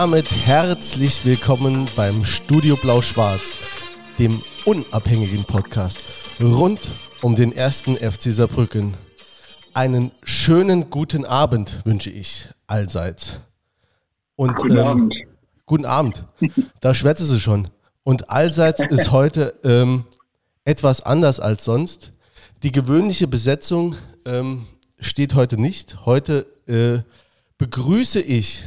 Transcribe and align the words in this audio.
damit 0.00 0.32
herzlich 0.32 1.26
willkommen 1.26 1.86
beim 1.94 2.24
Studio 2.24 2.74
Blau-Schwarz, 2.74 3.52
dem 4.18 4.40
unabhängigen 4.64 5.44
Podcast 5.44 5.98
rund 6.40 6.80
um 7.20 7.36
den 7.36 7.52
ersten 7.52 7.98
FC 7.98 8.32
Saarbrücken. 8.32 8.94
Einen 9.74 10.10
schönen 10.22 10.88
guten 10.88 11.26
Abend 11.26 11.84
wünsche 11.84 12.08
ich 12.08 12.48
allseits. 12.66 13.40
Und, 14.36 14.56
guten 14.56 14.78
ähm, 14.78 14.86
Abend. 14.86 15.14
Guten 15.66 15.84
Abend. 15.84 16.24
Da 16.80 16.94
schwätze 16.94 17.26
sie 17.26 17.38
schon. 17.38 17.68
Und 18.02 18.30
allseits 18.30 18.82
ist 18.82 19.10
heute 19.10 19.54
ähm, 19.64 20.06
etwas 20.64 21.02
anders 21.02 21.40
als 21.40 21.66
sonst. 21.66 22.14
Die 22.62 22.72
gewöhnliche 22.72 23.28
Besetzung 23.28 23.96
ähm, 24.24 24.64
steht 24.98 25.34
heute 25.34 25.60
nicht. 25.60 26.06
Heute 26.06 26.46
äh, 26.66 27.02
begrüße 27.58 28.22
ich 28.22 28.64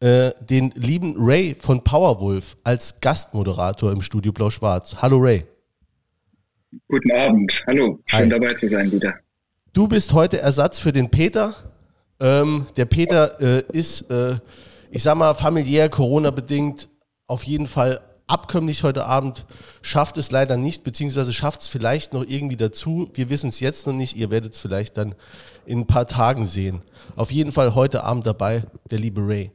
äh, 0.00 0.32
den 0.40 0.72
lieben 0.74 1.14
Ray 1.18 1.54
von 1.58 1.84
Powerwolf 1.84 2.56
als 2.64 3.00
Gastmoderator 3.00 3.92
im 3.92 4.02
Studio 4.02 4.32
Blau-Schwarz. 4.32 4.96
Hallo 5.00 5.18
Ray. 5.18 5.44
Guten 6.88 7.12
Abend. 7.12 7.52
Hallo. 7.66 8.00
Schön 8.06 8.20
Hi. 8.20 8.28
dabei 8.28 8.54
zu 8.54 8.68
sein 8.68 8.90
wieder. 8.90 9.14
Du 9.72 9.88
bist 9.88 10.12
heute 10.12 10.40
Ersatz 10.40 10.78
für 10.78 10.92
den 10.92 11.10
Peter. 11.10 11.54
Ähm, 12.18 12.66
der 12.76 12.86
Peter 12.86 13.40
äh, 13.40 13.64
ist, 13.72 14.10
äh, 14.10 14.38
ich 14.90 15.02
sag 15.02 15.16
mal, 15.16 15.34
familiär, 15.34 15.88
Corona-bedingt 15.88 16.88
auf 17.26 17.44
jeden 17.44 17.66
Fall 17.66 18.00
abkömmlich 18.26 18.84
heute 18.84 19.06
Abend, 19.06 19.44
schafft 19.82 20.16
es 20.16 20.30
leider 20.30 20.56
nicht, 20.56 20.84
beziehungsweise 20.84 21.32
schafft 21.32 21.62
es 21.62 21.68
vielleicht 21.68 22.12
noch 22.12 22.24
irgendwie 22.26 22.56
dazu. 22.56 23.10
Wir 23.14 23.28
wissen 23.28 23.48
es 23.48 23.60
jetzt 23.60 23.86
noch 23.86 23.92
nicht, 23.92 24.16
ihr 24.16 24.30
werdet 24.30 24.54
es 24.54 24.60
vielleicht 24.60 24.96
dann 24.96 25.14
in 25.66 25.80
ein 25.80 25.86
paar 25.86 26.06
Tagen 26.06 26.46
sehen. 26.46 26.80
Auf 27.16 27.32
jeden 27.32 27.52
Fall 27.52 27.74
heute 27.74 28.04
Abend 28.04 28.26
dabei 28.26 28.62
der 28.90 28.98
liebe 28.98 29.20
Ray. 29.26 29.50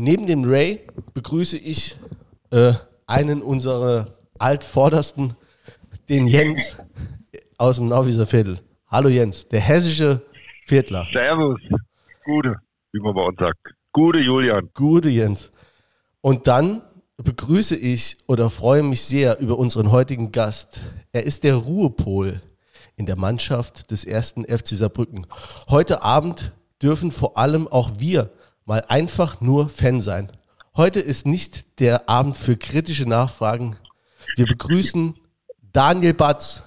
Neben 0.00 0.26
dem 0.26 0.44
Ray 0.44 0.78
begrüße 1.12 1.58
ich 1.58 1.96
äh, 2.52 2.72
einen 3.08 3.42
unserer 3.42 4.04
altvordersten, 4.38 5.34
den 6.08 6.28
Jens 6.28 6.76
aus 7.56 7.78
dem 7.78 7.88
Nauwieser 7.88 8.24
Viertel. 8.24 8.60
Hallo 8.86 9.08
Jens, 9.08 9.48
der 9.48 9.58
hessische 9.58 10.22
Viertler. 10.66 11.04
Servus. 11.12 11.58
Gute, 12.24 12.54
wie 12.92 13.00
man 13.00 13.12
bei 13.12 13.22
uns 13.22 13.38
sagt. 13.40 13.58
Gute 13.90 14.20
Julian. 14.20 14.70
Gute 14.72 15.08
Jens. 15.08 15.50
Und 16.20 16.46
dann 16.46 16.82
begrüße 17.16 17.74
ich 17.74 18.18
oder 18.28 18.50
freue 18.50 18.84
mich 18.84 19.02
sehr 19.02 19.40
über 19.40 19.58
unseren 19.58 19.90
heutigen 19.90 20.30
Gast. 20.30 20.84
Er 21.10 21.24
ist 21.24 21.42
der 21.42 21.56
Ruhepol 21.56 22.40
in 22.94 23.06
der 23.06 23.16
Mannschaft 23.16 23.90
des 23.90 24.04
ersten 24.04 24.44
FC 24.44 24.68
Saarbrücken. 24.76 25.26
Heute 25.68 26.02
Abend 26.04 26.52
dürfen 26.80 27.10
vor 27.10 27.36
allem 27.36 27.66
auch 27.66 27.90
wir 27.98 28.30
mal 28.68 28.84
einfach 28.88 29.40
nur 29.40 29.70
Fan 29.70 30.02
sein. 30.02 30.30
Heute 30.76 31.00
ist 31.00 31.26
nicht 31.26 31.80
der 31.80 32.08
Abend 32.08 32.36
für 32.36 32.54
kritische 32.54 33.08
Nachfragen. 33.08 33.76
Wir 34.36 34.44
begrüßen 34.44 35.14
Daniel 35.72 36.12
Batz. 36.12 36.62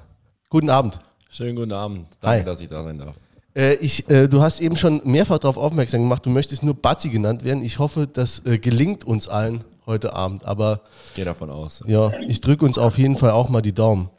Guten 0.50 0.72
Abend. 0.72 1.00
Schönen 1.30 1.56
guten 1.56 1.72
Abend. 1.72 2.08
Danke, 2.20 2.40
Hi. 2.40 2.44
dass 2.44 2.60
ich 2.60 2.68
da 2.70 2.82
sein 2.82 2.98
darf. 2.98 3.16
Äh, 3.56 3.76
ich, 3.76 4.10
äh, 4.10 4.28
du 4.28 4.42
hast 4.42 4.62
eben 4.62 4.76
schon 4.78 5.02
mehrfach 5.06 5.38
darauf 5.38 5.58
aufmerksam 5.58 6.02
gemacht, 6.02 6.26
du 6.26 6.32
möchtest 6.32 6.64
nur 6.64 6.74
Batzi 6.74 7.10
genannt 7.10 7.44
werden. 7.44 7.64
Ich 7.64 7.78
hoffe, 7.78 8.08
das 8.12 8.44
äh, 8.46 8.58
gelingt 8.58 9.04
uns 9.04 9.28
allen 9.28 9.64
heute 9.86 10.14
Abend. 10.16 10.44
Aber 10.44 10.82
ich 11.10 11.14
gehe 11.14 11.26
davon 11.26 11.52
aus. 11.52 11.84
Ja, 11.86 12.12
ich 12.28 12.42
drücke 12.42 12.66
uns 12.66 12.80
auf 12.80 12.98
jeden 12.98 13.16
Fall 13.16 13.30
auch 13.30 13.50
mal 13.50 13.62
die 13.62 13.74
Daumen. 13.74 14.10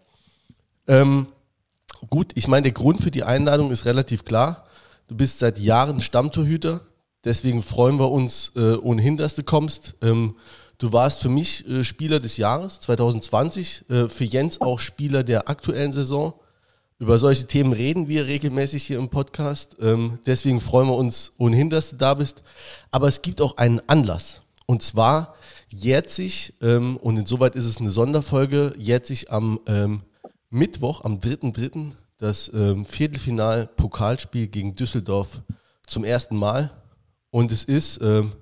Ähm, 0.87 1.27
gut, 2.11 2.31
ich 2.37 2.47
meine, 2.47 2.63
der 2.63 2.73
Grund 2.73 3.03
für 3.03 3.11
die 3.11 3.25
Einladung 3.25 3.73
ist 3.73 3.87
relativ 3.87 4.25
klar. 4.25 4.67
Du 5.09 5.17
bist 5.17 5.41
seit 5.41 5.59
Jahren 5.59 6.01
Stammtorhüter. 6.01 6.83
Deswegen 7.25 7.63
freuen 7.63 7.99
wir 7.99 8.11
uns 8.11 8.53
äh, 8.57 8.75
ohnehin, 8.75 9.17
dass 9.17 9.35
du 9.35 9.43
kommst. 9.43 9.95
Ähm, 10.03 10.37
du 10.79 10.93
warst 10.93 11.21
für 11.21 11.29
mich 11.29 11.69
äh, 11.69 11.85
Spieler 11.85 12.19
des 12.19 12.37
Jahres 12.37 12.81
2020, 12.81 13.85
äh, 13.89 14.09
für 14.09 14.25
Jens 14.25 14.61
auch 14.61 14.79
Spieler 14.79 15.23
der 15.23 15.49
aktuellen 15.49 15.93
Saison. 15.93 16.35
Über 16.99 17.19
solche 17.19 17.47
Themen 17.47 17.73
reden 17.73 18.09
wir 18.09 18.27
regelmäßig 18.27 18.85
hier 18.85 18.99
im 18.99 19.09
Podcast. 19.09 19.77
Ähm, 19.81 20.15
deswegen 20.27 20.61
freuen 20.61 20.89
wir 20.89 20.97
uns 20.97 21.33
ohnehin, 21.39 21.71
dass 21.71 21.91
du 21.91 21.97
da 21.97 22.15
bist. 22.15 22.43
Aber 22.91 23.09
es 23.09 23.23
gibt 23.23 23.41
auch 23.41 23.57
einen 23.57 23.81
Anlass. 23.89 24.41
Und 24.67 24.83
zwar 24.83 25.35
jährt 25.73 26.09
sich, 26.11 26.55
ähm, 26.61 26.97
und 26.97 27.17
insoweit 27.17 27.57
ist 27.57 27.67
es 27.67 27.79
eine 27.79 27.91
Sonderfolge, 27.91 28.73
jährt 28.79 29.07
sich 29.07 29.31
am 29.31 29.61
ähm, 29.67 30.03
Mittwoch, 30.51 31.05
am 31.05 31.19
3.3., 31.19 31.93
das 32.19 32.51
ähm, 32.55 32.85
Viertelfinal-Pokalspiel 32.85 34.47
gegen 34.47 34.75
Düsseldorf 34.75 35.43
zum 35.87 36.05
ersten 36.05 36.37
Mal. 36.37 36.71
Und 37.33 37.51
es 37.51 37.65
ist, 37.65 37.99
ähm, 38.03 38.33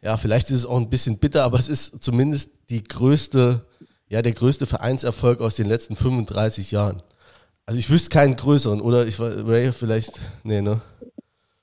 ja, 0.00 0.16
vielleicht 0.16 0.48
ist 0.48 0.56
es 0.56 0.66
auch 0.66 0.78
ein 0.78 0.88
bisschen 0.88 1.18
bitter, 1.18 1.44
aber 1.44 1.58
es 1.58 1.68
ist 1.68 2.02
zumindest 2.02 2.50
die 2.70 2.82
größte, 2.82 3.66
ja, 4.08 4.22
der 4.22 4.32
größte 4.32 4.64
Vereinserfolg 4.64 5.42
aus 5.42 5.56
den 5.56 5.66
letzten 5.66 5.94
35 5.94 6.70
Jahren. 6.70 7.02
Also 7.66 7.78
ich 7.78 7.90
wüsste 7.90 8.08
keinen 8.08 8.34
größeren, 8.34 8.80
oder? 8.80 9.06
Ich 9.06 9.20
war, 9.20 9.46
Ray, 9.46 9.72
vielleicht, 9.72 10.20
nee, 10.42 10.62
ne? 10.62 10.80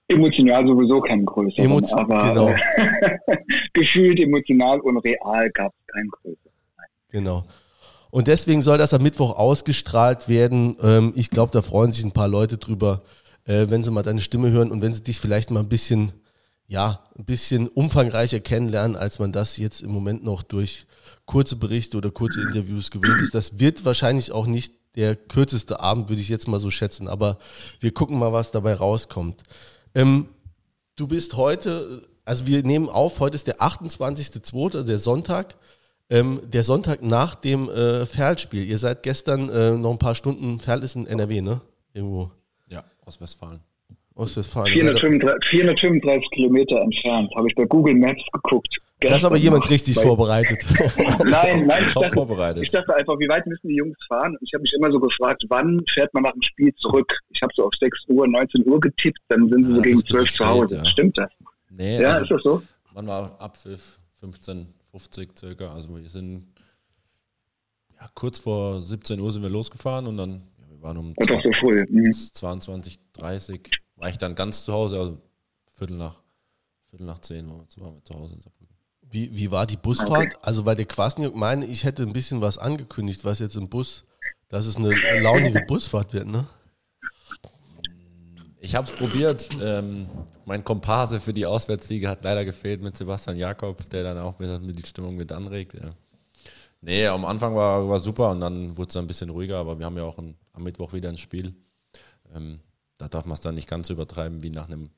Emotional 0.07 0.67
sowieso 0.67 1.01
keinen 1.01 1.25
größeren, 1.25 1.65
Emotio 1.65 1.97
aber 1.97 2.27
genau. 2.29 2.55
gefühlt 3.73 4.19
emotional 4.19 4.79
und 4.81 4.99
real 4.99 5.49
gab 5.49 5.73
es 5.73 5.93
keinen 5.93 6.09
größeren. 6.09 6.51
Genau. 7.09 7.43
Und 8.11 8.27
deswegen 8.27 8.61
soll 8.61 8.77
das 8.77 8.93
am 8.93 9.01
Mittwoch 9.01 9.35
ausgestrahlt 9.35 10.29
werden. 10.29 10.77
Ähm, 10.83 11.13
ich 11.15 11.31
glaube, 11.31 11.51
da 11.51 11.63
freuen 11.63 11.91
sich 11.91 12.05
ein 12.05 12.11
paar 12.11 12.27
Leute 12.27 12.57
drüber, 12.57 13.01
äh, 13.45 13.65
wenn 13.69 13.83
sie 13.83 13.89
mal 13.89 14.03
deine 14.03 14.21
Stimme 14.21 14.51
hören 14.51 14.69
und 14.69 14.83
wenn 14.83 14.93
sie 14.93 15.03
dich 15.03 15.19
vielleicht 15.19 15.49
mal 15.49 15.61
ein 15.61 15.69
bisschen, 15.69 16.11
ja, 16.67 17.03
ein 17.17 17.25
bisschen 17.25 17.67
umfangreicher 17.67 18.39
kennenlernen, 18.39 18.95
als 18.95 19.19
man 19.19 19.31
das 19.31 19.57
jetzt 19.57 19.81
im 19.81 19.91
Moment 19.91 20.23
noch 20.23 20.41
durch 20.41 20.87
kurze 21.25 21.55
Berichte 21.55 21.97
oder 21.97 22.11
kurze 22.11 22.41
Interviews 22.41 22.89
gewöhnt 22.89 23.21
ist. 23.21 23.35
Das 23.35 23.59
wird 23.59 23.85
wahrscheinlich 23.85 24.31
auch 24.31 24.47
nicht 24.47 24.73
der 24.95 25.15
kürzeste 25.15 25.79
Abend, 25.79 26.09
würde 26.09 26.21
ich 26.21 26.29
jetzt 26.29 26.47
mal 26.47 26.59
so 26.59 26.71
schätzen. 26.71 27.07
Aber 27.07 27.37
wir 27.79 27.93
gucken 27.93 28.17
mal, 28.17 28.33
was 28.33 28.51
dabei 28.51 28.73
rauskommt. 28.73 29.43
Ähm, 29.93 30.29
du 30.95 31.07
bist 31.07 31.35
heute, 31.35 32.07
also 32.23 32.47
wir 32.47 32.63
nehmen 32.63 32.89
auf, 32.89 33.19
heute 33.19 33.35
ist 33.35 33.47
der 33.47 33.59
28.02., 33.59 34.83
der 34.83 34.97
Sonntag. 34.97 35.55
Ähm, 36.07 36.41
der 36.45 36.63
Sonntag 36.63 37.01
nach 37.01 37.35
dem 37.35 37.69
äh, 37.69 38.05
Ferl-Spiel. 38.05 38.63
Ihr 38.63 38.77
seid 38.77 39.03
gestern 39.03 39.49
äh, 39.49 39.71
noch 39.71 39.91
ein 39.91 39.99
paar 39.99 40.13
Stunden, 40.13 40.59
Ferl 40.59 40.83
ist 40.83 40.95
in 40.95 41.07
NRW, 41.07 41.41
ne? 41.41 41.61
Irgendwo. 41.93 42.31
Ja, 42.67 42.83
aus 43.03 43.19
Westfalen. 43.19 43.61
Aus 44.15 44.37
Westfalen. 44.37 44.71
435, 44.71 45.49
435 45.49 46.29
Kilometer 46.31 46.81
entfernt, 46.81 47.29
habe 47.35 47.47
ich 47.47 47.55
bei 47.55 47.65
Google 47.65 47.95
Maps 47.95 48.23
geguckt. 48.31 48.79
Da 49.01 49.17
ist 49.17 49.25
aber 49.25 49.35
jemand 49.35 49.69
richtig 49.69 49.95
vorbereitet. 49.99 50.65
nein, 51.25 51.67
nein, 51.67 51.85
ich 51.87 51.93
dachte, 51.93 52.11
vorbereitet. 52.11 52.63
ich 52.63 52.71
dachte 52.71 52.95
einfach, 52.95 53.19
wie 53.19 53.27
weit 53.27 53.45
müssen 53.45 53.67
die 53.67 53.75
Jungs 53.75 53.97
fahren? 54.07 54.37
Ich 54.39 54.53
habe 54.53 54.61
mich 54.61 54.71
immer 54.73 54.89
so 54.89 54.99
gefragt, 55.01 55.43
wann 55.49 55.83
fährt 55.93 56.13
man 56.13 56.23
nach 56.23 56.31
dem 56.31 56.41
Spiel 56.41 56.73
zurück? 56.75 57.11
Ich 57.29 57.41
habe 57.41 57.51
so 57.55 57.65
auf 57.65 57.73
6 57.77 58.05
Uhr, 58.07 58.25
19 58.25 58.65
Uhr 58.65 58.79
getippt, 58.79 59.19
dann 59.27 59.49
sind 59.49 59.65
sie 59.65 59.69
ja, 59.71 59.75
so 59.75 59.81
gegen 59.81 60.05
12 60.05 60.31
zu 60.31 60.45
Hause. 60.45 60.75
Ja. 60.77 60.85
Stimmt 60.85 61.17
das? 61.17 61.29
Nee, 61.69 62.01
ja, 62.01 62.11
also, 62.11 62.23
ist 62.23 62.31
das 62.31 62.43
so? 62.43 62.61
Man 62.93 63.07
war 63.07 63.35
ab 63.39 63.57
15, 63.57 64.67
50 64.91 65.37
circa. 65.37 65.73
Also 65.73 65.93
wir 65.93 66.07
sind 66.07 66.47
ja, 67.99 68.07
kurz 68.13 68.39
vor 68.39 68.81
17 68.81 69.19
Uhr 69.19 69.31
sind 69.33 69.43
wir 69.43 69.49
losgefahren 69.49 70.07
und 70.07 70.15
dann, 70.15 70.41
ja, 70.57 70.69
wir 70.69 70.81
waren 70.81 70.97
um 70.97 71.13
oh, 71.17 71.25
20, 71.25 71.43
so 71.43 71.59
früh. 71.59 71.85
Mhm. 71.89 72.11
22, 72.11 72.97
30, 73.13 73.71
war 73.95 74.09
ich 74.09 74.17
dann 74.17 74.35
ganz 74.35 74.65
zu 74.65 74.73
Hause, 74.73 74.99
also 74.99 75.21
Viertel 75.77 75.97
nach, 75.97 76.21
Viertel 76.89 77.05
nach 77.05 77.19
10 77.19 77.49
waren 77.49 77.59
wir 77.59 77.67
zu 77.67 78.13
Hause 78.13 78.35
in 78.35 78.41
Saarbrücken. 78.41 78.75
Wie, 79.01 79.35
wie 79.35 79.51
war 79.51 79.65
die 79.65 79.77
Busfahrt? 79.77 80.35
Okay. 80.35 80.37
Also, 80.41 80.65
weil 80.65 80.75
der 80.75 80.85
Quasniok 80.85 81.35
meine, 81.35 81.65
ich 81.65 81.83
hätte 81.83 82.03
ein 82.03 82.13
bisschen 82.13 82.41
was 82.41 82.57
angekündigt, 82.57 83.23
was 83.23 83.39
jetzt 83.39 83.55
im 83.55 83.69
Bus, 83.69 84.03
dass 84.49 84.65
es 84.65 84.77
eine 84.77 84.93
launige 85.21 85.61
Busfahrt 85.61 86.13
wird, 86.13 86.27
ne? 86.27 86.47
Ich 88.59 88.73
habe 88.73 88.87
es 88.87 88.93
probiert. 88.93 89.47
Ähm, 89.61 90.07
mein 90.45 90.63
Komparse 90.63 91.19
für 91.19 91.33
die 91.33 91.45
Auswärtsliga 91.45 92.09
hat 92.09 92.23
leider 92.23 92.43
gefehlt 92.45 92.81
mit 92.81 92.97
Sebastian 92.97 93.37
Jakob, 93.37 93.87
der 93.91 94.03
dann 94.03 94.17
auch 94.17 94.39
mit, 94.39 94.61
mit 94.63 94.79
die 94.79 94.87
Stimmung 94.87 95.15
mit 95.15 95.31
anregt. 95.31 95.75
Ja. 95.75 95.93
Nee, 96.81 97.05
am 97.05 97.25
Anfang 97.25 97.55
war, 97.55 97.87
war 97.87 97.99
super 97.99 98.31
und 98.31 98.41
dann 98.41 98.75
wurde 98.75 98.89
es 98.89 98.97
ein 98.97 99.05
bisschen 99.05 99.29
ruhiger, 99.29 99.57
aber 99.57 99.77
wir 99.77 99.85
haben 99.85 99.97
ja 99.97 100.03
auch 100.03 100.17
ein, 100.17 100.35
am 100.53 100.63
Mittwoch 100.63 100.93
wieder 100.93 101.09
ein 101.09 101.17
Spiel. 101.17 101.53
Ähm, 102.33 102.59
da 102.97 103.07
darf 103.07 103.25
man 103.25 103.33
es 103.33 103.41
dann 103.41 103.55
nicht 103.55 103.69
ganz 103.69 103.87
so 103.87 103.93
übertreiben 103.93 104.43
wie 104.43 104.49
nach 104.49 104.67
einem 104.67 104.89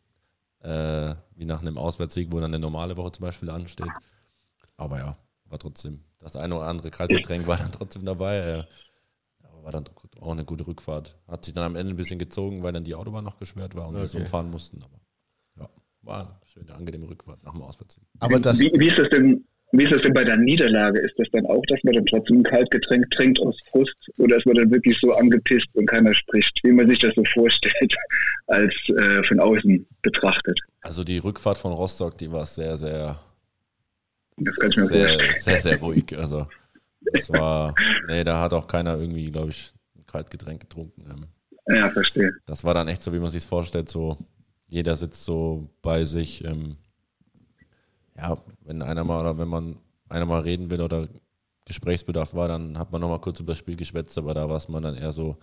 äh, 0.60 1.16
wie 1.36 1.46
nach 1.46 1.62
einem 1.62 1.78
Auswärtssieg, 1.78 2.32
wo 2.32 2.40
dann 2.40 2.54
eine 2.54 2.60
normale 2.60 2.98
Woche 2.98 3.12
zum 3.12 3.24
Beispiel 3.24 3.50
ansteht. 3.50 3.88
Aber 4.76 4.98
ja, 4.98 5.18
war 5.46 5.60
trotzdem, 5.60 6.04
das 6.20 6.36
eine 6.36 6.56
oder 6.56 6.68
andere 6.68 6.92
Kaltgetränk 6.92 7.48
war 7.48 7.58
dann 7.58 7.72
trotzdem 7.72 8.06
dabei. 8.06 8.38
Äh, 8.38 8.64
war 9.68 9.74
dann 9.74 9.84
auch 10.22 10.32
eine 10.32 10.46
gute 10.46 10.66
Rückfahrt. 10.66 11.18
Hat 11.28 11.44
sich 11.44 11.54
dann 11.54 11.66
am 11.66 11.76
Ende 11.76 11.94
ein 11.94 11.98
bisschen 11.98 12.20
gezogen, 12.20 12.64
weil 12.64 12.72
dann 12.72 12.86
die 12.86 12.96
Autobahn 12.96 13.26
noch 13.26 13.38
gesperrt 13.38 13.76
war 13.76 13.90
und 13.90 13.96
okay. 13.96 14.04
wir 14.04 14.08
so 14.08 14.18
umfahren 14.20 14.50
mussten. 14.50 14.82
Aber 14.82 15.02
ja, 15.60 15.70
war 16.04 16.20
eine 16.22 16.38
schöne, 16.46 16.74
angenehme 16.74 17.10
Rückfahrt 17.10 17.44
nach 17.44 17.52
dem 17.52 17.62
Auswärtssieg. 17.64 18.06
Aber 18.20 18.40
das 18.40 18.60
wie, 18.60 18.72
wie 18.76 18.88
ist 18.88 18.98
das 18.98 19.10
denn 19.10 19.46
wie 19.72 19.84
ist 19.84 19.92
das 19.92 20.02
denn 20.02 20.14
bei 20.14 20.24
der 20.24 20.38
Niederlage? 20.38 21.00
Ist 21.02 21.16
das 21.18 21.28
dann 21.32 21.46
auch, 21.46 21.62
dass 21.68 21.84
man 21.84 21.94
dann 21.94 22.06
trotzdem 22.06 22.40
ein 22.40 22.44
Kaltgetränk 22.44 23.10
trinkt 23.12 23.40
aus 23.42 23.56
Frust 23.70 23.96
oder 24.18 24.38
ist 24.38 24.46
man 24.46 24.56
dann 24.56 24.72
wirklich 24.72 24.98
so 25.00 25.14
angepisst 25.14 25.68
und 25.74 25.86
keiner 25.88 26.14
spricht, 26.14 26.58
wie 26.64 26.72
man 26.72 26.88
sich 26.88 27.00
das 27.00 27.14
so 27.16 27.24
vorstellt, 27.34 27.96
als 28.48 28.74
äh, 28.98 29.24
von 29.24 29.40
außen 29.40 29.86
betrachtet? 30.02 30.60
Also 30.82 31.04
die 31.04 31.18
Rückfahrt 31.18 31.58
von 31.58 31.74
Rostock, 31.74 32.18
die 32.18 32.32
war 32.32 32.46
sehr, 32.46 32.78
sehr 32.78 33.20
sehr. 34.38 35.20
Sehr, 35.36 35.62
sehr 35.62 35.80
ruhig. 35.80 36.06
Also, 36.18 36.48
das 37.14 37.30
war, 37.30 37.74
nee, 38.08 38.24
da 38.24 38.42
hat 38.42 38.54
auch 38.54 38.68
keiner 38.68 38.98
irgendwie, 38.98 39.32
glaube 39.32 39.50
ich, 39.50 39.74
ein 39.96 40.06
Kaltgetränk 40.06 40.62
getrunken. 40.62 41.06
Ähm. 41.10 41.76
Ja, 41.76 41.90
verstehe. 41.90 42.32
Das 42.46 42.64
war 42.64 42.74
dann 42.74 42.88
echt 42.88 43.02
so, 43.02 43.14
wie 43.14 43.20
man 43.20 43.30
sich 43.30 43.46
vorstellt, 43.46 43.90
so 43.90 44.18
jeder 44.68 44.96
sitzt 44.96 45.24
so 45.24 45.70
bei 45.82 46.04
sich. 46.04 46.44
Ähm, 46.44 46.78
ja, 48.18 48.36
wenn 48.66 48.82
einer 48.82 49.04
mal 49.04 49.22
oder 49.22 49.38
wenn 49.38 49.48
man 49.48 49.78
einer 50.10 50.26
mal 50.26 50.42
reden 50.42 50.70
will 50.70 50.82
oder 50.82 51.08
Gesprächsbedarf 51.66 52.34
war, 52.34 52.48
dann 52.48 52.78
hat 52.78 52.92
man 52.92 53.02
nochmal 53.02 53.20
kurz 53.20 53.40
über 53.40 53.52
das 53.52 53.60
Spiel 53.60 53.76
geschwätzt, 53.76 54.18
aber 54.18 54.34
da 54.34 54.50
war 54.50 54.56
es 54.56 54.70
man 54.70 54.84
dann 54.84 54.96
eher 54.96 55.12
so, 55.12 55.38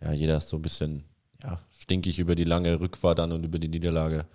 ja, 0.00 0.12
jeder 0.12 0.38
ist 0.38 0.48
so 0.48 0.56
ein 0.56 0.62
bisschen 0.62 1.04
ja, 1.42 1.60
stinkig 1.78 2.18
über 2.18 2.34
die 2.34 2.44
lange 2.44 2.80
Rückfahrt 2.80 3.18
dann 3.18 3.32
und 3.32 3.44
über 3.44 3.58
die 3.58 3.68
Niederlage. 3.68 4.26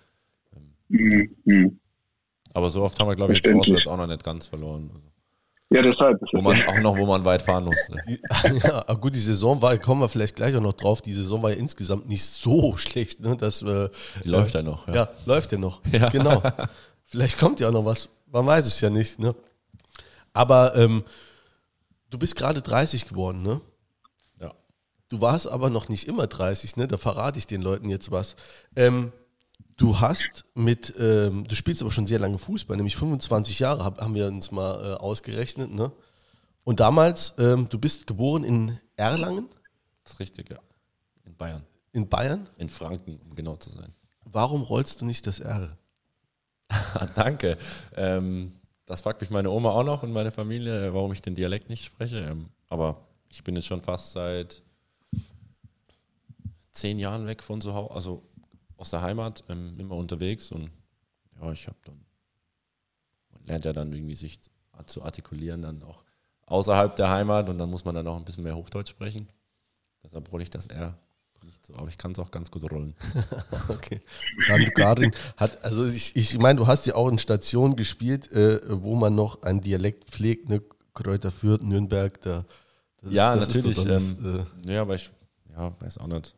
Ähm, 0.91 1.35
mhm. 1.44 1.80
Aber 2.53 2.69
so 2.69 2.81
oft 2.81 3.00
haben 3.00 3.07
wir, 3.07 3.15
glaube 3.15 3.33
ich, 3.33 3.44
jetzt 3.44 3.56
auswärts 3.56 3.88
auch 3.88 3.97
noch 3.97 4.07
nicht 4.07 4.24
ganz 4.24 4.45
verloren. 4.45 4.91
Also. 4.94 5.13
Ja, 5.71 5.81
deshalb. 5.81 6.21
Wo 6.31 6.41
man, 6.41 6.62
auch 6.68 6.80
noch, 6.81 6.97
wo 6.97 7.06
man 7.07 7.25
weit 7.25 7.41
fahren 7.41 7.65
musste. 7.65 8.00
ja, 8.63 8.94
gut, 8.94 9.15
die 9.15 9.19
Saison 9.19 9.59
war, 9.59 9.75
kommen 9.80 10.01
wir 10.01 10.07
vielleicht 10.07 10.35
gleich 10.35 10.56
auch 10.56 10.62
noch 10.62 10.74
drauf, 10.74 11.01
die 11.01 11.13
Saison 11.13 11.41
war 11.41 11.50
ja 11.50 11.57
insgesamt 11.57 12.07
nicht 12.07 12.24
so 12.24 12.77
schlecht. 12.77 13.21
Ne, 13.21 13.35
dass, 13.35 13.63
äh, 13.63 13.89
die 14.24 14.30
läuft 14.30 14.53
ja 14.53 14.62
noch. 14.62 14.88
Ja, 14.88 14.94
ja 14.94 15.09
läuft 15.25 15.51
ja 15.51 15.57
noch. 15.57 15.81
Ja. 15.91 16.09
Genau. 16.09 16.44
vielleicht 17.13 17.38
kommt 17.38 17.60
ja 17.60 17.68
auch 17.68 17.74
noch 17.74 17.86
was. 17.86 18.10
Man 18.31 18.48
weiß 18.48 18.65
es 18.65 18.81
ja 18.81 18.89
nicht. 18.89 19.19
Ne? 19.19 19.36
Aber 20.33 20.75
ähm, 20.75 21.04
du 22.10 22.18
bist 22.18 22.36
gerade 22.36 22.63
30 22.63 23.07
geworden, 23.07 23.44
ne? 23.44 23.62
Ja. 24.42 24.51
Du 25.10 25.21
warst 25.21 25.48
aber 25.48 25.69
noch 25.69 25.89
nicht 25.89 26.07
immer 26.07 26.25
30, 26.25 26.75
ne? 26.75 26.88
Da 26.88 26.98
verrate 26.98 27.38
ich 27.38 27.45
den 27.45 27.62
Leuten 27.62 27.88
jetzt 27.88 28.10
was. 28.10 28.36
Ähm, 28.75 29.12
du 29.77 30.00
hast 30.00 30.45
mit, 30.56 30.95
ähm, 30.98 31.48
du 31.48 31.54
spielst 31.54 31.83
aber 31.83 31.92
schon 31.92 32.07
sehr 32.07 32.18
lange 32.18 32.39
Fußball, 32.39 32.77
nämlich 32.77 32.95
25 32.95 33.59
Jahre 33.59 33.86
hab, 33.86 34.01
haben 34.01 34.16
wir 34.16 34.25
uns 34.25 34.50
mal 34.50 34.83
äh, 34.83 34.94
ausgerechnet, 34.95 35.71
ne? 35.71 35.92
Und 36.63 36.80
damals, 36.80 37.36
ähm, 37.38 37.68
du 37.69 37.77
bist 37.77 38.07
geboren 38.07 38.44
in 38.44 38.80
Erlangen? 38.95 39.50
Das 40.04 40.13
ist 40.13 40.19
richtig, 40.19 40.50
ja. 40.50 40.57
In 41.25 41.36
Bayern. 41.36 41.63
In 41.92 42.09
Bayern? 42.09 42.50
In 42.57 42.69
Franken, 42.69 43.19
um 43.24 43.36
genau 43.36 43.56
zu 43.57 43.69
sein. 43.69 43.94
Warum 44.24 44.63
rollst 44.63 45.01
du 45.01 45.06
nicht 45.06 45.27
das 45.27 45.39
R? 45.39 45.77
Danke. 47.15 47.57
Ähm, 47.95 48.54
das 48.86 49.01
fragt 49.01 49.21
mich 49.21 49.30
meine 49.30 49.50
Oma 49.50 49.71
auch 49.71 49.83
noch 49.83 50.04
und 50.04 50.12
meine 50.12 50.31
Familie, 50.31 50.94
warum 50.94 51.12
ich 51.13 51.21
den 51.21 51.36
Dialekt 51.36 51.69
nicht 51.69 51.86
spreche. 51.86 52.19
Ähm, 52.19 52.50
aber 52.69 53.07
ich 53.31 53.44
bin 53.44 53.56
jetzt 53.56 53.68
schon 53.68 53.81
fast 53.81 54.12
seit 54.12 54.62
zehn 56.71 57.00
Jahren 57.00 57.27
weg 57.27 57.42
von 57.42 57.62
zu 57.62 57.74
Hause, 57.74 57.94
also 57.94 58.24
aus 58.77 58.89
der 58.89 59.01
Heimat, 59.01 59.44
ähm, 59.50 59.75
immer 59.80 59.95
unterwegs 59.95 60.51
und 60.51 60.71
ja, 61.39 61.51
ich 61.51 61.68
habe 61.68 61.77
dann, 61.86 62.04
man 63.31 63.45
lernt 63.45 63.66
ja 63.66 63.74
dann 63.74 63.94
irgendwie 63.94 64.16
sich 64.16 64.39
zu 64.88 65.04
artikulieren, 65.04 65.62
dann 65.62 65.83
auch 65.83 66.04
außerhalb 66.48 66.95
der 66.95 67.09
Heimat 67.09 67.48
und 67.50 67.57
dann 67.57 67.69
muss 67.69 67.86
man 67.86 67.95
dann 67.95 68.07
auch 68.07 68.18
ein 68.18 68.25
bisschen 68.25 68.44
mehr 68.44 68.56
Hochdeutsch 68.56 68.89
sprechen. 68.89 69.30
Deshalb 70.04 70.31
rolle 70.31 70.44
ich 70.44 70.50
das 70.50 70.68
eher 70.68 70.98
nicht 71.44 71.66
so, 71.66 71.75
aber 71.75 71.88
ich 71.88 71.98
kann 71.98 72.12
es 72.12 72.19
auch 72.19 72.31
ganz 72.31 72.51
gut 72.51 72.69
rollen. 72.72 72.95
okay. 73.69 74.01
Dann 74.48 74.66
Karin 74.74 75.12
hat, 75.38 75.63
also 75.63 75.86
ich, 75.86 76.16
ich 76.16 76.38
meine, 76.38 76.60
du 76.60 76.68
hast 76.68 76.86
ja 76.86 76.95
auch 76.95 77.10
in 77.10 77.19
Stationen 77.19 77.75
gespielt, 77.75 78.31
äh, 78.31 78.62
wo 78.69 78.95
man 78.95 79.16
noch 79.16 79.44
einen 79.44 79.62
Dialekt 79.62 80.06
pflegt, 80.06 80.50
ne? 80.50 80.62
Kräuter 80.94 81.31
Fürth, 81.31 81.63
Nürnberg, 81.63 82.22
da. 82.22 82.45
ja, 83.01 83.34
ist, 83.34 83.48
natürlich. 83.48 83.80
Alles, 83.80 84.12
ähm, 84.12 84.45
äh, 84.66 84.74
ja, 84.74 84.81
aber 84.84 84.95
ich 84.95 85.10
ja, 85.56 85.72
weiß 85.81 85.98
auch 85.98 86.07
nicht. 86.07 86.36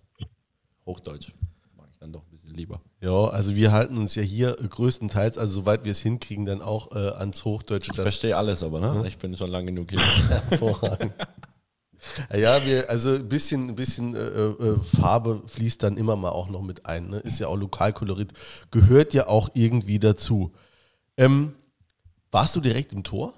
Hochdeutsch 0.85 1.33
mag 1.75 1.87
ich 1.91 1.97
dann 1.97 2.11
doch 2.11 2.23
ein 2.23 2.31
bisschen 2.31 2.53
lieber. 2.53 2.81
Ja, 3.01 3.27
also 3.27 3.55
wir 3.55 3.71
halten 3.71 3.97
uns 3.97 4.15
ja 4.15 4.21
hier 4.21 4.55
größtenteils, 4.55 5.37
also 5.37 5.61
soweit 5.61 5.83
wir 5.83 5.91
es 5.91 5.99
hinkriegen, 5.99 6.45
dann 6.45 6.61
auch 6.61 6.95
äh, 6.95 7.09
ans 7.17 7.43
Hochdeutsche. 7.43 7.91
Ich 7.91 7.97
verstehe 7.97 8.37
alles 8.37 8.63
aber, 8.63 8.79
ne? 8.79 8.93
Hm? 8.95 9.05
Ich 9.05 9.17
bin 9.17 9.35
schon 9.35 9.49
lange 9.49 9.67
genug 9.67 9.89
hier. 9.89 9.99
Hervorragend. 10.49 11.13
Ja, 12.33 12.65
wir, 12.65 12.89
also 12.89 13.15
ein 13.15 13.27
bisschen, 13.27 13.69
ein 13.69 13.75
bisschen 13.75 14.15
äh, 14.15 14.19
äh, 14.19 14.79
Farbe 14.79 15.43
fließt 15.47 15.81
dann 15.83 15.97
immer 15.97 16.15
mal 16.15 16.29
auch 16.29 16.49
noch 16.49 16.61
mit 16.61 16.85
ein. 16.85 17.09
Ne? 17.09 17.19
Ist 17.19 17.39
ja 17.39 17.47
auch 17.47 17.55
Lokalkolorit, 17.55 18.33
gehört 18.71 19.13
ja 19.13 19.27
auch 19.27 19.49
irgendwie 19.53 19.99
dazu. 19.99 20.53
Ähm, 21.17 21.55
warst 22.31 22.55
du 22.55 22.61
direkt 22.61 22.93
im 22.93 23.03
Tor? 23.03 23.33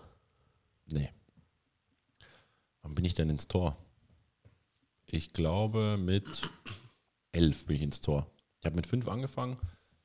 Nee. 0.88 1.10
Wann 2.82 2.96
bin 2.96 3.06
ich 3.06 3.14
denn 3.14 3.30
ins 3.30 3.48
Tor? 3.48 3.78
Ich 5.06 5.34
glaube, 5.34 5.98
mit 5.98 6.42
elf 7.32 7.66
bin 7.66 7.76
ich 7.76 7.82
ins 7.82 8.02
Tor. 8.02 8.28
Ich 8.60 8.66
habe 8.66 8.76
mit 8.76 8.88
fünf 8.88 9.08
angefangen 9.08 9.58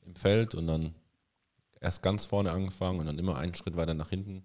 im 0.05 0.15
Feld 0.15 0.55
und 0.55 0.67
dann 0.67 0.95
erst 1.81 2.03
ganz 2.03 2.27
vorne 2.27 2.53
angefangen 2.53 3.01
und 3.01 3.07
dann 3.07 3.19
immer 3.19 3.37
einen 3.37 3.55
Schritt 3.55 3.77
weiter 3.77 3.95
nach 3.95 4.11
hinten, 4.11 4.45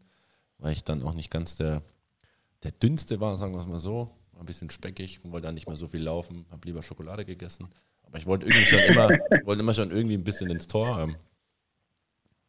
weil 0.57 0.73
ich 0.73 0.83
dann 0.83 1.03
auch 1.03 1.13
nicht 1.13 1.29
ganz 1.29 1.55
der 1.55 1.83
der 2.63 2.71
dünnste 2.71 3.19
war, 3.19 3.35
sagen 3.37 3.53
wir 3.53 3.59
es 3.59 3.67
mal 3.67 3.79
so. 3.79 4.11
Ein 4.39 4.45
bisschen 4.45 4.69
speckig 4.69 5.23
und 5.23 5.31
wollte 5.31 5.47
dann 5.47 5.55
nicht 5.55 5.67
mehr 5.67 5.77
so 5.77 5.87
viel 5.87 6.03
laufen, 6.03 6.45
habe 6.51 6.67
lieber 6.67 6.83
Schokolade 6.83 7.25
gegessen. 7.25 7.69
Aber 8.03 8.19
ich 8.19 8.27
wollte 8.27 8.45
irgendwie 8.45 8.65
schon 8.65 8.79
immer, 8.79 9.09
wollte 9.45 9.61
immer 9.61 9.73
schon 9.73 9.89
irgendwie 9.89 10.15
ein 10.15 10.23
bisschen 10.23 10.49
ins 10.51 10.67
Tor. 10.67 11.09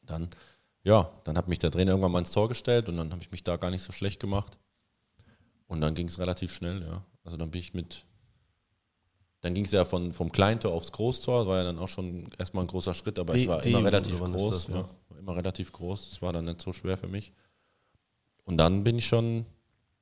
Dann, 0.02 0.28
ja, 0.84 1.10
dann 1.24 1.38
hat 1.38 1.48
mich 1.48 1.58
der 1.58 1.70
Trainer 1.70 1.92
irgendwann 1.92 2.12
mal 2.12 2.18
ins 2.18 2.32
Tor 2.32 2.48
gestellt 2.48 2.90
und 2.90 2.98
dann 2.98 3.10
habe 3.10 3.22
ich 3.22 3.30
mich 3.30 3.42
da 3.42 3.56
gar 3.56 3.70
nicht 3.70 3.82
so 3.82 3.92
schlecht 3.92 4.20
gemacht. 4.20 4.58
Und 5.66 5.80
dann 5.80 5.94
ging 5.94 6.08
es 6.08 6.18
relativ 6.18 6.52
schnell, 6.52 6.82
ja. 6.82 7.04
Also 7.24 7.36
dann 7.36 7.50
bin 7.50 7.60
ich 7.60 7.74
mit, 7.74 8.06
dann 9.40 9.54
ging 9.54 9.64
es 9.64 9.72
ja 9.72 9.84
von, 9.84 10.12
vom 10.12 10.32
Kleintor 10.32 10.72
aufs 10.72 10.92
Großtor, 10.92 11.40
das 11.40 11.48
war 11.48 11.58
ja 11.58 11.64
dann 11.64 11.78
auch 11.78 11.88
schon 11.88 12.30
erstmal 12.38 12.64
ein 12.64 12.68
großer 12.68 12.94
Schritt, 12.94 13.18
aber 13.18 13.34
ich 13.34 13.46
war 13.48 13.64
immer 13.64 13.84
relativ 13.84 14.18
groß, 14.18 14.66
das, 14.66 14.74
ja. 14.74 14.80
ja. 14.80 15.18
immer 15.18 15.36
relativ 15.36 15.72
groß, 15.72 16.10
das 16.10 16.22
war 16.22 16.32
dann 16.32 16.46
nicht 16.46 16.62
so 16.62 16.72
schwer 16.72 16.96
für 16.96 17.08
mich. 17.08 17.32
Und 18.44 18.56
dann 18.56 18.82
bin 18.82 18.96
ich 18.96 19.06
schon 19.06 19.44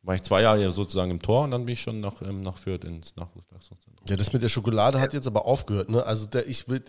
war 0.06 0.14
ich 0.14 0.23
zwei 0.23 0.43
Jahre 0.43 0.70
sozusagen 0.70 1.11
im 1.11 1.20
Tor 1.20 1.43
und 1.43 1.50
dann 1.50 1.67
bin 1.67 1.73
ich 1.73 1.81
schon 1.81 1.99
nach, 1.99 2.23
ähm, 2.23 2.41
nach 2.41 2.58
Fürth 2.58 2.85
ins 2.85 3.17
Nachwuchsleistungszentrum. 3.17 4.06
Ja, 4.08 4.14
das 4.14 4.32
mit 4.32 4.41
der 4.41 4.49
Schokolade 4.49 5.00
hat 5.00 5.12
jetzt 5.12 5.26
aber 5.26 5.47
aufgehört, 5.47 5.91
ne? 5.91 6.06
Also 6.06 6.26
der, 6.26 6.47
ich 6.47 6.69
will, 6.69 6.81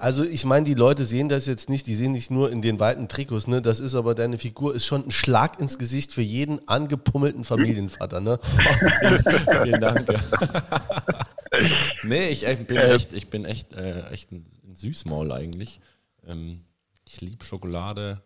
also 0.00 0.24
ich 0.24 0.44
meine, 0.44 0.66
die 0.66 0.74
Leute 0.74 1.04
sehen 1.04 1.28
das 1.28 1.46
jetzt 1.46 1.68
nicht, 1.68 1.86
die 1.86 1.94
sehen 1.94 2.10
nicht 2.10 2.32
nur 2.32 2.50
in 2.50 2.62
den 2.62 2.80
weiten 2.80 3.06
Trikots, 3.06 3.46
ne? 3.46 3.62
Das 3.62 3.78
ist 3.78 3.94
aber 3.94 4.16
deine 4.16 4.36
Figur 4.36 4.74
ist 4.74 4.84
schon 4.84 5.06
ein 5.06 5.10
Schlag 5.12 5.60
ins 5.60 5.78
Gesicht 5.78 6.12
für 6.12 6.22
jeden 6.22 6.66
angepummelten 6.66 7.44
Familienvater, 7.44 8.20
ne? 8.20 8.40
Vielen 9.62 9.80
Dank. 9.80 10.06
nee, 12.02 12.30
ich, 12.30 12.42
ich, 12.42 12.66
bin 12.66 12.76
echt, 12.78 13.12
ich 13.12 13.30
bin 13.30 13.44
echt, 13.44 13.74
äh, 13.74 14.10
echt 14.10 14.32
ein, 14.32 14.44
ein 14.66 14.74
Süßmaul 14.74 15.30
eigentlich. 15.30 15.78
Ähm, 16.26 16.64
ich 17.06 17.20
liebe 17.20 17.44
Schokolade, 17.44 18.24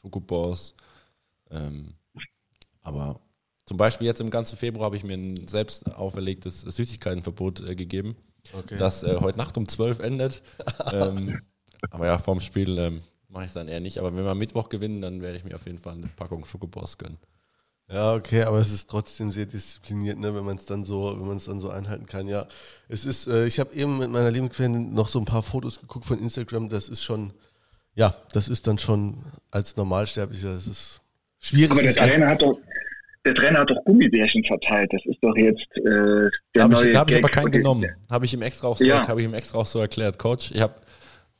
Schokobors, 0.00 0.74
ähm, 1.50 1.92
aber 2.80 3.20
zum 3.64 3.76
Beispiel 3.76 4.06
jetzt 4.06 4.20
im 4.20 4.30
ganzen 4.30 4.56
Februar 4.56 4.86
habe 4.86 4.96
ich 4.96 5.04
mir 5.04 5.14
ein 5.14 5.46
selbst 5.46 5.94
auferlegtes 5.94 6.62
Süßigkeitenverbot 6.62 7.60
äh, 7.60 7.74
gegeben, 7.74 8.16
okay. 8.52 8.76
das 8.76 9.02
äh, 9.02 9.16
heute 9.20 9.38
Nacht 9.38 9.56
um 9.56 9.68
12 9.68 10.00
endet. 10.00 10.42
ähm, 10.92 11.40
aber 11.90 12.06
ja, 12.06 12.18
vorm 12.18 12.40
Spiel 12.40 12.78
ähm, 12.78 13.02
mache 13.28 13.44
ich 13.44 13.48
es 13.48 13.54
dann 13.54 13.68
eher 13.68 13.80
nicht. 13.80 13.98
Aber 13.98 14.14
wenn 14.14 14.24
wir 14.24 14.34
Mittwoch 14.34 14.68
gewinnen, 14.68 15.00
dann 15.00 15.22
werde 15.22 15.36
ich 15.36 15.44
mir 15.44 15.54
auf 15.54 15.66
jeden 15.66 15.78
Fall 15.78 15.94
eine 15.94 16.08
Packung 16.08 16.44
Schokoboss 16.44 16.98
gönnen. 16.98 17.18
Ja, 17.92 18.14
okay, 18.14 18.44
aber 18.44 18.58
es 18.58 18.72
ist 18.72 18.88
trotzdem 18.88 19.30
sehr 19.30 19.44
diszipliniert, 19.44 20.18
ne, 20.18 20.34
wenn 20.34 20.44
man 20.44 20.56
es 20.56 20.64
dann 20.64 20.84
so, 20.84 21.14
wenn 21.18 21.26
man 21.26 21.36
es 21.36 21.44
dann 21.44 21.60
so 21.60 21.68
einhalten 21.68 22.06
kann. 22.06 22.26
Ja, 22.26 22.46
es 22.88 23.04
ist, 23.04 23.26
äh, 23.26 23.44
ich 23.46 23.60
habe 23.60 23.74
eben 23.74 23.98
mit 23.98 24.10
meiner 24.10 24.30
Lieblingsfreundin 24.30 24.94
noch 24.94 25.08
so 25.08 25.18
ein 25.18 25.24
paar 25.24 25.42
Fotos 25.42 25.80
geguckt 25.80 26.06
von 26.06 26.18
Instagram. 26.18 26.70
Das 26.70 26.88
ist 26.88 27.02
schon, 27.02 27.34
ja, 27.94 28.16
das 28.32 28.48
ist 28.48 28.66
dann 28.66 28.78
schon 28.78 29.24
als 29.50 29.76
Normalsterblicher, 29.76 30.54
das 30.54 30.66
ist 30.66 31.00
schwierig. 31.38 31.72
Aber 31.72 31.82
der 31.82 31.94
Trainer 31.94 32.28
hat 32.28 32.40
doch, 32.40 32.58
der 33.24 33.34
Trainer 33.34 33.60
hat 33.60 33.70
doch 33.70 33.84
Gummibärchen 33.84 34.44
verteilt. 34.44 34.92
Das 34.92 35.04
ist 35.06 35.18
doch 35.22 35.36
jetzt 35.36 35.66
äh, 35.76 35.82
der 35.84 36.30
da 36.54 36.68
neue 36.68 36.86
ich, 36.88 36.92
Da 36.92 37.00
habe 37.00 37.10
ich 37.12 37.18
aber 37.18 37.28
keinen 37.28 37.50
genommen. 37.50 37.86
Habe 38.10 38.24
ich 38.24 38.34
ihm 38.34 38.42
extra 38.42 38.68
auch 38.68 38.76
so, 38.76 38.84
ja. 38.84 39.06
habe 39.06 39.20
ich 39.20 39.28
ihm 39.28 39.34
extra 39.34 39.58
auch 39.58 39.66
so 39.66 39.78
erklärt, 39.78 40.18
Coach. 40.18 40.50
Ich 40.52 40.60
habe 40.60 40.74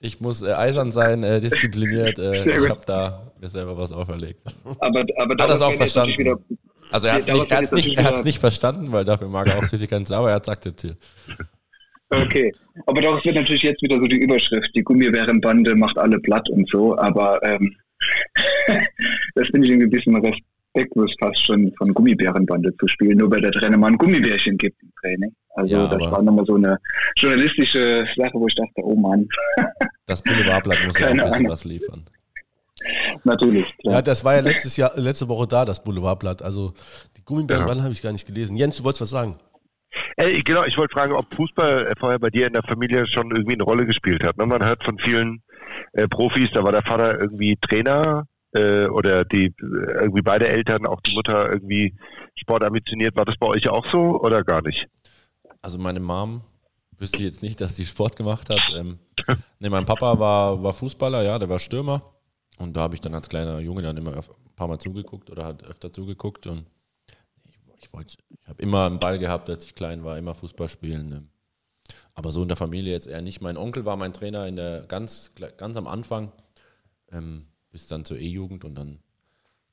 ich 0.01 0.21
muss 0.21 0.43
äh, 0.43 0.53
eisern 0.53 0.91
sein, 0.91 1.23
äh, 1.23 1.41
diszipliniert. 1.41 2.19
Äh, 2.19 2.57
ich 2.57 2.69
habe 2.69 2.81
da 2.87 3.33
mir 3.41 3.49
selber 3.49 3.77
was 3.79 3.93
auferlegt. 3.93 4.41
Aber, 4.81 5.05
aber 5.17 5.43
hat 5.43 5.51
das 5.51 5.61
auch 5.61 5.75
verstanden. 5.75 6.19
Wieder, 6.19 6.39
also 6.91 7.07
er 7.07 7.15
hat 7.15 7.29
es 7.29 7.73
nicht, 7.73 7.97
nicht, 7.97 8.25
nicht, 8.25 8.39
verstanden, 8.39 8.91
weil 8.91 9.05
dafür 9.05 9.29
mag 9.29 9.47
er 9.47 9.59
auch 9.59 9.65
Süßigkeiten 9.65 10.05
sauer. 10.05 10.29
Er 10.29 10.35
hat 10.37 10.43
es 10.43 10.49
akzeptiert. 10.49 10.97
Okay, 12.11 12.53
aber 12.87 13.01
doch, 13.01 13.25
wird 13.25 13.37
natürlich 13.37 13.63
jetzt 13.63 13.81
wieder 13.81 13.99
so 13.99 14.07
die 14.07 14.19
Überschrift, 14.19 14.71
die 14.75 14.83
Gummibärenbande 14.83 15.75
macht 15.75 15.97
alle 15.97 16.19
platt 16.19 16.47
und 16.51 16.69
so, 16.69 16.97
aber 16.99 17.43
ähm, 17.43 17.75
das 19.35 19.49
finde 19.49 19.67
ich 19.67 19.73
irgendwie 19.73 19.87
ein 19.87 19.91
bisschen 19.91 20.13
respektlos 20.75 21.15
fast 21.21 21.45
schon 21.45 21.73
von 21.77 21.93
Gummibärenbande 21.93 22.75
zu 22.77 22.87
spielen, 22.87 23.19
nur 23.19 23.31
weil 23.31 23.41
der 23.41 23.53
Trainer 23.53 23.77
mal 23.77 23.89
ein 23.89 23.99
Gummibärchen 23.99 24.57
gibt 24.57 24.81
im 24.83 24.91
Training. 25.01 25.35
Also 25.55 25.75
ja, 25.75 25.87
das 25.87 26.11
war 26.11 26.23
nochmal 26.23 26.47
so 26.47 26.55
eine 26.55 26.79
journalistische 27.17 28.07
Sache, 28.17 28.33
wo 28.35 28.47
ich 28.47 28.55
dachte, 28.55 28.83
oh 28.83 28.95
Mann. 28.95 29.29
Das 30.07 30.21
Boulevardblatt 30.21 30.79
muss 30.85 30.99
ja 30.99 31.07
auch 31.07 31.11
ein 31.11 31.17
bisschen 31.17 31.33
Ahnung. 31.33 31.49
was 31.49 31.65
liefern. 31.65 32.05
Natürlich. 33.23 33.65
Klar. 33.79 33.95
Ja, 33.95 34.03
das 34.03 34.25
war 34.25 34.35
ja 34.35 34.41
letztes 34.41 34.77
Jahr, 34.77 34.93
letzte 34.97 35.29
Woche 35.29 35.47
da, 35.47 35.65
das 35.65 35.83
Boulevardblatt. 35.85 36.43
Also 36.43 36.75
die 37.17 37.25
Gummibärenbande 37.25 37.79
ja. 37.79 37.85
habe 37.85 37.93
ich 37.93 38.03
gar 38.03 38.11
nicht 38.11 38.27
gelesen. 38.27 38.57
Jens, 38.57 38.79
du 38.79 38.85
wolltest 38.85 39.01
was 39.01 39.11
sagen? 39.11 39.37
Ey, 40.17 40.43
genau, 40.43 40.65
ich 40.65 40.77
wollte 40.77 40.93
fragen, 40.93 41.13
ob 41.13 41.33
Fußball 41.33 41.93
vorher 42.01 42.19
bei 42.19 42.31
dir 42.31 42.49
in 42.49 42.53
der 42.53 42.65
Familie 42.65 43.07
schon 43.07 43.31
irgendwie 43.31 43.55
eine 43.55 43.63
Rolle 43.63 43.87
gespielt 43.87 44.25
hat. 44.25 44.37
Ne? 44.39 44.45
Man 44.45 44.67
hört 44.67 44.83
von 44.83 44.99
vielen 44.99 45.43
äh, 45.93 46.09
Profis, 46.09 46.51
da 46.53 46.65
war 46.65 46.73
der 46.73 46.83
Vater 46.83 47.21
irgendwie 47.21 47.57
Trainer 47.57 48.27
äh, 48.53 48.87
oder 48.87 49.25
die 49.25 49.55
irgendwie 49.61 50.23
beide 50.23 50.49
Eltern, 50.49 50.87
auch 50.87 51.01
die 51.01 51.15
Mutter 51.15 51.51
irgendwie 51.51 51.95
Sport 52.35 52.65
ambitioniert. 52.65 53.17
War 53.17 53.25
das 53.25 53.37
bei 53.37 53.47
euch 53.47 53.69
auch 53.69 53.87
so 53.91 54.21
oder 54.21 54.43
gar 54.45 54.63
nicht? 54.63 54.89
Also 55.61 55.79
meine 55.79 56.01
Mom 56.01 56.43
wüsste 56.99 57.19
ich 57.19 57.25
jetzt 57.25 57.43
nicht, 57.43 57.61
dass 57.61 57.75
die 57.75 57.85
Sport 57.85 58.17
gemacht 58.17 58.51
hat. 58.51 58.61
Ähm, 58.77 58.99
nee, 59.59 59.69
mein 59.69 59.85
Papa 59.85 60.19
war, 60.19 60.63
war 60.63 60.73
Fußballer, 60.73 61.23
ja, 61.23 61.39
der 61.39 61.49
war 61.49 61.59
Stürmer. 61.59 62.03
Und 62.59 62.77
da 62.77 62.83
habe 62.83 62.95
ich 62.95 63.01
dann 63.01 63.15
als 63.15 63.29
kleiner 63.29 63.59
Junge 63.59 63.83
dann 63.83 63.97
immer 63.97 64.17
ein 64.17 64.25
paar 64.55 64.69
Mal 64.69 64.79
zugeguckt 64.79 65.31
oder 65.31 65.45
hat 65.45 65.65
öfter 65.65 65.93
zugeguckt. 65.93 66.47
Und 66.47 66.67
ich, 67.45 67.59
ich, 67.81 67.93
wollte, 67.93 68.17
ich 68.31 68.49
habe 68.49 68.63
immer 68.63 68.87
einen 68.87 68.99
Ball 68.99 69.19
gehabt, 69.19 69.51
als 69.51 69.65
ich 69.65 69.75
klein 69.75 70.05
war, 70.05 70.17
immer 70.17 70.35
Fußball 70.35 70.69
spielen. 70.69 71.13
Ähm, 71.13 71.29
aber 72.15 72.31
so 72.31 72.43
in 72.43 72.49
der 72.49 72.57
Familie 72.57 72.93
jetzt 72.93 73.07
eher 73.07 73.23
nicht. 73.23 73.41
Mein 73.41 73.57
Onkel 73.57 73.85
war 73.85 73.97
mein 73.97 74.13
Trainer 74.13 74.47
in 74.47 74.57
der 74.57 74.83
ganz, 74.83 75.33
ganz 75.57 75.77
am 75.77 75.87
Anfang, 75.87 76.33
ähm, 77.11 77.47
bis 77.73 77.87
dann 77.89 78.05
zur 78.05 78.19
E-Jugend 78.19 78.65
und 78.65 78.75
dann, 78.75 79.01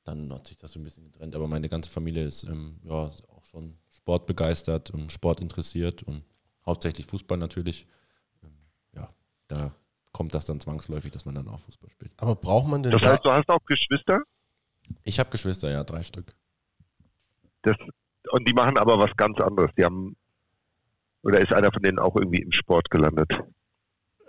dann 0.04 0.32
hat 0.32 0.48
sich 0.48 0.56
das 0.56 0.72
so 0.72 0.80
ein 0.80 0.84
bisschen 0.84 1.04
getrennt. 1.04 1.36
Aber 1.36 1.46
meine 1.46 1.68
ganze 1.68 1.90
Familie 1.90 2.24
ist 2.24 2.44
ähm, 2.44 2.80
ja, 2.82 2.92
auch 2.94 3.44
schon 3.44 3.76
sportbegeistert 3.90 4.90
und 4.90 5.12
Sport 5.12 5.40
interessiert 5.40 6.02
und 6.02 6.24
hauptsächlich 6.66 7.06
Fußball 7.06 7.38
natürlich. 7.38 7.86
Ähm, 8.42 8.50
ja, 8.94 9.08
da 9.48 9.74
kommt 10.12 10.34
das 10.34 10.46
dann 10.46 10.58
zwangsläufig, 10.58 11.12
dass 11.12 11.24
man 11.24 11.34
dann 11.34 11.48
auch 11.48 11.60
Fußball 11.60 11.90
spielt. 11.90 12.12
Aber 12.16 12.34
braucht 12.34 12.66
man 12.66 12.82
denn 12.82 12.92
Das 12.92 13.02
da, 13.02 13.12
heißt, 13.12 13.24
du 13.24 13.30
hast 13.30 13.48
auch 13.48 13.64
Geschwister? 13.66 14.22
Ich 15.04 15.20
habe 15.20 15.30
Geschwister, 15.30 15.70
ja, 15.70 15.84
drei 15.84 16.02
Stück. 16.02 16.34
Das, 17.62 17.76
und 18.32 18.48
die 18.48 18.52
machen 18.54 18.78
aber 18.78 18.98
was 18.98 19.14
ganz 19.16 19.38
anderes. 19.40 19.70
Die 19.76 19.84
haben, 19.84 20.16
oder 21.22 21.40
ist 21.40 21.52
einer 21.52 21.70
von 21.70 21.82
denen 21.82 21.98
auch 21.98 22.16
irgendwie 22.16 22.40
im 22.40 22.52
Sport 22.52 22.90
gelandet? 22.90 23.30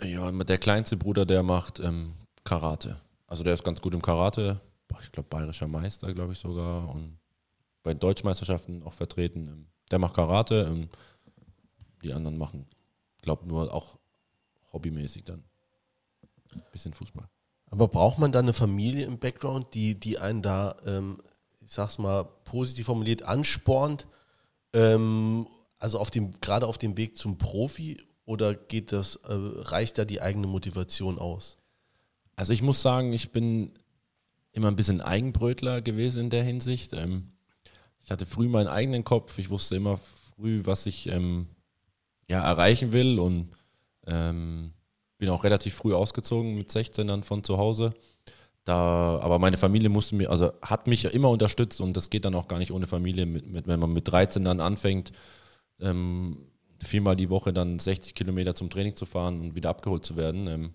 Ja, 0.02 0.32
der 0.32 0.58
kleinste 0.58 0.98
Bruder, 0.98 1.26
der 1.26 1.44
macht 1.44 1.80
ähm, 1.80 2.14
Karate. 2.44 3.02
Also 3.32 3.46
der 3.46 3.54
ist 3.54 3.64
ganz 3.64 3.80
gut 3.80 3.94
im 3.94 4.02
Karate. 4.02 4.60
Ich 5.02 5.12
glaube, 5.14 5.30
bayerischer 5.30 5.70
Meister, 5.70 6.14
glaube 6.14 6.34
ich 6.34 6.40
sogar. 6.40 6.90
Und 6.94 7.18
bei 7.82 7.94
Deutschmeisterschaften 7.94 8.84
auch 8.84 8.92
vertreten. 8.92 9.70
Der 9.90 10.00
macht 10.00 10.16
Karate. 10.16 10.90
Die 12.04 12.12
anderen 12.12 12.38
machen, 12.38 12.68
glaube 13.22 13.48
nur 13.48 13.74
auch 13.74 13.98
hobbymäßig 14.74 15.24
dann. 15.24 15.46
Bisschen 16.74 16.94
Fußball. 16.94 17.30
aber 17.70 17.88
braucht 17.88 18.20
man 18.20 18.34
da 18.34 18.40
eine 18.40 18.52
Familie 18.52 19.06
im 19.06 19.18
Background, 19.18 19.74
die, 19.76 19.98
die 19.98 20.20
einen 20.20 20.42
da, 20.42 20.76
ähm, 20.86 21.22
ich 21.62 21.72
sag's 21.72 22.00
mal, 22.00 22.26
positiv 22.44 22.88
formuliert 22.88 23.24
anspornt, 23.24 24.08
ähm, 24.74 25.48
also 25.80 26.00
auf 26.00 26.12
dem, 26.12 26.34
gerade 26.42 26.68
auf 26.68 26.78
dem 26.78 26.98
Weg 26.98 27.16
zum 27.16 27.38
Profi 27.38 28.06
oder 28.26 28.56
geht 28.56 28.92
das, 28.92 29.16
äh, 29.16 29.30
reicht 29.30 29.98
da 29.98 30.04
die 30.04 30.20
eigene 30.20 30.48
Motivation 30.48 31.18
aus? 31.18 31.61
Also 32.42 32.54
ich 32.54 32.64
muss 32.64 32.82
sagen, 32.82 33.14
ich 33.14 33.32
bin 33.32 33.70
immer 34.52 34.70
ein 34.70 34.76
bisschen 34.76 35.00
Eigenbrötler 35.00 35.84
gewesen 35.84 36.24
in 36.24 36.30
der 36.32 36.44
Hinsicht. 36.44 36.92
Ähm, 36.94 37.34
ich 38.02 38.10
hatte 38.10 38.26
früh 38.26 38.48
meinen 38.48 38.66
eigenen 38.66 39.04
Kopf. 39.04 39.38
Ich 39.38 39.52
wusste 39.52 39.76
immer 39.76 40.00
früh, 40.36 40.62
was 40.64 40.88
ich 40.88 41.06
ähm, 41.06 41.46
ja, 42.28 42.44
erreichen 42.44 42.94
will 42.94 43.20
und 43.20 43.52
ähm, 44.08 44.74
bin 45.20 45.30
auch 45.30 45.44
relativ 45.44 45.76
früh 45.76 45.94
ausgezogen 45.94 46.56
mit 46.56 46.72
16 46.72 47.08
dann 47.08 47.22
von 47.22 47.44
zu 47.44 47.60
Hause. 47.60 47.94
Da, 48.64 49.20
aber 49.22 49.38
meine 49.38 49.58
Familie 49.58 49.90
musste 49.90 50.16
mir, 50.16 50.32
also 50.32 50.52
hat 50.64 50.88
mich 50.88 51.06
immer 51.06 51.30
unterstützt 51.30 51.80
und 51.80 51.96
das 51.96 52.10
geht 52.10 52.26
dann 52.26 52.34
auch 52.34 52.48
gar 52.48 52.58
nicht 52.58 52.72
ohne 52.72 52.88
Familie, 52.88 53.28
mit, 53.28 53.46
mit, 53.46 53.68
wenn 53.68 53.80
man 53.80 53.94
mit 53.94 54.08
13 54.08 54.46
dann 54.46 54.62
anfängt, 54.62 55.12
ähm, 55.80 56.40
viermal 56.84 57.16
die 57.16 57.30
Woche 57.30 57.54
dann 57.54 57.78
60 57.78 58.16
Kilometer 58.16 58.56
zum 58.56 58.72
Training 58.72 58.96
zu 58.96 59.06
fahren 59.06 59.42
und 59.42 59.54
wieder 59.54 59.70
abgeholt 59.70 60.04
zu 60.04 60.16
werden. 60.16 60.48
Ähm, 60.48 60.74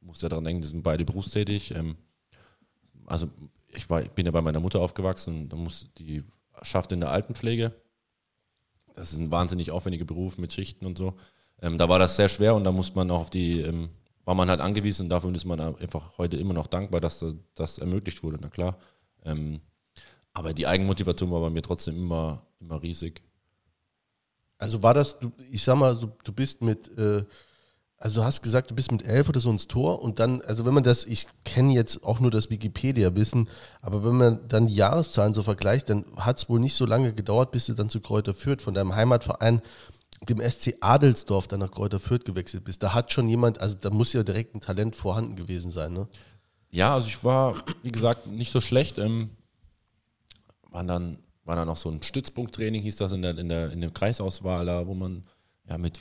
muss 0.00 0.22
ja 0.22 0.28
daran 0.28 0.44
denken, 0.44 0.62
die 0.62 0.68
sind 0.68 0.82
beide 0.82 1.04
berufstätig. 1.04 1.74
Ähm, 1.74 1.96
also 3.06 3.28
ich, 3.68 3.88
war, 3.90 4.02
ich 4.02 4.10
bin 4.10 4.26
ja 4.26 4.32
bei 4.32 4.42
meiner 4.42 4.60
Mutter 4.60 4.80
aufgewachsen, 4.80 5.48
da 5.48 5.56
muss 5.56 5.90
die 5.98 6.24
schafft 6.62 6.92
in 6.92 7.00
der 7.00 7.10
Altenpflege. 7.10 7.72
Das 8.94 9.12
ist 9.12 9.18
ein 9.18 9.30
wahnsinnig 9.30 9.70
aufwendiger 9.70 10.04
Beruf 10.04 10.38
mit 10.38 10.52
Schichten 10.52 10.86
und 10.86 10.98
so. 10.98 11.14
Ähm, 11.60 11.78
da 11.78 11.88
war 11.88 11.98
das 11.98 12.16
sehr 12.16 12.28
schwer 12.28 12.54
und 12.54 12.64
da 12.64 12.72
muss 12.72 12.94
man 12.94 13.10
auch 13.10 13.20
auf 13.20 13.30
die, 13.30 13.60
ähm, 13.60 13.90
war 14.24 14.34
man 14.34 14.50
halt 14.50 14.60
angewiesen 14.60 15.04
und 15.04 15.08
dafür 15.08 15.34
ist 15.34 15.44
man 15.44 15.60
einfach 15.60 16.18
heute 16.18 16.36
immer 16.36 16.54
noch 16.54 16.66
dankbar, 16.66 17.00
dass 17.00 17.24
das, 17.54 17.78
ermöglicht 17.78 18.22
wurde, 18.22 18.38
na 18.40 18.48
klar. 18.48 18.76
Ähm, 19.24 19.60
aber 20.32 20.52
die 20.52 20.66
Eigenmotivation 20.66 21.30
war 21.30 21.40
bei 21.40 21.50
mir 21.50 21.62
trotzdem 21.62 21.96
immer, 21.96 22.42
immer 22.60 22.82
riesig. 22.82 23.22
Also 24.58 24.82
war 24.82 24.94
das, 24.94 25.16
ich 25.50 25.62
sag 25.62 25.76
mal, 25.76 25.96
du, 25.96 26.10
du 26.24 26.32
bist 26.32 26.62
mit, 26.62 26.88
äh, 26.98 27.24
also 27.98 28.20
du 28.20 28.24
hast 28.24 28.42
gesagt, 28.42 28.70
du 28.70 28.74
bist 28.74 28.92
mit 28.92 29.04
elf 29.04 29.28
oder 29.28 29.40
so 29.40 29.50
ins 29.50 29.66
Tor 29.66 30.02
und 30.02 30.20
dann, 30.20 30.40
also 30.42 30.64
wenn 30.64 30.74
man 30.74 30.84
das, 30.84 31.04
ich 31.04 31.26
kenne 31.44 31.74
jetzt 31.74 32.04
auch 32.04 32.20
nur 32.20 32.30
das 32.30 32.48
Wikipedia-Wissen, 32.48 33.48
aber 33.82 34.04
wenn 34.04 34.16
man 34.16 34.48
dann 34.48 34.68
die 34.68 34.76
Jahreszahlen 34.76 35.34
so 35.34 35.42
vergleicht, 35.42 35.90
dann 35.90 36.04
hat 36.16 36.38
es 36.38 36.48
wohl 36.48 36.60
nicht 36.60 36.74
so 36.74 36.86
lange 36.86 37.12
gedauert, 37.12 37.50
bis 37.50 37.66
du 37.66 37.74
dann 37.74 37.88
zu 37.88 38.00
Kräuter 38.00 38.34
Fürth 38.34 38.62
von 38.62 38.74
deinem 38.74 38.94
Heimatverein, 38.94 39.62
dem 40.28 40.40
SC 40.40 40.76
Adelsdorf, 40.80 41.48
dann 41.48 41.60
nach 41.60 41.72
Kräuter 41.72 41.98
Fürth 41.98 42.24
gewechselt 42.24 42.64
bist. 42.64 42.82
Da 42.82 42.94
hat 42.94 43.12
schon 43.12 43.28
jemand, 43.28 43.60
also 43.60 43.76
da 43.80 43.90
muss 43.90 44.12
ja 44.12 44.22
direkt 44.22 44.54
ein 44.54 44.60
Talent 44.60 44.94
vorhanden 44.94 45.36
gewesen 45.36 45.70
sein, 45.70 45.92
ne? 45.92 46.08
Ja, 46.70 46.94
also 46.94 47.08
ich 47.08 47.24
war, 47.24 47.64
wie 47.82 47.92
gesagt, 47.92 48.26
nicht 48.26 48.52
so 48.52 48.60
schlecht. 48.60 48.98
Ähm, 48.98 49.30
war 50.70 50.84
dann, 50.84 51.18
war 51.44 51.56
dann 51.56 51.74
so 51.76 51.88
ein 51.88 52.02
Stützpunkttraining, 52.02 52.82
hieß 52.82 52.96
das 52.96 53.12
in 53.12 53.22
der, 53.22 53.38
in 53.38 53.48
der, 53.48 53.72
in 53.72 53.80
der 53.80 53.90
Kreisauswahl, 53.90 54.66
da, 54.66 54.86
wo 54.86 54.94
man 54.94 55.24
ja 55.66 55.78
mit 55.78 55.98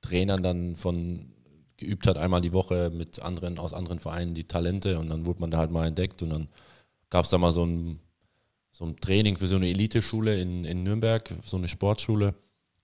Trainern 0.00 0.42
dann 0.42 0.76
von 0.76 1.32
geübt 1.80 2.06
hat, 2.06 2.18
einmal 2.18 2.42
die 2.42 2.52
Woche 2.52 2.90
mit 2.90 3.22
anderen 3.22 3.58
aus 3.58 3.74
anderen 3.74 3.98
Vereinen 3.98 4.34
die 4.34 4.44
Talente 4.44 4.98
und 4.98 5.08
dann 5.08 5.26
wurde 5.26 5.40
man 5.40 5.50
da 5.50 5.58
halt 5.58 5.70
mal 5.70 5.86
entdeckt 5.86 6.22
und 6.22 6.30
dann 6.30 6.48
gab 7.08 7.24
es 7.24 7.30
da 7.30 7.38
mal 7.38 7.52
so 7.52 7.64
ein, 7.64 7.98
so 8.70 8.84
ein 8.84 8.96
Training 8.96 9.36
für 9.36 9.48
so 9.48 9.56
eine 9.56 9.68
Eliteschule 9.68 10.40
in, 10.40 10.64
in 10.64 10.84
Nürnberg, 10.84 11.34
so 11.42 11.56
eine 11.56 11.68
Sportschule. 11.68 12.34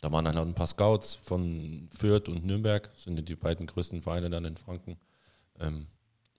Da 0.01 0.11
waren 0.13 0.25
dann 0.25 0.37
halt 0.37 0.49
ein 0.49 0.55
paar 0.55 0.67
Scouts 0.67 1.15
von 1.15 1.89
Fürth 1.93 2.29
und 2.29 2.45
Nürnberg, 2.45 2.91
sind 2.97 3.29
die 3.29 3.37
beiden 3.37 3.67
größten 3.67 4.03
Vereine 4.03 4.31
dann 4.31 4.45
in 4.45 4.57
Franken. 4.57 4.97
Ähm, 5.61 5.87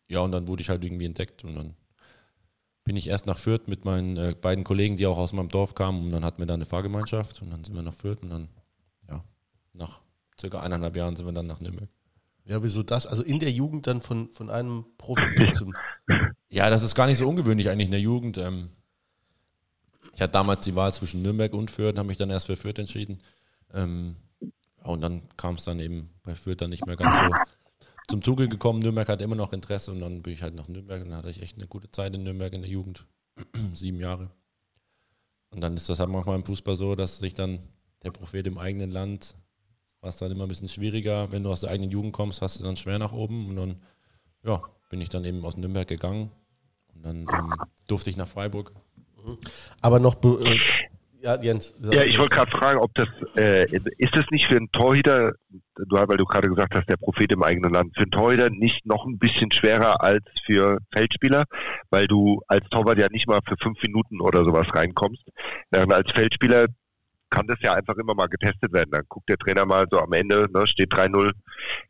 ja, 0.10 0.20
und 0.20 0.32
dann 0.32 0.48
wurde 0.48 0.62
ich 0.62 0.70
halt 0.70 0.84
irgendwie 0.84 1.06
entdeckt 1.06 1.44
und 1.44 1.56
dann 1.56 1.76
bin 2.84 2.96
ich 2.96 3.08
erst 3.08 3.26
nach 3.26 3.38
Fürth 3.38 3.68
mit 3.68 3.86
meinen 3.86 4.18
äh, 4.18 4.36
beiden 4.40 4.64
Kollegen, 4.64 4.98
die 4.98 5.06
auch 5.06 5.18
aus 5.18 5.34
meinem 5.34 5.50
Dorf 5.50 5.76
kamen 5.76 6.06
und 6.06 6.12
dann 6.12 6.24
hatten 6.24 6.40
wir 6.40 6.46
da 6.46 6.54
eine 6.54 6.66
Fahrgemeinschaft 6.66 7.42
und 7.42 7.52
dann 7.52 7.64
sind 7.64 7.76
wir 7.76 7.84
nach 7.84 7.94
Fürth 7.94 8.24
und 8.24 8.30
dann, 8.30 8.50
ja, 9.10 9.24
nach 9.74 10.00
circa 10.40 10.60
eineinhalb 10.60 10.96
Jahren 10.96 11.16
sind 11.16 11.26
wir 11.26 11.34
dann 11.34 11.48
nach 11.48 11.62
Nürnberg. 11.62 11.90
Ja, 12.46 12.64
wieso 12.64 12.82
das? 12.82 13.06
Also 13.06 13.24
in 13.24 13.40
der 13.40 13.52
Jugend 13.52 13.88
dann 13.88 14.02
von, 14.02 14.30
von 14.32 14.50
einem 14.50 14.86
Profi 14.98 15.54
zum. 15.54 15.74
Ja, 16.50 16.70
das 16.70 16.82
ist 16.82 16.96
gar 16.96 17.08
nicht 17.08 17.18
so 17.18 17.28
ungewöhnlich 17.28 17.70
eigentlich 17.70 17.88
in 17.88 17.92
der 17.92 18.00
Jugend. 18.00 18.38
Ähm, 18.38 18.70
ich 20.14 20.22
hatte 20.22 20.32
damals 20.32 20.62
die 20.62 20.76
Wahl 20.76 20.94
zwischen 20.94 21.22
Nürnberg 21.22 21.54
und 21.54 21.70
Fürth, 21.70 21.98
habe 21.98 22.08
mich 22.08 22.18
dann 22.18 22.30
erst 22.30 22.46
für 22.46 22.56
Fürth 22.56 22.80
entschieden. 22.80 23.20
Ähm, 23.74 24.16
und 24.84 25.02
dann 25.02 25.24
kam 25.36 25.56
es 25.56 25.66
dann 25.66 25.80
eben 25.80 26.12
bei 26.24 26.36
Fürth 26.36 26.62
dann 26.62 26.70
nicht 26.70 26.86
mehr 26.86 26.96
ganz 26.96 27.16
so 27.18 27.36
zum 28.08 28.22
Zuge 28.22 28.48
gekommen. 28.48 28.80
Nürnberg 28.80 29.10
hat 29.10 29.22
immer 29.22 29.36
noch 29.36 29.52
Interesse 29.52 29.92
und 29.92 30.00
dann 30.00 30.22
bin 30.22 30.34
ich 30.34 30.42
halt 30.42 30.56
nach 30.56 30.70
Nürnberg 30.70 31.04
und 31.04 31.10
dann 31.10 31.18
hatte 31.18 31.30
ich 31.30 31.42
echt 31.42 31.58
eine 31.58 31.68
gute 31.68 31.92
Zeit 31.92 32.16
in 32.16 32.24
Nürnberg 32.24 32.54
in 32.54 32.62
der 32.62 32.72
Jugend. 32.72 33.06
Sieben 33.74 34.00
Jahre. 34.00 34.32
Und 35.50 35.62
dann 35.62 35.76
ist 35.76 35.90
das 35.90 36.00
halt 36.00 36.10
manchmal 36.10 36.36
im 36.36 36.46
Fußball 36.46 36.76
so, 36.76 36.96
dass 36.96 37.20
sich 37.20 37.34
dann 37.34 37.60
der 38.04 38.12
Prophet 38.12 38.48
im 38.48 38.58
eigenen 38.58 38.92
Land 38.92 39.36
war 40.02 40.10
es 40.10 40.18
dann 40.18 40.32
immer 40.32 40.46
ein 40.46 40.50
bisschen 40.50 40.70
schwieriger. 40.70 41.32
Wenn 41.32 41.44
du 41.44 41.52
aus 41.52 41.62
der 41.62 41.72
eigenen 41.72 41.92
Jugend 41.92 42.14
kommst, 42.14 42.42
hast 42.42 42.60
du 42.60 42.64
dann 42.64 42.78
schwer 42.78 43.00
nach 43.00 43.14
oben. 43.14 43.50
Und 43.50 43.56
dann, 43.56 43.82
ja, 44.44 44.62
bin 44.90 45.02
ich 45.02 45.10
dann 45.10 45.26
eben 45.26 45.44
aus 45.46 45.58
Nürnberg 45.58 45.88
gegangen. 45.88 46.32
Und 46.94 47.06
dann 47.06 47.18
ähm, 47.22 47.54
durfte 47.88 48.10
ich 48.10 48.18
nach 48.18 48.28
Freiburg. 48.28 48.72
Aber 49.82 50.00
noch, 50.00 50.16
äh, 50.24 50.58
ja, 51.22 51.36
Jens. 51.42 51.74
Ja, 51.82 52.04
ich 52.04 52.18
wollte 52.20 52.36
gerade 52.36 52.52
fragen, 52.52 52.80
ob 52.80 52.94
das, 52.94 53.08
äh, 53.36 53.66
ist 53.98 54.16
das 54.16 54.26
nicht 54.32 54.48
für 54.48 54.56
einen 54.56 54.72
Torhüter, 54.72 55.34
du, 55.76 55.96
weil 55.96 56.18
du 56.18 56.26
gerade 56.26 56.48
gesagt 56.48 56.76
hast, 56.76 56.88
der 56.88 56.98
Prophet 56.98 57.32
im 57.32 57.44
eigenen 57.44 57.74
Land, 57.74 57.96
für 57.96 58.04
einen 58.04 58.12
Torhüter 58.12 58.50
nicht 58.50 58.86
noch 58.86 59.06
ein 59.06 59.18
bisschen 59.18 59.52
schwerer 59.52 60.02
als 60.02 60.24
für 60.46 60.78
Feldspieler, 60.94 61.46
weil 61.90 62.08
du 62.08 62.42
als 62.48 62.68
Torwart 62.70 63.00
ja 63.00 63.10
nicht 63.10 63.28
mal 63.28 63.42
für 63.48 63.58
fünf 63.62 63.82
Minuten 63.82 64.22
oder 64.22 64.46
sowas 64.46 64.68
reinkommst. 64.72 65.24
Während 65.72 65.92
als 65.92 66.12
Feldspieler 66.12 66.68
kann 67.30 67.48
das 67.48 67.58
ja 67.62 67.74
einfach 67.74 67.96
immer 67.98 68.14
mal 68.14 68.28
getestet 68.28 68.72
werden. 68.72 68.92
Dann 68.92 69.04
guckt 69.10 69.30
der 69.30 69.38
Trainer 69.38 69.66
mal 69.66 69.86
so 69.92 70.00
am 70.00 70.14
Ende, 70.14 70.48
ne, 70.52 70.66
steht 70.66 70.94
3-0 70.94 71.32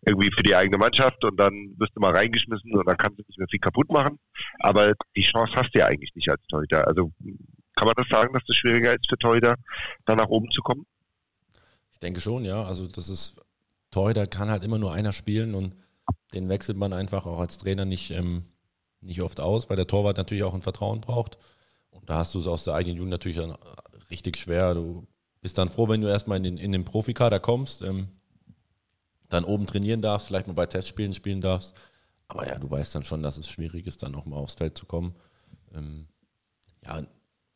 irgendwie 0.06 0.32
für 0.36 0.44
die 0.44 0.56
eigene 0.56 0.77
Mannschaft 0.77 1.24
und 1.24 1.39
dann 1.39 1.74
wirst 1.77 1.96
du 1.96 2.00
mal 2.00 2.13
reingeschmissen 2.13 2.74
und 2.74 2.88
dann 2.88 2.98
kannst 2.98 3.20
du 3.20 3.24
nicht 3.27 3.38
mehr 3.38 3.48
viel 3.50 3.60
kaputt 3.60 3.89
machen. 3.91 4.20
Aber 4.60 4.94
die 5.15 5.22
Chance 5.22 5.53
hast 5.56 5.74
du 5.74 5.79
ja 5.79 5.88
eigentlich 5.88 6.13
nicht 6.15 6.29
als 6.29 6.41
Torhüter. 6.48 6.88
Also 6.88 7.12
kann 7.75 7.86
man 7.86 7.96
das 7.96 8.08
sagen, 8.10 8.34
dass 8.34 8.44
das 8.48 8.56
schwieriger 8.56 8.94
ist 8.94 9.08
für 9.08 9.17
Torhüter, 9.17 9.56
da 10.06 10.15
nach 10.15 10.29
oben 10.29 10.50
zu 10.50 10.62
kommen? 10.62 10.86
Ich 11.91 12.00
denke 12.00 12.20
schon, 12.20 12.44
ja. 12.44 12.63
Also 12.63 12.88
das 12.88 13.10
ist, 13.10 13.39
Torhüter 13.91 14.25
kann 14.25 14.50
halt 14.50 14.63
immer 14.63 14.79
nur 14.79 14.94
einer 14.94 15.13
spielen 15.13 15.53
und 15.53 15.75
den 16.34 16.50
wechselt 16.50 16.77
man 16.77 16.94
einfach 16.94 17.25
auch 17.25 17.39
als 17.39 17.58
Trainer 17.58 17.86
nicht, 17.86 18.12
ähm, 18.12 18.46
nicht 19.01 19.22
oft 19.22 19.39
aus, 19.39 19.70
weil 19.70 19.77
der 19.77 19.88
Torwart 19.88 20.17
natürlich 20.17 20.44
auch 20.44 20.53
ein 20.53 20.62
Vertrauen 20.62 21.01
braucht. 21.01 21.38
Und 21.91 22.10
da 22.10 22.17
hast 22.17 22.34
du 22.34 22.39
es 22.39 22.48
aus 22.48 22.63
der 22.63 22.74
eigenen 22.74 22.98
Jugend 22.98 23.12
natürlich 23.12 23.38
dann 23.38 23.56
richtig 24.10 24.38
schwer. 24.38 24.74
Du 24.74 25.08
bist 25.47 25.57
dann 25.57 25.69
froh, 25.69 25.87
wenn 25.87 26.01
du 26.01 26.09
erstmal 26.09 26.35
in 26.39 26.43
den, 26.43 26.57
in 26.57 26.73
den 26.73 26.83
Profikader 26.83 27.39
kommst, 27.39 27.81
ähm, 27.81 28.09
dann 29.29 29.45
oben 29.45 29.65
trainieren 29.65 30.01
darfst, 30.01 30.27
vielleicht 30.27 30.47
mal 30.47 30.51
bei 30.51 30.65
Testspielen 30.65 31.13
spielen 31.13 31.39
darfst. 31.39 31.73
aber 32.27 32.45
ja, 32.45 32.59
du 32.59 32.69
weißt 32.69 32.93
dann 32.93 33.05
schon, 33.05 33.23
dass 33.23 33.37
es 33.37 33.47
schwierig 33.47 33.87
ist, 33.87 34.03
dann 34.03 34.11
nochmal 34.11 34.39
aufs 34.39 34.55
Feld 34.55 34.77
zu 34.77 34.85
kommen. 34.85 35.15
Ähm, 35.73 36.09
ja, 36.83 37.01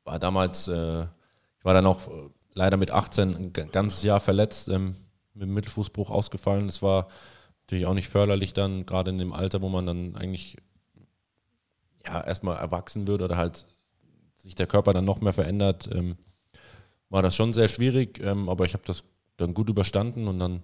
war 0.06 0.20
damals, 0.20 0.70
äh, 0.70 1.02
ich 1.02 1.66
war 1.66 1.74
dann 1.74 1.86
auch 1.86 2.08
äh, 2.08 2.30
leider 2.54 2.78
mit 2.78 2.92
18 2.92 3.36
ein 3.36 3.52
ganzes 3.52 4.04
Jahr 4.04 4.22
verletzt, 4.22 4.70
ähm, 4.70 4.96
mit 5.34 5.50
dem 5.50 5.54
Mittelfußbruch 5.54 6.12
ausgefallen. 6.12 6.68
Das 6.68 6.82
war 6.82 7.10
natürlich 7.64 7.88
auch 7.88 7.94
nicht 7.94 8.08
förderlich 8.08 8.54
dann, 8.54 8.86
gerade 8.86 9.12
in 9.12 9.18
dem 9.18 9.34
Alter, 9.34 9.62
wo 9.62 9.68
man 9.68 9.86
dann 9.86 10.16
eigentlich 10.16 10.56
ja 12.06 12.22
erstmal 12.22 12.56
erwachsen 12.56 13.06
wird 13.06 13.22
oder 13.22 13.36
halt 13.36 13.68
sich 14.38 14.56
der 14.56 14.68
Körper 14.68 14.94
dann 14.94 15.04
noch 15.04 15.20
mehr 15.20 15.34
verändert, 15.34 15.90
ähm, 15.94 16.16
war 17.12 17.22
das 17.22 17.36
schon 17.36 17.54
sehr 17.54 17.68
schwierig, 17.68 18.20
ähm, 18.24 18.50
aber 18.50 18.66
ich 18.66 18.74
habe 18.74 18.84
das 18.88 19.04
dann 19.38 19.54
gut 19.54 19.70
überstanden 19.70 20.28
und 20.28 20.40
dann 20.40 20.64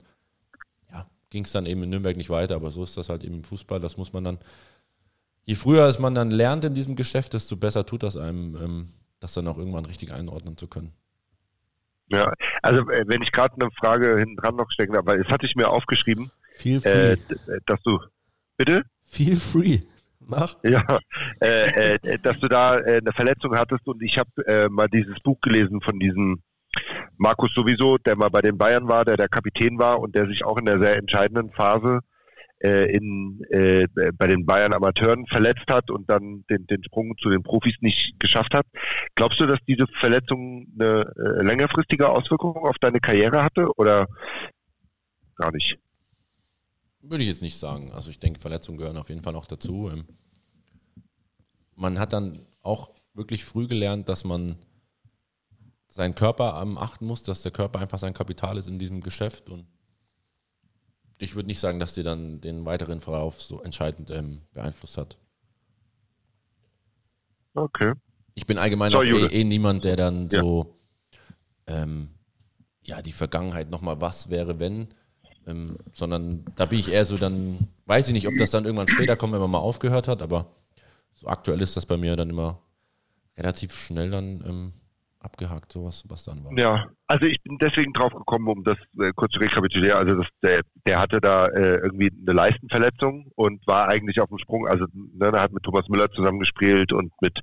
ja, 0.91 1.05
ging 1.29 1.43
es 1.43 1.51
dann 1.51 1.65
eben 1.65 1.83
in 1.83 1.89
Nürnberg 1.89 2.15
nicht 2.15 2.29
weiter, 2.29 2.55
aber 2.55 2.71
so 2.71 2.83
ist 2.83 2.97
das 2.97 3.09
halt 3.09 3.23
eben 3.23 3.35
im 3.35 3.43
Fußball, 3.43 3.79
das 3.79 3.97
muss 3.97 4.13
man 4.13 4.23
dann, 4.23 4.39
je 5.43 5.55
früher 5.55 5.85
es 5.85 5.99
man 5.99 6.15
dann 6.15 6.31
lernt 6.31 6.63
in 6.63 6.73
diesem 6.73 6.95
Geschäft, 6.95 7.33
desto 7.33 7.57
besser 7.57 7.85
tut 7.85 8.01
das 8.01 8.15
einem, 8.15 8.55
ähm, 8.55 8.93
das 9.19 9.33
dann 9.33 9.47
auch 9.47 9.57
irgendwann 9.57 9.85
richtig 9.85 10.13
einordnen 10.13 10.57
zu 10.57 10.67
können. 10.67 10.93
Ja, 12.09 12.31
also 12.61 12.89
äh, 12.89 13.03
wenn 13.07 13.21
ich 13.21 13.33
gerade 13.33 13.55
eine 13.59 13.69
Frage 13.71 14.17
hinten 14.17 14.37
dran 14.37 14.55
noch 14.55 14.71
stecken 14.71 14.93
darf, 14.93 15.05
weil 15.05 15.21
das 15.21 15.27
hatte 15.27 15.45
ich 15.45 15.55
mir 15.55 15.69
aufgeschrieben, 15.69 16.31
Feel 16.55 16.79
free. 16.79 16.89
äh, 16.89 17.17
dass 17.65 17.81
du, 17.83 17.99
bitte? 18.55 18.83
Feel 19.03 19.35
free. 19.35 19.81
Mach. 20.27 20.55
Ja, 20.63 20.83
äh, 21.41 21.95
äh, 21.95 22.19
dass 22.21 22.39
du 22.39 22.47
da 22.47 22.79
äh, 22.79 22.97
eine 22.97 23.13
Verletzung 23.13 23.55
hattest 23.55 23.87
und 23.87 24.01
ich 24.03 24.17
habe 24.17 24.29
äh, 24.45 24.67
mal 24.69 24.87
dieses 24.89 25.19
Buch 25.21 25.39
gelesen 25.41 25.81
von 25.81 25.99
diesem 25.99 26.41
Markus 27.17 27.53
sowieso, 27.53 27.97
der 27.97 28.15
mal 28.17 28.29
bei 28.29 28.41
den 28.41 28.57
Bayern 28.57 28.87
war, 28.87 29.05
der 29.05 29.17
der 29.17 29.29
Kapitän 29.29 29.79
war 29.79 29.99
und 29.99 30.15
der 30.15 30.27
sich 30.27 30.43
auch 30.43 30.57
in 30.57 30.65
der 30.65 30.79
sehr 30.79 30.97
entscheidenden 30.97 31.51
Phase 31.51 32.01
äh, 32.59 32.91
in, 32.91 33.41
äh, 33.49 33.87
bei 34.13 34.27
den 34.27 34.45
Bayern 34.45 34.73
Amateuren 34.73 35.25
verletzt 35.27 35.65
hat 35.69 35.89
und 35.89 36.09
dann 36.09 36.43
den, 36.49 36.67
den 36.67 36.83
Sprung 36.83 37.15
zu 37.17 37.29
den 37.29 37.43
Profis 37.43 37.75
nicht 37.81 38.19
geschafft 38.19 38.53
hat. 38.53 38.65
Glaubst 39.15 39.39
du, 39.39 39.45
dass 39.45 39.59
diese 39.67 39.85
Verletzung 39.99 40.67
eine 40.79 41.13
äh, 41.17 41.43
längerfristige 41.43 42.09
Auswirkung 42.09 42.55
auf 42.57 42.77
deine 42.79 42.99
Karriere 42.99 43.43
hatte 43.43 43.69
oder 43.77 44.07
gar 45.37 45.51
nicht? 45.51 45.77
Würde 47.09 47.23
ich 47.23 47.29
jetzt 47.29 47.41
nicht 47.41 47.57
sagen. 47.57 47.91
Also 47.91 48.09
ich 48.09 48.19
denke, 48.19 48.39
Verletzungen 48.39 48.77
gehören 48.77 48.97
auf 48.97 49.09
jeden 49.09 49.23
Fall 49.23 49.33
noch 49.33 49.45
dazu. 49.45 49.89
Ähm, 49.89 50.05
man 51.75 51.99
hat 51.99 52.13
dann 52.13 52.39
auch 52.61 52.91
wirklich 53.13 53.45
früh 53.45 53.67
gelernt, 53.67 54.09
dass 54.09 54.23
man 54.23 54.57
seinen 55.87 56.15
Körper 56.15 56.55
am 56.55 56.77
achten 56.77 57.05
muss, 57.05 57.23
dass 57.23 57.41
der 57.41 57.51
Körper 57.51 57.79
einfach 57.79 57.99
sein 57.99 58.13
Kapital 58.13 58.57
ist 58.57 58.67
in 58.67 58.77
diesem 58.77 59.01
Geschäft 59.01 59.49
und 59.49 59.65
ich 61.19 61.35
würde 61.35 61.47
nicht 61.47 61.59
sagen, 61.59 61.79
dass 61.79 61.93
die 61.95 62.03
dann 62.03 62.41
den 62.41 62.65
weiteren 62.65 62.99
Verlauf 62.99 63.41
so 63.41 63.61
entscheidend 63.61 64.11
ähm, 64.11 64.41
beeinflusst 64.53 64.97
hat. 64.97 65.17
Okay. 67.55 67.93
Ich 68.35 68.45
bin 68.45 68.59
allgemein 68.59 68.91
So, 68.91 68.99
auch 68.99 69.03
eh, 69.03 69.25
eh 69.25 69.43
niemand, 69.43 69.83
der 69.83 69.95
dann 69.95 70.29
Ja. 70.29 70.41
so 70.41 70.77
ähm, 71.65 72.09
ja 72.83 73.01
die 73.01 73.11
Vergangenheit 73.11 73.71
nochmal 73.71 73.99
was 73.99 74.29
wäre, 74.29 74.59
wenn, 74.59 74.89
ähm, 75.47 75.77
sondern 75.93 76.45
da 76.55 76.65
bin 76.65 76.79
ich 76.79 76.91
eher 76.91 77.05
so 77.05 77.17
dann, 77.17 77.67
weiß 77.85 78.07
ich 78.07 78.13
nicht, 78.13 78.27
ob 78.27 78.37
das 78.37 78.51
dann 78.51 78.65
irgendwann 78.65 78.87
später 78.87 79.15
kommt, 79.15 79.33
wenn 79.33 79.41
man 79.41 79.51
mal 79.51 79.59
aufgehört 79.59 80.07
hat, 80.07 80.21
aber 80.21 80.47
so 81.15 81.27
aktuell 81.27 81.61
ist 81.61 81.75
das 81.77 81.85
bei 81.85 81.97
mir 81.97 82.15
dann 82.15 82.29
immer 82.29 82.59
relativ 83.37 83.73
schnell 83.75 84.11
dann 84.11 84.43
ähm, 84.45 84.73
abgehakt, 85.19 85.73
sowas, 85.73 86.03
was 86.07 86.23
dann 86.23 86.43
war. 86.43 86.57
Ja, 86.57 86.87
also 87.07 87.25
ich 87.25 87.41
bin 87.43 87.57
deswegen 87.59 87.91
drauf 87.93 88.13
gekommen, 88.13 88.47
um 88.47 88.63
das 88.63 88.77
äh, 88.99 89.11
kurz 89.15 89.33
zu 89.33 89.39
rekapitulieren. 89.39 89.97
Also 89.97 90.17
das, 90.17 90.27
der, 90.41 90.61
der 90.85 90.99
hatte 90.99 91.19
da 91.19 91.47
äh, 91.47 91.77
irgendwie 91.77 92.11
eine 92.21 92.33
Leistenverletzung 92.33 93.31
und 93.35 93.65
war 93.67 93.87
eigentlich 93.89 94.21
auf 94.21 94.29
dem 94.29 94.37
Sprung. 94.37 94.67
Also 94.67 94.85
ne, 94.93 95.31
er 95.33 95.41
hat 95.41 95.51
mit 95.51 95.63
Thomas 95.63 95.87
Müller 95.89 96.09
zusammengespielt 96.11 96.93
und 96.93 97.11
mit 97.21 97.39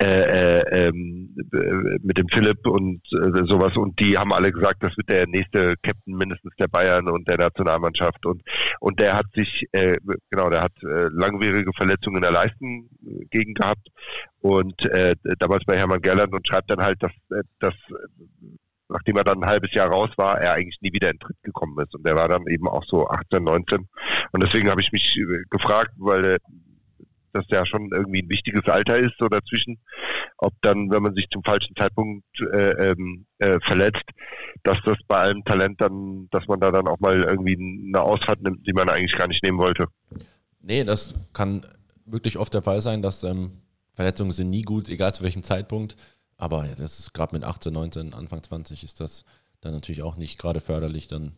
äh, 0.00 0.60
äh, 0.60 0.88
ähm, 0.88 1.34
äh, 1.52 1.98
mit 2.02 2.18
dem 2.18 2.28
Philipp 2.28 2.64
und 2.68 3.02
äh, 3.12 3.44
sowas. 3.46 3.76
Und 3.76 3.98
die 3.98 4.16
haben 4.16 4.32
alle 4.32 4.52
gesagt, 4.52 4.82
das 4.82 4.96
wird 4.96 5.08
der 5.08 5.26
nächste 5.26 5.74
Captain 5.82 6.16
mindestens 6.16 6.54
der 6.56 6.68
Bayern 6.68 7.08
und 7.08 7.28
der 7.28 7.38
Nationalmannschaft. 7.38 8.24
Und 8.24 8.42
und 8.78 9.00
der 9.00 9.16
hat 9.16 9.26
sich 9.34 9.66
äh, 9.72 9.96
genau, 10.30 10.50
der 10.50 10.60
hat 10.60 10.72
äh, 10.84 11.08
langwierige 11.10 11.72
Verletzungen 11.76 12.18
in 12.18 12.22
der 12.22 12.30
Leistengegend 12.30 13.58
gehabt 13.58 13.88
und 14.40 14.80
äh, 14.84 15.16
damals 15.40 15.64
bei 15.64 15.76
Hermann 15.76 16.00
Gerland 16.00 16.32
und 16.32 16.46
schreibt 16.46 16.70
dann 16.70 16.80
halt, 16.80 17.02
dass, 17.02 17.12
dass 17.58 17.74
nachdem 18.88 19.16
er 19.16 19.24
dann 19.24 19.42
ein 19.42 19.48
halbes 19.48 19.74
Jahr 19.74 19.88
raus 19.88 20.10
war, 20.16 20.40
er 20.40 20.52
eigentlich 20.52 20.80
nie 20.80 20.92
wieder 20.92 21.10
in 21.10 21.18
Tritt 21.18 21.42
gekommen 21.42 21.76
ist. 21.84 21.94
Und 21.94 22.06
der 22.06 22.14
war 22.14 22.28
dann 22.28 22.46
eben 22.46 22.68
auch 22.68 22.84
so 22.84 23.08
18, 23.08 23.42
19. 23.42 23.88
Und 24.32 24.42
deswegen 24.42 24.70
habe 24.70 24.80
ich 24.80 24.92
mich 24.92 25.20
gefragt, 25.50 25.92
weil 25.96 26.38
das 27.32 27.44
ja 27.48 27.64
schon 27.66 27.90
irgendwie 27.92 28.22
ein 28.22 28.30
wichtiges 28.30 28.66
Alter 28.66 28.96
ist, 28.96 29.14
so 29.18 29.28
dazwischen, 29.28 29.78
ob 30.38 30.52
dann, 30.62 30.90
wenn 30.90 31.02
man 31.02 31.14
sich 31.14 31.28
zum 31.30 31.42
falschen 31.42 31.74
Zeitpunkt 31.76 32.24
äh, 32.52 32.90
ähm, 32.90 33.26
äh, 33.38 33.58
verletzt, 33.60 34.04
dass 34.62 34.78
das 34.84 34.96
bei 35.06 35.18
allem 35.18 35.44
Talent 35.44 35.80
dann, 35.80 36.28
dass 36.30 36.46
man 36.46 36.60
da 36.60 36.70
dann 36.70 36.88
auch 36.88 37.00
mal 37.00 37.22
irgendwie 37.22 37.56
eine 37.56 38.00
Ausfahrt 38.00 38.42
nimmt, 38.42 38.66
die 38.66 38.72
man 38.72 38.88
eigentlich 38.88 39.16
gar 39.16 39.28
nicht 39.28 39.42
nehmen 39.42 39.58
wollte. 39.58 39.86
Nee, 40.60 40.84
das 40.84 41.14
kann 41.32 41.62
wirklich 42.04 42.38
oft 42.38 42.54
der 42.54 42.62
Fall 42.62 42.80
sein, 42.80 43.02
dass 43.02 43.24
ähm, 43.24 43.52
Verletzungen 43.92 44.32
sind 44.32 44.50
nie 44.50 44.62
gut, 44.62 44.88
egal 44.88 45.14
zu 45.14 45.24
welchem 45.24 45.42
Zeitpunkt. 45.42 45.96
Aber 46.36 46.68
das 46.68 47.00
ist 47.00 47.14
gerade 47.14 47.34
mit 47.34 47.44
18, 47.44 47.72
19, 47.72 48.14
Anfang 48.14 48.42
20 48.42 48.84
ist 48.84 49.00
das 49.00 49.24
dann 49.60 49.72
natürlich 49.72 50.02
auch 50.02 50.16
nicht 50.16 50.38
gerade 50.38 50.60
förderlich. 50.60 51.08
Dann 51.08 51.32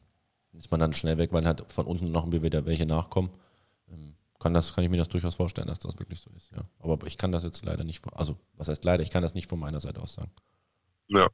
ist 0.53 0.71
man 0.71 0.81
dann 0.81 0.93
schnell 0.93 1.17
weg, 1.19 1.33
weil 1.33 1.47
halt 1.47 1.65
von 1.69 1.87
unten 1.87 2.13
noch 2.13 2.31
wieder 2.31 2.67
welche 2.67 2.87
nachkommen. 2.87 3.31
Ähm, 3.91 4.15
kann, 4.41 4.55
das, 4.55 4.75
kann 4.75 4.83
ich 4.83 4.91
mir 4.91 4.97
das 4.97 5.09
durchaus 5.09 5.37
vorstellen, 5.37 5.69
dass 5.69 5.79
das 5.79 5.99
wirklich 5.99 6.21
so 6.21 6.31
ist, 6.35 6.51
ja. 6.51 6.65
Aber 6.81 7.07
ich 7.07 7.17
kann 7.17 7.31
das 7.31 7.45
jetzt 7.45 7.65
leider 7.65 7.85
nicht, 7.85 8.01
von- 8.01 8.13
also 8.15 8.37
was 8.57 8.69
heißt 8.69 8.85
leider, 8.85 9.03
ich 9.03 9.11
kann 9.11 9.23
das 9.23 9.35
nicht 9.35 9.47
von 9.49 9.61
meiner 9.61 9.81
Seite 9.81 10.01
aus 10.03 10.15
sagen. 10.15 10.33
Ja. 11.09 11.29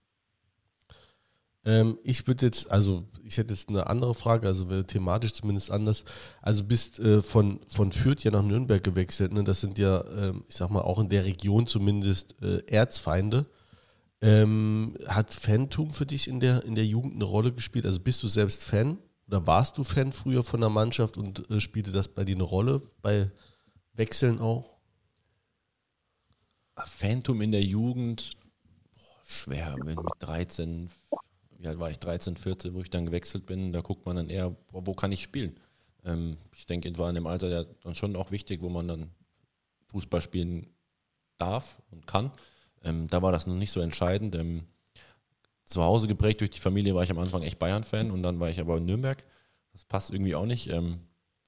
Ähm, 1.65 1.99
ich 2.05 2.27
würde 2.27 2.47
jetzt, 2.47 2.71
also 2.71 3.09
ich 3.25 3.39
hätte 3.39 3.53
jetzt 3.53 3.69
eine 3.69 3.89
andere 3.89 4.15
Frage, 4.15 4.47
also 4.47 4.83
thematisch 4.85 5.33
zumindest 5.35 5.71
anders. 5.71 6.05
Also 6.41 6.63
bist 6.65 7.01
äh, 7.01 7.23
von, 7.23 7.61
von 7.67 7.91
Fürth 7.91 8.23
ja 8.23 8.31
nach 8.31 8.43
Nürnberg 8.43 8.83
gewechselt, 8.83 9.33
ne? 9.33 9.43
Das 9.43 9.61
sind 9.61 9.79
ja, 9.79 10.05
ähm, 10.13 10.45
ich 10.49 10.55
sag 10.55 10.71
mal, 10.71 10.83
auch 10.83 11.01
in 11.01 11.09
der 11.09 11.25
Region 11.25 11.67
zumindest 11.67 12.41
äh, 12.43 12.59
Erzfeinde. 12.67 13.47
Ähm, 14.23 14.97
hat 15.09 15.35
Fantum 15.35 15.93
für 15.93 16.07
dich 16.07 16.29
in 16.29 16.41
der, 16.41 16.65
in 16.65 16.75
der 16.75 16.87
Jugend 16.87 17.17
eine 17.17 17.25
Rolle 17.25 17.53
gespielt? 17.53 17.85
Also 17.85 18.01
bist 18.01 18.23
du 18.23 18.29
selbst 18.29 18.65
Fan 18.65 18.99
oder 19.29 19.47
warst 19.47 19.79
du 19.79 19.85
Fan 19.85 20.13
früher 20.13 20.43
von 20.43 20.61
der 20.61 20.71
Mannschaft 20.71 21.17
und 21.17 21.51
äh, 21.51 21.61
spielte 21.61 21.93
das 21.93 22.09
bei 22.09 22.25
dir 22.25 22.37
eine 22.37 22.45
Rolle? 22.45 22.81
Bei 23.03 23.31
Wechseln 23.95 24.41
auch? 24.41 24.77
Phantom 26.77 27.41
in 27.41 27.53
der 27.53 27.63
Jugend, 27.63 28.33
boah, 28.95 29.21
schwer, 29.27 29.77
wenn 29.83 29.97
mit 29.97 30.13
13, 30.21 30.91
wie 31.59 31.67
alt 31.67 31.79
war 31.79 31.91
ich, 31.91 31.99
13, 31.99 32.37
14, 32.37 32.75
wo 32.75 32.83
ich 32.83 32.91
dann 32.91 33.07
gewechselt 33.07 33.47
bin, 33.47 33.73
da 33.73 33.81
guckt 33.81 34.05
man 34.05 34.17
dann 34.17 34.29
eher, 34.29 34.51
boah, 34.51 34.87
wo 34.87 34.93
kann 34.93 35.11
ich 35.11 35.23
spielen? 35.23 35.59
Ähm, 36.05 36.37
ich 36.55 36.67
denke, 36.67 36.91
es 36.91 36.99
war 36.99 37.09
in 37.09 37.15
dem 37.15 37.27
Alter 37.27 37.49
ja 37.49 37.65
dann 37.83 37.95
schon 37.95 38.15
auch 38.15 38.31
wichtig, 38.31 38.61
wo 38.61 38.69
man 38.69 38.89
dann 38.89 39.11
Fußball 39.89 40.21
spielen 40.21 40.69
darf 41.39 41.83
und 41.91 42.07
kann. 42.07 42.31
Ähm, 42.83 43.09
da 43.09 43.23
war 43.23 43.33
das 43.33 43.47
noch 43.47 43.57
nicht 43.57 43.73
so 43.73 43.81
entscheidend. 43.81 44.35
Ähm, 44.35 44.67
zu 45.67 45.83
Hause 45.83 46.09
geprägt 46.09 46.41
durch 46.41 46.51
die 46.51 46.61
Familie 46.61 46.95
war 46.95 47.03
ich 47.03 47.11
am 47.11 47.19
Anfang 47.19 47.43
echt 47.43 47.59
Bayern-Fan 47.59 48.11
und 48.11 48.23
dann 48.23 48.41
war 48.41 48.49
ich 48.49 48.61
aber 48.61 48.79
in 48.79 48.87
Nürnberg. 48.87 49.23
Das 49.73 49.85
passt 49.85 50.11
irgendwie 50.11 50.35
auch 50.35 50.47
nicht. 50.47 50.69
Ähm, 50.69 51.01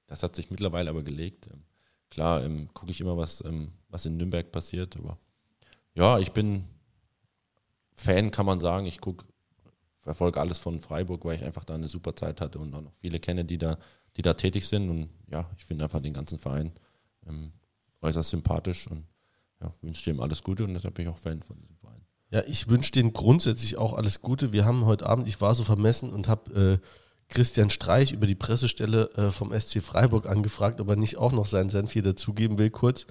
das 0.05 0.21
hat 0.21 0.35
sich 0.35 0.51
mittlerweile 0.51 0.89
aber 0.89 1.03
gelegt. 1.03 1.47
Ähm, 1.47 1.63
klar, 2.09 2.43
ähm, 2.43 2.69
gucke 2.73 2.91
ich 2.91 3.01
immer, 3.01 3.17
was, 3.17 3.43
was 3.87 4.05
in 4.05 4.17
Nürnberg 4.17 4.51
passiert, 4.51 4.97
aber 4.97 5.17
ja, 5.95 6.19
ich 6.19 6.31
bin 6.31 6.65
Fan, 7.95 8.31
kann 8.31 8.45
man 8.45 8.59
sagen. 8.59 8.85
Ich 8.85 9.01
gucke, 9.01 9.25
verfolge 10.01 10.39
alles 10.39 10.57
von 10.57 10.79
Freiburg, 10.79 11.25
weil 11.25 11.35
ich 11.35 11.43
einfach 11.43 11.65
da 11.65 11.75
eine 11.75 11.87
super 11.87 12.15
Zeit 12.15 12.39
hatte 12.39 12.59
und 12.59 12.73
auch 12.73 12.81
noch 12.81 12.93
viele 13.01 13.19
kenne, 13.19 13.43
die 13.43 13.57
da, 13.57 13.77
die 14.15 14.21
da 14.21 14.33
tätig 14.35 14.67
sind. 14.67 14.89
Und 14.89 15.09
ja, 15.29 15.49
ich 15.57 15.65
finde 15.65 15.85
einfach 15.85 16.01
den 16.01 16.13
ganzen 16.13 16.39
Verein 16.39 16.71
äußerst 18.01 18.29
sympathisch 18.29 18.87
und 18.87 19.05
ja, 19.61 19.73
wünsche 19.81 20.09
ihm 20.09 20.19
alles 20.19 20.43
Gute 20.43 20.63
und 20.63 20.73
deshalb 20.73 20.95
bin 20.95 21.05
ich 21.05 21.11
auch 21.11 21.17
Fan 21.17 21.41
von 21.43 21.59
diesem 21.59 21.75
Verein. 21.77 22.01
Ja, 22.31 22.43
ich 22.47 22.67
wünsche 22.67 22.91
denen 22.91 23.11
grundsätzlich 23.13 23.77
auch 23.77 23.93
alles 23.93 24.21
Gute. 24.21 24.53
Wir 24.53 24.65
haben 24.65 24.85
heute 24.85 25.05
Abend, 25.07 25.27
ich 25.27 25.41
war 25.41 25.55
so 25.55 25.63
vermessen 25.63 26.11
und 26.11 26.27
habe 26.27 26.79
äh, 26.81 26.87
Christian 27.33 27.69
Streich 27.71 28.11
über 28.11 28.27
die 28.27 28.35
Pressestelle 28.35 29.09
äh, 29.15 29.31
vom 29.31 29.51
SC 29.57 29.81
Freiburg 29.81 30.27
angefragt, 30.29 30.79
ob 30.79 30.89
er 30.89 30.95
nicht 30.95 31.17
auch 31.17 31.31
noch 31.31 31.45
seinen 31.47 31.69
Senf 31.69 31.91
hier 31.93 32.03
dazugeben 32.03 32.59
will, 32.59 32.69
kurz. 32.69 33.07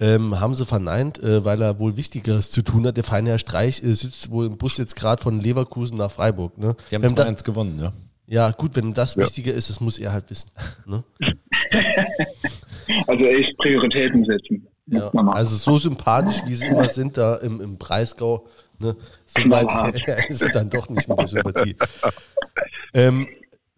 Ähm, 0.00 0.40
haben 0.40 0.54
sie 0.54 0.64
verneint, 0.66 1.18
äh, 1.22 1.44
weil 1.44 1.60
er 1.62 1.78
wohl 1.78 1.96
Wichtigeres 1.98 2.50
zu 2.50 2.62
tun 2.62 2.86
hat. 2.86 2.96
Der 2.96 3.04
feine 3.04 3.30
Herr 3.30 3.38
Streich 3.38 3.82
äh, 3.82 3.92
sitzt 3.94 4.30
wohl 4.30 4.46
im 4.46 4.56
Bus 4.56 4.78
jetzt 4.78 4.96
gerade 4.96 5.22
von 5.22 5.40
Leverkusen 5.40 5.96
nach 5.98 6.10
Freiburg. 6.10 6.56
Ne? 6.56 6.74
Die 6.90 6.94
haben 6.94 7.02
Wenn 7.02 7.14
da, 7.14 7.24
2-1 7.24 7.44
gewonnen, 7.44 7.78
ja. 7.78 7.92
ja, 8.26 8.50
gut, 8.52 8.74
wenn 8.74 8.94
das 8.94 9.14
Ja. 9.16 9.22
wichtiger 9.24 9.52
ist, 9.52 9.68
das 9.70 9.80
muss 9.80 9.98
er 9.98 10.12
halt 10.12 10.28
wissen. 10.30 10.50
Ne? 10.86 11.04
Also 13.06 13.24
echt 13.24 13.56
Prioritäten 13.58 14.24
setzen. 14.24 14.66
Ja, 14.92 15.10
also 15.10 15.56
so 15.56 15.78
sympathisch, 15.78 16.42
wie 16.46 16.54
sie 16.54 16.66
immer 16.66 16.88
sind 16.88 17.16
da 17.16 17.36
im, 17.36 17.60
im 17.60 17.78
Breisgau, 17.78 18.46
ne, 18.78 18.94
so 19.26 19.50
weit 19.50 19.94
ist 20.28 20.42
es 20.42 20.52
dann 20.52 20.68
doch 20.68 20.88
nicht 20.90 21.08
mit 21.08 21.18
der 21.18 21.26
Sympathie. 21.26 21.76
Ähm, 22.92 23.26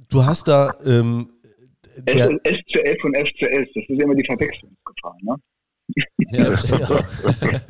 du 0.09 0.25
hast 0.25 0.49
da 0.49 0.75
ähm, 0.85 1.31
der, 1.99 2.31
S 2.43 2.59
zu 2.69 2.85
F 2.85 3.05
und 3.05 3.15
F 3.15 3.29
zu 3.39 3.49
S, 3.49 3.69
das 3.75 3.85
ist 3.89 3.97
ja 3.97 4.05
immer 4.05 4.17
die 4.17 4.25
Verwechslungsgefahr, 4.25 5.17
ne? 5.23 5.37
Ja, 6.33 6.57
stimmt. 6.57 6.91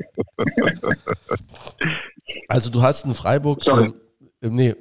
also 2.48 2.70
du 2.70 2.80
hast 2.80 3.04
in 3.04 3.14
Freiburg, 3.14 3.66
ähm, 3.66 3.94
äh, 4.40 4.48
nee, 4.48 4.74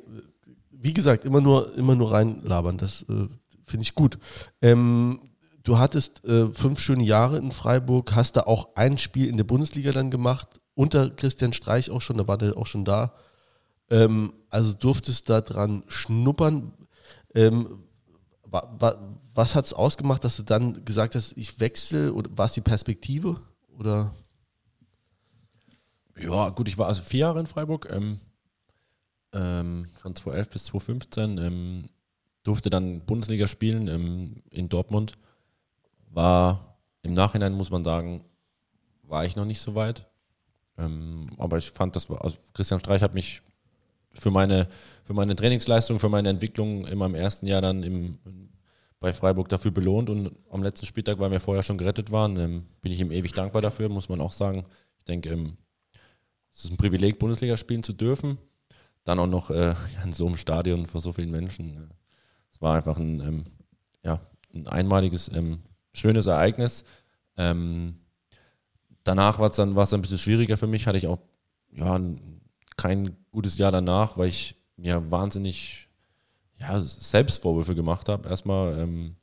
wie 0.71 0.93
gesagt, 0.93 1.25
immer 1.25 1.41
nur, 1.41 1.75
immer 1.75 1.95
nur 1.95 2.13
reinlabern, 2.13 2.77
das 2.77 3.03
äh, 3.03 3.27
finde 3.65 3.83
ich 3.83 3.95
gut. 3.95 4.17
Ähm, 4.61 5.19
du 5.63 5.77
hattest 5.77 6.23
äh, 6.25 6.47
fünf 6.51 6.79
schöne 6.79 7.03
Jahre 7.03 7.37
in 7.37 7.51
Freiburg, 7.51 8.15
hast 8.15 8.35
da 8.35 8.41
auch 8.41 8.75
ein 8.75 8.97
Spiel 8.97 9.27
in 9.27 9.37
der 9.37 9.43
Bundesliga 9.43 9.91
dann 9.91 10.11
gemacht, 10.11 10.61
unter 10.75 11.09
Christian 11.09 11.53
Streich 11.53 11.89
auch 11.89 12.01
schon, 12.01 12.17
da 12.17 12.27
war 12.27 12.37
der 12.37 12.57
auch 12.57 12.67
schon 12.67 12.85
da. 12.85 13.13
Ähm, 13.89 14.33
also 14.49 14.73
durftest 14.73 15.29
da 15.29 15.41
dran 15.41 15.83
schnuppern. 15.87 16.73
Ähm, 17.35 17.83
wa, 18.43 18.75
wa, 18.79 19.17
was 19.33 19.55
hat 19.55 19.65
es 19.65 19.73
ausgemacht, 19.73 20.23
dass 20.23 20.37
du 20.37 20.43
dann 20.43 20.85
gesagt 20.85 21.15
hast, 21.15 21.37
ich 21.37 21.59
wechsle? 21.59 22.13
Oder 22.13 22.29
war 22.37 22.45
es 22.45 22.53
die 22.53 22.61
Perspektive? 22.61 23.41
Oder? 23.77 24.13
Ja, 26.19 26.49
gut, 26.49 26.67
ich 26.67 26.77
war 26.77 26.87
also 26.87 27.01
vier 27.01 27.21
Jahre 27.21 27.39
in 27.39 27.47
Freiburg, 27.47 27.87
ähm, 27.89 28.19
ähm, 29.33 29.87
von 29.95 30.15
2011 30.15 30.49
bis 30.49 30.65
2015, 30.65 31.37
ähm, 31.39 31.89
durfte 32.43 32.69
dann 32.69 33.01
Bundesliga 33.05 33.47
spielen 33.47 33.87
ähm, 33.87 34.43
in 34.51 34.69
Dortmund. 34.69 35.13
War 36.13 36.77
im 37.01 37.13
Nachhinein, 37.13 37.53
muss 37.53 37.71
man 37.71 37.83
sagen, 37.83 38.23
war 39.03 39.25
ich 39.25 39.35
noch 39.35 39.45
nicht 39.45 39.61
so 39.61 39.75
weit. 39.75 40.07
Ähm, 40.77 41.29
aber 41.37 41.57
ich 41.57 41.71
fand, 41.71 41.95
das 41.95 42.09
war, 42.09 42.23
also 42.23 42.37
Christian 42.53 42.79
Streich 42.79 43.01
hat 43.01 43.13
mich 43.13 43.41
für 44.13 44.31
meine, 44.31 44.67
für 45.03 45.13
meine 45.13 45.35
Trainingsleistung, 45.35 45.99
für 45.99 46.09
meine 46.09 46.29
Entwicklung 46.29 46.87
in 46.87 46.97
meinem 46.97 47.15
ersten 47.15 47.47
Jahr 47.47 47.61
dann 47.61 47.83
im, 47.83 48.19
bei 48.99 49.11
Freiburg 49.11 49.49
dafür 49.49 49.71
belohnt 49.71 50.09
und 50.09 50.31
am 50.49 50.63
letzten 50.63 50.85
Spieltag, 50.85 51.19
weil 51.19 51.31
wir 51.31 51.39
vorher 51.39 51.63
schon 51.63 51.77
gerettet 51.77 52.11
waren, 52.11 52.37
ähm, 52.37 52.67
bin 52.81 52.91
ich 52.91 53.01
ihm 53.01 53.11
ewig 53.11 53.33
dankbar 53.33 53.61
dafür, 53.61 53.89
muss 53.89 54.09
man 54.09 54.21
auch 54.21 54.31
sagen. 54.31 54.65
Ich 54.99 55.03
denke, 55.03 55.29
ähm, 55.29 55.57
es 56.53 56.65
ist 56.65 56.71
ein 56.71 56.77
Privileg, 56.77 57.19
Bundesliga 57.19 57.57
spielen 57.57 57.83
zu 57.83 57.93
dürfen. 57.93 58.37
Dann 59.03 59.19
auch 59.19 59.27
noch 59.27 59.49
äh, 59.49 59.75
in 60.05 60.13
so 60.13 60.25
einem 60.25 60.37
Stadion 60.37 60.85
vor 60.85 61.01
so 61.01 61.11
vielen 61.11 61.31
Menschen. 61.31 61.89
Es 62.51 62.61
war 62.61 62.77
einfach 62.77 62.97
ein, 62.97 63.19
ähm, 63.19 63.43
ja, 64.03 64.21
ein 64.53 64.67
einmaliges, 64.67 65.29
ähm, 65.33 65.63
schönes 65.93 66.25
Ereignis. 66.25 66.83
Ähm, 67.37 67.95
danach 69.03 69.39
war 69.39 69.49
es 69.49 69.55
dann, 69.55 69.75
war's 69.75 69.93
ein 69.93 70.01
bisschen 70.01 70.17
schwieriger 70.17 70.57
für 70.57 70.67
mich. 70.67 70.87
Hatte 70.87 70.97
ich 70.97 71.07
auch 71.07 71.19
ja, 71.71 71.95
ein, 71.95 72.41
kein 72.77 73.15
gutes 73.31 73.57
Jahr 73.57 73.71
danach, 73.71 74.17
weil 74.17 74.27
ich 74.27 74.55
mir 74.77 75.11
wahnsinnig 75.11 75.89
ja, 76.59 76.79
Selbstvorwürfe 76.79 77.75
gemacht 77.75 78.09
habe. 78.09 78.29
Erstmal, 78.29 78.79
ähm, 78.79 79.15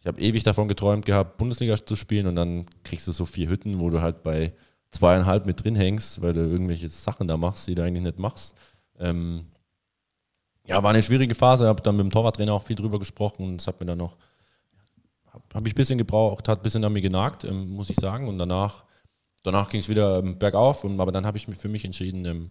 ich 0.00 0.06
habe 0.06 0.20
ewig 0.20 0.42
davon 0.42 0.68
geträumt 0.68 1.06
gehabt, 1.06 1.36
Bundesliga 1.36 1.76
zu 1.76 1.96
spielen 1.96 2.26
und 2.26 2.36
dann 2.36 2.66
kriegst 2.84 3.06
du 3.06 3.12
so 3.12 3.26
vier 3.26 3.48
Hütten, 3.48 3.78
wo 3.78 3.90
du 3.90 4.02
halt 4.02 4.22
bei 4.22 4.52
zweieinhalb 4.90 5.46
mit 5.46 5.64
drin 5.64 5.76
hängst, 5.76 6.20
weil 6.20 6.32
du 6.32 6.40
irgendwelche 6.40 6.88
Sachen 6.88 7.28
da 7.28 7.36
machst, 7.36 7.66
die 7.66 7.74
du 7.74 7.82
eigentlich 7.82 8.02
nicht 8.02 8.18
machst. 8.18 8.54
Ähm, 8.98 9.46
ja, 10.66 10.82
war 10.82 10.90
eine 10.90 11.02
schwierige 11.02 11.34
Phase, 11.34 11.66
habe 11.66 11.82
dann 11.82 11.96
mit 11.96 12.04
dem 12.04 12.10
Torwarttrainer 12.10 12.52
auch 12.52 12.62
viel 12.62 12.76
drüber 12.76 12.98
gesprochen 12.98 13.44
und 13.46 13.60
es 13.60 13.66
hat 13.66 13.80
mir 13.80 13.86
dann 13.86 13.98
noch, 13.98 14.16
habe 15.32 15.44
hab 15.54 15.66
ich 15.66 15.72
ein 15.72 15.76
bisschen 15.76 15.98
gebraucht, 15.98 16.48
hat 16.48 16.60
ein 16.60 16.62
bisschen 16.62 16.84
an 16.84 16.92
mir 16.92 17.00
genagt, 17.00 17.44
ähm, 17.44 17.70
muss 17.70 17.90
ich 17.90 17.96
sagen. 17.96 18.28
Und 18.28 18.38
danach, 18.38 18.84
danach 19.42 19.68
ging 19.68 19.80
es 19.80 19.88
wieder 19.88 20.18
ähm, 20.18 20.38
bergauf, 20.38 20.84
und, 20.84 21.00
aber 21.00 21.12
dann 21.12 21.26
habe 21.26 21.38
ich 21.38 21.48
mich 21.48 21.58
für 21.58 21.68
mich 21.68 21.84
entschieden, 21.84 22.24
ähm, 22.24 22.50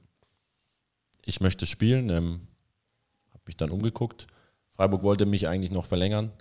ich 1.23 1.39
möchte 1.39 1.65
spielen, 1.65 2.09
ähm, 2.09 2.47
habe 3.29 3.43
mich 3.45 3.57
dann 3.57 3.69
umgeguckt. 3.69 4.27
Freiburg 4.73 5.03
wollte 5.03 5.25
mich 5.25 5.47
eigentlich 5.47 5.71
noch 5.71 5.85
verlängern, 5.85 6.31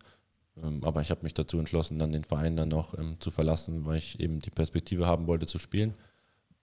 ähm, 0.62 0.82
aber 0.82 1.02
ich 1.02 1.10
habe 1.10 1.22
mich 1.22 1.34
dazu 1.34 1.58
entschlossen, 1.58 1.98
dann 1.98 2.12
den 2.12 2.24
Verein 2.24 2.56
dann 2.56 2.70
noch 2.70 2.98
ähm, 2.98 3.20
zu 3.20 3.30
verlassen, 3.30 3.84
weil 3.84 3.98
ich 3.98 4.18
eben 4.20 4.38
die 4.38 4.50
Perspektive 4.50 5.06
haben 5.06 5.26
wollte 5.26 5.46
zu 5.46 5.58
spielen. 5.58 5.94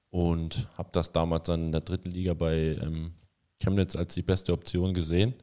Und 0.09 0.67
habe 0.77 0.89
das 0.93 1.11
damals 1.11 1.47
dann 1.47 1.65
in 1.65 1.71
der 1.73 1.81
dritten 1.81 2.09
Liga 2.09 2.33
bei 2.33 2.79
Chemnitz 3.61 3.95
als 3.97 4.13
die 4.13 4.21
beste 4.21 4.53
Option 4.53 4.93
gesehen. 4.93 5.33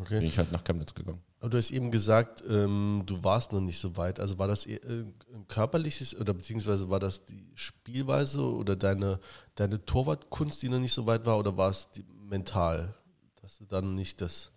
Okay. 0.00 0.18
bin 0.20 0.28
ich 0.28 0.38
halt 0.38 0.52
nach 0.52 0.64
Chemnitz 0.64 0.94
gegangen. 0.94 1.20
Aber 1.40 1.50
du 1.50 1.58
hast 1.58 1.70
eben 1.70 1.90
gesagt, 1.90 2.42
ähm, 2.48 3.02
du 3.06 3.22
warst 3.24 3.52
noch 3.52 3.60
nicht 3.60 3.78
so 3.78 3.96
weit. 3.96 4.20
Also 4.20 4.38
war 4.38 4.48
das 4.48 4.66
eher, 4.66 4.82
äh, 4.84 5.04
ein 5.32 5.46
körperliches 5.48 6.14
oder 6.16 6.34
beziehungsweise 6.34 6.90
war 6.90 7.00
das 7.00 7.24
die 7.24 7.50
Spielweise 7.54 8.42
oder 8.42 8.76
deine, 8.76 9.20
deine 9.54 9.84
Torwartkunst, 9.84 10.62
die 10.62 10.68
noch 10.68 10.80
nicht 10.80 10.92
so 10.92 11.06
weit 11.06 11.26
war, 11.26 11.38
oder 11.38 11.56
war 11.56 11.70
es 11.70 11.90
die, 11.90 12.04
mental, 12.28 12.94
dass 13.40 13.58
du 13.58 13.64
dann 13.64 13.94
nicht 13.94 14.20
das. 14.20 14.52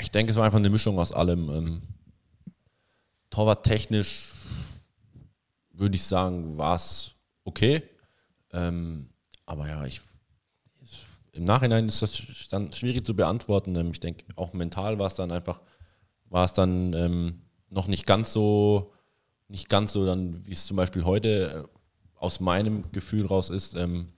Ich 0.00 0.10
denke, 0.10 0.30
es 0.30 0.36
war 0.36 0.44
einfach 0.44 0.58
eine 0.58 0.70
Mischung 0.70 0.98
aus 0.98 1.12
allem. 1.12 1.48
Ähm, 1.50 1.82
Torwarttechnisch 3.30 4.32
würde 5.72 5.96
ich 5.96 6.04
sagen, 6.04 6.56
war 6.56 6.76
es 6.76 7.14
okay. 7.44 7.82
Ähm, 8.52 9.08
aber 9.46 9.68
ja, 9.68 9.84
ich, 9.84 10.00
im 11.34 11.44
Nachhinein 11.44 11.86
ist 11.86 12.00
das 12.00 12.48
dann 12.50 12.72
schwierig 12.72 13.04
zu 13.04 13.14
beantworten. 13.14 13.74
Ähm, 13.76 13.90
ich 13.92 14.00
denke, 14.00 14.24
auch 14.36 14.52
mental 14.52 14.98
war 14.98 15.06
es 15.06 15.14
dann 15.14 15.32
einfach, 15.32 15.60
war 16.26 16.44
es 16.44 16.52
dann 16.52 16.92
ähm, 16.92 17.42
noch 17.70 17.88
nicht 17.88 18.06
ganz 18.06 18.32
so, 18.32 18.92
nicht 19.48 19.68
ganz 19.68 19.92
so 19.92 20.06
dann, 20.06 20.46
wie 20.46 20.52
es 20.52 20.66
zum 20.66 20.76
Beispiel 20.76 21.04
heute 21.04 21.68
äh, 21.68 21.78
aus 22.16 22.40
meinem 22.40 22.90
Gefühl 22.92 23.26
raus 23.26 23.50
ist. 23.50 23.74
Ähm, 23.74 24.12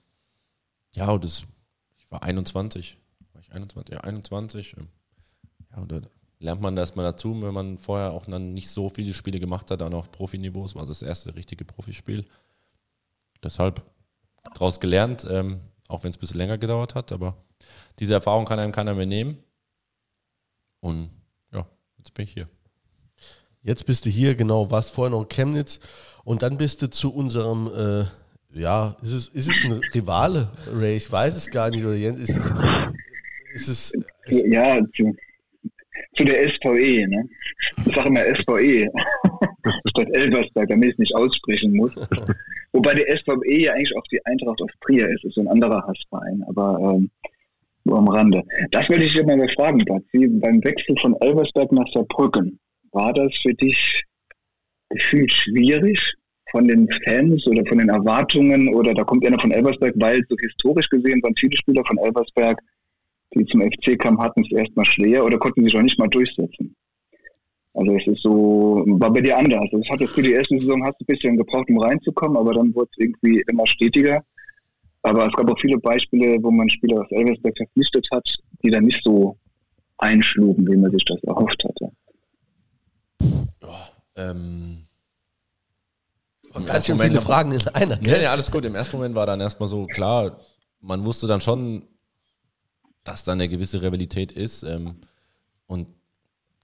ja, 0.95 1.17
das, 1.19 1.47
ich 1.97 2.11
war 2.11 2.23
21. 2.23 2.99
War 3.33 3.41
ich 3.41 3.53
21? 3.53 3.95
Ja, 3.95 4.01
21. 4.03 4.77
Ähm, 4.77 4.89
ja, 5.71 5.79
und 5.79 5.93
da 5.93 6.01
lernt 6.39 6.61
man 6.61 6.77
das 6.77 6.97
mal 6.97 7.03
dazu, 7.03 7.41
wenn 7.43 7.55
man 7.55 7.79
vorher 7.79 8.13
auch 8.13 8.27
dann 8.27 8.53
nicht 8.53 8.69
so 8.69 8.91
viele 8.91 9.15
Spiele 9.15 9.41
gemacht 9.41 9.71
hat, 9.71 9.81
dann 9.81 9.95
auf 9.95 10.13
Profiniveau. 10.13 10.67
Es 10.67 10.75
war 10.75 10.85
das 10.85 11.01
erste 11.01 11.35
richtige 11.35 11.65
Profispiel. 11.65 12.27
Deshalb 13.43 13.83
daraus 14.55 14.81
gelernt, 14.81 15.27
ähm, 15.29 15.61
auch 15.89 16.05
wenn 16.05 16.11
es 16.11 16.17
ein 16.17 16.21
bisschen 16.21 16.39
länger 16.39 16.59
gedauert 16.59 16.95
hat, 16.95 17.13
aber 17.13 17.37
diese 17.99 18.15
Erfahrung 18.15 18.45
kann 18.45 18.59
einem 18.59 18.73
keiner 18.73 18.95
mehr 18.95 19.07
nehmen. 19.07 19.39
Und 20.81 21.11
ja, 21.53 21.67
jetzt 21.99 22.15
bin 22.15 22.25
ich 22.25 22.33
hier. 22.33 22.49
Jetzt 23.63 23.87
bist 23.87 24.07
du 24.07 24.11
hier, 24.11 24.35
genau, 24.37 24.71
warst 24.71 24.95
vorher 24.95 25.11
noch 25.11 25.23
in 25.23 25.29
Chemnitz 25.29 25.81
und 26.25 26.43
dann 26.43 26.57
bist 26.57 26.83
du 26.83 26.91
zu 26.91 27.13
unserem, 27.13 27.67
äh, 27.75 28.05
ja, 28.59 28.97
ist 29.03 29.13
es, 29.13 29.29
ist 29.29 29.49
es 29.49 29.65
ein 29.65 29.81
Rivale, 29.93 30.51
Ray? 30.73 30.97
Ich 30.97 31.11
weiß 31.11 31.37
es 31.37 31.51
gar 31.51 31.71
nicht, 31.71 31.85
oder 31.85 31.95
Jens, 31.95 32.21
ist 32.21 32.37
es. 32.37 32.53
Ist 33.55 33.69
es, 33.69 33.93
ist, 34.27 34.47
Ja, 34.47 34.79
zu, 34.95 35.17
zu 36.17 36.25
der 36.25 36.49
SVE, 36.49 37.09
ne? 37.09 37.29
Ich 37.85 37.95
sage 37.95 38.09
immer 38.09 38.23
SVE 38.37 38.89
statt 39.89 40.09
Elversberg, 40.13 40.69
damit 40.69 40.91
ich 40.91 40.93
es 40.93 40.99
nicht 40.99 41.15
aussprechen 41.17 41.73
muss. 41.75 41.93
Wobei 42.77 42.95
die 42.95 43.05
SVE 43.05 43.63
ja 43.63 43.73
eigentlich 43.73 43.97
auch 43.97 44.07
die 44.13 44.25
Eintracht 44.27 44.61
aus 44.61 44.71
Trier 44.83 45.09
ist, 45.09 45.25
ist 45.25 45.35
so 45.35 45.41
ein 45.41 45.49
anderer 45.49 45.83
Hassverein, 45.87 46.45
aber 46.47 46.79
ähm, 46.83 47.11
nur 47.85 47.99
am 47.99 48.09
Rande. 48.09 48.43
Das 48.71 48.89
wollte 48.89 49.05
ich 49.05 49.13
dir 49.13 49.25
mal 49.25 49.49
fragen, 49.51 49.79
Patsy. 49.85 50.29
Beim 50.29 50.63
Wechsel 50.63 50.97
von 50.99 51.17
Elversberg 51.21 51.73
nach 51.73 51.91
Saarbrücken, 51.93 52.59
war 52.93 53.13
das 53.13 53.35
für 53.43 53.55
dich 53.55 54.05
gefühlt 54.91 55.33
schwierig 55.33 55.99
von 56.51 56.69
den 56.69 56.89
Fans 57.05 57.47
oder 57.47 57.65
von 57.67 57.79
den 57.79 57.89
Erwartungen 57.89 58.75
oder 58.75 58.95
da 58.95 59.05
kommt 59.05 59.27
einer 59.27 59.41
von 59.41 59.51
Elversberg, 59.51 59.95
weil 59.97 60.23
so 60.29 60.37
historisch 60.39 60.89
gesehen 60.89 61.23
waren 61.23 61.35
viele 61.37 61.57
Spieler 61.57 61.85
von 61.85 61.99
Elversberg 61.99 62.61
die 63.35 63.45
zum 63.47 63.61
FC 63.61 63.99
kamen, 63.99 64.21
hatten 64.21 64.45
es 64.45 64.53
erstmal 64.53 64.87
schwer 64.87 65.25
oder 65.25 65.39
konnten 65.39 65.65
sich 65.65 65.77
auch 65.77 65.83
nicht 65.83 65.99
mal 65.99 66.09
durchsetzen. 66.09 66.75
Also 67.77 67.93
es 67.93 68.07
ist 68.07 68.23
so, 68.23 68.85
war 68.87 69.13
bei 69.13 69.21
dir 69.21 69.37
anders. 69.37 69.61
Also 69.61 69.79
es 69.79 69.91
hat 69.91 70.01
jetzt 70.01 70.15
für 70.15 70.23
die 70.23 70.33
erste 70.33 70.59
Saison 70.59 70.83
hast 70.85 70.99
du 70.99 71.05
ein 71.05 71.07
bisschen 71.07 71.37
gebraucht, 71.37 71.69
um 71.69 71.79
reinzukommen, 71.79 72.37
aber 72.37 72.55
dann 72.55 72.75
wurde 72.75 72.89
es 72.93 73.05
irgendwie 73.05 73.45
immer 73.49 73.67
stetiger. 73.67 74.25
Aber 75.03 75.27
es 75.27 75.33
gab 75.35 75.51
auch 75.51 75.61
viele 75.61 75.79
Beispiele, 75.79 76.43
wo 76.43 76.51
man 76.51 76.69
Spieler 76.71 77.03
aus 77.03 77.11
Elversberg 77.11 77.57
verpflichtet 77.57 78.09
hat, 78.13 78.27
die 78.63 78.71
dann 78.71 78.85
nicht 78.85 79.01
so 79.05 79.37
einschlugen, 79.99 80.67
wie 80.67 80.77
man 80.77 80.91
sich 80.91 81.05
das 81.05 81.23
erhofft 81.25 81.63
hatte. 81.65 81.93
Ähm, 84.17 84.87
ganz 86.65 86.87
schön 86.87 86.99
viele 86.99 87.21
Fragen 87.21 87.53
in 87.53 87.69
einer. 87.69 88.03
Ja, 88.03 88.17
ja, 88.17 88.31
alles 88.33 88.51
gut. 88.51 88.65
Im 88.65 88.75
ersten 88.75 88.97
Moment 88.97 89.15
war 89.15 89.27
dann 89.27 89.41
erstmal 89.41 89.69
so 89.69 89.87
klar, 89.87 90.39
man 90.81 91.05
wusste 91.05 91.27
dann 91.27 91.43
schon, 91.43 91.83
dass 93.05 93.25
da 93.25 93.33
eine 93.33 93.49
gewisse 93.49 93.83
Rivalität 93.83 94.33
ist. 94.33 94.63
Ähm, 94.63 95.03
und 95.67 95.89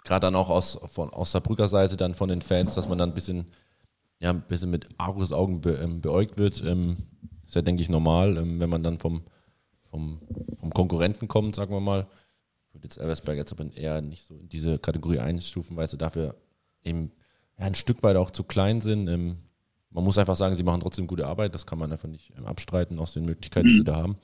gerade 0.04 0.26
dann 0.26 0.36
auch 0.36 0.50
aus, 0.50 0.78
von, 0.86 1.10
aus 1.10 1.32
der 1.32 1.40
Brücker 1.40 1.68
Seite 1.68 1.96
dann 1.96 2.14
von 2.14 2.28
den 2.28 2.42
Fans, 2.42 2.74
dass 2.74 2.88
man 2.88 2.98
dann 2.98 3.10
ein 3.10 3.14
bisschen, 3.14 3.46
ja, 4.18 4.30
ein 4.30 4.42
bisschen 4.42 4.70
mit 4.70 4.88
Argusaugen 4.98 5.60
be, 5.60 5.74
ähm, 5.74 6.00
beäugt 6.00 6.38
wird. 6.38 6.62
Ähm, 6.64 6.96
ist 7.46 7.54
ja, 7.54 7.62
denke 7.62 7.82
ich, 7.82 7.88
normal, 7.88 8.36
ähm, 8.36 8.60
wenn 8.60 8.70
man 8.70 8.82
dann 8.82 8.98
vom, 8.98 9.22
vom, 9.90 10.20
vom 10.58 10.70
Konkurrenten 10.70 11.28
kommt, 11.28 11.54
sagen 11.54 11.72
wir 11.72 11.80
mal. 11.80 12.06
Ich 12.68 12.74
würde 12.74 12.86
jetzt 12.86 12.96
Elversberg 12.96 13.36
jetzt 13.36 13.52
aber 13.52 13.70
eher 13.76 14.00
nicht 14.00 14.26
so 14.26 14.36
in 14.36 14.48
diese 14.48 14.78
Kategorie 14.78 15.18
einstufen, 15.18 15.76
weil 15.76 15.88
sie 15.88 15.98
dafür 15.98 16.36
eben 16.82 17.12
ja, 17.58 17.66
ein 17.66 17.74
Stück 17.74 18.02
weit 18.02 18.16
auch 18.16 18.30
zu 18.30 18.44
klein 18.44 18.80
sind. 18.80 19.08
Ähm, 19.08 19.38
man 19.90 20.04
muss 20.04 20.18
einfach 20.18 20.36
sagen, 20.36 20.56
sie 20.56 20.62
machen 20.62 20.80
trotzdem 20.80 21.06
gute 21.06 21.26
Arbeit. 21.26 21.54
Das 21.54 21.66
kann 21.66 21.78
man 21.78 21.92
einfach 21.92 22.08
nicht 22.08 22.32
ähm, 22.36 22.46
abstreiten 22.46 22.98
aus 22.98 23.12
den 23.12 23.24
Möglichkeiten, 23.24 23.68
die 23.68 23.78
sie 23.78 23.84
da 23.84 23.96
haben. 23.96 24.16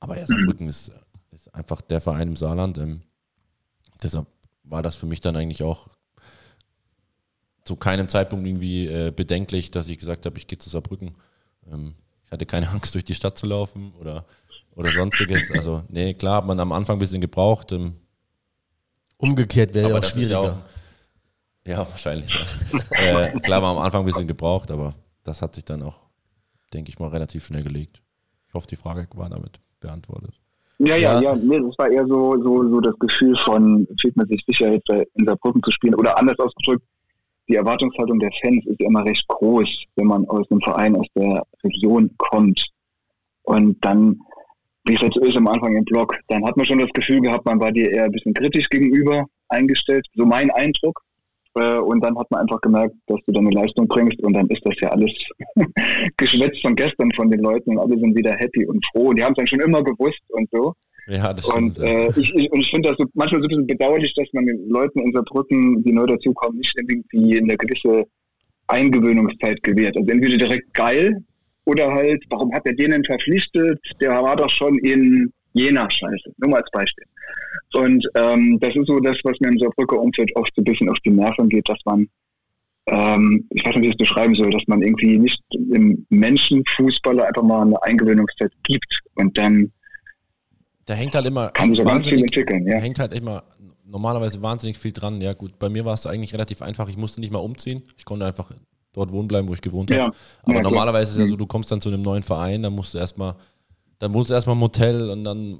Aber 0.00 0.18
ja, 0.18 0.26
Saarbrücken 0.26 0.68
ist, 0.68 0.90
ist 1.30 1.54
einfach 1.54 1.80
der 1.80 2.00
Verein 2.00 2.28
im 2.28 2.36
Saarland. 2.36 2.76
Ähm, 2.78 3.02
deshalb 4.02 4.26
war 4.66 4.82
das 4.82 4.96
für 4.96 5.06
mich 5.06 5.20
dann 5.20 5.36
eigentlich 5.36 5.62
auch 5.62 5.88
zu 7.64 7.76
keinem 7.76 8.08
Zeitpunkt 8.08 8.46
irgendwie 8.46 8.86
äh, 8.86 9.10
bedenklich, 9.10 9.70
dass 9.70 9.88
ich 9.88 9.98
gesagt 9.98 10.26
habe, 10.26 10.38
ich 10.38 10.46
gehe 10.46 10.58
zu 10.58 10.70
Saarbrücken. 10.70 11.16
Ähm, 11.70 11.94
ich 12.24 12.32
hatte 12.32 12.46
keine 12.46 12.68
Angst, 12.70 12.94
durch 12.94 13.04
die 13.04 13.14
Stadt 13.14 13.36
zu 13.38 13.46
laufen 13.46 13.92
oder, 13.94 14.24
oder 14.74 14.92
sonstiges. 14.92 15.50
Also, 15.50 15.82
nee, 15.88 16.14
klar 16.14 16.36
hat 16.38 16.46
man 16.46 16.60
am 16.60 16.72
Anfang 16.72 16.96
ein 16.96 17.00
bisschen 17.00 17.20
gebraucht. 17.20 17.72
Ähm, 17.72 17.96
Umgekehrt 19.18 19.74
wäre 19.74 19.90
ja 19.90 19.98
auch 19.98 20.04
schwieriger. 20.04 20.30
ja, 20.30 20.40
auch, 20.40 20.58
ja 21.66 21.78
wahrscheinlich. 21.78 22.32
Ja. 22.92 23.20
äh, 23.24 23.40
klar 23.40 23.62
war 23.62 23.70
am 23.70 23.78
Anfang 23.78 24.02
ein 24.02 24.06
bisschen 24.06 24.28
gebraucht, 24.28 24.70
aber 24.70 24.94
das 25.24 25.42
hat 25.42 25.54
sich 25.54 25.64
dann 25.64 25.82
auch, 25.82 25.98
denke 26.72 26.90
ich 26.90 26.98
mal, 26.98 27.08
relativ 27.08 27.46
schnell 27.46 27.62
gelegt. 27.62 28.02
Ich 28.48 28.54
hoffe, 28.54 28.68
die 28.68 28.76
Frage 28.76 29.08
war 29.14 29.28
damit 29.28 29.58
beantwortet. 29.80 30.40
Ja, 30.78 30.96
ja, 30.96 31.20
Ja. 31.20 31.34
nee, 31.34 31.58
das 31.58 31.78
war 31.78 31.90
eher 31.90 32.06
so, 32.06 32.32
so, 32.42 32.68
so 32.68 32.80
das 32.80 32.98
Gefühl 32.98 33.34
von, 33.44 33.86
fühlt 34.00 34.16
man 34.16 34.26
sich 34.28 34.42
sicher, 34.46 34.72
jetzt 34.72 34.88
in 34.90 35.24
Saarbrücken 35.24 35.62
zu 35.62 35.70
spielen. 35.70 35.94
Oder 35.94 36.18
anders 36.18 36.38
ausgedrückt, 36.38 36.84
die 37.48 37.56
Erwartungshaltung 37.56 38.18
der 38.18 38.30
Fans 38.42 38.64
ist 38.66 38.80
ja 38.80 38.88
immer 38.88 39.04
recht 39.04 39.26
groß, 39.28 39.84
wenn 39.96 40.06
man 40.06 40.28
aus 40.28 40.50
einem 40.50 40.60
Verein 40.60 40.96
aus 40.96 41.06
der 41.14 41.42
Region 41.64 42.10
kommt. 42.18 42.62
Und 43.44 43.82
dann, 43.84 44.18
wie 44.84 44.94
es 44.94 45.00
jetzt 45.00 45.16
ist 45.16 45.36
am 45.36 45.46
Anfang 45.46 45.74
im 45.76 45.84
Blog, 45.84 46.18
dann 46.28 46.44
hat 46.44 46.56
man 46.56 46.66
schon 46.66 46.78
das 46.78 46.90
Gefühl 46.92 47.20
gehabt, 47.20 47.46
man 47.46 47.60
war 47.60 47.72
dir 47.72 47.90
eher 47.90 48.04
ein 48.04 48.12
bisschen 48.12 48.34
kritisch 48.34 48.68
gegenüber 48.68 49.24
eingestellt. 49.48 50.06
So 50.14 50.26
mein 50.26 50.50
Eindruck. 50.50 51.00
Äh, 51.58 51.78
Und 51.78 52.04
dann 52.04 52.18
hat 52.18 52.30
man 52.30 52.40
einfach 52.42 52.60
gemerkt, 52.60 52.94
dass 53.06 53.18
du 53.26 53.32
deine 53.32 53.50
Leistung 53.50 53.88
bringst 53.88 54.20
und 54.22 54.34
dann 54.34 54.46
ist 54.48 54.62
das 54.64 54.74
ja 54.80 54.90
alles 54.90 55.12
Geschwätz 56.16 56.60
von 56.60 56.74
gestern 56.76 57.10
von 57.12 57.30
den 57.30 57.40
Leuten 57.40 57.70
und 57.70 57.78
alle 57.78 57.98
sind 57.98 58.16
wieder 58.16 58.32
happy 58.32 58.66
und 58.66 58.84
froh. 58.92 59.08
Und 59.08 59.18
die 59.18 59.24
haben 59.24 59.32
es 59.32 59.36
dann 59.38 59.46
schon 59.46 59.60
immer 59.60 59.82
gewusst 59.82 60.22
und 60.30 60.48
so. 60.52 60.74
Ja, 61.08 61.32
das 61.32 61.46
Und 61.46 61.76
stimmt. 61.76 61.88
äh, 61.88 62.08
ich, 62.20 62.34
ich, 62.34 62.50
und 62.52 62.60
ich 62.60 62.70
finde 62.70 62.88
das 62.88 62.98
so, 62.98 63.04
manchmal 63.14 63.40
so 63.40 63.46
ein 63.46 63.48
bisschen 63.48 63.66
bedauerlich, 63.66 64.12
dass 64.14 64.26
man 64.32 64.44
den 64.46 64.68
Leuten 64.68 64.98
in 65.00 65.12
Saarbrücken, 65.12 65.82
die 65.84 65.92
neu 65.92 66.06
dazukommen, 66.06 66.58
nicht 66.58 66.74
irgendwie 66.76 67.38
eine 67.38 67.56
gewisse 67.56 68.04
Eingewöhnungszeit 68.68 69.62
gewährt. 69.62 69.96
Also 69.96 70.10
entweder 70.10 70.36
direkt 70.36 70.74
geil 70.74 71.22
oder 71.64 71.92
halt, 71.92 72.22
warum 72.30 72.52
hat 72.52 72.66
er 72.66 72.74
den 72.74 72.90
denn 72.90 73.04
verpflichtet? 73.04 73.80
Der 74.00 74.10
war 74.22 74.36
doch 74.36 74.50
schon 74.50 74.76
in 74.78 75.32
Jena 75.52 75.88
scheiße. 75.88 76.32
Nur 76.38 76.50
mal 76.50 76.60
als 76.60 76.70
Beispiel. 76.70 77.04
Und 77.74 78.06
ähm, 78.14 78.58
das 78.60 78.74
ist 78.74 78.86
so 78.86 78.98
das, 79.00 79.18
was 79.24 79.38
mir 79.40 79.48
im 79.48 79.58
Saarbrücker 79.58 79.98
Umfeld 80.00 80.30
oft 80.36 80.52
so 80.54 80.60
ein 80.62 80.64
bisschen 80.64 80.88
auf 80.88 80.98
die 81.04 81.10
Nerven 81.10 81.48
geht, 81.48 81.68
dass 81.68 81.78
man, 81.84 82.08
ähm, 82.88 83.46
ich 83.50 83.64
weiß 83.64 83.74
nicht, 83.74 83.82
wie 83.82 83.88
ich 83.88 83.94
es 83.94 83.98
beschreiben 83.98 84.34
soll, 84.34 84.50
dass 84.50 84.62
man 84.66 84.82
irgendwie 84.82 85.18
nicht 85.18 85.42
dem 85.52 86.06
Menschenfußballer 86.10 87.26
einfach 87.26 87.42
mal 87.42 87.62
eine 87.62 87.82
Eingewöhnungszeit 87.82 88.52
gibt 88.62 89.00
und 89.16 89.36
dann 89.36 89.72
Da 90.86 90.94
hängt 90.94 91.14
halt 91.14 91.26
immer 91.26 91.48
kann 91.50 91.72
ja 91.72 91.82
ganz 91.84 92.06
viel 92.06 92.18
wahnsinnig, 92.20 92.22
entwickeln. 92.36 92.66
Ja. 92.66 92.78
hängt 92.78 92.98
halt 92.98 93.12
immer 93.12 93.42
normalerweise 93.84 94.40
wahnsinnig 94.42 94.78
viel 94.78 94.92
dran. 94.92 95.20
Ja, 95.20 95.32
gut, 95.34 95.58
bei 95.58 95.68
mir 95.68 95.84
war 95.84 95.94
es 95.94 96.06
eigentlich 96.06 96.32
relativ 96.32 96.62
einfach. 96.62 96.88
Ich 96.88 96.96
musste 96.96 97.20
nicht 97.20 97.32
mal 97.32 97.38
umziehen. 97.40 97.82
Ich 97.98 98.04
konnte 98.04 98.24
einfach 98.26 98.50
dort 98.92 99.12
wohnen 99.12 99.28
bleiben, 99.28 99.48
wo 99.48 99.54
ich 99.54 99.60
gewohnt 99.60 99.90
habe. 99.90 100.00
Ja. 100.00 100.06
Aber 100.06 100.54
Ja, 100.54 100.60
klar. 100.60 100.62
normalerweise 100.62 101.04
ist 101.04 101.10
es 101.12 101.18
ja 101.18 101.24
Mhm. 101.26 101.30
so, 101.30 101.36
du 101.36 101.46
kommst 101.46 101.70
dann 101.70 101.80
zu 101.80 101.88
einem 101.90 102.02
neuen 102.02 102.22
Verein, 102.22 102.62
dann 102.62 102.72
musst 102.72 102.94
du 102.94 102.98
erstmal, 102.98 103.34
dann 103.98 104.12
wohnst 104.14 104.30
du 104.30 104.34
erstmal 104.34 104.56
im 104.56 104.62
Hotel 104.62 105.10
und 105.10 105.24
dann 105.24 105.58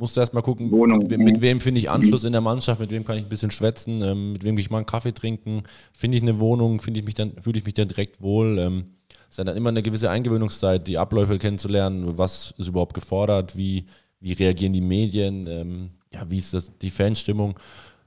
musst 0.00 0.16
du 0.16 0.20
erstmal 0.20 0.42
gucken, 0.42 0.70
Wohnung, 0.70 1.06
mit, 1.06 1.18
mhm. 1.18 1.24
mit 1.24 1.40
wem 1.42 1.60
finde 1.60 1.78
ich 1.78 1.90
Anschluss 1.90 2.24
in 2.24 2.32
der 2.32 2.40
Mannschaft, 2.40 2.80
mit 2.80 2.90
wem 2.90 3.04
kann 3.04 3.18
ich 3.18 3.24
ein 3.24 3.28
bisschen 3.28 3.50
schwätzen, 3.50 4.02
ähm, 4.02 4.32
mit 4.32 4.42
wem 4.42 4.56
kann 4.56 4.60
ich 4.60 4.70
mal 4.70 4.78
einen 4.78 4.86
Kaffee 4.86 5.12
trinken, 5.12 5.62
finde 5.92 6.16
ich 6.16 6.22
eine 6.22 6.40
Wohnung, 6.40 6.80
finde 6.80 7.00
ich 7.00 7.06
mich 7.06 7.14
dann, 7.14 7.32
fühle 7.40 7.58
ich 7.58 7.66
mich 7.66 7.74
dann 7.74 7.88
direkt 7.88 8.22
wohl. 8.22 8.58
Ähm, 8.58 8.94
es 9.08 9.34
ist 9.34 9.38
ja 9.38 9.44
dann 9.44 9.56
immer 9.56 9.68
eine 9.68 9.82
gewisse 9.82 10.10
Eingewöhnungszeit, 10.10 10.88
die 10.88 10.96
Abläufe 10.96 11.38
kennenzulernen, 11.38 12.18
was 12.18 12.54
ist 12.56 12.68
überhaupt 12.68 12.94
gefordert, 12.94 13.56
wie, 13.56 13.84
wie 14.20 14.32
reagieren 14.32 14.72
die 14.72 14.80
Medien, 14.80 15.46
ähm, 15.46 15.90
ja, 16.12 16.28
wie 16.30 16.38
ist 16.38 16.54
das, 16.54 16.76
die 16.78 16.90
Fanstimmung. 16.90 17.60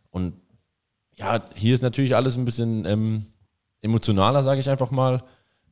Und 0.09 0.33
ja, 1.15 1.45
hier 1.55 1.75
ist 1.75 1.83
natürlich 1.83 2.15
alles 2.15 2.37
ein 2.37 2.45
bisschen 2.45 2.85
ähm, 2.85 3.27
emotionaler, 3.81 4.41
sage 4.41 4.59
ich 4.59 4.69
einfach 4.69 4.89
mal. 4.89 5.23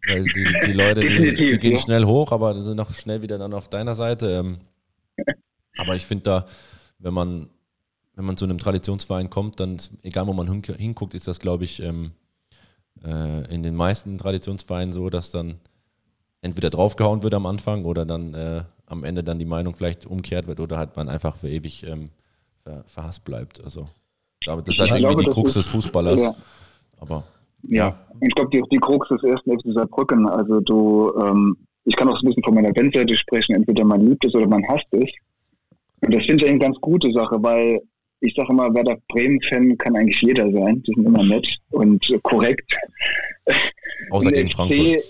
Weil 0.08 0.24
die, 0.24 0.48
die 0.66 0.74
Leute, 0.74 1.02
die, 1.02 1.36
die 1.36 1.58
gehen 1.58 1.78
schnell 1.78 2.06
hoch, 2.06 2.32
aber 2.32 2.64
sind 2.64 2.80
auch 2.80 2.92
schnell 2.92 3.22
wieder 3.22 3.38
dann 3.38 3.54
auf 3.54 3.70
deiner 3.70 3.96
Seite. 3.96 4.32
Ähm, 4.32 4.58
aber 5.78 5.96
ich 5.96 6.06
finde 6.06 6.24
da, 6.24 6.46
wenn 7.00 7.14
man, 7.14 7.50
wenn 8.16 8.26
man 8.26 8.38
zu 8.38 8.46
einem 8.46 8.58
Traditionsverein 8.58 9.30
kommt, 9.30 9.60
dann, 9.60 9.78
egal 10.04 10.28
wo 10.28 10.34
man 10.34 10.48
hinguckt, 10.64 11.14
ist 11.14 11.28
das, 11.28 11.40
glaube 11.40 11.64
ich, 11.64 11.82
ähm, 11.82 12.12
äh, 13.04 13.54
in 13.54 13.64
den 13.64 13.76
meisten 13.76 14.18
Traditionsvereinen 14.18 14.94
so, 14.94 15.10
dass 15.10 15.32
dann 15.32 15.60
entweder 16.42 16.70
draufgehauen 16.70 17.24
wird 17.24 17.34
am 17.34 17.46
Anfang 17.46 17.86
oder 17.86 18.06
dann 18.06 18.34
äh, 18.34 18.64
am 18.86 19.04
Ende 19.04 19.24
dann 19.24 19.40
die 19.40 19.46
Meinung 19.46 19.76
vielleicht 19.76 20.06
umkehrt 20.06 20.48
wird 20.48 20.60
oder 20.60 20.78
halt 20.78 20.96
man 20.98 21.10
einfach 21.10 21.38
für 21.38 21.50
ewig 21.50 21.86
ähm, 21.88 22.10
ver, 22.64 22.84
verhasst 22.86 23.24
bleibt. 23.24 23.64
Also 23.64 23.88
das 24.46 24.48
ist 24.48 24.80
halt 24.80 24.92
Ich 24.92 24.98
irgendwie 24.98 25.00
glaube, 25.00 25.24
die 25.24 25.30
Krux 25.30 25.54
des 25.54 25.68
Fußballers. 25.68 26.22
Ja. 26.22 26.36
Aber 27.00 27.24
Ja, 27.64 28.00
und 28.10 28.28
ich 28.28 28.36
glaube, 28.36 28.50
die, 28.52 28.62
die 28.72 28.80
Krux 28.80 29.08
des 29.10 29.24
ersten 29.24 29.58
FC 29.58 29.74
Saarbrücken, 29.74 30.28
also 30.28 30.60
du, 30.60 31.12
ähm, 31.20 31.58
ich 31.86 31.96
kann 31.96 32.10
auch 32.10 32.18
so 32.18 32.26
ein 32.26 32.30
bisschen 32.30 32.44
von 32.44 32.56
meiner 32.56 32.72
Bandseite 32.72 33.16
sprechen, 33.16 33.56
entweder 33.56 33.86
man 33.86 34.06
liebt 34.06 34.26
es 34.26 34.36
oder 34.36 34.48
man 34.48 34.68
hasst 34.68 34.88
es. 34.92 35.10
Und 36.02 36.14
das 36.14 36.26
finde 36.26 36.46
ich 36.46 36.50
eine 36.52 36.60
ganz 36.60 36.78
gute 36.82 37.12
Sache, 37.12 37.38
weil 37.42 37.80
ich 38.22 38.34
sage 38.36 38.52
immer, 38.52 38.74
Werder 38.74 38.98
Bremen-Fan 39.10 39.78
kann 39.78 39.96
eigentlich 39.96 40.22
jeder 40.22 40.52
sein. 40.52 40.82
Die 40.84 40.94
sind 40.94 41.06
immer 41.06 41.24
nett 41.24 41.48
und 41.72 42.06
korrekt. 42.24 42.72
außer 44.12 44.30
Ein 44.30 44.34
gegen 44.36 44.50
FC 44.50 44.56
Frankfurt. 44.56 45.04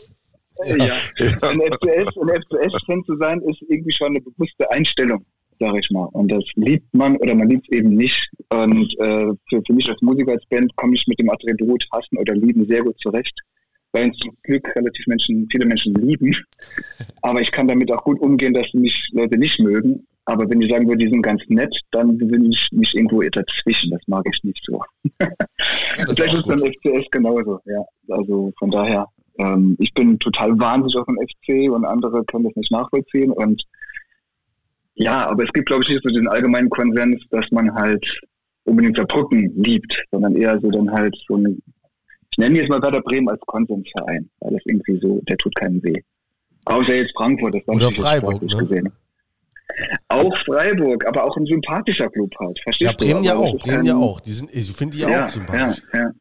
äh, 0.66 0.78
Ja, 0.78 0.98
ein 1.42 1.62
FCS-Fan 1.62 3.04
zu 3.06 3.18
sein, 3.18 3.42
ist 3.42 3.62
irgendwie 3.68 3.92
schon 3.92 4.08
eine 4.08 4.22
bewusste 4.22 4.70
Einstellung, 4.72 5.26
sage 5.60 5.80
ich 5.80 5.90
mal. 5.92 6.08
Und 6.14 6.32
das 6.32 6.44
liebt 6.56 6.94
man 6.94 7.18
oder 7.18 7.36
man 7.36 7.50
liebt 7.50 7.68
es 7.70 7.78
eben 7.78 7.96
nicht. 7.96 8.30
Und 8.50 8.94
äh, 9.00 9.28
für, 9.50 9.62
für 9.66 9.74
mich 9.74 9.90
als 9.90 10.02
Musiker, 10.02 10.32
als 10.32 10.46
Band, 10.50 10.74
komme 10.78 10.94
ich 10.94 11.06
mit 11.08 11.20
dem 11.20 11.30
Attribut 11.30 11.86
hassen 11.92 12.18
oder 12.18 12.34
lieben 12.34 12.66
sehr 12.68 12.82
gut 12.84 12.98
zurecht, 13.00 13.38
weil 13.94 14.12
zum 14.14 14.36
Glück 14.44 14.68
relativ 14.76 15.06
Menschen, 15.08 15.48
viele 15.52 15.66
Menschen 15.66 15.94
lieben. 15.96 16.36
Aber 17.22 17.42
ich 17.42 17.52
kann 17.52 17.68
damit 17.68 17.92
auch 17.92 18.04
gut 18.04 18.20
umgehen, 18.20 18.54
dass 18.54 18.74
mich 18.74 19.10
Leute 19.12 19.38
nicht 19.38 19.60
mögen. 19.60 20.06
Aber 20.26 20.50
wenn 20.50 20.62
ich 20.62 20.72
sagen 20.72 20.88
würde, 20.88 21.04
die 21.04 21.12
sind 21.12 21.24
ganz 21.24 21.42
nett, 21.48 21.76
dann 21.92 22.18
bin 22.18 22.52
ich 22.52 22.68
nicht 22.72 22.94
irgendwo 22.96 23.22
dazwischen. 23.22 23.92
Das 23.92 24.02
mag 24.08 24.26
ich 24.32 24.44
nicht 24.44 24.64
so. 24.66 24.82
Ja, 25.98 26.06
das 26.06 26.16
Vielleicht 26.16 26.36
ist 26.36 26.48
beim. 26.48 26.60
FCS 26.60 27.06
genauso, 27.12 27.60
ja. 27.66 27.84
Also 28.10 28.52
von 28.58 28.72
daher, 28.72 29.06
ähm, 29.40 29.76
ich 29.80 29.94
bin 29.94 30.18
total 30.20 30.58
wahnsinnig 30.60 30.96
auf 30.96 31.06
dem 31.06 31.18
FC 31.18 31.72
und 31.72 31.86
andere 31.86 32.24
können 32.26 32.46
das 32.46 32.56
nicht 32.56 32.72
nachvollziehen. 32.72 33.32
Und 33.32 33.64
ja, 34.96 35.28
aber 35.30 35.44
es 35.44 35.54
gibt, 35.54 35.68
glaube 35.68 35.84
ich, 35.84 35.90
nicht 35.90 36.02
so 36.04 36.10
den 36.10 36.28
allgemeinen 36.28 36.70
Konsens, 36.70 37.22
dass 37.30 37.46
man 37.52 37.74
halt 37.74 38.06
unbedingt 38.64 38.98
Saarbrücken 38.98 39.52
liebt, 39.62 40.02
sondern 40.12 40.36
eher 40.36 40.60
so 40.60 40.70
dann 40.70 40.90
halt 40.92 41.16
so 41.28 41.36
eine, 41.36 41.56
ich 42.32 42.38
nenne 42.38 42.60
jetzt 42.60 42.70
mal 42.70 42.82
Werder 42.82 43.02
Bremen 43.02 43.30
als 43.30 43.42
Konsensverein, 43.42 44.30
weil 44.40 44.54
das 44.54 44.62
irgendwie 44.66 44.98
so, 45.00 45.20
der 45.28 45.38
tut 45.38 45.54
keinen 45.56 45.84
weh. 45.84 46.02
Außer 46.66 46.96
jetzt 46.96 47.14
Frankfurt, 47.16 47.56
das 47.56 47.68
war 47.68 47.76
Oder 47.76 47.92
Freiburg, 47.92 48.42
ne? 48.42 48.58
gesehen. 48.58 48.92
Auch 50.10 50.38
Freiburg, 50.46 51.06
aber 51.08 51.24
auch 51.24 51.36
ein 51.38 51.46
sympathischer 51.46 52.10
Club 52.10 52.34
halt. 52.40 52.60
Verstehst 52.62 52.92
Ja, 52.92 52.96
Bremen 52.98 53.24
du? 53.24 53.28
ja 53.28 53.34
das 53.36 53.42
auch, 53.42 53.60
Bremen 53.60 53.86
ja 53.86 53.96
auch. 53.96 54.20
Die 54.20 54.34
sind, 54.34 54.54
ich 54.54 54.72
finde 54.72 54.98
die 54.98 55.04
ja, 55.04 55.26
auch 55.26 55.30
sympathisch. 55.30 55.84
Ja, 55.94 56.00
ja. 56.00 56.12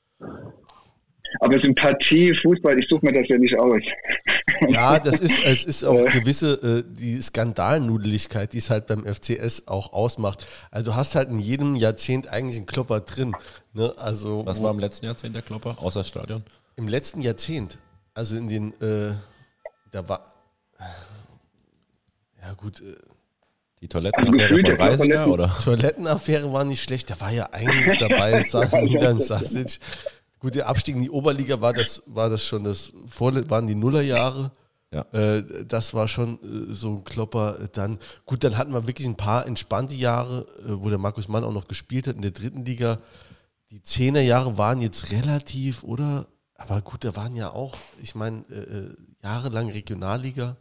Aber 1.39 1.61
Sympathie, 1.61 2.35
Fußball, 2.35 2.79
ich 2.79 2.89
suche 2.89 3.07
mir 3.07 3.13
das 3.13 3.29
ja 3.29 3.39
nicht 3.39 3.57
aus. 3.59 3.81
Ja, 4.69 4.99
das 4.99 5.21
ist, 5.21 5.39
es 5.43 5.65
ist 5.65 5.85
auch 5.85 5.95
Äh. 5.99 6.11
gewisse, 6.11 6.53
äh, 6.53 6.85
die 6.87 7.21
Skandalnudeligkeit, 7.23 8.53
die 8.53 8.59
es 8.59 8.69
halt 8.69 8.87
beim 8.89 9.07
FCS 9.07 9.69
auch 9.69 9.95
ausmacht. 9.95 10.47
Also 10.71 10.91
du 10.91 10.97
hast 10.97 11.15
halt 11.15 11.31
in 11.31 11.39
jedem 11.39 11.77
Jahrzehnt 11.77 12.29
eigentlich 12.29 12.59
einen 12.59 12.67
Klopper 12.67 13.01
drin. 13.01 13.35
Ne? 13.73 13.95
Also 13.97 14.45
Was 14.45 14.63
war 14.63 14.71
im 14.71 14.79
letzten 14.79 15.07
Jahrzehnt 15.07 15.35
der 15.35 15.43
Klopper, 15.43 15.77
außer 15.81 16.05
Stadion? 16.05 16.43
im 16.77 16.89
letzten 16.89 17.23
Jahrzehnt, 17.23 17.79
also 18.13 18.37
in 18.37 18.49
den, 18.49 18.73
äh, 18.83 19.15
da 19.93 20.09
war, 20.09 20.23
ja 22.43 22.53
gut, 22.55 22.81
äh, 22.81 22.97
Die 23.81 23.89
Toilettenaffäre 23.89 24.49
gefühlt 24.49 24.67
von 24.69 24.77
Reisinger 24.77 25.25
Toiletten- 25.25 25.33
oder? 25.33 25.57
Toilettenaffäre 25.65 26.53
war 26.53 26.65
nicht 26.65 26.83
schlecht, 26.83 27.09
da 27.11 27.19
war 27.21 27.31
ja 27.33 27.47
einiges 27.53 27.97
dabei, 27.99 28.41
Sachen 28.43 28.85
Milan 28.85 29.19
Sasic. 29.21 29.79
Gut, 30.41 30.55
der 30.55 30.69
Abstieg 30.69 30.97
in 30.97 31.03
die 31.03 31.11
Oberliga 31.11 31.61
war 31.61 31.73
das, 31.75 32.03
war 32.07 32.29
das 32.29 32.43
schon 32.43 32.65
das, 32.65 32.93
vorle- 33.07 33.49
waren 33.51 33.67
die 33.67 33.75
Nullerjahre. 33.75 34.51
Ja. 34.93 35.03
Äh, 35.13 35.67
das 35.67 35.95
war 35.95 36.09
schon 36.09 36.71
äh, 36.71 36.75
so 36.75 36.97
ein 36.97 37.05
Klopper. 37.05 37.69
Dann, 37.73 37.99
gut, 38.27 38.43
dann 38.43 38.57
hatten 38.57 38.73
wir 38.73 38.87
wirklich 38.89 39.07
ein 39.07 39.17
paar 39.17 39.47
entspannte 39.47 39.95
Jahre, 39.95 40.47
äh, 40.67 40.83
wo 40.83 40.89
der 40.89 40.99
Markus 40.99 41.29
Mann 41.29 41.45
auch 41.45 41.53
noch 41.53 41.69
gespielt 41.69 42.09
hat 42.09 42.17
in 42.17 42.23
der 42.23 42.33
dritten 42.33 42.65
Liga. 42.65 42.97
Die 43.71 43.83
Zehnerjahre 43.83 44.59
waren 44.59 44.81
jetzt 44.81 45.13
relativ, 45.13 45.85
oder? 45.85 46.27
Aber 46.57 46.81
gut, 46.81 47.05
da 47.05 47.15
waren 47.15 47.37
ja 47.37 47.51
auch, 47.53 47.77
ich 48.03 48.15
meine, 48.15 48.45
äh, 48.51 48.79
äh, 48.79 48.97
jahrelang 49.23 49.71
Regionalliga. 49.71 50.57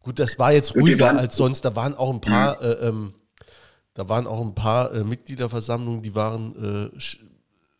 Gut, 0.00 0.18
das 0.20 0.38
war 0.38 0.52
jetzt 0.52 0.74
ruhiger 0.74 1.18
als 1.18 1.36
sonst. 1.36 1.64
Da 1.64 1.76
waren 1.76 1.94
auch 1.94 2.10
ein 2.10 2.20
paar, 2.20 2.62
äh, 2.62 2.86
ähm, 2.88 3.12
da 3.92 4.08
waren 4.08 4.26
auch 4.26 4.40
ein 4.40 4.54
paar 4.54 4.92
äh, 4.94 5.04
Mitgliederversammlungen, 5.04 6.00
die 6.02 6.14
waren 6.14 6.90
äh, 6.94 7.00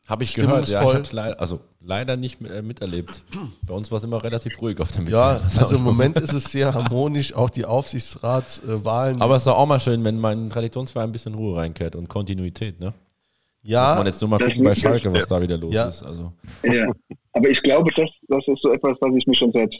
Habe 0.08 0.24
ich 0.24 0.34
gehört, 0.34 0.68
ja. 0.68 0.80
Ich 0.82 0.88
habe 0.88 1.00
es 1.00 1.12
leider, 1.12 1.38
also 1.38 1.60
leider 1.82 2.16
nicht 2.16 2.40
äh, 2.40 2.62
miterlebt. 2.62 3.22
Bei 3.66 3.74
uns 3.74 3.90
war 3.90 3.98
es 3.98 4.04
immer 4.04 4.24
relativ 4.24 4.60
ruhig 4.62 4.80
auf 4.80 4.90
der 4.90 5.02
ja, 5.02 5.04
Mitgliederversammlung. 5.34 5.64
also 5.64 5.76
im 5.76 5.82
Moment 5.82 6.18
ist 6.18 6.32
es 6.32 6.44
sehr 6.50 6.72
harmonisch, 6.72 7.34
auch 7.34 7.50
die 7.50 7.66
Aufsichtsratswahlen. 7.66 9.20
Aber 9.20 9.36
es 9.36 9.42
ist 9.42 9.48
auch 9.48 9.66
mal 9.66 9.78
schön, 9.80 10.04
wenn 10.04 10.18
mein 10.18 10.48
Traditionsverein 10.50 11.10
ein 11.10 11.12
bisschen 11.12 11.34
Ruhe 11.34 11.56
reinkehrt 11.56 11.94
und 11.94 12.08
Kontinuität, 12.08 12.80
ne? 12.80 12.94
Ja, 13.62 13.88
Muss 13.90 13.96
man 13.98 14.06
jetzt 14.06 14.20
nur 14.22 14.30
mal 14.30 14.38
gucken 14.38 14.64
bei 14.64 14.74
Schalke, 14.74 15.12
was 15.12 15.26
da 15.28 15.42
wieder 15.42 15.58
los 15.58 15.74
Ja. 15.74 15.88
ist. 15.88 16.02
Also, 16.02 16.32
Ja, 16.62 16.86
aber 17.34 17.50
ich 17.50 17.60
glaube, 17.62 17.90
das, 17.94 18.08
das 18.28 18.44
ist 18.46 18.62
so 18.62 18.72
etwas, 18.72 18.96
was 19.00 19.14
ich 19.14 19.26
mir 19.26 19.34
schon 19.34 19.52
seit, 19.52 19.74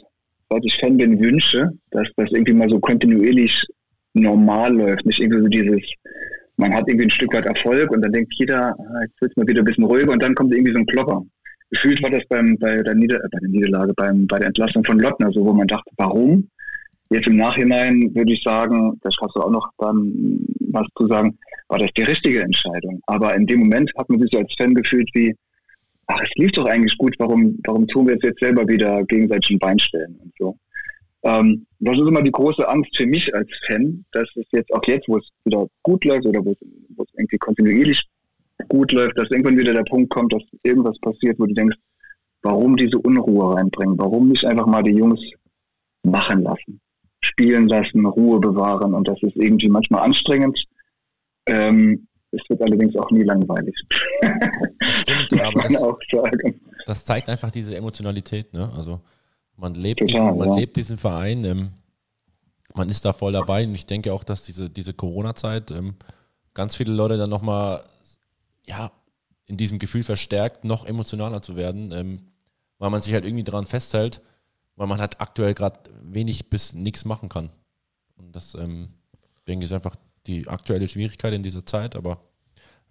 seit 0.49 0.63
ich 0.63 0.77
Fan 0.77 0.97
bin, 0.97 1.19
wünsche, 1.19 1.71
dass 1.89 2.07
das 2.17 2.29
irgendwie 2.31 2.53
mal 2.53 2.69
so 2.69 2.79
kontinuierlich 2.79 3.65
normal 4.13 4.75
läuft. 4.75 5.05
Nicht 5.05 5.19
irgendwie 5.19 5.41
so 5.41 5.47
dieses, 5.47 5.91
man 6.59 6.73
hat 6.73 6.87
irgendwie 6.87 7.05
ein 7.05 7.09
Stück 7.09 7.33
weit 7.33 7.45
Erfolg 7.45 7.89
und 7.91 8.01
dann 8.01 8.11
denkt 8.11 8.33
jeder, 8.37 8.75
ah, 8.77 9.01
jetzt 9.01 9.19
wird's 9.21 9.37
mal 9.37 9.47
wieder 9.47 9.61
ein 9.61 9.65
bisschen 9.65 9.85
ruhiger 9.85 10.11
und 10.11 10.21
dann 10.21 10.35
kommt 10.35 10.53
irgendwie 10.53 10.73
so 10.73 10.79
ein 10.79 10.85
Klopper. 10.85 11.25
Gefühlt 11.71 12.01
war 12.03 12.09
das 12.09 12.23
beim, 12.27 12.57
bei, 12.59 12.81
der 12.81 12.95
Nieder 12.95 13.17
äh, 13.17 13.27
bei 13.31 13.39
der 13.39 13.49
Niederlage, 13.49 13.93
beim, 13.95 14.27
bei 14.27 14.39
der 14.39 14.47
Entlassung 14.47 14.83
von 14.83 14.99
Lottner 14.99 15.31
so, 15.31 15.45
wo 15.45 15.53
man 15.53 15.67
dachte, 15.67 15.89
warum? 15.97 16.49
Jetzt 17.11 17.27
im 17.27 17.37
Nachhinein 17.37 18.13
würde 18.13 18.33
ich 18.33 18.41
sagen, 18.43 18.99
da 19.01 19.09
kannst 19.17 19.35
du 19.35 19.41
auch 19.41 19.49
noch 19.49 19.69
dann 19.77 20.45
was 20.71 20.85
zu 20.97 21.07
sagen, 21.07 21.37
war 21.69 21.79
das 21.79 21.91
die 21.95 22.03
richtige 22.03 22.41
Entscheidung. 22.41 23.01
Aber 23.07 23.35
in 23.35 23.47
dem 23.47 23.61
Moment 23.61 23.91
hat 23.97 24.09
man 24.09 24.19
sich 24.19 24.29
so 24.31 24.39
als 24.39 24.53
Fan 24.55 24.75
gefühlt 24.75 25.09
wie, 25.13 25.35
ach, 26.07 26.21
es 26.21 26.29
lief 26.35 26.51
doch 26.51 26.65
eigentlich 26.65 26.97
gut, 26.97 27.15
warum, 27.19 27.57
warum 27.65 27.87
tun 27.87 28.07
wir 28.07 28.15
es 28.15 28.23
jetzt 28.23 28.39
selber 28.39 28.67
wieder 28.67 29.03
gegenseitig 29.05 29.51
ein 29.51 29.59
Bein 29.59 29.79
stellen 29.79 30.19
und 30.21 30.33
so. 30.37 30.57
Ähm, 31.23 31.65
das 31.79 31.95
ist 31.95 32.07
immer 32.07 32.21
die 32.21 32.31
große 32.31 32.67
Angst 32.67 32.95
für 32.95 33.05
mich 33.05 33.33
als 33.33 33.49
Fan, 33.67 34.05
dass 34.11 34.27
es 34.35 34.45
jetzt 34.51 34.73
auch 34.73 34.83
jetzt, 34.87 35.07
wo 35.07 35.17
es 35.17 35.27
wieder 35.43 35.67
gut 35.83 36.05
läuft 36.05 36.25
oder 36.25 36.43
wo 36.43 36.51
es, 36.51 36.57
wo 36.95 37.03
es 37.03 37.09
irgendwie 37.13 37.37
kontinuierlich 37.37 38.01
gut 38.67 38.91
läuft, 38.91 39.17
dass 39.17 39.29
irgendwann 39.31 39.57
wieder 39.57 39.73
der 39.73 39.83
Punkt 39.83 40.09
kommt, 40.09 40.33
dass 40.33 40.43
irgendwas 40.63 40.97
passiert, 40.99 41.39
wo 41.39 41.45
du 41.45 41.53
denkst, 41.53 41.77
warum 42.41 42.75
diese 42.75 42.97
Unruhe 42.97 43.55
reinbringen? 43.55 43.97
Warum 43.97 44.29
nicht 44.29 44.45
einfach 44.45 44.65
mal 44.65 44.83
die 44.83 44.93
Jungs 44.93 45.19
machen 46.03 46.43
lassen, 46.43 46.79
spielen 47.21 47.67
lassen, 47.67 48.05
Ruhe 48.05 48.39
bewahren 48.39 48.93
und 48.93 49.07
das 49.07 49.21
ist 49.23 49.35
irgendwie 49.35 49.69
manchmal 49.69 50.03
anstrengend. 50.03 50.63
Ähm, 51.45 52.07
es 52.31 52.41
wird 52.47 52.61
allerdings 52.61 52.95
auch 52.95 53.09
nie 53.11 53.23
langweilig. 53.23 53.75
stimmt, 55.01 55.31
Muss 55.31 55.41
aber 55.41 55.63
das, 55.63 55.83
auch 55.83 55.99
sagen. 56.11 56.61
das 56.85 57.03
zeigt 57.05 57.27
einfach 57.29 57.51
diese 57.51 57.75
Emotionalität. 57.75 58.53
Ne? 58.53 58.71
Also 58.77 59.01
man 59.59 59.73
lebt, 59.75 59.99
Total, 59.99 60.13
diesen, 60.13 60.37
man 60.37 60.49
ja. 60.49 60.55
lebt 60.55 60.77
diesen 60.77 60.97
Verein, 60.97 61.43
ähm, 61.43 61.69
man 62.73 62.89
ist 62.89 63.03
da 63.05 63.13
voll 63.13 63.33
dabei 63.33 63.65
und 63.65 63.75
ich 63.75 63.85
denke 63.85 64.13
auch, 64.13 64.23
dass 64.23 64.43
diese, 64.43 64.69
diese 64.69 64.93
Corona-Zeit 64.93 65.71
ähm, 65.71 65.95
ganz 66.53 66.75
viele 66.75 66.93
Leute 66.93 67.17
dann 67.17 67.29
nochmal 67.29 67.83
ja, 68.65 68.91
in 69.45 69.57
diesem 69.57 69.79
Gefühl 69.79 70.03
verstärkt, 70.03 70.63
noch 70.63 70.85
emotionaler 70.85 71.41
zu 71.41 71.55
werden, 71.55 71.91
ähm, 71.91 72.21
weil 72.77 72.89
man 72.89 73.01
sich 73.01 73.13
halt 73.13 73.25
irgendwie 73.25 73.43
daran 73.43 73.65
festhält, 73.65 74.21
weil 74.75 74.87
man 74.87 75.01
halt 75.01 75.19
aktuell 75.19 75.53
gerade 75.53 75.79
wenig 76.03 76.49
bis 76.49 76.73
nichts 76.73 77.03
machen 77.03 77.27
kann. 77.27 77.49
Und 78.15 78.35
das, 78.35 78.53
ähm, 78.55 78.89
denke 79.47 79.65
ich, 79.65 79.71
ist 79.71 79.75
einfach 79.75 79.95
die 80.27 80.47
aktuelle 80.47 80.87
Schwierigkeit 80.87 81.33
in 81.33 81.43
dieser 81.43 81.65
Zeit, 81.65 81.95
aber 81.95 82.21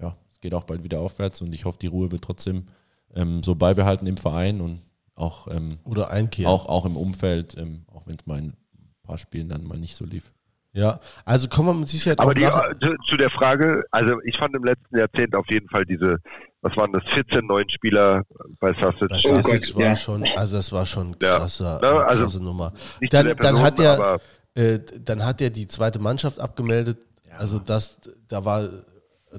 ja, 0.01 0.17
es 0.31 0.41
geht 0.41 0.55
auch 0.55 0.65
bald 0.65 0.83
wieder 0.83 1.01
aufwärts 1.01 1.41
und 1.41 1.53
ich 1.53 1.65
hoffe, 1.65 1.79
die 1.81 1.87
Ruhe 1.87 2.11
wird 2.11 2.25
trotzdem 2.25 2.69
ähm, 3.15 3.43
so 3.43 3.55
beibehalten 3.55 4.07
im 4.07 4.17
Verein 4.17 4.61
und 4.61 4.83
auch, 5.19 5.49
ähm, 5.49 5.79
oder 5.85 6.11
einkehren. 6.11 6.51
auch, 6.51 6.67
auch 6.67 6.85
im 6.87 6.97
Umfeld, 6.97 7.57
ähm, 7.59 7.85
auch 7.93 8.07
wenn 8.07 8.17
es 8.19 8.27
mal 8.27 8.39
in 8.39 8.45
ein 8.49 8.57
paar 9.03 9.19
Spielen 9.19 9.49
dann 9.49 9.65
mal 9.65 9.79
nicht 9.79 9.97
so 9.97 10.05
lief. 10.05 10.33
Ja, 10.73 11.01
also 11.25 11.49
kommen 11.49 11.69
wir 11.69 11.75
mit 11.75 11.89
Sicherheit 11.89 12.19
Aber 12.21 12.31
auch 12.31 12.35
die, 12.35 12.43
nachher- 12.43 12.79
zu, 12.81 12.95
zu 13.09 13.17
der 13.17 13.31
Frage, 13.31 13.83
also 13.91 14.21
ich 14.25 14.37
fand 14.37 14.55
im 14.55 14.65
letzten 14.65 14.97
Jahrzehnt 14.99 15.35
auf 15.35 15.47
jeden 15.51 15.69
Fall 15.71 15.85
diese, 15.87 16.19
was 16.61 16.77
waren 16.77 16.93
das, 16.93 17.03
14 17.15 17.47
neuen 17.47 17.69
Spieler 17.69 18.23
bei 18.61 18.73
Sassic. 18.75 19.09
bei 19.09 19.17
Oh 19.17 19.41
Sasic 19.43 19.67
Gott, 19.67 19.77
war 19.77 19.83
ja. 19.83 19.97
schon, 19.97 20.25
also 20.37 20.57
das 20.59 20.71
war 20.73 20.87
schon 20.87 21.17
Ja. 21.23 21.39
krasser, 21.39 21.81
Ja, 21.83 21.99
also 22.03 22.25
krasse 22.25 22.43
Nummer. 22.45 22.73
Dann, 23.11 23.27
der 23.27 23.35
dann 23.35 23.57
Person, 23.57 23.63
hat 23.63 23.81
er, 23.81 24.21
äh, 24.55 24.79
dann 25.01 25.25
hat 25.25 25.41
er 25.41 25.51
die 25.51 25.67
zweite 25.67 25.99
Mannschaft 25.99 26.39
abgemeldet. 26.39 26.99
Also 27.37 27.59
das, 27.59 28.01
da 28.29 28.45
war, 28.45 28.69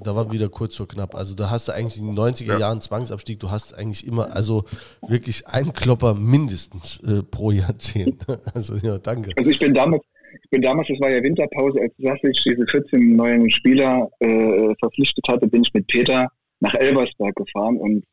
da 0.02 0.14
war 0.14 0.30
wieder 0.32 0.48
kurz 0.48 0.76
vor 0.76 0.86
knapp. 0.88 1.14
Also 1.14 1.34
da 1.34 1.50
hast 1.50 1.68
du 1.68 1.72
eigentlich 1.72 1.98
in 1.98 2.06
den 2.06 2.18
90er 2.18 2.52
Ja. 2.52 2.58
Jahren 2.58 2.80
Zwangsabstieg, 2.80 3.40
du 3.40 3.50
hast 3.50 3.74
eigentlich 3.74 4.06
immer, 4.06 4.34
also 4.34 4.64
wirklich 5.06 5.46
einen 5.46 5.72
Klopper 5.72 6.14
mindestens 6.14 7.00
äh, 7.00 7.22
pro 7.22 7.50
Jahrzehnt. 7.50 8.26
Also 8.54 8.76
ja, 8.76 8.98
danke. 8.98 9.32
Also 9.36 9.50
ich 9.50 9.58
bin 9.58 9.74
damals, 9.74 10.02
ich 10.42 10.50
bin 10.50 10.62
damals, 10.62 10.88
das 10.88 11.00
war 11.00 11.10
ja 11.10 11.22
Winterpause, 11.22 11.80
als 11.80 11.92
Sassic 11.98 12.36
diese 12.44 12.66
14 12.66 13.16
neuen 13.16 13.48
Spieler 13.50 14.08
äh, 14.20 14.74
verpflichtet 14.78 15.24
hatte, 15.28 15.46
bin 15.46 15.62
ich 15.62 15.72
mit 15.74 15.86
Peter 15.86 16.28
nach 16.60 16.74
Elversberg 16.74 17.34
gefahren 17.36 17.76
und 17.76 18.04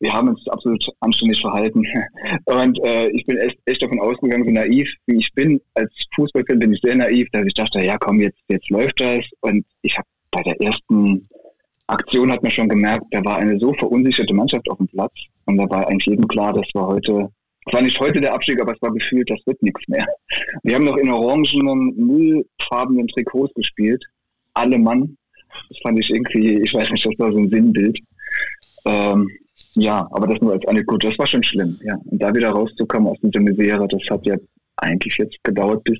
wir 0.00 0.12
haben 0.12 0.28
uns 0.28 0.46
absolut 0.48 0.84
anständig 1.00 1.40
verhalten. 1.40 1.82
Und 2.46 2.78
äh, 2.84 3.08
ich 3.10 3.24
bin 3.26 3.36
echt, 3.36 3.58
echt 3.66 3.82
davon 3.82 4.00
ausgegangen, 4.00 4.44
so 4.44 4.50
naiv 4.50 4.88
wie 5.06 5.16
ich 5.16 5.32
bin, 5.34 5.60
als 5.74 5.92
Fußballfan 6.14 6.58
bin 6.58 6.72
ich 6.72 6.80
sehr 6.80 6.96
naiv, 6.96 7.28
dass 7.32 7.44
ich 7.44 7.54
dachte, 7.54 7.84
ja 7.84 7.98
komm, 7.98 8.20
jetzt, 8.20 8.38
jetzt 8.48 8.68
läuft 8.70 8.98
das. 9.00 9.24
Und 9.40 9.64
ich 9.82 9.96
habe 9.96 10.08
bei 10.30 10.42
der 10.42 10.60
ersten 10.60 11.28
Aktion 11.86 12.32
hat 12.32 12.42
man 12.42 12.52
schon 12.52 12.68
gemerkt, 12.68 13.04
da 13.10 13.24
war 13.24 13.36
eine 13.36 13.58
so 13.58 13.74
verunsicherte 13.74 14.32
Mannschaft 14.32 14.68
auf 14.70 14.78
dem 14.78 14.88
Platz. 14.88 15.12
Und 15.44 15.58
da 15.58 15.68
war 15.68 15.86
eigentlich 15.86 16.06
jedem 16.06 16.28
klar, 16.28 16.52
das 16.52 16.66
war 16.72 16.86
heute, 16.86 17.28
es 17.66 17.74
war 17.74 17.82
nicht 17.82 18.00
heute 18.00 18.20
der 18.20 18.32
Abstieg, 18.32 18.60
aber 18.60 18.72
es 18.72 18.82
war 18.82 18.92
gefühlt, 18.92 19.28
das 19.28 19.40
wird 19.44 19.62
nichts 19.62 19.86
mehr. 19.88 20.06
Wir 20.62 20.76
haben 20.76 20.84
noch 20.84 20.96
in 20.96 21.10
orangenen, 21.10 21.94
müllfarbenen 21.96 23.06
Trikots 23.08 23.52
gespielt. 23.54 24.02
Alle 24.54 24.78
Mann. 24.78 25.16
Das 25.68 25.78
fand 25.82 25.98
ich 25.98 26.08
irgendwie, 26.10 26.62
ich 26.62 26.72
weiß 26.72 26.90
nicht, 26.90 27.04
das 27.04 27.18
war 27.18 27.32
so 27.32 27.38
ein 27.38 27.50
Sinnbild. 27.50 27.98
Ähm, 28.86 29.28
ja, 29.80 30.06
aber 30.12 30.26
das 30.26 30.40
nur 30.40 30.52
als 30.52 30.66
Anekdote. 30.66 31.08
Das 31.08 31.18
war 31.18 31.26
schon 31.26 31.42
schlimm, 31.42 31.78
ja. 31.82 31.96
Und 32.04 32.22
da 32.22 32.34
wieder 32.34 32.50
rauszukommen 32.50 33.08
aus 33.08 33.18
dieser 33.22 33.40
Misere, 33.40 33.88
das 33.88 34.02
hat 34.10 34.26
ja 34.26 34.36
eigentlich 34.76 35.16
jetzt 35.16 35.36
gedauert 35.42 35.82
bis 35.84 35.98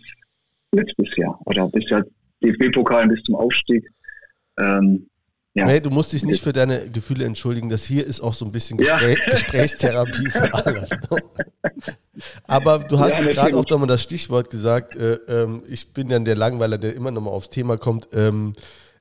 letztes 0.73 1.17
Jahr. 1.17 1.39
Oder 1.47 1.67
bis 1.69 1.89
ja 1.89 2.03
DFB-Pokal 2.43 3.09
bis 3.09 3.23
zum 3.23 3.37
Aufstieg. 3.37 3.89
Ähm, 4.59 5.07
ja. 5.55 5.65
Nee, 5.65 5.81
du 5.81 5.91
musst 5.91 6.13
dich 6.13 6.25
nicht 6.25 6.43
für 6.43 6.53
deine 6.53 6.91
Gefühle 6.91 7.25
entschuldigen. 7.25 7.71
Das 7.71 7.85
hier 7.85 8.07
ist 8.07 8.21
auch 8.21 8.35
so 8.35 8.45
ein 8.45 8.53
bisschen 8.53 8.79
Ja. 8.79 8.99
Gespräch, 8.99 9.19
Gesprächstherapie 9.31 10.31
für 10.31 10.55
alle. 10.55 10.87
Aber 12.47 12.79
du 12.81 12.99
hast 12.99 13.19
Ja, 13.19 13.33
gerade 13.33 13.57
auch 13.57 13.69
nochmal 13.69 13.89
das 13.89 14.03
Stichwort 14.03 14.51
gesagt. 14.51 14.95
Äh, 14.95 15.15
ähm, 15.27 15.63
ich 15.69 15.93
bin 15.93 16.09
dann 16.09 16.25
der 16.25 16.37
Langweiler, 16.37 16.79
der 16.79 16.95
immer 16.95 17.11
nochmal 17.11 17.33
aufs 17.33 17.49
Thema 17.49 17.79
kommt. 17.79 18.09
Ähm, 18.13 18.53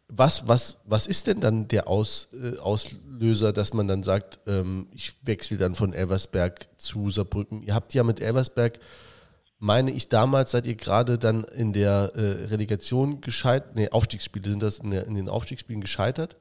was, 0.09 0.47
was, 0.47 0.77
was 0.85 1.07
ist 1.07 1.27
denn 1.27 1.39
dann 1.39 1.67
der 1.67 1.87
Aus, 1.87 2.29
äh, 2.33 2.57
Auslöser, 2.57 3.53
dass 3.53 3.73
man 3.73 3.87
dann 3.87 4.03
sagt, 4.03 4.39
ähm, 4.47 4.87
ich 4.91 5.15
wechsle 5.21 5.57
dann 5.57 5.75
von 5.75 5.93
Elversberg 5.93 6.67
zu 6.77 7.11
Saarbrücken? 7.11 7.61
Ihr 7.61 7.75
habt 7.75 7.93
ja 7.93 8.03
mit 8.03 8.19
Elversberg, 8.19 8.79
meine 9.59 9.91
ich 9.91 10.09
damals, 10.09 10.51
seid 10.51 10.65
ihr 10.65 10.75
gerade 10.75 11.19
dann 11.19 11.43
in 11.43 11.73
der 11.73 12.13
äh, 12.15 12.45
Relegation 12.47 13.21
gescheitert, 13.21 13.75
nee, 13.75 13.89
Aufstiegsspiele 13.89 14.49
sind 14.49 14.63
das, 14.63 14.79
in, 14.79 14.91
der, 14.91 15.05
in 15.05 15.15
den 15.15 15.29
Aufstiegsspielen 15.29 15.81
gescheitert. 15.81 16.37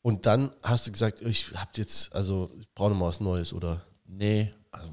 Und 0.00 0.26
dann 0.26 0.50
hast 0.62 0.86
du 0.86 0.92
gesagt, 0.92 1.20
ich 1.20 1.52
hab 1.54 1.76
jetzt, 1.76 2.14
also 2.14 2.50
ich 2.58 2.68
brauche 2.74 2.90
noch 2.90 2.96
mal 2.96 3.08
was 3.08 3.20
Neues, 3.20 3.52
oder? 3.52 3.84
Nee, 4.06 4.50
also 4.70 4.88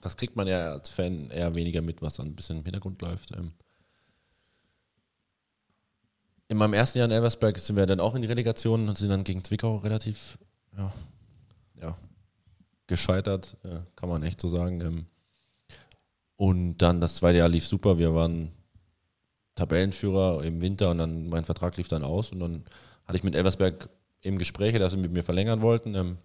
das 0.00 0.16
kriegt 0.16 0.34
man 0.34 0.48
ja 0.48 0.72
als 0.72 0.90
Fan 0.90 1.30
eher 1.30 1.54
weniger 1.54 1.82
mit, 1.82 2.02
was 2.02 2.16
dann 2.16 2.26
ein 2.26 2.34
bisschen 2.34 2.58
im 2.58 2.64
Hintergrund 2.64 3.00
läuft. 3.00 3.30
Ähm, 3.32 3.52
in 6.50 6.56
meinem 6.56 6.74
ersten 6.74 6.98
Jahr 6.98 7.04
in 7.06 7.12
Elversberg 7.12 7.60
sind 7.60 7.76
wir 7.76 7.86
dann 7.86 8.00
auch 8.00 8.16
in 8.16 8.22
die 8.22 8.28
Relegation 8.28 8.88
und 8.88 8.98
sind 8.98 9.08
dann 9.08 9.22
gegen 9.22 9.44
Zwickau 9.44 9.76
relativ 9.76 10.36
ja, 10.76 10.92
ja, 11.80 11.96
gescheitert, 12.88 13.56
kann 13.94 14.08
man 14.08 14.24
echt 14.24 14.40
so 14.40 14.48
sagen. 14.48 14.80
Ähm, 14.80 15.06
und 16.34 16.78
dann 16.78 17.00
das 17.00 17.14
zweite 17.14 17.38
Jahr 17.38 17.48
lief 17.48 17.68
super. 17.68 17.98
Wir 17.98 18.16
waren 18.16 18.50
Tabellenführer 19.54 20.42
im 20.42 20.60
Winter 20.60 20.90
und 20.90 20.98
dann 20.98 21.28
mein 21.28 21.44
Vertrag 21.44 21.76
lief 21.76 21.86
dann 21.86 22.02
aus 22.02 22.32
und 22.32 22.40
dann 22.40 22.64
hatte 23.06 23.16
ich 23.16 23.22
mit 23.22 23.36
Elversberg 23.36 23.88
eben 24.20 24.38
Gespräche, 24.38 24.80
dass 24.80 24.90
sie 24.90 24.98
mit 24.98 25.12
mir 25.12 25.22
verlängern 25.22 25.60
wollten. 25.60 25.94
Ähm, 25.94 26.18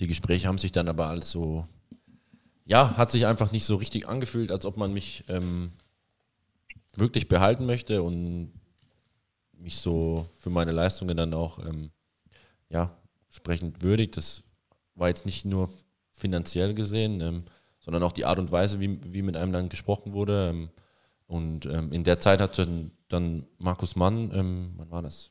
die 0.00 0.06
Gespräche 0.06 0.48
haben 0.48 0.58
sich 0.58 0.72
dann 0.72 0.88
aber 0.88 1.08
als 1.08 1.30
so, 1.30 1.66
ja, 2.64 2.96
hat 2.96 3.10
sich 3.10 3.26
einfach 3.26 3.52
nicht 3.52 3.66
so 3.66 3.74
richtig 3.74 4.08
angefühlt, 4.08 4.50
als 4.50 4.64
ob 4.64 4.78
man 4.78 4.94
mich 4.94 5.24
ähm, 5.28 5.72
wirklich 6.94 7.28
behalten 7.28 7.66
möchte 7.66 8.02
und 8.02 8.52
mich 9.52 9.76
so 9.76 10.26
für 10.38 10.50
meine 10.50 10.72
Leistungen 10.72 11.16
dann 11.16 11.34
auch, 11.34 11.58
ähm, 11.58 11.90
ja, 12.68 12.96
sprechend 13.28 13.82
würdigt. 13.82 14.16
Das 14.16 14.42
war 14.94 15.08
jetzt 15.08 15.24
nicht 15.24 15.44
nur 15.44 15.70
finanziell 16.12 16.74
gesehen, 16.74 17.20
ähm, 17.20 17.44
sondern 17.78 18.02
auch 18.02 18.12
die 18.12 18.24
Art 18.24 18.38
und 18.38 18.52
Weise, 18.52 18.80
wie, 18.80 18.98
wie 19.12 19.22
mit 19.22 19.36
einem 19.36 19.52
dann 19.52 19.68
gesprochen 19.68 20.12
wurde. 20.12 20.50
Ähm, 20.50 20.70
und 21.26 21.66
ähm, 21.66 21.92
in 21.92 22.04
der 22.04 22.20
Zeit 22.20 22.40
hat 22.40 22.58
dann, 22.58 22.90
dann 23.08 23.46
Markus 23.58 23.96
Mann, 23.96 24.30
ähm, 24.34 24.72
wann 24.76 24.90
war 24.90 25.02
das? 25.02 25.30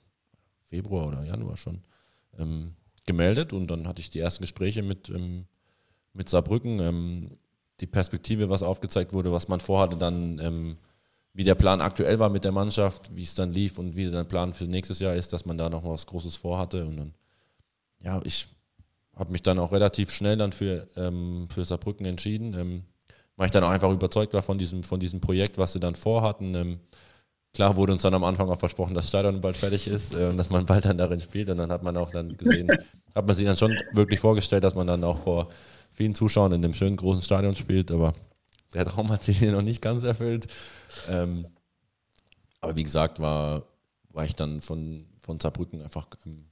Februar 0.65 1.07
oder 1.07 1.23
Januar 1.23 1.57
schon, 1.57 1.81
ähm, 2.37 2.75
gemeldet 3.05 3.51
und 3.51 3.67
dann 3.67 3.87
hatte 3.87 3.99
ich 3.99 4.09
die 4.09 4.19
ersten 4.19 4.41
Gespräche 4.41 4.83
mit, 4.83 5.11
mit 6.13 6.29
Saarbrücken. 6.29 7.37
Die 7.81 7.87
Perspektive, 7.87 8.49
was 8.49 8.63
aufgezeigt 8.63 9.11
wurde, 9.11 9.33
was 9.33 9.47
man 9.47 9.59
vorhatte, 9.59 9.97
dann 9.97 10.77
wie 11.33 11.43
der 11.43 11.55
Plan 11.55 11.81
aktuell 11.81 12.19
war 12.19 12.29
mit 12.29 12.43
der 12.43 12.51
Mannschaft, 12.51 13.15
wie 13.15 13.23
es 13.23 13.35
dann 13.35 13.53
lief 13.53 13.77
und 13.77 13.95
wie 13.95 14.09
der 14.09 14.23
Plan 14.23 14.53
für 14.53 14.65
nächstes 14.65 14.99
Jahr 14.99 15.15
ist, 15.15 15.31
dass 15.33 15.45
man 15.45 15.57
da 15.57 15.69
noch 15.69 15.83
was 15.83 16.05
Großes 16.05 16.35
vorhatte. 16.35 16.85
Und 16.85 16.97
dann, 16.97 17.13
ja, 18.03 18.21
ich 18.25 18.47
habe 19.15 19.31
mich 19.31 19.41
dann 19.41 19.59
auch 19.59 19.71
relativ 19.71 20.11
schnell 20.11 20.37
dann 20.37 20.51
für, 20.51 20.87
ähm, 20.97 21.47
für 21.49 21.63
Saarbrücken 21.63 22.05
entschieden, 22.05 22.53
ähm, 22.53 22.83
weil 23.37 23.45
ich 23.45 23.51
dann 23.51 23.63
auch 23.63 23.69
einfach 23.69 23.91
überzeugt 23.91 24.33
war 24.33 24.41
von 24.41 24.57
diesem, 24.57 24.83
von 24.83 24.99
diesem 24.99 25.21
Projekt, 25.21 25.57
was 25.57 25.73
sie 25.73 25.79
dann 25.79 25.95
vorhatten. 25.95 26.53
Ähm, 26.55 26.79
klar 27.53 27.77
wurde 27.77 27.93
uns 27.93 28.01
dann 28.01 28.13
am 28.13 28.25
Anfang 28.25 28.49
auch 28.49 28.59
versprochen, 28.59 28.93
dass 28.93 29.05
das 29.05 29.09
Stadion 29.09 29.39
bald 29.39 29.55
fertig 29.55 29.87
ist 29.87 30.15
äh, 30.15 30.27
und 30.27 30.37
dass 30.37 30.49
man 30.49 30.65
bald 30.67 30.83
dann 30.83 30.97
darin 30.97 31.21
spielt. 31.21 31.49
Und 31.49 31.57
dann 31.57 31.71
hat 31.71 31.83
man 31.83 31.95
auch 31.95 32.11
dann 32.11 32.35
gesehen, 32.35 32.69
hat 33.15 33.25
man 33.25 33.35
sich 33.35 33.45
dann 33.45 33.57
schon 33.57 33.77
wirklich 33.93 34.19
vorgestellt, 34.19 34.65
dass 34.65 34.75
man 34.75 34.87
dann 34.87 35.03
auch 35.05 35.19
vor 35.19 35.47
vielen 35.93 36.13
Zuschauern 36.13 36.51
in 36.51 36.61
dem 36.61 36.73
schönen 36.73 36.97
großen 36.97 37.21
Stadion 37.21 37.55
spielt. 37.55 37.89
Aber 37.91 38.13
der 38.73 38.85
Traum 38.85 39.09
hat 39.09 39.23
sich 39.23 39.39
hier 39.39 39.51
noch 39.51 39.61
nicht 39.61 39.81
ganz 39.81 40.03
erfüllt. 40.03 40.47
Ähm, 41.09 41.47
aber 42.59 42.75
wie 42.75 42.83
gesagt, 42.83 43.19
war, 43.19 43.63
war 44.09 44.25
ich 44.25 44.35
dann 44.35 44.61
von, 44.61 45.07
von 45.21 45.39
Saarbrücken 45.39 45.81
einfach 45.81 46.07
ähm, 46.25 46.45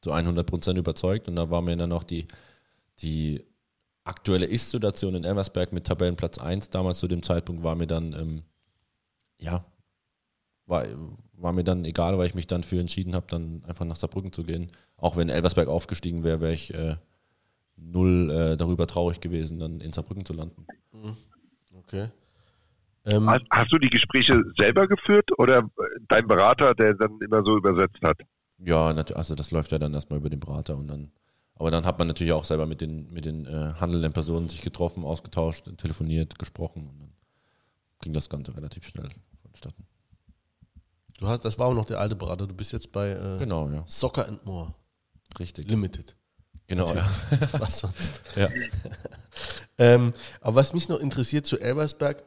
zu 0.00 0.12
100 0.12 0.46
Prozent 0.46 0.78
überzeugt. 0.78 1.28
Und 1.28 1.36
da 1.36 1.50
war 1.50 1.62
mir 1.62 1.76
dann 1.76 1.92
auch 1.92 2.02
die, 2.02 2.26
die 3.00 3.44
aktuelle 4.04 4.46
Ist-Situation 4.46 5.14
in 5.14 5.24
Eversberg 5.24 5.72
mit 5.72 5.86
Tabellenplatz 5.86 6.38
1 6.38 6.70
damals 6.70 6.98
zu 6.98 7.08
dem 7.08 7.22
Zeitpunkt 7.22 7.62
war 7.62 7.76
mir 7.76 7.86
dann, 7.86 8.12
ähm, 8.12 8.42
ja, 9.38 9.64
war, 10.66 10.86
war 11.34 11.52
mir 11.52 11.64
dann 11.64 11.84
egal, 11.84 12.18
weil 12.18 12.26
ich 12.26 12.34
mich 12.34 12.46
dann 12.46 12.62
für 12.62 12.80
entschieden 12.80 13.14
habe, 13.14 13.26
dann 13.28 13.64
einfach 13.64 13.84
nach 13.84 13.96
Saarbrücken 13.96 14.32
zu 14.32 14.42
gehen. 14.42 14.70
Auch 14.96 15.16
wenn 15.16 15.28
Elversberg 15.28 15.68
aufgestiegen 15.68 16.24
wäre, 16.24 16.40
wäre 16.40 16.52
ich 16.52 16.74
äh, 16.74 16.96
null 17.76 18.30
äh, 18.30 18.56
darüber 18.56 18.86
traurig 18.86 19.20
gewesen, 19.20 19.58
dann 19.58 19.80
in 19.80 19.92
Saarbrücken 19.92 20.24
zu 20.24 20.32
landen. 20.32 20.66
Mhm. 20.92 21.16
Okay. 21.86 22.08
Ähm, 23.04 23.28
hast, 23.28 23.44
hast, 23.50 23.72
du 23.72 23.78
die 23.78 23.90
Gespräche 23.90 24.42
selber 24.56 24.86
geführt 24.86 25.28
oder 25.38 25.68
dein 26.08 26.26
Berater, 26.26 26.74
der 26.74 26.94
dann 26.94 27.18
immer 27.20 27.44
so 27.44 27.56
übersetzt 27.56 28.00
hat? 28.02 28.18
Ja, 28.58 28.86
also 28.86 29.34
das 29.34 29.50
läuft 29.50 29.72
ja 29.72 29.78
dann 29.78 29.92
erstmal 29.92 30.20
über 30.20 30.30
den 30.30 30.38
Berater 30.38 30.76
und 30.76 30.86
dann, 30.86 31.10
aber 31.56 31.72
dann 31.72 31.84
hat 31.84 31.98
man 31.98 32.06
natürlich 32.06 32.32
auch 32.32 32.44
selber 32.44 32.66
mit 32.66 32.80
den, 32.80 33.12
mit 33.12 33.24
den 33.24 33.46
äh, 33.46 33.74
handelnden 33.74 34.12
Personen 34.12 34.48
sich 34.48 34.62
getroffen, 34.62 35.04
ausgetauscht, 35.04 35.64
telefoniert, 35.78 36.38
gesprochen 36.38 36.86
und 36.86 37.00
dann 37.00 37.12
ging 38.02 38.12
das 38.12 38.28
Ganze 38.28 38.56
relativ 38.56 38.86
schnell 38.86 39.10
vonstatten. 39.42 39.84
Du 41.18 41.26
hast, 41.26 41.44
das 41.44 41.58
war 41.58 41.68
auch 41.68 41.74
noch 41.74 41.86
der 41.86 41.98
alte 41.98 42.14
Berater, 42.14 42.46
du 42.46 42.54
bist 42.54 42.72
jetzt 42.72 42.92
bei 42.92 43.10
äh, 43.10 43.38
genau, 43.38 43.68
ja. 43.68 43.82
Soccer 43.86 44.28
and 44.28 44.44
More. 44.46 44.74
Richtig. 45.40 45.68
Limited. 45.68 46.16
Genau, 46.66 46.92
ja. 46.94 47.08
Was 47.52 47.80
sonst? 47.80 48.22
ja. 48.36 48.48
ähm, 49.78 50.14
aber 50.40 50.56
was 50.56 50.72
mich 50.72 50.88
noch 50.88 51.00
interessiert 51.00 51.44
zu 51.44 51.58
Elversberg, 51.58 52.22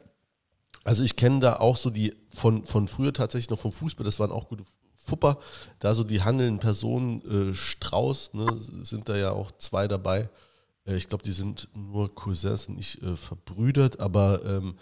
also 0.84 1.02
ich 1.02 1.16
kenne 1.16 1.40
da 1.40 1.56
auch 1.56 1.76
so 1.76 1.90
die 1.90 2.14
von, 2.34 2.64
von 2.64 2.86
früher 2.86 3.12
tatsächlich 3.12 3.50
noch 3.50 3.58
vom 3.58 3.72
Fußball, 3.72 4.04
das 4.04 4.20
waren 4.20 4.30
auch 4.30 4.48
gute 4.48 4.64
Fupper, 4.94 5.38
da 5.78 5.94
so 5.94 6.04
die 6.04 6.22
handelnden 6.22 6.58
Personen, 6.58 7.50
äh, 7.50 7.54
Strauß, 7.54 8.34
ne, 8.34 8.46
sind 8.82 9.08
da 9.08 9.16
ja 9.16 9.30
auch 9.30 9.52
zwei 9.52 9.88
dabei. 9.88 10.28
Äh, 10.86 10.96
ich 10.96 11.08
glaube, 11.08 11.24
die 11.24 11.32
sind 11.32 11.68
nur 11.74 12.14
Cousins, 12.14 12.68
nicht 12.68 13.02
äh, 13.02 13.16
verbrüdert, 13.16 14.00
aber 14.00 14.44
ähm, 14.44 14.76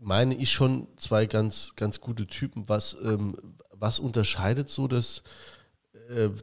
meine 0.00 0.34
ich 0.34 0.50
schon 0.50 0.88
zwei 0.96 1.26
ganz, 1.26 1.74
ganz 1.76 2.00
gute 2.00 2.26
Typen. 2.26 2.68
Was, 2.68 2.96
ähm, 3.02 3.36
was 3.72 3.98
unterscheidet 3.98 4.68
so 4.70 4.88
das, 4.88 5.22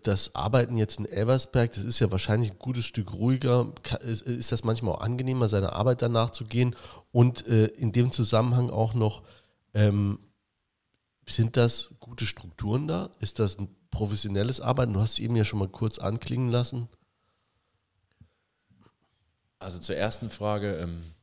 das 0.04 0.36
Arbeiten 0.36 0.78
jetzt 0.78 1.00
in 1.00 1.06
Elversberg? 1.06 1.72
Das 1.72 1.84
ist 1.84 2.00
ja 2.00 2.12
wahrscheinlich 2.12 2.52
ein 2.52 2.60
gutes 2.60 2.86
Stück 2.86 3.14
ruhiger. 3.14 3.74
Ist, 4.02 4.24
ist 4.24 4.52
das 4.52 4.64
manchmal 4.64 4.96
auch 4.96 5.02
angenehmer, 5.02 5.48
seiner 5.48 5.74
Arbeit 5.74 6.02
danach 6.02 6.32
zu 6.32 6.46
gehen? 6.46 6.76
Und 7.12 7.48
äh, 7.48 7.66
in 7.66 7.92
dem 7.92 8.12
Zusammenhang 8.12 8.70
auch 8.70 8.94
noch, 8.94 9.24
ähm, 9.74 10.20
sind 11.28 11.58
das 11.58 11.94
gute 12.00 12.26
Strukturen 12.26 12.88
da? 12.88 13.10
Ist 13.20 13.40
das 13.40 13.58
ein 13.58 13.74
professionelles 13.90 14.62
Arbeiten? 14.62 14.94
Du 14.94 15.00
hast 15.00 15.14
es 15.14 15.20
eben 15.20 15.36
ja 15.36 15.46
schon 15.46 15.60
mal 15.60 15.70
kurz 15.70 16.00
anklingen 16.00 16.50
lassen. 16.50 16.90
Also 19.60 19.80
zur 19.80 19.96
ersten 19.96 20.30
Frage. 20.30 20.76
Ähm 20.76 21.14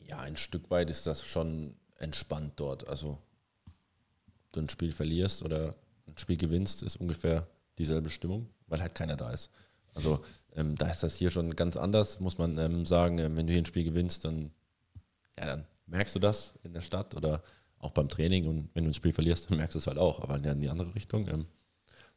ja, 0.00 0.20
ein 0.20 0.36
Stück 0.36 0.70
weit 0.70 0.88
ist 0.88 1.06
das 1.06 1.26
schon 1.26 1.76
entspannt 1.98 2.54
dort. 2.56 2.86
Also, 2.88 3.18
du 4.56 4.62
ein 4.62 4.68
Spiel 4.68 4.92
verlierst 4.92 5.42
oder 5.42 5.76
ein 6.06 6.16
Spiel 6.18 6.36
gewinnst, 6.36 6.82
ist 6.82 6.96
ungefähr 6.96 7.46
dieselbe 7.78 8.10
Stimmung, 8.10 8.48
weil 8.66 8.80
halt 8.80 8.94
keiner 8.94 9.16
da 9.16 9.30
ist. 9.30 9.50
Also, 9.94 10.24
ähm, 10.54 10.74
da 10.76 10.90
ist 10.90 11.02
das 11.02 11.16
hier 11.16 11.30
schon 11.30 11.56
ganz 11.56 11.76
anders, 11.76 12.20
muss 12.20 12.38
man 12.38 12.58
ähm, 12.58 12.84
sagen. 12.84 13.18
Ähm, 13.18 13.36
wenn 13.36 13.46
du 13.46 13.52
hier 13.52 13.62
ein 13.62 13.66
Spiel 13.66 13.84
gewinnst, 13.84 14.24
dann, 14.24 14.50
ja, 15.38 15.46
dann 15.46 15.66
merkst 15.86 16.14
du 16.14 16.18
das 16.18 16.54
in 16.62 16.72
der 16.72 16.80
Stadt 16.80 17.14
oder 17.14 17.42
auch 17.78 17.92
beim 17.92 18.08
Training. 18.08 18.46
Und 18.46 18.70
wenn 18.74 18.84
du 18.84 18.90
ein 18.90 18.94
Spiel 18.94 19.12
verlierst, 19.12 19.50
dann 19.50 19.58
merkst 19.58 19.74
du 19.74 19.78
es 19.78 19.86
halt 19.86 19.98
auch, 19.98 20.20
aber 20.20 20.36
in 20.36 20.60
die 20.60 20.68
andere 20.68 20.94
Richtung. 20.94 21.28
Ähm, 21.28 21.46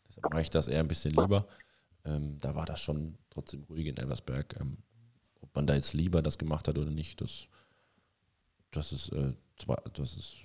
deshalb 0.07 0.31
mache 0.31 0.41
ich 0.41 0.49
das 0.49 0.67
eher 0.67 0.79
ein 0.79 0.87
bisschen 0.87 1.11
lieber. 1.11 1.47
Ähm, 2.05 2.39
da 2.39 2.55
war 2.55 2.65
das 2.65 2.79
schon 2.79 3.17
trotzdem 3.29 3.63
ruhig 3.63 3.87
in 3.87 3.97
Elversberg. 3.97 4.55
Ähm, 4.59 4.77
ob 5.41 5.55
man 5.55 5.67
da 5.67 5.75
jetzt 5.75 5.93
lieber 5.93 6.21
das 6.21 6.37
gemacht 6.37 6.67
hat 6.67 6.77
oder 6.77 6.91
nicht, 6.91 7.21
das 7.21 7.47
das 8.71 8.91
ist, 8.91 9.09
äh, 9.09 9.33
zwar, 9.57 9.81
das 9.93 10.15
ist 10.15 10.37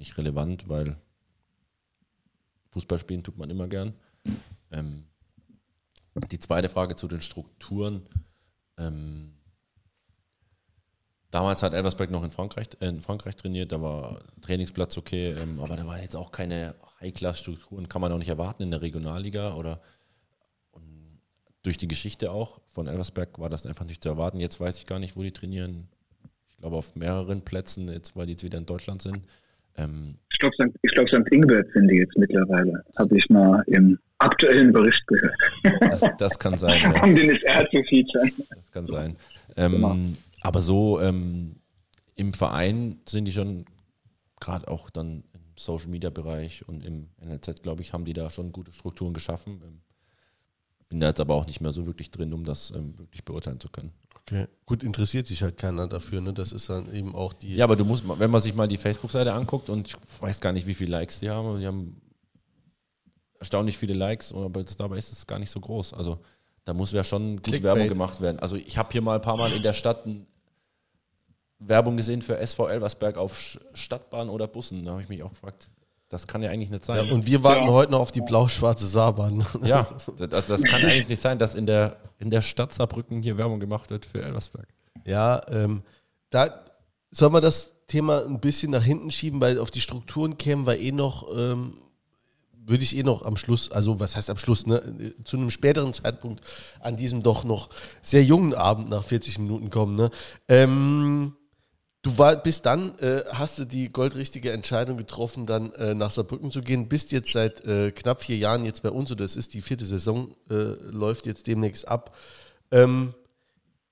nicht 0.00 0.18
relevant, 0.18 0.68
weil 0.68 0.96
Fußball 2.70 2.98
spielen 2.98 3.22
tut 3.22 3.38
man 3.38 3.50
immer 3.50 3.68
gern. 3.68 3.94
Ähm, 4.72 5.04
die 6.30 6.38
zweite 6.38 6.68
Frage 6.68 6.96
zu 6.96 7.06
den 7.06 7.20
Strukturen. 7.20 8.08
Ähm, 8.76 9.34
damals 11.30 11.62
hat 11.62 11.74
Elversberg 11.74 12.10
noch 12.10 12.24
in 12.24 12.30
Frankreich, 12.30 12.68
äh, 12.80 12.88
in 12.88 13.00
Frankreich 13.00 13.36
trainiert, 13.36 13.72
da 13.72 13.80
war 13.80 14.24
Trainingsplatz 14.40 14.96
okay, 14.96 15.32
ähm, 15.32 15.60
aber 15.60 15.76
da 15.76 15.86
waren 15.86 16.02
jetzt 16.02 16.16
auch 16.16 16.32
keine 16.32 16.74
High-Class-Strukturen, 17.00 17.88
kann 17.88 18.00
man 18.00 18.12
auch 18.12 18.18
nicht 18.18 18.28
erwarten 18.28 18.62
in 18.62 18.70
der 18.70 18.82
Regionalliga 18.82 19.54
oder 19.54 19.80
durch 21.62 21.76
die 21.76 21.88
Geschichte 21.88 22.32
auch 22.32 22.60
von 22.70 22.86
Elversberg 22.86 23.38
war 23.38 23.50
das 23.50 23.66
einfach 23.66 23.84
nicht 23.84 24.02
zu 24.02 24.08
erwarten. 24.08 24.40
Jetzt 24.40 24.60
weiß 24.60 24.78
ich 24.78 24.86
gar 24.86 24.98
nicht, 24.98 25.14
wo 25.14 25.22
die 25.22 25.32
trainieren 25.32 25.88
glaube 26.58 26.76
auf 26.76 26.94
mehreren 26.94 27.42
Plätzen, 27.42 27.88
jetzt 27.88 28.16
weil 28.16 28.26
die 28.26 28.32
jetzt 28.32 28.44
wieder 28.44 28.58
in 28.58 28.66
Deutschland 28.66 29.02
sind. 29.02 29.26
Ähm, 29.76 30.16
ich 30.32 30.38
glaube, 30.38 30.54
St. 30.54 30.74
glaub, 30.82 31.08
St. 31.08 31.32
Ingbert 31.32 31.70
sind 31.72 31.88
die 31.88 31.96
jetzt 31.96 32.16
mittlerweile. 32.16 32.84
Habe 32.98 33.16
ich 33.16 33.28
mal 33.28 33.62
im 33.66 33.98
aktuellen 34.18 34.72
Bericht 34.72 35.06
gehört. 35.06 35.34
Das, 35.80 36.02
das 36.18 36.38
kann 36.38 36.56
sein. 36.56 36.80
ja. 36.94 37.02
Um 37.02 37.14
den 37.14 37.30
SR 37.30 37.68
zu 37.70 37.82
featuren. 37.84 38.32
Das 38.54 38.70
kann 38.70 38.86
sein. 38.86 39.16
Ähm, 39.56 39.72
genau. 39.72 39.96
Aber 40.42 40.60
so 40.60 41.00
ähm, 41.00 41.56
im 42.16 42.32
Verein 42.32 43.00
sind 43.08 43.24
die 43.24 43.32
schon, 43.32 43.64
gerade 44.40 44.68
auch 44.68 44.90
dann 44.90 45.24
im 45.32 45.40
Social 45.56 45.88
Media 45.88 46.10
Bereich 46.10 46.66
und 46.68 46.84
im 46.84 47.08
NLZ, 47.22 47.62
glaube 47.62 47.82
ich, 47.82 47.92
haben 47.92 48.04
die 48.04 48.12
da 48.12 48.30
schon 48.30 48.52
gute 48.52 48.72
Strukturen 48.72 49.14
geschaffen. 49.14 49.60
Ähm, 49.64 49.80
bin 50.88 51.00
da 51.00 51.08
jetzt 51.08 51.20
aber 51.20 51.34
auch 51.34 51.46
nicht 51.46 51.60
mehr 51.60 51.72
so 51.72 51.86
wirklich 51.86 52.10
drin, 52.10 52.32
um 52.32 52.44
das 52.44 52.72
ähm, 52.72 52.98
wirklich 52.98 53.24
beurteilen 53.24 53.60
zu 53.60 53.68
können. 53.68 53.92
Okay. 54.30 54.46
Gut, 54.64 54.82
interessiert 54.82 55.26
sich 55.26 55.42
halt 55.42 55.56
keiner 55.56 55.88
dafür, 55.88 56.20
ne? 56.20 56.32
Das 56.32 56.52
ist 56.52 56.68
dann 56.68 56.92
eben 56.94 57.14
auch 57.14 57.32
die. 57.32 57.56
Ja, 57.56 57.64
aber 57.64 57.74
du 57.74 57.84
musst, 57.84 58.04
wenn 58.06 58.30
man 58.30 58.40
sich 58.40 58.54
mal 58.54 58.68
die 58.68 58.76
Facebook-Seite 58.76 59.32
anguckt 59.32 59.68
und 59.70 59.88
ich 59.88 59.96
weiß 60.20 60.40
gar 60.40 60.52
nicht, 60.52 60.66
wie 60.66 60.74
viele 60.74 60.92
Likes 60.92 61.18
die 61.20 61.30
haben, 61.30 61.58
die 61.58 61.66
haben 61.66 62.00
erstaunlich 63.40 63.76
viele 63.76 63.94
Likes, 63.94 64.32
aber 64.32 64.62
dabei 64.62 64.98
ist 64.98 65.10
es 65.12 65.26
gar 65.26 65.38
nicht 65.38 65.50
so 65.50 65.58
groß. 65.58 65.94
Also 65.94 66.20
da 66.64 66.74
muss 66.74 66.92
ja 66.92 67.02
schon 67.02 67.36
gut 67.36 67.44
Clickbait. 67.44 67.74
Werbung 67.74 67.88
gemacht 67.88 68.20
werden. 68.20 68.38
Also 68.38 68.56
ich 68.56 68.78
habe 68.78 68.90
hier 68.92 69.02
mal 69.02 69.16
ein 69.16 69.22
paar 69.22 69.36
Mal 69.36 69.52
in 69.52 69.62
der 69.62 69.72
Stadt 69.72 70.04
Werbung 71.58 71.96
gesehen 71.96 72.22
für 72.22 72.38
SV 72.38 72.68
Elversberg 72.68 73.16
auf 73.16 73.58
Stadtbahn 73.74 74.28
oder 74.28 74.46
Bussen. 74.46 74.84
Da 74.84 74.92
habe 74.92 75.02
ich 75.02 75.08
mich 75.08 75.22
auch 75.22 75.30
gefragt, 75.30 75.68
das 76.10 76.26
kann 76.26 76.42
ja 76.42 76.50
eigentlich 76.50 76.70
nicht 76.70 76.84
sein. 76.84 77.06
Ja, 77.06 77.12
und 77.12 77.26
wir 77.26 77.44
warten 77.44 77.66
ja. 77.66 77.72
heute 77.72 77.92
noch 77.92 78.00
auf 78.00 78.12
die 78.12 78.20
blau-schwarze 78.20 78.86
Saarbahn. 78.86 79.46
Ja, 79.64 79.86
das, 80.18 80.46
das, 80.46 80.62
kann 80.64 80.84
eigentlich 80.84 81.08
nicht 81.08 81.22
sein, 81.22 81.38
dass 81.38 81.54
in 81.54 81.66
der, 81.66 81.96
in 82.18 82.30
der 82.30 82.42
Stadt 82.42 82.72
Saarbrücken 82.72 83.22
hier 83.22 83.38
Werbung 83.38 83.60
gemacht 83.60 83.90
wird 83.90 84.06
für 84.06 84.20
Elversberg. 84.20 84.66
Ja, 85.04 85.40
ähm, 85.48 85.82
da 86.30 86.64
soll 87.12 87.30
man 87.30 87.42
das 87.42 87.86
Thema 87.86 88.24
ein 88.24 88.40
bisschen 88.40 88.72
nach 88.72 88.82
hinten 88.82 89.10
schieben, 89.12 89.40
weil 89.40 89.58
auf 89.58 89.70
die 89.70 89.80
Strukturen 89.80 90.36
kämen 90.36 90.66
wir 90.66 90.80
eh 90.80 90.90
noch, 90.90 91.28
ähm, 91.36 91.74
würde 92.52 92.82
ich 92.82 92.96
eh 92.96 93.04
noch 93.04 93.24
am 93.24 93.36
Schluss, 93.36 93.70
also 93.70 94.00
was 94.00 94.16
heißt 94.16 94.30
am 94.30 94.36
Schluss, 94.36 94.66
ne, 94.66 95.14
zu 95.24 95.36
einem 95.36 95.50
späteren 95.50 95.92
Zeitpunkt 95.92 96.44
an 96.80 96.96
diesem 96.96 97.22
doch 97.22 97.44
noch 97.44 97.68
sehr 98.02 98.24
jungen 98.24 98.54
Abend 98.54 98.90
nach 98.90 99.04
40 99.04 99.38
Minuten 99.38 99.70
kommen. 99.70 99.94
Ne? 99.94 100.10
Ähm, 100.48 101.36
Du 102.02 102.16
war, 102.16 102.36
bist 102.36 102.64
dann, 102.64 102.98
äh, 102.98 103.24
hast 103.30 103.58
du 103.58 103.66
die 103.66 103.92
goldrichtige 103.92 104.52
Entscheidung 104.52 104.96
getroffen, 104.96 105.44
dann 105.44 105.72
äh, 105.74 105.94
nach 105.94 106.10
Saarbrücken 106.10 106.50
zu 106.50 106.62
gehen, 106.62 106.88
bist 106.88 107.12
jetzt 107.12 107.30
seit 107.30 107.62
äh, 107.66 107.92
knapp 107.92 108.22
vier 108.22 108.38
Jahren 108.38 108.64
jetzt 108.64 108.82
bei 108.82 108.90
uns, 108.90 109.10
und 109.10 109.20
das 109.20 109.36
ist 109.36 109.52
die 109.52 109.60
vierte 109.60 109.84
Saison, 109.84 110.34
äh, 110.48 110.54
läuft 110.54 111.26
jetzt 111.26 111.46
demnächst 111.46 111.86
ab. 111.86 112.16
Ähm, 112.70 113.12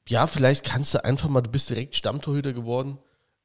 ja, 0.09 0.27
vielleicht 0.27 0.65
kannst 0.65 0.95
du 0.95 1.05
einfach 1.05 1.29
mal, 1.29 1.43
du 1.43 1.51
bist 1.51 1.69
direkt 1.69 1.97
Stammtorhüter 1.97 2.55
geworden, 2.55 2.97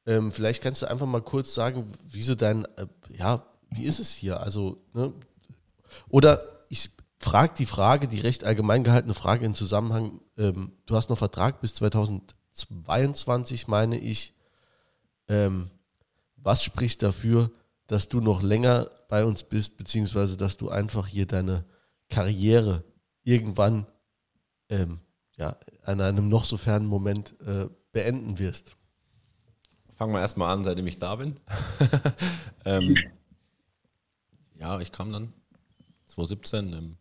ähm, 0.06 0.32
vielleicht 0.32 0.62
kannst 0.62 0.80
du 0.80 0.86
einfach 0.90 1.06
mal 1.06 1.20
kurz 1.20 1.52
sagen, 1.54 1.86
wieso 2.02 2.34
dein, 2.34 2.64
äh, 2.76 2.86
ja, 3.10 3.44
wie 3.68 3.84
ist 3.84 3.98
es 3.98 4.14
hier? 4.14 4.40
Also, 4.40 4.78
ne? 4.94 5.12
Oder 6.08 6.64
ich 6.70 6.88
frage 7.18 7.52
die 7.58 7.66
Frage, 7.66 8.08
die 8.08 8.20
recht 8.20 8.44
allgemein 8.44 8.82
gehaltene 8.82 9.14
Frage 9.14 9.44
im 9.44 9.54
Zusammenhang, 9.54 10.22
ähm, 10.38 10.72
du 10.86 10.96
hast 10.96 11.10
noch 11.10 11.18
Vertrag 11.18 11.60
bis 11.60 11.74
2022, 11.74 13.68
meine 13.68 13.98
ich 13.98 14.34
ähm, 15.28 15.70
was 16.36 16.62
spricht 16.62 17.02
dafür, 17.02 17.50
dass 17.86 18.08
du 18.08 18.20
noch 18.20 18.42
länger 18.42 18.90
bei 19.08 19.24
uns 19.24 19.44
bist, 19.44 19.76
beziehungsweise 19.76 20.36
dass 20.36 20.56
du 20.56 20.70
einfach 20.70 21.06
hier 21.06 21.26
deine 21.26 21.64
Karriere 22.08 22.84
irgendwann 23.22 23.86
ähm, 24.68 25.00
ja, 25.36 25.56
an 25.82 26.00
einem 26.00 26.28
noch 26.28 26.44
so 26.44 26.56
fernen 26.56 26.86
Moment 26.86 27.34
äh, 27.40 27.68
beenden 27.92 28.38
wirst? 28.38 28.76
fangen 29.94 30.12
wir 30.12 30.20
erstmal 30.20 30.52
an, 30.52 30.64
seitdem 30.64 30.86
ich 30.86 30.98
da 30.98 31.16
bin. 31.16 31.36
ähm, 32.64 32.96
ja, 34.56 34.80
ich 34.80 34.92
kam 34.92 35.12
dann 35.12 35.32
2017, 36.06 36.72
ähm, 36.72 36.96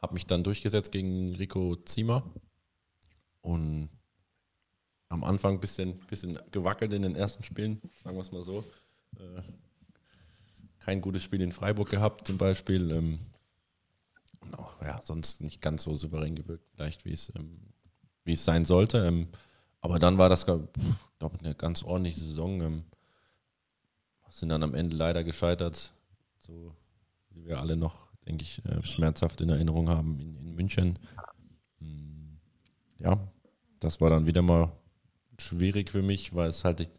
habe 0.00 0.14
mich 0.14 0.26
dann 0.26 0.44
durchgesetzt 0.44 0.92
gegen 0.92 1.34
Rico 1.34 1.76
Ziemer 1.76 2.22
und 3.40 3.88
am 5.10 5.24
Anfang 5.24 5.54
ein 5.54 5.60
bisschen, 5.60 5.98
bisschen 6.06 6.38
gewackelt 6.52 6.92
in 6.92 7.02
den 7.02 7.16
ersten 7.16 7.42
Spielen, 7.42 7.82
sagen 8.02 8.16
wir 8.16 8.22
es 8.22 8.32
mal 8.32 8.42
so. 8.42 8.64
Äh, 9.18 9.42
kein 10.78 11.00
gutes 11.00 11.22
Spiel 11.22 11.42
in 11.42 11.52
Freiburg 11.52 11.90
gehabt 11.90 12.26
zum 12.26 12.38
Beispiel. 12.38 12.90
Ähm, 12.92 13.18
ja, 14.82 15.00
sonst 15.02 15.42
nicht 15.42 15.60
ganz 15.60 15.82
so 15.82 15.94
souverän 15.94 16.36
gewirkt, 16.36 16.64
vielleicht 16.72 17.04
wie 17.04 17.12
es, 17.12 17.32
ähm, 17.36 17.60
wie 18.24 18.32
es 18.32 18.44
sein 18.44 18.64
sollte. 18.64 19.04
Ähm, 19.04 19.28
aber 19.80 19.98
dann 19.98 20.16
war 20.16 20.28
das, 20.28 20.46
glaube 20.46 20.68
ich, 21.18 21.40
eine 21.40 21.54
ganz 21.54 21.82
ordentliche 21.82 22.20
Saison. 22.20 22.84
Sind 24.28 24.50
dann 24.50 24.62
am 24.62 24.74
Ende 24.74 24.96
leider 24.96 25.24
gescheitert, 25.24 25.92
so 26.38 26.76
wie 27.30 27.46
wir 27.46 27.58
alle 27.58 27.76
noch, 27.76 28.08
denke 28.26 28.44
ich, 28.44 28.64
äh, 28.64 28.82
schmerzhaft 28.84 29.40
in 29.40 29.48
Erinnerung 29.48 29.88
haben 29.88 30.20
in, 30.20 30.36
in 30.36 30.54
München. 30.54 30.98
Hm, 31.80 32.38
ja, 33.00 33.18
das 33.80 34.00
war 34.00 34.10
dann 34.10 34.26
wieder 34.26 34.42
mal 34.42 34.70
schwierig 35.42 35.90
für 35.90 36.02
mich, 36.02 36.34
weil 36.34 36.48
es 36.48 36.64
halt 36.64 36.90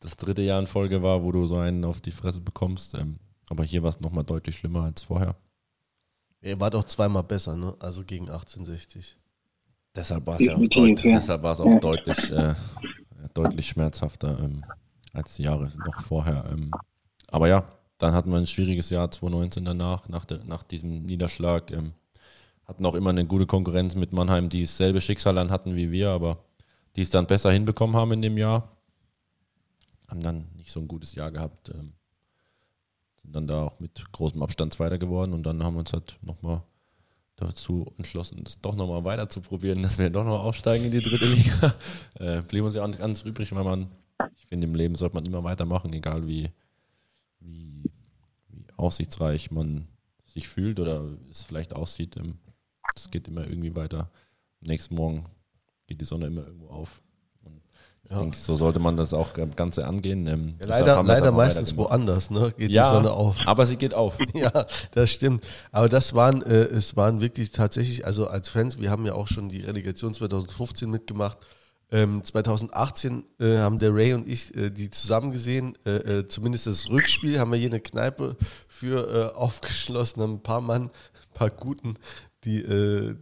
das 0.00 0.16
dritte 0.16 0.42
Jahr 0.42 0.60
in 0.60 0.66
Folge 0.66 1.02
war, 1.02 1.22
wo 1.22 1.32
du 1.32 1.46
so 1.46 1.56
einen 1.56 1.84
auf 1.84 2.00
die 2.00 2.10
Fresse 2.10 2.40
bekommst. 2.40 2.94
Ähm, 2.94 3.18
aber 3.48 3.64
hier 3.64 3.82
war 3.82 3.90
es 3.90 4.00
nochmal 4.00 4.24
deutlich 4.24 4.56
schlimmer 4.56 4.84
als 4.84 5.02
vorher. 5.02 5.36
Er 6.40 6.60
war 6.60 6.70
doch 6.70 6.84
zweimal 6.84 7.22
besser, 7.22 7.56
ne? 7.56 7.74
Also 7.78 8.04
gegen 8.04 8.28
1860. 8.28 9.16
Deshalb 9.96 10.26
war 10.26 10.36
es 10.36 10.46
ja 10.46 10.56
auch, 10.56 10.68
deut 10.68 11.02
ja. 11.04 11.16
deshalb 11.16 11.42
war's 11.42 11.60
auch 11.60 11.66
ja. 11.66 11.78
deutlich, 11.78 12.30
äh, 12.30 12.54
deutlich 13.32 13.68
schmerzhafter 13.68 14.38
ähm, 14.40 14.64
als 15.12 15.36
die 15.36 15.44
Jahre 15.44 15.70
noch 15.86 16.02
vorher. 16.02 16.44
Ähm. 16.50 16.70
Aber 17.28 17.48
ja, 17.48 17.64
dann 17.98 18.12
hatten 18.12 18.30
wir 18.30 18.38
ein 18.38 18.46
schwieriges 18.46 18.90
Jahr 18.90 19.10
2019 19.10 19.64
danach, 19.64 20.08
nach, 20.08 20.24
der, 20.24 20.44
nach 20.44 20.64
diesem 20.64 21.02
Niederschlag. 21.02 21.70
Ähm, 21.70 21.92
hatten 22.66 22.84
auch 22.86 22.94
immer 22.94 23.10
eine 23.10 23.26
gute 23.26 23.46
Konkurrenz 23.46 23.94
mit 23.94 24.12
Mannheim, 24.12 24.48
die 24.48 24.62
dasselbe 24.62 25.00
Schicksal 25.00 25.34
dann 25.34 25.50
hatten 25.50 25.76
wie 25.76 25.90
wir, 25.90 26.10
aber 26.10 26.44
die 26.96 27.02
es 27.02 27.10
dann 27.10 27.26
besser 27.26 27.50
hinbekommen 27.50 27.96
haben 27.96 28.12
in 28.12 28.22
dem 28.22 28.38
Jahr. 28.38 28.76
Haben 30.08 30.20
dann 30.20 30.48
nicht 30.56 30.70
so 30.70 30.80
ein 30.80 30.88
gutes 30.88 31.14
Jahr 31.14 31.30
gehabt. 31.30 31.70
Ähm, 31.70 31.94
sind 33.22 33.34
dann 33.34 33.46
da 33.46 33.62
auch 33.64 33.80
mit 33.80 34.04
großem 34.12 34.42
Abstand 34.42 34.72
Zweiter 34.74 34.98
geworden 34.98 35.32
und 35.32 35.44
dann 35.44 35.62
haben 35.62 35.74
wir 35.74 35.80
uns 35.80 35.92
halt 35.92 36.18
nochmal 36.22 36.62
dazu 37.36 37.92
entschlossen, 37.96 38.44
das 38.44 38.60
doch 38.60 38.76
nochmal 38.76 39.04
weiter 39.04 39.28
zu 39.28 39.40
probieren, 39.40 39.82
dass 39.82 39.98
wir 39.98 40.10
doch 40.10 40.24
noch 40.24 40.44
aufsteigen 40.44 40.84
in 40.84 40.92
die 40.92 41.02
dritte 41.02 41.26
Liga. 41.26 41.74
Äh, 42.20 42.42
blieb 42.42 42.62
uns 42.62 42.76
ja 42.76 42.84
auch 42.84 42.86
nicht 42.86 43.00
ganz 43.00 43.22
übrig, 43.22 43.52
weil 43.52 43.64
man, 43.64 43.90
ich 44.36 44.46
finde, 44.46 44.68
im 44.68 44.76
Leben 44.76 44.94
sollte 44.94 45.16
man 45.16 45.24
immer 45.24 45.42
weitermachen, 45.42 45.92
egal 45.92 46.28
wie, 46.28 46.52
wie, 47.40 47.82
wie 48.48 48.64
aussichtsreich 48.76 49.50
man 49.50 49.88
sich 50.26 50.46
fühlt 50.46 50.78
oder 50.78 51.04
es 51.28 51.42
vielleicht 51.42 51.74
aussieht. 51.74 52.16
Ähm, 52.16 52.38
es 52.94 53.10
geht 53.10 53.26
immer 53.26 53.48
irgendwie 53.48 53.74
weiter. 53.74 54.10
Am 54.60 54.68
nächsten 54.68 54.94
Morgen 54.94 55.24
geht 55.86 56.00
die 56.00 56.04
Sonne 56.04 56.26
immer 56.26 56.46
irgendwo 56.46 56.68
auf. 56.68 57.02
Ich 58.04 58.10
ja. 58.10 58.20
denke, 58.20 58.36
so 58.36 58.54
sollte 58.54 58.80
man 58.80 58.98
das 58.98 59.14
auch 59.14 59.32
Ganze 59.56 59.86
angehen. 59.86 60.26
Ähm, 60.26 60.54
ja, 60.60 60.68
leider 60.68 61.02
leider 61.02 61.32
meistens 61.32 61.74
woanders, 61.74 62.30
ne? 62.30 62.52
Geht 62.56 62.70
ja, 62.70 62.82
die 62.82 62.96
Sonne 62.96 63.12
auf. 63.12 63.38
Aber 63.46 63.64
sie 63.64 63.76
geht 63.76 63.94
auf. 63.94 64.18
ja, 64.34 64.66
das 64.90 65.10
stimmt. 65.10 65.42
Aber 65.72 65.88
das 65.88 66.12
waren, 66.12 66.42
äh, 66.42 66.64
es 66.64 66.96
waren 66.96 67.22
wirklich 67.22 67.50
tatsächlich, 67.50 68.04
also 68.04 68.26
als 68.26 68.50
Fans, 68.50 68.78
wir 68.78 68.90
haben 68.90 69.06
ja 69.06 69.14
auch 69.14 69.26
schon 69.26 69.48
die 69.48 69.62
Relegation 69.62 70.12
2015 70.12 70.90
mitgemacht. 70.90 71.38
Ähm, 71.90 72.22
2018 72.22 73.24
äh, 73.38 73.56
haben 73.58 73.78
der 73.78 73.94
Ray 73.94 74.12
und 74.12 74.28
ich 74.28 74.54
äh, 74.54 74.68
die 74.68 74.90
zusammen 74.90 75.30
gesehen. 75.30 75.78
Äh, 75.86 76.18
äh, 76.18 76.28
zumindest 76.28 76.66
das 76.66 76.90
Rückspiel 76.90 77.38
haben 77.38 77.52
wir 77.52 77.58
hier 77.58 77.70
eine 77.70 77.80
Kneipe 77.80 78.36
für 78.68 79.32
äh, 79.32 79.34
aufgeschlossen, 79.34 80.22
haben 80.22 80.34
ein 80.34 80.42
paar 80.42 80.60
Mann, 80.60 80.84
ein 80.84 81.34
paar 81.34 81.50
Guten, 81.50 81.96
die 82.44 82.62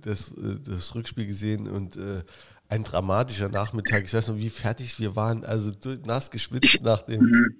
das, 0.00 0.34
das 0.64 0.96
Rückspiel 0.96 1.26
gesehen 1.26 1.68
und 1.68 1.96
ein 2.72 2.84
dramatischer 2.84 3.48
Nachmittag. 3.50 4.04
Ich 4.04 4.14
weiß 4.14 4.28
noch, 4.28 4.38
wie 4.38 4.48
fertig 4.48 4.98
wir 4.98 5.14
waren. 5.14 5.44
Also 5.44 5.72
nass 6.06 6.30
geschwitzt 6.30 6.82
nach 6.82 7.02
dem 7.02 7.20
mhm. 7.20 7.56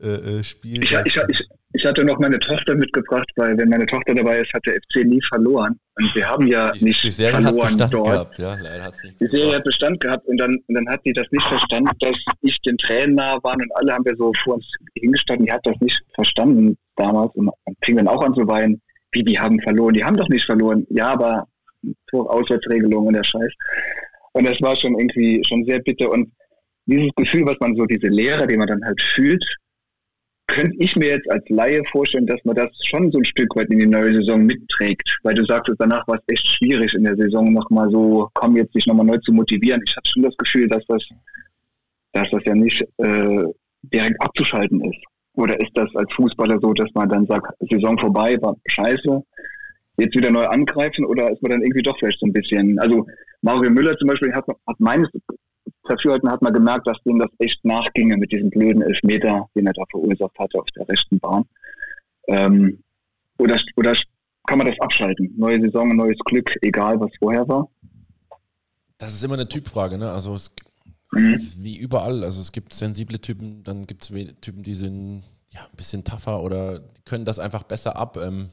äh, 0.00 0.38
äh 0.38 0.44
Spiel. 0.44 0.82
Ich, 0.84 0.92
ich, 0.92 1.20
ich, 1.28 1.48
ich, 1.72 1.84
hatte 1.84 2.04
noch 2.04 2.20
meine 2.20 2.38
Tochter 2.38 2.76
mitgebracht, 2.76 3.28
weil 3.34 3.58
wenn 3.58 3.68
meine 3.68 3.86
Tochter 3.86 4.14
dabei 4.14 4.40
ist, 4.40 4.54
hat 4.54 4.64
der 4.64 4.74
FC 4.74 5.04
nie 5.04 5.20
verloren. 5.22 5.78
Und 6.00 6.14
wir 6.14 6.24
haben 6.24 6.46
ja 6.46 6.70
die, 6.70 6.84
nicht 6.84 7.02
die 7.02 7.10
Serie 7.10 7.42
verloren 7.42 7.62
hat 7.62 7.78
Bestand 7.78 7.92
dort. 7.92 8.06
Gehabt, 8.06 8.38
ja, 8.38 8.54
leider 8.54 8.84
hat's 8.84 9.02
nicht 9.02 9.20
die 9.20 9.26
Serie 9.26 9.56
hat 9.56 9.64
Bestand 9.64 10.00
gehabt 10.00 10.26
und 10.26 10.36
dann, 10.36 10.56
und 10.68 10.74
dann 10.74 10.88
hat 10.88 11.00
sie 11.04 11.12
das 11.12 11.26
nicht 11.32 11.46
verstanden, 11.46 11.90
dass 11.98 12.16
ich 12.42 12.56
den 12.60 12.78
Tränen 12.78 13.16
nah 13.16 13.42
war 13.42 13.54
und 13.54 13.76
alle 13.76 13.92
haben 13.92 14.04
wir 14.04 14.14
so 14.16 14.32
vor 14.44 14.54
uns 14.54 14.66
hingestanden. 14.94 15.46
Die 15.46 15.52
hat 15.52 15.66
das 15.66 15.76
nicht 15.80 16.00
verstanden 16.14 16.78
damals 16.94 17.34
und 17.34 17.50
fing 17.82 17.96
dann 17.96 18.06
auch 18.06 18.22
an 18.22 18.34
zu 18.34 18.46
weinen. 18.46 18.80
Wie, 19.10 19.24
die 19.24 19.38
haben 19.38 19.60
verloren? 19.62 19.94
Die 19.94 20.04
haben 20.04 20.16
doch 20.16 20.28
nicht 20.28 20.44
verloren. 20.44 20.86
Ja, 20.90 21.12
aber 21.12 21.48
Auswärtsregelung 22.12 23.06
und 23.06 23.14
der 23.14 23.24
Scheiß. 23.24 23.52
Und 24.38 24.44
das 24.44 24.62
war 24.62 24.76
schon 24.76 24.96
irgendwie 24.96 25.42
schon 25.48 25.64
sehr 25.64 25.80
bitter. 25.80 26.08
Und 26.12 26.30
dieses 26.86 27.12
Gefühl, 27.16 27.44
was 27.44 27.58
man 27.58 27.74
so, 27.74 27.84
diese 27.86 28.06
Leere, 28.06 28.46
die 28.46 28.56
man 28.56 28.68
dann 28.68 28.84
halt 28.84 29.00
fühlt, 29.02 29.44
könnte 30.46 30.76
ich 30.78 30.94
mir 30.94 31.08
jetzt 31.08 31.28
als 31.28 31.44
Laie 31.48 31.82
vorstellen, 31.90 32.28
dass 32.28 32.38
man 32.44 32.54
das 32.54 32.68
schon 32.84 33.10
so 33.10 33.18
ein 33.18 33.24
Stück 33.24 33.56
weit 33.56 33.68
in 33.70 33.80
die 33.80 33.86
neue 33.86 34.14
Saison 34.14 34.46
mitträgt. 34.46 35.18
Weil 35.24 35.34
du 35.34 35.44
sagtest, 35.44 35.80
danach 35.80 36.06
war 36.06 36.20
es 36.20 36.32
echt 36.32 36.46
schwierig 36.46 36.94
in 36.94 37.02
der 37.02 37.16
Saison 37.16 37.52
nochmal 37.52 37.90
so, 37.90 38.30
komm 38.34 38.56
jetzt 38.56 38.72
sich 38.74 38.86
nochmal 38.86 39.06
neu 39.06 39.18
zu 39.18 39.32
motivieren. 39.32 39.82
Ich 39.84 39.96
hatte 39.96 40.08
schon 40.08 40.22
das 40.22 40.36
Gefühl, 40.36 40.68
dass 40.68 40.86
das, 40.86 41.04
dass 42.12 42.30
das 42.30 42.44
ja 42.44 42.54
nicht 42.54 42.80
äh, 42.98 43.44
direkt 43.82 44.22
abzuschalten 44.22 44.84
ist. 44.84 45.00
Oder 45.34 45.58
ist 45.60 45.72
das 45.74 45.92
als 45.96 46.12
Fußballer 46.14 46.60
so, 46.60 46.72
dass 46.74 46.94
man 46.94 47.08
dann 47.08 47.26
sagt, 47.26 47.52
Saison 47.68 47.98
vorbei, 47.98 48.40
war 48.40 48.54
scheiße, 48.68 49.20
jetzt 49.98 50.16
wieder 50.16 50.30
neu 50.30 50.46
angreifen 50.46 51.04
oder 51.04 51.30
ist 51.30 51.42
man 51.42 51.50
dann 51.50 51.62
irgendwie 51.62 51.82
doch 51.82 51.98
vielleicht 51.98 52.20
so 52.20 52.26
ein 52.26 52.32
bisschen, 52.32 52.78
also 52.78 53.06
Mario 53.42 53.70
Müller 53.70 53.96
zum 53.98 54.08
Beispiel 54.08 54.32
hat, 54.32 54.46
hat 54.48 54.80
meines 54.80 55.08
Dafürhalten 55.88 56.30
hat 56.30 56.42
man 56.42 56.52
gemerkt, 56.52 56.86
dass 56.86 57.02
dem 57.04 57.18
das 57.18 57.30
echt 57.38 57.64
nachginge 57.64 58.16
mit 58.16 58.30
diesem 58.32 58.50
blöden 58.50 58.82
Elfmeter, 58.82 59.48
den 59.54 59.66
er 59.66 59.72
da 59.72 59.84
verursacht 59.90 60.38
hatte 60.38 60.58
auf 60.58 60.66
der 60.76 60.88
rechten 60.88 61.18
Bahn. 61.18 61.44
Ähm, 62.26 62.82
oder, 63.38 63.58
oder 63.76 63.94
kann 64.46 64.58
man 64.58 64.66
das 64.66 64.78
abschalten? 64.80 65.32
Neue 65.36 65.60
Saison, 65.60 65.96
neues 65.96 66.18
Glück, 66.24 66.54
egal 66.62 67.00
was 67.00 67.10
vorher 67.18 67.48
war? 67.48 67.68
Das 68.98 69.14
ist 69.14 69.24
immer 69.24 69.34
eine 69.34 69.48
Typfrage, 69.48 69.96
ne? 69.96 70.10
Also 70.10 70.34
es 70.34 70.50
mhm. 71.12 71.38
wie 71.58 71.76
überall. 71.76 72.24
Also 72.24 72.40
es 72.40 72.52
gibt 72.52 72.74
sensible 72.74 73.20
Typen, 73.20 73.62
dann 73.64 73.86
gibt 73.86 74.02
es 74.02 74.40
Typen, 74.40 74.62
die 74.62 74.74
sind 74.74 75.24
ja 75.50 75.60
ein 75.60 75.76
bisschen 75.76 76.04
tougher 76.04 76.42
oder 76.42 76.82
können 77.04 77.24
das 77.24 77.38
einfach 77.38 77.62
besser 77.62 77.96
ab. 77.96 78.16
Ähm, 78.16 78.48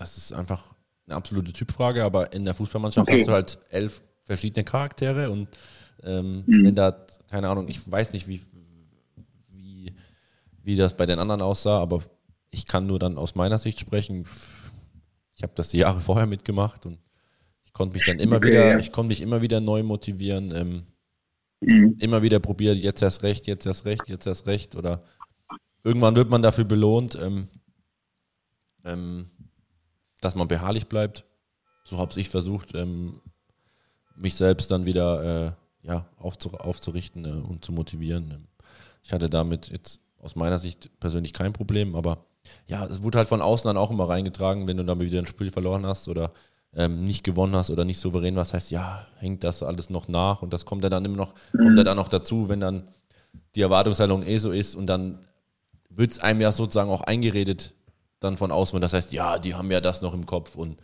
das 0.00 0.16
ist 0.16 0.32
einfach 0.32 0.74
eine 1.06 1.16
absolute 1.16 1.52
Typfrage, 1.52 2.04
aber 2.04 2.32
in 2.32 2.44
der 2.46 2.54
Fußballmannschaft 2.54 3.08
okay. 3.08 3.18
hast 3.18 3.28
du 3.28 3.32
halt 3.32 3.58
elf 3.68 4.02
verschiedene 4.24 4.64
Charaktere 4.64 5.30
und 5.30 5.48
ähm, 6.02 6.44
mhm. 6.46 6.64
wenn 6.64 6.74
da, 6.74 7.06
keine 7.28 7.48
Ahnung, 7.48 7.68
ich 7.68 7.90
weiß 7.90 8.14
nicht, 8.14 8.26
wie, 8.26 8.40
wie, 9.48 9.94
wie 10.62 10.76
das 10.76 10.96
bei 10.96 11.04
den 11.04 11.18
anderen 11.18 11.42
aussah, 11.42 11.78
aber 11.78 12.02
ich 12.50 12.66
kann 12.66 12.86
nur 12.86 12.98
dann 12.98 13.18
aus 13.18 13.34
meiner 13.34 13.58
Sicht 13.58 13.78
sprechen. 13.78 14.24
Ich 15.36 15.42
habe 15.42 15.52
das 15.54 15.68
die 15.68 15.78
Jahre 15.78 16.00
vorher 16.00 16.26
mitgemacht 16.26 16.86
und 16.86 16.98
ich 17.64 17.74
konnte 17.74 17.94
mich 17.94 18.06
dann 18.06 18.18
immer 18.18 18.36
okay, 18.36 18.48
wieder, 18.48 18.70
ja. 18.70 18.78
ich 18.78 18.90
konnte 18.90 19.08
mich 19.08 19.20
immer 19.20 19.42
wieder 19.42 19.60
neu 19.60 19.82
motivieren, 19.82 20.54
ähm, 20.54 20.82
mhm. 21.60 21.96
immer 21.98 22.22
wieder 22.22 22.38
probiert, 22.38 22.78
jetzt 22.78 23.02
erst 23.02 23.22
recht, 23.22 23.46
jetzt 23.46 23.66
erst 23.66 23.84
recht, 23.84 24.08
jetzt 24.08 24.26
erst 24.26 24.46
recht 24.46 24.76
oder 24.76 25.04
irgendwann 25.84 26.16
wird 26.16 26.30
man 26.30 26.40
dafür 26.40 26.64
belohnt. 26.64 27.18
Ähm, 27.20 27.48
ähm, 28.84 29.30
dass 30.20 30.34
man 30.34 30.48
beharrlich 30.48 30.86
bleibt. 30.86 31.24
So 31.84 31.98
habe 31.98 32.18
ich 32.20 32.28
versucht, 32.28 32.74
ähm, 32.74 33.20
mich 34.16 34.34
selbst 34.34 34.70
dann 34.70 34.86
wieder 34.86 35.46
äh, 35.46 35.52
ja, 35.82 36.06
aufzu 36.18 36.50
aufzurichten 36.50 37.24
äh, 37.24 37.48
und 37.48 37.64
zu 37.64 37.72
motivieren. 37.72 38.30
Ähm, 38.30 38.46
ich 39.02 39.12
hatte 39.12 39.30
damit 39.30 39.68
jetzt 39.68 40.00
aus 40.20 40.36
meiner 40.36 40.58
Sicht 40.58 40.90
persönlich 41.00 41.32
kein 41.32 41.52
Problem, 41.52 41.94
aber 41.94 42.26
ja, 42.66 42.86
es 42.86 43.02
wurde 43.02 43.18
halt 43.18 43.28
von 43.28 43.42
außen 43.42 43.68
dann 43.68 43.76
auch 43.76 43.90
immer 43.90 44.08
reingetragen, 44.08 44.68
wenn 44.68 44.76
du 44.76 44.84
dann 44.84 45.00
wieder 45.00 45.18
ein 45.18 45.26
Spiel 45.26 45.50
verloren 45.50 45.86
hast 45.86 46.08
oder 46.08 46.32
ähm, 46.74 47.04
nicht 47.04 47.24
gewonnen 47.24 47.56
hast 47.56 47.70
oder 47.70 47.84
nicht 47.84 47.98
souverän 47.98 48.36
warst, 48.36 48.54
heißt 48.54 48.70
ja, 48.70 49.06
hängt 49.18 49.44
das 49.44 49.62
alles 49.62 49.90
noch 49.90 50.08
nach 50.08 50.42
und 50.42 50.52
das 50.52 50.64
kommt 50.64 50.84
ja 50.84 50.90
dann 50.90 51.04
immer 51.04 51.16
noch, 51.16 51.34
kommt 51.52 51.78
dann 51.84 51.96
noch 51.96 52.08
dazu, 52.08 52.48
wenn 52.48 52.60
dann 52.60 52.88
die 53.54 53.62
Erwartungshaltung 53.62 54.22
eh 54.22 54.38
so 54.38 54.52
ist 54.52 54.74
und 54.74 54.86
dann 54.86 55.18
wird 55.88 56.12
es 56.12 56.20
einem 56.20 56.40
ja 56.40 56.52
sozusagen 56.52 56.90
auch 56.90 57.02
eingeredet, 57.02 57.74
dann 58.20 58.36
von 58.36 58.52
außen. 58.52 58.80
Das 58.80 58.92
heißt, 58.92 59.12
ja, 59.12 59.38
die 59.38 59.54
haben 59.54 59.70
ja 59.70 59.80
das 59.80 60.02
noch 60.02 60.14
im 60.14 60.26
Kopf 60.26 60.54
und 60.54 60.80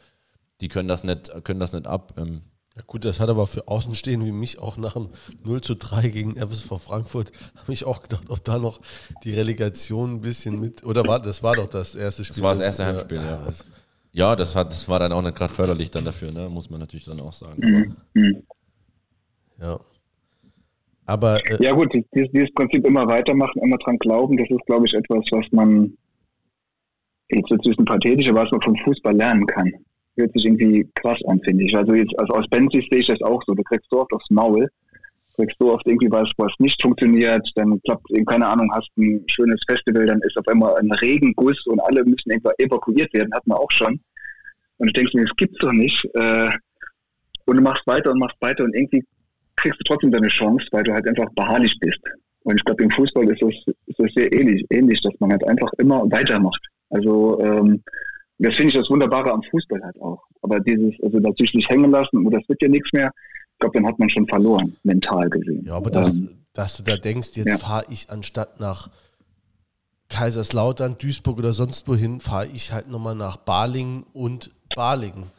die 0.60 0.68
können 0.68 0.88
das 0.88 1.04
nicht, 1.04 1.32
können 1.44 1.60
das 1.60 1.72
nicht 1.72 1.86
ab. 1.86 2.14
Ähm. 2.16 2.42
Ja 2.76 2.82
gut, 2.86 3.04
das 3.04 3.20
hat 3.20 3.30
aber 3.30 3.46
für 3.46 3.68
Außenstehende 3.68 4.26
wie 4.26 4.32
mich 4.32 4.58
auch 4.58 4.76
nach 4.76 4.94
dem 4.94 5.08
0 5.44 5.60
zu 5.62 5.76
3 5.76 6.08
gegen 6.08 6.36
FSV 6.36 6.78
Frankfurt, 6.78 7.32
habe 7.54 7.72
ich 7.72 7.84
auch 7.84 8.02
gedacht, 8.02 8.24
ob 8.28 8.44
da 8.44 8.58
noch 8.58 8.80
die 9.24 9.32
Relegation 9.32 10.16
ein 10.16 10.20
bisschen 10.20 10.60
mit, 10.60 10.84
oder 10.84 11.06
war, 11.06 11.20
das 11.20 11.42
war 11.42 11.56
doch 11.56 11.68
das 11.68 11.94
erste 11.94 12.24
Spiel. 12.24 12.36
Das 12.36 12.42
war 12.42 12.50
das 12.50 12.60
erste 12.60 12.86
Heimspiel, 12.86 13.18
ja. 13.18 13.46
ja. 13.46 13.52
Ja, 14.12 14.34
das, 14.34 14.56
hat, 14.56 14.72
das 14.72 14.88
war 14.88 14.98
dann 14.98 15.12
auch 15.12 15.20
nicht 15.20 15.36
gerade 15.36 15.52
förderlich 15.52 15.90
dann 15.90 16.06
dafür, 16.06 16.32
ne? 16.32 16.48
muss 16.48 16.70
man 16.70 16.80
natürlich 16.80 17.04
dann 17.04 17.20
auch 17.20 17.34
sagen. 17.34 17.94
Mhm. 18.14 18.42
Ja. 19.60 19.78
Aber 21.04 21.38
äh, 21.46 21.62
ja 21.62 21.72
gut, 21.72 21.92
dieses, 21.92 22.30
dieses, 22.32 22.52
Prinzip 22.54 22.86
immer 22.86 23.06
weitermachen, 23.06 23.60
immer 23.62 23.76
dran 23.76 23.98
glauben, 23.98 24.36
das 24.38 24.48
ist, 24.50 24.64
glaube 24.66 24.86
ich, 24.86 24.94
etwas, 24.94 25.24
was 25.30 25.44
man 25.52 25.96
jetzt 27.28 27.50
ist 27.50 27.78
ein 27.78 27.84
pathetisch, 27.84 28.28
aber 28.28 28.42
was 28.42 28.50
man 28.50 28.62
vom 28.62 28.76
Fußball 28.76 29.14
lernen 29.14 29.46
kann. 29.46 29.72
Hört 30.16 30.32
sich 30.32 30.46
irgendwie 30.46 30.88
krass 30.94 31.18
an, 31.26 31.40
finde 31.44 31.64
ich. 31.64 31.76
Also 31.76 31.94
jetzt 31.94 32.18
also 32.18 32.34
aus 32.34 32.48
Benzis 32.48 32.86
sehe 32.90 33.00
ich 33.00 33.06
das 33.06 33.20
auch 33.22 33.42
so. 33.44 33.54
Du 33.54 33.62
kriegst 33.62 33.88
so 33.90 34.00
oft 34.00 34.12
aufs 34.12 34.30
Maul, 34.30 34.68
kriegst 35.36 35.56
so 35.58 35.72
oft 35.72 35.86
irgendwie 35.86 36.10
was, 36.10 36.30
was 36.38 36.52
nicht 36.58 36.80
funktioniert, 36.80 37.46
dann 37.54 37.80
klappt, 37.82 38.06
keine 38.26 38.46
Ahnung, 38.46 38.70
hast 38.72 38.90
ein 38.96 39.22
schönes 39.28 39.60
Festival, 39.68 40.06
dann 40.06 40.20
ist 40.22 40.36
auf 40.38 40.48
einmal 40.48 40.74
ein 40.76 40.90
Regenguss 40.90 41.66
und 41.66 41.80
alle 41.80 42.02
müssen 42.04 42.30
irgendwann 42.30 42.54
evakuiert 42.58 43.12
werden, 43.12 43.32
hat 43.34 43.46
man 43.46 43.58
auch 43.58 43.70
schon. 43.70 44.00
Und 44.78 44.88
du 44.88 44.92
denkst 44.92 45.14
mir, 45.14 45.24
das 45.24 45.36
gibt's 45.36 45.58
doch 45.58 45.72
nicht. 45.72 46.04
Äh, 46.14 46.50
und 47.46 47.56
du 47.56 47.62
machst 47.62 47.86
weiter 47.86 48.10
und 48.10 48.18
machst 48.18 48.36
weiter 48.40 48.64
und 48.64 48.74
irgendwie 48.74 49.04
kriegst 49.56 49.80
du 49.80 49.84
trotzdem 49.84 50.10
deine 50.10 50.28
Chance, 50.28 50.66
weil 50.72 50.84
du 50.84 50.92
halt 50.92 51.06
einfach 51.06 51.30
beharrlich 51.34 51.74
bist. 51.80 52.00
Und 52.44 52.56
ich 52.56 52.64
glaube, 52.64 52.82
im 52.84 52.90
Fußball 52.90 53.28
ist 53.30 53.42
es, 53.42 53.74
ist 53.86 54.00
es 54.00 54.14
sehr 54.14 54.32
ähnlich, 54.32 54.64
ähnlich, 54.70 55.00
dass 55.00 55.14
man 55.20 55.30
halt 55.30 55.46
einfach 55.46 55.70
immer 55.78 56.02
weitermacht. 56.10 56.60
Also 56.90 57.40
ähm, 57.40 57.82
das 58.38 58.54
finde 58.54 58.68
ich 58.68 58.76
das 58.76 58.90
Wunderbare 58.90 59.32
am 59.32 59.42
Fußball 59.50 59.82
halt 59.82 60.00
auch. 60.00 60.22
Aber 60.42 60.60
dieses, 60.60 60.94
also 61.02 61.18
natürlich 61.18 61.54
nicht 61.54 61.68
hängen 61.70 61.90
lassen, 61.90 62.24
und 62.24 62.30
das 62.32 62.46
wird 62.48 62.60
ja 62.62 62.68
nichts 62.68 62.92
mehr, 62.92 63.10
ich 63.52 63.58
glaube, 63.58 63.78
dann 63.78 63.86
hat 63.86 63.98
man 63.98 64.10
schon 64.10 64.26
verloren, 64.26 64.76
mental 64.82 65.30
gesehen. 65.30 65.64
Ja, 65.64 65.74
aber 65.74 65.90
dass, 65.90 66.10
ähm, 66.10 66.44
dass 66.52 66.76
du 66.76 66.82
da 66.82 66.96
denkst, 66.96 67.30
jetzt 67.34 67.48
ja. 67.48 67.58
fahre 67.58 67.86
ich 67.88 68.10
anstatt 68.10 68.60
nach 68.60 68.90
Kaiserslautern, 70.08 70.96
Duisburg 70.98 71.38
oder 71.38 71.52
sonst 71.52 71.88
wohin, 71.88 72.20
fahre 72.20 72.46
ich 72.46 72.72
halt 72.72 72.88
nochmal 72.88 73.14
nach 73.14 73.36
Balingen 73.36 74.04
und 74.12 74.50
Balingen. 74.74 75.30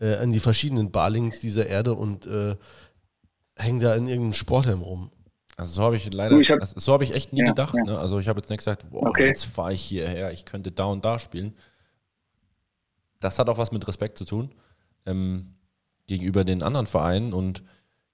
Äh, 0.00 0.16
an 0.16 0.32
die 0.32 0.40
verschiedenen 0.40 0.90
Balings 0.90 1.40
dieser 1.40 1.66
Erde 1.66 1.94
und 1.94 2.26
äh, 2.26 2.56
hänge 3.56 3.80
da 3.80 3.94
in 3.94 4.06
irgendeinem 4.06 4.32
Sporthelm 4.34 4.82
rum. 4.82 5.10
Also 5.56 5.74
so 5.74 5.82
habe 5.82 5.96
ich 5.96 6.12
leider, 6.12 6.36
hab, 6.36 6.60
also 6.60 6.80
so 6.80 6.92
habe 6.92 7.04
ich 7.04 7.12
echt 7.12 7.32
nie 7.32 7.40
ja, 7.40 7.46
gedacht. 7.46 7.74
Ja. 7.76 7.84
Ne? 7.84 7.98
Also 7.98 8.18
ich 8.18 8.28
habe 8.28 8.40
jetzt 8.40 8.50
nicht 8.50 8.58
gesagt, 8.58 8.90
boah, 8.90 9.08
okay. 9.08 9.26
jetzt 9.26 9.44
fahre 9.44 9.72
ich 9.72 9.82
hierher, 9.82 10.32
ich 10.32 10.44
könnte 10.44 10.72
da 10.72 10.86
und 10.86 11.04
da 11.04 11.18
spielen. 11.18 11.54
Das 13.20 13.38
hat 13.38 13.48
auch 13.48 13.58
was 13.58 13.70
mit 13.70 13.86
Respekt 13.86 14.18
zu 14.18 14.24
tun. 14.24 14.50
Ähm, 15.06 15.54
gegenüber 16.06 16.44
den 16.44 16.62
anderen 16.62 16.86
Vereinen 16.86 17.32
und 17.32 17.62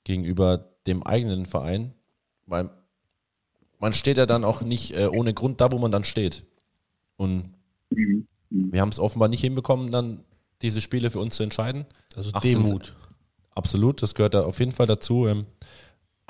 gegenüber 0.05 0.71
dem 0.87 1.03
eigenen 1.03 1.47
Verein, 1.47 1.95
weil 2.47 2.71
man 3.79 3.93
steht 3.93 4.19
ja 4.19 4.27
dann 4.27 4.45
auch 4.45 4.63
nicht 4.63 4.95
äh, 4.95 5.07
ohne 5.07 5.35
Grund 5.35 5.61
da, 5.61 5.73
wo 5.73 5.79
man 5.79 5.91
dann 5.91 6.05
steht. 6.05 6.45
Und 7.17 7.55
mhm. 7.91 8.27
wir 8.51 8.81
haben 8.81 8.91
es 8.91 8.99
offenbar 8.99 9.29
nicht 9.29 9.41
hinbekommen, 9.41 9.91
dann 9.91 10.25
diese 10.63 10.81
Spiele 10.81 11.11
für 11.11 11.21
uns 11.21 11.37
zu 11.37 11.43
entscheiden. 11.43 11.87
Also 12.15 12.33
18, 12.33 12.63
Demut. 12.63 12.95
Absolut, 13.55 14.03
das 14.03 14.15
gehört 14.15 14.35
da 14.35 14.43
auf 14.45 14.59
jeden 14.59 14.73
Fall 14.73 14.87
dazu. 14.87 15.27
Ähm, 15.27 15.47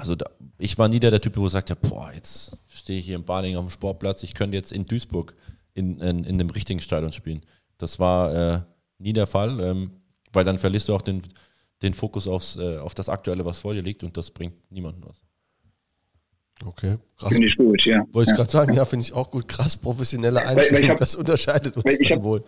also 0.01 0.17
da, 0.17 0.31
ich 0.59 0.79
war 0.79 0.89
nie 0.89 0.99
der, 0.99 1.11
der 1.11 1.21
Typ, 1.21 1.37
wo 1.37 1.47
sagt, 1.47 1.69
ja, 1.69 1.77
boah, 1.81 2.11
jetzt 2.15 2.59
stehe 2.69 2.99
ich 2.99 3.05
hier 3.05 3.17
im 3.17 3.25
Baling 3.25 3.57
am 3.57 3.71
Sportplatz, 3.71 4.23
ich 4.23 4.35
könnte 4.35 4.57
jetzt 4.57 4.73
in 4.73 4.87
Duisburg 4.87 5.35
in, 5.75 6.01
in, 6.01 6.25
in 6.25 6.39
dem 6.39 6.51
richtigen 6.51 6.81
Stadion 6.81 7.13
spielen. 7.13 7.43
Das 7.79 8.01
war 8.01 8.35
äh, 8.35 8.61
nie 8.99 9.13
der 9.13 9.27
Fall, 9.27 9.61
ähm, 9.61 9.91
weil 10.33 10.45
dann 10.45 10.59
verlierst 10.59 10.89
du 10.89 10.95
auch 10.95 11.03
den, 11.03 11.23
den 11.83 11.93
Fokus 11.93 12.27
aufs, 12.27 12.57
äh, 12.57 12.79
auf 12.79 12.95
das 12.95 13.09
Aktuelle, 13.09 13.45
was 13.45 13.59
vor 13.59 13.75
dir 13.75 13.83
liegt 13.83 14.03
und 14.03 14.17
das 14.17 14.31
bringt 14.31 14.55
niemanden 14.71 15.03
was. 15.05 15.23
Okay, 16.65 16.97
krass. 17.19 17.33
Finde 17.33 17.47
ich 17.47 17.57
gut, 17.57 17.85
ja. 17.87 18.05
Wollte 18.13 18.33
ich 18.33 18.37
gerade 18.37 18.51
sagen, 18.51 18.75
ja, 18.75 18.85
finde 18.85 19.05
ich 19.05 19.13
auch 19.13 19.31
gut. 19.31 19.49
Krass, 19.49 19.77
professionelle 19.77 20.47
Einstellung, 20.47 20.97
das 20.99 21.15
unterscheidet 21.15 21.77
uns 21.77 21.99
ich 21.99 22.13
hab, 22.13 22.23
wohl. 22.23 22.43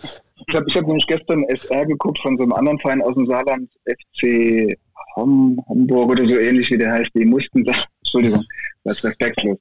Ich 0.47 0.55
habe 0.55 0.67
ich 0.69 0.77
hab 0.77 0.87
nämlich 0.87 1.07
gestern 1.07 1.45
SR 1.45 1.87
geguckt 1.87 2.19
von 2.21 2.37
so 2.37 2.43
einem 2.43 2.53
anderen 2.53 2.79
Verein 2.81 3.03
aus 3.03 3.15
dem 3.15 3.27
Saarland, 3.27 3.71
FC 3.85 4.77
Hom, 5.17 5.61
Homburg 5.69 6.11
oder 6.11 6.27
so 6.27 6.37
ähnlich 6.37 6.71
wie 6.71 6.79
der 6.79 6.93
heißt. 6.93 7.11
Die 7.15 7.25
mussten, 7.25 7.65
Entschuldigung, 8.03 8.45
das 8.85 8.99
ist 8.99 9.05
respektlos. 9.05 9.59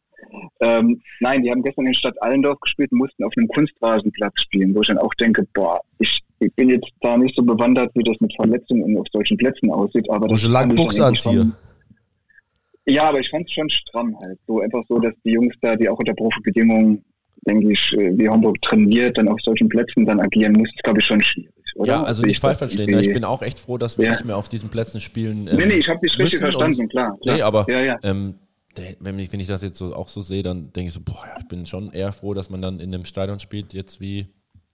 Ähm, 0.62 1.02
nein, 1.20 1.42
die 1.44 1.52
haben 1.52 1.64
gestern 1.64 1.88
in 1.88 1.94
Stadt 1.94 2.22
Allendorf 2.22 2.60
gespielt 2.62 2.92
mussten 2.92 3.24
auf 3.24 3.34
einem 3.36 3.48
Kunstrasenplatz 3.50 4.42
spielen, 4.42 4.74
wo 4.74 4.82
ich 4.82 4.88
dann 4.88 4.98
auch 4.98 5.14
denke, 5.16 5.46
boah, 5.54 5.82
ich, 6.00 6.20
ich 6.40 6.54
bin 6.56 6.70
jetzt 6.70 6.90
da 7.02 7.18
nicht 7.18 7.36
so 7.36 7.44
bewandert, 7.44 7.92
wie 7.96 8.04
das 8.04 8.16
mit 8.20 8.34
Verletzungen 8.36 8.98
auf 8.98 9.08
solchen 9.12 9.38
Plätzen 9.38 9.72
aussieht, 9.72 10.10
aber 10.10 10.28
das 10.28 10.44
ist 10.44 10.50
lange 10.50 10.74
Buchse 10.74 11.06
anziehe. 11.06 11.52
Ja, 12.86 13.10
aber 13.10 13.20
ich 13.20 13.30
fand 13.30 13.46
es 13.48 13.54
schon 13.54 13.70
stramm 13.70 14.16
halt. 14.22 14.40
So 14.48 14.60
einfach 14.62 14.84
so, 14.88 15.00
dass 15.00 15.14
die 15.24 15.32
Jungs 15.32 15.56
da, 15.62 15.76
die 15.76 15.88
auch 15.88 16.00
unter 16.00 16.14
Profibedingungen, 16.14 17.04
denke 17.48 17.72
ich, 17.72 17.94
äh, 17.94 18.18
wie 18.18 18.30
Homburg 18.30 18.62
trainiert, 18.62 19.18
dann 19.18 19.28
auf 19.28 19.40
solchen 19.42 19.70
Plätzen 19.70 20.06
dann 20.06 20.20
agieren 20.20 20.54
muss, 20.54 20.70
ist 20.70 20.84
glaube 20.84 21.00
ich 21.00 21.06
schon 21.06 21.22
schwierig. 21.22 21.54
Oder? 21.76 21.88
Ja, 21.88 22.04
also 22.04 22.24
nicht 22.24 22.40
falsch 22.40 22.58
verstehen. 22.58 22.92
Ne? 22.92 23.02
Ich 23.02 23.14
bin 23.14 23.24
auch 23.24 23.42
echt 23.42 23.60
froh, 23.60 23.78
dass 23.78 23.98
wir 23.98 24.06
ja. 24.06 24.12
nicht 24.12 24.26
mehr 24.26 24.38
auf 24.38 24.50
diesen 24.50 24.70
Plätzen 24.70 25.02
spielen. 25.02 25.48
Ähm, 25.48 25.58
nee, 25.58 25.66
nee, 25.66 25.74
ich 25.76 25.90
habe 25.90 26.00
dich 26.00 26.18
richtig 26.18 26.40
verstanden, 26.40 26.88
klar, 26.90 27.18
klar. 27.22 27.36
Nee, 27.36 27.42
aber 27.42 27.66
ja, 27.70 27.82
ja. 27.82 28.00
Ähm, 28.04 28.36
wenn, 29.00 29.20
ich, 29.20 29.32
wenn 29.32 29.40
ich 29.40 29.48
das 29.48 29.62
jetzt 29.62 29.78
so 29.78 29.96
auch 29.96 30.10
so 30.10 30.22
sehe, 30.22 30.44
dann 30.44 30.72
denke 30.74 30.88
ich 30.88 30.94
so, 30.94 31.02
boah, 31.02 31.26
ich 31.40 31.48
bin 31.48 31.66
schon 31.66 31.92
eher 31.92 32.12
froh, 32.14 32.34
dass 32.34 32.50
man 32.50 32.62
dann 32.62 32.80
in 32.80 32.94
einem 32.94 33.06
Stadion 33.06 33.40
spielt, 33.40 33.74
jetzt 33.74 34.00
wie 34.00 34.28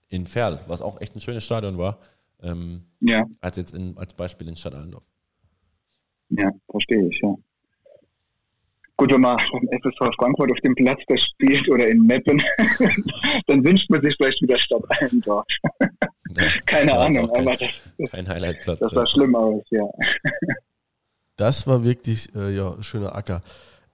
in 0.08 0.26
Ferl, 0.26 0.60
was 0.66 0.82
auch 0.82 1.00
echt 1.00 1.16
ein 1.16 1.20
schönes 1.20 1.44
Stadion 1.44 1.78
war, 1.78 1.98
ähm, 2.42 2.82
ja. 3.00 3.24
als 3.40 3.56
jetzt 3.56 3.74
in, 3.74 3.96
als 3.96 4.14
Beispiel 4.14 4.48
in 4.48 4.56
Stadt 4.56 4.74
Allendorf. 4.74 5.04
Ja, 6.30 6.50
verstehe 6.70 7.08
ich, 7.08 7.20
ja. 7.22 7.34
Gut, 8.96 9.12
wenn 9.12 9.20
man 9.20 9.36
beim 9.36 9.80
FSV 9.80 10.16
Frankfurt 10.18 10.50
auf 10.50 10.58
dem 10.60 10.74
Platz 10.74 11.00
das 11.06 11.22
spielt 11.22 11.68
oder 11.68 11.86
in 11.86 12.04
Meppen, 12.04 12.42
dann 13.46 13.64
wünscht 13.64 13.88
man 13.90 14.02
sich 14.02 14.14
vielleicht 14.16 14.42
wieder 14.42 14.58
Stadt 14.58 14.82
Allendorf. 14.88 15.46
Keine 16.66 16.96
Ahnung, 16.96 17.30
kein, 17.32 17.48
aber 17.48 17.56
das, 17.56 18.10
kein 18.10 18.28
Highlightplatz. 18.28 18.78
Das 18.78 18.90
sah 18.90 19.00
ja. 19.00 19.06
schlimm 19.06 19.34
aus, 19.34 19.64
ja. 19.70 19.84
Das 21.36 21.66
war 21.66 21.84
wirklich 21.84 22.34
äh, 22.34 22.54
ja, 22.54 22.82
schöner 22.82 23.14
Acker. 23.14 23.40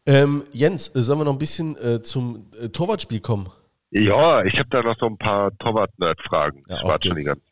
Ähm, 0.07 0.45
Jens, 0.53 0.95
äh, 0.95 1.03
sollen 1.03 1.21
wir 1.21 1.25
noch 1.25 1.33
ein 1.33 1.39
bisschen 1.39 1.77
äh, 1.77 2.03
zum 2.03 2.47
äh, 2.61 2.69
Torwartspiel 2.69 3.21
kommen? 3.21 3.49
Ja, 3.91 4.45
ich 4.45 4.59
habe 4.59 4.69
da 4.71 4.83
noch 4.83 4.99
so 4.99 5.07
ein 5.07 5.17
paar 5.17 5.57
Torwart-Nerd-Fragen. 5.59 6.63
Ja, 6.69 6.77
ich 6.77 6.85
warte 6.85 7.09
schon 7.09 7.17
die 7.19 7.25
ganze 7.25 7.43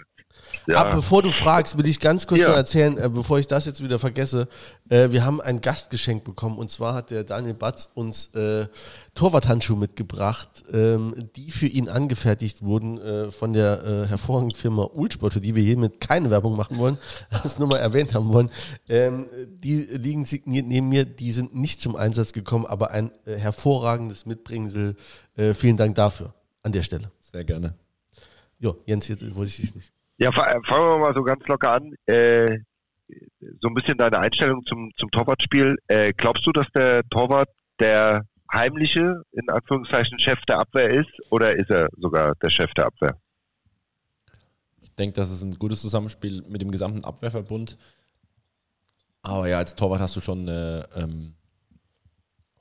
ja. 0.67 0.79
Aber 0.79 0.97
bevor 0.97 1.23
du 1.23 1.33
fragst, 1.33 1.77
will 1.77 1.87
ich 1.87 2.01
ganz 2.01 2.27
kurz 2.27 2.41
ja. 2.41 2.49
noch 2.49 2.57
erzählen, 2.57 2.97
äh, 2.99 3.09
bevor 3.09 3.39
ich 3.39 3.47
das 3.47 3.67
jetzt 3.67 3.83
wieder 3.83 3.99
vergesse. 3.99 4.49
Äh, 4.89 5.11
wir 5.11 5.25
haben 5.25 5.41
ein 5.41 5.61
Gastgeschenk 5.61 6.25
bekommen 6.25 6.59
und 6.59 6.71
zwar 6.71 6.95
hat 6.95 7.11
der 7.11 7.25
Daniel 7.25 7.55
Batz 7.55 7.89
uns 7.95 8.35
äh, 8.35 8.67
Torwarthandschuhe 9.15 9.77
mitgebracht, 9.77 10.65
ähm, 10.73 11.15
die 11.37 11.51
für 11.51 11.67
ihn 11.67 11.89
angefertigt 11.89 12.63
wurden 12.63 12.99
äh, 12.99 13.31
von 13.31 13.53
der 13.53 13.85
äh, 13.85 14.07
hervorragenden 14.09 14.57
Firma 14.57 14.85
Ulsport, 14.85 15.33
für 15.33 15.41
die 15.41 15.55
wir 15.55 15.63
hiermit 15.63 16.01
keine 16.01 16.31
Werbung 16.31 16.57
machen 16.57 16.79
wollen, 16.79 16.99
das 17.43 17.59
nur 17.59 17.69
mal 17.69 17.79
erwähnt 17.79 18.15
haben 18.15 18.33
wollen. 18.33 18.51
Ähm, 18.89 19.27
die 19.47 19.77
liegen 19.77 20.25
signiert 20.25 20.67
neben 20.67 20.89
mir, 20.89 21.05
die 21.05 21.33
sind 21.33 21.55
nicht 21.55 21.81
zum 21.81 21.97
Einsatz 21.97 22.33
gekommen, 22.33 22.67
aber 22.67 22.91
ein 22.91 23.11
äh, 23.27 23.37
hervorragendes 23.37 24.27
Mitbringsel. 24.27 24.97
Äh, 25.37 25.55
vielen 25.55 25.77
Dank 25.77 25.95
dafür 25.95 26.35
an 26.63 26.73
der 26.73 26.83
Stelle. 26.83 27.11
Sehr 27.21 27.45
gerne. 27.45 27.75
Ja, 28.59 28.75
Jens, 28.87 29.09
jetzt 29.09 29.23
wollte 29.35 29.51
ich 29.51 29.63
es 29.63 29.75
nicht. 29.75 29.93
Ja, 30.19 30.31
fangen 30.31 30.63
wir 30.65 30.99
mal 30.99 31.15
so 31.15 31.23
ganz 31.23 31.47
locker 31.47 31.73
an. 31.73 31.95
Äh, 32.07 32.59
so 33.61 33.69
ein 33.69 33.75
bisschen 33.75 33.99
deine 33.99 34.19
Einstellung 34.19 34.65
zum, 34.67 34.91
zum 34.97 35.11
Torwartspiel. 35.11 35.77
Äh, 35.89 36.13
glaubst 36.13 36.47
du, 36.47 36.53
dass 36.53 36.67
der 36.75 37.03
Torwart 37.11 37.49
der 37.81 38.23
heimliche, 38.53 39.23
in 39.33 39.49
Anführungszeichen, 39.49 40.19
Chef 40.19 40.41
der 40.47 40.59
Abwehr 40.59 40.91
ist 40.91 41.11
oder 41.31 41.57
ist 41.57 41.71
er 41.71 41.89
sogar 41.97 42.35
der 42.37 42.51
Chef 42.51 42.73
der 42.75 42.87
Abwehr? 42.87 43.17
Ich 44.81 44.95
denke, 44.95 45.15
das 45.15 45.31
ist 45.31 45.43
ein 45.43 45.53
gutes 45.59 45.81
Zusammenspiel 45.81 46.43
mit 46.43 46.61
dem 46.61 46.71
gesamten 46.71 47.05
Abwehrverbund. 47.05 47.79
Aber 49.23 49.49
ja, 49.49 49.59
als 49.59 49.75
Torwart 49.75 50.01
hast 50.01 50.17
du 50.17 50.21
schon 50.21 50.49
eine 50.49 50.89
ähm, 50.95 51.35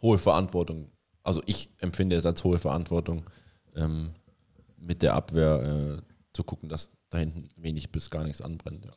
hohe 0.02 0.18
Verantwortung. 0.18 0.92
Also 1.24 1.42
ich 1.46 1.70
empfinde 1.80 2.16
es 2.16 2.26
als 2.26 2.44
hohe 2.44 2.60
Verantwortung, 2.60 3.30
ähm, 3.76 4.12
mit 4.78 5.02
der 5.02 5.14
Abwehr 5.14 6.00
äh, 6.00 6.02
zu 6.34 6.44
gucken, 6.44 6.70
dass 6.70 6.92
da 7.12 7.20
hinten 7.20 7.50
wenig 7.56 7.92
bis 7.92 8.10
gar 8.10 8.24
nichts 8.24 8.42
anbrennt. 8.42 8.86
Ja. 8.86 8.92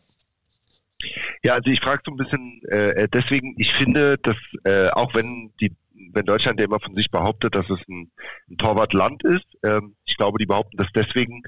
Ja, 1.42 1.52
also 1.54 1.70
ich 1.70 1.80
frage 1.80 2.02
so 2.06 2.12
ein 2.12 2.16
bisschen 2.16 2.62
äh, 2.68 3.06
deswegen, 3.12 3.54
ich 3.58 3.72
finde, 3.74 4.16
dass 4.18 4.36
äh, 4.64 4.88
auch 4.88 5.14
wenn 5.14 5.52
die 5.60 5.76
wenn 6.12 6.26
Deutschland 6.26 6.58
ja 6.60 6.66
immer 6.66 6.80
von 6.80 6.94
sich 6.94 7.10
behauptet, 7.10 7.54
dass 7.54 7.68
es 7.68 7.78
ein, 7.88 8.10
ein 8.48 8.56
Torwartland 8.56 9.22
ist, 9.24 9.46
ähm, 9.62 9.96
ich 10.04 10.16
glaube, 10.16 10.38
die 10.38 10.46
behaupten 10.46 10.76
das 10.76 10.88
deswegen, 10.94 11.42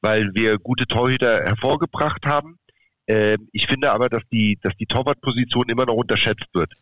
weil 0.00 0.30
wir 0.34 0.58
gute 0.58 0.86
Torhüter 0.86 1.42
hervorgebracht 1.44 2.24
haben. 2.26 2.58
Ähm, 3.06 3.48
ich 3.52 3.66
finde 3.66 3.90
aber, 3.92 4.08
dass 4.08 4.22
die, 4.30 4.58
dass 4.62 4.74
die 4.76 4.86
Torwartposition 4.86 5.68
immer 5.68 5.86
noch 5.86 5.94
unterschätzt 5.94 6.48
wird. 6.52 6.72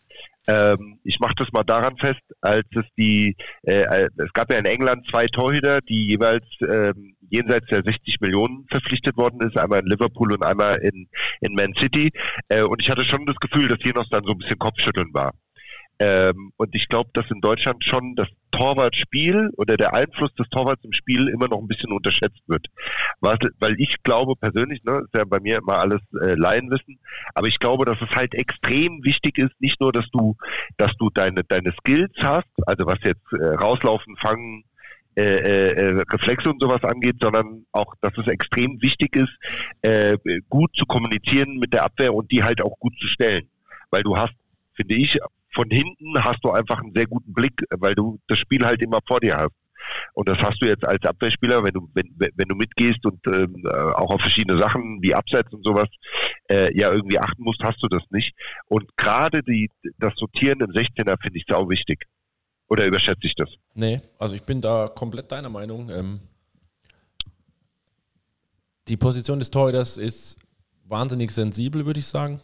Ähm, 0.49 0.99
ich 1.05 1.19
mache 1.19 1.35
das 1.37 1.51
mal 1.53 1.65
daran 1.65 1.97
fest, 1.97 2.23
als 2.41 2.67
es 2.75 2.85
die, 2.97 3.37
äh, 3.63 4.09
es 4.17 4.33
gab 4.33 4.51
ja 4.51 4.59
in 4.59 4.65
England 4.65 5.07
zwei 5.11 5.27
Torhüter, 5.27 5.81
die 5.81 6.09
jeweils 6.09 6.45
ähm, 6.69 7.16
jenseits 7.31 7.67
der 7.67 7.83
60 7.83 8.21
Millionen 8.21 8.67
verpflichtet 8.71 9.17
worden 9.17 9.41
ist, 9.41 9.59
einmal 9.59 9.81
in 9.81 9.87
Liverpool 9.87 10.33
und 10.33 10.45
einmal 10.45 10.77
in, 10.79 11.09
in 11.41 11.55
Man 11.55 11.75
City. 11.75 12.13
Äh, 12.49 12.63
und 12.63 12.83
ich 12.83 12.91
hatte 12.91 13.05
schon 13.05 13.27
das 13.27 13.37
Gefühl, 13.37 13.69
dass 13.69 13.79
hier 13.83 13.95
noch 13.95 14.09
dann 14.11 14.25
so 14.25 14.33
ein 14.33 14.39
bisschen 14.39 14.59
Kopfschütteln 14.59 15.13
war. 15.13 15.33
Ähm, 15.99 16.53
und 16.57 16.75
ich 16.75 16.89
glaube, 16.89 17.11
dass 17.15 17.31
in 17.31 17.41
Deutschland 17.41 17.83
schon 17.83 18.15
das 18.17 18.29
Torwartspiel 18.51 19.51
oder 19.57 19.77
der 19.77 19.95
Einfluss 19.95 20.35
des 20.35 20.49
Torwarts 20.51 20.85
im 20.85 20.93
Spiel 20.93 21.29
immer 21.29 21.49
noch 21.49 21.59
ein 21.59 21.69
bisschen 21.69 21.93
unterschätzt 21.93 22.43
wird. 22.47 22.67
Was, 23.21 23.39
weil 23.61 23.81
ich 23.81 24.03
glaube 24.03 24.35
persönlich, 24.37 24.83
ne, 24.85 25.03
ist 25.05 25.15
ja 25.15 25.25
bei 25.25 25.41
mir 25.41 25.59
immer 25.59 25.79
alles 25.79 26.01
äh, 26.21 26.35
Laienwissen, 26.35 26.99
aber 27.35 27.49
ich 27.49 27.59
glaube, 27.59 27.87
dass 27.87 28.01
es 28.01 28.15
halt 28.15 28.35
extrem 28.35 29.05
wichtig 29.05 29.39
ist, 29.39 29.59
nicht 29.59 29.81
nur, 29.81 29.93
dass 29.93 30.07
du, 30.13 30.37
dass 30.77 30.93
du 30.99 31.09
deine, 31.11 31.45
deine 31.45 31.73
Skills 31.81 32.13
hast, 32.19 32.49
also 32.67 32.87
was 32.87 32.99
jetzt 33.03 33.33
äh, 33.33 33.55
rauslaufen, 33.55 34.17
fangen, 34.17 34.65
äh, 35.17 35.23
äh, 35.23 35.73
äh, 35.73 36.05
Reflexe 36.13 36.51
und 36.51 36.61
sowas 36.61 36.85
angeht, 36.85 37.17
sondern 37.21 37.65
auch, 37.73 37.95
dass 38.03 38.13
es 38.19 38.27
extrem 38.27 38.81
wichtig 38.83 39.17
ist, 39.17 39.35
äh, 39.81 40.19
gut 40.51 40.77
zu 40.77 40.85
kommunizieren 40.85 41.57
mit 41.59 41.73
der 41.73 41.85
Abwehr 41.85 42.13
und 42.13 42.31
die 42.31 42.43
halt 42.43 42.61
auch 42.61 42.79
gut 42.79 42.93
zu 43.01 43.07
stellen. 43.07 43.49
Weil 43.91 44.03
du 44.03 44.17
hast, 44.17 44.35
finde 44.75 44.95
ich, 44.95 45.19
von 45.55 45.71
hinten 45.71 46.23
hast 46.23 46.45
du 46.45 46.51
einfach 46.51 46.83
einen 46.83 46.93
sehr 46.95 47.07
guten 47.07 47.33
Blick, 47.33 47.63
weil 47.71 47.95
du 47.95 48.21
das 48.29 48.39
Spiel 48.39 48.65
halt 48.67 48.83
immer 48.83 48.99
vor 49.07 49.21
dir 49.21 49.37
hast. 49.37 49.55
Und 50.13 50.29
das 50.29 50.39
hast 50.39 50.61
du 50.61 50.67
jetzt 50.67 50.87
als 50.87 51.03
Abwehrspieler, 51.05 51.65
wenn 51.65 51.73
du, 51.73 51.89
wenn, 51.95 52.15
wenn 52.19 52.49
du 52.49 52.55
mitgehst 52.55 53.07
und 53.07 53.27
ähm, 53.27 53.65
äh, 53.65 53.71
auch 53.71 54.11
auf 54.11 54.21
verschiedene 54.21 54.59
Sachen 54.59 54.99
wie 55.01 55.15
Abseits 55.15 55.53
und 55.53 55.65
sowas 55.65 55.89
äh, 56.51 56.77
ja 56.77 56.93
irgendwie 56.93 57.19
achten 57.19 57.43
musst, 57.43 57.63
hast 57.63 57.83
du 57.83 57.89
das 57.89 58.03
nicht. 58.11 58.35
Und 58.67 58.97
gerade 58.97 59.43
die 59.43 59.71
das 59.99 60.15
Sortieren 60.17 60.61
im 60.61 60.73
16er 60.73 61.21
finde 61.23 61.39
ich 61.39 61.45
sau 61.49 61.71
wichtig. 61.71 62.05
Oder 62.69 62.87
überschätze 62.87 63.27
ich 63.27 63.35
das? 63.35 63.49
Nee, 63.75 64.01
also 64.19 64.35
ich 64.35 64.43
bin 64.43 64.61
da 64.61 64.89
komplett 64.89 65.31
deiner 65.31 65.49
Meinung. 65.49 65.89
Ähm, 65.91 66.21
die 68.89 68.97
Position 68.97 69.39
des 69.39 69.51
Torhüters 69.51 69.97
ist 69.97 70.37
wahnsinnig 70.85 71.31
sensibel, 71.31 71.87
würde 71.87 72.01
ich 72.01 72.07
sagen. 72.07 72.41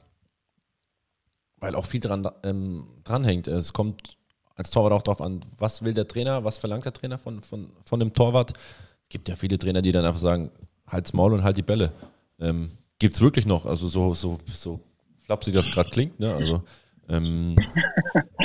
Weil 1.58 1.74
auch 1.74 1.86
viel 1.86 2.00
dran 2.00 2.28
ähm, 2.42 2.86
dranhängt. 3.04 3.46
Es 3.46 3.72
kommt 3.72 4.16
als 4.54 4.70
Torwart 4.70 4.92
auch 4.92 5.02
darauf 5.02 5.20
an, 5.20 5.40
was 5.58 5.82
will 5.82 5.94
der 5.94 6.06
Trainer, 6.06 6.44
was 6.44 6.58
verlangt 6.58 6.84
der 6.84 6.92
Trainer 6.92 7.18
von, 7.18 7.40
von, 7.42 7.70
von 7.84 8.00
dem 8.00 8.12
Torwart. 8.12 8.52
Es 8.52 9.08
gibt 9.08 9.28
ja 9.28 9.36
viele 9.36 9.58
Trainer, 9.58 9.82
die 9.82 9.92
dann 9.92 10.04
einfach 10.04 10.20
sagen, 10.20 10.50
halt's 10.86 11.12
Maul 11.12 11.32
und 11.32 11.42
halt 11.42 11.56
die 11.56 11.62
Bälle. 11.62 11.92
Ähm, 12.38 12.72
Gibt 12.98 13.14
es 13.14 13.20
wirklich 13.20 13.46
noch, 13.46 13.66
also 13.66 13.88
so, 13.88 14.14
so, 14.14 14.38
so 14.46 14.80
flapsig 15.20 15.54
das 15.54 15.70
gerade 15.70 15.90
klingt, 15.90 16.20
ne? 16.20 16.34
Also 16.34 16.62
ähm, 17.08 17.56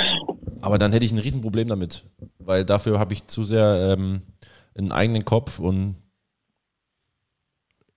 aber 0.61 0.77
dann 0.77 0.91
hätte 0.91 1.05
ich 1.05 1.11
ein 1.11 1.19
Riesenproblem 1.19 1.67
damit, 1.67 2.05
weil 2.39 2.65
dafür 2.65 2.99
habe 2.99 3.13
ich 3.13 3.27
zu 3.27 3.43
sehr 3.43 3.93
ähm, 3.93 4.21
einen 4.75 4.91
eigenen 4.91 5.25
Kopf 5.25 5.59
und 5.59 5.95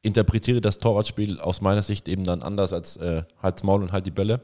interpretiere 0.03 0.61
das 0.61 0.79
Torwartspiel 0.79 1.41
aus 1.41 1.61
meiner 1.61 1.83
Sicht 1.83 2.09
eben 2.09 2.25
dann 2.25 2.43
anders 2.43 2.73
als 2.73 2.97
äh, 2.97 3.25
Halt's 3.43 3.63
Maul 3.63 3.83
und 3.83 3.93
halt 3.93 4.07
die 4.07 4.11
Bälle, 4.11 4.41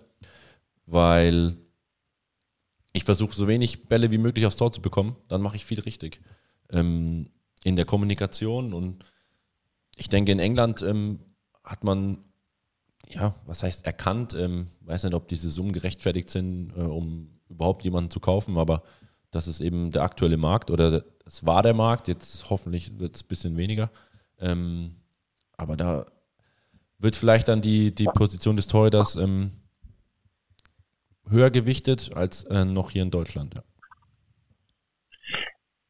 weil 0.87 1.57
ich 2.93 3.05
versuche 3.05 3.35
so 3.35 3.49
wenig 3.49 3.89
Bälle 3.89 4.11
wie 4.11 4.19
möglich 4.19 4.47
aufs 4.47 4.57
Tor 4.57 4.73
zu 4.73 4.83
bekommen, 4.83 5.17
dann 5.29 5.43
mache 5.43 5.57
ich 5.57 5.65
viel 5.65 5.81
richtig. 5.81 6.21
Ähm, 6.71 7.31
in 7.65 7.77
der 7.77 7.85
Kommunikation 7.85 8.73
und 8.73 9.05
ich 9.97 10.09
denke, 10.09 10.33
in 10.33 10.39
England 10.39 10.83
ähm, 10.83 11.21
hat 11.65 11.85
man, 11.85 12.19
ja, 13.09 13.35
was 13.47 13.63
heißt 13.63 13.87
erkannt, 13.87 14.35
ähm, 14.35 14.69
weiß 14.81 15.05
nicht, 15.05 15.15
ob 15.15 15.29
diese 15.29 15.51
Summen 15.51 15.73
gerechtfertigt 15.73 16.29
sind, 16.31 16.73
äh, 16.77 16.81
um 16.81 17.36
überhaupt 17.49 17.85
jemanden 17.85 18.11
zu 18.11 18.21
kaufen, 18.21 18.59
aber 18.59 18.83
das 19.31 19.47
ist 19.47 19.61
eben 19.61 19.91
der 19.91 20.03
aktuelle 20.03 20.37
Markt 20.37 20.71
oder 20.71 21.05
es 21.25 21.45
war 21.45 21.63
der 21.63 21.75
Markt, 21.75 22.09
jetzt 22.09 22.49
hoffentlich 22.51 22.99
wird 22.99 23.17
es 23.17 23.25
ein 23.25 23.29
bisschen 23.29 23.57
weniger. 23.57 23.91
Ähm, 24.39 24.97
aber 25.57 25.77
da 25.77 26.07
wird 26.99 27.17
vielleicht 27.17 27.49
dann 27.49 27.61
die, 27.61 27.95
die 27.95 28.05
Position 28.07 28.57
des 28.57 28.69
Torhüters 28.69 29.17
ähm, 29.17 29.51
höher 31.29 31.51
gewichtet 31.51 32.15
als 32.15 32.45
äh, 32.45 32.65
noch 32.65 32.91
hier 32.91 33.03
in 33.03 33.11
Deutschland. 33.11 33.55
Ja. 33.55 33.63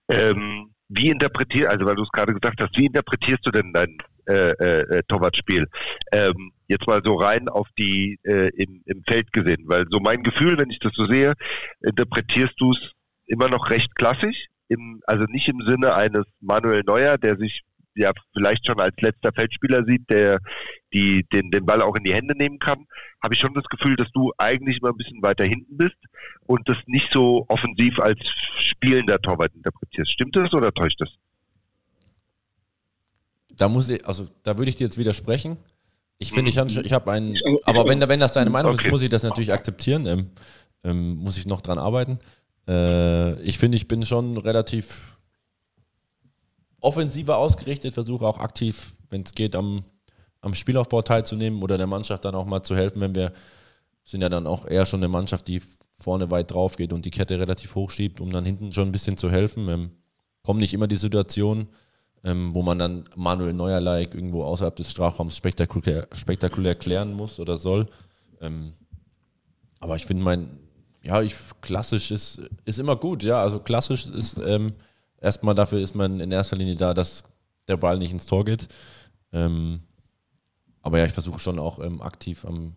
Ähm, 0.09 0.75
wie 0.89 1.11
interpretierst, 1.11 1.69
also 1.69 1.85
weil 1.85 1.97
du 1.97 2.03
es 2.03 2.11
gerade 2.11 2.33
gesagt 2.33 2.63
hast, 2.63 2.77
wie 2.77 2.87
interpretierst 2.87 3.45
du 3.45 3.51
denn 3.51 3.73
dein 3.73 3.99
äh, 4.27 4.51
äh, 4.51 5.03
Torwartspiel? 5.09 5.67
Ähm, 6.13 6.53
jetzt 6.69 6.87
mal 6.87 7.01
so 7.05 7.15
rein 7.15 7.49
auf 7.49 7.69
die 7.79 8.19
äh, 8.25 8.51
im, 8.57 8.83
im 8.87 9.03
Feld 9.07 9.33
gesehen, 9.33 9.65
weil 9.67 9.85
so 9.91 10.01
mein 10.01 10.23
Gefühl, 10.23 10.59
wenn 10.59 10.71
ich 10.71 10.79
das 10.79 10.93
so 10.95 11.07
sehe, 11.07 11.35
interpretierst 11.81 12.55
du 12.59 12.73
es 12.73 12.93
immer 13.27 13.49
noch 13.49 13.71
recht 13.71 13.95
klassisch, 13.95 14.47
im, 14.69 15.01
also 15.07 15.25
nicht 15.29 15.49
im 15.49 15.61
Sinne 15.67 15.95
eines 15.95 16.25
Manuel 16.41 16.83
Neuer, 16.85 17.19
der 17.19 17.37
sich 17.37 17.63
ja 17.95 18.13
vielleicht 18.35 18.67
schon 18.67 18.81
als 18.81 18.95
letzter 19.01 19.33
Feldspieler 19.33 19.85
sieht, 19.85 20.09
der 20.11 20.39
die, 20.93 21.25
den, 21.33 21.51
den 21.51 21.65
Ball 21.65 21.83
auch 21.83 21.97
in 21.97 22.05
die 22.05 22.15
Hände 22.15 22.37
nehmen 22.37 22.59
kann, 22.59 22.87
habe 23.23 23.35
ich 23.35 23.41
schon 23.41 23.55
das 23.55 23.65
Gefühl, 23.65 23.97
dass 23.97 24.11
du 24.13 24.33
eigentlich 24.39 24.79
immer 24.79 24.91
ein 24.91 24.97
bisschen 24.97 25.23
weiter 25.23 25.45
hinten 25.45 25.77
bist 25.77 25.97
und 26.47 26.69
das 26.69 26.77
nicht 26.87 27.11
so 27.13 27.45
offensiv 27.49 27.99
als 27.99 28.19
spielender 28.59 29.19
Torwart 29.21 29.55
interpretierst. 29.55 30.13
Stimmt 30.13 30.37
das 30.37 30.53
oder 30.53 30.73
täuscht 30.73 31.01
das? 31.01 31.11
Da 33.57 33.69
muss 33.69 33.89
ich, 33.89 34.07
also 34.07 34.29
da 34.43 34.59
würde 34.59 34.69
ich 34.69 34.77
dir 34.77 34.85
jetzt 34.85 34.99
widersprechen. 34.99 35.57
Ich 36.19 36.33
finde, 36.33 36.51
ich, 36.51 36.57
ich 36.57 36.93
habe 36.93 37.13
einen, 37.13 37.37
aber 37.65 37.87
wenn, 37.87 38.01
wenn 38.01 38.21
das 38.21 38.33
deine 38.33 38.49
Meinung 38.51 38.73
okay. 38.73 38.87
ist, 38.87 38.91
muss 38.91 39.03
ich 39.03 39.11
das 39.11 39.23
natürlich 39.23 39.53
akzeptieren. 39.53 40.07
Ähm, 40.07 40.31
ähm, 40.87 41.17
muss 41.17 41.37
ich 41.37 41.47
noch 41.47 41.61
dran 41.61 41.79
arbeiten. 41.79 42.19
Äh, 42.69 43.41
ich 43.43 43.59
finde, 43.59 43.77
ich 43.77 43.89
bin 43.89 44.07
schon 44.07 44.39
relativ 44.39 45.19
offensiver 46.81 47.37
ausgerichtet, 47.39 47.95
versuche 47.95 48.27
auch 48.27 48.39
aktiv, 48.39 48.95
wenn 49.11 49.23
es 49.23 49.35
geht, 49.35 49.57
am, 49.57 49.85
am 50.41 50.55
Spielaufbau 50.55 51.03
teilzunehmen 51.03 51.63
oder 51.63 51.77
der 51.77 51.87
Mannschaft 51.87 52.25
dann 52.25 52.35
auch 52.35 52.47
mal 52.47 52.63
zu 52.63 52.77
helfen, 52.77 53.01
wenn 53.01 53.15
wir 53.15 53.33
sind 54.05 54.23
ja 54.23 54.29
dann 54.29 54.47
auch 54.47 54.67
eher 54.67 54.87
schon 54.87 55.01
eine 55.01 55.09
Mannschaft, 55.09 55.49
die 55.49 55.61
vorne 55.99 56.31
weit 56.31 56.53
drauf 56.53 56.77
geht 56.77 56.93
und 56.93 57.05
die 57.05 57.11
Kette 57.11 57.41
relativ 57.41 57.75
hoch 57.75 57.91
schiebt, 57.91 58.21
um 58.21 58.31
dann 58.31 58.45
hinten 58.45 58.73
schon 58.73 58.89
ein 58.89 58.93
bisschen 58.93 59.17
zu 59.17 59.31
helfen. 59.31 59.69
Ähm, 59.69 59.91
kommen 60.45 60.61
nicht 60.61 60.75
immer 60.75 60.87
die 60.87 60.97
Situationen, 60.97 61.67
ähm, 62.27 62.53
wo 62.55 62.63
man 62.63 62.79
dann 62.79 63.05
Manuel 63.15 63.53
Neuer-like 63.53 64.15
irgendwo 64.15 64.43
außerhalb 64.43 64.75
des 64.75 64.91
Strafraums 64.91 65.37
spektakulär, 65.37 66.09
spektakulär 66.13 66.75
klären 66.75 67.15
muss 67.15 67.39
oder 67.39 67.57
soll. 67.57 67.87
Ähm, 68.41 68.73
aber 69.79 69.95
ich 69.95 70.07
finde 70.07 70.25
mein, 70.25 70.59
ja, 71.05 71.23
ich, 71.23 71.37
klassisch 71.61 72.11
ist, 72.11 72.43
ist 72.65 72.81
immer 72.81 72.97
gut, 72.97 73.23
ja. 73.23 73.41
Also 73.41 73.61
klassisch 73.61 74.07
ist 74.07 74.39
ähm, 74.45 74.73
erstmal 75.21 75.55
dafür 75.55 75.79
ist 75.79 75.95
man 75.95 76.19
in 76.19 76.33
erster 76.33 76.57
Linie 76.57 76.75
da, 76.75 76.95
dass 76.95 77.23
der 77.69 77.77
Ball 77.77 77.97
nicht 77.97 78.11
ins 78.11 78.27
Tor 78.27 78.45
geht. 78.45 78.67
Ähm, 79.33 79.83
aber 80.83 80.99
ja, 80.99 81.07
ich 81.07 81.13
versuche 81.13 81.39
schon 81.39 81.61
auch 81.61 81.79
ähm, 81.79 82.03
aktiv 82.03 82.45
am, 82.45 82.75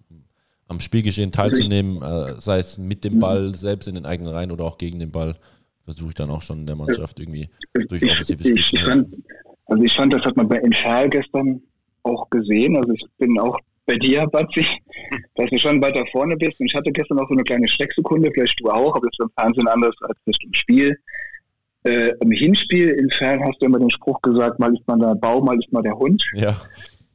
am 0.68 0.80
Spielgeschehen 0.80 1.32
teilzunehmen, 1.32 2.04
äh, 2.04 2.40
sei 2.40 2.60
es 2.60 2.78
mit 2.78 3.04
dem 3.04 3.18
Ball 3.18 3.56
selbst 3.56 3.88
in 3.88 3.96
den 3.96 4.06
eigenen 4.06 4.32
Reihen 4.32 4.52
oder 4.52 4.66
auch 4.66 4.78
gegen 4.78 5.00
den 5.00 5.12
Ball 5.12 5.38
versuche 5.90 6.10
ich 6.10 6.16
dann 6.16 6.30
auch 6.30 6.42
schon 6.42 6.66
der 6.68 6.76
Mannschaft 6.76 7.20
irgendwie 7.20 7.50
durch 7.74 8.04
offensives 8.04 8.48
Spiel 8.48 8.64
zu 8.64 8.78
helfen. 8.78 9.24
Also 9.66 9.84
ich 9.84 9.94
fand, 9.94 10.14
das 10.14 10.24
hat 10.24 10.38
man 10.38 10.48
bei 10.48 10.58
Enfal 10.58 11.10
gestern 11.10 11.62
auch 12.04 12.30
gesehen. 12.30 12.78
Also 12.78 12.94
ich 12.94 13.06
bin 13.18 13.40
auch 13.40 13.58
bei 13.86 13.96
dir, 13.96 14.28
Batzi, 14.28 14.66
dass 15.36 15.50
du 15.50 15.58
schon 15.58 15.82
weiter 15.82 16.06
vorne 16.12 16.36
bist. 16.38 16.60
Und 16.60 16.68
ich 16.68 16.76
hatte 16.76 16.92
gestern 16.92 17.20
auch 17.20 17.28
so 17.28 17.34
eine 17.34 17.44
kleine 17.44 17.68
Schrecksekunde, 17.68 18.30
vielleicht 18.34 18.60
du 18.60 18.70
auch, 18.70 18.96
aber 18.96 19.08
das 19.08 19.18
ist 19.18 19.26
im 19.26 19.32
Fernsehen 19.38 19.68
anders 19.68 19.96
als 20.02 20.18
das 20.26 20.36
im 20.44 20.54
Spiel. 20.54 20.98
Äh, 21.86 22.12
Im 22.22 22.32
Hinspiel 22.32 22.90
in 22.90 23.10
Fern 23.10 23.42
hast 23.44 23.62
du 23.62 23.66
immer 23.66 23.80
den 23.80 23.90
Spruch 23.90 24.22
gesagt, 24.22 24.60
mal 24.60 24.74
ist 24.74 24.86
man 24.86 25.00
der 25.00 25.16
Baum, 25.16 25.46
mal 25.46 25.58
ist 25.58 25.72
man 25.72 25.82
der 25.82 25.98
Hund. 25.98 26.22
Ja. 26.34 26.62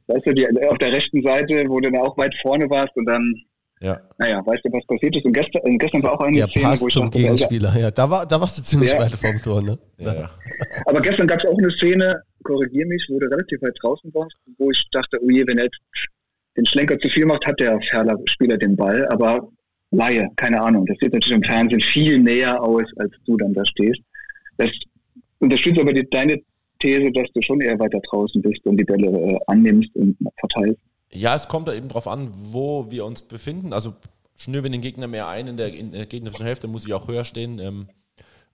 Weißt 0.07 0.25
du, 0.25 0.33
die, 0.33 0.47
auf 0.67 0.77
der 0.79 0.91
rechten 0.91 1.21
Seite, 1.21 1.65
wo 1.67 1.79
du 1.79 1.91
dann 1.91 2.01
auch 2.01 2.17
weit 2.17 2.33
vorne 2.41 2.67
warst 2.69 2.95
und 2.97 3.05
dann 3.05 3.35
ja. 3.81 3.99
Naja, 4.17 4.45
weißt 4.45 4.63
du, 4.65 4.71
was 4.71 4.85
passiert 4.87 5.15
ist? 5.15 5.25
Und 5.25 5.33
gestern, 5.33 5.77
gestern 5.77 6.03
war 6.03 6.13
auch 6.13 6.21
eine 6.21 6.37
ja, 6.37 6.47
Szene, 6.47 6.75
wo 6.79 6.87
ich 6.87 6.93
zum 6.93 7.05
dachte, 7.05 7.19
Gegenspieler. 7.19 7.77
Ja, 7.77 7.91
da, 7.91 8.09
war, 8.09 8.25
da 8.25 8.39
warst 8.39 8.57
du 8.57 8.63
ziemlich 8.63 8.93
ja. 8.93 8.99
weit 8.99 9.11
vom 9.11 9.41
Tor, 9.41 9.61
ne? 9.61 9.77
Ja. 9.97 10.29
Aber 10.85 11.01
gestern 11.01 11.27
gab 11.27 11.39
es 11.39 11.45
auch 11.45 11.57
eine 11.57 11.69
Szene, 11.71 12.21
korrigier 12.43 12.85
mich, 12.87 13.05
wo 13.09 13.19
du 13.19 13.27
relativ 13.27 13.61
weit 13.61 13.77
draußen 13.81 14.13
warst, 14.13 14.35
wo 14.57 14.71
ich 14.71 14.81
dachte, 14.91 15.19
oh 15.21 15.29
je, 15.29 15.45
wenn 15.47 15.57
er 15.57 15.65
jetzt 15.65 15.79
den 16.55 16.65
Schlenker 16.65 16.97
zu 16.99 17.09
viel 17.09 17.25
macht, 17.25 17.45
hat 17.45 17.59
der 17.59 17.79
Ferler 17.81 18.17
Spieler 18.25 18.57
den 18.57 18.75
Ball. 18.75 19.05
Aber 19.09 19.49
Laie, 19.91 20.29
keine 20.35 20.61
Ahnung. 20.61 20.85
Das 20.85 20.97
sieht 20.99 21.13
natürlich 21.13 21.37
im 21.37 21.43
Fernsehen 21.43 21.79
viel 21.79 22.19
näher 22.19 22.61
aus, 22.61 22.83
als 22.97 23.11
du 23.25 23.37
dann 23.37 23.53
da 23.53 23.63
stehst. 23.65 23.99
Das 24.57 24.69
unterstützt 25.39 25.79
aber 25.79 25.93
die, 25.93 26.07
deine 26.09 26.41
These, 26.79 27.11
dass 27.11 27.31
du 27.33 27.41
schon 27.41 27.61
eher 27.61 27.79
weiter 27.79 27.99
draußen 28.09 28.41
bist 28.41 28.65
und 28.65 28.77
die 28.77 28.83
Bälle 28.83 29.07
äh, 29.07 29.39
annimmst 29.47 29.95
und 29.95 30.17
verteilst. 30.39 30.79
Ja, 31.11 31.35
es 31.35 31.47
kommt 31.47 31.67
da 31.67 31.73
eben 31.73 31.87
drauf 31.87 32.07
an, 32.07 32.29
wo 32.33 32.91
wir 32.91 33.05
uns 33.05 33.21
befinden. 33.21 33.73
Also 33.73 33.95
schnür 34.35 34.63
wir 34.63 34.69
den 34.69 34.81
Gegner 34.81 35.07
mehr 35.07 35.27
ein 35.27 35.47
in 35.47 35.57
der, 35.57 35.73
in 35.73 35.91
der 35.91 36.05
gegnerischen 36.05 36.45
Hälfte, 36.45 36.67
muss 36.67 36.85
ich 36.85 36.93
auch 36.93 37.07
höher 37.07 37.23
stehen, 37.23 37.59
ähm, 37.59 37.87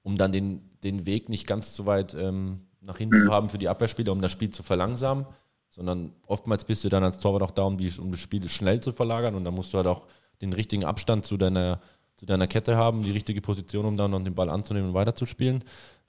um 0.04 0.18
dann 0.18 0.32
den, 0.32 0.62
den 0.84 1.06
Weg 1.06 1.30
nicht 1.30 1.47
ganz 1.47 1.76
so 1.76 1.86
weit 1.86 2.14
ähm, 2.14 2.62
nach 2.82 2.97
hinten 2.97 3.20
mhm. 3.20 3.26
zu 3.28 3.32
haben 3.32 3.49
für 3.49 3.58
die 3.58 3.70
Abwehrspieler, 3.70 4.12
um 4.12 4.22
das 4.22 4.32
Spiel 4.32 4.49
zu 4.49 4.64
verlangsamen, 4.64 5.26
sondern 5.70 6.14
oftmals 6.26 6.66
bist 6.66 6.84
du 6.84 6.89
dann 6.89 7.04
als 7.04 7.20
Torwart 7.20 7.43
auch 7.43 7.52
da, 7.52 7.64
um, 7.64 7.78
die, 7.78 7.91
um 7.99 8.12
das 8.12 8.20
Spiel 8.20 8.47
schnell 8.49 8.80
zu 8.80 8.91
verlagern 8.91 9.36
und 9.36 9.43
dann 9.43 9.54
musst 9.54 9.74
du 9.74 9.78
halt 9.78 9.88
auch 9.88 10.08
den 10.41 10.54
richtigen 10.54 10.84
Abstand 10.84 11.26
zu 11.26 11.38
deiner, 11.38 11.80
zu 12.16 12.26
deiner 12.26 12.47
Kette 12.47 12.76
haben, 12.76 13.04
die 13.04 13.12
richtige 13.12 13.41
Position, 13.41 13.86
um 13.86 13.97
dann 13.97 14.12
noch 14.12 14.24
den 14.24 14.36
Ball 14.36 14.49
anzunehmen 14.49 14.89
und 14.89 14.95
weiterzuspielen. 14.95 15.64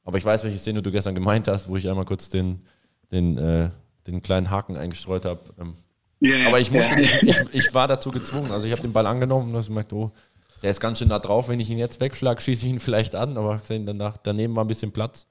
Aber 0.04 0.18
ich 0.18 0.24
weiß, 0.24 0.44
welche 0.44 0.58
Szene 0.58 0.82
du 0.82 0.90
gestern 0.90 1.14
gemeint 1.14 1.48
hast, 1.48 1.68
wo 1.68 1.76
ich 1.76 1.88
einmal 1.88 2.04
kurz 2.04 2.28
den, 2.28 2.62
den, 3.12 3.38
äh, 3.38 3.70
den 4.06 4.22
kleinen 4.22 4.50
Haken 4.50 4.76
eingestreut 4.76 5.24
habe. 5.24 5.40
Ähm, 5.60 5.74
Yeah, 6.22 6.46
aber 6.46 6.60
ich, 6.60 6.70
musste, 6.70 6.94
yeah. 6.94 7.18
ich, 7.22 7.40
ich, 7.52 7.74
war 7.74 7.88
dazu 7.88 8.10
gezwungen. 8.10 8.52
Also 8.52 8.66
ich 8.66 8.72
habe 8.72 8.82
den 8.82 8.92
Ball 8.92 9.06
angenommen 9.06 9.50
und 9.50 9.56
habe 9.56 9.66
gemerkt, 9.66 9.92
oh, 9.92 10.12
Der 10.62 10.70
ist 10.70 10.80
ganz 10.80 10.98
schön 11.00 11.08
nah 11.08 11.18
drauf. 11.18 11.48
Wenn 11.48 11.58
ich 11.58 11.68
ihn 11.68 11.78
jetzt 11.78 12.00
wegschlage, 12.00 12.40
schieße 12.40 12.66
ich 12.66 12.72
ihn 12.72 12.80
vielleicht 12.80 13.14
an, 13.14 13.36
aber 13.36 13.60
danach, 13.68 14.16
daneben 14.18 14.54
war 14.54 14.64
ein 14.64 14.68
bisschen 14.68 14.92
Platz. 14.92 15.26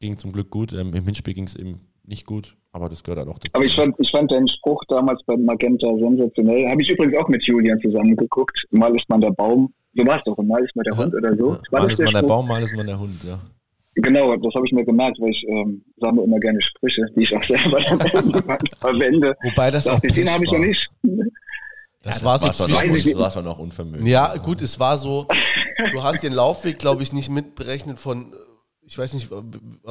Ging 0.00 0.16
zum 0.16 0.32
Glück 0.32 0.50
gut. 0.50 0.72
Ähm, 0.72 0.94
Im 0.94 1.04
Hinspiel 1.04 1.34
ging 1.34 1.46
es 1.46 1.56
eben 1.56 1.80
nicht 2.04 2.24
gut, 2.26 2.56
aber 2.72 2.88
das 2.88 3.02
gehört 3.02 3.18
halt 3.18 3.28
auch 3.28 3.38
dazu. 3.38 3.54
Aber 3.54 3.64
ich 3.64 3.74
fand, 3.74 3.94
ich 3.98 4.10
fand 4.10 4.30
den 4.30 4.46
Spruch 4.46 4.80
damals 4.88 5.20
bei 5.26 5.36
Magenta 5.36 5.88
sensationell. 5.98 6.70
Habe 6.70 6.82
ich 6.82 6.90
übrigens 6.90 7.16
auch 7.18 7.28
mit 7.28 7.42
Julian 7.44 7.80
zusammen 7.80 8.14
geguckt. 8.14 8.64
Mal 8.70 8.94
ist 8.94 9.08
man 9.08 9.20
der 9.20 9.30
Baum. 9.30 9.72
So 9.94 10.06
war 10.06 10.18
es 10.18 10.24
doch. 10.24 10.36
Mal 10.38 10.62
ist 10.62 10.76
man 10.76 10.84
der 10.84 10.96
Hund 10.96 11.14
oder 11.14 11.36
so. 11.36 11.54
Ja, 11.54 11.60
mal 11.70 11.90
ist 11.90 11.98
man 11.98 12.12
der, 12.12 12.22
der 12.22 12.28
Baum, 12.28 12.46
mal 12.46 12.62
ist 12.62 12.76
man 12.76 12.86
der 12.86 12.98
Hund, 12.98 13.24
ja. 13.24 13.40
Genau, 13.96 14.36
das 14.36 14.54
habe 14.54 14.66
ich 14.66 14.72
mir 14.72 14.84
gemerkt, 14.84 15.18
weil 15.20 15.30
ich 15.30 15.42
ähm, 15.48 15.82
sammle 15.96 16.22
immer 16.22 16.38
gerne 16.38 16.60
Sprüche, 16.60 17.02
die 17.16 17.22
ich 17.22 17.34
auch 17.34 17.42
selber 17.42 17.80
dann 17.80 18.58
verwende. 18.80 19.34
Wobei 19.42 19.70
das 19.70 19.88
auch 19.88 19.98
Den 20.00 20.30
habe 20.30 20.44
ich 20.44 20.52
noch 20.52 20.58
nicht. 20.58 20.90
Das, 22.02 22.20
ja, 22.20 22.26
war 22.26 22.38
das 22.38 22.58
so 22.58 22.64
war 22.64 22.80
schon, 22.80 22.90
das 22.90 23.18
war 23.18 23.30
schon 23.30 23.46
auch 23.48 23.58
unvermögend. 23.58 24.06
Ja, 24.06 24.36
gut, 24.36 24.60
es 24.60 24.78
war 24.78 24.98
so, 24.98 25.26
du 25.92 26.02
hast 26.02 26.22
den 26.22 26.34
Laufweg, 26.34 26.78
glaube 26.78 27.02
ich, 27.02 27.14
nicht 27.14 27.30
mitberechnet 27.30 27.98
von, 27.98 28.34
ich 28.82 28.96
weiß 28.98 29.14
nicht. 29.14 29.30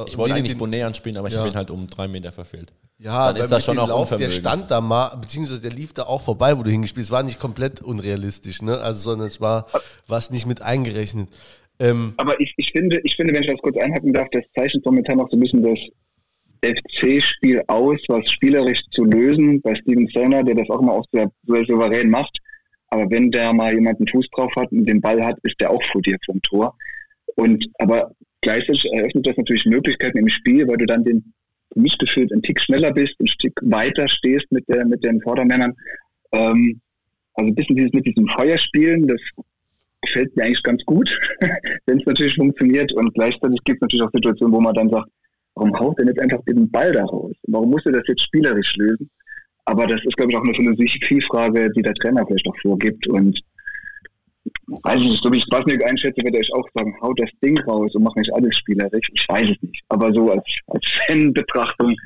Ich 0.06 0.16
wollte 0.16 0.34
eigentlich 0.34 0.56
Bonet 0.56 0.84
anspielen, 0.84 1.18
aber 1.18 1.26
ich 1.26 1.34
ja. 1.34 1.40
habe 1.40 1.50
ihn 1.50 1.56
halt 1.56 1.72
um 1.72 1.88
drei 1.88 2.06
Meter 2.06 2.30
verfehlt. 2.30 2.72
Ja, 2.98 3.32
dann 3.32 3.42
ist 3.42 3.50
das 3.50 3.64
schon 3.64 3.78
auch 3.78 3.88
Lauf, 3.88 4.14
der 4.14 4.30
stand 4.30 4.70
da 4.70 4.80
mal, 4.80 5.16
beziehungsweise 5.16 5.60
der 5.60 5.72
lief 5.72 5.92
da 5.92 6.04
auch 6.04 6.22
vorbei, 6.22 6.56
wo 6.56 6.62
du 6.62 6.70
hingespielt 6.70 7.04
hast. 7.04 7.08
Es 7.08 7.12
war 7.12 7.22
nicht 7.24 7.40
komplett 7.40 7.82
unrealistisch, 7.82 8.62
ne? 8.62 8.78
Also, 8.78 9.00
sondern 9.00 9.26
es 9.26 9.40
war 9.40 9.66
was 10.06 10.30
nicht 10.30 10.46
mit 10.46 10.62
eingerechnet. 10.62 11.28
Ähm, 11.78 12.14
aber 12.16 12.40
ich, 12.40 12.54
ich 12.56 12.70
finde, 12.72 13.00
ich 13.04 13.16
finde, 13.16 13.34
wenn 13.34 13.42
ich 13.42 13.50
das 13.50 13.60
kurz 13.60 13.76
einhaken 13.76 14.12
darf, 14.12 14.28
das 14.32 14.44
zeichnet 14.56 14.84
momentan 14.84 15.20
auch 15.20 15.28
so 15.30 15.36
ein 15.36 15.40
bisschen 15.40 15.62
das 15.62 15.78
FC-Spiel 16.62 17.62
aus, 17.66 18.00
was 18.08 18.30
spielerisch 18.30 18.80
zu 18.90 19.04
lösen, 19.04 19.60
bei 19.60 19.74
Steven 19.74 20.08
Zellner, 20.08 20.42
der 20.42 20.54
das 20.54 20.70
auch 20.70 20.80
immer 20.80 20.92
auch 20.92 21.04
sehr, 21.12 21.30
sehr 21.46 21.64
souverän 21.64 22.10
macht. 22.10 22.38
Aber 22.88 23.10
wenn 23.10 23.30
der 23.30 23.52
mal 23.52 23.74
jemanden 23.74 24.06
Fuß 24.06 24.28
drauf 24.30 24.52
hat 24.56 24.70
und 24.72 24.86
den 24.86 25.00
Ball 25.00 25.22
hat, 25.24 25.38
ist 25.42 25.60
der 25.60 25.70
auch 25.70 25.82
vor 25.92 26.00
dir 26.02 26.16
vom 26.24 26.40
Tor. 26.42 26.74
Und 27.34 27.66
aber 27.78 28.12
gleichzeitig 28.40 28.84
eröffnet 28.92 29.26
das 29.26 29.36
natürlich 29.36 29.66
Möglichkeiten 29.66 30.18
im 30.18 30.28
Spiel, 30.28 30.66
weil 30.66 30.76
du 30.76 30.86
dann 30.86 31.04
den 31.04 31.32
für 31.72 31.80
mich 31.80 31.98
gefühlt 31.98 32.32
ein 32.32 32.42
Tick 32.42 32.60
schneller 32.60 32.92
bist, 32.92 33.14
ein 33.20 33.26
Stück 33.26 33.60
weiter 33.62 34.06
stehst 34.08 34.50
mit 34.50 34.66
der 34.68 34.86
mit 34.86 35.04
den 35.04 35.20
Vordermännern. 35.20 35.74
Ähm, 36.32 36.80
also 37.34 37.50
ein 37.50 37.54
bisschen 37.54 37.76
dieses 37.76 37.92
mit 37.92 38.06
diesem 38.06 38.26
Feuerspielen, 38.28 39.06
das 39.08 39.20
gefällt 40.06 40.36
mir 40.36 40.44
eigentlich 40.44 40.62
ganz 40.62 40.84
gut, 40.84 41.08
wenn 41.86 41.98
es 41.98 42.06
natürlich 42.06 42.34
funktioniert. 42.36 42.92
Und 42.92 43.12
gleichzeitig 43.14 43.58
gibt 43.64 43.78
es 43.78 43.82
natürlich 43.82 44.06
auch 44.06 44.12
Situationen, 44.12 44.54
wo 44.54 44.60
man 44.60 44.74
dann 44.74 44.90
sagt, 44.90 45.08
warum 45.54 45.78
haut 45.78 45.98
denn 45.98 46.08
jetzt 46.08 46.20
einfach 46.20 46.42
den 46.44 46.70
Ball 46.70 46.92
da 46.92 47.04
raus? 47.04 47.34
Warum 47.48 47.70
muss 47.70 47.84
er 47.86 47.92
das 47.92 48.06
jetzt 48.06 48.22
spielerisch 48.22 48.74
lösen? 48.76 49.10
Aber 49.64 49.86
das 49.86 50.00
ist, 50.04 50.16
glaube 50.16 50.30
ich, 50.30 50.38
auch 50.38 50.44
eine 50.44 50.54
Philosophiefrage, 50.54 51.70
die 51.72 51.82
der 51.82 51.94
Trainer 51.94 52.24
vielleicht 52.26 52.48
auch 52.48 52.56
vorgibt. 52.62 53.06
Und 53.08 53.40
weiß 54.84 55.00
ich 55.00 55.10
nicht, 55.10 55.22
so 55.22 55.32
wie 55.32 55.38
ich 55.38 55.46
Basnik 55.48 55.84
einschätze, 55.84 56.22
würde 56.22 56.38
ich 56.38 56.52
auch 56.54 56.68
sagen, 56.74 56.94
haut 57.00 57.18
das 57.18 57.30
Ding 57.42 57.58
raus 57.62 57.92
und 57.94 58.04
mach 58.04 58.14
nicht 58.14 58.32
alles 58.32 58.56
spielerisch. 58.56 59.08
Ich 59.12 59.26
weiß 59.28 59.50
es 59.50 59.62
nicht. 59.62 59.82
Aber 59.88 60.12
so 60.12 60.30
als, 60.30 60.44
als 60.68 60.86
Fan-Betrachtung 61.06 61.96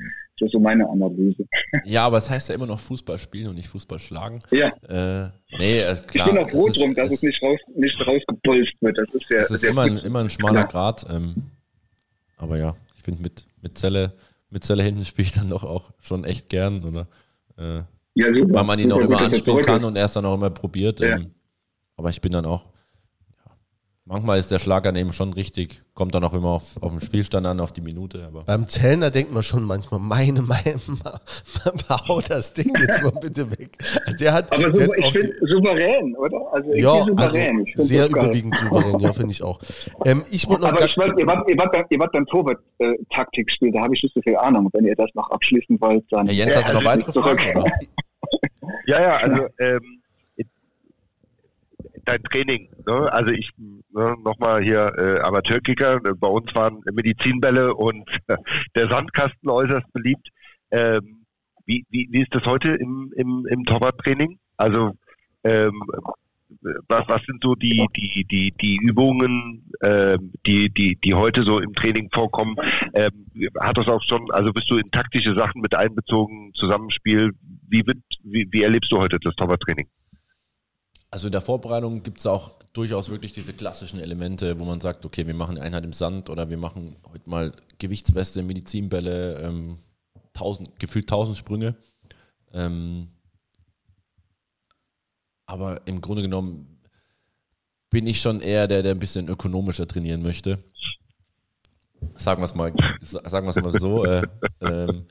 das 0.41 0.47
ist 0.47 0.53
so 0.53 0.59
meine 0.59 0.89
Analyse. 0.89 1.45
Ja, 1.85 2.07
aber 2.07 2.17
es 2.17 2.27
heißt 2.27 2.49
ja 2.49 2.55
immer 2.55 2.65
noch 2.65 2.79
Fußball 2.79 3.19
spielen 3.19 3.49
und 3.49 3.55
nicht 3.55 3.67
Fußball 3.67 3.99
schlagen. 3.99 4.39
Ja. 4.49 4.69
Äh, 4.89 5.29
nee, 5.59 5.81
äh, 5.81 5.95
klar. 6.07 6.27
Ich 6.27 6.33
bin 6.33 6.43
auch 6.43 6.49
froh 6.49 6.69
drum, 6.69 6.95
dass 6.95 7.11
es, 7.13 7.21
nicht, 7.21 7.41
raus, 7.43 7.59
nicht 7.75 8.07
rausgepulst 8.07 8.73
wird. 8.81 8.97
Das 8.97 9.13
ist 9.13 9.29
ja. 9.29 9.37
Es 9.37 9.51
ist 9.51 9.63
immer, 9.63 9.83
ein, 9.83 9.97
immer 9.99 10.19
ein 10.21 10.31
schmaler 10.31 10.63
Grad. 10.63 11.05
Ähm, 11.09 11.35
aber 12.37 12.57
ja, 12.57 12.75
ich 12.97 13.03
finde 13.03 13.21
mit, 13.21 13.45
mit 13.61 13.77
Zelle, 13.77 14.13
mit 14.49 14.63
Zelle 14.63 14.81
hinten 14.81 15.05
spiele 15.05 15.27
ich 15.27 15.33
dann 15.33 15.49
doch 15.49 15.63
auch 15.63 15.91
schon 15.99 16.23
echt 16.23 16.49
gern, 16.49 16.83
oder? 16.83 17.07
Äh, 17.57 17.83
ja, 18.15 18.33
super. 18.33 18.55
Weil 18.55 18.63
man 18.63 18.79
ihn 18.79 18.89
super, 18.89 19.01
auch 19.01 19.05
immer 19.05 19.21
anspielen 19.21 19.61
kann 19.63 19.83
und 19.83 19.95
er 19.95 20.05
es 20.05 20.13
dann 20.13 20.25
auch 20.25 20.33
immer 20.33 20.49
probiert. 20.49 20.99
Ja. 21.01 21.17
Ähm, 21.17 21.31
aber 21.97 22.09
ich 22.09 22.19
bin 22.19 22.31
dann 22.31 22.45
auch 22.45 22.65
Manchmal 24.11 24.39
ist 24.39 24.51
der 24.51 24.59
Schlag 24.59 24.83
daneben 24.83 25.13
schon 25.13 25.31
richtig, 25.31 25.83
kommt 25.93 26.13
dann 26.13 26.25
auch 26.25 26.33
immer 26.33 26.49
auf, 26.49 26.75
auf 26.81 26.91
den 26.91 26.99
Spielstand 26.99 27.47
an, 27.47 27.61
auf 27.61 27.71
die 27.71 27.79
Minute. 27.79 28.25
Aber. 28.27 28.43
Beim 28.43 28.67
Zellner 28.67 29.09
denkt 29.09 29.31
man 29.31 29.41
schon 29.41 29.63
manchmal, 29.63 30.01
meine, 30.01 30.41
meine, 30.41 30.81
hau 32.09 32.19
das 32.19 32.53
Ding 32.53 32.73
jetzt 32.77 33.01
mal 33.01 33.11
bitte 33.11 33.49
weg. 33.51 33.69
Der 34.19 34.33
hat, 34.33 34.51
aber 34.51 34.69
der 34.69 34.97
ich 34.97 35.11
finde 35.13 35.33
souverän, 35.43 36.13
oder? 36.17 36.41
Also 36.51 36.73
ja, 36.73 36.91
also 36.91 37.05
souverän. 37.05 37.65
Also 37.77 37.83
sehr 37.85 38.09
überwiegend 38.09 38.53
souverän, 38.57 38.99
ja, 38.99 39.13
finde 39.13 39.31
ich 39.31 39.43
auch. 39.43 39.61
Ähm, 40.03 40.25
ich 40.29 40.45
aber 40.45 40.83
ich 40.83 40.97
weiß, 40.97 41.11
ihr 41.17 41.27
wart, 41.27 41.49
ihr 41.49 41.57
wart, 41.57 41.71
beim, 41.71 41.85
ihr 41.89 41.99
wart 41.99 42.11
beim 42.11 42.25
Torwart-Taktikspiel, 42.25 43.71
da 43.71 43.83
habe 43.83 43.93
ich 43.93 44.03
nicht 44.03 44.13
so 44.13 44.21
viel 44.21 44.35
Ahnung. 44.35 44.67
Wenn 44.73 44.83
ihr 44.87 44.95
das 44.97 45.09
noch 45.13 45.31
abschließen 45.31 45.79
wollt, 45.79 46.03
dann... 46.09 46.27
Herr 46.27 46.35
Jens, 46.35 46.57
hast 46.57 46.67
du 46.67 46.73
noch 46.73 46.83
weitere 46.83 47.13
Fragen? 47.13 47.63
ja, 48.87 49.01
ja, 49.01 49.17
also... 49.19 49.47
Ähm, 49.59 50.00
dein 52.05 52.23
Training. 52.23 52.69
Ne? 52.85 53.11
Also 53.11 53.31
ich 53.33 53.49
ne, 53.57 54.15
nochmal 54.23 54.63
hier 54.63 54.93
äh, 54.97 55.19
Amateurkicker. 55.21 55.99
Bei 55.99 56.27
uns 56.27 56.53
waren 56.55 56.81
Medizinbälle 56.91 57.73
und 57.73 58.09
äh, 58.27 58.37
der 58.75 58.89
Sandkasten 58.89 59.49
äußerst 59.49 59.91
beliebt. 59.93 60.29
Ähm, 60.71 61.25
wie, 61.65 61.85
wie, 61.89 62.07
wie 62.11 62.21
ist 62.21 62.33
das 62.33 62.45
heute 62.45 62.71
im, 62.71 63.11
im, 63.15 63.45
im 63.49 63.63
Torwarttraining? 63.65 64.39
Also 64.57 64.91
ähm, 65.43 65.81
was, 66.87 67.07
was 67.07 67.21
sind 67.25 67.41
so 67.43 67.55
die, 67.55 67.85
die, 67.95 68.25
die, 68.25 68.51
die 68.51 68.77
Übungen, 68.77 69.71
ähm, 69.81 70.33
die, 70.45 70.69
die, 70.69 70.95
die 70.97 71.13
heute 71.13 71.43
so 71.43 71.59
im 71.59 71.73
Training 71.73 72.09
vorkommen? 72.11 72.55
Ähm, 72.93 73.27
hat 73.59 73.77
das 73.77 73.87
auch 73.87 74.01
schon, 74.03 74.29
also 74.31 74.51
bist 74.51 74.69
du 74.69 74.77
in 74.77 74.91
taktische 74.91 75.33
Sachen 75.35 75.61
mit 75.61 75.75
einbezogen, 75.75 76.51
Zusammenspiel? 76.53 77.31
Wie, 77.67 77.85
wird, 77.85 77.99
wie, 78.23 78.47
wie 78.51 78.63
erlebst 78.63 78.91
du 78.91 78.97
heute 78.97 79.17
das 79.21 79.35
Torwarttraining? 79.35 79.87
Also 81.11 81.27
in 81.27 81.33
der 81.33 81.41
Vorbereitung 81.41 82.03
gibt 82.03 82.19
es 82.19 82.25
auch 82.25 82.53
durchaus 82.71 83.09
wirklich 83.09 83.33
diese 83.33 83.51
klassischen 83.51 83.99
Elemente, 83.99 84.59
wo 84.59 84.65
man 84.65 84.79
sagt, 84.79 85.05
okay, 85.05 85.27
wir 85.27 85.33
machen 85.33 85.57
Einheit 85.57 85.83
im 85.83 85.91
Sand 85.91 86.29
oder 86.29 86.49
wir 86.49 86.57
machen 86.57 86.95
heute 87.11 87.29
mal 87.29 87.51
Gewichtsweste, 87.79 88.43
Medizinbälle, 88.43 89.39
ähm, 89.41 89.79
tausend, 90.31 90.79
gefühlt 90.79 91.09
tausend 91.09 91.37
Sprünge. 91.37 91.75
Ähm, 92.53 93.09
aber 95.45 95.85
im 95.85 95.99
Grunde 95.99 96.21
genommen 96.21 96.79
bin 97.89 98.07
ich 98.07 98.21
schon 98.21 98.39
eher 98.39 98.67
der, 98.67 98.81
der 98.81 98.93
ein 98.93 98.99
bisschen 98.99 99.27
ökonomischer 99.27 99.85
trainieren 99.85 100.21
möchte. 100.21 100.63
Sagen 102.15 102.41
wir 102.41 102.45
es 102.45 102.55
mal, 102.55 102.73
sagen 103.01 103.53
wir 103.53 103.61
mal 103.61 103.79
so. 103.79 104.05
Äh, 104.05 104.25
ähm, 104.61 105.07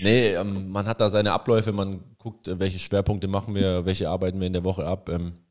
nee, 0.00 0.34
ähm, 0.34 0.68
man 0.70 0.86
hat 0.86 1.00
da 1.00 1.08
seine 1.08 1.32
Abläufe, 1.32 1.72
man 1.72 2.00
guckt, 2.18 2.50
welche 2.58 2.80
Schwerpunkte 2.80 3.28
machen 3.28 3.54
wir, 3.54 3.86
welche 3.86 4.10
arbeiten 4.10 4.40
wir 4.40 4.48
in 4.48 4.52
der 4.52 4.64
Woche 4.64 4.84
ab. 4.84 5.08
Ähm, 5.08 5.43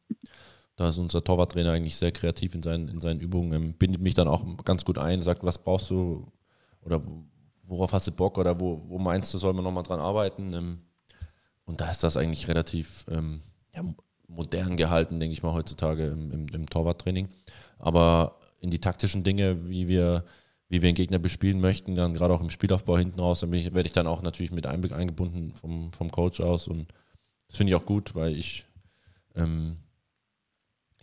da 0.76 0.88
ist 0.88 0.98
unser 0.98 1.24
Torwarttrainer 1.24 1.72
eigentlich 1.72 1.96
sehr 1.96 2.12
kreativ 2.12 2.56
in 2.56 2.64
seinen, 2.64 2.88
in 2.88 3.00
seinen 3.00 3.20
Übungen, 3.20 3.54
ähm, 3.54 3.74
bindet 3.74 4.02
mich 4.02 4.14
dann 4.14 4.28
auch 4.28 4.44
ganz 4.66 4.86
gut 4.86 4.98
ein, 4.98 5.22
sagt, 5.22 5.44
was 5.44 5.58
brauchst 5.58 5.90
du 5.90 6.32
oder 6.82 7.02
worauf 7.64 7.94
hast 7.94 8.08
du 8.08 8.12
Bock 8.12 8.38
oder 8.38 8.60
wo, 8.60 8.82
wo 8.88 8.98
meinst 8.98 9.34
du, 9.34 9.38
soll 9.38 9.54
man 9.54 9.64
nochmal 9.64 9.84
dran 9.84 10.00
arbeiten. 10.00 10.54
Ähm, 10.54 10.82
und 11.66 11.80
da 11.80 11.90
ist 11.90 12.04
das 12.04 12.18
eigentlich 12.18 12.48
relativ 12.48 13.06
ähm, 13.10 13.42
ja, 13.74 13.84
modern 14.28 14.76
gehalten, 14.78 15.20
denke 15.20 15.34
ich 15.34 15.44
mal, 15.44 15.54
heutzutage 15.54 16.08
im, 16.08 16.32
im, 16.32 16.48
im 16.48 16.70
Torwarttraining. 16.70 17.30
Aber 17.80 18.40
in 18.60 18.72
die 18.72 18.80
taktischen 18.80 19.24
Dinge, 19.24 19.70
wie 19.70 19.88
wir, 19.88 20.26
wie 20.70 20.82
wir 20.82 20.90
einen 20.90 20.96
Gegner 20.96 21.20
bespielen 21.20 21.62
möchten, 21.62 21.96
dann 21.96 22.14
gerade 22.14 22.34
auch 22.34 22.42
im 22.42 22.50
Spielaufbau 22.50 22.98
hinten 22.98 23.20
raus, 23.20 23.42
dann 23.42 23.54
ich, 23.54 23.74
werde 23.74 23.88
ich 23.88 23.94
dann 23.94 24.08
auch 24.08 24.22
natürlich 24.22 24.52
mit 24.52 24.66
eingebunden 24.66 25.54
vom, 25.54 25.94
vom 25.94 26.12
Coach 26.12 26.42
aus 26.42 26.68
und 26.68 26.94
das 27.48 27.58
finde 27.58 27.72
ich 27.72 27.76
auch 27.76 27.86
gut, 27.86 28.16
weil 28.16 28.36
ich 28.36 28.66
ähm, 29.36 29.78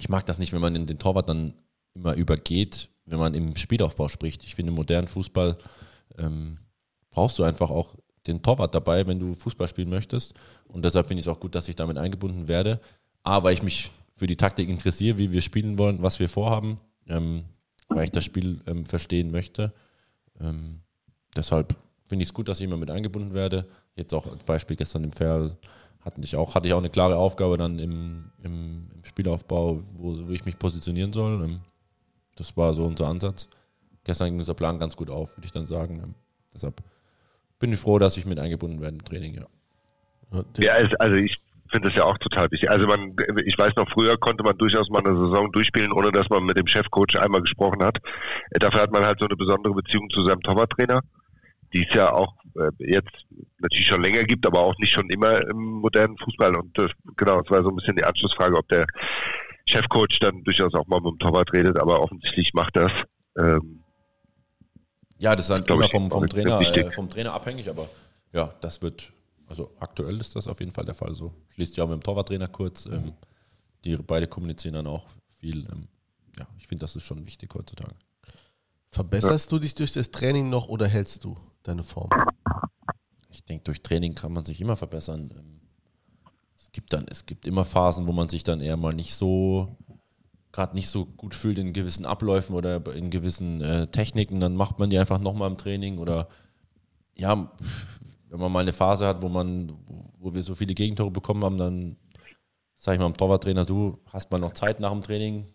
ich 0.01 0.09
mag 0.09 0.25
das 0.27 0.39
nicht, 0.39 0.53
wenn 0.53 0.63
man 0.63 0.75
in 0.75 0.87
den 0.87 0.99
Torwart 0.99 1.29
dann 1.29 1.55
immer 1.95 2.15
übergeht, 2.15 2.89
wenn 3.05 3.19
man 3.19 3.35
im 3.35 3.55
Spielaufbau 3.55 4.09
spricht. 4.09 4.43
Ich 4.45 4.55
finde, 4.55 4.71
im 4.71 4.77
modernen 4.77 5.07
Fußball 5.07 5.59
ähm, 6.19 6.59
brauchst 7.11 7.39
du 7.39 7.45
einfach 7.45 7.71
auch 7.71 7.97
den 8.27 8.43
Torwart 8.43 8.75
dabei, 8.75 9.07
wenn 9.07 9.19
du 9.19 9.35
Fußball 9.35 9.69
spielen 9.69 9.91
möchtest. 9.91 10.35
Und 10.67 10.85
deshalb 10.85 11.07
finde 11.07 11.21
ich 11.21 11.27
es 11.27 11.33
auch 11.33 11.41
gut, 11.41 11.55
dass 11.55 11.69
ich 11.69 11.77
damit 11.77 11.99
eingebunden 11.99 12.49
werde. 12.49 12.81
A, 13.25 13.43
weil 13.43 13.53
ich 13.53 13.63
mich 13.63 13.91
für 14.17 14.27
die 14.27 14.37
Taktik 14.37 14.71
interessiere, 14.71 15.19
wie 15.19 15.33
wir 15.33 15.43
spielen 15.43 15.79
wollen, 15.79 16.03
was 16.03 16.19
wir 16.19 16.31
vorhaben, 16.31 16.81
ähm, 17.07 17.45
weil 17.89 18.05
ich 18.05 18.11
das 18.11 18.25
Spiel 18.25 18.61
ähm, 18.67 18.87
verstehen 18.87 19.31
möchte. 19.31 19.75
Ähm, 20.41 20.81
deshalb 21.37 21.77
finde 22.09 22.23
ich 22.23 22.31
es 22.31 22.35
gut, 22.35 22.49
dass 22.49 22.61
ich 22.61 22.65
immer 22.65 22.79
mit 22.79 22.91
eingebunden 22.91 23.35
werde. 23.35 23.69
Jetzt 23.97 24.15
auch 24.15 24.27
als 24.27 24.45
Beispiel 24.45 24.77
gestern 24.77 25.05
im 25.05 25.13
Ferl 25.13 25.59
hatte 26.05 26.21
ich 26.23 26.37
auch, 26.37 26.55
hatte 26.55 26.67
ich 26.67 26.75
auch 26.75 26.79
eine 26.79 26.91
klare 26.91 27.17
Aufgabe 27.17 27.57
dann 27.59 27.79
im, 27.79 28.31
im, 28.43 28.91
im 28.95 29.05
Spielaufbau, 29.05 29.81
wo, 29.95 30.29
wo, 30.29 30.33
ich 30.33 30.45
mich 30.45 30.59
positionieren 30.59 31.13
soll. 31.13 31.45
Ähm, 31.45 31.61
das 32.37 32.57
war 32.57 32.73
so 32.75 32.85
unser 32.85 33.09
Ansatz. 33.09 33.49
Gestern 34.05 34.29
ging 34.31 34.39
unser 34.39 34.55
Plan 34.55 34.79
ganz 34.79 34.97
gut 34.97 35.11
auf, 35.11 35.37
würde 35.37 35.47
ich 35.47 35.53
dann 35.53 35.67
sagen. 35.67 36.01
Ähm, 36.03 36.15
deshalb 36.55 36.83
bin 37.59 37.73
ich 37.73 37.79
froh, 37.79 37.99
dass 37.99 38.17
ich 38.17 38.25
mit 38.25 38.39
eingebunden 38.39 38.81
werde 38.81 38.97
im 38.97 39.05
Training, 39.05 39.35
ja. 39.35 39.47
Ja, 40.59 40.75
also 41.01 41.17
ich 41.17 41.39
finde 41.69 41.89
das 41.89 41.97
ja 41.97 42.05
auch 42.05 42.17
total 42.19 42.51
wichtig. 42.53 42.71
Also 42.71 42.87
man, 42.87 43.17
ich 43.45 43.59
weiß 43.59 43.75
noch, 43.77 43.91
früher 43.91 44.17
konnte 44.17 44.45
man 44.45 44.57
durchaus 44.57 44.89
mal 44.89 45.05
eine 45.05 45.17
Saison 45.19 45.51
durchspielen, 45.51 45.93
ohne 45.93 46.13
dass 46.13 46.29
man 46.31 46.45
mit 46.45 46.57
dem 46.57 46.69
Chefcoach 46.69 47.19
einmal 47.19 47.41
gesprochen 47.41 47.83
hat. 47.83 47.99
Dafür 48.53 48.81
hat 48.81 48.93
man 48.93 49.05
halt 49.05 49.19
so 49.19 49.27
eine 49.27 49.37
besondere 49.37 49.75
Beziehung 49.75 50.09
zu 50.11 50.25
seinem 50.25 50.41
Torwarttrainer 50.41 51.03
die 51.73 51.87
es 51.87 51.95
ja 51.95 52.13
auch 52.13 52.35
äh, 52.40 52.40
jetzt 52.79 53.27
natürlich 53.59 53.87
schon 53.87 54.03
länger 54.03 54.25
gibt, 54.25 54.47
aber 54.47 54.61
auch 54.61 54.77
nicht 54.79 54.93
schon 54.93 55.09
immer 55.11 55.41
im 55.49 55.57
modernen 55.57 56.17
Fußball. 56.19 56.57
Und 56.57 56.77
das, 56.77 56.91
genau, 57.17 57.41
das 57.41 57.51
war 57.51 57.63
so 57.63 57.71
ein 57.71 57.77
bisschen 57.77 57.97
die 57.97 58.05
Anschlussfrage, 58.05 58.57
ob 58.57 58.69
der 58.69 58.87
Chefcoach 59.67 60.19
dann 60.21 60.43
durchaus 60.45 60.75
auch 60.75 60.87
mal 60.87 61.01
mit 61.01 61.13
dem 61.13 61.19
Torwart 61.19 61.53
redet, 61.53 61.79
aber 61.79 62.01
offensichtlich 62.01 62.53
macht 62.55 62.77
das. 62.77 62.93
Ähm, 63.39 63.81
Ja, 65.19 65.37
das 65.37 65.47
ist 65.47 65.51
halt 65.51 65.69
immer 65.69 65.89
vom, 65.89 66.11
vom, 66.11 66.29
Trainer, 66.29 66.61
äh, 66.61 66.91
vom 66.91 67.09
Trainer 67.09 67.33
abhängig, 67.33 67.69
aber 67.69 67.89
ja, 68.33 68.53
das 68.61 68.83
wird, 68.83 69.13
also 69.47 69.71
aktuell 69.81 70.19
ist 70.19 70.35
das 70.37 70.47
auf 70.49 70.61
jeden 70.61 70.73
Fall 70.73 70.85
der 70.85 70.95
Fall 70.95 71.15
so. 71.15 71.33
Schließt 71.55 71.77
ja 71.77 71.85
auch 71.85 71.89
mit 71.89 72.01
dem 72.01 72.03
Torwarttrainer 72.03 72.49
kurz. 72.49 72.87
Ähm, 72.87 73.13
die 73.85 73.97
beide 73.97 74.27
kommunizieren 74.27 74.75
dann 74.75 74.87
auch 74.87 75.07
viel. 75.39 75.67
Ähm, 75.73 75.89
ja, 76.39 76.47
ich 76.59 76.67
finde, 76.67 76.83
das 76.83 76.97
ist 76.97 77.05
schon 77.05 77.25
wichtig 77.27 77.51
heutzutage. 77.55 77.95
Verbesserst 78.91 79.53
du 79.53 79.59
dich 79.59 79.75
durch 79.75 79.93
das 79.93 80.11
Training 80.11 80.51
noch 80.51 80.69
oder 80.69 80.87
hältst 80.87 81.25
du 81.25 81.37
deine 81.63 81.85
Form? 81.85 82.11
Ich 83.41 83.45
denke, 83.47 83.65
durch 83.65 83.83
Training 83.83 84.15
kann 84.15 84.33
man 84.33 84.45
sich 84.45 84.61
immer 84.61 84.77
verbessern. 84.77 85.31
Ähm, 85.37 85.61
Es 86.57 86.71
gibt 86.73 86.93
dann, 86.93 87.07
es 87.09 87.25
gibt 87.25 87.47
immer 87.47 87.65
Phasen, 87.65 88.07
wo 88.07 88.13
man 88.13 88.29
sich 88.29 88.45
dann 88.45 88.61
eher 88.61 88.77
mal 88.77 88.93
nicht 88.93 89.15
so, 89.15 89.77
gerade 90.53 90.75
nicht 90.77 90.89
so 90.89 91.07
gut 91.07 91.35
fühlt 91.35 91.59
in 91.59 91.73
gewissen 91.73 92.05
Abläufen 92.07 92.55
oder 92.55 92.85
in 92.95 93.09
gewissen 93.11 93.61
äh, 93.63 93.87
Techniken, 93.87 94.41
dann 94.41 94.55
macht 94.57 94.79
man 94.79 94.91
die 94.91 94.99
einfach 94.99 95.19
nochmal 95.19 95.51
im 95.51 95.57
Training 95.57 95.99
oder 95.99 96.29
ja, 97.17 97.51
wenn 98.29 98.39
man 98.41 98.53
mal 98.53 98.61
eine 98.61 98.73
Phase 98.73 99.07
hat, 99.07 99.23
wo 99.23 99.29
man, 99.29 99.73
wo 100.19 100.33
wir 100.35 100.43
so 100.43 100.55
viele 100.55 100.75
Gegentore 100.75 101.11
bekommen 101.11 101.43
haben, 101.43 101.59
dann 101.59 101.97
sage 102.77 102.97
ich 102.97 103.01
mal 103.01 103.09
dem 103.11 103.17
Torwarttrainer, 103.17 103.65
du 103.65 103.99
hast 104.13 104.31
mal 104.31 104.39
noch 104.39 104.53
Zeit 104.53 104.81
nach 104.81 104.93
dem 104.93 105.03
Training, 105.03 105.47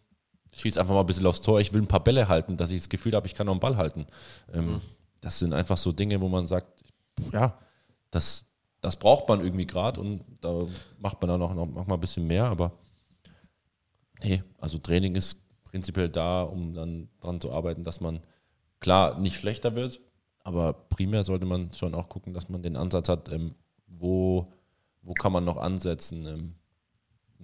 schieß 0.53 0.77
einfach 0.77 0.93
mal 0.95 1.01
ein 1.01 1.05
bisschen 1.05 1.25
aufs 1.27 1.41
Tor, 1.41 1.59
ich 1.61 1.71
will 1.71 1.81
ein 1.81 1.87
paar 1.87 2.03
Bälle 2.03 2.27
halten, 2.27 2.57
dass 2.57 2.71
ich 2.71 2.79
das 2.79 2.89
Gefühl 2.89 3.13
habe, 3.13 3.27
ich 3.27 3.35
kann 3.35 3.45
noch 3.45 3.53
einen 3.53 3.59
Ball 3.61 3.77
halten. 3.77 4.05
Ähm, 4.53 4.81
Das 5.21 5.39
sind 5.39 5.53
einfach 5.53 5.77
so 5.77 5.91
Dinge, 5.91 6.21
wo 6.21 6.27
man 6.29 6.45
sagt, 6.47 6.83
ja, 7.31 7.57
das, 8.15 8.45
das 8.79 8.95
braucht 8.95 9.27
man 9.27 9.41
irgendwie 9.41 9.67
gerade 9.67 9.99
und 9.99 10.23
da 10.39 10.65
macht 10.99 11.21
man 11.21 11.27
dann 11.29 11.41
auch 11.41 11.53
noch 11.53 11.65
manchmal 11.65 11.97
ein 11.97 12.01
bisschen 12.01 12.25
mehr, 12.25 12.45
aber 12.45 12.71
nee, 14.23 14.41
also 14.57 14.77
Training 14.77 15.15
ist 15.15 15.41
prinzipiell 15.65 16.07
da, 16.07 16.43
um 16.43 16.73
dann 16.73 17.09
dran 17.19 17.41
zu 17.41 17.51
arbeiten, 17.51 17.83
dass 17.83 17.99
man 17.99 18.21
klar 18.79 19.19
nicht 19.19 19.35
schlechter 19.35 19.75
wird, 19.75 19.99
aber 20.39 20.71
primär 20.73 21.25
sollte 21.25 21.45
man 21.45 21.73
schon 21.73 21.93
auch 21.93 22.07
gucken, 22.07 22.33
dass 22.33 22.47
man 22.47 22.63
den 22.63 22.77
Ansatz 22.77 23.09
hat, 23.09 23.29
ähm, 23.33 23.55
wo, 23.87 24.53
wo 25.01 25.13
kann 25.13 25.33
man 25.33 25.43
noch 25.43 25.57
ansetzen. 25.57 26.25
Ähm, 26.25 26.55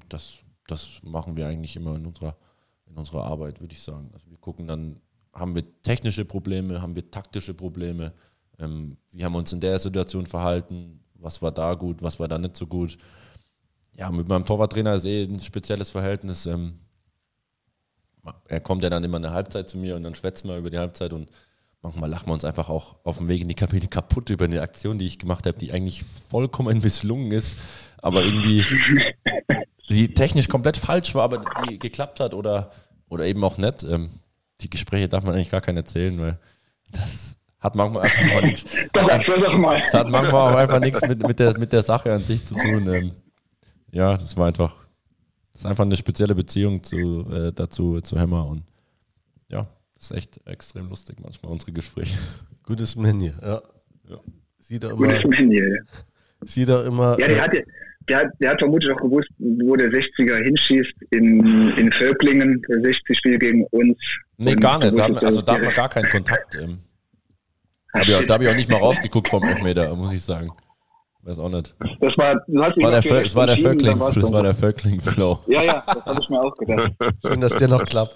das, 0.07 0.39
das 0.67 1.01
machen 1.03 1.35
wir 1.35 1.47
eigentlich 1.47 1.75
immer 1.75 1.95
in 1.95 2.05
unserer, 2.05 2.37
in 2.85 2.95
unserer 2.95 3.25
Arbeit, 3.25 3.59
würde 3.59 3.73
ich 3.73 3.81
sagen. 3.81 4.09
Also 4.13 4.29
wir 4.29 4.37
gucken 4.37 4.67
dann, 4.67 5.01
haben 5.33 5.53
wir 5.53 5.81
technische 5.81 6.23
Probleme, 6.23 6.81
haben 6.81 6.95
wir 6.95 7.11
taktische 7.11 7.53
Probleme, 7.53 8.13
ähm, 8.61 8.97
wie 9.11 9.25
haben 9.25 9.33
wir 9.33 9.39
uns 9.39 9.53
in 9.53 9.59
der 9.59 9.79
Situation 9.79 10.25
verhalten, 10.25 10.99
was 11.15 11.41
war 11.41 11.51
da 11.51 11.73
gut, 11.73 12.01
was 12.01 12.19
war 12.19 12.27
da 12.27 12.37
nicht 12.37 12.55
so 12.55 12.67
gut. 12.67 12.97
Ja, 13.97 14.09
mit 14.09 14.27
meinem 14.27 14.45
Torwarttrainer 14.45 14.95
ist 14.95 15.05
eh 15.05 15.23
ein 15.23 15.39
spezielles 15.39 15.89
Verhältnis. 15.89 16.45
Ähm, 16.45 16.79
er 18.47 18.59
kommt 18.59 18.83
ja 18.83 18.89
dann 18.89 19.03
immer 19.03 19.17
eine 19.17 19.31
Halbzeit 19.31 19.69
zu 19.69 19.77
mir 19.77 19.95
und 19.95 20.03
dann 20.03 20.15
schwätzen 20.15 20.47
wir 20.47 20.57
über 20.57 20.69
die 20.69 20.77
Halbzeit 20.77 21.13
und 21.13 21.29
manchmal 21.81 22.09
lachen 22.09 22.27
wir 22.27 22.33
uns 22.33 22.45
einfach 22.45 22.69
auch 22.69 22.95
auf 23.03 23.17
dem 23.17 23.27
Weg 23.27 23.41
in 23.41 23.47
die 23.47 23.55
Kabine 23.55 23.87
kaputt 23.87 24.29
über 24.29 24.45
eine 24.45 24.61
Aktion, 24.61 24.99
die 24.99 25.05
ich 25.05 25.19
gemacht 25.19 25.45
habe, 25.45 25.57
die 25.57 25.71
eigentlich 25.71 26.05
vollkommen 26.29 26.81
misslungen 26.81 27.31
ist, 27.31 27.57
aber 27.97 28.23
irgendwie 28.23 28.65
die 29.89 30.13
technisch 30.13 30.47
komplett 30.47 30.77
falsch 30.77 31.15
war, 31.15 31.23
aber 31.23 31.41
die 31.67 31.79
geklappt 31.79 32.19
hat 32.19 32.33
oder, 32.33 32.71
oder 33.09 33.25
eben 33.25 33.43
auch 33.43 33.57
nicht. 33.57 33.83
Ähm, 33.83 34.11
die 34.61 34.69
Gespräche 34.69 35.09
darf 35.09 35.23
man 35.23 35.33
eigentlich 35.33 35.51
gar 35.51 35.61
keinen 35.61 35.77
erzählen, 35.77 36.19
weil 36.19 36.39
das 36.91 37.35
hat 37.61 37.75
manchmal 37.75 38.03
einfach 38.03 38.35
auch 38.35 38.41
nichts. 38.41 38.65
Mal. 39.61 39.79
Das 39.81 39.93
hat 39.93 40.09
manchmal 40.09 40.53
auch 40.53 40.57
einfach 40.57 40.79
nichts 40.79 41.01
mit, 41.07 41.25
mit, 41.25 41.39
der, 41.39 41.57
mit 41.57 41.71
der 41.71 41.83
Sache 41.83 42.11
an 42.11 42.19
sich 42.21 42.45
zu 42.45 42.55
tun. 42.55 42.87
Ähm, 42.93 43.11
ja, 43.91 44.17
das 44.17 44.35
war 44.37 44.47
einfach, 44.47 44.75
das 45.53 45.61
ist 45.61 45.65
einfach 45.67 45.85
eine 45.85 45.95
spezielle 45.97 46.33
Beziehung 46.35 46.81
zu, 46.83 47.25
äh, 47.31 47.51
dazu 47.53 48.01
zu 48.01 48.19
Hammer 48.19 48.47
und 48.47 48.63
ja, 49.49 49.67
das 49.95 50.11
ist 50.11 50.17
echt 50.17 50.47
extrem 50.47 50.89
lustig 50.89 51.17
manchmal, 51.21 51.51
unsere 51.51 51.71
Gespräche. 51.71 52.17
Gutes 52.63 52.95
Menü, 52.95 53.31
ja. 53.41 53.61
Ja. 54.09 54.17
Sieht 54.59 54.83
er 54.83 54.91
Gutes 54.95 55.23
immer, 55.23 55.35
Menü. 55.37 55.77
sieht 56.45 56.69
er 56.69 56.85
immer. 56.85 57.19
Ja, 57.19 57.25
äh, 57.27 57.33
der 57.35 57.43
hat, 57.43 57.53
der, 58.09 58.17
hat, 58.19 58.27
der 58.39 58.49
hat 58.51 58.59
vermutlich 58.59 58.91
auch 58.91 59.01
gewusst, 59.01 59.29
wo 59.37 59.75
der 59.75 59.89
60er 59.89 60.43
hinschießt 60.43 60.93
in, 61.11 61.69
in 61.77 61.91
Völklingen, 61.91 62.61
der 62.69 62.77
60-Spiel 62.77 63.37
gegen 63.37 63.65
uns. 63.67 63.97
Nee, 64.37 64.55
gar 64.55 64.79
nicht. 64.79 64.97
Da, 64.97 65.03
haben- 65.03 65.17
also 65.17 65.41
da 65.41 65.53
haben 65.53 65.57
wir 65.61 65.69
direkt- 65.69 65.77
gar 65.77 65.89
keinen 65.89 66.09
Kontakt. 66.09 66.55
Ähm, 66.55 66.79
hab 67.93 68.03
shit. 68.05 68.29
da 68.29 68.33
habe 68.35 68.43
ich 68.45 68.49
auch 68.49 68.55
nicht 68.55 68.69
mal 68.69 68.77
rausgeguckt 68.79 69.27
vom 69.27 69.43
Elfmeter, 69.43 69.93
muss 69.95 70.13
ich 70.13 70.23
sagen. 70.23 70.51
Weiß 71.23 71.37
auch 71.37 71.49
nicht. 71.49 71.75
Das 71.99 72.17
war, 72.17 72.35
du 72.47 72.63
hast 72.63 72.81
War 72.81 72.91
der, 72.91 73.03
Völ- 73.03 73.25
es 73.25 73.35
war 73.35 73.45
der 73.45 73.57
Völkling, 73.57 73.99
das 73.99 74.31
war 74.31 74.41
der 74.43 74.55
Völkling-Flow. 74.55 75.39
Ja, 75.47 75.61
ja, 75.61 75.83
das 75.85 76.03
habe 76.05 76.19
ich 76.19 76.29
mir 76.29 76.41
auch 76.41 76.55
gedacht. 76.57 76.91
Schön, 77.25 77.41
dass 77.41 77.55
der 77.57 77.67
noch 77.67 77.83
klappt. 77.83 78.15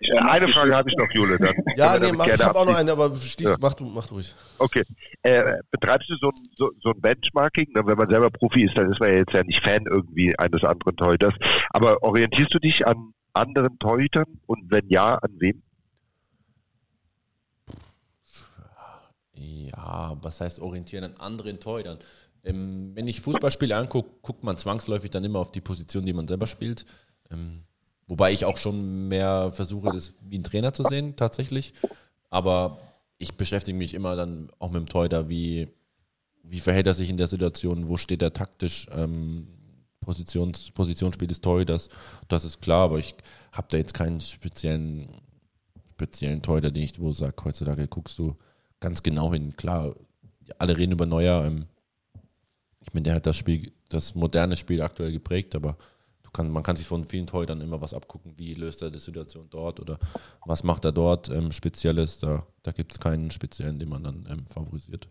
Ich, 0.00 0.10
äh, 0.10 0.16
eine 0.18 0.48
Frage 0.48 0.74
habe 0.74 0.88
ich 0.88 0.96
noch, 0.96 1.10
Jule. 1.12 1.38
Dann 1.38 1.54
Ja, 1.76 1.98
nee, 1.98 2.10
mach, 2.12 2.26
ich 2.26 2.42
habe 2.42 2.58
auch 2.58 2.64
noch 2.66 2.74
eine, 2.76 2.92
aber 2.92 3.14
schließ, 3.14 3.50
Ja. 3.50 3.56
mach, 3.60 3.74
du, 3.74 3.84
mach 3.84 4.06
du 4.06 4.14
ruhig. 4.14 4.34
Okay. 4.58 4.82
Äh, 5.22 5.58
betreibst 5.70 6.08
du 6.10 6.16
so 6.16 6.28
ein, 6.28 6.34
so, 6.56 6.70
so 6.80 6.90
ein 6.90 7.00
Benchmarking? 7.00 7.68
Na, 7.74 7.86
Wenn 7.86 7.98
man 7.98 8.08
selber 8.10 8.30
Profi 8.30 8.64
ist, 8.64 8.76
dann 8.76 8.90
ist 8.90 8.98
man 8.98 9.10
ja 9.10 9.16
jetzt 9.18 9.32
ja 9.34 9.44
nicht 9.44 9.62
Fan 9.62 9.84
irgendwie 9.86 10.36
eines 10.38 10.64
anderen 10.64 10.96
Torhüters. 10.96 11.34
Aber 11.70 12.02
orientierst 12.02 12.52
du 12.54 12.58
dich 12.58 12.84
an 12.86 13.12
anderen 13.34 13.78
Torhütern? 13.78 14.24
Und 14.46 14.70
wenn 14.72 14.88
ja, 14.88 15.14
an 15.16 15.30
wem? 15.38 15.62
Ja, 19.74 20.16
was 20.20 20.40
heißt 20.40 20.60
orientieren 20.60 21.04
an 21.04 21.16
anderen 21.16 21.58
Torhütern? 21.58 21.98
Ähm, 22.44 22.90
wenn 22.94 23.06
ich 23.06 23.20
Fußballspiele 23.20 23.76
angucke, 23.76 24.10
guckt 24.22 24.42
man 24.44 24.58
zwangsläufig 24.58 25.10
dann 25.10 25.24
immer 25.24 25.38
auf 25.38 25.52
die 25.52 25.60
Position, 25.60 26.04
die 26.04 26.12
man 26.12 26.28
selber 26.28 26.46
spielt. 26.46 26.84
Ähm, 27.30 27.62
wobei 28.06 28.32
ich 28.32 28.44
auch 28.44 28.58
schon 28.58 29.08
mehr 29.08 29.50
versuche, 29.52 29.90
das 29.92 30.14
wie 30.22 30.38
ein 30.38 30.44
Trainer 30.44 30.72
zu 30.72 30.82
sehen, 30.82 31.16
tatsächlich. 31.16 31.72
Aber 32.30 32.78
ich 33.18 33.36
beschäftige 33.36 33.78
mich 33.78 33.94
immer 33.94 34.16
dann 34.16 34.50
auch 34.58 34.70
mit 34.70 34.80
dem 34.80 34.88
Torhüter, 34.88 35.28
wie, 35.28 35.68
wie 36.42 36.60
verhält 36.60 36.86
er 36.88 36.94
sich 36.94 37.08
in 37.08 37.16
der 37.16 37.28
Situation, 37.28 37.88
wo 37.88 37.96
steht 37.96 38.22
er 38.22 38.32
taktisch, 38.32 38.88
ähm, 38.90 39.46
Positions, 40.00 40.72
Positionsspiel 40.72 41.28
des 41.28 41.40
Torhüters, 41.40 41.88
das 42.26 42.44
ist 42.44 42.60
klar, 42.60 42.86
aber 42.86 42.98
ich 42.98 43.14
habe 43.52 43.68
da 43.70 43.76
jetzt 43.76 43.94
keinen 43.94 44.20
speziellen, 44.20 45.08
speziellen 45.92 46.42
Torhüter, 46.42 46.72
den 46.72 46.82
ich 46.82 46.98
wo 46.98 47.12
sage, 47.12 47.36
heutzutage 47.44 47.86
guckst 47.86 48.18
du 48.18 48.36
ganz 48.82 49.02
genau 49.02 49.32
hin. 49.32 49.56
Klar, 49.56 49.94
alle 50.58 50.76
reden 50.76 50.92
über 50.92 51.06
Neuer. 51.06 51.44
Ähm, 51.44 51.66
ich 52.80 52.92
meine, 52.92 53.04
der 53.04 53.14
hat 53.14 53.26
das 53.26 53.36
Spiel, 53.36 53.72
das 53.88 54.14
moderne 54.14 54.56
Spiel 54.56 54.82
aktuell 54.82 55.12
geprägt, 55.12 55.54
aber 55.54 55.76
du 56.22 56.30
kann, 56.30 56.50
man 56.50 56.62
kann 56.62 56.76
sich 56.76 56.86
von 56.86 57.06
vielen 57.06 57.26
Torhütern 57.26 57.62
immer 57.62 57.80
was 57.80 57.94
abgucken. 57.94 58.34
Wie 58.36 58.52
löst 58.54 58.82
er 58.82 58.90
die 58.90 58.98
Situation 58.98 59.46
dort 59.48 59.80
oder 59.80 59.98
was 60.44 60.64
macht 60.64 60.84
er 60.84 60.92
dort 60.92 61.30
ähm, 61.30 61.52
Spezielles? 61.52 62.18
Da, 62.18 62.44
da 62.62 62.72
gibt 62.72 62.92
es 62.92 63.00
keinen 63.00 63.30
speziellen, 63.30 63.78
den 63.78 63.88
man 63.88 64.04
dann 64.04 64.26
ähm, 64.28 64.46
favorisiert. 64.48 65.08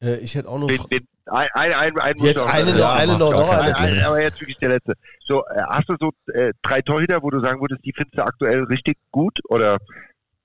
Äh, 0.00 0.18
ich 0.18 0.34
hätte 0.34 0.48
auch 0.48 0.58
noch. 0.58 0.68
Den, 0.68 0.80
den, 0.90 1.08
ein, 1.26 1.48
ein, 1.54 1.98
ein, 1.98 2.18
Jetzt 2.18 2.42
eine 2.42 2.72
noch, 2.74 2.94
eine 2.94 3.18
noch, 3.18 3.32
noch 3.32 3.48
eine. 3.50 3.76
Ein, 3.76 3.98
ein, 3.98 4.04
aber 4.04 4.22
jetzt 4.22 4.40
wirklich 4.40 4.58
der 4.58 4.70
letzte. 4.70 4.94
So, 5.24 5.44
äh, 5.46 5.62
hast 5.68 5.88
du 5.88 5.96
so 6.00 6.12
äh, 6.32 6.52
drei 6.62 6.80
Torhüter, 6.80 7.22
wo 7.22 7.30
du 7.30 7.40
sagen 7.40 7.60
würdest, 7.60 7.84
die 7.84 7.92
findest 7.92 8.18
du 8.18 8.22
aktuell 8.22 8.64
richtig 8.64 8.96
gut 9.10 9.38
oder 9.48 9.78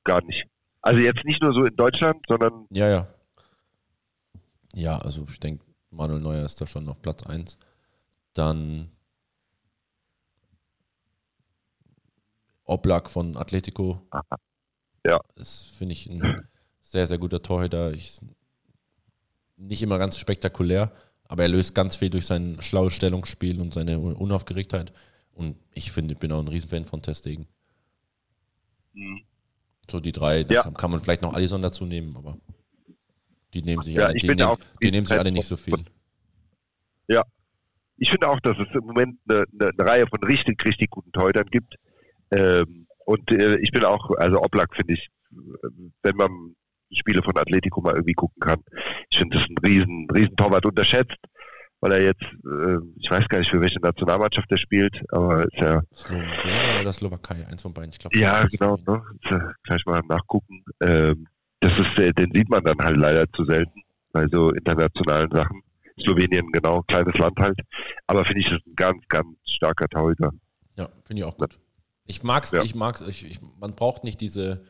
gar 0.04 0.24
nicht? 0.24 0.46
Also 0.84 1.02
jetzt 1.02 1.24
nicht 1.26 1.42
nur 1.42 1.54
so 1.54 1.66
in 1.66 1.76
Deutschland, 1.76 2.24
sondern 2.28 2.68
Ja, 2.70 2.88
ja. 2.90 3.08
Ja, 4.76 4.98
also 5.00 5.26
ich 5.30 5.40
denke, 5.40 5.64
Manuel 5.92 6.20
Neuer 6.20 6.46
ist 6.46 6.60
da 6.60 6.68
schon 6.68 6.88
auf 6.90 7.02
Platz 7.02 7.24
1. 7.24 7.58
Dann 8.34 8.92
Oblak 12.66 13.10
von 13.10 13.38
Atletico. 13.38 14.02
Ja. 15.06 15.20
Das 15.36 15.62
finde 15.78 15.94
ich 15.94 16.08
ein 16.08 16.48
sehr, 16.82 17.08
sehr 17.08 17.18
guter 17.18 17.42
Torhüter. 17.42 17.92
Ich, 17.94 18.20
nicht 19.58 19.84
immer 19.84 20.00
ganz 20.00 20.18
spektakulär, 20.18 20.92
aber 21.26 21.44
er 21.44 21.50
löst 21.50 21.76
ganz 21.76 21.96
viel 21.96 22.10
durch 22.10 22.26
sein 22.26 22.58
schlaues 22.62 22.94
Stellungsspiel 22.94 23.60
und 23.60 23.74
seine 23.74 24.00
Un- 24.00 24.16
Unaufgeregtheit. 24.16 24.94
Und 25.34 25.58
ich 25.72 25.92
finde, 25.92 26.14
ich 26.14 26.20
bin 26.20 26.32
auch 26.32 26.40
ein 26.40 26.48
Riesenfan 26.48 26.86
von 26.86 27.02
Testegen. 27.02 27.48
So 29.90 30.00
die 30.00 30.12
drei, 30.12 30.44
da 30.44 30.56
Ja. 30.56 30.62
kann, 30.64 30.74
kann 30.74 30.92
man 30.92 31.00
vielleicht 31.00 31.22
noch 31.22 31.34
Alisson 31.34 31.62
dazu 31.62 31.86
nehmen, 31.86 32.16
aber 32.16 32.38
die 33.54 33.62
nehmen 33.62 33.84
sich 33.84 33.96
Ja, 33.96 34.06
alle, 34.06 34.14
die 34.16 34.44
auch 34.44 34.58
die 34.82 34.92
nehmen 34.92 35.06
sich 35.06 35.18
alle 35.18 35.32
nicht 35.32 35.48
so 35.48 35.58
viel. 35.58 35.84
ich 37.98 38.10
finde 38.10 38.28
auch, 38.30 38.40
dass 38.42 38.58
es 38.58 38.68
im 38.74 38.86
Moment 38.86 39.20
eine, 39.30 39.46
eine, 39.54 39.70
eine 39.70 39.90
Reihe 39.90 40.08
von 40.08 40.22
richtig, 40.24 40.64
richtig 40.66 40.90
guten 40.90 41.12
Torhütern 41.12 41.46
gibt. 41.46 41.76
Ähm, 42.32 42.88
und 43.06 43.32
äh, 43.32 43.58
ich 43.60 43.72
bin 43.72 43.86
auch, 43.86 44.10
also 44.18 44.42
Oblak 44.42 44.76
finde 44.76 44.96
ich, 44.96 45.08
wenn 46.02 46.16
man 46.16 46.56
Spiele 46.92 47.22
von 47.24 47.38
Atletico 47.38 47.82
mal 47.82 47.94
irgendwie 47.96 48.14
gucken 48.14 48.40
kann, 48.40 48.64
ich 49.10 49.18
finde 49.18 49.38
das 49.38 49.48
ein 49.48 49.58
riesen, 49.66 50.08
riesen 50.14 50.36
Torwart 50.36 50.66
unterschätzt, 50.66 51.18
weil 51.84 51.92
er 51.92 52.02
jetzt, 52.02 52.24
äh, 52.24 52.78
ich 52.96 53.12
weiß 53.12 53.28
gar 53.28 53.40
nicht, 53.40 53.52
für 53.52 53.60
welche 53.60 53.82
Nationalmannschaft 53.82 54.50
er 54.50 54.58
spielt, 54.58 54.96
aber 55.12 55.44
ist 55.44 55.58
ja, 55.58 55.82
Slowenien 55.94 56.80
oder 56.80 56.94
Slowakei, 56.94 57.46
eins 57.46 57.62
von 57.62 57.74
beiden, 57.74 57.92
ich 57.92 58.00
glaube. 58.00 58.18
ja, 58.18 58.46
genau, 58.46 58.78
ne? 58.88 59.04
Ja 59.30 59.52
gleich 59.64 59.86
mal 59.86 60.02
nachgucken. 60.08 60.64
Ähm, 60.80 61.28
das 61.60 61.78
ist, 61.78 62.00
äh, 62.00 62.14
den 62.14 62.32
sieht 62.34 62.50
man 62.50 62.64
dann 62.64 62.78
halt 62.80 62.96
leider 62.96 63.30
zu 63.34 63.44
selten 63.44 63.82
bei 64.14 64.26
so 64.32 64.52
internationalen 64.52 65.30
Sachen. 65.30 65.62
Slowenien, 66.00 66.50
genau, 66.54 66.84
kleines 66.84 67.18
Land 67.18 67.38
halt. 67.38 67.60
Aber 68.08 68.24
finde 68.24 68.40
ich, 68.40 68.50
das 68.50 68.60
ein 68.66 68.76
ganz, 68.78 69.06
ganz 69.10 69.28
starker 69.44 69.90
Torhüter. 69.90 70.32
Ja, 70.78 70.88
finde 71.04 71.22
ich 71.22 71.28
auch 71.28 71.38
gut. 71.38 71.60
Ich 72.06 72.24
mag's, 72.24 72.52
ja. 72.52 72.64
ich 72.64 72.76
mag's, 72.76 73.02
ich, 73.02 73.30
ich, 73.30 73.42
man 73.60 73.76
braucht 73.76 74.06
nicht 74.06 74.22
diese, 74.22 74.64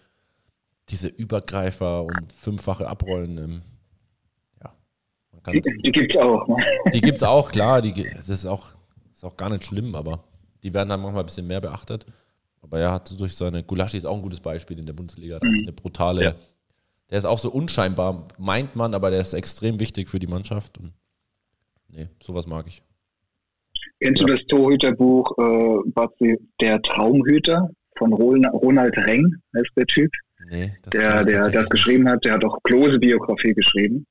diese 0.90 1.10
Übergreifer 1.10 2.06
und 2.06 2.34
fünffache 2.34 2.88
Abrollen. 2.88 3.38
Im, 3.38 3.62
die, 5.52 5.62
die 5.62 5.92
gibt's 5.92 6.16
auch. 6.16 6.48
Ne? 6.48 6.56
Die 6.94 7.02
gibt's 7.02 7.24
auch, 7.24 7.52
klar. 7.52 7.82
Die, 7.82 7.94
das 7.94 8.30
ist 8.30 8.46
auch, 8.46 8.70
ist 9.12 9.24
auch 9.26 9.36
gar 9.36 9.50
nicht 9.50 9.66
schlimm, 9.66 9.96
aber 9.96 10.24
die 10.64 10.74
werden 10.74 10.90
dann 10.90 11.02
manchmal 11.02 11.24
ein 11.24 11.26
bisschen 11.26 11.48
mehr 11.48 11.62
beachtet. 11.62 12.06
Aber 12.62 12.80
er 12.80 12.92
hat 12.94 13.20
durch 13.20 13.36
seine, 13.36 13.64
Gulaschi 13.64 13.98
ist 13.98 14.06
auch 14.06 14.16
ein 14.16 14.22
gutes 14.22 14.40
Beispiel 14.40 14.80
in 14.80 14.86
der 14.86 14.94
Bundesliga, 14.94 15.40
mhm. 15.44 15.64
eine 15.64 15.74
brutale, 15.74 16.24
ja. 16.24 16.36
der 17.10 17.18
ist 17.18 17.26
auch 17.26 17.40
so 17.40 17.52
unscheinbar, 17.52 18.28
meint 18.38 18.76
man, 18.76 18.94
aber 18.94 19.12
der 19.12 19.20
ist 19.20 19.34
extrem 19.34 19.80
wichtig 19.80 20.10
für 20.10 20.20
die 20.20 20.28
Mannschaft. 20.28 20.78
Und 20.78 20.94
nee, 21.90 22.08
sowas 22.22 22.48
mag 22.48 22.68
ich. 22.68 22.82
Kennst 24.00 24.22
du 24.22 24.26
das 24.26 24.40
Torhüterbuch, 24.48 25.32
äh, 25.38 25.90
Batzi, 25.92 26.38
Der 26.62 26.82
Traumhüter 26.82 27.70
von 27.98 28.14
Ronald 28.14 28.98
Reng, 28.98 29.36
heißt 29.56 29.72
der 29.76 29.86
Typ? 29.86 30.12
Nee, 30.50 30.74
das 30.82 30.92
der, 30.92 31.24
der 31.24 31.50
das 31.50 31.70
geschrieben 31.70 32.10
hat, 32.10 32.24
der 32.26 32.34
hat 32.34 32.44
auch 32.44 32.58
Klose-Biografie 32.64 33.54
geschrieben. 33.54 34.06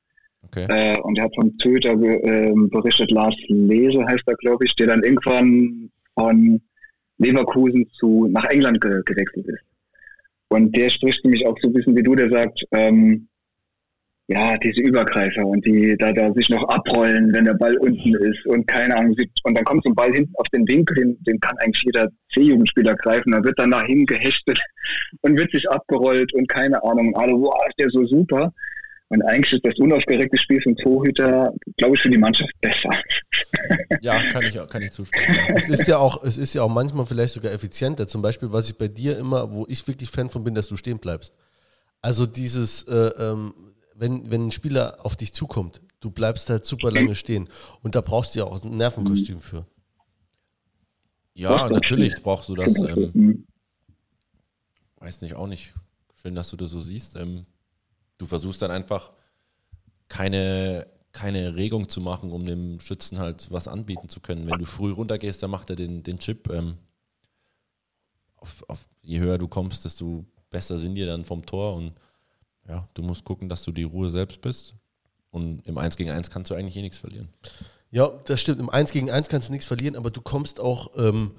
Okay. 0.47 0.67
Äh, 0.69 1.01
und 1.01 1.19
er 1.19 1.25
hat 1.25 1.35
vom 1.35 1.57
Torhüter 1.59 1.93
äh, 1.93 2.53
berichtet, 2.55 3.11
Lars 3.11 3.35
Lese 3.49 4.05
heißt 4.05 4.25
er, 4.27 4.35
glaube 4.37 4.65
ich, 4.65 4.75
der 4.77 4.89
dann 4.89 5.03
irgendwann 5.03 5.91
von 6.15 6.61
Leverkusen 7.19 7.89
zu, 7.99 8.29
nach 8.31 8.45
England 8.47 8.81
ge 8.81 9.01
gewechselt 9.05 9.47
ist. 9.47 9.65
Und 10.49 10.77
der 10.77 10.91
spricht 10.91 11.25
nämlich 11.25 11.47
auch 11.47 11.57
so 11.61 11.69
ein 11.69 11.73
bisschen 11.73 11.97
wie 11.97 12.03
du, 12.03 12.15
der 12.15 12.29
sagt, 12.29 12.63
ähm, 12.73 13.29
ja, 14.29 14.57
diese 14.59 14.81
Übergreifer 14.81 15.45
und 15.45 15.67
die 15.67 15.97
da, 15.99 16.13
da 16.13 16.33
sich 16.33 16.49
noch 16.49 16.69
abrollen, 16.69 17.33
wenn 17.33 17.45
der 17.45 17.55
Ball 17.55 17.77
unten 17.79 18.15
ist 18.17 18.47
und 18.47 18.67
keine 18.67 18.97
Ahnung, 18.97 19.17
und 19.45 19.57
dann 19.57 19.65
kommt 19.65 19.83
so 19.85 19.91
ein 19.91 19.95
Ball 19.95 20.13
hinten 20.13 20.33
auf 20.37 20.47
den 20.49 20.67
Winkel, 20.69 20.97
den, 20.97 21.23
den 21.25 21.41
kann 21.41 21.57
eigentlich 21.59 21.83
jeder 21.83 22.09
C-Jugendspieler 22.33 22.95
greifen, 22.97 23.33
dann 23.33 23.45
wird 23.45 23.59
dann 23.59 23.71
nach 23.71 23.85
hinten 23.87 24.07
gehechtet 24.07 24.61
und 25.23 25.39
wird 25.39 25.51
sich 25.53 25.69
abgerollt 25.71 26.33
und 26.35 26.49
keine 26.49 26.83
Ahnung, 26.83 27.15
alle, 27.17 27.33
wow, 27.33 27.55
ist 27.69 27.79
der 27.79 27.91
so 27.91 28.05
super. 28.07 28.53
Und 29.13 29.21
eigentlich 29.27 29.53
ist 29.53 29.67
das 29.67 29.79
unaufgeregte 29.79 30.39
Spiel 30.39 30.59
vom 30.63 30.75
Torhüter, 30.75 31.53
glaube 31.77 31.97
ich, 31.97 32.01
für 32.01 32.09
die 32.09 32.17
Mannschaft 32.17 32.53
besser. 32.61 32.89
Ja, 34.01 34.21
kann 34.31 34.43
ich, 34.43 34.55
kann 34.69 34.83
ich 34.83 34.91
zustimmen. 34.91 35.27
es 35.55 35.69
ist 35.69 35.87
ja 35.87 35.99
auch, 35.99 36.25
es 36.25 36.39
ist 36.39 36.55
ja 36.55 36.63
auch 36.63 36.69
manchmal 36.69 37.07
vielleicht 37.07 37.35
sogar 37.35 37.53
effizienter. 37.53 38.07
Zum 38.09 38.21
Beispiel, 38.21 38.51
was 38.53 38.69
ich 38.69 38.77
bei 38.77 38.89
dir 38.89 39.17
immer, 39.17 39.53
wo 39.53 39.67
ich 39.69 39.87
wirklich 39.87 40.11
Fan 40.11 40.29
von 40.29 40.43
bin, 40.43 40.55
dass 40.55 40.67
du 40.67 40.77
stehen 40.77 40.99
bleibst. 40.99 41.35
Also 42.01 42.27
dieses, 42.27 42.83
äh, 42.85 42.95
ähm, 43.19 43.55
wenn, 43.95 44.31
wenn 44.31 44.49
ein 44.49 44.51
Spieler 44.51 44.99
auf 45.05 45.15
dich 45.15 45.33
zukommt, 45.35 45.83
du 46.01 46.11
bleibst 46.11 46.51
halt 46.51 46.65
super 46.65 46.91
lange 46.91 47.15
stehen. 47.15 47.49
Und 47.83 47.95
da 47.95 48.01
brauchst 48.01 48.35
du 48.35 48.41
ja 48.41 48.47
auch 48.47 48.65
ein 48.65 48.77
Nervenkostüm 48.77 49.41
für. 49.41 49.67
Ja, 51.35 51.69
natürlich 51.69 52.15
brauchst 52.23 52.49
du 52.49 52.57
das. 52.57 52.81
Ähm, 52.81 53.47
weiß 54.97 55.21
nicht, 55.21 55.35
auch 55.35 55.47
nicht. 55.47 55.75
Schön, 56.21 56.35
dass 56.35 56.49
du 56.51 56.57
das 56.57 56.71
so 56.71 56.81
siehst. 56.81 57.15
Ähm, 57.17 57.47
du 58.23 58.27
versuchst 58.27 58.63
dann 58.63 58.71
einfach 58.71 59.13
keine, 60.09 60.87
keine 61.11 61.57
Regung 61.57 61.89
zu 61.89 62.01
machen, 62.01 62.31
um 62.31 62.47
dem 62.47 62.79
Schützen 62.81 63.19
halt 63.19 63.51
was 63.51 63.67
anbieten 63.67 64.09
zu 64.09 64.21
können. 64.21 64.47
Wenn 64.47 64.59
du 64.59 64.65
früh 64.65 64.93
runtergehst, 64.93 65.43
dann 65.43 65.51
macht 65.51 65.71
er 65.71 65.77
den, 65.77 66.03
den 66.03 66.19
Chip. 66.19 66.49
Ähm, 66.51 66.79
auf, 68.37 68.65
auf, 68.69 68.89
je 69.03 69.19
höher 69.19 69.39
du 69.39 69.49
kommst, 69.49 69.85
desto 69.85 70.25
besser 70.51 70.79
sind 70.79 70.95
die 70.95 71.05
dann 71.05 71.25
vom 71.25 71.45
Tor 71.45 71.75
und 71.75 71.93
ja, 72.69 72.89
du 72.95 73.03
musst 73.03 73.25
gucken, 73.25 73.49
dass 73.49 73.65
du 73.65 73.73
die 73.73 73.83
Ruhe 73.83 74.09
selbst 74.09 74.41
bist. 74.41 74.77
Und 75.31 75.67
im 75.67 75.79
1 75.79 75.97
gegen 75.97 76.11
1 76.11 76.31
kannst 76.31 76.51
du 76.51 76.55
eigentlich 76.55 76.77
eh 76.77 76.83
nichts 76.83 76.99
verlieren. 76.99 77.29
Ja, 77.91 78.09
das 78.27 78.41
stimmt. 78.41 78.61
Im 78.61 78.71
1 78.71 78.93
gegen 78.93 79.11
1 79.11 79.29
kannst 79.29 79.49
du 79.49 79.53
nichts 79.53 79.67
verlieren, 79.67 79.97
aber 79.97 80.11
du 80.11 80.21
kommst 80.21 80.61
auch, 80.61 80.93
ähm, 80.97 81.33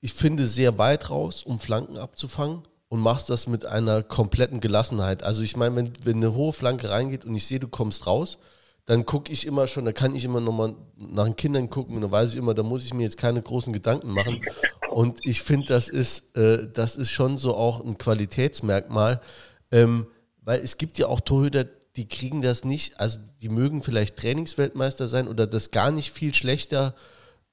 ich 0.00 0.12
finde, 0.12 0.46
sehr 0.46 0.76
weit 0.76 1.08
raus, 1.08 1.42
um 1.42 1.58
Flanken 1.58 1.96
abzufangen 1.96 2.64
und 2.88 3.00
machst 3.00 3.30
das 3.30 3.46
mit 3.46 3.66
einer 3.66 4.02
kompletten 4.02 4.60
Gelassenheit. 4.60 5.22
Also 5.22 5.42
ich 5.42 5.56
meine, 5.56 5.76
wenn, 5.76 5.92
wenn 6.04 6.16
eine 6.16 6.34
hohe 6.34 6.52
Flanke 6.52 6.90
reingeht 6.90 7.24
und 7.24 7.34
ich 7.34 7.46
sehe, 7.46 7.60
du 7.60 7.68
kommst 7.68 8.06
raus, 8.06 8.38
dann 8.86 9.04
gucke 9.04 9.30
ich 9.30 9.46
immer 9.46 9.66
schon, 9.66 9.84
da 9.84 9.92
kann 9.92 10.14
ich 10.14 10.24
immer 10.24 10.40
nochmal 10.40 10.74
nach 10.96 11.26
den 11.26 11.36
Kindern 11.36 11.68
gucken 11.68 11.94
und 11.96 12.00
dann 12.00 12.10
weiß 12.10 12.30
ich 12.30 12.36
immer, 12.36 12.54
da 12.54 12.62
muss 12.62 12.84
ich 12.84 12.94
mir 12.94 13.02
jetzt 13.02 13.18
keine 13.18 13.42
großen 13.42 13.70
Gedanken 13.72 14.10
machen. 14.10 14.40
Und 14.90 15.18
ich 15.26 15.42
finde, 15.42 15.66
das 15.66 15.90
ist, 15.90 16.34
äh, 16.34 16.66
das 16.72 16.96
ist 16.96 17.10
schon 17.10 17.36
so 17.36 17.54
auch 17.54 17.84
ein 17.84 17.98
Qualitätsmerkmal, 17.98 19.20
ähm, 19.70 20.06
weil 20.40 20.60
es 20.60 20.78
gibt 20.78 20.96
ja 20.96 21.08
auch 21.08 21.20
Torhüter, 21.20 21.66
die 21.96 22.08
kriegen 22.08 22.40
das 22.40 22.64
nicht, 22.64 22.98
also 22.98 23.18
die 23.42 23.50
mögen 23.50 23.82
vielleicht 23.82 24.16
Trainingsweltmeister 24.16 25.06
sein 25.06 25.28
oder 25.28 25.46
das 25.46 25.70
gar 25.70 25.90
nicht 25.90 26.10
viel 26.10 26.32
schlechter 26.32 26.94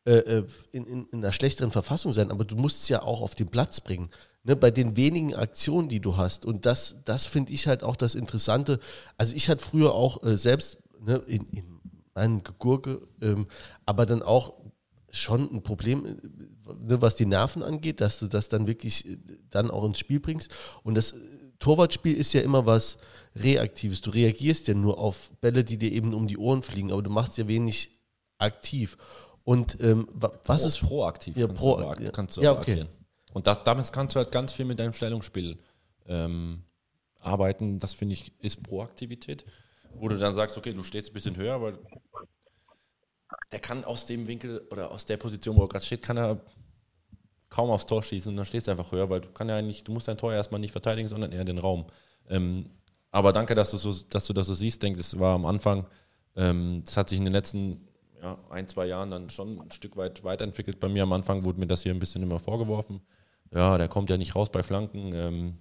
äh, 0.06 0.14
äh 0.14 0.44
in, 0.72 0.86
in, 0.86 1.08
in 1.12 1.20
einer 1.20 1.34
schlechteren 1.34 1.72
Verfassung 1.72 2.14
sein, 2.14 2.32
aber 2.32 2.46
du 2.46 2.56
musst 2.56 2.84
es 2.84 2.88
ja 2.88 3.02
auch 3.02 3.22
auf 3.22 3.36
den 3.36 3.50
Platz 3.50 3.82
bringen 3.82 4.10
ne, 4.46 4.56
bei 4.56 4.72
den 4.72 4.96
wenigen 4.96 5.36
Aktionen, 5.36 5.90
die 5.90 6.00
du 6.00 6.16
hast. 6.16 6.46
Und 6.46 6.66
das, 6.66 6.98
das 7.04 7.26
finde 7.26 7.52
ich 7.52 7.68
halt 7.68 7.84
auch 7.84 7.96
das 7.96 8.16
Interessante. 8.16 8.80
Also 9.18 9.36
ich 9.36 9.50
hatte 9.50 9.64
früher 9.64 9.94
auch 9.94 10.24
äh, 10.24 10.38
selbst 10.38 10.78
ne, 11.02 11.22
in, 11.28 11.46
in 11.52 11.64
meinen 12.14 12.42
Gurke, 12.60 13.02
ähm, 13.22 13.48
aber 13.86 14.06
dann 14.06 14.22
auch 14.22 14.54
schon 15.12 15.54
ein 15.54 15.64
Problem, 15.64 16.06
äh, 16.06 16.10
ne, 16.88 17.02
was 17.02 17.16
die 17.16 17.26
Nerven 17.26 17.64
angeht, 17.64 18.00
dass 18.00 18.20
du 18.20 18.28
das 18.28 18.48
dann 18.48 18.68
wirklich 18.68 19.06
äh, 19.08 19.18
dann 19.50 19.72
auch 19.72 19.84
ins 19.84 20.00
Spiel 20.00 20.20
bringst. 20.20 20.54
Und 20.84 20.96
das 20.96 21.14
äh, 21.14 21.16
Torwartspiel 21.60 22.16
ist 22.16 22.34
ja 22.34 22.42
immer 22.42 22.66
was 22.66 22.98
Reaktives. 23.36 24.02
Du 24.02 24.12
reagierst 24.12 24.68
ja 24.68 24.76
nur 24.76 25.00
auf 25.00 25.32
Bälle, 25.42 25.64
die 25.64 25.78
dir 25.78 25.92
eben 25.92 26.14
um 26.14 26.28
die 26.28 26.38
Ohren 26.38 26.62
fliegen, 26.62 26.92
aber 26.92 27.02
du 27.02 27.10
machst 27.10 27.38
ja 27.38 27.48
wenig 27.48 27.92
aktiv. 28.38 28.98
Und 29.44 29.78
ähm, 29.80 30.08
was 30.14 30.62
Pro, 30.62 30.68
ist 30.68 30.80
proaktiv? 30.80 31.38
Ja, 31.38 31.48
pro, 31.48 31.96
kannst 32.12 32.38
du 32.38 32.42
ja, 32.42 32.58
okay. 32.58 32.86
Und 33.36 33.48
das, 33.48 33.66
damit 33.66 33.92
kannst 33.92 34.16
du 34.16 34.20
halt 34.20 34.32
ganz 34.32 34.54
viel 34.54 34.64
mit 34.64 34.80
deinem 34.80 34.94
Stellungsspiel 34.94 35.58
ähm, 36.08 36.64
arbeiten. 37.20 37.80
Das 37.80 37.94
finde 37.94 38.14
ich 38.14 38.32
ist 38.40 38.64
Proaktivität, 38.64 39.44
wo 39.94 40.08
du 40.08 40.18
dann 40.18 40.34
sagst, 40.34 40.58
okay, 40.58 40.72
du 40.72 40.84
stehst 40.84 41.10
ein 41.10 41.14
bisschen 41.14 41.36
höher, 41.36 41.62
weil 41.62 41.78
der 43.52 43.60
kann 43.60 43.84
aus 43.84 44.06
dem 44.06 44.26
Winkel 44.28 44.66
oder 44.72 44.90
aus 44.90 45.06
der 45.06 45.18
Position, 45.18 45.58
wo 45.58 45.64
er 45.64 45.68
gerade 45.68 45.84
steht, 45.84 46.02
kann 46.02 46.16
er 46.16 46.40
kaum 47.50 47.72
aufs 47.72 47.86
Tor 47.86 48.04
schießen 48.04 48.34
dann 48.34 48.46
stehst 48.46 48.68
du 48.68 48.72
einfach 48.72 48.94
höher, 48.94 49.10
weil 49.10 49.20
du 49.20 49.28
kann 49.34 49.50
ja 49.50 49.62
nicht, 49.62 49.86
du 49.86 49.92
musst 49.92 50.08
dein 50.08 50.18
Tor 50.18 50.32
erstmal 50.32 50.62
nicht 50.62 50.72
verteidigen, 50.72 51.10
sondern 51.10 51.34
eher 51.34 51.44
den 51.44 51.58
Raum. 51.58 51.88
Ähm, 52.30 52.70
aber 53.12 53.34
danke, 53.34 53.54
dass 53.54 53.72
du, 53.72 53.78
so, 53.78 53.94
dass 54.10 54.28
du 54.28 54.32
das 54.32 54.48
so 54.48 54.54
siehst. 54.54 54.82
Denke, 54.82 55.00
das 55.00 55.20
war 55.20 55.36
am 55.36 55.46
Anfang, 55.46 55.88
ähm, 56.38 56.84
das 56.86 56.96
hat 56.96 57.10
sich 57.10 57.18
in 57.20 57.26
den 57.26 57.34
letzten 57.34 57.86
ja, 58.22 58.38
ein, 58.50 58.66
zwei 58.70 58.86
Jahren 58.86 59.12
dann 59.12 59.30
schon 59.30 59.60
ein 59.60 59.72
Stück 59.72 59.98
weit 59.98 60.24
weiterentwickelt. 60.24 60.80
Bei 60.80 60.88
mir 60.88 61.04
am 61.04 61.12
Anfang 61.12 61.44
wurde 61.44 61.60
mir 61.60 61.68
das 61.68 61.84
hier 61.84 61.94
ein 61.94 62.00
bisschen 62.00 62.24
immer 62.24 62.40
vorgeworfen 62.40 63.02
ja, 63.54 63.78
der 63.78 63.88
kommt 63.88 64.10
ja 64.10 64.18
nicht 64.18 64.36
raus 64.36 64.50
bei 64.52 64.64
Flanken. 64.64 65.14
Ähm, 65.14 65.58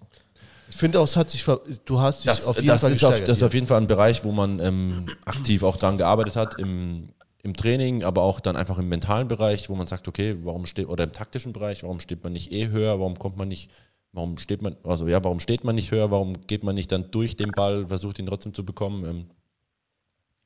ich 0.69 0.77
finde 0.77 1.01
auch, 1.01 1.05
es 1.05 1.17
hat 1.17 1.31
sich, 1.31 1.45
du 1.45 2.01
hast 2.01 2.25
dich 2.25 2.27
das, 2.27 2.47
auf 2.47 2.57
jeden 2.57 2.69
das 2.69 2.81
Fall 2.81 2.93
ist 2.93 3.05
auf, 3.05 3.21
Das 3.21 3.39
ist 3.39 3.43
auf 3.43 3.55
jeden 3.55 3.67
Fall 3.67 3.81
ein 3.81 3.87
Bereich, 3.87 4.25
wo 4.25 4.33
man 4.33 4.59
ähm, 4.61 5.07
aktiv 5.25 5.63
auch 5.63 5.77
dran 5.77 5.99
gearbeitet 5.99 6.37
hat 6.37 6.59
im, 6.59 7.11
im 7.43 7.55
Training, 7.55 8.03
aber 8.03 8.23
auch 8.23 8.41
dann 8.41 8.57
einfach 8.57 8.79
im 8.79 8.89
mentalen 8.89 9.29
Bereich, 9.29 9.69
wo 9.69 9.75
man 9.75 9.87
sagt, 9.87 10.09
okay, 10.09 10.37
warum 10.43 10.67
steht, 10.67 10.89
oder 10.89 11.05
im 11.05 11.13
taktischen 11.13 11.53
Bereich, 11.53 11.83
warum 11.83 12.01
steht 12.01 12.25
man 12.25 12.33
nicht 12.33 12.51
eh 12.51 12.69
höher, 12.69 12.99
warum 12.99 13.19
kommt 13.19 13.37
man 13.37 13.49
nicht, 13.49 13.71
warum 14.13 14.39
steht 14.39 14.63
man, 14.63 14.77
also 14.83 15.07
ja, 15.07 15.23
warum 15.23 15.41
steht 15.41 15.65
man 15.65 15.75
nicht 15.75 15.91
höher, 15.91 16.11
warum 16.11 16.47
geht 16.47 16.65
man 16.65 16.75
nicht 16.75 16.91
dann 16.91 17.11
durch 17.11 17.37
den 17.37 17.51
Ball, 17.51 17.87
versucht 17.89 18.19
ihn 18.19 18.27
trotzdem 18.27 18.55
zu 18.55 18.65
bekommen. 18.65 19.05
Ähm, 19.05 19.27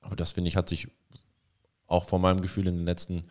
aber 0.00 0.16
das 0.16 0.32
finde 0.32 0.48
ich, 0.48 0.56
hat 0.56 0.68
sich 0.68 0.88
auch 1.86 2.04
von 2.04 2.20
meinem 2.20 2.40
Gefühl 2.40 2.66
in 2.66 2.76
den 2.76 2.84
letzten, 2.84 3.24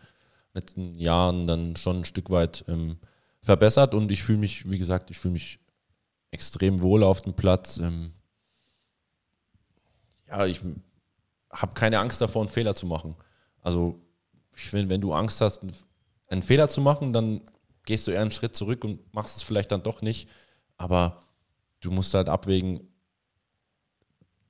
letzten 0.54 0.94
Jahren 0.98 1.46
dann 1.46 1.76
schon 1.76 1.98
ein 1.98 2.04
Stück 2.04 2.30
weit 2.30 2.64
ähm, 2.68 2.98
verbessert 3.48 3.94
und 3.94 4.10
ich 4.10 4.22
fühle 4.22 4.40
mich, 4.40 4.70
wie 4.70 4.76
gesagt, 4.76 5.10
ich 5.10 5.18
fühle 5.18 5.32
mich 5.32 5.58
extrem 6.30 6.82
wohl 6.82 7.02
auf 7.02 7.22
dem 7.22 7.32
Platz. 7.32 7.78
Ähm, 7.78 8.12
ja, 10.26 10.44
ich 10.44 10.60
habe 11.50 11.72
keine 11.72 11.98
Angst 11.98 12.20
davor, 12.20 12.42
einen 12.42 12.50
Fehler 12.50 12.74
zu 12.74 12.84
machen. 12.84 13.16
Also, 13.62 13.98
ich 14.54 14.68
finde, 14.68 14.90
wenn 14.90 15.00
du 15.00 15.14
Angst 15.14 15.40
hast, 15.40 15.62
einen 16.26 16.42
Fehler 16.42 16.68
zu 16.68 16.82
machen, 16.82 17.14
dann 17.14 17.40
gehst 17.86 18.06
du 18.06 18.10
eher 18.10 18.20
einen 18.20 18.32
Schritt 18.32 18.54
zurück 18.54 18.84
und 18.84 19.14
machst 19.14 19.38
es 19.38 19.42
vielleicht 19.42 19.72
dann 19.72 19.82
doch 19.82 20.02
nicht. 20.02 20.28
Aber 20.76 21.22
du 21.80 21.90
musst 21.90 22.12
halt 22.12 22.28
abwägen, 22.28 22.86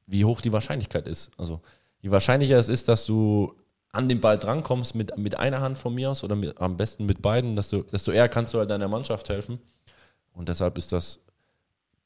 wie 0.07 0.25
hoch 0.25 0.41
die 0.41 0.53
Wahrscheinlichkeit 0.53 1.07
ist. 1.07 1.31
Also, 1.39 1.61
je 2.01 2.11
wahrscheinlicher 2.11 2.59
es 2.59 2.69
ist, 2.69 2.89
dass 2.89 3.07
du 3.07 3.55
an 3.99 4.09
den 4.09 4.21
Ball 4.21 4.39
drankommst 4.39 4.95
mit, 4.95 5.19
mit 5.19 5.37
einer 5.41 5.61
Hand 5.61 5.77
von 5.77 5.93
mir 5.93 6.13
aus 6.13 6.23
oder 6.23 6.37
mit, 6.37 6.57
am 6.61 6.77
besten 6.77 7.05
mit 7.05 7.21
beiden, 7.21 7.57
desto, 7.57 7.83
desto 7.83 8.13
eher 8.13 8.29
kannst 8.29 8.55
du 8.55 8.59
halt 8.59 8.71
deiner 8.71 8.87
Mannschaft 8.87 9.29
helfen. 9.29 9.59
Und 10.33 10.49
deshalb 10.49 10.79
ist 10.79 10.93
das 10.93 11.21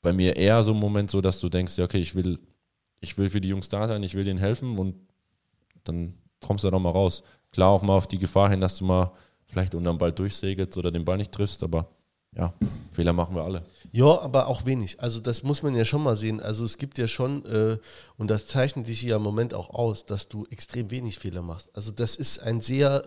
bei 0.01 0.15
mir 0.15 0.37
eher 0.37 0.63
so 0.63 0.73
ein 0.73 0.79
Moment 0.79 1.11
so, 1.11 1.21
dass 1.21 1.39
du 1.39 1.51
denkst, 1.51 1.77
ja, 1.77 1.85
okay, 1.85 2.01
ich 2.01 2.15
will, 2.15 2.39
ich 3.01 3.19
will 3.19 3.29
für 3.29 3.43
die 3.43 3.51
Jungs 3.51 3.69
da 3.69 3.87
sein, 3.87 4.03
ich 4.03 4.15
will 4.15 4.25
denen 4.25 4.39
helfen 4.39 4.79
und 4.79 4.95
dann 5.85 6.15
kommst 6.41 6.65
du 6.65 6.69
da 6.69 6.71
doch 6.71 6.81
mal 6.81 6.93
raus. 6.93 7.25
Klar 7.51 7.69
auch 7.69 7.83
mal 7.83 7.95
auf 7.95 8.07
die 8.07 8.19
Gefahr 8.19 8.49
hin, 8.49 8.63
dass 8.63 8.79
du 8.79 8.87
mal 8.87 9.13
vielleicht 9.45 9.75
unter 9.75 9.91
dem 9.93 9.99
Ball 9.99 10.13
durchsegelst 10.13 10.79
oder 10.79 10.91
den 10.91 11.05
Ball 11.05 11.19
nicht 11.19 11.33
triffst, 11.33 11.63
aber 11.63 11.91
ja, 12.37 12.55
Fehler 12.93 13.13
machen 13.13 13.35
wir 13.37 13.43
alle. 13.43 13.63
Ja, 13.91 14.21
aber 14.21 14.47
auch 14.47 14.65
wenig. 14.65 15.01
Also 15.01 15.21
das 15.21 15.43
muss 15.43 15.63
man 15.63 15.75
ja 15.75 15.85
schon 15.85 16.03
mal 16.03 16.17
sehen. 16.17 16.41
Also 16.41 16.65
es 16.65 16.79
gibt 16.79 16.97
ja 16.97 17.07
schon, 17.07 17.45
äh, 17.45 17.79
und 18.17 18.31
das 18.31 18.47
zeichnet 18.47 18.89
dich 18.89 19.03
ja 19.03 19.17
im 19.17 19.23
Moment 19.23 19.53
auch 19.53 19.71
aus, 19.71 20.07
dass 20.07 20.29
du 20.29 20.47
extrem 20.51 20.91
wenig 20.91 21.19
Fehler 21.19 21.43
machst. 21.43 21.71
Also 21.75 21.93
das 21.93 22.17
ist 22.17 22.39
ein 22.39 22.63
sehr 22.63 23.05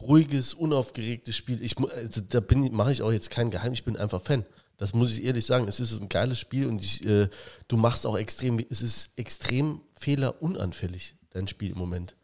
ruhiges, 0.00 0.54
unaufgeregtes 0.54 1.36
Spiel. 1.36 1.62
Ich, 1.62 1.76
also 1.78 2.22
da 2.22 2.40
mache 2.70 2.92
ich 2.92 3.02
auch 3.02 3.12
jetzt 3.12 3.28
kein 3.28 3.50
Geheim, 3.50 3.74
ich 3.74 3.84
bin 3.84 3.98
einfach 3.98 4.22
Fan. 4.22 4.46
Das 4.78 4.94
muss 4.94 5.12
ich 5.12 5.24
ehrlich 5.24 5.44
sagen. 5.44 5.68
Es 5.68 5.78
ist 5.78 6.00
ein 6.00 6.08
geiles 6.08 6.40
Spiel 6.40 6.66
und 6.66 6.82
ich, 6.82 7.04
äh, 7.04 7.28
du 7.68 7.76
machst 7.76 8.06
auch 8.06 8.16
extrem, 8.16 8.64
es 8.70 8.80
ist 8.80 9.10
extrem 9.16 9.82
fehlerunanfällig, 9.92 11.16
dein 11.30 11.48
Spiel 11.48 11.72
im 11.72 11.78
Moment. 11.78 12.16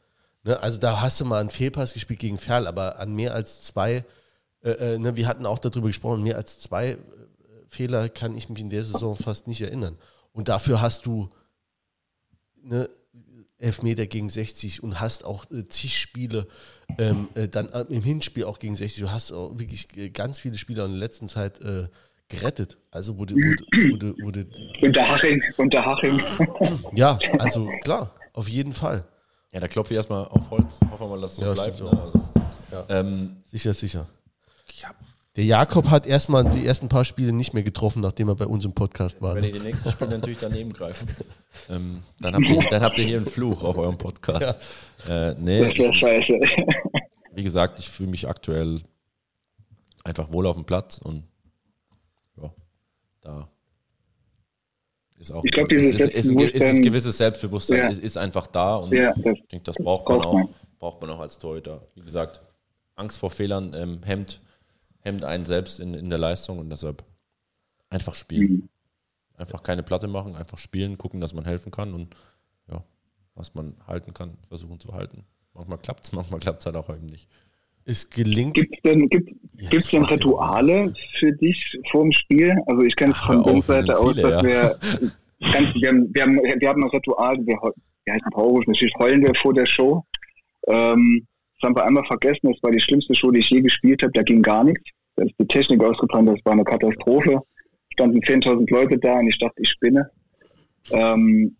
Ne? 0.44 0.58
Also 0.60 0.78
da 0.78 1.02
hast 1.02 1.20
du 1.20 1.26
mal 1.26 1.40
einen 1.40 1.50
Fehlpass 1.50 1.92
gespielt 1.92 2.20
gegen 2.20 2.38
Ferl, 2.38 2.66
aber 2.66 2.98
an 2.98 3.14
mehr 3.14 3.34
als 3.34 3.62
zwei, 3.62 4.04
äh, 4.62 4.70
äh 4.70 4.98
ne, 4.98 5.16
wir 5.16 5.26
hatten 5.26 5.46
auch 5.46 5.58
darüber 5.58 5.88
gesprochen, 5.88 6.22
mehr 6.22 6.36
als 6.36 6.58
zwei 6.58 6.98
Fehler 7.68 8.08
kann 8.08 8.36
ich 8.36 8.48
mich 8.48 8.60
in 8.60 8.70
der 8.70 8.84
Saison 8.84 9.14
fast 9.14 9.46
nicht 9.46 9.60
erinnern. 9.60 9.96
Und 10.32 10.48
dafür 10.48 10.80
hast 10.80 11.06
du 11.06 11.30
ne, 12.62 12.88
Elfmeter 13.58 14.06
gegen 14.06 14.28
60 14.28 14.82
und 14.82 15.00
hast 15.00 15.24
auch 15.24 15.50
äh, 15.50 15.68
zig 15.68 15.96
Spiele, 15.96 16.46
ähm, 16.98 17.28
äh, 17.34 17.46
dann 17.46 17.68
äh, 17.68 17.84
im 17.88 18.02
Hinspiel 18.02 18.44
auch 18.44 18.58
gegen 18.58 18.74
60. 18.74 19.02
Du 19.02 19.10
hast 19.10 19.32
auch 19.32 19.58
wirklich 19.58 19.86
äh, 19.96 20.10
ganz 20.10 20.40
viele 20.40 20.56
Spieler 20.56 20.86
in 20.86 20.92
der 20.92 21.00
letzten 21.00 21.28
Zeit 21.28 21.60
äh, 21.60 21.88
gerettet. 22.28 22.78
Also 22.90 23.18
wurde, 23.18 23.34
wurde, 23.34 23.92
wurde, 23.92 24.22
wurde 24.22 24.46
unter 24.82 25.08
Haching, 25.08 25.42
unter 25.56 25.84
Haching. 25.84 26.20
ja, 26.94 27.18
also 27.38 27.70
klar, 27.82 28.14
auf 28.32 28.48
jeden 28.48 28.72
Fall. 28.72 29.04
Ja, 29.52 29.60
da 29.60 29.68
klopfe 29.68 29.94
ich 29.94 29.96
erstmal 29.96 30.26
auf 30.26 30.48
Holz. 30.50 30.78
Hoffen 30.90 31.06
wir 31.06 31.08
mal, 31.08 31.20
dass 31.20 31.32
es 31.32 31.38
so 31.38 31.46
ja, 31.46 31.52
bleibt. 31.52 31.80
Ne? 31.80 31.90
Also, 31.90 32.28
ja. 32.72 32.84
ähm, 32.88 33.36
sicher, 33.44 33.74
sicher. 33.74 34.06
Ich 34.70 34.86
habe 34.86 34.96
der 35.36 35.44
Jakob 35.44 35.90
hat 35.90 36.06
erstmal 36.06 36.44
die 36.44 36.66
ersten 36.66 36.88
paar 36.88 37.04
Spiele 37.04 37.32
nicht 37.32 37.54
mehr 37.54 37.62
getroffen, 37.62 38.02
nachdem 38.02 38.28
er 38.28 38.34
bei 38.34 38.46
uns 38.46 38.64
im 38.64 38.72
Podcast 38.72 39.22
war. 39.22 39.36
Wenn 39.36 39.44
ihr 39.44 39.52
die 39.52 39.60
nächsten 39.60 39.88
Spiele 39.90 40.10
natürlich 40.10 40.40
daneben 40.40 40.72
greifen, 40.72 41.08
ähm, 41.70 42.02
dann, 42.18 42.34
habt 42.34 42.44
ihr, 42.44 42.68
dann 42.68 42.82
habt 42.82 42.98
ihr 42.98 43.04
hier 43.04 43.18
einen 43.18 43.26
Fluch 43.26 43.62
auf 43.62 43.78
eurem 43.78 43.96
Podcast. 43.96 44.58
Ja. 45.06 45.30
Äh, 45.30 45.36
nee, 45.38 45.68
das 45.68 45.78
wäre 45.78 45.94
scheiße. 45.94 46.32
Wie 47.32 47.44
gesagt, 47.44 47.78
ich 47.78 47.88
fühle 47.88 48.10
mich 48.10 48.28
aktuell 48.28 48.82
einfach 50.02 50.32
wohl 50.32 50.46
auf 50.46 50.56
dem 50.56 50.64
Platz 50.64 50.98
und 50.98 51.22
ja, 52.36 52.52
da 53.20 53.48
ist 55.16 55.30
auch 55.30 55.44
ich 55.44 55.52
glaub, 55.52 55.68
dieses 55.68 55.92
ist, 55.92 56.00
ist, 56.00 56.14
ist, 56.14 56.30
ein, 56.30 56.38
ist 56.40 56.62
ein 56.62 56.82
gewisses 56.82 57.16
Selbstbewusstsein 57.18 57.78
ja. 57.78 57.88
ist, 57.88 57.98
ist, 58.00 58.18
einfach 58.18 58.48
da 58.48 58.76
und 58.76 58.92
ja, 58.92 59.14
ich 59.16 59.46
denke, 59.48 59.64
das 59.64 59.76
braucht 59.76 60.08
man 60.08 60.20
auch, 60.22 60.48
braucht 60.80 61.00
man 61.00 61.10
auch 61.10 61.20
als 61.20 61.38
Torhüter. 61.38 61.82
Wie 61.94 62.02
gesagt, 62.02 62.42
Angst 62.96 63.16
vor 63.18 63.30
Fehlern 63.30 63.74
ähm, 63.74 64.00
hemmt 64.04 64.40
hemmt 65.00 65.24
einen 65.24 65.44
selbst 65.44 65.80
in, 65.80 65.94
in 65.94 66.10
der 66.10 66.18
Leistung 66.18 66.58
und 66.58 66.70
deshalb 66.70 67.04
einfach 67.88 68.14
spielen. 68.14 68.52
Mhm. 68.52 68.68
Einfach 69.36 69.62
keine 69.62 69.82
Platte 69.82 70.08
machen, 70.08 70.36
einfach 70.36 70.58
spielen, 70.58 70.98
gucken, 70.98 71.20
dass 71.20 71.34
man 71.34 71.44
helfen 71.44 71.72
kann 71.72 71.94
und 71.94 72.14
ja, 72.70 72.82
was 73.34 73.54
man 73.54 73.74
halten 73.86 74.12
kann, 74.12 74.36
versuchen 74.48 74.80
zu 74.80 74.92
halten. 74.92 75.24
Manchmal 75.54 75.78
klappt 75.78 76.04
es, 76.04 76.12
manchmal 76.12 76.40
klappt 76.40 76.60
es 76.60 76.66
halt 76.66 76.76
auch 76.76 76.88
eben 76.90 77.06
nicht. 77.06 77.28
Es 77.86 78.08
gelingt. 78.10 78.54
Gibt 78.54 78.76
es 78.76 78.82
denn, 78.82 79.08
gibt, 79.08 79.30
ja, 79.56 79.70
denn 79.70 80.04
Rituale 80.04 80.94
für 81.18 81.32
dich 81.32 81.78
vor 81.90 82.02
dem 82.02 82.12
Spiel? 82.12 82.56
Also 82.66 82.82
ich 82.82 82.94
kenne 82.94 83.12
es 83.12 83.18
von 83.18 83.42
der 83.42 83.62
Seite 83.62 83.98
aus, 83.98 84.14
dass 84.16 84.30
ja. 84.30 84.42
wir, 84.42 84.78
ganz, 85.40 85.74
wir, 85.74 85.88
haben, 85.88 86.14
wir, 86.14 86.22
haben, 86.22 86.36
wir 86.36 86.68
haben 86.68 86.84
ein 86.84 86.90
Ritual, 86.90 87.38
wir, 87.38 87.58
wir 88.04 88.14
heißen 88.14 88.30
Paurusch, 88.32 88.66
natürlich 88.66 88.94
heulen 88.98 89.22
wir 89.22 89.34
vor 89.34 89.54
der 89.54 89.66
Show. 89.66 90.04
Ähm, 90.66 91.26
das 91.60 91.68
haben 91.68 91.76
wir 91.76 91.84
einmal 91.84 92.04
vergessen, 92.04 92.50
das 92.52 92.62
war 92.62 92.70
die 92.70 92.80
schlimmste 92.80 93.14
Show, 93.14 93.30
die 93.30 93.40
ich 93.40 93.50
je 93.50 93.60
gespielt 93.60 94.02
habe, 94.02 94.12
da 94.12 94.22
ging 94.22 94.42
gar 94.42 94.64
nichts. 94.64 94.82
Da 95.16 95.24
ist 95.24 95.34
die 95.38 95.46
Technik 95.46 95.82
ausgebrannt, 95.82 96.28
das 96.28 96.44
war 96.44 96.52
eine 96.52 96.64
Katastrophe. 96.64 97.40
Standen 97.92 98.20
10.000 98.20 98.70
Leute 98.70 98.98
da 98.98 99.18
und 99.18 99.28
ich 99.28 99.38
dachte, 99.38 99.60
ich 99.60 99.68
spinne. 99.68 100.08
Ähm, 100.90 101.56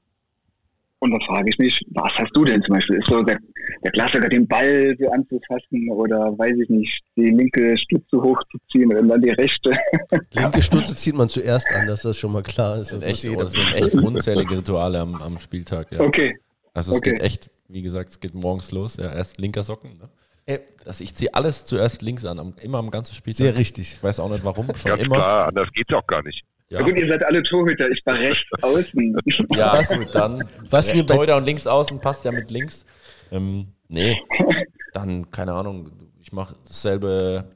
und 1.00 1.12
dann 1.12 1.20
frage 1.22 1.48
ich 1.48 1.58
mich, 1.58 1.80
was 1.92 2.12
hast 2.12 2.30
du 2.34 2.44
denn 2.44 2.62
zum 2.62 2.74
Beispiel? 2.74 2.96
Ist 2.96 3.08
so 3.08 3.22
der, 3.22 3.38
der 3.82 3.90
Klassiker, 3.92 4.28
den 4.28 4.46
Ball 4.46 4.94
so 4.98 5.10
anzufassen 5.10 5.90
oder 5.90 6.38
weiß 6.38 6.54
ich 6.62 6.68
nicht, 6.68 7.02
die 7.16 7.30
linke 7.30 7.76
Stütze 7.76 8.20
hochzuziehen 8.20 8.94
und 8.94 9.08
dann 9.08 9.20
die 9.22 9.30
rechte? 9.30 9.70
Linke 10.32 10.60
Stütze 10.60 10.94
zieht 10.94 11.14
man 11.14 11.30
zuerst 11.30 11.66
an, 11.72 11.86
dass 11.86 12.02
das 12.02 12.18
schon 12.18 12.32
mal 12.32 12.42
klar 12.42 12.78
ist. 12.78 12.92
Das, 12.92 13.02
echt, 13.02 13.24
das 13.24 13.52
sind 13.52 13.74
echt 13.74 13.94
unzählige 13.94 14.58
Rituale 14.58 15.00
am, 15.00 15.14
am 15.14 15.38
Spieltag. 15.38 15.90
Ja. 15.90 16.00
Okay. 16.00 16.38
Also 16.74 16.92
es 16.92 16.98
okay. 16.98 17.12
geht 17.12 17.22
echt, 17.22 17.50
wie 17.72 17.82
gesagt, 17.82 18.10
es 18.10 18.20
geht 18.20 18.34
morgens 18.34 18.72
los. 18.72 18.96
Ja, 18.96 19.12
erst 19.12 19.38
linker 19.38 19.62
Socken. 19.62 19.98
Ne? 19.98 20.08
Ey, 20.46 20.60
das, 20.84 21.00
ich 21.00 21.14
ziehe 21.14 21.32
alles 21.34 21.64
zuerst 21.64 22.02
links 22.02 22.24
an, 22.24 22.38
am, 22.38 22.54
immer 22.60 22.78
am 22.78 22.90
ganzen 22.90 23.14
Spieltag. 23.14 23.38
Sehr 23.38 23.56
richtig. 23.56 23.94
Ich 23.94 24.02
weiß 24.02 24.20
auch 24.20 24.30
nicht 24.30 24.44
warum. 24.44 24.66
Schon 24.74 24.90
Ganz 24.90 25.02
immer. 25.02 25.16
klar, 25.16 25.48
anders 25.48 25.70
geht 25.72 25.86
es 25.88 25.96
auch 25.96 26.06
gar 26.06 26.22
nicht. 26.22 26.44
Ja. 26.68 26.82
gut, 26.82 26.96
ihr 26.96 27.08
seid 27.08 27.24
alle 27.24 27.42
Torhüter, 27.42 27.90
ich 27.90 28.00
war 28.06 28.14
rechts 28.14 28.48
außen. 28.62 29.16
Ja, 29.56 29.72
was, 29.72 29.88
gut, 29.92 30.14
dann. 30.14 30.48
Was 30.70 30.94
mir 30.94 31.04
Torhüter 31.04 31.36
und 31.36 31.44
links 31.44 31.66
außen 31.66 32.00
passt 32.00 32.24
ja 32.24 32.30
mit 32.30 32.50
links. 32.50 32.84
Ähm, 33.32 33.68
nee, 33.88 34.20
dann, 34.92 35.30
keine 35.32 35.52
Ahnung, 35.52 35.90
ich 36.20 36.32
mache 36.32 36.54
dasselbe, 36.64 37.50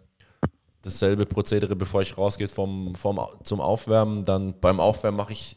dasselbe 0.83 1.27
Prozedere, 1.27 1.77
bevor 1.77 2.03
ich 2.03 2.19
rausgehe 2.19 2.49
vom, 2.49 2.97
vom, 2.97 3.21
zum 3.45 3.61
Aufwärmen. 3.61 4.25
Dann 4.25 4.59
beim 4.61 4.81
Aufwärmen 4.81 5.17
mache 5.17 5.33
ich 5.33 5.55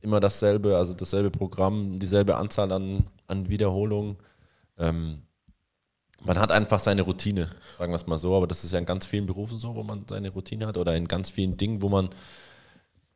immer 0.00 0.20
dasselbe, 0.20 0.76
also 0.76 0.94
dasselbe 0.94 1.30
Programm, 1.30 1.98
dieselbe 1.98 2.36
Anzahl 2.36 2.72
an, 2.72 3.04
an 3.28 3.48
Wiederholungen. 3.48 4.16
Ähm, 4.76 5.22
man 6.24 6.38
hat 6.38 6.50
einfach 6.50 6.80
seine 6.80 7.02
Routine, 7.02 7.50
sagen 7.78 7.92
wir 7.92 7.96
es 7.96 8.06
mal 8.06 8.18
so, 8.18 8.36
aber 8.36 8.46
das 8.46 8.64
ist 8.64 8.72
ja 8.72 8.78
in 8.78 8.86
ganz 8.86 9.06
vielen 9.06 9.26
Berufen 9.26 9.58
so, 9.58 9.74
wo 9.76 9.84
man 9.84 10.04
seine 10.08 10.30
Routine 10.30 10.66
hat 10.66 10.76
oder 10.76 10.96
in 10.96 11.06
ganz 11.06 11.30
vielen 11.30 11.56
Dingen, 11.56 11.80
wo 11.80 11.88
man 11.88 12.10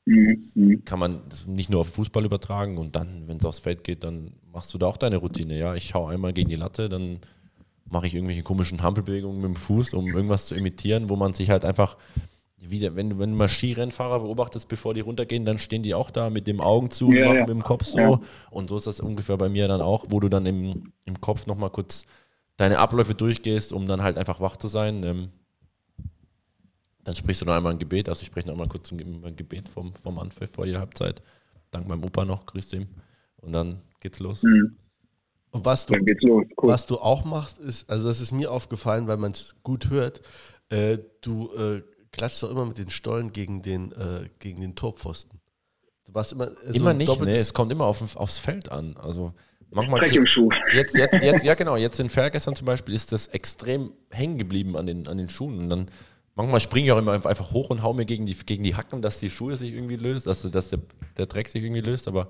mhm. 0.04 0.84
kann 0.84 0.98
man 0.98 1.22
nicht 1.46 1.68
nur 1.68 1.80
auf 1.80 1.88
Fußball 1.88 2.24
übertragen 2.24 2.78
und 2.78 2.94
dann, 2.94 3.26
wenn 3.26 3.38
es 3.38 3.44
aufs 3.44 3.58
Feld 3.58 3.82
geht, 3.82 4.04
dann 4.04 4.34
machst 4.52 4.72
du 4.72 4.78
da 4.78 4.86
auch 4.86 4.96
deine 4.96 5.16
Routine. 5.16 5.58
Ja, 5.58 5.74
ich 5.74 5.94
hau 5.94 6.06
einmal 6.06 6.32
gegen 6.32 6.48
die 6.48 6.56
Latte, 6.56 6.88
dann 6.88 7.20
mache 7.84 8.06
ich 8.06 8.14
irgendwelche 8.14 8.42
komischen 8.42 8.82
Hampelbewegungen 8.82 9.40
mit 9.40 9.48
dem 9.48 9.56
Fuß, 9.56 9.94
um 9.94 10.06
irgendwas 10.06 10.46
zu 10.46 10.54
imitieren, 10.54 11.10
wo 11.10 11.16
man 11.16 11.34
sich 11.34 11.50
halt 11.50 11.64
einfach 11.64 11.96
wieder, 12.70 12.94
wenn, 12.96 13.18
wenn 13.18 13.30
du 13.30 13.36
mal 13.36 13.48
Skirennfahrer 13.48 14.20
beobachtest, 14.20 14.68
bevor 14.68 14.94
die 14.94 15.00
runtergehen, 15.00 15.44
dann 15.44 15.58
stehen 15.58 15.82
die 15.82 15.94
auch 15.94 16.10
da 16.10 16.30
mit 16.30 16.46
dem 16.46 16.60
Augen 16.60 16.90
zu, 16.90 17.12
ja, 17.12 17.26
machen 17.26 17.34
ja. 17.34 17.40
mit 17.42 17.50
dem 17.50 17.62
Kopf 17.62 17.84
so. 17.84 17.98
Ja. 17.98 18.20
Und 18.50 18.70
so 18.70 18.76
ist 18.76 18.86
das 18.86 19.00
ungefähr 19.00 19.36
bei 19.36 19.48
mir 19.48 19.68
dann 19.68 19.80
auch, 19.80 20.06
wo 20.08 20.20
du 20.20 20.28
dann 20.28 20.46
im, 20.46 20.92
im 21.04 21.20
Kopf 21.20 21.46
nochmal 21.46 21.70
kurz 21.70 22.04
deine 22.56 22.78
Abläufe 22.78 23.14
durchgehst, 23.14 23.72
um 23.72 23.86
dann 23.86 24.02
halt 24.02 24.16
einfach 24.16 24.40
wach 24.40 24.56
zu 24.56 24.68
sein. 24.68 25.02
Ähm, 25.02 25.28
dann 27.04 27.16
sprichst 27.16 27.42
du 27.42 27.46
noch 27.46 27.54
einmal 27.54 27.72
ein 27.72 27.78
Gebet. 27.78 28.08
Also 28.08 28.22
ich 28.22 28.28
spreche 28.28 28.46
noch 28.46 28.54
einmal 28.54 28.68
kurz 28.68 28.92
ein 28.92 29.36
Gebet 29.36 29.68
vom, 29.68 29.94
vom 29.94 30.18
Anpfiff 30.18 30.50
vor 30.52 30.66
jeder 30.66 30.80
Halbzeit. 30.80 31.22
Dank 31.70 31.88
meinem 31.88 32.04
Opa 32.04 32.24
noch, 32.24 32.46
grüß 32.46 32.72
ihm. 32.74 32.86
Und 33.40 33.52
dann 33.52 33.82
geht's 34.00 34.20
los. 34.20 34.42
Mhm. 34.42 34.76
Und 35.50 35.66
was 35.66 35.84
du, 35.84 35.94
cool. 35.94 36.46
was 36.62 36.86
du 36.86 36.98
auch 36.98 37.24
machst, 37.24 37.58
ist, 37.58 37.90
also 37.90 38.08
das 38.08 38.20
ist 38.20 38.32
mir 38.32 38.50
aufgefallen, 38.50 39.06
weil 39.06 39.18
man 39.18 39.32
es 39.32 39.56
gut 39.62 39.90
hört, 39.90 40.22
äh, 40.70 40.98
du 41.20 41.52
äh, 41.52 41.82
klatschst 42.12 42.42
doch 42.42 42.50
immer 42.50 42.66
mit 42.66 42.78
den 42.78 42.90
Stollen 42.90 43.32
gegen 43.32 43.62
den, 43.62 43.92
äh, 43.92 44.28
gegen 44.38 44.60
den 44.60 44.74
Torpfosten. 44.74 45.40
Du 46.04 46.14
warst 46.14 46.32
immer 46.32 46.48
so 46.48 46.72
Immer 46.72 46.94
nicht, 46.94 47.20
nee, 47.20 47.36
es 47.36 47.54
kommt 47.54 47.72
immer 47.72 47.86
auf, 47.86 48.16
aufs 48.16 48.38
Feld 48.38 48.70
an. 48.70 48.96
Also 48.96 49.34
Manchmal 49.74 50.04
im 50.12 50.26
Schuh. 50.26 50.50
Jetzt, 50.74 50.96
jetzt, 50.96 51.14
jetzt, 51.22 51.44
ja 51.44 51.54
genau, 51.54 51.76
jetzt 51.76 51.98
in 51.98 52.10
Fairgestern 52.10 52.54
zum 52.54 52.66
Beispiel 52.66 52.94
ist 52.94 53.12
das 53.12 53.28
extrem 53.28 53.92
hängen 54.10 54.38
geblieben 54.38 54.76
an 54.76 54.86
den, 54.86 55.08
an 55.08 55.16
den 55.16 55.28
Schuhen. 55.28 55.58
Und 55.58 55.70
dann 55.70 55.90
manchmal 56.34 56.60
springe 56.60 56.86
ich 56.86 56.92
auch 56.92 56.98
immer 56.98 57.12
einfach 57.12 57.52
hoch 57.52 57.70
und 57.70 57.82
hau 57.82 57.94
mir 57.94 58.04
gegen 58.04 58.26
die, 58.26 58.34
gegen 58.34 58.62
die 58.62 58.74
Hacken, 58.74 59.00
dass 59.02 59.18
die 59.18 59.30
Schuhe 59.30 59.56
sich 59.56 59.72
irgendwie 59.72 59.96
löst, 59.96 60.26
dass, 60.26 60.42
dass 60.42 60.68
der, 60.68 60.80
der 61.16 61.26
Dreck 61.26 61.48
sich 61.48 61.62
irgendwie 61.62 61.80
löst, 61.80 62.06
aber 62.06 62.28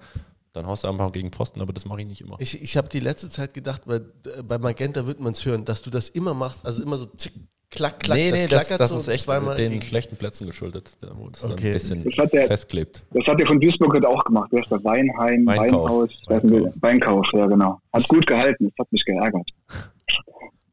dann 0.52 0.66
haust 0.66 0.84
du 0.84 0.88
einfach 0.88 1.10
gegen 1.12 1.32
Pfosten, 1.32 1.60
aber 1.62 1.72
das 1.72 1.86
mache 1.86 2.02
ich 2.02 2.06
nicht 2.06 2.20
immer. 2.20 2.36
Ich, 2.38 2.60
ich 2.60 2.76
habe 2.76 2.88
die 2.88 3.00
letzte 3.00 3.30
Zeit 3.30 3.54
gedacht, 3.54 3.82
bei, 3.86 4.00
bei 4.42 4.58
Magenta 4.58 5.06
wird 5.06 5.18
man 5.18 5.32
es 5.32 5.44
hören, 5.46 5.64
dass 5.64 5.82
du 5.82 5.90
das 5.90 6.10
immer 6.10 6.34
machst, 6.34 6.66
also 6.66 6.82
immer 6.82 6.98
so 6.98 7.06
zick, 7.06 7.32
klack, 7.72 8.00
klack, 8.00 8.18
nee, 8.18 8.30
nee, 8.30 8.46
das, 8.46 8.68
das, 8.68 8.90
so 8.90 8.96
ist 8.98 9.08
echt 9.08 9.28
den 9.28 9.56
gegen. 9.56 9.82
schlechten 9.82 10.16
Plätzen 10.16 10.46
geschuldet, 10.46 10.90
wo 11.14 11.28
es 11.32 11.44
okay. 11.44 11.68
ein 11.68 11.72
bisschen 11.72 12.04
das 12.16 12.30
der, 12.30 12.46
festklebt. 12.46 13.02
Das 13.12 13.26
hat 13.26 13.40
der 13.40 13.46
von 13.46 13.60
Duisburg 13.60 13.94
halt 13.94 14.06
auch 14.06 14.22
gemacht. 14.24 14.52
Der 14.52 14.60
ist 14.60 14.70
bei 14.70 14.82
Weinheim, 14.84 15.46
Weinkauf. 15.46 15.90
Weinhaus, 15.90 16.10
Weinkauf. 16.26 16.74
Weinkauf, 16.80 17.26
ja 17.32 17.46
genau. 17.46 17.80
Hat 17.92 18.08
gut 18.08 18.26
gehalten, 18.26 18.66
das 18.66 18.74
hat 18.78 18.92
mich 18.92 19.04
geärgert. 19.04 19.48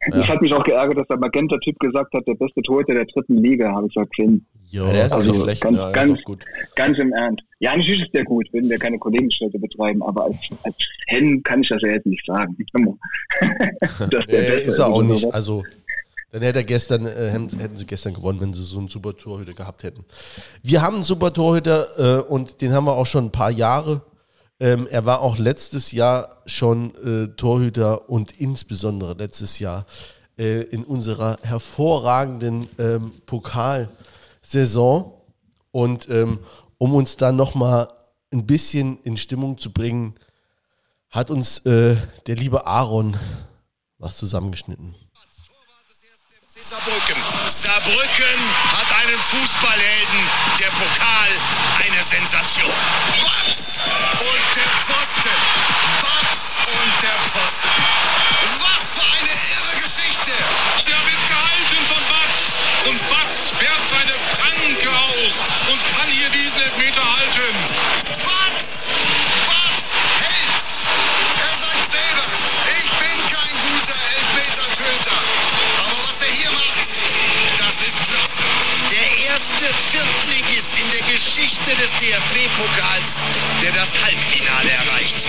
Das 0.07 0.27
ja. 0.27 0.33
hat 0.33 0.41
mich 0.41 0.53
auch 0.53 0.63
geärgert, 0.63 0.97
dass 0.97 1.07
der 1.07 1.17
Magenta-Typ 1.17 1.77
gesagt 1.79 2.13
hat, 2.13 2.25
der 2.25 2.35
beste 2.35 2.61
Torhüter 2.61 2.93
der 2.93 3.05
dritten 3.05 3.37
Liga, 3.37 3.69
habe 3.73 3.87
ich 3.87 3.93
gesagt, 3.93 4.15
Finn. 4.15 4.45
Ja, 4.71 4.91
der 4.91 5.07
ist 5.07 5.13
also 5.13 5.31
nicht 5.31 5.41
schlecht, 5.41 5.61
ganz, 5.61 5.77
ja, 5.77 5.91
ganz, 5.91 6.23
gut. 6.23 6.45
ganz 6.75 6.97
im 6.99 7.11
Ernst. 7.11 7.43
Ja, 7.59 7.75
natürlich 7.75 8.03
ist 8.03 8.13
der 8.13 8.23
gut, 8.23 8.47
wenn 8.53 8.69
wir 8.69 8.77
keine 8.77 8.97
Kollegenstädte 8.97 9.59
betreiben, 9.59 10.01
aber 10.03 10.25
als, 10.25 10.37
als 10.63 10.75
Fan 11.09 11.41
kann 11.43 11.61
ich 11.61 11.69
das 11.69 11.81
ja 11.81 11.89
jetzt 11.89 12.05
nicht 12.05 12.25
sagen. 12.25 12.55
das 14.11 14.25
der 14.27 14.63
ist 14.63 14.79
er 14.79 14.87
auch 14.87 15.01
nicht, 15.01 15.25
also 15.33 15.63
dann 16.31 16.41
hätte 16.41 16.59
er 16.59 16.65
gestern, 16.65 17.05
äh, 17.05 17.29
hätten 17.31 17.77
sie 17.77 17.85
gestern 17.85 18.13
gewonnen, 18.13 18.39
wenn 18.39 18.53
sie 18.53 18.63
so 18.63 18.77
einen 18.77 18.87
super 18.87 19.17
Torhüter 19.17 19.53
gehabt 19.53 19.83
hätten. 19.83 20.05
Wir 20.61 20.81
haben 20.81 20.95
einen 20.95 21.03
super 21.03 21.33
Torhüter 21.33 22.19
äh, 22.19 22.21
und 22.21 22.61
den 22.61 22.73
haben 22.73 22.85
wir 22.85 22.93
auch 22.93 23.05
schon 23.05 23.25
ein 23.25 23.31
paar 23.31 23.51
Jahre. 23.51 24.01
Ähm, 24.59 24.87
er 24.91 25.05
war 25.05 25.21
auch 25.21 25.37
letztes 25.37 25.91
Jahr 25.91 26.41
schon 26.45 26.93
äh, 26.95 27.35
Torhüter 27.35 28.09
und 28.09 28.39
insbesondere 28.39 29.13
letztes 29.13 29.59
Jahr 29.59 29.85
äh, 30.37 30.61
in 30.61 30.83
unserer 30.83 31.37
hervorragenden 31.41 32.69
ähm, 32.77 33.11
Pokal 33.25 33.89
Saison. 34.41 35.13
Und 35.71 36.09
ähm, 36.09 36.39
um 36.77 36.93
uns 36.93 37.17
dann 37.17 37.35
nochmal 37.35 37.89
ein 38.31 38.45
bisschen 38.45 38.99
in 39.03 39.17
Stimmung 39.17 39.57
zu 39.57 39.71
bringen, 39.71 40.15
hat 41.09 41.31
uns 41.31 41.59
äh, 41.65 41.95
der 42.27 42.35
liebe 42.35 42.67
Aaron 42.67 43.17
was 43.97 44.17
zusammengeschnitten. 44.17 44.95
Saarbrücken. 46.61 47.15
Saarbrücken 47.47 48.39
hat 48.75 48.91
einen 49.01 49.17
Fußballhelden. 49.17 50.29
Der 50.59 50.67
Pokal 50.67 51.29
eine 51.79 52.03
Sensation. 52.03 52.69
Batz 53.21 53.79
und 54.19 54.55
der 54.55 54.69
Pfosten. 54.83 55.37
Batz 56.01 56.57
und 56.67 57.01
der 57.01 57.15
Pfosten. 57.23 57.69
Was 58.59 58.99
für 58.99 59.07
eine 59.07 59.29
irre 59.29 59.81
Geschichte. 59.81 60.31
Der 60.85 60.99
wird 61.05 61.27
gehalten 61.29 61.85
von 61.87 62.03
Batz. 62.09 62.89
Und 62.89 63.09
Batz 63.09 63.18
Viertligist 79.99 80.73
in 80.79 80.91
der 80.91 81.11
Geschichte 81.11 81.71
des 81.71 81.91
DFB-Pokals, 81.99 83.19
der 83.61 83.71
das 83.73 84.01
Halbfinale 84.01 84.71
erreicht. 84.71 85.27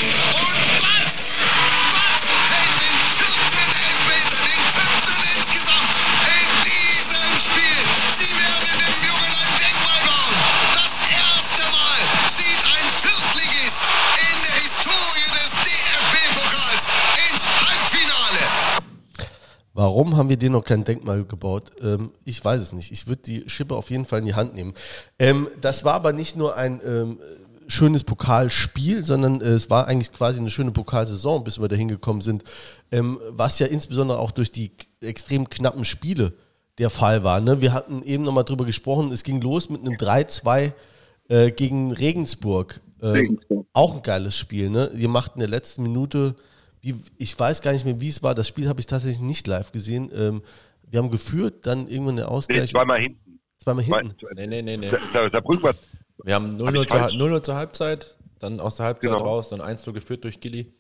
Warum 19.81 20.19
haben 20.19 20.29
wir 20.29 20.37
dir 20.37 20.51
noch 20.51 20.63
kein 20.63 20.85
Denkmal 20.85 21.25
gebaut? 21.25 21.71
Ähm, 21.81 22.11
ich 22.27 22.45
weiß 22.45 22.61
es 22.61 22.75
nicht. 22.75 22.93
Ich 22.93 23.07
würde 23.07 23.23
die 23.23 23.49
Schippe 23.49 23.75
auf 23.75 23.91
jeden 23.91 24.05
Fall 24.05 24.19
in 24.19 24.27
die 24.27 24.35
Hand 24.35 24.55
nehmen. 24.55 24.75
Ähm, 25.19 25.49
das 25.59 25.87
war 25.87 25.95
aber 25.95 26.13
nicht 26.13 26.37
nur 26.37 26.55
ein 26.55 26.83
ähm, 26.85 27.19
schönes 27.67 28.05
Pokalspiel, 28.05 29.07
sondern 29.07 29.41
äh, 29.41 29.47
es 29.47 29.71
war 29.71 29.87
eigentlich 29.87 30.13
quasi 30.13 30.39
eine 30.39 30.51
schöne 30.51 30.71
Pokalsaison, 30.71 31.45
bis 31.45 31.59
wir 31.59 31.69
da 31.69 31.77
hingekommen 31.77 32.21
sind. 32.21 32.45
Ähm, 32.93 33.21
was 33.31 33.59
ja 33.59 33.69
insbesondere 33.69 34.19
auch 34.19 34.33
durch 34.33 34.53
die 34.53 34.73
extrem 35.01 35.49
knappen 35.49 35.87
Spiele 35.87 36.35
der 36.77 36.91
Fall 36.91 37.25
war. 37.25 37.41
Ne? 37.41 37.63
Wir 37.63 37.73
hatten 37.73 38.03
eben 38.03 38.25
nochmal 38.25 38.45
drüber 38.45 38.67
gesprochen. 38.67 39.11
Es 39.13 39.23
ging 39.23 39.41
los 39.41 39.71
mit 39.71 39.81
einem 39.81 39.95
3-2 39.95 40.73
äh, 41.31 41.51
gegen 41.53 41.93
Regensburg. 41.93 42.83
Ähm, 43.01 43.13
Regensburg. 43.13 43.67
Auch 43.73 43.95
ein 43.95 44.03
geiles 44.03 44.37
Spiel. 44.37 44.69
Ne? 44.69 44.91
Ihr 44.95 45.09
macht 45.09 45.37
in 45.37 45.41
der 45.41 45.49
letzten 45.49 45.85
Minute, 45.85 46.35
wie, 46.81 46.95
ich 47.19 47.39
weiß 47.39 47.61
gar 47.63 47.73
nicht 47.73 47.85
mehr, 47.85 48.01
wie 48.01 48.09
es 48.09 48.23
war. 48.23 48.35
Das 48.35 48.49
Spiel 48.49 48.69
habe 48.69 48.81
ich 48.81 48.87
tatsächlich 48.87 49.21
nicht 49.21 49.47
live 49.47 49.73
gesehen. 49.73 50.11
Ähm, 50.15 50.43
wir 50.83 50.99
haben 50.99 51.11
geführt, 51.11 51.67
dann 51.67 51.87
irgendwann 51.87 52.17
der 52.17 52.27
Nee, 52.27 52.31
Ausgleich. 52.33 52.71
zweimal 52.71 52.99
hinten. 53.01 53.41
zweimal 53.63 53.85
hinten. 53.85 54.15
Nee, 54.35 54.47
nee, 54.47 54.63
nee, 54.63 54.77
nee. 54.77 54.91
Sa- 54.91 54.99
Sa- 55.13 55.31
Saarbrücken 55.31 55.63
war 55.63 55.75
Wir 56.25 56.35
haben 56.35 56.51
0-0 56.51 56.83
ich 56.83 56.89
zur, 56.89 56.99
falsch? 57.01 57.15
0-0 57.15 57.43
zur 57.43 57.55
Halbzeit, 57.55 58.17
dann 58.39 58.61
aus 58.61 58.77
der 58.77 58.87
Halbzeit 58.87 59.11
Genau. 59.11 59.23
raus, 59.25 59.49
dann 59.51 59.61
1 59.61 59.85
geführt 59.85 60.25
durch 60.25 60.41
Gilly. 60.41 60.73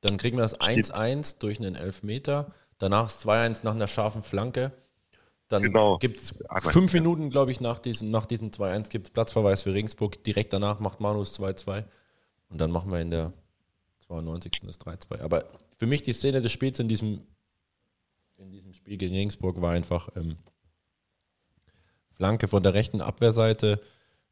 Dann 0.00 0.16
kriegen 0.16 0.36
wir 0.36 0.42
das 0.42 0.60
1-1 0.60 1.38
durch 1.40 1.58
einen 1.58 1.74
Elfmeter. 1.74 2.52
Danach 2.78 3.04
das 3.04 3.20
2-1 3.26 3.60
nach 3.64 3.74
einer 3.74 3.88
scharfen 3.88 4.22
Flanke. 4.22 4.72
Dann 5.48 5.62
Genau. 5.62 5.98
gibt 5.98 6.18
es 6.18 6.34
fünf 6.62 6.92
Minuten, 6.92 7.30
glaube 7.30 7.50
ich, 7.50 7.60
nach 7.60 7.78
diesem, 7.80 8.10
nach 8.10 8.26
diesem 8.26 8.50
2-1 8.52 8.90
gibt 8.90 9.08
es 9.08 9.12
Platzverweis 9.12 9.62
für 9.62 9.72
Regensburg. 9.74 10.22
Direkt 10.22 10.52
danach 10.52 10.78
macht 10.78 11.00
Manus 11.00 11.32
2-2. 11.38 11.84
Und 12.50 12.60
dann 12.60 12.70
machen 12.70 12.90
wir 12.92 13.00
in 13.00 13.10
der 13.10 13.32
92. 14.08 14.62
das 14.64 14.80
3-2. 14.80 15.20
Aber 15.20 15.44
für 15.76 15.86
mich 15.86 16.02
die 16.02 16.12
Szene 16.12 16.40
des 16.40 16.50
Spiels 16.52 16.78
in 16.78 16.88
diesem, 16.88 17.22
in 18.38 18.50
diesem 18.50 18.72
Spiel 18.72 18.96
gegen 18.96 19.14
Regensburg 19.14 19.60
war 19.60 19.72
einfach 19.72 20.08
ähm, 20.16 20.36
Flanke 22.14 22.48
von 22.48 22.62
der 22.62 22.74
rechten 22.74 23.00
Abwehrseite. 23.00 23.80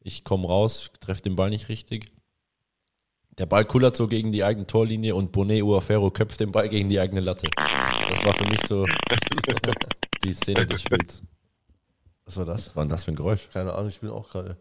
Ich 0.01 0.24
komme 0.24 0.48
raus, 0.48 0.90
treffe 1.01 1.23
den 1.23 1.36
Ball 1.36 1.51
nicht 1.51 1.69
richtig. 1.69 2.12
Der 3.39 3.47
Ball 3.47 3.65
kullert 3.66 3.97
so 3.97 4.09
gegen 4.09 4.32
die 4.32 4.44
eigene 4.44 4.66
Torlinie 4.66 5.15
und 5.15 5.31
Bonet 5.31 5.62
Uafero 5.62 6.11
köpft 6.11 6.40
den 6.40 6.53
Ball 6.53 6.69
gegen 6.69 6.89
die 6.89 6.98
eigene 6.98 7.20
Latte. 7.20 7.48
Das 7.57 8.24
war 8.24 8.35
für 8.35 8.48
mich 8.48 8.61
so 8.66 8.86
die 10.24 10.32
Szene 10.32 10.65
des 10.65 10.81
Spiels. 10.81 11.23
Was 12.24 12.36
war 12.39 12.47
das? 12.47 12.69
Was 12.69 12.77
war 12.77 12.85
denn 12.85 12.90
das 12.90 13.05
für 13.05 13.12
ein 13.12 13.16
Geräusch? 13.16 13.48
Keine 13.53 13.74
Ahnung, 13.74 13.89
ich 13.89 14.01
bin 14.01 14.11
auch 14.11 14.28
gerade. 14.31 14.57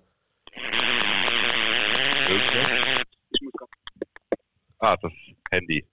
Ah, 4.79 4.97
das 4.97 5.11
Handy. 5.51 5.85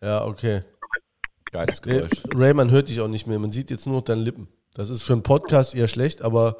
Ja, 0.00 0.24
okay. 0.24 0.62
Geiles 1.52 1.80
Nee, 1.84 1.92
Geräusch. 1.92 2.22
Ray, 2.34 2.54
man 2.54 2.70
hört 2.70 2.88
dich 2.88 3.00
auch 3.00 3.08
nicht 3.08 3.26
mehr. 3.26 3.38
Man 3.38 3.52
sieht 3.52 3.70
jetzt 3.70 3.86
nur 3.86 3.96
noch 3.96 4.02
deine 4.02 4.22
Lippen. 4.22 4.48
Das 4.74 4.90
ist 4.90 5.02
für 5.02 5.12
einen 5.12 5.22
Podcast 5.22 5.74
eher 5.74 5.86
schlecht, 5.88 6.22
aber 6.22 6.56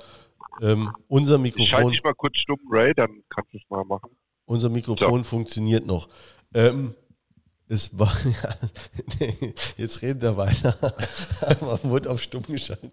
ähm, 0.62 0.94
unser 1.08 1.34
Ich 1.42 1.52
schalte 1.52 1.64
Mikrofon, 1.64 1.92
dich 1.92 2.04
mal 2.04 2.14
kurz 2.14 2.36
stumm, 2.38 2.60
Ray, 2.70 2.94
dann 2.94 3.24
kannst 3.28 3.52
du 3.52 3.58
es 3.58 3.64
mal 3.68 3.84
machen. 3.84 4.10
unser 4.44 4.68
Mikrofon 4.68 5.24
funktioniert 5.24 5.84
noch. 5.84 6.08
Ähm, 6.54 6.94
es 7.68 7.98
war, 7.98 8.12
ja, 8.24 8.54
nee, 9.18 9.54
jetzt 9.76 10.02
redet 10.02 10.22
er 10.22 10.36
weiter. 10.36 10.76
Man 11.60 11.78
wurde 11.90 12.10
auf 12.10 12.22
stumm 12.22 12.44
geschaltet. 12.44 12.92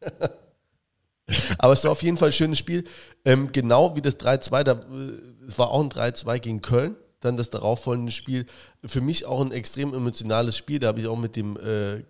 Aber 1.58 1.72
es 1.72 1.84
war 1.84 1.90
auf 1.92 2.02
jeden 2.02 2.16
Fall 2.16 2.28
ein 2.28 2.32
schönes 2.32 2.58
Spiel. 2.58 2.84
Ähm, 3.24 3.50
genau 3.52 3.96
wie 3.96 4.00
das 4.00 4.18
3-2, 4.18 4.62
da, 4.62 4.72
äh, 4.72 5.46
es 5.46 5.58
war 5.58 5.70
auch 5.70 5.80
ein 5.82 5.90
3-2 5.90 6.38
gegen 6.38 6.62
Köln. 6.62 6.96
Dann 7.20 7.36
das 7.36 7.50
darauffolgende 7.50 8.12
Spiel. 8.12 8.46
Für 8.84 9.00
mich 9.00 9.24
auch 9.24 9.40
ein 9.40 9.52
extrem 9.52 9.94
emotionales 9.94 10.56
Spiel. 10.56 10.78
Da 10.78 10.88
habe 10.88 11.00
ich 11.00 11.06
auch 11.06 11.18
mit 11.18 11.36
dem 11.36 11.56
äh, 11.56 12.02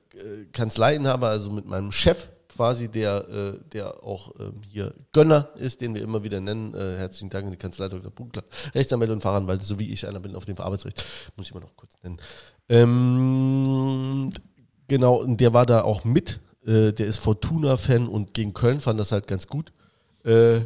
Kanzleiinhaber, 0.53 1.29
also 1.29 1.51
mit 1.51 1.67
meinem 1.67 1.93
Chef 1.93 2.29
quasi, 2.57 2.89
der, 2.89 3.29
äh, 3.29 3.59
der 3.73 4.03
auch 4.03 4.33
ähm, 4.41 4.63
hier 4.69 4.95
Gönner 5.13 5.51
ist, 5.57 5.81
den 5.81 5.95
wir 5.95 6.03
immer 6.03 6.25
wieder 6.25 6.41
nennen. 6.41 6.75
Äh, 6.75 6.97
herzlichen 6.97 7.31
Dank 7.31 7.47
an 7.47 7.53
die 7.53 7.59
Kanzlei 7.59 7.89
Dr. 7.89 8.11
Bunkler, 8.11 8.45
Rechtsanwälte 8.75 9.13
und 9.13 9.21
Fachanwälte, 9.21 9.65
so 9.65 9.79
wie 9.79 9.93
ich 9.93 10.07
einer 10.09 10.21
bin 10.21 10.35
auf 10.35 10.47
dem 10.47 10.59
Arbeitsrecht. 10.59 11.05
Muss 11.37 11.47
ich 11.47 11.55
mal 11.55 11.61
noch 11.61 11.77
kurz 11.77 11.99
nennen. 12.03 12.19
Ähm, 12.69 14.31
genau, 14.89 15.17
und 15.17 15.41
der 15.41 15.53
war 15.53 15.67
da 15.67 15.83
auch 15.83 16.05
mit. 16.05 16.41
Äh, 16.65 16.93
der 16.93 17.07
ist 17.07 17.19
Fortuna-Fan 17.19 18.09
und 18.09 18.35
gegen 18.35 18.55
Köln 18.55 18.81
fand 18.81 18.99
das 18.99 19.13
halt 19.13 19.29
ganz 19.29 19.47
gut, 19.47 19.73
äh, 20.25 20.61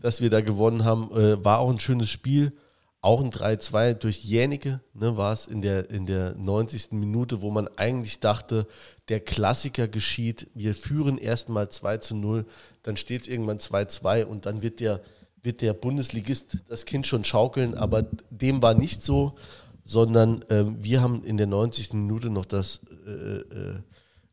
dass 0.00 0.20
wir 0.20 0.30
da 0.30 0.40
gewonnen 0.40 0.84
haben. 0.84 1.10
Äh, 1.12 1.44
war 1.44 1.60
auch 1.60 1.70
ein 1.70 1.80
schönes 1.80 2.10
Spiel. 2.10 2.52
Auch 3.00 3.20
ein 3.20 3.30
3-2 3.30 3.94
durch 3.94 4.24
Jänicke, 4.24 4.80
ne, 4.92 5.16
war 5.16 5.32
es 5.32 5.46
in 5.46 5.62
der, 5.62 5.88
in 5.88 6.04
der 6.06 6.34
90. 6.34 6.92
Minute, 6.92 7.42
wo 7.42 7.50
man 7.50 7.68
eigentlich 7.76 8.18
dachte, 8.18 8.66
der 9.08 9.20
Klassiker 9.20 9.86
geschieht, 9.86 10.48
wir 10.54 10.74
führen 10.74 11.16
erstmal 11.16 11.68
2 11.68 11.98
zu 11.98 12.16
0, 12.16 12.44
dann 12.82 12.96
steht 12.96 13.22
es 13.22 13.28
irgendwann 13.28 13.58
2-2 13.58 14.24
und 14.24 14.46
dann 14.46 14.62
wird 14.62 14.80
der, 14.80 15.00
wird 15.42 15.60
der 15.60 15.74
Bundesligist 15.74 16.58
das 16.66 16.86
Kind 16.86 17.06
schon 17.06 17.22
schaukeln, 17.22 17.74
aber 17.74 18.06
dem 18.30 18.62
war 18.62 18.74
nicht 18.74 19.02
so, 19.02 19.36
sondern 19.84 20.44
ähm, 20.50 20.76
wir 20.80 21.00
haben 21.00 21.24
in 21.24 21.36
der 21.36 21.46
90. 21.46 21.92
Minute 21.92 22.30
noch 22.30 22.46
das, 22.46 22.80
äh, 23.06 23.10
äh, 23.10 23.80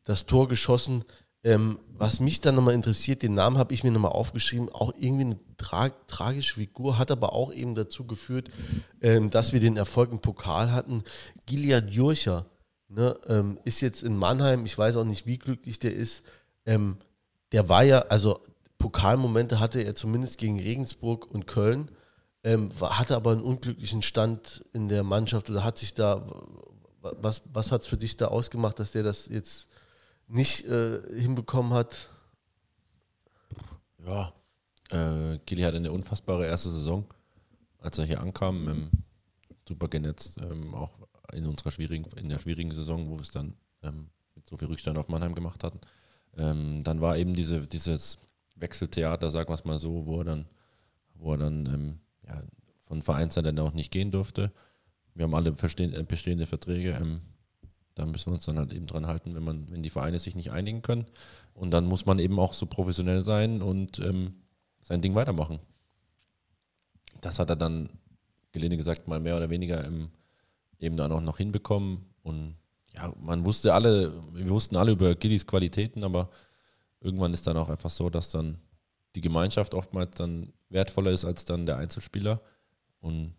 das 0.04 0.26
Tor 0.26 0.48
geschossen. 0.48 1.04
Ähm, 1.46 1.78
was 1.96 2.18
mich 2.18 2.40
dann 2.40 2.56
nochmal 2.56 2.74
interessiert, 2.74 3.22
den 3.22 3.34
Namen 3.34 3.56
habe 3.56 3.72
ich 3.72 3.84
mir 3.84 3.92
nochmal 3.92 4.10
aufgeschrieben, 4.10 4.68
auch 4.68 4.92
irgendwie 4.98 5.26
eine 5.26 5.38
tra 5.56 5.90
tragische 6.08 6.54
Figur, 6.54 6.98
hat 6.98 7.12
aber 7.12 7.34
auch 7.34 7.52
eben 7.52 7.76
dazu 7.76 8.04
geführt, 8.04 8.50
ähm, 9.00 9.30
dass 9.30 9.52
wir 9.52 9.60
den 9.60 9.76
Erfolg 9.76 10.10
im 10.10 10.18
Pokal 10.18 10.72
hatten. 10.72 11.04
Gilian 11.46 11.86
Jurcher 11.86 12.46
ne, 12.88 13.16
ähm, 13.28 13.60
ist 13.62 13.80
jetzt 13.80 14.02
in 14.02 14.16
Mannheim, 14.16 14.66
ich 14.66 14.76
weiß 14.76 14.96
auch 14.96 15.04
nicht, 15.04 15.24
wie 15.26 15.38
glücklich 15.38 15.78
der 15.78 15.94
ist. 15.94 16.24
Ähm, 16.64 16.96
der 17.52 17.68
war 17.68 17.84
ja, 17.84 18.00
also 18.00 18.40
Pokalmomente 18.78 19.60
hatte 19.60 19.80
er 19.82 19.94
zumindest 19.94 20.38
gegen 20.38 20.58
Regensburg 20.58 21.32
und 21.32 21.46
Köln, 21.46 21.92
ähm, 22.42 22.70
hatte 22.80 23.14
aber 23.14 23.30
einen 23.30 23.42
unglücklichen 23.42 24.02
Stand 24.02 24.64
in 24.72 24.88
der 24.88 25.04
Mannschaft 25.04 25.48
oder 25.48 25.62
hat 25.62 25.78
sich 25.78 25.94
da, 25.94 26.26
was, 27.00 27.42
was 27.52 27.70
hat 27.70 27.82
es 27.82 27.86
für 27.86 27.96
dich 27.96 28.16
da 28.16 28.26
ausgemacht, 28.26 28.80
dass 28.80 28.90
der 28.90 29.04
das 29.04 29.28
jetzt 29.28 29.68
nicht 30.28 30.64
äh, 30.66 31.00
hinbekommen 31.18 31.72
hat? 31.72 32.08
Ja. 34.04 34.32
Äh, 34.90 35.38
Gilly 35.46 35.62
hatte 35.62 35.76
eine 35.76 35.92
unfassbare 35.92 36.46
erste 36.46 36.70
Saison, 36.70 37.04
als 37.78 37.98
er 37.98 38.04
hier 38.04 38.20
ankam. 38.20 38.68
Ähm, 38.68 38.90
super 39.68 39.88
genetzt, 39.88 40.38
ähm, 40.40 40.74
auch 40.74 40.92
in 41.32 41.46
unserer 41.46 41.70
schwierigen, 41.70 42.06
in 42.16 42.28
der 42.28 42.38
schwierigen 42.38 42.72
Saison, 42.72 43.08
wo 43.08 43.16
wir 43.16 43.22
es 43.22 43.30
dann 43.30 43.54
ähm, 43.82 44.10
mit 44.34 44.46
so 44.48 44.56
viel 44.56 44.68
Rückstand 44.68 44.98
auf 44.98 45.08
Mannheim 45.08 45.34
gemacht 45.34 45.64
hatten. 45.64 45.80
Ähm, 46.36 46.82
dann 46.84 47.00
war 47.00 47.16
eben 47.16 47.34
diese, 47.34 47.66
dieses 47.66 48.18
Wechseltheater, 48.54 49.30
sagen 49.30 49.48
wir 49.48 49.54
es 49.54 49.64
mal 49.64 49.78
so, 49.78 50.06
wo 50.06 50.20
er 50.20 50.24
dann, 50.24 50.46
wo 51.14 51.32
er 51.32 51.38
dann 51.38 51.66
ähm, 51.66 52.00
ja, 52.26 52.42
von 52.82 53.02
Vereinsseite 53.02 53.60
auch 53.62 53.72
nicht 53.72 53.90
gehen 53.90 54.10
durfte. 54.10 54.52
Wir 55.14 55.24
haben 55.24 55.34
alle 55.34 55.52
bestehende 55.52 56.46
Verträge. 56.46 57.20
Da 57.96 58.04
müssen 58.04 58.26
wir 58.26 58.34
uns 58.34 58.44
dann 58.44 58.58
halt 58.58 58.72
eben 58.72 58.86
dran 58.86 59.06
halten, 59.06 59.34
wenn 59.34 59.42
man, 59.42 59.70
wenn 59.70 59.82
die 59.82 59.90
Vereine 59.90 60.18
sich 60.18 60.36
nicht 60.36 60.52
einigen 60.52 60.82
können. 60.82 61.06
Und 61.54 61.70
dann 61.72 61.86
muss 61.86 62.06
man 62.06 62.18
eben 62.18 62.38
auch 62.38 62.52
so 62.52 62.66
professionell 62.66 63.22
sein 63.22 63.62
und 63.62 63.98
ähm, 63.98 64.34
sein 64.82 65.00
Ding 65.00 65.14
weitermachen. 65.14 65.58
Das 67.22 67.38
hat 67.38 67.50
er 67.50 67.56
dann, 67.56 67.88
gelinde 68.52 68.76
gesagt, 68.76 69.08
mal 69.08 69.18
mehr 69.18 69.36
oder 69.36 69.50
weniger 69.50 69.82
im, 69.82 70.10
eben 70.78 70.96
dann 70.96 71.10
auch 71.10 71.22
noch 71.22 71.38
hinbekommen. 71.38 72.04
Und 72.22 72.56
ja, 72.94 73.12
man 73.18 73.46
wusste 73.46 73.72
alle, 73.72 74.22
wir 74.34 74.50
wussten 74.50 74.76
alle 74.76 74.92
über 74.92 75.14
Gillies 75.14 75.46
Qualitäten, 75.46 76.04
aber 76.04 76.28
irgendwann 77.00 77.32
ist 77.32 77.46
dann 77.46 77.56
auch 77.56 77.70
einfach 77.70 77.90
so, 77.90 78.10
dass 78.10 78.30
dann 78.30 78.58
die 79.14 79.22
Gemeinschaft 79.22 79.74
oftmals 79.74 80.16
dann 80.16 80.52
wertvoller 80.68 81.12
ist 81.12 81.24
als 81.24 81.46
dann 81.46 81.64
der 81.64 81.78
Einzelspieler. 81.78 82.42
Und 83.00 83.34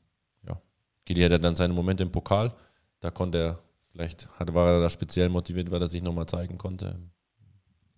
ja, 0.48 0.60
Gilly 1.06 1.22
hatte 1.22 1.40
dann 1.40 1.56
seine 1.56 1.74
Momente 1.74 2.02
im 2.02 2.12
Pokal. 2.12 2.56
Da 3.00 3.12
konnte 3.12 3.38
er, 3.38 3.60
vielleicht 3.98 4.30
war 4.40 4.74
er 4.74 4.82
da 4.82 4.90
speziell 4.90 5.30
motiviert, 5.30 5.72
weil 5.72 5.82
er 5.82 5.88
sich 5.88 6.04
nochmal 6.04 6.28
zeigen 6.28 6.58
konnte. 6.58 7.00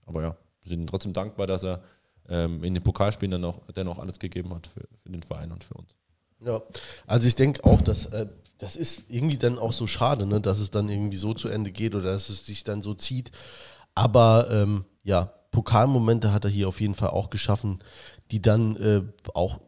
Aber 0.05 0.21
ja, 0.21 0.37
wir 0.61 0.69
sind 0.69 0.87
trotzdem 0.87 1.13
dankbar, 1.13 1.45
dass 1.45 1.65
er 1.65 1.83
ähm, 2.29 2.63
in 2.63 2.73
den 2.73 2.83
Pokalspielen 2.83 3.31
dann 3.31 3.43
auch 3.43 3.59
dennoch 3.75 3.99
alles 3.99 4.17
gegeben 4.17 4.53
hat 4.53 4.67
für, 4.67 4.87
für 5.03 5.09
den 5.09 5.23
Verein 5.23 5.51
und 5.51 5.63
für 5.63 5.73
uns. 5.73 5.95
Ja, 6.39 6.61
also 7.05 7.27
ich 7.27 7.35
denke 7.35 7.65
auch, 7.65 7.81
dass 7.81 8.05
äh, 8.05 8.27
das 8.59 8.77
ist 8.77 9.03
irgendwie 9.09 9.37
dann 9.37 9.59
auch 9.59 9.73
so 9.73 9.87
schade, 9.87 10.25
ne, 10.25 10.39
dass 10.39 10.59
es 10.59 10.71
dann 10.71 10.87
irgendwie 10.87 11.17
so 11.17 11.33
zu 11.33 11.49
Ende 11.49 11.71
geht 11.71 11.95
oder 11.95 12.11
dass 12.11 12.29
es 12.29 12.45
sich 12.45 12.63
dann 12.63 12.81
so 12.81 12.93
zieht. 12.93 13.31
Aber 13.93 14.49
ähm, 14.49 14.85
ja, 15.03 15.33
Pokalmomente 15.51 16.31
hat 16.31 16.45
er 16.45 16.49
hier 16.49 16.69
auf 16.69 16.79
jeden 16.79 16.95
Fall 16.95 17.09
auch 17.09 17.29
geschaffen, 17.29 17.79
die 18.31 18.41
dann 18.41 18.77
äh, 18.77 19.01
auch 19.33 19.59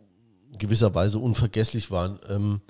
gewisserweise 0.57 1.19
unvergesslich 1.19 1.91
waren. 1.91 2.19
Ähm, 2.29 2.61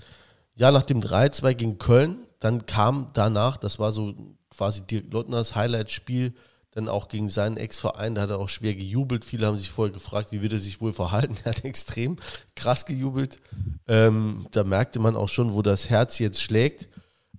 ja, 0.55 0.71
nach 0.71 0.83
dem 0.83 1.01
3-2 1.01 1.53
gegen 1.53 1.77
Köln, 1.77 2.25
dann 2.41 2.65
kam 2.65 3.11
danach, 3.13 3.55
das 3.55 3.79
war 3.79 3.91
so 3.91 4.35
quasi 4.49 4.81
Dirk 4.81 5.13
Lottners 5.13 5.55
Highlight-Spiel, 5.55 6.33
dann 6.71 6.87
auch 6.87 7.07
gegen 7.07 7.29
seinen 7.29 7.57
Ex-Verein, 7.57 8.15
da 8.15 8.21
hat 8.21 8.29
er 8.31 8.39
auch 8.39 8.49
schwer 8.49 8.73
gejubelt. 8.73 9.25
Viele 9.25 9.45
haben 9.45 9.57
sich 9.57 9.69
vorher 9.69 9.93
gefragt, 9.93 10.31
wie 10.31 10.41
wird 10.41 10.53
er 10.53 10.59
sich 10.59 10.81
wohl 10.81 10.91
verhalten. 10.91 11.35
Er 11.43 11.51
hat 11.51 11.65
extrem 11.65 12.17
krass 12.55 12.85
gejubelt. 12.85 13.39
Ähm, 13.87 14.47
da 14.51 14.63
merkte 14.63 14.99
man 14.99 15.15
auch 15.15 15.29
schon, 15.29 15.53
wo 15.53 15.61
das 15.61 15.89
Herz 15.89 16.17
jetzt 16.19 16.41
schlägt. 16.41 16.89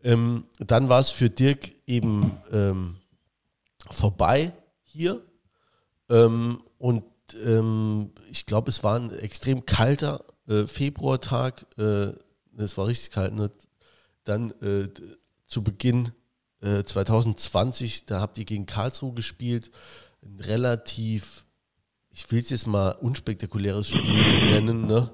Ähm, 0.04 0.44
dann 0.58 0.88
war 0.88 1.00
es 1.00 1.10
für 1.10 1.30
Dirk 1.30 1.72
eben 1.86 2.38
ähm, 2.52 2.96
vorbei 3.90 4.52
hier. 4.82 5.22
Ähm, 6.10 6.62
und 6.78 7.04
ähm, 7.42 8.12
ich 8.30 8.46
glaube, 8.46 8.70
es 8.70 8.84
war 8.84 9.00
ein 9.00 9.10
extrem 9.12 9.66
kalter 9.66 10.24
äh, 10.46 10.66
Februartag. 10.66 11.66
Äh, 11.78 12.12
es 12.58 12.76
war 12.76 12.86
richtig 12.86 13.12
kalt. 13.12 13.34
Ne? 13.34 13.50
Dann 14.24 14.50
äh, 14.62 14.88
zu 15.46 15.62
Beginn 15.62 16.12
2020, 16.62 18.06
da 18.06 18.20
habt 18.20 18.38
ihr 18.38 18.44
gegen 18.44 18.66
Karlsruhe 18.66 19.12
gespielt. 19.14 19.72
Ein 20.22 20.38
relativ, 20.38 21.44
ich 22.10 22.30
will 22.30 22.38
es 22.38 22.50
jetzt 22.50 22.68
mal 22.68 22.92
unspektakuläres 22.92 23.88
Spiel 23.88 24.46
nennen, 24.46 24.86
ne? 24.86 25.10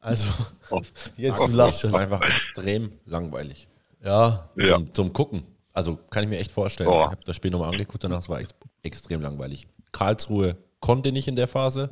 Also, 0.00 0.28
jetzt 1.16 1.40
du 1.40 1.56
lachst 1.56 1.82
schon. 1.82 1.92
Das 1.92 1.92
war 1.92 2.00
einfach 2.00 2.28
extrem 2.28 2.92
langweilig. 3.04 3.68
Ja. 4.02 4.50
Zum, 4.54 4.64
ja. 4.64 4.82
zum 4.92 5.12
Gucken. 5.12 5.44
Also 5.72 5.96
kann 6.10 6.24
ich 6.24 6.28
mir 6.28 6.38
echt 6.38 6.50
vorstellen. 6.50 6.88
Oh. 6.88 7.04
Ich 7.04 7.10
habe 7.10 7.24
das 7.24 7.36
Spiel 7.36 7.50
nochmal 7.50 7.70
angeguckt, 7.70 8.02
danach 8.02 8.18
es 8.18 8.28
war 8.28 8.40
ex 8.40 8.54
extrem 8.82 9.20
langweilig. 9.20 9.68
Karlsruhe 9.92 10.56
konnte 10.80 11.12
nicht 11.12 11.28
in 11.28 11.36
der 11.36 11.46
Phase, 11.46 11.90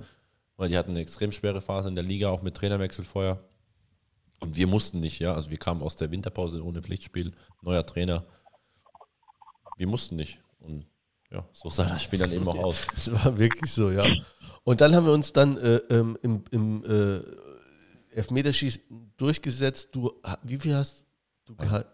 weil 0.57 0.69
die 0.69 0.77
hatten 0.77 0.91
eine 0.91 1.01
extrem 1.01 1.31
schwere 1.31 1.61
Phase 1.61 1.89
in 1.89 1.95
der 1.95 2.05
Liga, 2.05 2.29
auch 2.29 2.43
mit 2.43 2.57
Trainerwechsel 2.57 3.05
vorher. 3.05 3.39
Und 4.41 4.57
wir 4.57 4.67
mussten 4.67 5.01
nicht, 5.01 5.19
ja. 5.19 5.35
Also 5.35 5.51
wir 5.51 5.59
kamen 5.59 5.83
aus 5.83 5.97
der 5.97 6.11
Winterpause 6.11 6.65
ohne 6.65 6.83
Pflichtspiel, 6.83 7.33
neuer 7.63 7.87
Trainer 7.87 8.25
wir 9.77 9.87
mussten 9.87 10.17
nicht. 10.17 10.41
Und 10.59 10.87
ja, 11.31 11.47
so 11.53 11.71
sah 11.71 11.85
das 11.85 12.03
Spiel 12.03 12.19
dann 12.19 12.33
eben 12.33 12.49
auch 12.49 12.59
aus. 12.59 12.87
Es 12.97 13.13
war 13.13 13.39
wirklich 13.39 13.71
so, 13.71 13.91
ja. 13.91 14.07
Und 14.65 14.81
dann 14.81 14.95
haben 14.95 15.07
wir 15.07 15.13
uns 15.13 15.33
dann 15.33 15.57
äh, 15.59 15.77
ähm, 15.91 16.19
im, 16.23 16.45
im 16.51 16.85
äh, 16.85 17.21
Elfmeterschießen 18.15 19.13
durchgesetzt. 19.17 19.91
Du, 19.93 20.13
wie 20.43 20.59
viel 20.59 20.75
hast 20.75 21.05
du 21.45 21.55
gehalten? 21.55 21.91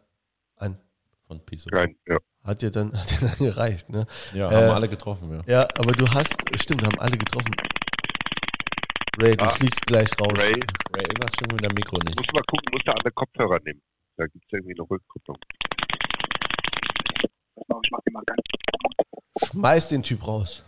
Ein. 0.56 0.78
Von 1.26 1.40
Piso. 1.40 1.68
Nein, 1.72 1.96
ja. 2.06 2.18
Hat 2.44 2.62
dir 2.62 2.70
dann, 2.70 2.92
hat 2.98 3.10
dir 3.10 3.20
dann 3.20 3.38
gereicht, 3.38 3.88
ne? 3.88 4.06
Ja, 4.34 4.50
haben 4.50 4.66
äh, 4.66 4.70
alle 4.70 4.88
getroffen, 4.88 5.30
ja. 5.32 5.42
Ja, 5.46 5.68
aber 5.76 5.92
du 5.92 6.08
hast, 6.08 6.34
stimmt, 6.56 6.84
haben 6.84 6.98
alle 6.98 7.16
getroffen. 7.16 7.54
Ray, 9.18 9.36
du 9.36 9.44
ah, 9.44 9.48
fliegst 9.48 9.84
gleich 9.86 10.08
raus. 10.20 10.32
Ray, 10.38 10.54
Ray 10.94 11.02
irgendwas 11.02 11.32
stimmt 11.34 11.52
mit 11.52 11.64
dem 11.64 11.74
Mikro 11.74 11.98
nicht. 11.98 12.16
Muss 12.16 12.26
mal 12.32 12.42
gucken, 12.46 12.68
muss 12.72 12.82
der 12.84 12.94
andere 12.94 13.12
Kopfhörer 13.12 13.58
nehmen. 13.64 13.82
Da 14.16 14.26
gibt 14.26 14.44
es 14.46 14.52
irgendwie 14.52 14.74
eine 14.74 14.88
Rückkopplung 14.88 15.38
ich 17.84 17.90
mache 17.90 18.02
den 18.06 18.12
mal 18.12 18.24
ganz. 18.24 19.50
Schmeiß 19.50 19.88
den 19.88 20.02
Typ 20.02 20.26
raus. 20.26 20.64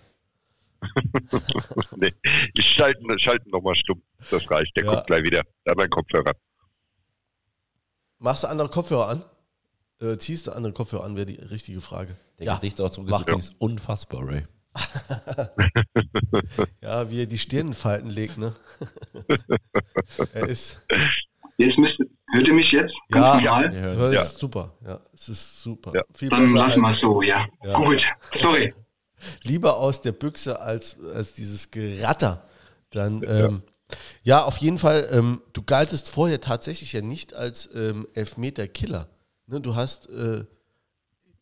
nee, 1.96 2.12
ich 2.54 2.66
schalte, 2.66 3.00
schalte 3.18 3.48
nochmal 3.48 3.74
stumm. 3.74 4.02
Das 4.30 4.50
reicht. 4.50 4.76
Der 4.76 4.84
ja. 4.84 4.94
kommt 4.94 5.06
gleich 5.06 5.22
wieder. 5.22 5.42
Da 5.64 5.70
hat 5.70 5.78
mein 5.78 5.90
Kopfhörer. 5.90 6.32
Machst 8.18 8.42
du 8.42 8.48
andere 8.48 8.68
Kopfhörer 8.68 9.08
an? 9.08 9.24
Äh, 10.00 10.18
ziehst 10.18 10.46
du 10.46 10.52
andere 10.52 10.72
Kopfhörer 10.72 11.04
an, 11.04 11.16
wäre 11.16 11.26
die 11.26 11.36
richtige 11.36 11.80
Frage. 11.80 12.16
Der 12.38 12.46
ja. 12.46 12.54
Gesichtsausdruck 12.54 13.08
ist 13.08 13.20
übrigens 13.20 13.54
unfassbar, 13.58 14.26
Ray. 14.26 14.44
Ja, 16.80 17.10
wie 17.10 17.22
er 17.22 17.26
die 17.26 17.38
Stirnfalten 17.38 18.10
legt, 18.10 18.38
ne? 18.38 18.54
er 20.32 20.48
ist. 20.48 20.80
Jetzt 21.56 21.78
müsste, 21.78 22.08
hört 22.32 22.48
ihr 22.48 22.54
mich 22.54 22.72
jetzt? 22.72 22.94
Ja, 23.12 23.38
ja, 23.38 23.70
ja. 23.70 24.10
ja. 24.10 24.20
Ist 24.22 24.38
super. 24.38 24.72
Ja, 24.84 25.00
es 25.12 25.28
ist 25.28 25.62
super. 25.62 25.92
Ja. 25.94 26.02
Viel 26.12 26.28
Dann 26.28 26.52
lass 26.52 26.76
mal 26.76 26.94
so, 26.94 27.22
ja. 27.22 27.46
ja. 27.62 27.78
Gut, 27.78 28.02
sorry. 28.40 28.74
Lieber 29.42 29.76
aus 29.76 30.02
der 30.02 30.12
Büchse 30.12 30.58
als, 30.60 30.98
als 31.14 31.34
dieses 31.34 31.70
Geratter. 31.70 32.48
Dann, 32.90 33.22
ähm, 33.26 33.62
ja. 34.22 34.42
auf 34.44 34.56
jeden 34.58 34.78
Fall, 34.78 35.08
ähm, 35.12 35.42
du 35.52 35.62
galtest 35.62 36.10
vorher 36.10 36.40
tatsächlich 36.40 36.92
ja 36.92 37.00
nicht 37.00 37.34
als 37.34 37.70
ähm, 37.74 38.08
Elfmeter-Killer. 38.14 39.08
Ne, 39.46 39.60
du 39.60 39.76
hast, 39.76 40.08
äh, 40.10 40.44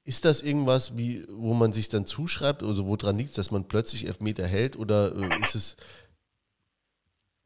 ist 0.04 0.24
das 0.24 0.42
irgendwas, 0.42 0.96
wie, 0.96 1.24
wo 1.28 1.54
man 1.54 1.72
sich 1.72 1.88
dann 1.88 2.06
zuschreibt, 2.06 2.62
also 2.62 2.86
woran 2.86 3.18
liegt 3.18 3.30
es, 3.30 3.36
dass 3.36 3.50
man 3.50 3.68
plötzlich 3.68 4.06
Elfmeter 4.06 4.46
hält 4.46 4.76
oder 4.76 5.14
äh, 5.14 5.40
ist 5.40 5.54
es, 5.54 5.76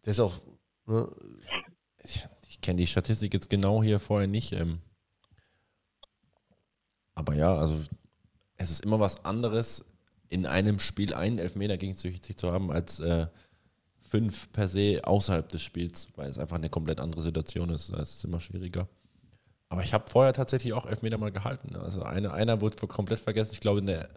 das 0.03 0.17
ist 0.17 0.21
auch, 0.21 0.41
ne, 0.87 1.11
ich 2.49 2.61
kenne 2.61 2.79
die 2.79 2.87
Statistik 2.87 3.35
jetzt 3.35 3.51
genau 3.51 3.83
hier 3.83 4.01
vorher 4.01 4.29
nicht. 4.29 4.53
Ähm, 4.53 4.81
aber 7.15 7.35
ja, 7.35 7.55
also 7.57 7.81
es 8.57 8.71
ist 8.71 8.85
immer 8.85 9.01
was 9.01 9.25
anderes, 9.25 9.85
in 10.29 10.47
einem 10.47 10.79
Spiel 10.79 11.15
einen 11.15 11.39
Elfmeter 11.39 11.77
gegen 11.77 11.95
sich 11.95 12.21
zu 12.37 12.53
haben, 12.53 12.71
als 12.71 13.01
äh, 13.01 13.27
fünf 14.01 14.51
per 14.53 14.69
se 14.69 15.01
außerhalb 15.05 15.49
des 15.49 15.63
Spiels, 15.63 16.09
weil 16.17 16.31
es 16.31 16.39
einfach 16.39 16.57
eine 16.57 16.71
komplett 16.71 17.01
andere 17.01 17.23
Situation 17.23 17.71
ist. 17.71 17.91
Es 17.91 18.17
ist 18.17 18.25
immer 18.25 18.41
schwieriger. 18.41 18.89
Aber 19.69 19.83
ich 19.83 19.93
habe 19.93 20.09
vorher 20.09 20.33
tatsächlich 20.33 20.73
auch 20.73 20.87
Elfmeter 20.87 21.19
mal 21.19 21.33
gehalten. 21.33 21.75
Also 21.77 22.03
eine, 22.03 22.33
einer 22.33 22.61
wurde 22.61 22.87
komplett 22.87 23.21
vergessen. 23.21 23.53
Ich 23.53 23.61
glaube, 23.61 23.81
in 23.81 23.87
der 23.87 24.09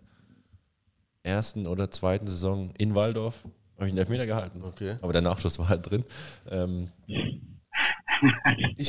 ersten 1.23 1.67
oder 1.67 1.89
zweiten 1.91 2.27
Saison 2.27 2.71
in 2.77 2.95
Waldorf 2.95 3.43
habe 3.75 3.87
ich 3.87 3.91
einen 3.91 3.97
Elfmeter 3.97 4.25
gehalten. 4.25 4.63
Okay. 4.63 4.97
Aber 5.01 5.13
der 5.13 5.21
Nachschuss 5.21 5.57
war 5.57 5.69
halt 5.69 5.89
drin. 5.89 6.05
Ähm, 6.49 6.91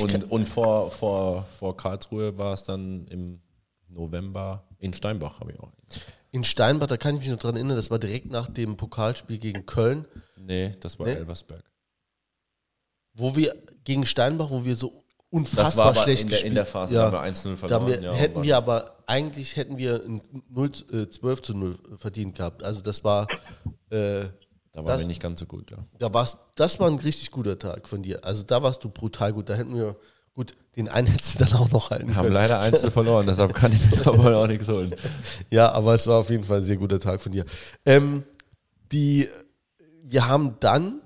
und, 0.00 0.30
und 0.30 0.48
vor, 0.48 0.90
vor, 0.90 1.44
vor 1.44 1.76
Karlsruhe 1.76 2.36
war 2.36 2.52
es 2.52 2.64
dann 2.64 3.06
im 3.08 3.40
November 3.88 4.64
in 4.78 4.92
Steinbach, 4.92 5.40
habe 5.40 5.52
ich 5.52 5.60
auch. 5.60 5.72
In 6.32 6.44
Steinbach, 6.44 6.86
da 6.86 6.96
kann 6.96 7.14
ich 7.14 7.20
mich 7.20 7.30
noch 7.30 7.38
dran 7.38 7.56
erinnern, 7.56 7.76
das 7.76 7.90
war 7.90 7.98
direkt 7.98 8.30
nach 8.30 8.48
dem 8.48 8.76
Pokalspiel 8.76 9.38
gegen 9.38 9.66
Köln. 9.66 10.06
Nee, 10.36 10.76
das 10.80 10.98
war 10.98 11.06
nee. 11.06 11.14
Elversberg. 11.14 11.64
Wo 13.14 13.34
wir 13.36 13.54
gegen 13.84 14.06
Steinbach, 14.06 14.50
wo 14.50 14.64
wir 14.64 14.76
so 14.76 15.02
unfassbar 15.31 15.94
schlecht 15.94 16.23
in 16.23 16.28
der, 16.28 16.36
gespielt 16.36 16.51
in 16.51 16.55
der 16.57 16.66
Phase 16.66 16.94
ja. 16.94 17.02
haben 17.05 17.12
wir 17.12 17.23
1-0 17.23 17.57
verloren. 17.57 17.86
Wir, 17.86 18.01
ja, 18.01 18.12
hätten 18.12 18.43
wir 18.43 18.57
aber, 18.57 18.97
eigentlich 19.07 19.57
hätten 19.57 19.78
wir 19.78 20.02
ein 20.05 20.23
0, 20.48 20.70
äh, 20.93 21.09
12 21.09 21.43
zu 21.43 21.55
0 21.55 21.78
verdient 21.97 22.36
gehabt. 22.36 22.62
Also 22.62 22.81
das 22.81 23.05
war 23.05 23.27
äh, 23.90 24.24
da 24.73 24.81
waren 24.81 24.86
das, 24.86 25.01
wir 25.01 25.09
nicht 25.09 25.23
ganz 25.23 25.40
so 25.40 25.47
gut, 25.47 25.70
ja. 25.70 25.78
Da 25.98 26.15
warst, 26.15 26.39
das 26.55 26.78
war 26.78 26.89
ein 26.89 26.98
richtig 26.98 27.31
guter 27.31 27.59
Tag 27.59 27.89
von 27.89 28.02
dir. 28.02 28.24
Also 28.24 28.44
da 28.44 28.62
warst 28.62 28.85
du 28.85 28.89
brutal 28.89 29.32
gut. 29.32 29.48
Da 29.48 29.55
hätten 29.55 29.74
wir, 29.74 29.97
gut, 30.35 30.52
den 30.77 30.89
einen 30.89 31.09
hättest 31.09 31.40
du 31.40 31.44
dann 31.44 31.55
auch 31.55 31.70
noch 31.70 31.90
halten 31.90 32.09
Wir 32.09 32.16
haben 32.16 32.32
leider 32.32 32.61
eins 32.61 32.85
verloren, 32.85 33.27
deshalb 33.27 33.55
kann 33.55 33.73
ich 33.73 33.90
mir 33.90 34.07
aber 34.07 34.36
auch 34.36 34.47
nichts 34.47 34.69
holen. 34.69 34.94
Ja, 35.51 35.73
aber 35.73 35.94
es 35.94 36.07
war 36.07 36.19
auf 36.20 36.31
jeden 36.31 36.44
Fall 36.44 36.59
ein 36.59 36.62
sehr 36.62 36.77
guter 36.77 37.01
Tag 37.01 37.20
von 37.20 37.32
dir. 37.32 37.44
Ähm, 37.85 38.23
die, 38.93 39.28
wir 40.05 40.28
haben 40.28 40.57
dann 40.61 41.01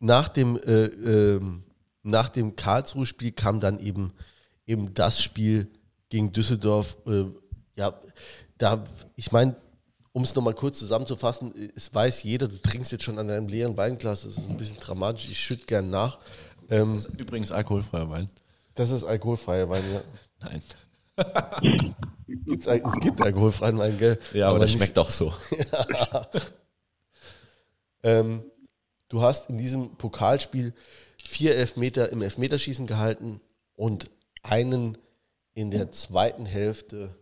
nach 0.00 0.28
dem, 0.28 0.56
äh, 0.56 0.84
äh, 0.86 1.40
nach 2.02 2.28
dem 2.28 2.56
Karlsruhe-Spiel 2.56 3.32
kam 3.32 3.60
dann 3.60 3.80
eben, 3.80 4.12
eben 4.66 4.94
das 4.94 5.22
Spiel 5.22 5.70
gegen 6.08 6.32
Düsseldorf. 6.32 6.96
Äh, 7.06 7.24
ja, 7.76 8.00
da, 8.58 8.84
ich 9.16 9.32
meine, 9.32 9.56
um 10.12 10.22
es 10.22 10.34
nochmal 10.34 10.54
kurz 10.54 10.78
zusammenzufassen, 10.78 11.52
es 11.76 11.94
weiß 11.94 12.22
jeder, 12.24 12.48
du 12.48 12.60
trinkst 12.60 12.92
jetzt 12.92 13.04
schon 13.04 13.18
an 13.18 13.30
einem 13.30 13.48
leeren 13.48 13.76
Weinglas, 13.76 14.22
das 14.22 14.36
ist 14.36 14.48
ein 14.48 14.56
bisschen 14.56 14.78
dramatisch, 14.78 15.28
ich 15.28 15.38
schütte 15.38 15.66
gern 15.66 15.90
nach. 15.90 16.18
Ähm, 16.70 16.94
das 16.94 17.06
ist 17.06 17.20
übrigens 17.20 17.52
alkoholfreier 17.52 18.10
Wein. 18.10 18.28
Das 18.74 18.90
ist 18.90 19.04
alkoholfreier 19.04 19.68
Wein, 19.68 19.84
ja. 19.92 20.02
Nein. 20.40 20.62
es 22.26 23.00
gibt 23.00 23.20
alkoholfreien 23.20 23.78
Wein, 23.78 23.98
gell? 23.98 24.18
Ja, 24.32 24.46
aber, 24.46 24.56
aber 24.56 24.64
das 24.64 24.72
schmeckt 24.72 24.96
doch 24.96 25.10
so. 25.10 25.32
ja. 25.90 26.28
ähm, 28.02 28.44
du 29.08 29.22
hast 29.22 29.50
in 29.50 29.58
diesem 29.58 29.96
Pokalspiel 29.96 30.74
vier 31.28 31.56
Elfmeter 31.56 32.10
im 32.10 32.22
Elfmeterschießen 32.22 32.86
gehalten 32.86 33.42
und 33.74 34.10
einen 34.42 34.96
in 35.52 35.70
der 35.70 35.92
zweiten 35.92 36.46
Hälfte 36.46 37.14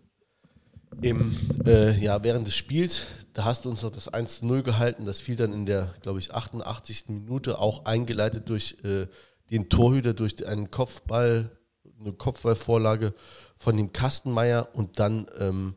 im, 1.02 1.36
äh, 1.66 1.98
ja, 1.98 2.22
während 2.22 2.46
des 2.46 2.54
Spiels. 2.54 3.06
Da 3.32 3.44
hast 3.44 3.64
du 3.64 3.68
uns 3.68 3.82
noch 3.82 3.90
das 3.90 4.08
1-0 4.10 4.62
gehalten. 4.62 5.06
Das 5.06 5.20
fiel 5.20 5.34
dann 5.34 5.52
in 5.52 5.66
der, 5.66 5.92
glaube 6.02 6.20
ich, 6.20 6.32
88. 6.32 7.06
Minute, 7.08 7.58
auch 7.58 7.84
eingeleitet 7.84 8.48
durch 8.48 8.76
äh, 8.84 9.08
den 9.50 9.68
Torhüter, 9.68 10.14
durch 10.14 10.46
einen 10.46 10.70
Kopfball, 10.70 11.50
eine 12.00 12.12
Kopfballvorlage 12.12 13.12
von 13.58 13.76
dem 13.76 13.92
Kastenmeier 13.92 14.68
und 14.72 15.00
dann 15.00 15.26
ähm, 15.38 15.74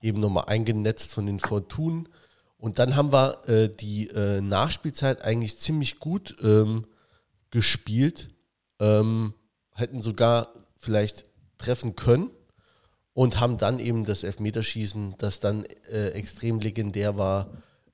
eben 0.00 0.20
nochmal 0.20 0.44
eingenetzt 0.46 1.12
von 1.12 1.26
den 1.26 1.40
Fortunen. 1.40 2.08
Und 2.58 2.78
dann 2.78 2.94
haben 2.94 3.12
wir 3.12 3.48
äh, 3.48 3.68
die 3.68 4.06
äh, 4.08 4.40
Nachspielzeit 4.40 5.22
eigentlich 5.22 5.58
ziemlich 5.58 5.98
gut 5.98 6.36
ähm, 6.42 6.86
gespielt. 7.52 8.30
Ähm, 8.80 9.34
hätten 9.74 10.02
sogar 10.02 10.48
vielleicht 10.76 11.24
treffen 11.58 11.94
können 11.94 12.30
und 13.14 13.38
haben 13.38 13.58
dann 13.58 13.78
eben 13.78 14.04
das 14.04 14.24
Elfmeterschießen, 14.24 15.14
das 15.18 15.38
dann 15.38 15.64
äh, 15.90 16.08
extrem 16.08 16.58
legendär 16.58 17.16
war, 17.16 17.50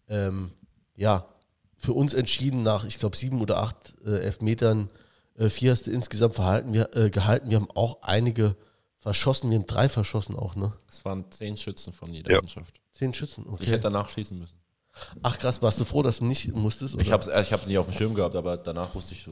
ähm, 0.09 0.53
ja, 0.97 1.29
für 1.77 1.93
uns 1.93 2.15
entschieden 2.15 2.63
nach, 2.63 2.85
ich 2.85 2.99
glaube, 2.99 3.17
sieben 3.17 3.41
oder 3.41 3.59
acht 3.59 3.95
äh, 4.05 4.19
Elfmetern. 4.19 4.91
Äh, 5.37 5.49
vier 5.49 5.71
hast 5.73 5.87
du 5.87 5.93
insgesamt 5.93 6.35
verhalten, 6.35 6.73
wir, 6.73 6.97
äh, 6.97 7.11
gehalten. 7.11 7.51
Wir 7.51 7.59
haben 7.59 7.71
auch 7.71 8.03
einige 8.03 8.57
verschossen. 8.97 9.51
Wir 9.51 9.59
haben 9.59 9.67
drei 9.67 9.89
verschossen 9.89 10.35
auch, 10.35 10.57
ne? 10.57 10.73
Es 10.89 11.05
waren 11.05 11.31
zehn 11.31 11.57
Schützen 11.57 11.93
von 11.93 12.13
jeder 12.13 12.33
Ja. 12.33 12.39
Mannschaft. 12.39 12.81
Zehn 12.93 13.15
Schützen, 13.15 13.47
okay. 13.49 13.63
Ich 13.65 13.71
hätte 13.71 13.83
danach 13.83 14.09
schießen 14.09 14.37
müssen. 14.37 14.57
Ach 15.23 15.39
krass, 15.39 15.63
warst 15.63 15.79
du 15.79 15.85
froh, 15.85 16.03
dass 16.03 16.19
du 16.19 16.25
nicht 16.25 16.53
musstest? 16.53 16.95
Ich 16.95 17.03
oder? 17.03 17.13
habe 17.13 17.31
es 17.31 17.47
ich 17.47 17.53
hab's 17.53 17.67
nicht 17.69 17.79
auf 17.79 17.87
dem 17.87 17.95
Schirm 17.95 18.15
gehabt, 18.15 18.35
aber 18.35 18.57
danach 18.57 18.93
wusste 18.97 19.15
ich 19.15 19.23
so, 19.23 19.31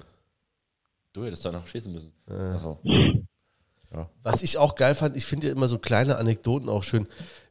du 1.16 1.24
hättest 1.24 1.44
danach 1.44 1.66
schießen 1.66 1.90
müssen. 1.90 2.12
Also, 2.28 2.78
Was 4.22 4.42
ich 4.42 4.58
auch 4.58 4.74
geil 4.74 4.94
fand, 4.94 5.16
ich 5.16 5.24
finde 5.24 5.46
ja 5.46 5.52
immer 5.52 5.68
so 5.68 5.78
kleine 5.78 6.18
Anekdoten 6.18 6.68
auch 6.68 6.82
schön. 6.82 7.06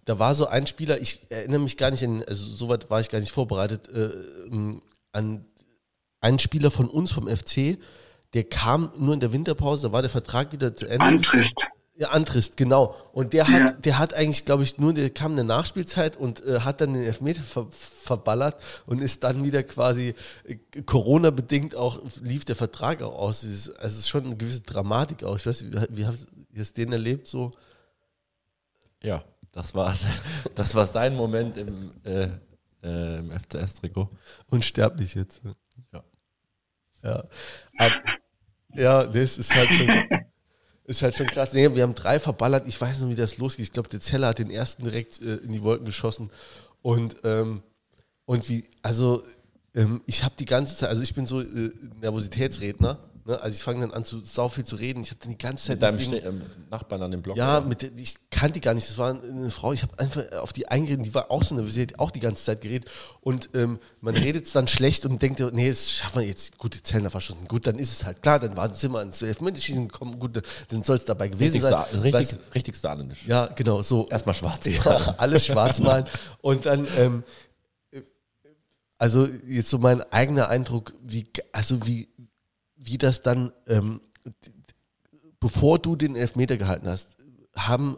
Da 0.05 0.19
war 0.19 0.35
so 0.35 0.45
ein 0.45 0.67
Spieler, 0.67 1.01
ich 1.01 1.31
erinnere 1.31 1.59
mich 1.59 1.75
gar 1.77 1.89
nicht 1.89 2.03
an, 2.03 2.23
also 2.27 2.45
soweit 2.45 2.89
war 2.91 2.99
ich 2.99 3.09
gar 3.09 3.19
nicht 3.19 3.31
vorbereitet, 3.31 3.89
äh, 3.89 4.11
ähm, 4.51 4.81
an 5.13 5.45
einen 6.21 6.37
Spieler 6.37 6.69
von 6.69 6.89
uns 6.89 7.11
vom 7.11 7.27
FC, 7.27 7.79
der 8.33 8.43
kam 8.43 8.91
nur 8.97 9.15
in 9.15 9.19
der 9.19 9.33
Winterpause, 9.33 9.87
da 9.87 9.93
war 9.93 10.01
der 10.01 10.11
Vertrag 10.11 10.51
wieder 10.51 10.75
zu 10.75 10.87
Ende. 10.87 11.05
Antrist. 11.05 11.53
Ja, 11.97 12.09
Antrist, 12.09 12.57
genau. 12.57 12.93
Und 13.13 13.31
der 13.31 13.47
hat, 13.47 13.59
Ja. 13.61 13.71
der 13.71 13.99
hat 13.99 14.13
eigentlich, 14.13 14.43
glaube 14.43 14.63
ich, 14.63 14.77
nur, 14.77 14.93
der 14.93 15.09
kam 15.11 15.31
in 15.31 15.35
der 15.37 15.45
Nachspielzeit 15.45 16.17
und 16.17 16.43
äh, 16.45 16.59
hat 16.59 16.81
dann 16.81 16.93
den 16.93 17.03
Elfmeter 17.03 17.41
ver 17.43 17.67
verballert 17.71 18.61
und 18.85 19.01
ist 19.01 19.23
dann 19.23 19.45
wieder 19.45 19.63
quasi 19.63 20.13
äh, 20.43 20.57
Corona-bedingt 20.85 21.73
auch, 21.75 22.01
lief 22.21 22.43
der 22.43 22.57
Vertrag 22.57 23.01
auch 23.01 23.17
aus. 23.17 23.43
Es 23.43 23.67
ist, 23.67 23.69
also 23.77 23.87
es 23.87 23.97
ist 23.99 24.09
schon 24.09 24.25
eine 24.25 24.35
gewisse 24.35 24.61
Dramatik 24.61 25.23
auch. 25.23 25.37
Ich 25.37 25.45
weiß 25.45 25.63
nicht, 25.63 25.73
wie, 25.91 25.97
wie 25.97 26.05
hast 26.05 26.27
wie 26.51 26.59
hast 26.59 26.77
du 26.77 26.81
den 26.83 26.91
erlebt 26.91 27.27
so? 27.27 27.51
ja, 29.01 29.23
das 29.53 29.73
war 29.73 29.95
das 30.55 30.75
war 30.75 30.85
sein 30.85 31.15
Moment 31.15 31.55
im, 31.55 31.91
äh, 32.03 32.27
äh, 32.83 33.19
im 33.19 33.31
FCS-Trikot. 33.31 34.09
Unsterblich 34.49 35.15
jetzt. 35.15 35.43
ne? 35.45 35.55
Ja. 35.93 36.03
Ja. 37.03 37.23
Ab, 37.77 37.91
ja, 38.73 39.03
das 39.05 39.37
ist 39.37 39.55
halt 39.55 39.73
schon. 39.73 39.87
Ist 40.87 41.01
halt 41.01 41.15
schon 41.15 41.27
krass. 41.27 41.53
Nee, 41.53 41.73
wir 41.73 41.83
haben 41.83 41.95
drei 41.95 42.19
verballert. 42.19 42.67
Ich 42.67 42.79
weiß 42.79 42.99
nicht, 42.99 43.11
wie 43.11 43.19
das 43.19 43.37
losgeht. 43.37 43.65
Ich 43.65 43.71
glaube, 43.71 43.89
der 43.89 43.99
Zeller 43.99 44.27
hat 44.27 44.39
den 44.39 44.51
ersten 44.51 44.83
direkt 44.83 45.19
äh, 45.21 45.37
in 45.37 45.51
die 45.51 45.63
Wolken 45.63 45.85
geschossen. 45.85 46.29
Und, 46.81 47.17
ähm, 47.23 47.63
und 48.25 48.47
wie, 48.49 48.65
also 48.83 49.23
ähm, 49.73 50.01
ich 50.05 50.23
habe 50.23 50.35
die 50.37 50.45
ganze 50.45 50.77
Zeit, 50.77 50.89
also 50.89 51.01
ich 51.01 51.15
bin 51.15 51.25
so 51.25 51.41
äh, 51.41 51.71
Nervositätsredner. 52.01 52.99
Ne? 53.27 53.41
Also 53.41 53.55
ich 53.55 53.63
fange 53.63 53.81
dann 53.81 53.91
an, 53.91 54.05
zu 54.05 54.23
sau 54.23 54.49
viel 54.49 54.63
zu 54.65 54.75
reden. 54.75 55.01
Ich 55.01 55.09
habe 55.09 55.19
dann 55.21 55.31
die 55.31 55.37
ganze 55.37 55.65
Zeit 55.65 55.75
Mit 55.77 55.83
deinem 55.83 55.99
Ste 55.99 56.17
ähm, 56.17 56.43
Nachbarn 56.69 57.01
an 57.01 57.09
dem 57.11 57.23
Block. 57.23 57.35
ja, 57.35 57.59
mit 57.59 57.81
ich 57.97 58.15
kannte 58.29 58.53
die 58.53 58.61
gar 58.61 58.75
nicht. 58.75 58.87
Das 58.87 58.99
war 58.99 59.19
eine 59.19 59.49
Frau. 59.49 59.73
Ich 59.73 59.81
habe 59.81 59.97
einfach 59.97 60.31
auf 60.33 60.53
die 60.53 60.67
eingeredet. 60.67 61.05
Die 61.07 61.13
war 61.15 61.31
auch 61.31 61.41
so 61.43 61.55
nervös. 61.55 61.73
Sie 61.73 61.81
hat 61.81 61.97
auch 61.97 62.11
die 62.11 62.19
ganze 62.19 62.43
Zeit 62.43 62.61
geredet. 62.61 62.89
Und 63.21 63.49
ähm, 63.55 63.79
man 63.99 64.15
redet 64.15 64.45
es 64.45 64.51
dann 64.53 64.67
schlecht 64.67 65.07
und 65.07 65.19
denkt, 65.23 65.39
nee, 65.53 65.69
das 65.69 65.91
schaffen 65.91 66.19
wir 66.21 66.27
jetzt. 66.27 66.55
Gut, 66.59 66.75
die 66.75 66.83
Zellner 66.83 67.09
verschossen. 67.09 67.47
Gut, 67.47 67.65
dann 67.65 67.79
ist 67.79 67.91
es 67.93 68.05
halt 68.05 68.21
klar. 68.21 68.37
Dann 68.39 68.55
war 68.55 68.67
das 68.69 68.83
immer 68.83 69.01
ins 69.01 69.19
Elfmeterschießen 69.23 69.87
gekommen. 69.87 70.19
Gut, 70.19 70.43
dann 70.69 70.83
soll 70.83 70.97
es 70.97 71.05
dabei 71.05 71.27
gewesen 71.29 71.53
richtig, 71.53 71.61
sein. 71.63 71.71
Sta 71.71 71.99
richtig, 72.01 72.13
Weißt- 72.39 72.53
richtig 72.53 72.75
saarländisch. 72.75 73.25
ja, 73.25 73.47
genau. 73.47 73.81
So 73.81 74.07
Erstmal 74.07 74.35
schwarz. 74.35 74.65
ja, 74.85 75.15
alles 75.17 75.47
schwarz 75.47 75.79
malen. 75.79 76.05
Und 76.41 76.67
dann, 76.67 76.87
ähm, 76.95 77.23
also 78.97 79.27
jetzt 79.47 79.69
so 79.69 79.77
mein 79.77 80.01
eigener 80.13 80.47
Eindruck, 80.49 80.93
wie, 81.03 81.25
also 81.51 81.85
wie, 81.85 82.07
wie 82.85 82.97
das 82.97 83.21
dann, 83.21 83.51
ähm, 83.67 84.01
bevor 85.39 85.79
du 85.79 85.95
den 85.95 86.15
Elfmeter 86.15 86.57
gehalten 86.57 86.87
hast, 86.87 87.17
haben 87.55 87.97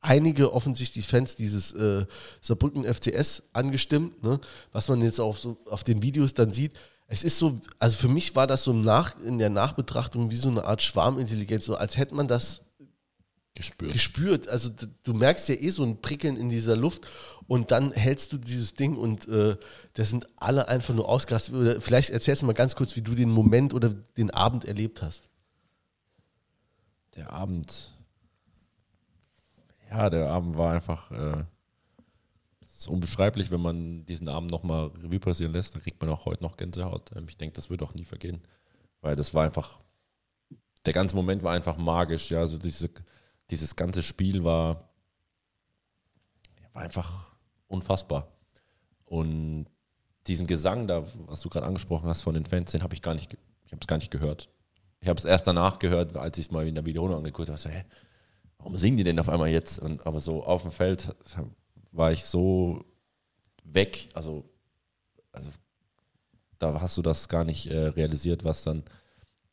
einige 0.00 0.52
offensichtlich 0.52 1.06
Fans 1.06 1.36
dieses 1.36 1.72
äh, 1.72 2.06
Saarbrücken 2.40 2.84
FCS 2.84 3.42
angestimmt, 3.52 4.22
ne? 4.22 4.40
was 4.72 4.88
man 4.88 5.02
jetzt 5.02 5.20
auch 5.20 5.36
so 5.36 5.58
auf 5.66 5.84
den 5.84 6.02
Videos 6.02 6.34
dann 6.34 6.52
sieht. 6.52 6.72
Es 7.06 7.24
ist 7.24 7.38
so, 7.38 7.60
also 7.78 7.96
für 7.96 8.08
mich 8.08 8.34
war 8.36 8.46
das 8.46 8.64
so 8.64 8.72
nach, 8.72 9.20
in 9.20 9.38
der 9.38 9.50
Nachbetrachtung 9.50 10.30
wie 10.30 10.36
so 10.36 10.48
eine 10.48 10.64
Art 10.64 10.80
Schwarmintelligenz, 10.80 11.66
so 11.66 11.74
als 11.74 11.96
hätte 11.96 12.14
man 12.14 12.28
das 12.28 12.62
Gespürt. 13.60 13.92
gespürt. 13.92 14.48
Also 14.48 14.70
du 15.02 15.12
merkst 15.14 15.48
ja 15.50 15.54
eh 15.54 15.70
so 15.70 15.84
ein 15.84 16.00
Prickeln 16.00 16.36
in 16.36 16.48
dieser 16.48 16.76
Luft 16.76 17.06
und 17.46 17.70
dann 17.70 17.92
hältst 17.92 18.32
du 18.32 18.38
dieses 18.38 18.74
Ding 18.74 18.96
und 18.96 19.28
äh, 19.28 19.56
das 19.94 20.08
sind 20.08 20.26
alle 20.36 20.68
einfach 20.68 20.94
nur 20.94 21.08
ausgerastet. 21.08 21.54
Oder 21.54 21.80
vielleicht 21.80 22.10
erzählst 22.10 22.42
du 22.42 22.46
mal 22.46 22.54
ganz 22.54 22.74
kurz, 22.74 22.96
wie 22.96 23.02
du 23.02 23.14
den 23.14 23.28
Moment 23.30 23.74
oder 23.74 23.90
den 23.90 24.30
Abend 24.30 24.64
erlebt 24.64 25.02
hast. 25.02 25.28
Der 27.16 27.32
Abend. 27.32 27.92
Ja, 29.90 30.08
der 30.08 30.30
Abend 30.30 30.56
war 30.56 30.72
einfach. 30.72 31.10
Äh, 31.10 31.44
es 32.64 32.78
ist 32.78 32.88
unbeschreiblich, 32.88 33.50
wenn 33.50 33.60
man 33.60 34.06
diesen 34.06 34.28
Abend 34.28 34.50
nochmal 34.50 34.86
Revue 35.02 35.20
passieren 35.20 35.52
lässt. 35.52 35.76
Da 35.76 35.80
kriegt 35.80 36.00
man 36.00 36.08
auch 36.08 36.24
heute 36.24 36.42
noch 36.42 36.56
Gänsehaut. 36.56 37.10
Ähm, 37.14 37.26
ich 37.28 37.36
denke, 37.36 37.54
das 37.54 37.68
wird 37.68 37.82
auch 37.82 37.92
nie 37.92 38.06
vergehen. 38.06 38.40
Weil 39.02 39.16
das 39.16 39.34
war 39.34 39.44
einfach. 39.44 39.80
Der 40.86 40.94
ganze 40.94 41.14
Moment 41.14 41.42
war 41.42 41.52
einfach 41.52 41.76
magisch. 41.76 42.30
Ja, 42.30 42.38
also 42.38 42.56
diese, 42.56 42.88
dieses 43.50 43.76
ganze 43.76 44.02
Spiel 44.02 44.44
war, 44.44 44.88
war 46.72 46.82
einfach 46.82 47.34
unfassbar. 47.66 48.28
Und 49.04 49.66
diesen 50.26 50.46
Gesang 50.46 50.86
da, 50.86 51.04
was 51.26 51.40
du 51.40 51.48
gerade 51.48 51.66
angesprochen 51.66 52.08
hast 52.08 52.22
von 52.22 52.34
den 52.34 52.46
Fans, 52.46 52.70
den 52.70 52.82
habe 52.82 52.94
ich 52.94 53.02
gar 53.02 53.14
nicht, 53.14 53.36
ich 53.64 53.72
habe 53.72 53.80
es 53.80 53.86
gar 53.86 53.96
nicht 53.96 54.10
gehört. 54.10 54.48
Ich 55.00 55.08
habe 55.08 55.18
es 55.18 55.24
erst 55.24 55.46
danach 55.46 55.78
gehört, 55.78 56.16
als 56.16 56.38
ich 56.38 56.46
es 56.46 56.50
mal 56.50 56.66
in 56.66 56.74
der 56.74 56.84
Wiederholung 56.84 57.18
angeguckt 57.18 57.48
habe. 57.48 57.58
So, 57.58 57.70
warum 58.58 58.76
singen 58.76 58.98
die 58.98 59.04
denn 59.04 59.18
auf 59.18 59.28
einmal 59.28 59.48
jetzt? 59.48 59.78
Und, 59.78 60.06
aber 60.06 60.20
so 60.20 60.44
auf 60.44 60.62
dem 60.62 60.72
Feld 60.72 61.14
war 61.90 62.12
ich 62.12 62.24
so 62.24 62.84
weg. 63.64 64.10
Also, 64.14 64.44
also 65.32 65.50
da 66.58 66.80
hast 66.80 66.96
du 66.98 67.02
das 67.02 67.28
gar 67.28 67.44
nicht 67.44 67.66
äh, 67.66 67.88
realisiert, 67.88 68.44
was 68.44 68.62
dann 68.62 68.84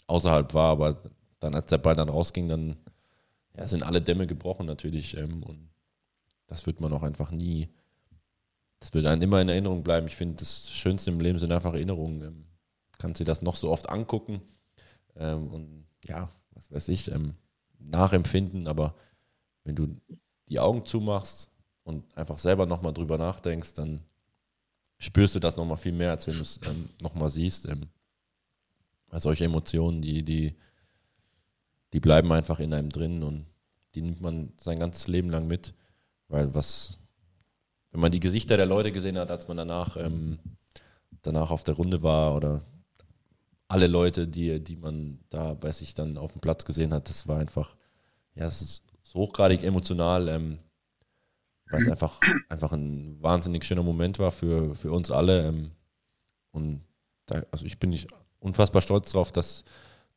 außerhalb 0.07 0.53
war. 0.53 0.71
Aber 0.71 0.95
dann, 1.39 1.55
als 1.55 1.67
der 1.67 1.77
Ball 1.77 1.95
dann 1.95 2.09
rausging, 2.09 2.47
dann 2.49 2.77
ja, 3.57 3.65
sind 3.65 3.83
alle 3.83 4.01
Dämme 4.01 4.27
gebrochen 4.27 4.65
natürlich. 4.65 5.17
Ähm, 5.17 5.43
und 5.43 5.69
das 6.47 6.65
wird 6.65 6.79
man 6.79 6.93
auch 6.93 7.03
einfach 7.03 7.31
nie. 7.31 7.69
Das 8.79 8.93
wird 8.93 9.07
einem 9.07 9.21
immer 9.21 9.41
in 9.41 9.49
Erinnerung 9.49 9.83
bleiben. 9.83 10.07
Ich 10.07 10.15
finde, 10.15 10.35
das 10.35 10.71
Schönste 10.71 11.09
im 11.09 11.19
Leben 11.19 11.39
sind 11.39 11.51
einfach 11.51 11.73
Erinnerungen. 11.73 12.21
Ähm, 12.21 12.45
kannst 12.99 13.19
dir 13.19 13.25
das 13.25 13.41
noch 13.41 13.55
so 13.55 13.69
oft 13.69 13.89
angucken 13.89 14.41
ähm, 15.15 15.47
und 15.47 15.85
ja, 16.05 16.29
was 16.51 16.71
weiß 16.71 16.89
ich, 16.89 17.11
ähm, 17.11 17.33
nachempfinden, 17.79 18.67
aber 18.67 18.95
wenn 19.63 19.75
du 19.75 19.95
die 20.49 20.59
Augen 20.59 20.85
zumachst 20.85 21.51
und 21.83 22.15
einfach 22.17 22.39
selber 22.39 22.65
nochmal 22.65 22.93
drüber 22.93 23.17
nachdenkst, 23.17 23.73
dann 23.73 24.01
spürst 24.97 25.35
du 25.35 25.39
das 25.39 25.57
nochmal 25.57 25.77
viel 25.77 25.91
mehr, 25.91 26.11
als 26.11 26.27
wenn 26.27 26.35
du 26.35 26.41
es 26.41 26.59
ähm, 26.65 26.89
nochmal 27.01 27.29
siehst. 27.29 27.65
Ähm, 27.65 27.87
weil 29.09 29.19
solche 29.19 29.45
Emotionen, 29.45 30.01
die, 30.01 30.23
die, 30.23 30.55
die 31.93 31.99
bleiben 31.99 32.31
einfach 32.31 32.59
in 32.59 32.73
einem 32.73 32.89
drin 32.89 33.23
und 33.23 33.45
die 33.95 34.01
nimmt 34.01 34.21
man 34.21 34.53
sein 34.57 34.79
ganzes 34.79 35.07
Leben 35.07 35.29
lang 35.29 35.47
mit, 35.47 35.73
weil 36.27 36.53
was, 36.53 36.99
wenn 37.91 38.01
man 38.01 38.11
die 38.11 38.19
Gesichter 38.19 38.57
der 38.57 38.65
Leute 38.65 38.91
gesehen 38.91 39.17
hat, 39.17 39.31
als 39.31 39.47
man 39.47 39.57
danach, 39.57 39.97
ähm, 39.97 40.39
danach 41.21 41.51
auf 41.51 41.63
der 41.63 41.75
Runde 41.75 42.03
war 42.03 42.35
oder 42.35 42.61
alle 43.67 43.87
Leute, 43.87 44.27
die, 44.27 44.63
die 44.63 44.75
man 44.75 45.19
da 45.29 45.53
bei 45.53 45.71
sich 45.71 45.93
dann 45.93 46.17
auf 46.17 46.31
dem 46.31 46.41
Platz 46.41 46.65
gesehen 46.65 46.93
hat, 46.93 47.09
das 47.09 47.27
war 47.27 47.39
einfach, 47.39 47.75
ja, 48.35 48.45
es 48.45 48.61
ist 48.61 48.83
so 49.01 49.19
hochgradig 49.19 49.63
emotional, 49.63 50.27
ähm, 50.27 50.59
weil 51.69 51.81
es 51.81 51.89
einfach, 51.89 52.19
einfach 52.49 52.71
ein 52.71 53.21
wahnsinnig 53.21 53.65
schöner 53.65 53.83
Moment 53.83 54.19
war 54.19 54.31
für, 54.31 54.75
für 54.75 54.91
uns 54.91 55.11
alle. 55.11 55.47
Ähm, 55.47 55.71
und 56.51 56.81
da, 57.25 57.43
also 57.51 57.65
ich 57.65 57.79
bin 57.79 57.89
nicht 57.89 58.07
unfassbar 58.39 58.81
stolz 58.81 59.11
drauf, 59.11 59.31
dass, 59.31 59.63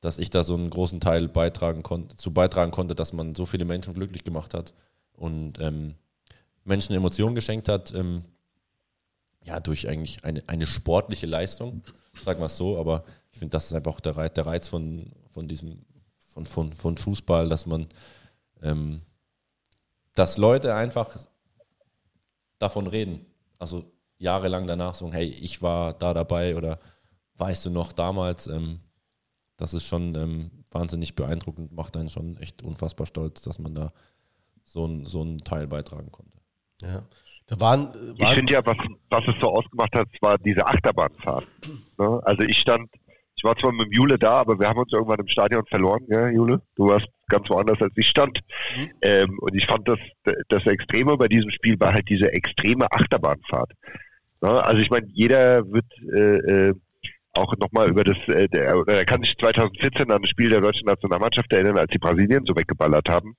dass 0.01 0.19
ich 0.19 0.31
da 0.31 0.45
so 0.45 0.55
einen 0.55 0.71
großen 0.71 1.01
Teil 1.01 1.29
beitragen 1.29 1.83
konnte, 1.83 2.17
zu 2.17 2.33
beitragen 2.33 2.71
konnte, 2.71 2.95
dass 2.95 3.13
man 3.13 3.35
so 3.35 3.47
viele 3.47 3.65
Menschen 3.65 3.95
glücklich 3.95 4.25
gemacht 4.25 4.55
hat 4.55 4.73
und 5.13 5.59
ähm, 5.61 5.95
Menschen 6.65 6.95
Emotionen 6.95 7.35
geschenkt 7.35 7.69
hat, 7.69 7.93
ähm, 7.95 8.25
ja, 9.45 9.61
durch 9.61 9.89
eigentlich 9.89 10.25
eine, 10.25 10.43
eine 10.47 10.67
sportliche 10.67 11.27
Leistung, 11.27 11.83
sagen 12.23 12.41
wir 12.41 12.47
es 12.47 12.57
so, 12.57 12.79
aber 12.79 13.05
ich 13.33 13.39
finde, 13.39 13.53
das 13.53 13.67
ist 13.67 13.75
einfach 13.75 13.95
auch 13.95 14.01
der 14.01 14.17
Reiz, 14.17 14.35
der 14.35 14.47
Reiz 14.47 14.69
von, 14.69 15.13
von 15.33 15.49
diesem, 15.49 15.85
von, 16.19 16.47
von, 16.47 16.73
von 16.73 16.97
Fußball, 16.97 17.49
dass 17.49 17.67
man, 17.67 17.87
ähm, 18.63 19.03
dass 20.15 20.37
Leute 20.37 20.75
einfach 20.75 21.17
davon 22.59 22.87
reden. 22.87 23.27
Also 23.59 23.85
jahrelang 24.19 24.67
danach 24.67 24.95
sagen, 24.95 25.13
hey, 25.13 25.27
ich 25.27 25.63
war 25.63 25.95
da 25.95 26.15
dabei 26.15 26.57
oder 26.57 26.79
weißt 27.37 27.67
du 27.67 27.71
noch 27.71 27.93
damals, 27.93 28.47
ähm, 28.47 28.81
das 29.61 29.75
ist 29.75 29.87
schon 29.87 30.15
ähm, 30.15 30.51
wahnsinnig 30.71 31.15
beeindruckend, 31.15 31.73
macht 31.73 31.97
einen 31.97 32.09
schon 32.09 32.39
echt 32.39 32.63
unfassbar 32.63 33.07
stolz, 33.07 33.43
dass 33.43 33.59
man 33.59 33.75
da 33.75 33.93
so, 34.65 34.87
ein, 34.87 35.05
so 35.05 35.21
einen 35.21 35.45
Teil 35.45 35.67
beitragen 35.67 36.11
konnte. 36.11 36.39
Ja. 36.83 37.03
Da 37.47 37.61
waren, 37.61 37.91
Ich 38.15 38.23
waren 38.23 38.37
finde 38.37 38.55
ja, 38.55 38.65
was, 38.65 38.77
was 39.11 39.27
es 39.27 39.35
so 39.41 39.51
ausgemacht 39.51 39.95
hat, 39.95 40.09
war 40.23 40.39
diese 40.39 40.67
Achterbahnfahrt. 40.67 41.47
Ne? 41.99 42.21
Also 42.25 42.43
ich 42.45 42.59
stand, 42.59 42.89
ich 43.37 43.45
war 43.45 43.57
zwar 43.57 43.73
mit 43.73 43.87
dem 43.87 43.93
Jule 43.93 44.19
da, 44.19 44.41
aber 44.41 44.59
wir 44.59 44.69
haben 44.69 44.79
uns 44.79 44.93
irgendwann 44.93 45.19
im 45.19 45.29
Stadion 45.29 45.67
verloren, 45.67 46.07
ja, 46.09 46.29
Jule? 46.29 46.63
Du 46.77 46.87
warst 46.87 47.09
ganz 47.29 47.51
woanders, 47.51 47.83
als 47.83 47.93
ich 47.97 48.09
stand. 48.09 48.39
Ähm, 49.03 49.39
und 49.41 49.55
ich 49.55 49.67
fand 49.67 49.87
das, 49.89 49.99
das 50.49 50.65
Extreme 50.65 51.17
bei 51.19 51.29
diesem 51.29 51.51
Spiel 51.51 51.79
war 51.79 51.93
halt 51.93 52.09
diese 52.09 52.33
extreme 52.33 52.91
Achterbahnfahrt. 52.91 53.73
Ne? 54.41 54.65
Also 54.65 54.81
ich 54.81 54.89
meine, 54.89 55.07
jeder 55.09 55.71
wird 55.71 55.87
äh, 56.15 56.69
äh, 56.69 56.75
auch 57.35 57.55
nochmal 57.59 57.89
über 57.89 58.05
das, 58.05 58.17
äh, 58.29 58.49
der, 58.49 58.83
er 58.87 59.05
kann 59.05 59.23
sich 59.23 59.37
2014 59.39 60.11
an 60.11 60.23
das 60.23 60.31
Spiel 60.31 60.51
der 60.51 60.61
deutschen 60.61 60.87
Nationalmannschaft 60.87 61.53
erinnern, 61.53 61.79
als 61.79 61.91
die 61.91 61.99
Brasilien 61.99 62.45
so 62.45 62.57
weggeballert 62.57 63.09
haben. 63.09 63.37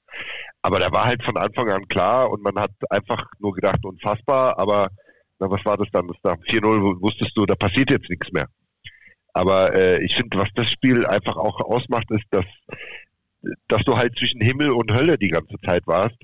Aber 0.61 0.79
da 0.79 0.91
war 0.91 1.05
halt 1.05 1.23
von 1.23 1.37
Anfang 1.37 1.69
an 1.69 1.87
klar 1.87 2.29
und 2.29 2.43
man 2.43 2.55
hat 2.55 2.71
einfach 2.89 3.25
nur 3.39 3.53
gedacht, 3.53 3.83
unfassbar, 3.83 4.57
aber 4.57 4.89
na, 5.39 5.49
was 5.49 5.65
war 5.65 5.77
das 5.77 5.89
dann? 5.91 6.07
Das 6.07 6.17
nach 6.23 6.37
4-0 6.45 7.01
wusstest 7.01 7.31
du, 7.35 7.45
da 7.45 7.55
passiert 7.55 7.89
jetzt 7.89 8.09
nichts 8.09 8.31
mehr. 8.31 8.47
Aber 9.33 9.73
äh, 9.73 10.03
ich 10.03 10.15
finde, 10.15 10.37
was 10.37 10.49
das 10.55 10.69
Spiel 10.69 11.05
einfach 11.05 11.35
auch 11.35 11.59
ausmacht, 11.61 12.09
ist, 12.11 12.25
dass, 12.31 12.45
dass 13.67 13.81
du 13.83 13.97
halt 13.97 14.17
zwischen 14.17 14.41
Himmel 14.41 14.71
und 14.71 14.93
Hölle 14.93 15.17
die 15.17 15.29
ganze 15.29 15.55
Zeit 15.65 15.87
warst. 15.87 16.17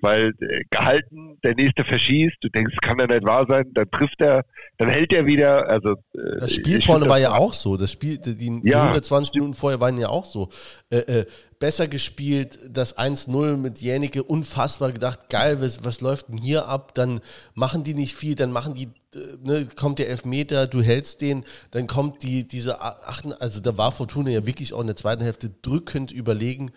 Weil 0.00 0.32
äh, 0.40 0.64
gehalten, 0.70 1.38
der 1.42 1.54
nächste 1.54 1.84
verschießt, 1.84 2.36
du 2.40 2.48
denkst, 2.48 2.76
kann 2.82 2.98
ja 2.98 3.06
nicht 3.06 3.24
wahr 3.24 3.46
sein, 3.48 3.64
dann 3.72 3.90
trifft 3.90 4.20
er, 4.20 4.44
dann 4.78 4.88
hält 4.88 5.12
er 5.12 5.26
wieder. 5.26 5.68
Also 5.68 5.92
äh, 6.14 6.40
Das 6.40 6.52
Spiel 6.52 6.80
vorne 6.80 7.08
war 7.08 7.18
ja 7.18 7.34
auch 7.34 7.54
so. 7.54 7.76
Das 7.76 7.92
Spiel, 7.92 8.18
die, 8.18 8.36
die 8.36 8.60
Ja. 8.68 8.82
120 8.82 9.34
Minuten 9.34 9.54
vorher 9.54 9.80
waren 9.80 9.96
ja 9.98 10.08
auch 10.08 10.24
so. 10.24 10.50
Äh, 10.90 10.98
äh, 10.98 11.26
besser 11.58 11.88
gespielt, 11.88 12.58
das 12.68 12.96
1-0 12.96 13.56
mit 13.56 13.80
Jänicke, 13.80 14.22
unfassbar 14.22 14.92
gedacht, 14.92 15.28
geil, 15.28 15.60
was, 15.60 15.84
was 15.84 16.00
läuft 16.00 16.28
denn 16.28 16.38
hier 16.38 16.66
ab? 16.66 16.94
Dann 16.94 17.20
machen 17.54 17.84
die 17.84 17.94
nicht 17.94 18.14
viel, 18.14 18.34
dann 18.34 18.50
machen 18.50 18.74
die, 18.74 18.88
äh, 19.14 19.36
ne, 19.42 19.68
kommt 19.76 19.98
der 19.98 20.08
Elfmeter, 20.08 20.66
du 20.66 20.82
hältst 20.82 21.20
den, 21.20 21.44
dann 21.70 21.86
kommt 21.86 22.22
die, 22.22 22.48
diese 22.48 22.80
achten, 22.80 23.32
also 23.34 23.60
da 23.60 23.76
war 23.76 23.92
Fortuna 23.92 24.30
ja 24.30 24.46
wirklich 24.46 24.72
auch 24.72 24.80
in 24.80 24.86
der 24.86 24.96
zweiten 24.96 25.22
Hälfte 25.22 25.50
drückend 25.62 26.12
überlegen. 26.12 26.70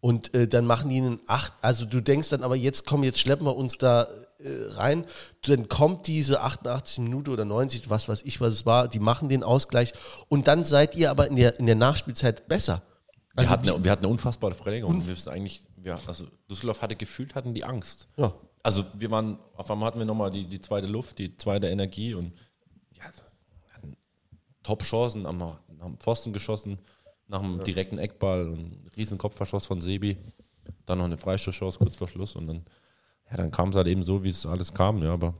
Und 0.00 0.32
äh, 0.34 0.48
dann 0.48 0.64
machen 0.64 0.88
die 0.88 0.96
einen 0.96 1.20
acht, 1.26 1.52
also 1.60 1.84
du 1.84 2.00
denkst 2.00 2.30
dann 2.30 2.42
aber 2.42 2.56
jetzt 2.56 2.86
komm, 2.86 3.04
jetzt 3.04 3.18
schleppen 3.20 3.46
wir 3.46 3.54
uns 3.54 3.76
da 3.76 4.04
äh, 4.38 4.48
rein. 4.70 5.04
Dann 5.42 5.68
kommt 5.68 6.06
diese 6.06 6.40
88 6.40 7.00
Minuten 7.00 7.30
oder 7.30 7.44
90, 7.44 7.90
was 7.90 8.08
weiß 8.08 8.22
ich, 8.22 8.40
was 8.40 8.54
es 8.54 8.64
war, 8.66 8.88
die 8.88 8.98
machen 8.98 9.28
den 9.28 9.42
Ausgleich 9.42 9.92
und 10.28 10.46
dann 10.48 10.64
seid 10.64 10.94
ihr 10.96 11.10
aber 11.10 11.26
in 11.28 11.36
der, 11.36 11.58
in 11.60 11.66
der 11.66 11.74
Nachspielzeit 11.74 12.48
besser. 12.48 12.80
Wir, 13.34 13.40
Also 13.40 13.50
hatten, 13.50 13.64
wie- 13.66 13.70
eine, 13.72 13.84
wir 13.84 13.90
hatten 13.90 14.04
eine 14.04 14.12
unfassbare 14.12 14.54
Verlängerung. 14.54 15.04
Wir 15.04 15.10
müssen 15.12 15.28
eigentlich, 15.28 15.62
wir, 15.76 15.98
also 16.06 16.24
Düsseldorf 16.50 16.80
hatte 16.80 16.96
gefühlt, 16.96 17.34
hatten 17.34 17.52
die 17.52 17.64
Angst. 17.64 18.08
Ja. 18.16 18.32
Also 18.62 18.84
wir 18.94 19.10
waren, 19.10 19.38
auf 19.54 19.70
einmal 19.70 19.86
hatten 19.88 19.98
wir 19.98 20.06
nochmal 20.06 20.30
die, 20.30 20.44
die 20.46 20.60
zweite 20.62 20.86
Luft, 20.86 21.18
die 21.18 21.36
zweite 21.36 21.68
Energie 21.68 22.14
und 22.14 22.32
ja, 22.96 23.04
hatten 23.74 23.96
Top-Chancen, 24.62 25.26
haben 25.26 25.42
haben 25.80 25.96
Pfosten 25.98 26.32
geschossen, 26.32 26.78
nach 27.30 27.42
einem 27.42 27.62
direkten 27.64 27.98
Eckball, 27.98 28.46
ein 28.46 28.88
riesen 28.96 29.16
Kopfverschoss 29.16 29.64
von 29.64 29.80
Sebi, 29.80 30.16
dann 30.86 30.98
noch 30.98 31.04
eine 31.04 31.16
Freistoßchance 31.16 31.78
kurz 31.78 31.96
vor 31.96 32.08
Schluss 32.08 32.34
und 32.36 32.46
dann, 32.48 32.64
ja, 33.30 33.36
dann 33.36 33.50
kam 33.52 33.68
es 33.70 33.76
halt 33.76 33.86
eben 33.86 34.02
so, 34.02 34.22
wie 34.24 34.28
es 34.30 34.44
alles 34.44 34.74
kam, 34.74 35.02
ja, 35.02 35.12
aber 35.12 35.34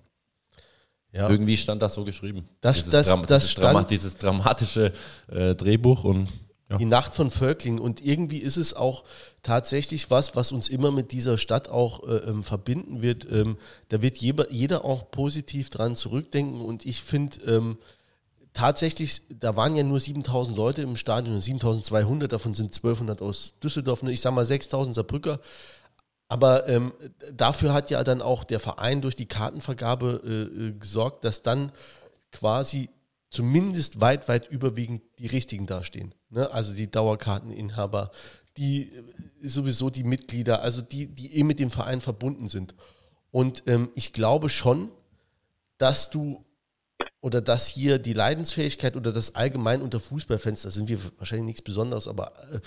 Ja. 1.12 1.28
irgendwie 1.28 1.56
stand 1.56 1.82
das 1.82 1.94
so 1.94 2.04
geschrieben. 2.04 2.48
Das- 2.60 2.76
dieses, 2.78 2.92
das- 2.92 3.06
Dram 3.08 3.20
das 3.22 3.28
dieses, 3.28 3.50
stand- 3.52 3.64
Drama 3.64 3.82
dieses 3.82 4.16
dramatische 4.16 4.92
äh, 5.28 5.54
Drehbuch 5.56 6.04
und 6.04 6.28
ja. 6.70 6.78
Die 6.78 6.84
Nacht 6.84 7.16
von 7.16 7.30
Völkling 7.30 7.80
und 7.80 8.00
irgendwie 8.00 8.38
ist 8.38 8.56
es 8.56 8.74
auch 8.74 9.02
tatsächlich 9.42 10.08
was, 10.08 10.36
was 10.36 10.52
uns 10.52 10.68
immer 10.68 10.92
mit 10.92 11.10
dieser 11.10 11.36
Stadt 11.36 11.68
auch 11.68 12.06
äh, 12.06 12.18
ähm, 12.18 12.44
verbinden 12.44 13.02
wird. 13.02 13.26
Ähm, 13.28 13.58
da 13.88 14.02
wird 14.02 14.18
jeder, 14.18 14.52
jeder 14.52 14.84
auch 14.84 15.10
positiv 15.10 15.68
dran 15.70 15.96
zurückdenken 15.96 16.60
und 16.60 16.86
ich 16.86 17.02
finde 17.02 17.42
ähm, 17.44 17.78
tatsächlich, 18.52 19.22
da 19.28 19.56
waren 19.56 19.76
ja 19.76 19.82
nur 19.82 20.00
7000 20.00 20.56
Leute 20.56 20.82
im 20.82 20.96
Stadion, 20.96 21.40
7200, 21.40 22.32
davon 22.32 22.54
sind 22.54 22.74
1200 22.74 23.22
aus 23.22 23.58
Düsseldorf, 23.62 24.02
ne, 24.02 24.12
ich 24.12 24.20
sag 24.20 24.34
mal 24.34 24.44
6000 24.44 24.94
Saarbrücker. 24.94 25.40
Aber 26.28 26.68
ähm, 26.68 26.92
dafür 27.32 27.72
hat 27.72 27.90
ja 27.90 28.04
dann 28.04 28.22
auch 28.22 28.44
der 28.44 28.60
Verein 28.60 29.00
durch 29.00 29.16
die 29.16 29.26
Kartenvergabe 29.26 30.22
äh, 30.24 30.66
äh, 30.68 30.72
gesorgt, 30.72 31.24
dass 31.24 31.42
dann 31.42 31.72
quasi 32.30 32.88
zumindest 33.30 34.00
weit, 34.00 34.28
weit 34.28 34.48
überwiegend 34.48 35.02
die 35.18 35.26
richtigen 35.26 35.66
dastehen. 35.66 36.14
Ne? 36.28 36.50
Also 36.52 36.74
die 36.74 36.90
Dauerkarteninhaber, 36.90 38.12
die 38.56 38.92
äh, 38.92 39.02
sowieso 39.42 39.90
die 39.90 40.04
Mitglieder, 40.04 40.62
also 40.62 40.82
die, 40.82 41.08
die 41.08 41.36
eh 41.36 41.42
mit 41.42 41.58
dem 41.58 41.70
Verein 41.70 42.00
verbunden 42.00 42.48
sind. 42.48 42.74
Und 43.32 43.64
ähm, 43.66 43.90
ich 43.94 44.12
glaube 44.12 44.48
schon, 44.48 44.90
dass 45.78 46.10
du 46.10 46.44
oder 47.20 47.40
dass 47.40 47.66
hier 47.66 47.98
die 47.98 48.12
Leidensfähigkeit 48.12 48.96
oder 48.96 49.12
das 49.12 49.34
allgemein 49.34 49.82
unter 49.82 50.00
Fußballfans, 50.00 50.62
da 50.62 50.70
sind 50.70 50.88
wir 50.88 50.98
wahrscheinlich 51.18 51.46
nichts 51.46 51.62
Besonderes, 51.62 52.08
aber 52.08 52.32
äh, 52.52 52.60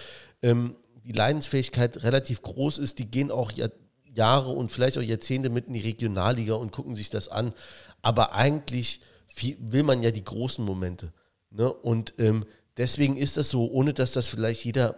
ähm, 0.50 0.76
die 1.04 1.12
Leidensfähigkeit 1.12 2.04
relativ 2.04 2.42
groß 2.42 2.78
ist. 2.78 3.00
Die 3.00 3.10
gehen 3.10 3.32
auch 3.32 3.52
Jahr, 3.52 3.72
Jahre 4.06 4.52
und 4.52 4.72
vielleicht 4.72 4.98
auch 4.98 5.02
Jahrzehnte 5.02 5.50
mit 5.50 5.68
in 5.68 5.74
die 5.74 5.82
Regionalliga 5.82 6.54
und 6.54 6.72
gucken 6.72 6.96
sich 6.96 7.10
das 7.10 7.28
an. 7.28 7.54
Aber 8.02 8.34
eigentlich 8.34 9.02
viel, 9.28 9.58
will 9.60 9.84
man 9.84 10.04
ja 10.04 10.12
die 10.12 10.24
großen 10.24 10.64
Momente. 10.64 11.12
Ne? 11.50 11.72
Und 11.72 12.14
ähm, 12.20 12.46
deswegen 12.78 13.18
ist 13.18 13.38
das 13.38 13.50
so, 13.50 13.70
ohne 13.72 13.94
dass 13.94 14.12
das 14.12 14.30
vielleicht 14.30 14.64
jeder 14.66 14.96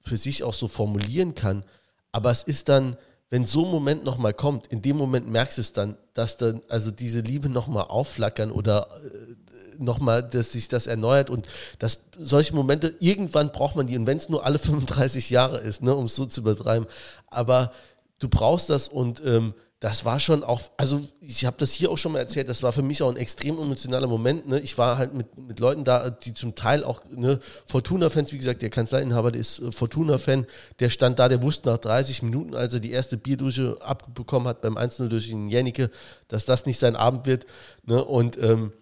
für 0.00 0.16
sich 0.16 0.42
auch 0.42 0.54
so 0.54 0.68
formulieren 0.68 1.34
kann. 1.34 1.64
Aber 2.12 2.30
es 2.30 2.42
ist 2.42 2.68
dann, 2.68 2.96
wenn 3.30 3.46
so 3.46 3.64
ein 3.64 3.70
Moment 3.70 4.04
nochmal 4.04 4.34
kommt, 4.34 4.66
in 4.68 4.82
dem 4.82 4.96
Moment 4.96 5.28
merkst 5.28 5.58
du 5.58 5.62
es 5.62 5.72
dann, 5.72 5.96
dass 6.12 6.36
dann 6.36 6.62
also 6.68 6.90
diese 6.90 7.20
Liebe 7.20 7.48
nochmal 7.48 7.84
aufflackern 7.84 8.50
oder 8.50 8.88
äh, 9.04 9.82
nochmal, 9.82 10.22
dass 10.22 10.52
sich 10.52 10.68
das 10.68 10.86
erneuert 10.86 11.30
und 11.30 11.48
dass 11.78 12.04
solche 12.18 12.54
Momente, 12.54 12.94
irgendwann 13.00 13.50
braucht 13.50 13.76
man 13.76 13.86
die 13.86 13.96
und 13.96 14.06
wenn 14.06 14.18
es 14.18 14.28
nur 14.28 14.44
alle 14.44 14.58
35 14.60 15.30
Jahre 15.30 15.58
ist, 15.58 15.82
ne, 15.82 15.94
um 15.94 16.04
es 16.04 16.14
so 16.14 16.26
zu 16.26 16.42
übertreiben, 16.42 16.88
aber 17.26 17.72
du 18.18 18.28
brauchst 18.28 18.70
das 18.70 18.88
und 18.88 19.22
ähm, 19.24 19.54
das 19.84 20.06
war 20.06 20.18
schon 20.18 20.42
auch, 20.44 20.62
also 20.78 21.02
ich 21.20 21.44
habe 21.44 21.58
das 21.58 21.74
hier 21.74 21.90
auch 21.90 21.98
schon 21.98 22.12
mal 22.12 22.18
erzählt, 22.18 22.48
das 22.48 22.62
war 22.62 22.72
für 22.72 22.80
mich 22.80 23.02
auch 23.02 23.10
ein 23.10 23.18
extrem 23.18 23.58
emotionaler 23.58 24.06
Moment. 24.06 24.48
Ne? 24.48 24.58
Ich 24.60 24.78
war 24.78 24.96
halt 24.96 25.12
mit, 25.12 25.36
mit 25.36 25.60
Leuten 25.60 25.84
da, 25.84 26.08
die 26.08 26.32
zum 26.32 26.54
Teil 26.54 26.84
auch 26.84 27.02
ne, 27.10 27.38
Fortuna-Fans, 27.66 28.32
wie 28.32 28.38
gesagt, 28.38 28.62
der 28.62 28.70
Kanzleiinhaber, 28.70 29.30
der 29.30 29.42
ist 29.42 29.58
äh, 29.58 29.70
Fortuna-Fan, 29.70 30.46
der 30.80 30.88
stand 30.88 31.18
da, 31.18 31.28
der 31.28 31.42
wusste 31.42 31.68
nach 31.68 31.76
30 31.76 32.22
Minuten, 32.22 32.54
als 32.54 32.72
er 32.72 32.80
die 32.80 32.92
erste 32.92 33.18
Bierdusche 33.18 33.76
abbekommen 33.82 34.48
hat 34.48 34.62
beim 34.62 34.78
1-0 34.78 35.08
durch 35.08 35.28
den 35.28 35.50
Jänicke, 35.50 35.90
dass 36.28 36.46
das 36.46 36.64
nicht 36.64 36.78
sein 36.78 36.96
Abend 36.96 37.26
wird. 37.26 37.44
Ne? 37.84 38.02
Und 38.02 38.38
ähm, 38.38 38.72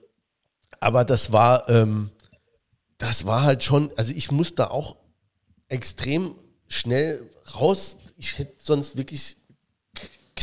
aber 0.79 1.05
das 1.05 1.33
war, 1.33 1.69
ähm, 1.69 2.13
das 2.99 3.27
war 3.27 3.43
halt 3.43 3.65
schon, 3.65 3.91
also 3.97 4.15
ich 4.15 4.31
muss 4.31 4.55
da 4.55 4.69
auch 4.69 4.99
extrem 5.67 6.37
schnell 6.69 7.29
raus. 7.57 7.97
Ich 8.19 8.39
hätte 8.39 8.55
sonst 8.59 8.97
wirklich 8.97 9.42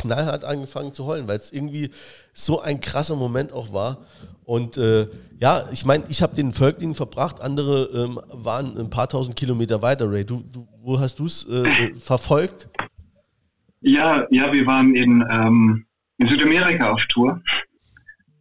knallhart 0.00 0.44
angefangen 0.44 0.92
zu 0.92 1.06
heulen, 1.06 1.28
weil 1.28 1.38
es 1.38 1.52
irgendwie 1.52 1.90
so 2.32 2.60
ein 2.60 2.80
krasser 2.80 3.16
Moment 3.16 3.52
auch 3.52 3.72
war. 3.72 3.98
Und 4.44 4.76
äh, 4.76 5.06
ja, 5.38 5.64
ich 5.72 5.84
meine, 5.84 6.04
ich 6.08 6.22
habe 6.22 6.34
den 6.34 6.52
Völkling 6.52 6.94
verbracht, 6.94 7.40
andere 7.40 7.84
ähm, 7.94 8.20
waren 8.32 8.76
ein 8.78 8.90
paar 8.90 9.08
tausend 9.08 9.36
Kilometer 9.36 9.80
weiter, 9.82 10.10
Ray. 10.10 10.24
Du, 10.24 10.42
du 10.52 10.66
wo 10.82 10.98
hast 10.98 11.18
du 11.18 11.26
es 11.26 11.48
äh, 11.48 11.94
verfolgt? 11.94 12.68
Ja, 13.80 14.26
ja, 14.30 14.52
wir 14.52 14.66
waren 14.66 14.94
in, 14.94 15.24
ähm, 15.30 15.86
in 16.18 16.28
Südamerika 16.28 16.90
auf 16.90 17.04
Tour. 17.06 17.40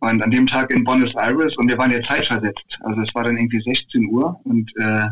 Und 0.01 0.23
an 0.23 0.31
dem 0.31 0.47
Tag 0.47 0.71
in 0.71 0.85
Buenos 0.85 1.13
Aires 1.15 1.57
und 1.57 1.69
wir 1.69 1.77
waren 1.77 1.91
ja 1.91 2.01
zeitversetzt. 2.01 2.77
Also 2.81 3.01
es 3.01 3.13
war 3.13 3.25
dann 3.25 3.37
irgendwie 3.37 3.61
16 3.61 4.09
Uhr 4.09 4.39
und 4.45 4.71
äh, 4.77 5.09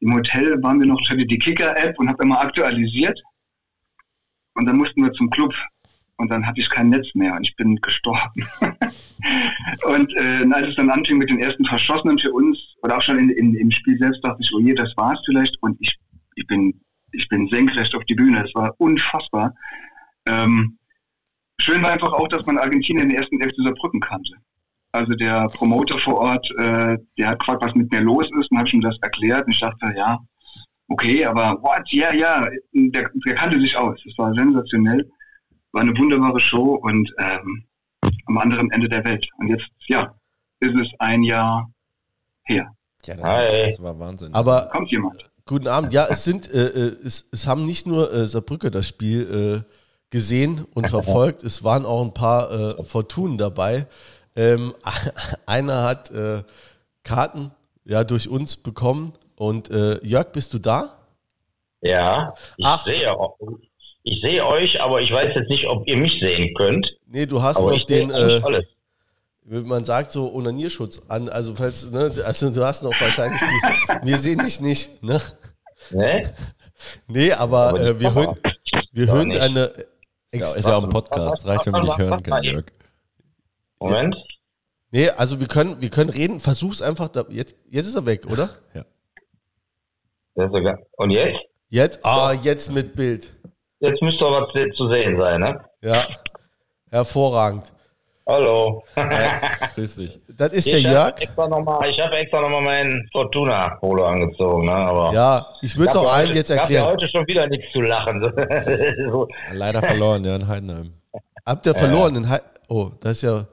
im 0.00 0.14
Hotel 0.14 0.60
waren 0.62 0.80
wir 0.80 0.86
noch, 0.86 1.00
ich 1.00 1.08
hatte 1.08 1.24
die 1.24 1.38
Kicker-App 1.38 1.98
und 1.98 2.08
habe 2.08 2.22
immer 2.24 2.40
aktualisiert. 2.40 3.18
Und 4.54 4.66
dann 4.66 4.76
mussten 4.76 5.02
wir 5.02 5.12
zum 5.12 5.30
Club 5.30 5.54
und 6.18 6.30
dann 6.30 6.46
hatte 6.46 6.60
ich 6.60 6.70
kein 6.70 6.88
Netz 6.88 7.14
mehr 7.14 7.34
und 7.34 7.46
ich 7.46 7.54
bin 7.56 7.76
gestorben. 7.76 8.48
und 9.86 10.14
äh, 10.16 10.46
als 10.50 10.68
es 10.68 10.76
dann 10.76 10.90
anfing 10.90 11.18
mit 11.18 11.30
den 11.30 11.40
ersten 11.40 11.64
Verschossenen 11.64 12.18
für 12.18 12.32
uns, 12.32 12.58
oder 12.82 12.96
auch 12.96 13.02
schon 13.02 13.18
in, 13.18 13.30
in, 13.30 13.54
im 13.54 13.70
Spiel 13.70 13.98
selbst, 13.98 14.24
dachte 14.24 14.38
ich, 14.40 14.50
oh 14.54 14.60
je, 14.60 14.74
das 14.74 14.92
war's 14.96 15.20
vielleicht. 15.26 15.56
Und 15.62 15.76
ich, 15.80 15.94
ich, 16.36 16.46
bin, 16.46 16.80
ich 17.12 17.28
bin 17.28 17.48
senkrecht 17.48 17.94
auf 17.94 18.04
die 18.04 18.14
Bühne. 18.14 18.42
Das 18.42 18.54
war 18.54 18.74
unfassbar. 18.78 19.54
Ähm, 20.26 20.78
schön 21.60 21.82
war 21.82 21.90
einfach 21.90 22.12
auch, 22.12 22.28
dass 22.28 22.46
man 22.46 22.58
Argentinien 22.58 23.04
in 23.04 23.08
den 23.10 23.18
ersten 23.18 23.40
Elf 23.40 23.52
dieser 23.54 23.72
Brücken 23.72 24.00
kannte. 24.00 24.34
also 24.92 25.14
der 25.14 25.48
Promoter 25.48 25.98
vor 25.98 26.16
Ort, 26.16 26.50
äh, 26.58 26.96
der 27.18 27.28
hat 27.28 27.40
gefragt, 27.40 27.62
was 27.62 27.74
mit 27.74 27.90
mir 27.92 28.00
los 28.00 28.28
ist, 28.40 28.50
und 28.50 28.58
habe 28.58 28.68
ich 28.68 28.74
ihm 28.74 28.80
das 28.80 28.96
erklärt. 29.02 29.46
Und 29.46 29.52
ich 29.52 29.60
dachte, 29.60 29.92
ja, 29.96 30.18
okay, 30.88 31.26
aber 31.26 31.60
what? 31.62 31.82
Ja, 31.90 32.14
ja, 32.14 32.48
der, 32.72 33.10
der 33.26 33.34
kannte 33.34 33.60
sich 33.60 33.76
aus. 33.76 34.00
Es 34.06 34.16
war 34.16 34.32
sensationell, 34.34 35.10
war 35.76 35.82
eine 35.82 35.96
wunderbare 35.98 36.40
Show 36.40 36.76
und 36.76 37.12
ähm, 37.18 37.64
am 38.26 38.38
anderen 38.38 38.70
Ende 38.70 38.88
der 38.88 39.04
Welt. 39.04 39.28
Und 39.36 39.48
jetzt, 39.48 39.66
ja, 39.88 40.14
ist 40.60 40.74
es 40.80 40.88
ein 41.00 41.22
Jahr 41.22 41.70
her. 42.44 42.74
Ja, 43.04 43.14
das, 43.14 43.24
Hi. 43.24 43.30
war, 43.30 43.66
das 43.68 43.82
war 43.82 43.98
Wahnsinn. 43.98 44.34
Aber 44.34 44.70
Kommt 44.72 44.90
jemand? 44.90 45.30
guten 45.44 45.68
Abend. 45.68 45.92
Ja, 45.92 46.06
es 46.08 46.24
sind, 46.24 46.50
äh, 46.50 46.66
äh, 46.68 46.96
es, 47.04 47.28
es 47.30 47.46
haben 47.46 47.66
nicht 47.66 47.86
nur 47.86 48.10
äh, 48.10 48.26
Saarbrücker 48.26 48.70
das 48.70 48.88
Spiel 48.88 49.64
äh, 49.68 49.72
gesehen 50.08 50.64
und 50.72 50.88
verfolgt, 50.88 51.42
es 51.44 51.62
waren 51.62 51.84
auch 51.84 52.02
ein 52.02 52.14
paar 52.14 52.78
äh, 52.78 52.82
Fortunen 52.82 53.36
dabei. 53.36 53.86
Ähm, 54.34 54.74
einer 55.46 55.82
hat 55.82 56.10
äh, 56.10 56.42
Karten 57.04 57.50
ja 57.84 58.02
durch 58.02 58.30
uns 58.30 58.56
bekommen 58.56 59.12
und 59.36 59.68
äh, 59.68 60.02
Jörg, 60.02 60.32
bist 60.32 60.54
du 60.54 60.58
da? 60.58 60.96
Ja, 61.82 62.32
ich 62.56 62.64
Ach. 62.64 62.82
sehe 62.82 63.12
auch- 63.12 63.36
ich 64.08 64.20
sehe 64.20 64.46
euch, 64.46 64.80
aber 64.80 65.00
ich 65.00 65.10
weiß 65.10 65.34
jetzt 65.34 65.48
nicht, 65.50 65.66
ob 65.66 65.86
ihr 65.88 65.96
mich 65.96 66.20
sehen 66.20 66.54
könnt. 66.54 66.96
Nee, 67.08 67.26
du 67.26 67.42
hast 67.42 67.56
Aber 67.56 67.72
noch 67.72 67.86
den, 67.86 68.10
äh, 68.10 68.40
alles. 68.40 68.64
man 69.44 69.84
sagt 69.84 70.12
so 70.12 70.32
Onanierschutz 70.32 71.02
an. 71.08 71.28
Also 71.28 71.56
falls, 71.56 71.90
ne, 71.90 72.12
also 72.24 72.50
du 72.50 72.64
hast 72.64 72.84
noch 72.84 72.98
wahrscheinlich 73.00 73.40
die, 73.40 74.06
wir 74.06 74.16
sehen 74.18 74.38
dich 74.38 74.60
nicht, 74.60 75.02
ne? 75.02 75.20
Ne? 75.90 76.32
Nee, 77.08 77.32
aber, 77.32 77.70
Aber 77.70 77.80
äh, 77.80 77.98
wir 77.98 78.14
hören, 78.14 78.36
wir 78.92 79.06
hören 79.08 79.28
nicht. 79.28 79.40
eine 79.40 79.72
ja, 80.32 80.54
ist 80.54 80.68
ja 80.68 80.76
auch 80.76 80.84
ein 80.84 80.90
Podcast. 80.90 81.44
Reicht, 81.44 81.66
wenn 81.66 81.72
wir 81.72 81.80
dich 81.80 81.98
hören 81.98 82.22
können, 82.22 82.44
Jörg. 82.44 82.64
Moment. 83.80 84.16
Nee, 84.92 85.08
also 85.10 85.40
wir 85.40 85.48
können, 85.48 85.80
wir 85.80 85.90
können 85.90 86.10
reden, 86.10 86.38
versuch's 86.38 86.80
einfach, 86.80 87.08
da, 87.08 87.24
jetzt, 87.28 87.56
jetzt 87.70 87.88
ist 87.88 87.96
er 87.96 88.06
weg, 88.06 88.24
oder? 88.30 88.50
Sogar. 90.36 90.78
Und 90.92 91.10
jetzt? 91.10 91.40
Jetzt? 91.70 92.04
Ah, 92.04 92.32
jetzt 92.32 92.70
mit 92.70 92.94
Bild. 92.94 93.32
Jetzt 93.86 94.02
müsste 94.02 94.24
aber 94.26 94.48
was 94.52 94.76
zu 94.76 94.90
sehen 94.90 95.18
sein, 95.18 95.40
ne? 95.40 95.60
Ja, 95.82 96.06
hervorragend. 96.90 97.72
Hallo. 98.28 98.82
Grüß 99.76 99.96
dich. 99.96 100.18
Das 100.36 100.52
ist 100.52 100.66
Ich 100.66 100.82
der 100.82 100.90
habe 100.90 101.10
Jörg. 101.10 101.20
extra 101.22 101.46
nochmal 101.48 101.90
hab 101.92 102.12
extra 102.12 102.40
noch 102.40 102.48
mal 102.48 102.60
meinen 102.60 103.08
Fortuna-Polo 103.12 104.04
angezogen, 104.04 104.66
ne? 104.66 104.72
Aber 104.72 105.12
Ja, 105.12 105.46
ich 105.62 105.76
würde 105.78 105.90
es 105.90 105.96
auch 105.96 106.02
ja 106.04 106.10
allen 106.10 106.34
jetzt 106.34 106.48
gab 106.48 106.56
ja 106.56 106.62
erklären. 106.62 106.86
heute 106.88 107.08
schon 107.08 107.26
wieder 107.28 107.46
nichts 107.46 107.72
zu 107.72 107.82
lachen. 107.82 108.20
so, 109.12 109.28
Leider 109.52 109.80
verloren, 109.80 110.24
ja, 110.24 110.34
in 110.34 110.48
Heidenheim. 110.48 110.92
Habt 111.44 111.66
ihr 111.66 111.74
verloren? 111.74 112.16
in 112.16 112.28
Hei- 112.28 112.40
oh, 112.68 112.90
das 113.00 113.18
ist 113.18 113.22
ja 113.22 113.46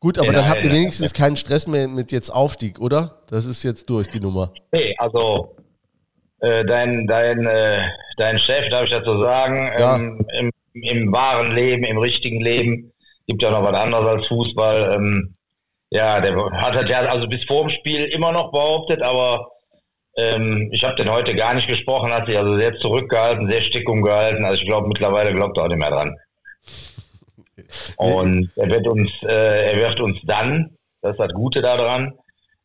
gut, 0.00 0.18
aber 0.18 0.28
In 0.28 0.32
dann 0.32 0.44
habt 0.44 0.54
ihr 0.56 0.62
Heidenheim. 0.62 0.80
wenigstens 0.80 1.12
keinen 1.12 1.36
Stress 1.36 1.66
mehr 1.66 1.86
mit 1.86 2.10
jetzt 2.10 2.30
Aufstieg, 2.30 2.78
oder? 2.80 3.18
Das 3.28 3.44
ist 3.44 3.62
jetzt 3.62 3.90
durch, 3.90 4.08
die 4.08 4.20
Nummer. 4.20 4.50
nee, 4.72 4.94
also 4.96 5.54
äh, 6.40 6.64
dein, 6.64 7.06
dein, 7.06 7.46
äh, 7.46 7.88
dein 8.16 8.38
Chef, 8.38 8.68
darf 8.68 8.84
ich 8.84 8.90
dazu 8.90 9.20
sagen, 9.22 9.70
Ja. 9.78 9.96
ähm, 9.96 10.26
im, 10.38 10.50
im 10.74 11.12
wahren 11.12 11.52
Leben, 11.52 11.84
im 11.84 11.98
richtigen 11.98 12.40
Leben, 12.40 12.92
gibt 13.26 13.42
ja 13.42 13.50
noch 13.50 13.64
was 13.64 13.78
anderes 13.78 14.06
als 14.06 14.26
Fußball. 14.26 14.94
Ähm, 14.94 15.34
ja, 15.90 16.20
der 16.20 16.34
hat 16.60 16.74
das 16.74 16.88
ja 16.88 17.00
also 17.00 17.28
bis 17.28 17.44
vor 17.44 17.62
dem 17.62 17.70
Spiel 17.70 18.04
immer 18.06 18.32
noch 18.32 18.50
behauptet, 18.50 19.00
aber 19.02 19.48
ähm, 20.16 20.68
ich 20.72 20.84
habe 20.84 20.96
den 20.96 21.10
heute 21.10 21.34
gar 21.34 21.54
nicht 21.54 21.68
gesprochen, 21.68 22.12
hat 22.12 22.26
sich 22.26 22.36
also 22.36 22.58
sehr 22.58 22.74
zurückgehalten, 22.76 23.50
sehr 23.50 23.62
stickum 23.62 24.02
gehalten. 24.02 24.44
Also 24.44 24.58
ich 24.60 24.66
glaube 24.66 24.88
mittlerweile 24.88 25.32
glaubt 25.32 25.56
er 25.56 25.64
auch 25.64 25.68
nicht 25.68 25.78
mehr 25.78 25.90
dran. 25.90 26.16
Und 27.96 28.50
er 28.56 28.68
wird 28.70 28.86
uns, 28.86 29.10
äh, 29.22 29.72
er 29.72 29.76
wird 29.76 30.00
uns 30.00 30.18
dann, 30.24 30.76
das 31.02 31.12
ist 31.12 31.20
das 31.20 31.32
Gute 31.32 31.62
daran, 31.62 32.12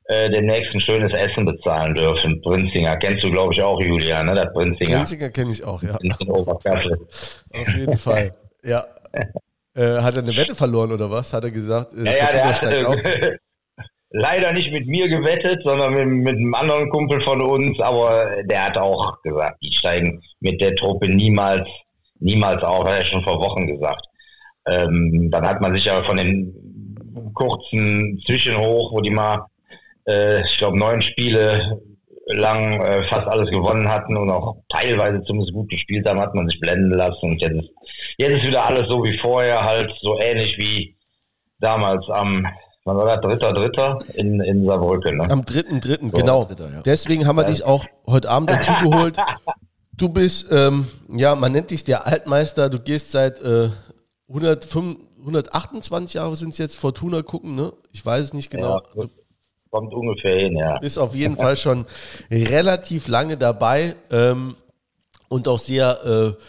äh, 0.10 0.30
demnächst 0.30 0.74
ein 0.74 0.82
schönes 0.82 1.14
Essen 1.14 1.46
bezahlen 1.46 1.94
dürfen. 1.94 2.42
Prinzinger, 2.42 2.98
kennst 2.98 3.24
du 3.24 3.32
glaube 3.32 3.54
ich 3.54 3.62
auch, 3.62 3.80
Julian, 3.80 4.26
ne? 4.26 4.34
Das 4.34 4.52
Prinzinger 4.54 4.98
Grenzinger 4.98 5.30
kenne 5.30 5.52
ich 5.52 5.64
auch, 5.64 5.84
ja. 5.84 5.98
in, 6.02 6.14
in 6.20 6.30
Oberkassel. 6.30 7.00
Auf 7.54 7.76
jeden 7.76 7.98
Fall. 7.98 8.34
Ja. 8.64 8.84
Äh, 9.76 10.02
hat 10.02 10.16
er 10.16 10.24
eine 10.24 10.36
Wette 10.36 10.56
verloren 10.56 10.92
oder 10.92 11.12
was? 11.12 11.32
Hat 11.32 11.44
er 11.44 11.52
gesagt, 11.52 11.94
äh, 11.94 12.06
Ja, 12.06 12.12
ja, 12.12 12.26
Fortuna 12.26 12.44
der 12.48 12.54
steigt 12.54 12.86
auf? 12.88 12.96
hat 12.96 13.06
äh, 13.06 13.38
leider 14.10 14.52
nicht 14.52 14.72
mit 14.72 14.88
mir 14.88 15.08
gewettet, 15.08 15.62
sondern 15.64 15.94
mit, 15.94 16.08
mit 16.08 16.36
einem 16.38 16.56
anderen 16.56 16.90
Kumpel 16.90 17.22
von 17.22 17.42
uns, 17.44 17.80
aber 17.80 18.44
der 18.46 18.66
hat 18.66 18.78
auch 18.80 19.22
gesagt, 19.22 19.58
die 19.62 19.72
steigen 19.72 20.24
mit 20.40 20.60
der 20.60 20.74
Truppe 20.76 21.08
niemals, 21.08 21.68
niemals 22.20 22.64
auf, 22.64 22.88
hat 22.88 22.96
er 22.96 23.06
schon 23.06 23.24
vor 23.24 23.40
Wochen 23.40 23.68
gesagt. 23.68 24.04
Ähm, 24.68 25.30
dann 25.32 25.48
hat 25.48 25.62
man 25.62 25.76
sich 25.76 25.86
ja 25.86 26.02
von 26.04 26.18
den 26.18 27.32
kurzen 27.36 28.20
Zwischenhoch, 28.26 28.92
wo 28.92 29.02
die 29.02 29.12
mal, 29.12 29.46
äh, 30.10 30.42
ich 30.42 30.58
glaube, 30.58 30.78
neun 30.78 31.02
Spiele 31.02 31.80
lang 32.28 32.82
äh, 32.82 33.04
fast 33.08 33.28
alles 33.28 33.50
gewonnen 33.50 33.90
hatten 33.90 34.16
und 34.16 34.30
auch 34.30 34.58
teilweise 34.70 35.22
zumindest 35.24 35.54
gut 35.54 35.70
gespielt 35.70 36.08
haben, 36.08 36.20
hat 36.20 36.36
man 36.36 36.48
sich 36.48 36.60
blenden 36.60 36.92
lassen. 36.92 37.32
Und 37.32 37.42
jetzt 37.42 37.56
ist, 37.56 37.70
jetzt 38.18 38.38
ist 38.38 38.48
wieder 38.48 38.66
alles 38.66 38.88
so 38.88 39.04
wie 39.04 39.18
vorher, 39.18 39.64
halt 39.64 39.92
so 40.02 40.20
ähnlich 40.20 40.58
wie 40.58 40.96
damals 41.60 42.08
am, 42.10 42.46
wann 42.86 42.98
war 42.98 43.06
das, 43.06 43.22
dritter, 43.22 43.54
dritter 43.54 44.00
in, 44.14 44.40
in 44.42 44.66
Saarbrücken. 44.66 45.18
Ne? 45.18 45.30
Am 45.30 45.42
3.3., 45.42 46.12
genau. 46.12 46.44
Dritter, 46.44 46.72
ja. 46.72 46.82
Deswegen 46.84 47.28
haben 47.28 47.38
wir 47.38 47.46
dich 47.46 47.64
auch 47.64 47.86
heute 48.06 48.30
Abend 48.30 48.52
dazu 48.52 48.72
geholt. 48.84 49.18
Du 49.94 50.10
bist, 50.10 50.50
ähm, 50.52 50.88
ja, 51.10 51.36
man 51.36 51.52
nennt 51.52 51.72
dich 51.72 51.84
der 51.84 52.06
Altmeister. 52.08 52.70
Du 52.70 52.80
gehst 52.80 53.12
seit 53.12 53.42
äh, 53.42 53.70
105, 54.30 54.98
128 55.20 56.14
Jahre 56.14 56.36
sind 56.36 56.52
es 56.52 56.58
jetzt 56.58 56.78
Fortuna 56.78 57.22
gucken, 57.22 57.56
ne? 57.56 57.74
Ich 57.92 58.06
weiß 58.06 58.26
es 58.26 58.34
nicht 58.34 58.50
genau. 58.50 58.82
Ja, 58.96 59.08
Du 59.08 59.10
Kommt 59.72 59.94
ungefähr 59.94 60.36
hin, 60.38 60.58
ja. 60.58 60.80
bist 60.80 60.98
auf 60.98 61.14
jeden 61.14 61.36
Fall 61.36 61.56
schon 61.56 61.86
relativ 62.32 63.08
lange 63.08 63.38
dabei 63.38 63.96
ähm, 64.10 64.56
und 65.28 65.48
auch 65.48 65.60
sehr 65.60 66.36
äh, 66.38 66.44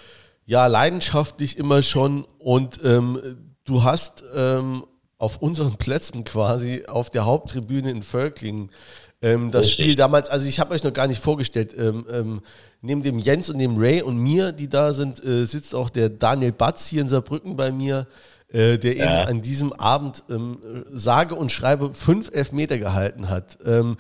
ja, 0.47 0.67
leidenschaftlich 0.67 1.59
immer 1.59 1.83
schon. 1.83 2.25
Und 2.39 2.81
ähm, 2.83 3.21
du 3.65 3.85
hast 3.85 4.25
ähm, 4.35 4.85
auf 5.19 5.43
unseren 5.43 5.77
Plätzen 5.77 6.25
quasi 6.25 6.85
auf 6.89 7.11
der 7.11 7.27
Haupttribüne 7.27 7.91
in 7.91 8.03
Völklingen 8.03 8.71
ähm, 9.23 9.51
das 9.51 9.67
Richtig. 9.67 9.85
Spiel 9.85 9.95
damals, 9.97 10.31
also 10.31 10.49
ich 10.49 10.61
habe 10.61 10.73
euch 10.73 10.83
noch 10.83 10.93
gar 10.93 11.07
nicht 11.07 11.23
vorgestellt, 11.23 11.75
ähm, 11.77 12.07
ähm, 12.11 12.41
neben 12.81 13.03
dem 13.03 13.19
Jens 13.19 13.51
und 13.51 13.59
dem 13.59 13.77
Ray 13.77 14.01
und 14.01 14.17
mir, 14.17 14.53
die 14.53 14.69
da 14.69 14.93
sind, 14.93 15.23
äh, 15.23 15.45
sitzt 15.45 15.75
auch 15.75 15.91
der 15.91 16.09
Daniel 16.09 16.53
Batz 16.53 16.87
hier 16.87 17.03
in 17.03 17.09
Saarbrücken 17.09 17.57
bei 17.57 17.71
mir, 17.71 18.07
äh, 18.53 18.79
der 18.79 18.93
eben 18.93 19.01
Ja. 19.01 19.23
an 19.23 19.43
diesem 19.43 19.73
Abend 19.73 20.23
ähm, 20.31 20.59
sage 20.91 21.35
und 21.35 21.51
schreibe 21.53 21.95
fünf 21.95 22.31
Elfmeter 22.33 22.79
gehalten 22.79 23.29
hat. 23.29 23.59
Ähm, 23.67 23.97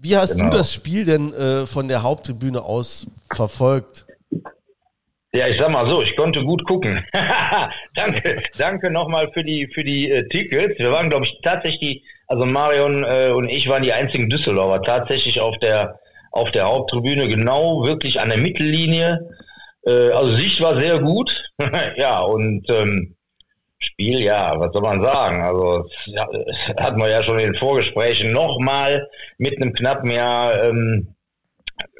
wie 0.00 0.16
hast 0.16 0.36
Genau. 0.36 0.50
du 0.50 0.56
das 0.58 0.72
Spiel 0.72 1.04
denn 1.04 1.32
äh, 1.32 1.66
von 1.66 1.88
der 1.88 2.02
Haupttribüne 2.02 2.62
aus 2.62 3.06
verfolgt? 3.32 4.04
Ja, 5.32 5.48
ich 5.48 5.58
sag 5.58 5.70
mal 5.70 5.88
so, 5.88 6.00
ich 6.02 6.14
konnte 6.16 6.44
gut 6.44 6.64
gucken. 6.66 7.04
danke, 7.94 8.40
danke 8.56 8.90
nochmal 8.90 9.30
für 9.32 9.42
die 9.42 9.68
für 9.74 9.82
die 9.82 10.10
äh, 10.10 10.28
Tickets. 10.28 10.78
Wir 10.78 10.92
waren, 10.92 11.10
glaube 11.10 11.24
ich, 11.24 11.36
tatsächlich 11.42 11.80
die, 11.80 12.02
also 12.28 12.46
Marion 12.46 13.02
äh, 13.04 13.30
und 13.34 13.48
ich 13.48 13.68
waren 13.68 13.82
die 13.82 13.92
einzigen 13.92 14.28
Düsseldorfer 14.30 14.82
tatsächlich 14.82 15.40
auf 15.40 15.58
der 15.58 15.98
auf 16.30 16.50
der 16.50 16.64
Haupttribüne, 16.66 17.28
genau 17.28 17.82
wirklich 17.84 18.20
an 18.20 18.28
der 18.28 18.38
Mittellinie. 18.38 19.28
Äh, 19.86 20.10
also 20.10 20.34
Sicht 20.34 20.60
war 20.60 20.78
sehr 20.78 20.98
gut. 21.00 21.30
ja, 21.96 22.20
und 22.20 22.64
ähm, 22.70 23.16
Spiel, 23.78 24.20
ja, 24.20 24.58
was 24.58 24.72
soll 24.72 24.82
man 24.82 25.02
sagen? 25.02 25.42
Also 25.42 25.86
ja, 26.06 26.26
hat 26.80 26.96
man 26.96 27.10
ja 27.10 27.22
schon 27.22 27.38
in 27.38 27.52
den 27.52 27.54
Vorgesprächen 27.54 28.32
nochmal 28.32 29.08
mit 29.38 29.60
einem 29.60 29.72
knappen 29.72 30.10
Jahr 30.10 30.62
ähm, 30.64 31.14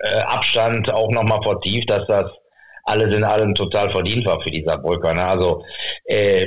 äh, 0.00 0.20
Abstand 0.20 0.90
auch 0.90 1.10
nochmal 1.10 1.42
vertieft, 1.42 1.90
dass 1.90 2.06
das 2.06 2.30
alles 2.84 3.14
in 3.14 3.24
allem 3.24 3.54
total 3.54 3.90
verdient 3.90 4.26
war 4.26 4.40
für 4.40 4.50
die 4.50 4.64
Saarbrücker. 4.64 5.14
Ne? 5.14 5.26
Also 5.26 5.64
äh, 6.04 6.46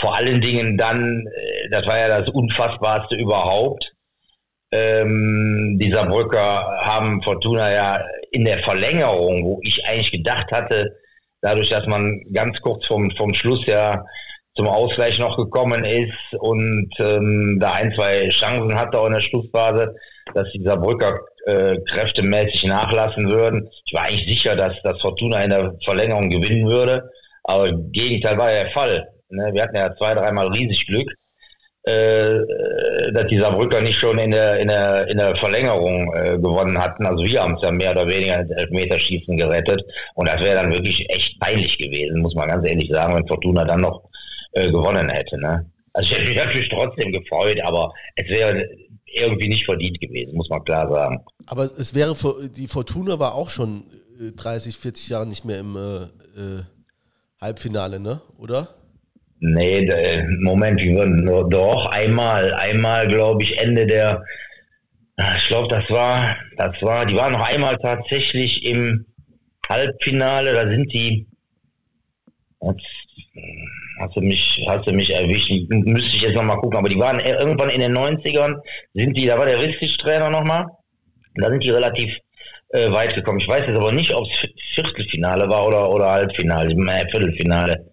vor 0.00 0.14
allen 0.16 0.40
Dingen 0.40 0.76
dann, 0.76 1.26
äh, 1.26 1.68
das 1.70 1.86
war 1.86 1.98
ja 1.98 2.20
das 2.20 2.28
Unfassbarste 2.30 3.16
überhaupt. 3.16 3.90
Ähm, 4.70 5.78
die 5.80 5.92
Saarbrücker 5.92 6.80
haben 6.82 7.22
Fortuna 7.22 7.72
ja 7.72 8.04
in 8.30 8.44
der 8.44 8.58
Verlängerung, 8.60 9.44
wo 9.44 9.60
ich 9.62 9.84
eigentlich 9.86 10.12
gedacht 10.12 10.50
hatte, 10.52 10.96
dadurch, 11.40 11.70
dass 11.70 11.86
man 11.86 12.22
ganz 12.32 12.60
kurz 12.60 12.86
vom, 12.86 13.10
vom 13.12 13.34
Schluss 13.34 13.64
ja 13.66 14.04
zum 14.54 14.68
Ausgleich 14.68 15.18
noch 15.18 15.36
gekommen 15.36 15.84
ist 15.84 16.34
und 16.38 16.90
ähm, 16.98 17.58
da 17.60 17.72
ein, 17.72 17.92
zwei 17.94 18.28
Chancen 18.28 18.78
hatte 18.78 18.98
auch 18.98 19.06
in 19.06 19.14
der 19.14 19.20
Schlussphase, 19.20 19.94
dass 20.34 20.50
die 20.52 20.62
Saarbrücker 20.62 21.20
äh, 21.46 21.76
kräftemäßig 21.88 22.64
nachlassen 22.64 23.30
würden. 23.30 23.68
Ich 23.86 23.94
war 23.94 24.02
eigentlich 24.02 24.28
sicher, 24.28 24.54
dass, 24.54 24.74
dass 24.82 25.00
Fortuna 25.00 25.42
in 25.42 25.50
der 25.50 25.74
Verlängerung 25.84 26.28
gewinnen 26.28 26.68
würde, 26.68 27.10
aber 27.44 27.68
im 27.68 27.90
Gegenteil 27.92 28.38
war 28.38 28.52
ja 28.52 28.64
der 28.64 28.72
Fall. 28.72 29.08
Ne? 29.30 29.50
Wir 29.52 29.62
hatten 29.62 29.76
ja 29.76 29.94
zwei, 29.96 30.14
dreimal 30.14 30.48
riesig 30.48 30.86
Glück, 30.86 31.10
äh, 31.84 32.38
dass 33.12 33.26
die 33.28 33.38
Saarbrücker 33.38 33.80
nicht 33.80 33.98
schon 33.98 34.18
in 34.18 34.32
der, 34.32 34.58
in 34.60 34.68
der, 34.68 35.08
in 35.08 35.16
der 35.16 35.34
Verlängerung 35.34 36.14
äh, 36.14 36.36
gewonnen 36.36 36.78
hatten. 36.78 37.06
Also 37.06 37.24
wir 37.24 37.42
haben 37.42 37.54
es 37.54 37.62
ja 37.62 37.72
mehr 37.72 37.92
oder 37.92 38.06
weniger 38.06 38.40
ins 38.40 38.50
Elfmeterschießen 38.50 39.36
gerettet 39.36 39.82
und 40.14 40.28
das 40.28 40.40
wäre 40.42 40.56
dann 40.56 40.72
wirklich 40.72 41.08
echt 41.08 41.40
peinlich 41.40 41.78
gewesen, 41.78 42.20
muss 42.20 42.34
man 42.34 42.48
ganz 42.48 42.68
ehrlich 42.68 42.90
sagen, 42.92 43.16
wenn 43.16 43.26
Fortuna 43.26 43.64
dann 43.64 43.80
noch 43.80 44.02
äh, 44.52 44.70
gewonnen 44.70 45.08
hätte. 45.08 45.38
Ne? 45.38 45.70
Also 45.92 46.10
ich 46.10 46.16
hätte 46.16 46.28
mich 46.28 46.36
natürlich 46.36 46.68
trotzdem 46.68 47.12
gefreut, 47.12 47.60
aber 47.64 47.92
es 48.16 48.28
wäre 48.28 48.68
irgendwie 49.14 49.48
nicht 49.48 49.64
verdient 49.64 50.00
gewesen, 50.00 50.34
muss 50.34 50.48
man 50.48 50.64
klar 50.64 50.88
sagen. 50.88 51.22
Aber 51.46 51.64
es 51.64 51.94
wäre, 51.94 52.14
die 52.56 52.66
Fortuna 52.66 53.18
war 53.18 53.34
auch 53.34 53.50
schon 53.50 53.84
äh, 54.20 54.32
30, 54.32 54.76
40 54.76 55.08
Jahre 55.10 55.26
nicht 55.26 55.44
mehr 55.44 55.60
im 55.60 55.76
äh, 55.76 56.02
äh, 56.40 56.62
Halbfinale, 57.40 58.00
ne? 58.00 58.20
Oder? 58.38 58.68
Nee, 59.44 59.84
Moment, 60.38 60.80
doch, 61.52 61.86
einmal, 61.86 62.54
einmal, 62.54 63.08
glaube 63.08 63.42
ich, 63.42 63.58
Ende 63.58 63.88
der, 63.88 64.24
ich 65.36 65.48
glaube, 65.48 65.66
das 65.66 65.90
war, 65.90 66.36
das 66.56 66.80
war, 66.80 67.06
die 67.06 67.16
waren 67.16 67.32
noch 67.32 67.42
einmal 67.42 67.76
tatsächlich 67.78 68.64
im 68.64 69.04
Halbfinale, 69.68 70.52
da 70.52 70.70
sind 70.70 70.92
die, 70.92 71.26
jetzt, 72.60 72.86
hast 74.02 74.16
du 74.16 74.20
mich, 74.20 74.64
hast 74.68 74.86
du 74.86 74.92
mich 74.92 75.10
erwischt, 75.10 75.50
müsste 75.70 76.16
ich 76.16 76.22
jetzt 76.22 76.34
nochmal 76.34 76.58
gucken, 76.58 76.78
aber 76.78 76.88
die 76.88 76.98
waren 76.98 77.20
irgendwann 77.20 77.70
in 77.70 77.80
den 77.80 77.96
90ern, 77.96 78.56
sind 78.94 79.16
die, 79.16 79.26
da 79.26 79.38
war 79.38 79.46
der 79.46 79.60
Ristic-Trainer 79.60 80.28
nochmal, 80.28 80.66
da 81.36 81.48
sind 81.48 81.62
die 81.62 81.70
relativ 81.70 82.16
äh, 82.70 82.90
weit 82.90 83.14
gekommen. 83.14 83.38
Ich 83.38 83.48
weiß 83.48 83.66
jetzt 83.66 83.78
aber 83.78 83.92
nicht, 83.92 84.12
ob 84.12 84.26
es 84.26 84.48
Viertelfinale 84.74 85.48
war 85.48 85.66
oder, 85.66 85.90
oder 85.90 86.10
Halbfinale, 86.10 86.70
äh, 86.70 87.08
Viertelfinale. 87.10 87.86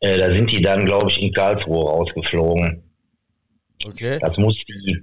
Äh, 0.00 0.18
da 0.18 0.32
sind 0.32 0.50
die 0.50 0.60
dann, 0.60 0.86
glaube 0.86 1.10
ich, 1.10 1.20
in 1.20 1.32
Karlsruhe 1.32 1.84
rausgeflogen. 1.90 2.82
Okay. 3.84 4.18
Das 4.20 4.36
muss 4.38 4.56
die, 4.66 4.98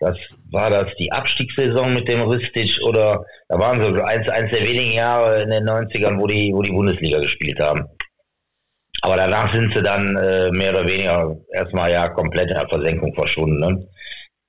das 0.00 0.16
war 0.50 0.68
das 0.68 0.88
die 0.98 1.10
Abstiegssaison 1.10 1.94
mit 1.94 2.08
dem 2.08 2.22
Ristic 2.22 2.78
oder 2.84 3.24
da 3.48 3.58
waren 3.58 3.80
so 3.80 4.02
eins, 4.02 4.28
eins 4.28 4.50
der 4.50 4.66
wenigen 4.66 4.92
Jahre 4.92 5.42
in 5.42 5.50
den 5.50 5.64
90ern, 5.64 6.18
wo 6.18 6.26
die, 6.26 6.52
wo 6.52 6.62
die 6.62 6.72
Bundesliga 6.72 7.20
gespielt 7.20 7.58
haben. 7.58 7.86
Aber 9.02 9.16
danach 9.16 9.52
sind 9.52 9.72
sie 9.74 9.82
dann 9.82 10.16
äh, 10.16 10.50
mehr 10.52 10.70
oder 10.70 10.86
weniger 10.86 11.36
erstmal 11.52 11.90
ja 11.90 12.08
komplett 12.08 12.48
in 12.50 12.54
der 12.56 12.68
Versenkung 12.68 13.12
verschwunden. 13.14 13.58
Ne? 13.58 13.88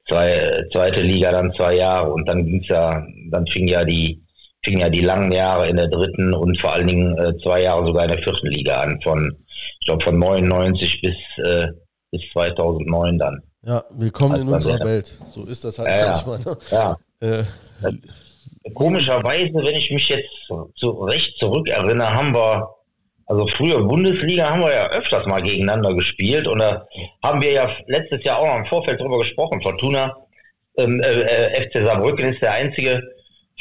Zwei, 0.08 0.64
zweite 0.72 1.02
Liga 1.02 1.32
dann 1.32 1.52
zwei 1.54 1.76
Jahre 1.76 2.12
und 2.14 2.28
dann 2.28 2.46
ging's 2.46 2.68
ja, 2.68 3.04
dann 3.32 3.48
fing 3.48 3.68
ja 3.68 3.84
die 3.84 4.22
fing 4.64 4.80
ja 4.80 4.90
die 4.90 5.02
langen 5.02 5.32
Jahre 5.32 5.68
in 5.68 5.76
der 5.76 5.88
dritten 5.90 6.34
und 6.34 6.60
vor 6.62 6.74
allen 6.74 6.88
Dingen 6.88 7.18
äh, 7.18 7.34
zwei 7.44 7.64
Jahre 7.64 7.86
sogar 7.86 8.04
in 8.06 8.12
der 8.12 8.22
vierten 8.24 8.48
Liga 8.48 8.82
an, 8.82 9.02
von 9.02 9.36
ich 9.80 9.88
glaube 9.88 10.04
von 10.04 10.18
99 10.20 11.02
bis 11.02 11.16
äh, 11.46 11.68
bis 12.12 12.22
2009 12.32 13.18
dann. 13.18 13.42
Ja, 13.66 13.84
willkommen 13.92 14.42
in 14.42 14.48
unserer 14.50 14.80
ja. 14.80 14.86
Welt. 14.86 15.18
So 15.32 15.46
ist 15.46 15.64
das 15.64 15.80
halt 15.80 15.90
Ja, 15.90 16.06
manchmal. 16.08 16.40
Ne? 16.40 16.58
Ja, 16.72 16.98
Äh, 17.20 17.44
Komischerweise, 18.74 19.54
wenn 19.56 19.76
ich 19.76 19.92
mich 19.92 20.08
jetzt 20.08 20.30
so 20.76 20.92
recht 21.04 21.38
zurückerinnere, 21.38 22.14
haben 22.14 22.34
wir, 22.34 22.70
also 23.26 23.48
früher 23.48 23.82
Bundesliga 23.84 24.50
haben 24.50 24.62
wir 24.62 24.74
ja 24.74 24.90
öfters 24.90 25.26
mal 25.28 25.42
gegeneinander 25.42 25.94
gespielt 25.94 26.48
und 26.48 26.60
da 26.60 26.86
haben 27.24 27.42
wir 27.42 27.52
ja 27.52 27.76
letztes 27.88 28.24
Jahr 28.24 28.40
auch 28.40 28.48
noch 28.48 28.58
im 28.58 28.66
Vorfeld 28.66 29.00
drüber 29.00 29.20
gesprochen. 29.20 29.62
Fortuna, 29.62 30.16
ähm, 30.78 31.02
äh, 31.02 31.22
äh, 31.22 31.68
FC 31.68 31.86
Saarbrücken 31.86 32.34
ist 32.34 32.42
der 32.42 32.54
einzige 32.54 33.02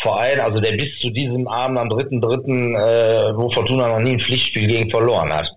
Verein, 0.01 0.41
also 0.41 0.59
der 0.61 0.73
bis 0.73 0.99
zu 1.01 1.11
diesem 1.11 1.47
Abend 1.47 1.79
am 1.79 1.89
3.3., 1.89 2.75
äh, 2.75 3.37
wo 3.37 3.51
Fortuna 3.51 3.89
noch 3.89 4.01
nie 4.01 4.13
ein 4.13 4.21
Pflichtspiel 4.21 4.67
gegen 4.67 4.91
verloren 4.91 5.33
hat. 5.33 5.49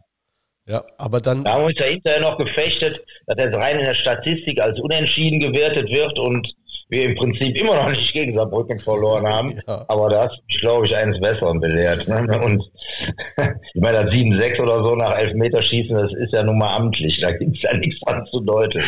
ja, 0.68 0.84
aber 0.98 1.22
dann, 1.22 1.44
Da 1.44 1.53
haben 1.53 1.61
wir 1.61 1.68
uns 1.68 1.80
ja 1.80 1.86
hinterher 1.86 2.22
noch 2.22 2.38
gefechtet, 2.38 3.03
dass 3.27 3.38
das 3.38 3.56
rein 3.56 3.80
in 3.80 3.86
der 3.86 3.95
Statistik 3.95 4.61
als 4.61 4.80
unentschieden 4.80 5.40
gewertet 5.40 5.90
wird 5.90 6.19
und 6.19 6.48
wir 6.90 7.06
im 7.06 7.16
Prinzip 7.16 7.57
immer 7.57 7.76
noch 7.76 7.90
nicht 7.90 8.14
gegen 8.14 8.36
Saarbrücken 8.36 8.80
verloren 8.80 9.28
haben. 9.28 9.60
Ja. 9.68 9.84
Aber 9.88 10.10
da 10.10 10.26
hast 10.26 10.38
du 10.49 10.57
glaube 10.60 10.86
ich, 10.86 10.95
eines 10.95 11.20
Besseren 11.20 11.60
belehrt. 11.60 12.07
Ne? 12.07 12.40
Und 12.44 12.62
ich 13.74 13.82
meine, 13.82 14.06
das 14.06 14.14
7-6 14.14 14.62
oder 14.62 14.84
so 14.84 14.95
nach 14.95 15.18
Elfmeterschießen, 15.18 15.95
das 15.95 16.12
ist 16.14 16.34
ja 16.34 16.44
nun 16.44 16.57
mal 16.60 16.76
amtlich. 16.76 17.20
Da 17.22 17.32
gibt 17.32 17.56
es 17.57 17.64
ja 17.64 17.76
nichts 17.78 17.99
dran 18.02 18.26
zu 18.32 18.40
deuten. 18.41 18.84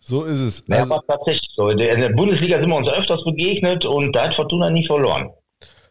so 0.00 0.24
ist 0.24 0.40
es. 0.40 0.64
Ja, 0.68 0.78
Also, 0.78 1.00
tatsächlich 1.08 1.50
so. 1.56 1.68
In 1.70 1.78
der 1.78 2.10
Bundesliga 2.10 2.60
sind 2.60 2.70
wir 2.70 2.76
uns 2.76 2.88
öfters 2.88 3.22
begegnet 3.24 3.84
und 3.84 4.14
da 4.14 4.24
hat 4.24 4.34
Fortuna 4.34 4.70
nie 4.70 4.86
verloren. 4.86 5.30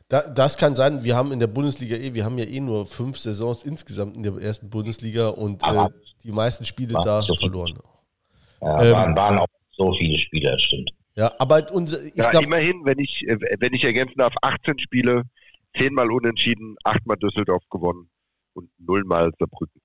da, 0.07 0.21
das 0.33 0.57
kann 0.57 0.73
sein, 0.75 1.03
wir 1.03 1.15
haben 1.15 1.31
in 1.31 1.39
der 1.39 1.47
Bundesliga 1.47 1.95
eh, 1.97 2.13
wir 2.13 2.23
haben 2.25 2.37
ja 2.37 2.45
eh 2.45 2.59
nur 2.61 2.85
fünf 2.85 3.17
Saisons 3.17 3.63
insgesamt 3.63 4.15
in 4.15 4.23
der 4.23 4.33
ersten 4.41 4.69
Bundesliga 4.69 5.27
und 5.29 5.61
äh, 5.63 5.87
die 6.23 6.31
meisten 6.31 6.63
Spiele 6.65 6.93
da 7.03 7.21
so 7.21 7.35
verloren. 7.35 7.77
Ja, 8.61 8.81
Ähm, 8.81 8.91
waren, 8.93 9.17
waren 9.17 9.39
auch 9.39 9.47
so 9.77 9.91
viele 9.93 10.17
Spieler, 10.17 10.51
das 10.53 10.61
stimmt. 10.61 10.89
Ja, 11.19 11.33
aber 11.37 11.69
unser, 11.73 12.01
ich 12.01 12.15
ja, 12.15 12.29
glaube, 12.29 12.45
immerhin, 12.45 12.85
wenn 12.85 12.97
ich, 12.97 13.27
äh, 13.27 13.37
wenn 13.59 13.73
ich 13.73 13.83
ergänzen 13.83 14.19
darf, 14.19 14.33
18 14.41 14.79
Spiele, 14.79 15.23
10 15.77 15.93
Mal 15.93 16.09
unentschieden, 16.09 16.77
8 16.85 17.05
Mal 17.05 17.17
Düsseldorf 17.17 17.63
gewonnen 17.69 18.09
und 18.53 18.69
0 18.77 19.03
Mal 19.03 19.29
Saarbrücken. 19.37 19.81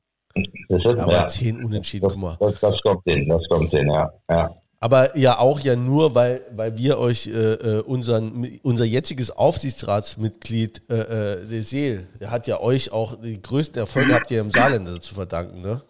Das 0.69 0.78
ist, 0.78 0.86
aber 0.86 1.12
ja, 1.12 1.27
zehn 1.27 1.65
Unentschieden, 1.65 2.09
guck 2.09 2.16
mal. 2.16 2.36
das, 2.39 2.61
das 2.61 2.81
kommt 2.82 3.02
hin, 3.05 3.28
das 3.28 3.48
kommt 3.48 3.70
hin, 3.70 3.89
ja. 3.90 4.12
ja. 4.31 4.55
Aber 4.78 5.16
ja 5.16 5.39
auch 5.39 5.59
ja 5.59 5.74
nur, 5.74 6.15
weil, 6.15 6.43
weil 6.52 6.78
wir 6.78 6.98
euch 6.98 7.27
äh, 7.27 7.31
äh, 7.31 7.81
unseren, 7.82 8.61
unser 8.62 8.85
jetziges 8.85 9.32
Aufsichtsratsmitglied, 9.32 10.82
äh, 10.89 10.94
äh, 10.94 11.48
der 11.48 11.62
Seel, 11.65 12.06
der 12.20 12.31
hat 12.31 12.47
ja 12.47 12.61
euch 12.61 12.93
auch 12.93 13.20
die 13.20 13.43
größten 13.43 13.81
Erfolge 13.81 14.15
habt 14.15 14.31
ihr 14.31 14.40
im 14.40 14.51
Saarländer 14.51 15.01
zu 15.01 15.16
verdanken, 15.16 15.62
ne? 15.62 15.82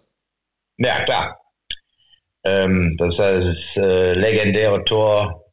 Ja, 0.79 1.05
klar. 1.05 1.39
Ähm, 2.45 2.97
das 2.99 3.17
das 3.17 3.57
äh, 3.77 4.13
legendäre 4.13 4.85
Tor, 4.85 5.45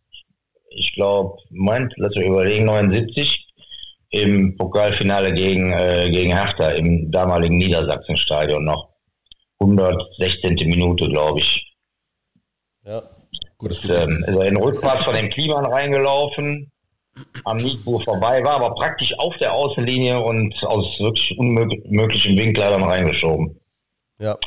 ich 0.69 0.93
glaube, 0.93 1.37
Moment, 1.49 1.93
lass 1.97 2.15
mich 2.15 2.27
überlegen, 2.27 2.65
79 2.65 3.47
im 4.09 4.57
Pokalfinale 4.57 5.33
gegen, 5.33 5.71
äh, 5.71 6.09
gegen 6.09 6.35
Hertha 6.35 6.69
im 6.71 7.11
damaligen 7.11 7.57
Niedersachsenstadion 7.57 8.63
noch. 8.63 8.89
116. 9.59 10.55
Minute, 10.69 11.07
glaube 11.07 11.39
ich. 11.39 11.75
Ja. 12.83 13.03
Gutes 13.57 13.79
Ähm, 13.85 14.17
ist 14.17 14.27
er 14.27 14.45
in 14.45 14.57
Rückfahrt 14.57 15.03
von 15.03 15.13
den 15.13 15.29
Kliman 15.29 15.65
reingelaufen, 15.65 16.71
am 17.45 17.57
Niedbuch 17.57 18.03
vorbei, 18.03 18.43
war 18.43 18.55
aber 18.55 18.73
praktisch 18.73 19.13
auf 19.19 19.35
der 19.37 19.53
Außenlinie 19.53 20.19
und 20.19 20.53
aus 20.63 20.99
wirklich 20.99 21.37
unmöglichen 21.37 22.37
Winkel 22.37 22.63
dann 22.63 22.83
reingeschoben. 22.83 23.59
Ja. 24.19 24.37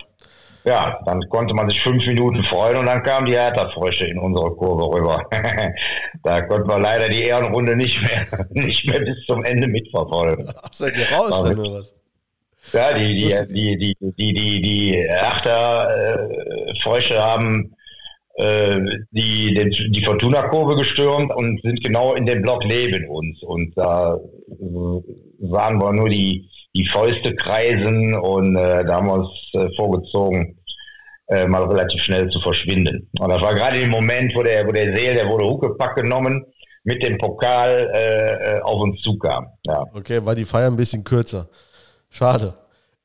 Ja, 0.65 0.99
dann 1.05 1.21
konnte 1.29 1.53
man 1.53 1.69
sich 1.69 1.83
fünf 1.83 2.07
Minuten 2.07 2.43
freuen 2.43 2.79
und 2.79 2.87
dann 2.87 3.03
kam 3.03 3.27
die 3.27 3.35
Hertha-Frösche 3.35 4.07
in 4.07 4.19
unsere 4.19 4.51
Kurve 4.53 4.97
rüber. 4.97 5.29
da 6.23 6.41
konnten 6.41 6.69
wir 6.69 6.79
leider 6.79 7.11
die 7.11 7.25
Ehrenrunde 7.25 7.77
nicht 7.77 8.01
mehr, 8.03 8.27
nicht 8.51 8.87
mehr 8.87 9.01
bis 9.01 9.27
zum 9.27 9.45
Ende 9.45 9.69
mitverfolgen. 9.69 10.51
Ach, 10.63 10.73
seid 10.73 10.97
ihr 10.97 11.13
raus 11.13 11.43
dann 11.43 11.59
oder 11.59 11.81
was? 11.81 11.95
Ja, 12.73 12.95
die, 12.95 13.15
die, 13.15 13.29
die, 13.53 13.77
die, 13.77 13.95
die, 14.01 14.33
die, 14.33 14.63
die 14.63 14.93
Hertha-Frösche 15.07 17.23
haben 17.23 17.77
äh, 18.37 18.81
die, 19.11 19.53
den, 19.53 19.69
die 19.71 20.03
Fortuna-Kurve 20.03 20.77
gestürmt 20.77 21.31
und 21.37 21.61
sind 21.61 21.85
genau 21.85 22.15
in 22.15 22.25
dem 22.25 22.41
Block 22.41 22.65
neben 22.65 23.07
uns. 23.09 23.43
Und 23.43 23.77
da 23.77 24.19
sahen 25.41 25.79
wir 25.79 25.93
nur 25.93 26.09
die, 26.09 26.49
die 26.77 26.85
Fäuste 26.87 27.35
kreisen 27.37 28.15
und 28.17 28.57
äh, 28.57 28.85
da 28.85 28.97
haben 28.97 29.07
wir 29.07 29.15
uns 29.15 29.31
äh, 29.53 29.69
vorgezogen, 29.77 30.59
äh, 31.29 31.47
mal 31.47 31.65
relativ 31.65 32.03
schnell 32.03 32.29
zu 32.31 32.41
verschwinden. 32.41 33.09
Und 33.19 33.31
das 33.31 33.41
war 33.41 33.55
gerade 33.55 33.81
im 33.81 33.91
Moment, 33.91 34.35
wo 34.35 34.43
der, 34.43 34.67
wo 34.67 34.73
der 34.73 34.95
Seel, 34.95 35.15
der 35.15 35.29
wurde 35.29 35.47
Huckepack 35.47 35.97
genommen, 35.97 36.45
mit 36.83 37.03
dem 37.03 37.17
Pokal 37.17 37.91
äh, 37.95 38.57
äh, 38.57 38.61
auf 38.61 38.81
uns 38.83 39.01
zukam. 39.01 39.47
Ja. 39.67 39.85
Okay, 39.95 40.25
war 40.25 40.35
die 40.35 40.45
Feier 40.45 40.67
ein 40.67 40.77
bisschen 40.77 41.03
kürzer. 41.03 41.49
Schade. 42.11 42.55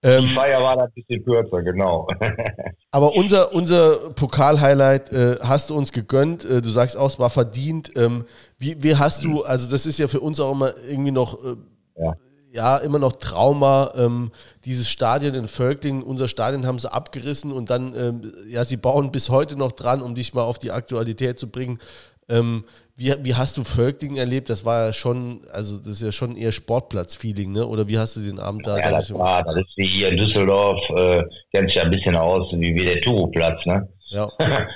Die 0.04 0.08
Ähm, 0.10 0.28
Feier 0.36 0.62
war 0.62 0.76
da 0.76 0.84
ein 0.86 0.91
bisschen 0.94 1.24
kürzer, 1.24 1.62
genau. 1.62 2.08
aber 2.91 3.16
unser, 3.16 3.54
unser 3.54 4.12
Pokal-Highlight 4.12 5.12
äh, 5.14 5.36
hast 5.41 5.70
du 5.70 5.78
uns 5.78 5.91
gegönnt. 5.91 6.44
Äh, 6.44 6.62
du 6.62 6.70
sagst 6.70 6.98
auch, 6.98 7.08
es 7.08 7.20
war 7.20 7.30
verdient. 7.30 7.91
Ähm, 7.96 8.26
wie, 8.58 8.82
wie 8.82 8.96
hast 8.96 9.24
du, 9.24 9.44
also 9.44 9.70
das 9.70 9.86
ist 9.86 10.00
ja 10.00 10.08
für 10.08 10.20
uns 10.20 10.40
auch 10.40 10.52
immer 10.52 10.72
irgendwie 10.90 11.12
noch, 11.12 11.38
Ja. 11.96 12.14
Ja, 12.52 12.78
immer 12.78 13.00
noch 13.00 13.14
Trauma. 13.14 13.94
Ähm, 13.96 14.32
dieses 14.66 14.90
Stadion 14.90 15.34
in 15.36 15.48
Völklingen, 15.48 16.04
unser 16.04 16.28
Stadion 16.28 16.66
haben 16.66 16.80
sie 16.80 16.92
abgerissen 16.92 17.52
und 17.52 17.70
dann, 17.70 17.96
ähm, 17.96 18.34
ja, 18.48 18.64
sie 18.64 18.78
bauen 18.78 19.12
bis 19.12 19.30
heute 19.30 19.56
noch 19.56 19.72
dran, 19.72 20.02
um 20.02 20.16
dich 20.16 20.34
mal 20.34 20.44
auf 20.44 20.58
die 20.58 20.72
Aktualität 20.72 21.40
zu 21.40 21.50
bringen. 21.50 21.80
Ähm, 22.28 22.66
wie, 22.96 23.14
wie 23.24 23.36
hast 23.36 23.58
du 23.58 23.64
Völklingen 23.64 24.18
erlebt? 24.18 24.50
Das 24.50 24.66
war 24.66 24.88
ja 24.88 24.94
schon, 24.94 25.42
also 25.52 25.78
das 25.78 25.88
ist 25.90 26.02
ja 26.02 26.12
schon 26.12 26.36
eher 26.36 26.52
Sportplatz-Feeling, 26.52 27.52
ne? 27.52 27.66
Oder 27.66 27.88
wie 27.88 27.98
hast 27.98 28.18
du 28.18 28.20
den 28.20 28.40
Abend 28.40 28.68
da? 28.68 28.78
Ja, 28.78 28.92
das 28.92 29.14
war, 29.14 29.44
das 29.44 29.56
ist 29.56 29.78
wie 29.78 29.88
hier 29.88 30.10
in 30.10 30.18
Düsseldorf, 30.18 30.80
äh, 30.90 31.24
kennt 31.52 31.70
sich 31.70 31.76
ja 31.76 31.84
ein 31.84 31.92
bisschen 31.92 32.16
aus, 32.16 32.52
wie, 32.52 32.76
wie 32.76 32.86
der 32.86 33.02
Turoplatz, 33.02 33.66
ne? 33.66 33.88
ja. 34.10 34.28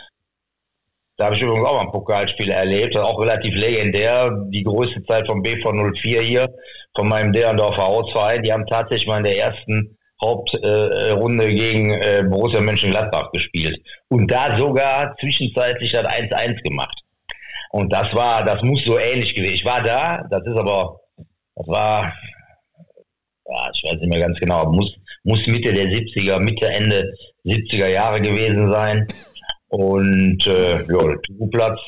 Da 1.17 1.25
habe 1.25 1.35
ich 1.35 1.41
übrigens 1.41 1.65
auch 1.67 1.75
mal 1.75 1.81
ein 1.81 1.91
Pokalspiel 1.91 2.49
erlebt, 2.49 2.97
auch 2.97 3.19
relativ 3.19 3.53
legendär, 3.55 4.31
die 4.47 4.63
größte 4.63 5.03
Zeit 5.03 5.27
vom 5.27 5.43
BV 5.43 5.71
04 5.93 6.21
hier, 6.21 6.49
von 6.95 7.07
meinem 7.07 7.31
Derendorfer 7.31 7.83
Hausverein. 7.83 8.41
Die 8.41 8.51
haben 8.51 8.65
tatsächlich 8.65 9.07
mal 9.07 9.17
in 9.17 9.25
der 9.25 9.37
ersten 9.37 9.97
Hauptrunde 10.21 11.45
äh, 11.45 11.53
gegen 11.53 11.91
äh, 11.91 12.23
Borussia 12.27 12.61
Mönchengladbach 12.61 13.31
gespielt. 13.31 13.79
Und 14.07 14.27
da 14.31 14.57
sogar 14.57 15.15
zwischenzeitlich 15.17 15.91
das 15.91 16.05
1-1 16.05 16.61
gemacht. 16.63 16.97
Und 17.71 17.91
das 17.91 18.13
war, 18.13 18.43
das 18.43 18.61
muss 18.61 18.83
so 18.83 18.97
ähnlich 18.97 19.33
gewesen. 19.35 19.55
Ich 19.55 19.65
war 19.65 19.81
da, 19.81 20.23
das 20.29 20.45
ist 20.45 20.57
aber, 20.57 20.99
das 21.55 21.67
war, 21.67 22.13
ja, 23.49 23.71
ich 23.73 23.83
weiß 23.83 23.99
nicht 23.99 24.09
mehr 24.09 24.19
ganz 24.19 24.39
genau, 24.39 24.71
muss, 24.71 24.95
muss 25.23 25.45
Mitte 25.47 25.73
der 25.73 25.85
70er, 25.85 26.39
Mitte, 26.39 26.67
Ende 26.67 27.13
70er 27.45 27.87
Jahre 27.87 28.21
gewesen 28.21 28.71
sein. 28.71 29.07
Und 29.73 30.45
äh, 30.45 30.85
ja, 30.85 30.85
der 30.85 31.21
Tugu-Platz, 31.23 31.79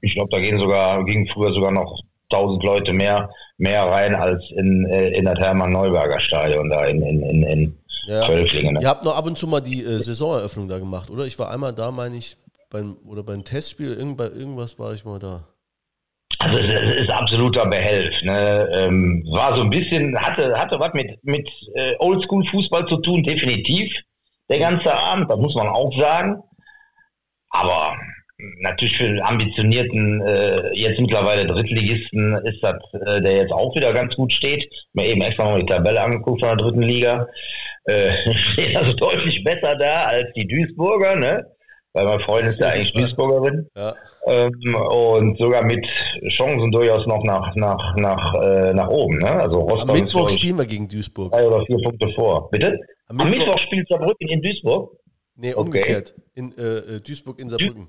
ich 0.00 0.14
glaube, 0.14 0.30
da 0.30 0.40
gehen 0.40 0.58
sogar, 0.58 1.04
gingen 1.04 1.28
früher 1.28 1.52
sogar 1.52 1.72
noch 1.72 2.00
1000 2.32 2.64
Leute 2.64 2.94
mehr, 2.94 3.28
mehr 3.58 3.84
rein 3.84 4.14
als 4.14 4.42
in, 4.56 4.86
äh, 4.86 5.10
in 5.10 5.26
das 5.26 5.38
Hermann-Neuberger 5.38 6.18
Stadion 6.18 6.70
da 6.70 6.86
in, 6.86 7.02
in, 7.02 7.22
in, 7.22 7.42
in 7.42 7.78
Ja. 8.06 8.24
Völklingen. 8.24 8.76
Ne? 8.76 8.80
Ihr 8.80 8.88
habt 8.88 9.04
noch 9.04 9.14
ab 9.14 9.26
und 9.26 9.36
zu 9.36 9.46
mal 9.46 9.60
die 9.60 9.84
äh, 9.84 10.00
Saisoneröffnung 10.00 10.68
da 10.68 10.78
gemacht, 10.78 11.10
oder? 11.10 11.26
Ich 11.26 11.38
war 11.38 11.50
einmal 11.50 11.74
da, 11.74 11.90
meine 11.90 12.16
ich, 12.16 12.38
beim, 12.70 12.96
oder 13.06 13.22
beim 13.22 13.44
Testspiel, 13.44 13.92
irgend, 13.92 14.16
bei 14.16 14.28
irgendwas 14.28 14.78
war 14.78 14.94
ich 14.94 15.04
mal 15.04 15.18
da. 15.18 15.46
Also 16.38 16.56
es 16.56 17.02
ist 17.02 17.10
absoluter 17.10 17.66
Behelf. 17.66 18.22
Ne? 18.22 18.70
Ähm, 18.72 19.22
war 19.32 19.54
so 19.54 19.64
ein 19.64 19.68
bisschen, 19.68 20.18
hatte, 20.18 20.58
hatte 20.58 20.80
was 20.80 20.94
mit, 20.94 21.22
mit 21.24 21.46
äh, 21.74 21.92
Oldschool-Fußball 21.98 22.86
zu 22.86 22.96
tun, 23.02 23.22
definitiv. 23.22 23.94
Der 24.48 24.60
ganze 24.60 24.94
Abend, 24.94 25.30
das 25.30 25.38
muss 25.38 25.54
man 25.54 25.68
auch 25.68 25.92
sagen. 26.00 26.42
Aber 27.50 27.94
natürlich 28.60 28.96
für 28.96 29.04
einen 29.04 29.20
ambitionierten, 29.20 30.22
äh, 30.22 30.70
jetzt 30.74 31.00
mittlerweile 31.00 31.46
Drittligisten 31.46 32.36
ist 32.44 32.62
das, 32.62 32.76
äh, 33.06 33.20
der 33.20 33.32
jetzt 33.36 33.52
auch 33.52 33.74
wieder 33.74 33.92
ganz 33.92 34.14
gut 34.16 34.32
steht. 34.32 34.64
Mir 34.94 35.06
eben 35.06 35.20
extra 35.22 35.44
mal 35.44 35.60
die 35.60 35.66
Tabelle 35.66 36.00
angeguckt 36.00 36.40
von 36.40 36.48
der 36.48 36.56
dritten 36.66 36.82
Liga. 36.82 37.26
Äh, 37.84 38.12
steht 38.34 38.76
also 38.76 38.92
deutlich 38.94 39.42
besser 39.44 39.74
da 39.76 40.04
als 40.04 40.26
die 40.34 40.46
Duisburger, 40.46 41.16
ne? 41.16 41.44
Weil 41.92 42.04
mein 42.04 42.20
Freund 42.20 42.46
ist 42.46 42.60
ja 42.60 42.68
eigentlich 42.68 42.92
Duisburgerin. 42.92 43.66
Ja. 43.74 43.94
Ähm, 44.28 44.76
und 44.92 45.36
sogar 45.38 45.64
mit 45.64 45.84
Chancen 46.28 46.70
durchaus 46.70 47.04
noch 47.06 47.24
nach, 47.24 47.52
nach, 47.56 47.96
nach, 47.96 48.34
äh, 48.42 48.72
nach 48.72 48.86
oben. 48.88 49.18
Ne? 49.18 49.28
Also 49.28 49.62
Am 49.62 49.68
Rostock 49.70 49.96
ist, 49.96 50.00
Mittwoch 50.02 50.28
spielen 50.30 50.58
wir 50.58 50.66
gegen 50.66 50.86
Duisburg. 50.88 51.32
drei 51.32 51.48
oder 51.48 51.64
vier 51.66 51.78
Punkte 51.82 52.08
vor. 52.14 52.48
Bitte? 52.50 52.78
Am 53.08 53.20
Am 53.20 53.28
Mittwoch- 53.28 53.38
Mittwoch, 53.46 53.58
spielt 53.58 53.88
Saarbrücken 53.88 54.28
in 54.28 54.40
Duisburg. 54.40 54.92
Nee, 55.40 55.54
Okay. 55.54 55.60
umgekehrt. 55.60 56.14
In 56.34 56.52
äh, 56.58 56.62
äh, 56.96 57.00
Duisburg 57.00 57.38
in 57.38 57.48
Saarbrücken. 57.48 57.88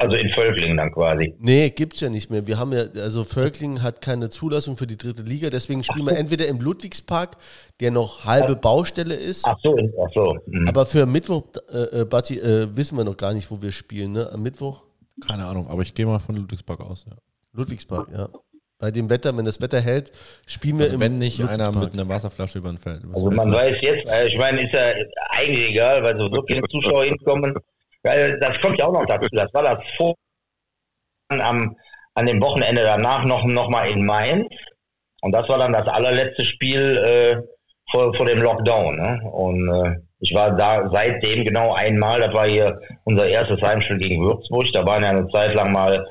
Also 0.00 0.16
in 0.16 0.28
Völklingen 0.28 0.76
dann 0.76 0.92
quasi. 0.92 1.34
Nee, 1.40 1.70
gibt's 1.70 2.00
ja 2.00 2.08
nicht 2.08 2.30
mehr. 2.30 2.46
Wir 2.46 2.56
haben 2.58 2.72
ja, 2.72 2.84
also 3.02 3.24
Völklingen 3.24 3.82
hat 3.82 4.00
keine 4.00 4.30
Zulassung 4.30 4.76
für 4.76 4.86
die 4.86 4.96
dritte 4.96 5.22
Liga, 5.22 5.50
deswegen 5.50 5.82
spielen 5.82 6.06
wir 6.06 6.16
entweder 6.16 6.46
im 6.46 6.60
Ludwigspark, 6.60 7.36
der 7.80 7.90
noch 7.90 8.24
halbe 8.24 8.54
Baustelle 8.54 9.14
ist, 9.16 9.44
Ach 9.44 9.56
so, 9.60 9.76
ach 9.76 10.10
so. 10.14 10.38
Mhm. 10.46 10.68
aber 10.68 10.86
für 10.86 11.04
Mittwoch, 11.04 11.42
äh, 11.72 12.02
äh, 12.02 12.04
Bati, 12.04 12.38
äh, 12.38 12.68
wissen 12.76 12.96
wir 12.96 13.02
noch 13.04 13.16
gar 13.16 13.32
nicht, 13.34 13.50
wo 13.50 13.60
wir 13.60 13.72
spielen, 13.72 14.12
ne? 14.12 14.30
Am 14.30 14.42
Mittwoch? 14.42 14.84
Keine 15.26 15.46
Ahnung, 15.46 15.66
aber 15.66 15.82
ich 15.82 15.92
gehe 15.94 16.06
mal 16.06 16.20
von 16.20 16.36
Ludwigsburg 16.36 16.80
aus. 16.80 17.04
Ja. 17.08 17.16
Ludwigspark, 17.54 18.08
ja. 18.12 18.28
Bei 18.80 18.92
dem 18.92 19.10
Wetter, 19.10 19.36
wenn 19.36 19.44
das 19.44 19.60
Wetter 19.60 19.80
hält, 19.80 20.12
spielen 20.46 20.78
wir 20.78 20.84
Also 20.84 20.94
im 20.94 21.00
wenn 21.00 21.18
nicht 21.18 21.42
einer 21.42 21.72
mit 21.72 21.94
einer 21.94 22.08
Wasserflasche 22.08 22.58
über 22.58 22.68
den 22.68 22.78
Feld. 22.78 23.02
Also 23.12 23.26
Feld 23.26 23.36
man 23.36 23.52
weiß 23.52 23.76
jetzt, 23.80 24.08
äh, 24.08 24.26
ich 24.28 24.38
meine, 24.38 24.62
ist 24.62 24.72
ja 24.72 24.92
eigentlich 25.30 25.70
egal, 25.70 26.02
weil 26.04 26.16
so 26.16 26.30
wirklich 26.30 26.60
Zuschauer 26.70 27.04
hinkommen. 27.04 27.56
Weil 28.04 28.38
das 28.38 28.60
kommt 28.60 28.78
ja 28.78 28.86
auch 28.86 28.92
noch 28.92 29.06
dazu. 29.06 29.26
Das 29.32 29.52
war 29.52 29.64
das 29.64 29.78
vor 29.96 30.14
am, 31.28 31.76
an 32.14 32.26
dem 32.26 32.40
Wochenende 32.40 32.82
danach 32.82 33.24
noch, 33.24 33.44
noch 33.44 33.68
mal 33.68 33.90
in 33.90 34.06
Mainz. 34.06 34.48
Und 35.22 35.32
das 35.32 35.48
war 35.48 35.58
dann 35.58 35.72
das 35.72 35.88
allerletzte 35.88 36.44
Spiel 36.44 36.96
äh, 36.98 37.36
vor, 37.90 38.14
vor 38.14 38.26
dem 38.26 38.40
Lockdown. 38.40 38.96
Ne? 38.96 39.20
Und 39.30 39.68
äh, 39.68 39.96
ich 40.20 40.32
war 40.34 40.54
da 40.54 40.88
seitdem 40.92 41.44
genau 41.44 41.74
einmal, 41.74 42.20
das 42.20 42.32
war 42.32 42.46
hier 42.46 42.80
unser 43.04 43.26
erstes 43.26 43.60
Heimspiel 43.60 43.98
gegen 43.98 44.22
Würzburg. 44.24 44.66
Da 44.72 44.86
waren 44.86 45.02
ja 45.02 45.10
eine 45.10 45.28
Zeit 45.28 45.54
lang 45.54 45.72
mal 45.72 46.06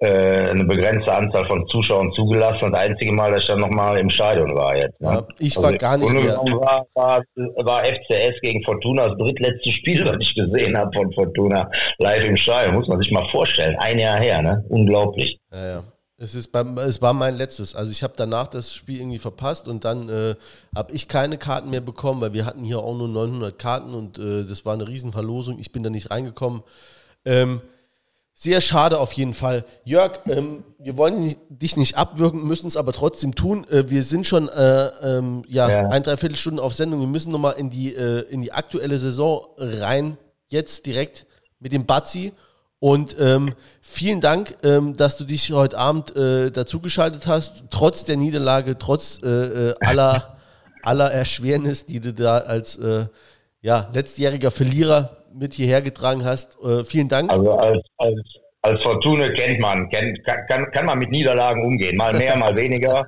eine 0.00 0.64
begrenzte 0.64 1.12
Anzahl 1.12 1.46
von 1.46 1.66
Zuschauern 1.68 2.12
zugelassen. 2.12 2.64
Und 2.64 2.72
das 2.72 2.80
einzige 2.80 3.12
Mal, 3.12 3.32
dass 3.32 3.42
ich 3.42 3.48
dann 3.48 3.60
nochmal 3.60 3.98
im 3.98 4.10
Stadion 4.10 4.54
war 4.54 4.76
jetzt. 4.76 5.00
Ne? 5.00 5.08
Ja, 5.08 5.26
ich 5.38 5.56
war 5.62 5.72
gar 5.74 5.96
nicht 5.96 6.12
mehr. 6.12 6.36
War, 6.36 6.86
war, 6.94 7.22
war 7.36 7.84
FCS 7.84 8.40
gegen 8.42 8.62
Fortuna 8.64 9.08
das 9.08 9.18
drittletzte 9.18 9.70
Spiel, 9.70 10.06
was 10.06 10.16
ich 10.20 10.34
gesehen 10.34 10.76
habe 10.76 10.92
von 10.92 11.12
Fortuna 11.12 11.70
live 11.98 12.24
im 12.24 12.36
Stadion. 12.36 12.74
Muss 12.74 12.88
man 12.88 12.98
sich 13.00 13.10
mal 13.12 13.26
vorstellen. 13.30 13.76
Ein 13.76 13.98
Jahr 13.98 14.18
her, 14.18 14.42
ne? 14.42 14.64
Unglaublich. 14.68 15.38
Ja, 15.52 15.66
ja. 15.66 15.84
Es, 16.16 16.34
ist 16.34 16.52
beim, 16.52 16.78
es 16.78 17.02
war 17.02 17.12
mein 17.12 17.36
letztes. 17.36 17.74
Also 17.74 17.90
ich 17.90 18.02
habe 18.02 18.14
danach 18.16 18.48
das 18.48 18.74
Spiel 18.74 19.00
irgendwie 19.00 19.18
verpasst 19.18 19.66
und 19.66 19.84
dann 19.84 20.08
äh, 20.08 20.34
habe 20.74 20.92
ich 20.92 21.08
keine 21.08 21.38
Karten 21.38 21.70
mehr 21.70 21.80
bekommen, 21.80 22.20
weil 22.20 22.32
wir 22.32 22.46
hatten 22.46 22.62
hier 22.62 22.78
auch 22.78 22.96
nur 22.96 23.08
900 23.08 23.58
Karten 23.58 23.94
und 23.94 24.18
äh, 24.18 24.44
das 24.44 24.64
war 24.64 24.74
eine 24.74 24.86
Riesenverlosung. 24.86 25.58
Ich 25.58 25.72
bin 25.72 25.82
da 25.82 25.90
nicht 25.90 26.10
reingekommen. 26.10 26.62
Ähm, 27.24 27.60
sehr 28.34 28.60
schade 28.60 28.98
auf 28.98 29.12
jeden 29.12 29.32
Fall. 29.32 29.64
Jörg, 29.84 30.20
ähm, 30.26 30.64
wir 30.78 30.98
wollen 30.98 31.34
dich 31.48 31.76
nicht 31.76 31.96
abwürgen, 31.96 32.46
müssen 32.46 32.66
es 32.66 32.76
aber 32.76 32.92
trotzdem 32.92 33.34
tun. 33.34 33.64
Äh, 33.70 33.88
wir 33.88 34.02
sind 34.02 34.26
schon 34.26 34.48
äh, 34.48 34.86
ähm, 35.02 35.44
ja, 35.48 35.68
Ja. 35.70 35.88
ein, 35.88 36.02
dreiviertel 36.02 36.36
Stunden 36.36 36.58
auf 36.58 36.74
Sendung. 36.74 37.00
Wir 37.00 37.06
müssen 37.06 37.30
nochmal 37.30 37.54
in, 37.56 37.70
die, 37.70 37.94
äh, 37.94 38.20
in 38.28 38.42
die 38.42 38.52
aktuelle 38.52 38.98
Saison 38.98 39.46
rein, 39.56 40.18
jetzt 40.48 40.84
direkt 40.86 41.26
mit 41.60 41.72
dem 41.72 41.86
Bazzi. 41.86 42.32
Und 42.80 43.16
ähm, 43.18 43.54
vielen 43.80 44.20
Dank, 44.20 44.56
ähm, 44.62 44.96
dass 44.96 45.16
du 45.16 45.24
dich 45.24 45.52
heute 45.52 45.78
Abend 45.78 46.14
äh, 46.16 46.50
dazugeschaltet 46.50 47.26
hast, 47.26 47.64
trotz 47.70 48.04
der 48.04 48.16
Niederlage, 48.16 48.76
trotz 48.76 49.20
äh, 49.22 49.28
äh, 49.70 49.74
aller, 49.80 50.36
aller 50.82 51.10
Erschwernis, 51.10 51.86
die 51.86 52.00
du 52.00 52.12
da 52.12 52.38
als 52.38 52.76
äh, 52.76 53.06
ja, 53.62 53.88
letztjähriger 53.94 54.50
Verlierer 54.50 55.23
mit 55.34 55.54
hierher 55.54 55.82
getragen 55.82 56.24
hast. 56.24 56.58
Äh, 56.62 56.84
vielen 56.84 57.08
Dank. 57.08 57.30
Also 57.30 57.52
als, 57.52 57.80
als, 57.98 58.20
als 58.62 58.82
Fortuna 58.82 59.28
kennt 59.30 59.60
man, 59.60 59.88
kennt, 59.90 60.24
kann, 60.24 60.70
kann, 60.70 60.86
man 60.86 60.98
mit 60.98 61.10
Niederlagen 61.10 61.64
umgehen. 61.64 61.96
Mal 61.96 62.14
mehr, 62.14 62.36
mal 62.36 62.56
weniger. 62.56 63.06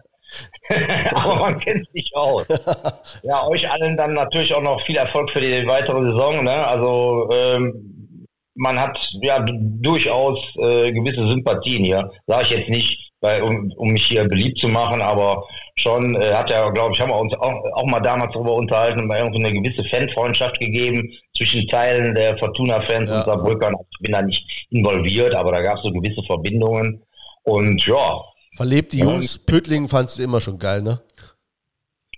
Aber 1.12 1.36
man 1.36 1.58
kennt 1.60 1.88
sich 1.92 2.10
aus. 2.14 2.46
Ja, 3.22 3.46
euch 3.46 3.68
allen 3.70 3.96
dann 3.96 4.14
natürlich 4.14 4.54
auch 4.54 4.62
noch 4.62 4.80
viel 4.82 4.96
Erfolg 4.96 5.30
für 5.30 5.40
die 5.40 5.66
weitere 5.66 6.02
Saison. 6.02 6.44
Ne? 6.44 6.66
Also 6.66 7.28
ähm, 7.32 8.16
man 8.54 8.78
hat 8.78 8.98
ja 9.20 9.44
durchaus 9.48 10.38
äh, 10.56 10.92
gewisse 10.92 11.26
Sympathien 11.28 11.84
hier. 11.84 12.10
Sage 12.26 12.44
ich 12.44 12.50
jetzt 12.50 12.68
nicht, 12.68 13.05
weil, 13.20 13.42
um, 13.42 13.72
um 13.76 13.90
mich 13.90 14.06
hier 14.06 14.24
beliebt 14.28 14.58
zu 14.58 14.68
machen, 14.68 15.00
aber 15.00 15.42
schon 15.76 16.14
äh, 16.20 16.32
hat 16.34 16.50
ja, 16.50 16.68
glaube 16.70 16.94
ich, 16.94 17.00
haben 17.00 17.10
wir 17.10 17.18
uns 17.18 17.32
auch, 17.34 17.62
auch 17.74 17.86
mal 17.86 18.00
damals 18.00 18.32
darüber 18.32 18.54
unterhalten, 18.54 19.06
mal 19.06 19.18
irgendwie 19.18 19.44
eine 19.44 19.52
gewisse 19.52 19.84
Fanfreundschaft 19.88 20.58
gegeben 20.60 21.10
zwischen 21.36 21.66
Teilen 21.68 22.14
der 22.14 22.36
Fortuna-Fans 22.38 23.10
Ja. 23.10 23.18
und 23.18 23.24
Saarbrückern. 23.24 23.74
Also 23.74 23.86
Ich 23.92 23.98
bin 24.00 24.12
da 24.12 24.22
nicht 24.22 24.66
involviert, 24.70 25.34
aber 25.34 25.52
da 25.52 25.60
gab 25.62 25.76
es 25.78 25.82
so 25.82 25.90
gewisse 25.92 26.22
Verbindungen. 26.24 27.02
Und 27.44 27.84
ja, 27.86 28.20
Verlebte 28.56 28.96
Ja. 28.96 29.04
Jungs, 29.04 29.38
Pöttling 29.38 29.86
fandst 29.88 30.18
du 30.18 30.22
immer 30.22 30.40
schon 30.40 30.58
geil, 30.58 30.82
ne? 30.82 31.00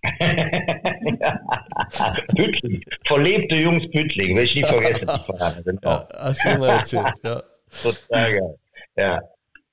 Püttling, 2.36 2.82
verlebte 3.06 3.56
Jungs 3.56 3.90
Püttling, 3.90 4.36
will 4.36 4.44
ich 4.44 4.54
nie 4.54 4.62
vergessen. 4.62 5.08
Die 5.08 5.62
genau. 5.64 5.80
Ja, 5.84 6.08
hast 6.18 6.44
du 6.44 6.48
immer 6.50 6.68
erzählt. 6.68 7.06
Ja. 7.24 7.42
Total 7.82 8.32
geil. 8.32 8.54
Ja. 8.96 9.20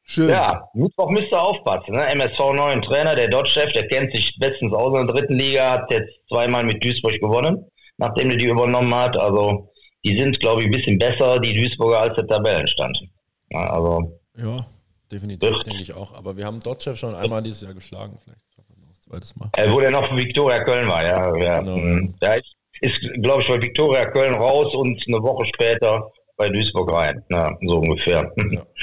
Schön. 0.07 0.29
Ja, 0.29 0.67
Mittwoch 0.75 1.09
müsst 1.09 1.31
ihr 1.31 1.41
aufpassen. 1.41 1.95
Ne? 1.95 2.05
MSV 2.13 2.39
neuen 2.53 2.81
Trainer, 2.83 3.15
der 3.15 3.27
Dodge-Chef, 3.27 3.71
der 3.73 3.87
kennt 3.87 4.13
sich 4.13 4.35
bestens 4.39 4.71
aus 4.73 4.95
in 4.97 5.07
der 5.07 5.15
dritten 5.15 5.33
Liga, 5.35 5.71
hat 5.71 5.89
jetzt 5.91 6.13
zweimal 6.29 6.63
mit 6.63 6.83
Duisburg 6.83 7.19
gewonnen, 7.19 7.65
nachdem 7.97 8.29
er 8.29 8.37
die 8.37 8.45
übernommen 8.45 8.93
hat. 8.93 9.17
Also 9.17 9.71
die 10.03 10.15
sind, 10.17 10.39
glaube 10.39 10.61
ich, 10.61 10.67
ein 10.67 10.71
bisschen 10.71 10.99
besser, 10.99 11.39
die 11.39 11.53
Duisburger, 11.53 12.01
als 12.01 12.15
der 12.15 12.27
Tabellenstand. 12.27 12.99
Ja, 13.49 13.71
also 13.71 14.19
Ja, 14.37 14.65
definitiv, 15.11 15.49
Wird- 15.49 15.65
denke 15.65 15.81
ich 15.81 15.93
auch. 15.95 16.13
Aber 16.13 16.37
wir 16.37 16.45
haben 16.45 16.59
Dotchev 16.59 16.95
schon 16.97 17.15
einmal 17.15 17.41
dieses 17.41 17.61
Jahr 17.61 17.73
geschlagen. 17.73 18.19
Vielleicht 18.23 18.41
schaffen 18.53 18.75
wir 18.75 18.81
noch 18.85 18.89
das 18.89 19.01
zweites 19.01 19.35
Mal. 19.35 19.49
äh, 19.57 19.71
wo 19.71 19.79
der 19.79 19.89
noch 19.89 20.07
von 20.07 20.17
Viktoria 20.17 20.63
Köln 20.63 20.87
war, 20.87 21.03
ja. 21.03 21.35
ja. 21.37 21.59
Genau. 21.61 21.77
Mhm. 21.77 22.13
Da 22.19 22.35
ist, 22.35 22.53
ist 22.81 22.99
glaube 23.23 23.41
ich, 23.41 23.47
bei 23.47 23.59
Viktoria 23.59 24.05
Köln 24.05 24.35
raus 24.35 24.71
und 24.75 25.03
eine 25.07 25.17
Woche 25.23 25.45
später 25.45 26.11
bei 26.37 26.47
Duisburg 26.49 26.91
rein. 26.93 27.23
Ja, 27.31 27.57
so 27.61 27.77
ungefähr. 27.79 28.31
Ja. 28.51 28.61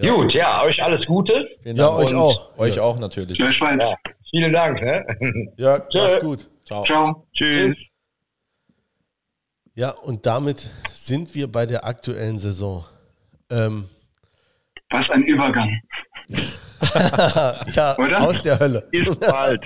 Gut, 0.00 0.32
ja, 0.32 0.62
euch 0.62 0.82
alles 0.82 1.06
Gute. 1.06 1.48
Vielen 1.62 1.76
Ja, 1.76 1.86
Dank. 1.88 1.98
euch 1.98 2.10
Und 2.12 2.18
auch. 2.18 2.58
Euch 2.58 2.80
auch 2.80 2.98
natürlich. 2.98 3.38
Tschüss, 3.38 3.54
Schwein. 3.54 3.80
Ja, 3.80 3.96
vielen 4.30 4.52
Dank. 4.52 4.80
Ne? 4.80 5.52
Ja, 5.56 5.82
mach's 5.94 6.20
gut. 6.20 6.48
Ciao. 6.64 6.84
Ciao. 6.84 7.26
Tschüss. 7.32 7.76
Ja, 9.74 9.90
und 9.90 10.26
damit 10.26 10.70
sind 10.90 11.34
wir 11.34 11.50
bei 11.50 11.66
der 11.66 11.84
aktuellen 11.84 12.38
Saison. 12.38 12.84
Ähm, 13.50 13.88
Was 14.90 15.08
ein 15.10 15.22
Übergang. 15.24 15.80
ja, 17.74 17.96
Oder? 17.98 18.20
aus 18.20 18.42
der 18.42 18.58
Hölle. 18.58 18.88
Ist 18.92 19.20
bald. 19.20 19.64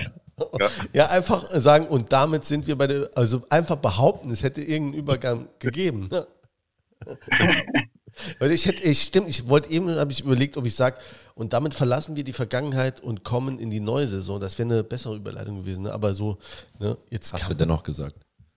Ja, 0.93 1.07
einfach 1.07 1.49
sagen, 1.51 1.87
und 1.87 2.11
damit 2.11 2.43
sind 2.45 2.67
wir 2.67 2.77
bei 2.77 2.87
der, 2.87 3.09
also 3.15 3.43
einfach 3.49 3.77
behaupten, 3.77 4.29
es 4.31 4.43
hätte 4.43 4.61
irgendeinen 4.61 5.01
Übergang 5.01 5.47
gegeben. 5.59 6.09
Weil 8.39 8.51
ich 8.51 8.65
hätte, 8.65 8.83
ich 8.83 9.01
stimmt, 9.01 9.27
ich 9.29 9.47
wollte 9.49 9.69
eben, 9.69 9.89
habe 9.89 10.11
ich 10.11 10.21
überlegt, 10.21 10.55
ob 10.57 10.65
ich 10.65 10.75
sage, 10.75 10.97
und 11.33 11.53
damit 11.53 11.73
verlassen 11.73 12.15
wir 12.15 12.23
die 12.23 12.33
Vergangenheit 12.33 13.01
und 13.01 13.23
kommen 13.23 13.59
in 13.59 13.69
die 13.69 13.79
neue 13.81 14.07
Saison. 14.07 14.39
Das 14.39 14.57
wäre 14.57 14.69
eine 14.69 14.83
bessere 14.83 15.15
Überleitung 15.15 15.57
gewesen, 15.57 15.83
ne? 15.83 15.91
aber 15.93 16.13
so, 16.13 16.37
ne, 16.79 16.97
jetzt 17.09 17.33
Hast 17.33 17.41
kann- 17.41 17.49
du 17.49 17.55
dennoch 17.55 17.83
gesagt. 17.83 18.15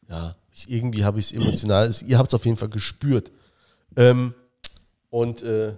ja, 0.09 0.37
ich, 0.53 0.71
irgendwie 0.71 1.05
habe 1.05 1.19
ich 1.19 1.27
es 1.27 1.33
emotional, 1.33 1.93
ihr 2.07 2.19
habt 2.19 2.29
es 2.29 2.35
auf 2.35 2.45
jeden 2.45 2.57
Fall 2.57 2.69
gespürt. 2.69 3.31
Ähm, 3.97 4.35
und 5.11 5.43
äh, 5.43 5.73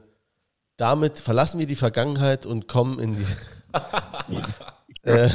damit 0.76 1.18
verlassen 1.18 1.58
wir 1.58 1.66
die 1.66 1.74
Vergangenheit 1.76 2.44
und 2.46 2.66
kommen 2.68 2.98
in 2.98 3.16
die 3.16 3.26
äh, 5.02 5.30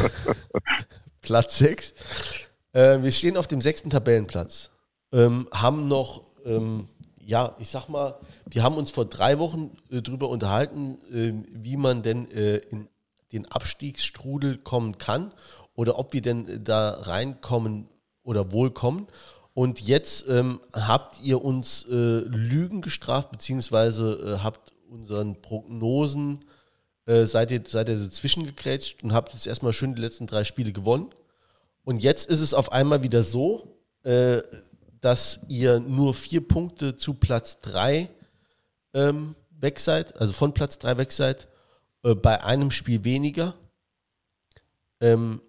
Platz 1.21 1.57
6. 1.59 1.93
Äh, 2.73 3.01
wir 3.01 3.11
stehen 3.11 3.37
auf 3.37 3.47
dem 3.47 3.61
sechsten 3.61 3.89
Tabellenplatz. 3.89 4.69
Ähm, 5.11 5.47
haben 5.51 5.87
noch, 5.87 6.23
ähm, 6.45 6.87
ja, 7.25 7.55
ich 7.59 7.69
sag 7.69 7.89
mal, 7.89 8.19
wir 8.45 8.63
haben 8.63 8.77
uns 8.77 8.91
vor 8.91 9.05
drei 9.05 9.39
Wochen 9.39 9.75
äh, 9.89 10.01
drüber 10.01 10.29
unterhalten, 10.29 10.99
äh, 11.11 11.33
wie 11.51 11.75
man 11.75 12.03
denn 12.03 12.29
äh, 12.31 12.57
in 12.57 12.87
den 13.31 13.51
Abstiegsstrudel 13.51 14.59
kommen 14.59 14.97
kann 14.97 15.33
oder 15.73 15.97
ob 15.97 16.13
wir 16.13 16.21
denn 16.21 16.47
äh, 16.47 16.59
da 16.59 16.91
reinkommen 16.91 17.87
oder 18.23 18.51
wohl 18.51 18.71
kommen. 18.71 19.07
Und 19.53 19.81
jetzt 19.81 20.27
ähm, 20.27 20.59
habt 20.73 21.21
ihr 21.21 21.43
uns 21.43 21.85
äh, 21.89 21.93
Lügen 21.93 22.81
gestraft, 22.81 23.31
beziehungsweise 23.31 24.37
äh, 24.37 24.43
habt 24.43 24.73
unseren 24.89 25.41
Prognosen, 25.41 26.39
seid, 27.07 27.51
ihr, 27.51 27.61
seid 27.65 27.89
ihr 27.89 27.99
dazwischen 27.99 28.47
gegrätscht 28.47 29.03
und 29.03 29.13
habt 29.13 29.33
jetzt 29.33 29.45
erstmal 29.45 29.73
schön 29.73 29.93
die 29.93 30.01
letzten 30.01 30.25
drei 30.25 30.43
Spiele 30.43 30.71
gewonnen. 30.71 31.09
Und 31.83 32.01
jetzt 32.01 32.27
ist 32.27 32.41
es 32.41 32.53
auf 32.55 32.71
einmal 32.71 33.03
wieder 33.03 33.21
so, 33.21 33.77
dass 35.05 35.41
ihr 35.49 35.79
nur 35.79 36.15
vier 36.15 36.47
Punkte 36.47 36.97
zu 36.97 37.13
Platz 37.13 37.61
drei 37.61 38.09
ähm, 38.95 39.35
weg 39.51 39.79
seid, 39.79 40.19
also 40.19 40.33
von 40.33 40.55
Platz 40.55 40.79
drei 40.79 40.97
weg 40.97 41.11
seid, 41.11 41.47
äh, 42.01 42.15
bei 42.15 42.43
einem 42.43 42.71
Spiel 42.71 43.03
weniger. 43.03 43.53
Ähm, 44.99 45.43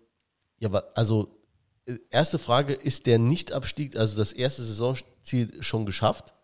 ja, 0.58 0.70
also 0.94 1.42
äh, 1.86 1.96
erste 2.10 2.38
Frage, 2.38 2.74
ist 2.74 3.06
der 3.06 3.18
Nichtabstieg, 3.18 3.96
also 3.96 4.18
das 4.18 4.34
erste 4.34 4.62
Saisonziel 4.62 5.62
schon 5.62 5.86
geschafft? 5.86 6.34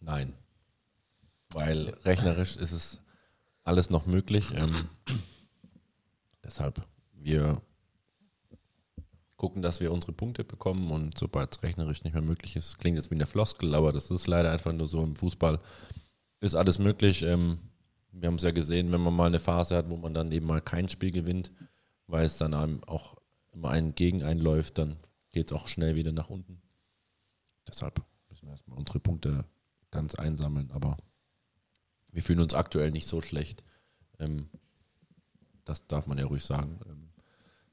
Nein. 0.00 0.34
Weil 1.48 1.96
rechnerisch 2.04 2.58
ist 2.58 2.72
es 2.72 3.00
alles 3.64 3.88
noch 3.88 4.04
möglich. 4.04 4.50
Ähm, 4.54 4.90
deshalb, 6.44 6.82
wir 7.14 7.62
gucken, 9.38 9.62
dass 9.62 9.80
wir 9.80 9.92
unsere 9.92 10.12
Punkte 10.12 10.44
bekommen 10.44 10.90
und 10.90 11.16
sobald 11.16 11.54
es 11.54 11.62
rechnerisch 11.62 12.04
nicht 12.04 12.12
mehr 12.12 12.22
möglich 12.22 12.56
ist, 12.56 12.78
klingt 12.78 12.98
jetzt 12.98 13.10
wie 13.10 13.14
eine 13.14 13.26
Floskel, 13.26 13.74
aber 13.74 13.92
das 13.92 14.10
ist 14.10 14.26
leider 14.26 14.50
einfach 14.50 14.72
nur 14.72 14.88
so 14.88 15.02
im 15.02 15.16
Fußball, 15.16 15.60
ist 16.40 16.56
alles 16.56 16.78
möglich. 16.78 17.22
Ähm, 17.22 17.58
wir 18.10 18.26
haben 18.26 18.34
es 18.34 18.42
ja 18.42 18.50
gesehen, 18.50 18.92
wenn 18.92 19.00
man 19.00 19.14
mal 19.14 19.26
eine 19.26 19.40
Phase 19.40 19.76
hat, 19.76 19.90
wo 19.90 19.96
man 19.96 20.12
dann 20.12 20.32
eben 20.32 20.46
mal 20.46 20.60
kein 20.60 20.88
Spiel 20.88 21.12
gewinnt, 21.12 21.52
weil 22.08 22.24
es 22.24 22.36
dann 22.36 22.52
einem 22.52 22.82
auch 22.84 23.16
immer 23.52 23.70
einen 23.70 23.94
gegen 23.94 24.24
einen 24.24 24.40
läuft, 24.40 24.78
dann 24.78 24.96
geht 25.30 25.50
es 25.50 25.56
auch 25.56 25.68
schnell 25.68 25.94
wieder 25.94 26.12
nach 26.12 26.30
unten. 26.30 26.60
Deshalb 27.66 28.02
müssen 28.28 28.46
wir 28.46 28.52
erstmal 28.52 28.78
unsere 28.78 28.98
Punkte 28.98 29.44
ganz 29.92 30.16
einsammeln, 30.16 30.72
aber 30.72 30.96
wir 32.10 32.22
fühlen 32.22 32.40
uns 32.40 32.54
aktuell 32.54 32.90
nicht 32.90 33.06
so 33.06 33.20
schlecht. 33.20 33.62
Ähm, 34.18 34.48
das 35.64 35.86
darf 35.86 36.08
man 36.08 36.18
ja 36.18 36.26
ruhig 36.26 36.44
sagen, 36.44 36.80
ähm, 36.88 37.10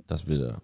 dass 0.06 0.28
wir 0.28 0.62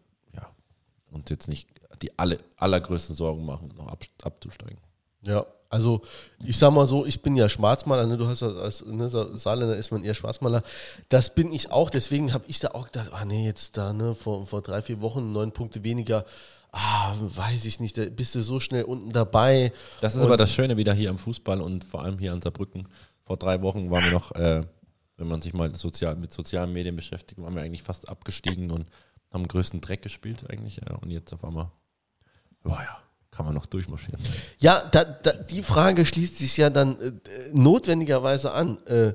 uns 1.12 1.30
jetzt 1.30 1.48
nicht 1.48 1.68
die 2.02 2.18
alle, 2.18 2.40
allergrößten 2.58 3.16
Sorgen 3.16 3.46
machen, 3.46 3.70
noch 3.78 3.88
ab, 3.88 4.04
abzusteigen. 4.24 4.78
Ja, 5.26 5.46
also 5.70 6.02
ich 6.44 6.58
sag 6.58 6.72
mal 6.72 6.86
so, 6.88 7.06
ich 7.06 7.22
bin 7.22 7.36
ja 7.36 7.48
Schwarzmaler, 7.48 8.08
ne? 8.08 8.18
du 8.18 8.28
hast 8.28 8.42
ja 8.42 8.50
als 8.50 8.84
ne, 8.86 9.08
Sa- 9.08 9.38
Saarländer 9.38 9.78
ist 9.78 9.92
man 9.92 10.04
eher 10.04 10.16
Schwarzmaler. 10.16 10.64
Das 11.10 11.36
bin 11.36 11.54
ich 11.54 11.70
auch, 11.72 11.90
deswegen 11.92 12.34
habe 12.34 12.46
ich 12.48 12.60
da 12.60 12.70
auch 12.70 12.86
gedacht, 12.86 13.12
ah 13.14 13.24
nee, 13.24 13.46
jetzt 13.46 13.78
da, 13.78 13.94
ne, 13.94 14.16
vor, 14.16 14.48
vor 14.48 14.62
drei, 14.64 14.82
vier 14.82 15.00
Wochen 15.02 15.32
neun 15.32 15.52
Punkte 15.52 15.84
weniger, 15.84 16.26
ah, 16.72 17.14
weiß 17.20 17.66
ich 17.66 17.80
nicht, 17.80 17.98
da 18.00 18.06
bist 18.06 18.34
du 18.34 18.42
so 18.42 18.60
schnell 18.60 18.84
unten 18.84 19.12
dabei. 19.12 19.72
Das 20.02 20.16
ist 20.16 20.22
Und- 20.22 20.26
aber 20.28 20.38
das 20.38 20.52
Schöne 20.52 20.76
wieder 20.78 20.94
hier 20.94 21.12
am 21.12 21.20
Fußball 21.20 21.62
und 21.62 21.84
vor 21.84 22.02
allem 22.04 22.18
hier 22.18 22.34
an 22.34 22.42
Saarbrücken. 22.42 22.88
Vor 23.26 23.38
drei 23.38 23.62
Wochen 23.62 23.92
waren 23.92 24.06
wir 24.06 24.12
noch, 24.12 24.32
äh, 24.32 24.64
wenn 25.18 25.28
man 25.28 25.42
sich 25.44 25.54
mal 25.54 25.74
sozial, 25.76 26.16
mit 26.16 26.34
sozialen 26.34 26.74
Medien 26.74 26.96
beschäftigt, 26.96 27.40
waren 27.40 27.54
wir 27.56 27.62
eigentlich 27.62 27.84
fast 27.84 28.10
abgestiegen 28.10 28.72
und 28.72 28.88
haben 29.32 29.48
größten 29.48 29.82
Dreck 29.82 30.02
gespielt 30.02 30.50
eigentlich. 30.50 30.78
Ja. 30.78 30.96
Und 30.96 31.10
jetzt 31.10 31.34
auf 31.34 31.44
einmal, 31.44 31.72
boah 32.64 32.80
ja, 32.82 32.98
kann 33.32 33.46
man 33.46 33.56
noch 33.56 33.66
durchmarschieren. 33.66 34.20
Ja, 34.60 34.84
da, 34.92 35.04
da, 35.06 35.32
die 35.34 35.64
Frage 35.64 36.06
schließt 36.06 36.38
sich 36.38 36.58
ja 36.58 36.70
dann 36.70 37.00
äh, 37.00 37.12
notwendigerweise 37.54 38.52
an. 38.52 38.86
Äh, 38.88 39.14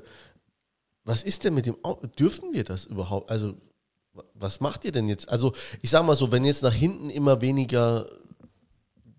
was 1.03 1.23
ist 1.23 1.43
denn 1.43 1.53
mit 1.53 1.65
dem 1.65 1.77
Au 1.83 1.95
Dürfen 2.19 2.53
wir 2.53 2.63
das 2.63 2.85
überhaupt? 2.85 3.29
Also, 3.29 3.53
wa- 4.13 4.23
was 4.33 4.59
macht 4.59 4.83
ihr 4.85 4.91
denn 4.91 5.07
jetzt? 5.07 5.29
Also, 5.29 5.53
ich 5.81 5.89
sag 5.89 6.03
mal 6.05 6.15
so, 6.15 6.31
wenn 6.31 6.43
jetzt 6.43 6.63
nach 6.63 6.73
hinten 6.73 7.09
immer 7.09 7.39
weniger 7.41 8.09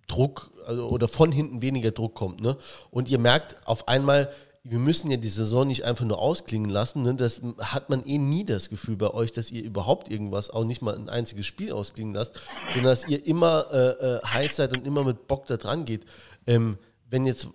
Druck 0.09 0.51
also, 0.67 0.89
oder 0.89 1.07
von 1.07 1.33
hinten 1.33 1.63
weniger 1.63 1.93
Druck 1.93 2.15
kommt, 2.15 2.41
ne? 2.41 2.57
Und 2.91 3.09
ihr 3.09 3.19
merkt 3.19 3.57
auf 3.67 3.89
einmal, 3.89 4.31
wir 4.65 4.79
müssen 4.79 5.11
ja 5.11 5.17
die 5.17 5.29
Saison 5.29 5.67
nicht 5.67 5.85
einfach 5.85 6.05
nur 6.05 6.19
ausklingen 6.19 6.69
lassen. 6.71 7.03
Ne? 7.03 7.15
Das 7.15 7.41
hat 7.59 7.91
man 7.91 8.05
eh 8.05 8.19
nie 8.19 8.45
das 8.45 8.69
Gefühl 8.69 8.97
bei 8.97 9.11
euch, 9.13 9.33
dass 9.33 9.51
ihr 9.51 9.63
überhaupt 9.63 10.11
irgendwas, 10.11 10.51
auch 10.51 10.65
nicht 10.65 10.83
mal 10.83 10.95
ein 10.95 11.09
einziges 11.09 11.47
Spiel 11.47 11.73
ausklingen 11.73 12.15
lasst, 12.15 12.41
sondern 12.69 12.91
dass 12.91 13.07
ihr 13.07 13.25
immer 13.27 13.67
äh, 13.73 14.17
äh, 14.17 14.21
heiß 14.23 14.57
seid 14.57 14.73
und 14.77 14.87
immer 14.87 15.05
mit 15.05 15.27
Bock 15.27 15.47
da 15.47 15.57
dran 15.57 15.85
geht. 15.85 16.05
Ähm, 16.47 16.79
wenn 17.09 17.25
jetzt 17.25 17.49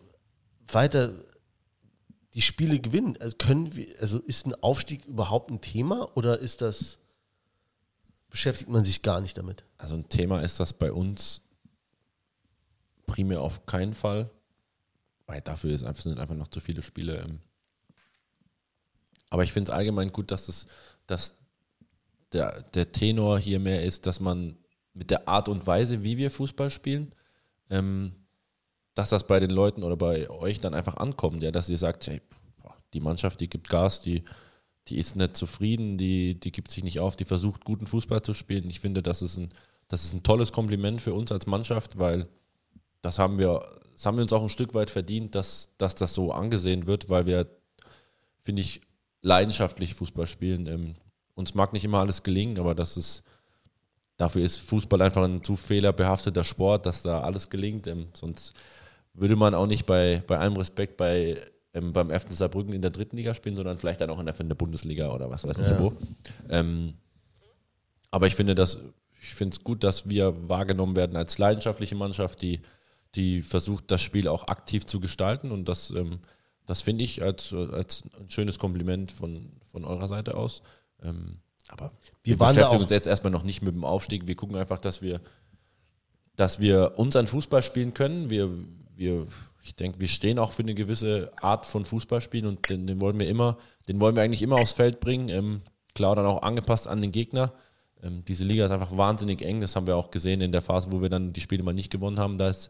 weiter 0.67 1.13
die 2.33 2.41
Spiele 2.41 2.79
gewinnen, 2.79 3.17
also 3.19 3.35
können 3.37 3.75
wir, 3.75 3.87
also 3.99 4.19
ist 4.19 4.47
ein 4.47 4.55
Aufstieg 4.55 5.05
überhaupt 5.05 5.51
ein 5.51 5.61
Thema 5.61 6.09
oder 6.15 6.39
ist 6.39 6.61
das, 6.61 6.97
beschäftigt 8.29 8.69
man 8.69 8.83
sich 8.83 9.03
gar 9.03 9.21
nicht 9.21 9.37
damit? 9.37 9.65
Also 9.77 9.95
ein 9.95 10.09
Thema 10.09 10.41
ist 10.41 10.59
das 10.59 10.73
bei 10.73 10.91
uns 10.91 11.41
primär 13.05 13.41
auf 13.41 13.65
keinen 13.65 13.93
Fall, 13.93 14.31
weil 15.25 15.41
dafür 15.41 15.71
ist 15.71 15.83
einfach, 15.83 16.03
sind 16.03 16.19
einfach 16.19 16.35
noch 16.35 16.47
zu 16.47 16.59
viele 16.59 16.81
Spiele. 16.81 17.21
ähm. 17.21 17.39
Aber 19.29 19.43
ich 19.43 19.53
finde 19.53 19.71
es 19.71 19.75
allgemein 19.75 20.11
gut, 20.11 20.31
dass, 20.31 20.47
es, 20.47 20.67
dass 21.07 21.39
der, 22.33 22.61
der 22.61 22.91
Tenor 22.91 23.39
hier 23.39 23.59
mehr 23.59 23.83
ist, 23.83 24.05
dass 24.05 24.19
man 24.19 24.57
mit 24.93 25.09
der 25.09 25.27
Art 25.27 25.49
und 25.49 25.65
Weise, 25.65 26.03
wie 26.03 26.17
wir 26.17 26.29
Fußball 26.29 26.69
spielen, 26.69 27.15
ähm, 27.69 28.13
dass 28.93 29.09
das 29.09 29.25
bei 29.25 29.39
den 29.39 29.49
Leuten 29.49 29.83
oder 29.83 29.97
bei 29.97 30.29
euch 30.29 30.59
dann 30.59 30.75
einfach 30.75 30.97
ankommt, 30.97 31.41
ja, 31.41 31.51
dass 31.51 31.69
ihr 31.69 31.77
sagt, 31.77 32.07
hey, 32.07 32.21
die 32.93 32.99
Mannschaft, 32.99 33.41
die 33.41 33.49
gibt 33.49 33.69
Gas, 33.69 34.01
die, 34.01 34.21
die 34.87 34.97
ist 34.97 35.15
nicht 35.15 35.35
zufrieden, 35.35 35.97
die, 35.97 36.39
die 36.39 36.51
gibt 36.51 36.69
sich 36.69 36.83
nicht 36.83 36.99
auf, 36.99 37.15
die 37.15 37.25
versucht, 37.25 37.65
guten 37.65 37.87
Fußball 37.87 38.21
zu 38.21 38.33
spielen. 38.33 38.69
Ich 38.69 38.79
finde, 38.79 39.01
das 39.01 39.21
ist 39.21 39.37
ein, 39.37 39.49
das 39.87 40.03
ist 40.03 40.13
ein 40.13 40.23
tolles 40.23 40.51
Kompliment 40.51 41.01
für 41.01 41.13
uns 41.13 41.31
als 41.31 41.47
Mannschaft, 41.47 41.97
weil 41.97 42.27
das 43.01 43.19
haben 43.19 43.37
wir, 43.37 43.81
das 43.93 44.05
haben 44.05 44.17
wir 44.17 44.23
uns 44.23 44.33
auch 44.33 44.43
ein 44.43 44.49
Stück 44.49 44.73
weit 44.73 44.89
verdient, 44.89 45.35
dass, 45.35 45.69
dass 45.77 45.95
das 45.95 46.13
so 46.13 46.31
angesehen 46.31 46.87
wird, 46.87 47.09
weil 47.09 47.25
wir, 47.25 47.47
finde 48.43 48.61
ich, 48.61 48.81
leidenschaftlich 49.21 49.95
Fußball 49.95 50.27
spielen. 50.27 50.67
Ähm, 50.67 50.93
uns 51.35 51.53
mag 51.53 51.73
nicht 51.73 51.85
immer 51.85 51.99
alles 51.99 52.23
gelingen, 52.23 52.59
aber 52.59 52.75
das 52.75 52.97
ist, 52.97 53.23
dafür 54.17 54.43
ist 54.43 54.57
Fußball 54.57 55.01
einfach 55.01 55.23
ein 55.23 55.43
zu 55.43 55.55
fehlerbehafteter 55.55 56.43
Sport, 56.43 56.85
dass 56.85 57.01
da 57.01 57.21
alles 57.21 57.49
gelingt. 57.49 57.87
Ähm, 57.87 58.07
sonst 58.13 58.53
würde 59.13 59.35
man 59.35 59.53
auch 59.53 59.67
nicht 59.67 59.85
bei, 59.85 60.23
bei 60.27 60.37
allem 60.37 60.57
Respekt 60.57 60.97
bei, 60.97 61.41
ähm, 61.73 61.93
beim 61.93 62.09
FC 62.09 62.33
Saarbrücken 62.33 62.73
in 62.73 62.81
der 62.81 62.91
dritten 62.91 63.17
Liga 63.17 63.33
spielen, 63.33 63.55
sondern 63.55 63.77
vielleicht 63.77 64.01
dann 64.01 64.09
auch 64.09 64.19
in 64.19 64.25
der, 64.25 64.39
in 64.39 64.49
der 64.49 64.55
Bundesliga 64.55 65.11
oder 65.11 65.29
was 65.29 65.47
weiß 65.47 65.59
ich 65.59 65.67
Ja. 65.67 65.79
wo. 65.79 65.93
Ähm, 66.49 66.95
aber 68.11 68.27
ich 68.27 68.35
finde 68.35 68.55
das, 68.55 68.79
ich 69.21 69.33
finde 69.33 69.55
es 69.55 69.63
gut, 69.63 69.83
dass 69.83 70.09
wir 70.09 70.49
wahrgenommen 70.49 70.95
werden 70.95 71.15
als 71.15 71.37
leidenschaftliche 71.37 71.95
Mannschaft, 71.95 72.41
die, 72.41 72.61
die 73.15 73.41
versucht, 73.41 73.91
das 73.91 74.01
Spiel 74.01 74.27
auch 74.27 74.47
aktiv 74.47 74.85
zu 74.85 74.99
gestalten. 74.99 75.51
Und 75.51 75.69
das, 75.69 75.91
ähm, 75.91 76.19
das 76.65 76.81
finde 76.81 77.03
ich 77.03 77.21
als, 77.21 77.53
als 77.53 78.03
ein 78.19 78.29
schönes 78.29 78.59
Kompliment 78.59 79.11
von, 79.11 79.51
von 79.65 79.85
eurer 79.85 80.07
Seite 80.07 80.35
aus. 80.35 80.63
Ähm, 81.01 81.39
aber 81.67 81.91
Wir 82.23 82.39
wir, 82.39 82.47
beschäftigen 82.47 82.81
uns 82.81 82.91
jetzt 82.91 83.07
erstmal 83.07 83.31
noch 83.31 83.43
nicht 83.43 83.61
mit 83.61 83.73
dem 83.73 83.85
Aufstieg. 83.85 84.27
Wir 84.27 84.35
gucken 84.35 84.55
einfach, 84.55 84.79
dass 84.79 85.01
wir, 85.01 85.21
dass 86.35 86.59
wir 86.59 86.93
unseren 86.97 87.27
Fußball 87.27 87.61
spielen 87.61 87.93
können. 87.93 88.29
Wir, 88.29 88.49
wir, 88.95 89.27
ich 89.63 89.75
denke, 89.75 90.01
wir 90.01 90.07
stehen 90.07 90.39
auch 90.39 90.51
für 90.51 90.63
eine 90.63 90.75
gewisse 90.75 91.31
Art 91.37 91.65
von 91.65 91.85
Fußballspielen 91.85 92.47
und 92.47 92.69
den, 92.69 92.87
den 92.87 92.99
wollen 92.99 93.19
wir 93.19 93.27
immer, 93.27 93.57
den 93.87 94.01
wollen 94.01 94.15
wir 94.15 94.23
eigentlich 94.23 94.41
immer 94.41 94.57
aufs 94.57 94.73
Feld 94.73 94.99
bringen. 94.99 95.29
Ähm, 95.29 95.61
klar, 95.93 96.15
dann 96.15 96.25
auch 96.25 96.41
angepasst 96.41 96.87
an 96.87 97.01
den 97.01 97.11
Gegner. 97.11 97.53
Ähm, 98.01 98.23
diese 98.27 98.43
Liga 98.43 98.65
ist 98.65 98.71
einfach 98.71 98.95
wahnsinnig 98.95 99.41
eng. 99.41 99.61
Das 99.61 99.75
haben 99.75 99.87
wir 99.87 99.95
auch 99.95 100.11
gesehen 100.11 100.41
in 100.41 100.51
der 100.51 100.61
Phase, 100.61 100.91
wo 100.91 101.01
wir 101.01 101.09
dann 101.09 101.31
die 101.31 101.41
Spiele 101.41 101.63
mal 101.63 101.73
nicht 101.73 101.91
gewonnen 101.91 102.19
haben. 102.19 102.37
Da 102.37 102.49
ist 102.49 102.69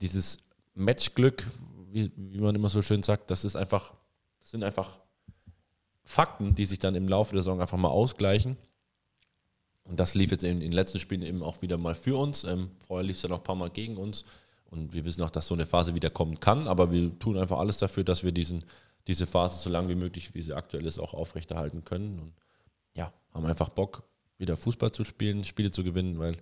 dieses 0.00 0.38
Matchglück, 0.74 1.46
wie, 1.90 2.10
wie 2.16 2.40
man 2.40 2.54
immer 2.54 2.68
so 2.68 2.82
schön 2.82 3.02
sagt, 3.02 3.30
das 3.30 3.44
ist 3.44 3.56
einfach, 3.56 3.94
das 4.40 4.50
sind 4.50 4.62
einfach 4.62 5.00
Fakten, 6.04 6.54
die 6.54 6.66
sich 6.66 6.78
dann 6.78 6.94
im 6.94 7.08
Laufe 7.08 7.34
der 7.34 7.42
Saison 7.42 7.60
einfach 7.60 7.78
mal 7.78 7.88
ausgleichen. 7.88 8.56
Und 9.84 9.98
das 9.98 10.14
lief 10.14 10.30
jetzt 10.30 10.44
in, 10.44 10.60
den 10.60 10.72
letzten 10.72 10.98
Spielen 11.00 11.22
eben 11.22 11.42
auch 11.42 11.62
wieder 11.62 11.76
mal 11.76 11.94
für 11.94 12.16
uns. 12.16 12.44
Ähm, 12.44 12.70
vorher 12.78 13.04
lief 13.04 13.16
es 13.16 13.22
dann 13.22 13.30
noch 13.30 13.38
ein 13.38 13.44
paar 13.44 13.56
Mal 13.56 13.70
gegen 13.70 13.96
uns. 13.96 14.24
Und 14.70 14.92
wir 14.92 15.04
wissen 15.04 15.22
auch, 15.22 15.30
dass 15.30 15.48
so 15.48 15.54
eine 15.54 15.66
Phase 15.66 15.94
wieder 15.94 16.10
kommen 16.10 16.38
kann. 16.38 16.68
Aber 16.68 16.92
wir 16.92 17.18
tun 17.18 17.36
einfach 17.36 17.58
alles 17.58 17.78
dafür, 17.78 18.04
dass 18.04 18.22
wir 18.22 18.32
diesen, 18.32 18.64
diese 19.08 19.26
Phase 19.26 19.58
so 19.58 19.68
lange 19.68 19.88
wie 19.88 19.96
möglich, 19.96 20.34
wie 20.34 20.42
sie 20.42 20.54
aktuell 20.54 20.86
ist, 20.86 20.98
auch 20.98 21.12
aufrechterhalten 21.14 21.84
können. 21.84 22.20
Und 22.20 22.32
ja, 22.94 23.12
haben 23.32 23.46
einfach 23.46 23.70
Bock, 23.70 24.04
wieder 24.38 24.56
Fußball 24.56 24.92
zu 24.92 25.04
spielen, 25.04 25.44
Spiele 25.44 25.70
zu 25.70 25.82
gewinnen, 25.82 26.18
weil 26.18 26.36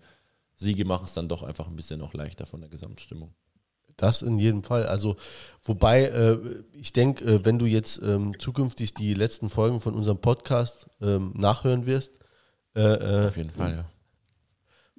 Siege 0.57 0.85
machen 0.85 1.05
es 1.05 1.15
dann 1.15 1.29
doch 1.29 1.43
einfach 1.43 1.69
ein 1.69 1.77
bisschen 1.77 2.01
noch 2.01 2.15
leichter 2.15 2.47
von 2.47 2.61
der 2.61 2.69
Gesamtstimmung. 2.69 3.33
Das 3.97 4.23
in 4.23 4.39
jedem 4.39 4.63
Fall. 4.63 4.87
Also, 4.87 5.17
wobei, 5.65 6.05
äh, 6.05 6.39
ich 6.73 6.93
denke, 6.93 7.25
äh, 7.25 7.45
wenn 7.45 7.59
du 7.59 7.67
jetzt 7.67 8.01
ähm, 8.03 8.39
zukünftig 8.39 8.95
die 8.95 9.15
letzten 9.15 9.49
Folgen 9.49 9.81
von 9.81 9.95
unserem 9.95 10.19
Podcast 10.19 10.89
ähm, 11.01 11.33
nachhören 11.37 11.87
wirst, 11.87 12.13
äh, 12.79 13.25
äh, 13.25 13.27
Auf 13.27 13.37
jeden 13.37 13.51
Fall, 13.51 13.73
ja. 13.73 13.85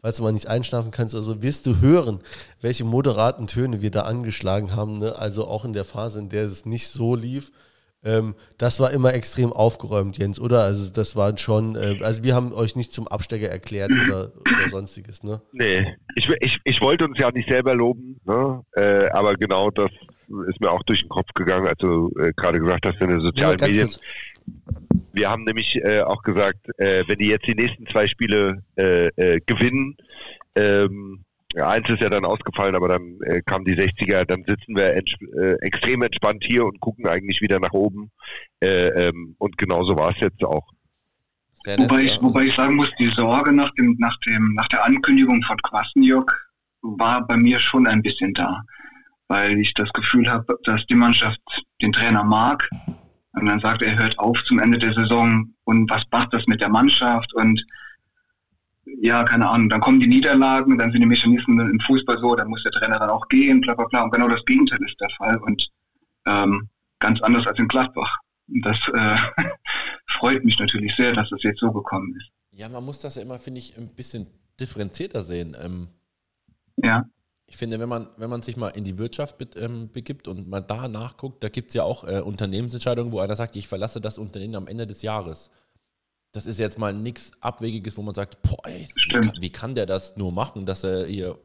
falls 0.01 0.17
du 0.17 0.23
mal 0.23 0.33
nicht 0.33 0.47
einschlafen 0.47 0.91
kannst 0.91 1.15
oder 1.15 1.23
so, 1.23 1.41
wirst 1.41 1.65
du 1.65 1.79
hören, 1.79 2.19
welche 2.59 2.83
moderaten 2.83 3.47
Töne 3.47 3.81
wir 3.81 3.91
da 3.91 4.01
angeschlagen 4.01 4.75
haben. 4.75 4.99
Ne? 4.99 5.15
Also 5.15 5.47
auch 5.47 5.63
in 5.63 5.71
der 5.71 5.85
Phase, 5.85 6.19
in 6.19 6.27
der 6.27 6.45
es 6.45 6.65
nicht 6.65 6.89
so 6.89 7.15
lief. 7.15 7.51
Ähm, 8.03 8.35
das 8.57 8.79
war 8.79 8.91
immer 8.91 9.13
extrem 9.13 9.51
aufgeräumt, 9.51 10.17
Jens, 10.17 10.39
oder? 10.39 10.61
Also 10.63 10.89
das 10.91 11.15
war 11.15 11.37
schon, 11.37 11.75
äh, 11.75 11.99
also 12.01 12.23
wir 12.23 12.33
haben 12.33 12.53
euch 12.53 12.75
nicht 12.75 12.93
zum 12.93 13.07
Abstecker 13.07 13.49
erklärt 13.49 13.91
oder, 13.91 14.31
oder 14.39 14.69
sonstiges, 14.69 15.21
ne? 15.23 15.41
Nee, 15.51 15.95
ich, 16.15 16.29
ich, 16.39 16.59
ich 16.63 16.81
wollte 16.81 17.05
uns 17.05 17.17
ja 17.19 17.29
nicht 17.31 17.49
selber 17.49 17.75
loben, 17.75 18.19
ne? 18.25 18.63
Äh, 18.75 19.09
aber 19.09 19.35
genau 19.35 19.69
das 19.69 19.91
ist 20.47 20.61
mir 20.61 20.71
auch 20.71 20.83
durch 20.83 21.01
den 21.01 21.09
Kopf 21.09 21.27
gegangen, 21.33 21.67
als 21.67 21.77
du 21.79 22.11
äh, 22.19 22.31
gerade 22.37 22.59
gesagt 22.59 22.85
hast, 22.85 23.01
in 23.01 23.09
den 23.09 23.21
sozialen 23.21 23.57
ganz 23.57 23.75
Medien. 23.75 23.87
kurz. 23.87 23.99
Wir 25.11 25.29
haben 25.29 25.43
nämlich 25.43 25.75
äh, 25.83 26.01
auch 26.01 26.21
gesagt, 26.21 26.69
äh, 26.77 27.03
wenn 27.07 27.17
die 27.17 27.27
jetzt 27.27 27.47
die 27.47 27.55
nächsten 27.55 27.85
zwei 27.87 28.07
Spiele 28.07 28.63
äh, 28.75 29.41
gewinnen, 29.45 29.97
ähm, 30.55 31.25
ja, 31.55 31.67
eins 31.69 31.89
ist 31.89 32.01
ja 32.01 32.09
dann 32.09 32.25
ausgefallen, 32.25 32.75
aber 32.75 32.87
dann 32.87 33.17
äh, 33.25 33.41
kam 33.41 33.65
die 33.65 33.75
60er, 33.75 34.23
dann 34.25 34.43
sitzen 34.47 34.75
wir 34.75 34.93
ents 34.93 35.13
äh, 35.39 35.55
extrem 35.61 36.03
entspannt 36.03 36.43
hier 36.45 36.63
und 36.65 36.79
gucken 36.79 37.07
eigentlich 37.07 37.41
wieder 37.41 37.59
nach 37.59 37.73
oben. 37.73 38.11
Äh, 38.59 39.07
ähm, 39.07 39.35
und 39.39 39.57
genauso 39.57 39.97
war 39.97 40.11
es 40.11 40.19
jetzt 40.19 40.43
auch. 40.43 40.67
Nett, 41.65 41.79
Wobei, 41.79 42.01
ja. 42.01 42.11
ich, 42.13 42.21
wobei 42.21 42.43
ich 42.45 42.55
sagen 42.55 42.75
muss, 42.75 42.89
die 42.99 43.09
Sorge 43.09 43.51
nach, 43.51 43.71
dem, 43.71 43.95
nach, 43.99 44.15
dem, 44.27 44.53
nach 44.53 44.67
der 44.67 44.85
Ankündigung 44.85 45.41
von 45.43 45.57
Kwasniok 45.57 46.31
war 46.81 47.25
bei 47.25 47.35
mir 47.35 47.59
schon 47.59 47.87
ein 47.87 48.01
bisschen 48.01 48.33
da. 48.33 48.63
Weil 49.27 49.59
ich 49.59 49.73
das 49.73 49.91
Gefühl 49.93 50.29
habe, 50.29 50.57
dass 50.63 50.85
die 50.87 50.95
Mannschaft 50.95 51.39
den 51.81 51.91
Trainer 51.91 52.23
mag. 52.23 52.67
Und 53.33 53.45
dann 53.45 53.59
sagt 53.59 53.81
er, 53.81 53.93
er 53.93 53.99
hört 53.99 54.17
auf 54.19 54.41
zum 54.43 54.59
Ende 54.59 54.77
der 54.77 54.93
Saison. 54.93 55.53
Und 55.65 55.89
was 55.89 56.03
macht 56.11 56.33
das 56.33 56.45
mit 56.47 56.61
der 56.61 56.69
Mannschaft? 56.69 57.33
Und 57.33 57.63
ja, 59.01 59.23
keine 59.23 59.49
Ahnung, 59.49 59.69
dann 59.69 59.81
kommen 59.81 59.99
die 59.99 60.07
Niederlagen, 60.07 60.77
dann 60.77 60.91
sind 60.91 61.01
die 61.01 61.07
Mechanismen 61.07 61.59
im 61.59 61.79
Fußball 61.81 62.19
so, 62.19 62.35
dann 62.35 62.47
muss 62.47 62.63
der 62.63 62.71
Trainer 62.71 62.99
dann 62.99 63.09
auch 63.09 63.27
gehen, 63.27 63.61
bla 63.61 63.73
bla 63.73 63.85
bla. 63.85 64.03
Und 64.03 64.11
genau 64.11 64.27
das 64.27 64.43
Gegenteil 64.45 64.79
ist 64.83 64.99
der 64.99 65.09
Fall. 65.11 65.37
Und 65.37 65.67
ähm, 66.25 66.69
ganz 66.99 67.21
anders 67.21 67.47
als 67.47 67.59
in 67.59 67.67
Gladbach. 67.67 68.17
Und 68.47 68.65
das 68.65 68.77
äh, 68.93 69.17
freut 70.19 70.43
mich 70.43 70.57
natürlich 70.59 70.95
sehr, 70.95 71.13
dass 71.13 71.29
das 71.29 71.43
jetzt 71.43 71.59
so 71.59 71.71
gekommen 71.71 72.15
ist. 72.17 72.29
Ja, 72.51 72.67
man 72.69 72.83
muss 72.83 72.99
das 72.99 73.15
ja 73.15 73.21
immer, 73.21 73.39
finde 73.39 73.59
ich, 73.59 73.77
ein 73.77 73.93
bisschen 73.95 74.27
differenzierter 74.59 75.23
sehen. 75.23 75.55
Ähm, 75.59 75.87
Ja, 76.77 77.05
ich 77.49 77.57
finde, 77.57 77.79
wenn 77.79 77.89
man, 77.89 78.07
wenn 78.17 78.29
man 78.29 78.43
sich 78.43 78.57
mal 78.57 78.69
in 78.69 78.83
die 78.83 78.99
Wirtschaft 78.99 79.39
be 79.39 79.47
ähm, 79.55 79.89
begibt 79.91 80.27
und 80.27 80.47
mal 80.47 80.61
da 80.61 80.87
nachguckt, 80.87 81.43
da 81.43 81.49
gibt 81.49 81.69
es 81.69 81.73
ja 81.73 81.83
auch 81.83 82.03
äh, 82.03 82.21
Unternehmensentscheidungen, 82.21 83.11
wo 83.11 83.19
einer 83.19 83.35
sagt, 83.35 83.55
ich 83.55 83.67
verlasse 83.67 83.99
das 83.99 84.19
Unternehmen 84.19 84.55
am 84.55 84.67
Ende 84.67 84.85
des 84.85 85.01
Jahres. 85.01 85.49
Das 86.31 86.45
ist 86.45 86.59
jetzt 86.59 86.77
mal 86.77 86.93
nichts 86.93 87.31
Abwegiges, 87.41 87.97
wo 87.97 88.01
man 88.03 88.13
sagt, 88.13 88.41
boah, 88.43 88.59
ey, 88.65 88.87
wie, 88.95 89.09
kann, 89.09 89.31
wie 89.39 89.49
kann 89.51 89.75
der 89.75 89.85
das 89.85 90.15
nur 90.15 90.31
machen, 90.31 90.65
dass 90.65 90.83
er 90.83 91.07
hier 91.07 91.39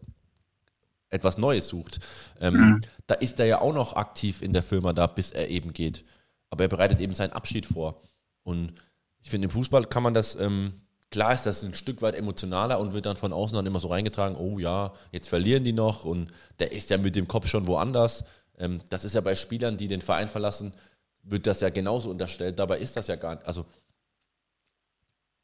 etwas 1.08 1.38
Neues 1.38 1.68
sucht? 1.68 2.00
Ähm, 2.40 2.54
Mhm. 2.54 2.80
Da 3.06 3.14
ist 3.14 3.40
er 3.40 3.46
ja 3.46 3.60
auch 3.60 3.72
noch 3.72 3.94
aktiv 3.96 4.42
in 4.42 4.52
der 4.52 4.62
Firma 4.62 4.92
da, 4.92 5.06
bis 5.06 5.30
er 5.30 5.48
eben 5.48 5.72
geht. 5.72 6.04
Aber 6.50 6.64
er 6.64 6.68
bereitet 6.68 7.00
eben 7.00 7.14
seinen 7.14 7.32
Abschied 7.32 7.66
vor. 7.66 8.02
Und 8.42 8.74
ich 9.22 9.30
finde, 9.30 9.46
im 9.46 9.50
Fußball 9.50 9.86
kann 9.86 10.02
man 10.02 10.14
das, 10.14 10.36
ähm, 10.36 10.82
klar 11.10 11.32
ist 11.32 11.46
das 11.46 11.62
ein 11.62 11.74
Stück 11.74 12.02
weit 12.02 12.14
emotionaler 12.14 12.78
und 12.78 12.92
wird 12.92 13.06
dann 13.06 13.16
von 13.16 13.32
außen 13.32 13.56
dann 13.56 13.66
immer 13.66 13.80
so 13.80 13.88
reingetragen, 13.88 14.36
oh 14.36 14.58
ja, 14.58 14.92
jetzt 15.12 15.28
verlieren 15.28 15.64
die 15.64 15.72
noch 15.72 16.04
und 16.04 16.30
der 16.58 16.72
ist 16.72 16.90
ja 16.90 16.98
mit 16.98 17.16
dem 17.16 17.26
Kopf 17.28 17.46
schon 17.48 17.66
woanders. 17.66 18.24
Ähm, 18.58 18.82
das 18.90 19.04
ist 19.04 19.14
ja 19.14 19.20
bei 19.22 19.34
Spielern, 19.34 19.76
die 19.76 19.88
den 19.88 20.02
Verein 20.02 20.28
verlassen, 20.28 20.72
wird 21.22 21.46
das 21.46 21.60
ja 21.60 21.70
genauso 21.70 22.10
unterstellt. 22.10 22.58
Dabei 22.58 22.78
ist 22.78 22.96
das 22.96 23.06
ja 23.06 23.16
gar 23.16 23.34
nicht. 23.36 23.46
Also 23.46 23.64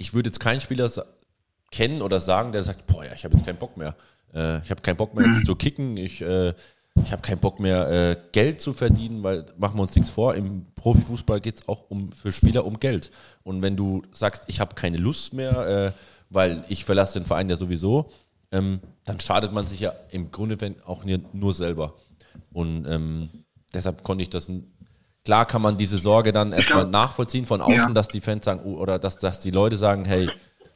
ich 0.00 0.14
würde 0.14 0.30
jetzt 0.30 0.40
keinen 0.40 0.60
Spieler 0.62 0.90
kennen 1.70 2.00
oder 2.02 2.18
sagen, 2.20 2.52
der 2.52 2.62
sagt, 2.62 2.86
boah 2.86 3.04
ja, 3.04 3.12
ich 3.14 3.24
habe 3.24 3.36
jetzt 3.36 3.44
keinen 3.46 3.58
Bock 3.58 3.76
mehr. 3.76 3.94
Äh, 4.34 4.62
ich 4.62 4.70
habe 4.70 4.80
keinen 4.80 4.96
Bock 4.96 5.14
mehr 5.14 5.26
jetzt 5.26 5.44
zu 5.44 5.54
kicken. 5.54 5.96
Ich, 5.98 6.22
äh, 6.22 6.54
ich 7.04 7.12
habe 7.12 7.22
keinen 7.22 7.38
Bock 7.38 7.60
mehr 7.60 7.88
äh, 7.90 8.16
Geld 8.32 8.60
zu 8.60 8.72
verdienen, 8.72 9.22
weil 9.22 9.44
machen 9.58 9.76
wir 9.78 9.82
uns 9.82 9.94
nichts 9.94 10.10
vor. 10.10 10.34
Im 10.34 10.66
Profifußball 10.74 11.40
geht 11.40 11.60
es 11.60 11.68
auch 11.68 11.90
um, 11.90 12.12
für 12.12 12.32
Spieler 12.32 12.64
um 12.64 12.80
Geld. 12.80 13.10
Und 13.44 13.62
wenn 13.62 13.76
du 13.76 14.02
sagst, 14.10 14.44
ich 14.48 14.58
habe 14.58 14.74
keine 14.74 14.96
Lust 14.96 15.34
mehr, 15.34 15.66
äh, 15.66 15.92
weil 16.30 16.64
ich 16.68 16.84
verlasse 16.84 17.18
den 17.18 17.26
Verein 17.26 17.50
ja 17.50 17.56
sowieso, 17.56 18.10
ähm, 18.52 18.80
dann 19.04 19.20
schadet 19.20 19.52
man 19.52 19.66
sich 19.66 19.80
ja 19.80 19.92
im 20.10 20.30
Grunde 20.30 20.74
auch 20.86 21.04
nur- 21.04 21.20
nur 21.32 21.52
selber. 21.54 21.94
Und 22.52 22.86
ähm, 22.88 23.28
deshalb 23.74 24.02
konnte 24.02 24.22
ich 24.22 24.30
das. 24.30 24.50
Klar 25.24 25.46
kann 25.46 25.60
man 25.62 25.76
diese 25.76 25.98
Sorge 25.98 26.32
dann 26.32 26.52
erstmal 26.52 26.86
nachvollziehen 26.86 27.46
von 27.46 27.60
außen, 27.60 27.74
Ja. 27.76 27.88
dass 27.90 28.08
die 28.08 28.20
Fans 28.20 28.44
sagen, 28.44 28.62
oh, 28.64 28.76
oder 28.78 28.98
dass, 28.98 29.18
dass 29.18 29.40
die 29.40 29.50
Leute 29.50 29.76
sagen, 29.76 30.04
hey, 30.04 30.30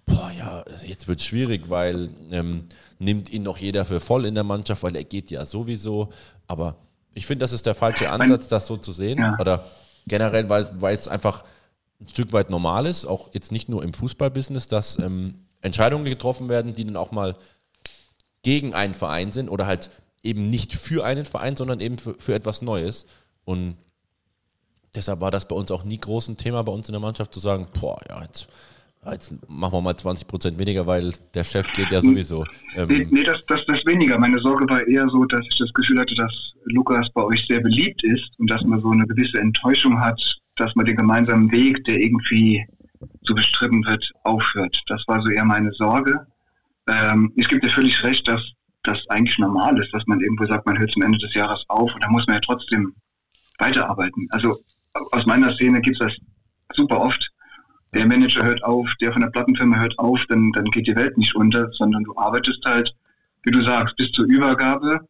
boah, 0.06 0.30
ja, 0.36 0.64
jetzt 0.84 1.08
wird 1.08 1.22
schwierig, 1.22 1.70
weil 1.70 2.10
ähm, 2.30 2.68
nimmt 2.98 3.30
ihn 3.30 3.42
noch 3.42 3.56
jeder 3.56 3.84
für 3.86 4.00
voll 4.00 4.26
in 4.26 4.34
der 4.34 4.44
Mannschaft, 4.44 4.82
weil 4.82 4.96
er 4.96 5.04
geht 5.04 5.30
ja 5.30 5.44
sowieso. 5.46 6.10
Aber 6.46 6.76
ich 7.14 7.26
finde, 7.26 7.42
das 7.44 7.52
ist 7.52 7.64
der 7.64 7.74
falsche 7.74 8.10
Ansatz, 8.10 8.48
das 8.48 8.66
so 8.66 8.76
zu 8.76 8.92
sehen. 8.92 9.18
Ja. 9.18 9.36
Oder 9.40 9.64
generell, 10.06 10.48
weil, 10.50 10.68
weil 10.78 10.94
es 10.96 11.08
einfach 11.08 11.42
ein 12.00 12.08
Stück 12.08 12.32
weit 12.34 12.50
normal 12.50 12.84
ist, 12.86 13.06
auch 13.06 13.32
jetzt 13.32 13.50
nicht 13.50 13.70
nur 13.70 13.82
im 13.82 13.94
Fußballbusiness, 13.94 14.68
dass 14.68 14.98
ähm, 14.98 15.46
Entscheidungen 15.62 16.04
getroffen 16.04 16.50
werden, 16.50 16.74
die 16.74 16.84
dann 16.84 16.96
auch 16.96 17.12
mal 17.12 17.34
gegen 18.42 18.74
einen 18.74 18.92
Verein 18.94 19.32
sind 19.32 19.48
oder 19.48 19.66
halt 19.66 19.88
eben 20.22 20.50
nicht 20.50 20.74
für 20.74 21.04
einen 21.06 21.24
Verein, 21.24 21.56
sondern 21.56 21.80
eben 21.80 21.96
für, 21.96 22.14
für 22.18 22.34
etwas 22.34 22.60
Neues. 22.60 23.06
Und 23.44 23.76
deshalb 24.94 25.20
war 25.20 25.30
das 25.30 25.46
bei 25.46 25.56
uns 25.56 25.70
auch 25.70 25.84
nie 25.84 25.98
groß 25.98 26.28
ein 26.28 26.36
Thema 26.36 26.62
bei 26.62 26.72
uns 26.72 26.88
in 26.88 26.92
der 26.92 27.00
Mannschaft 27.00 27.32
zu 27.34 27.40
sagen, 27.40 27.66
boah, 27.78 27.98
ja, 28.08 28.22
jetzt, 28.22 28.48
jetzt 29.10 29.34
machen 29.48 29.72
wir 29.72 29.80
mal 29.80 29.96
20 29.96 30.26
Prozent 30.26 30.58
weniger, 30.58 30.86
weil 30.86 31.12
der 31.34 31.44
Chef 31.44 31.70
geht 31.72 31.90
ja 31.90 32.00
sowieso. 32.00 32.44
nee, 32.76 32.82
Ähm, 32.82 33.08
nee 33.10 33.22
das, 33.22 33.44
das, 33.46 33.64
das 33.66 33.84
weniger. 33.86 34.18
Meine 34.18 34.38
Sorge 34.40 34.68
war 34.68 34.86
eher 34.86 35.08
so, 35.08 35.24
dass 35.24 35.42
ich 35.50 35.58
das 35.58 35.72
Gefühl 35.72 35.98
hatte, 35.98 36.14
dass 36.14 36.32
Lukas 36.66 37.10
bei 37.12 37.22
euch 37.22 37.44
sehr 37.48 37.60
beliebt 37.60 38.02
ist 38.04 38.30
und 38.38 38.48
dass 38.50 38.62
man 38.62 38.80
so 38.80 38.90
eine 38.90 39.06
gewisse 39.06 39.38
Enttäuschung 39.38 40.00
hat, 40.00 40.20
dass 40.56 40.74
man 40.74 40.86
den 40.86 40.96
gemeinsamen 40.96 41.50
Weg, 41.50 41.84
der 41.84 42.00
irgendwie 42.00 42.64
so 43.22 43.34
bestritten 43.34 43.84
wird, 43.84 44.08
aufhört. 44.22 44.76
Das 44.86 45.02
war 45.08 45.20
so 45.22 45.30
eher 45.30 45.44
meine 45.44 45.72
Sorge. 45.72 46.26
Ähm, 46.88 47.32
es 47.36 47.48
gibt 47.48 47.64
dir 47.64 47.70
völlig 47.70 48.02
recht, 48.02 48.26
dass 48.28 48.40
das 48.84 48.98
eigentlich 49.08 49.38
normal 49.38 49.78
ist, 49.82 49.92
dass 49.92 50.06
man 50.06 50.20
irgendwo 50.20 50.46
sagt, 50.46 50.66
man 50.66 50.78
hört 50.78 50.90
zum 50.92 51.02
Ende 51.02 51.18
des 51.18 51.34
Jahres 51.34 51.64
auf 51.68 51.92
und 51.94 52.02
da 52.02 52.10
muss 52.10 52.26
man 52.26 52.36
ja 52.36 52.40
trotzdem 52.40 52.94
weiterarbeiten. 53.58 54.26
Also 54.30 54.62
aus 54.94 55.26
meiner 55.26 55.52
Szene 55.54 55.80
gibt 55.80 56.00
es 56.00 56.06
das 56.06 56.76
super 56.76 57.00
oft. 57.00 57.30
Der 57.94 58.06
Manager 58.06 58.44
hört 58.44 58.62
auf, 58.64 58.90
der 59.00 59.12
von 59.12 59.22
der 59.22 59.28
Plattenfirma 59.28 59.78
hört 59.78 59.98
auf, 59.98 60.20
dann, 60.28 60.50
dann 60.52 60.64
geht 60.66 60.86
die 60.86 60.96
Welt 60.96 61.16
nicht 61.16 61.34
unter, 61.34 61.70
sondern 61.72 62.02
du 62.04 62.16
arbeitest 62.16 62.64
halt, 62.64 62.92
wie 63.44 63.52
du 63.52 63.62
sagst, 63.62 63.96
bis 63.96 64.10
zur 64.12 64.26
Übergabe. 64.26 65.00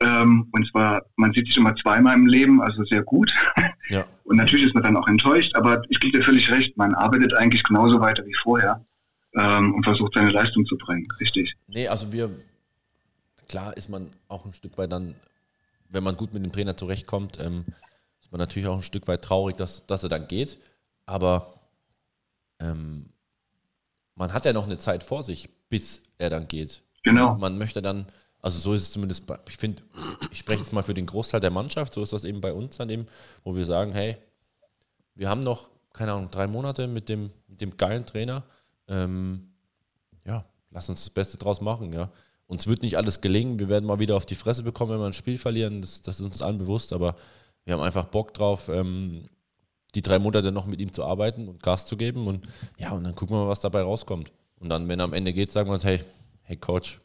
Ähm, 0.00 0.48
und 0.52 0.68
zwar, 0.70 1.02
man 1.16 1.32
sieht 1.32 1.46
sich 1.46 1.56
immer 1.56 1.74
zweimal 1.76 2.16
im 2.16 2.26
Leben, 2.26 2.62
also 2.62 2.84
sehr 2.84 3.02
gut. 3.02 3.30
ja. 3.88 4.04
Und 4.24 4.36
natürlich 4.36 4.66
ist 4.66 4.74
man 4.74 4.84
dann 4.84 4.96
auch 4.96 5.08
enttäuscht, 5.08 5.56
aber 5.56 5.82
ich 5.88 5.98
gebe 5.98 6.16
dir 6.16 6.24
völlig 6.24 6.48
recht, 6.52 6.76
man 6.76 6.94
arbeitet 6.94 7.36
eigentlich 7.36 7.64
genauso 7.64 7.98
weiter 7.98 8.24
wie 8.24 8.34
vorher 8.40 8.80
ähm, 9.34 9.74
und 9.74 9.82
versucht 9.82 10.14
seine 10.14 10.30
Leistung 10.30 10.64
zu 10.66 10.78
bringen. 10.78 11.08
Richtig. 11.18 11.52
Nee, 11.66 11.88
also 11.88 12.12
wir, 12.12 12.30
klar 13.48 13.76
ist 13.76 13.88
man 13.88 14.08
auch 14.28 14.46
ein 14.46 14.52
Stück 14.52 14.78
weit 14.78 14.92
dann, 14.92 15.16
wenn 15.88 16.04
man 16.04 16.16
gut 16.16 16.32
mit 16.32 16.44
dem 16.44 16.52
Trainer 16.52 16.76
zurechtkommt, 16.76 17.40
ähm, 17.40 17.64
ist 18.30 18.32
man 18.32 18.38
natürlich 18.38 18.68
auch 18.68 18.76
ein 18.76 18.82
Stück 18.84 19.08
weit 19.08 19.22
traurig, 19.22 19.56
dass, 19.56 19.84
dass 19.86 20.04
er 20.04 20.08
dann 20.08 20.28
geht. 20.28 20.56
Aber 21.04 21.52
ähm, 22.60 23.06
man 24.14 24.32
hat 24.32 24.44
ja 24.44 24.52
noch 24.52 24.66
eine 24.66 24.78
Zeit 24.78 25.02
vor 25.02 25.24
sich, 25.24 25.48
bis 25.68 26.04
er 26.16 26.30
dann 26.30 26.46
geht. 26.46 26.84
Genau. 27.02 27.34
Man 27.34 27.58
möchte 27.58 27.82
dann, 27.82 28.06
also 28.40 28.60
so 28.60 28.72
ist 28.72 28.82
es 28.82 28.92
zumindest, 28.92 29.26
bei, 29.26 29.36
ich 29.48 29.56
finde, 29.56 29.82
ich 30.30 30.38
spreche 30.38 30.60
jetzt 30.60 30.72
mal 30.72 30.84
für 30.84 30.94
den 30.94 31.06
Großteil 31.06 31.40
der 31.40 31.50
Mannschaft, 31.50 31.92
so 31.92 32.04
ist 32.04 32.12
das 32.12 32.22
eben 32.22 32.40
bei 32.40 32.52
uns 32.52 32.76
dann 32.76 32.88
eben, 32.88 33.08
wo 33.42 33.56
wir 33.56 33.64
sagen, 33.64 33.90
hey, 33.90 34.16
wir 35.16 35.28
haben 35.28 35.40
noch, 35.40 35.68
keine 35.92 36.12
Ahnung, 36.12 36.30
drei 36.30 36.46
Monate 36.46 36.86
mit 36.86 37.08
dem, 37.08 37.32
mit 37.48 37.60
dem 37.60 37.76
geilen 37.76 38.06
Trainer. 38.06 38.44
Ähm, 38.86 39.54
ja, 40.24 40.44
lass 40.70 40.88
uns 40.88 41.00
das 41.00 41.10
Beste 41.10 41.36
draus 41.36 41.60
machen, 41.60 41.92
ja. 41.92 42.12
Uns 42.46 42.68
wird 42.68 42.82
nicht 42.82 42.96
alles 42.96 43.20
gelingen, 43.20 43.58
wir 43.58 43.68
werden 43.68 43.86
mal 43.86 43.98
wieder 43.98 44.14
auf 44.14 44.26
die 44.26 44.36
Fresse 44.36 44.62
bekommen, 44.62 44.92
wenn 44.92 45.00
wir 45.00 45.06
ein 45.06 45.14
Spiel 45.14 45.36
verlieren, 45.36 45.80
das, 45.80 46.00
das 46.02 46.20
ist 46.20 46.26
uns 46.26 46.42
allen 46.42 46.58
bewusst, 46.58 46.92
aber 46.92 47.16
wir 47.64 47.74
haben 47.74 47.82
einfach 47.82 48.06
Bock 48.06 48.34
drauf, 48.34 48.68
ähm, 48.68 49.28
die 49.94 50.02
drei 50.02 50.18
Monate 50.18 50.52
noch 50.52 50.66
mit 50.66 50.80
ihm 50.80 50.92
zu 50.92 51.04
arbeiten 51.04 51.48
und 51.48 51.62
Gas 51.62 51.86
zu 51.86 51.96
geben 51.96 52.26
und 52.26 52.46
ja, 52.78 52.92
und 52.92 53.04
dann 53.04 53.14
gucken 53.14 53.36
wir 53.36 53.44
mal, 53.44 53.48
was 53.48 53.60
dabei 53.60 53.82
rauskommt. 53.82 54.32
Und 54.60 54.68
dann, 54.68 54.88
wenn 54.88 55.00
am 55.00 55.12
Ende 55.12 55.32
geht, 55.32 55.50
sagen 55.52 55.68
wir 55.68 55.74
uns, 55.74 55.84
hey, 55.84 56.00
hey 56.42 56.56
Coach, 56.56 57.00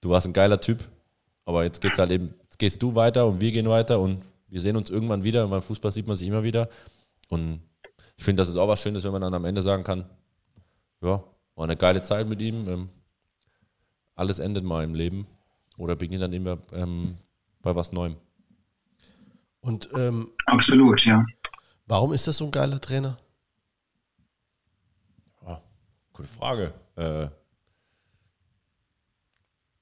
du 0.00 0.10
warst 0.10 0.26
ein 0.26 0.32
geiler 0.32 0.60
Typ, 0.60 0.84
aber 1.44 1.64
jetzt 1.64 1.80
geht's 1.80 1.98
halt 1.98 2.10
eben, 2.10 2.34
jetzt 2.42 2.58
gehst 2.58 2.82
du 2.82 2.94
weiter 2.94 3.26
und 3.26 3.40
wir 3.40 3.50
gehen 3.52 3.68
weiter 3.68 4.00
und 4.00 4.22
wir 4.48 4.60
sehen 4.60 4.76
uns 4.76 4.90
irgendwann 4.90 5.24
wieder. 5.24 5.44
Und 5.44 5.50
beim 5.50 5.62
Fußball 5.62 5.90
sieht 5.90 6.06
man 6.06 6.16
sich 6.16 6.28
immer 6.28 6.42
wieder. 6.42 6.68
Und 7.28 7.60
ich 8.16 8.24
finde, 8.24 8.42
das 8.42 8.48
ist 8.48 8.56
auch 8.56 8.68
was 8.68 8.80
Schönes, 8.80 9.04
wenn 9.04 9.12
man 9.12 9.22
dann 9.22 9.34
am 9.34 9.44
Ende 9.44 9.62
sagen 9.62 9.84
kann, 9.84 10.04
ja, 11.00 11.22
war 11.54 11.64
eine 11.64 11.76
geile 11.76 12.02
Zeit 12.02 12.28
mit 12.28 12.40
ihm. 12.40 12.68
Ähm, 12.68 12.88
alles 14.14 14.38
endet 14.38 14.64
mal 14.64 14.84
im 14.84 14.94
Leben 14.94 15.26
oder 15.76 15.96
beginnt 15.96 16.22
dann 16.22 16.32
immer 16.32 16.58
ähm, 16.72 17.16
bei 17.62 17.74
was 17.74 17.92
Neuem. 17.92 18.16
Und 19.60 19.88
ähm, 19.94 20.32
Absolut, 20.46 21.04
ja. 21.04 21.24
warum 21.86 22.12
ist 22.12 22.26
das 22.26 22.38
so 22.38 22.44
ein 22.46 22.50
geiler 22.50 22.80
Trainer? 22.80 23.18
Ja, 25.44 25.62
gute 26.12 26.28
Frage. 26.28 26.72
Äh, 26.96 27.28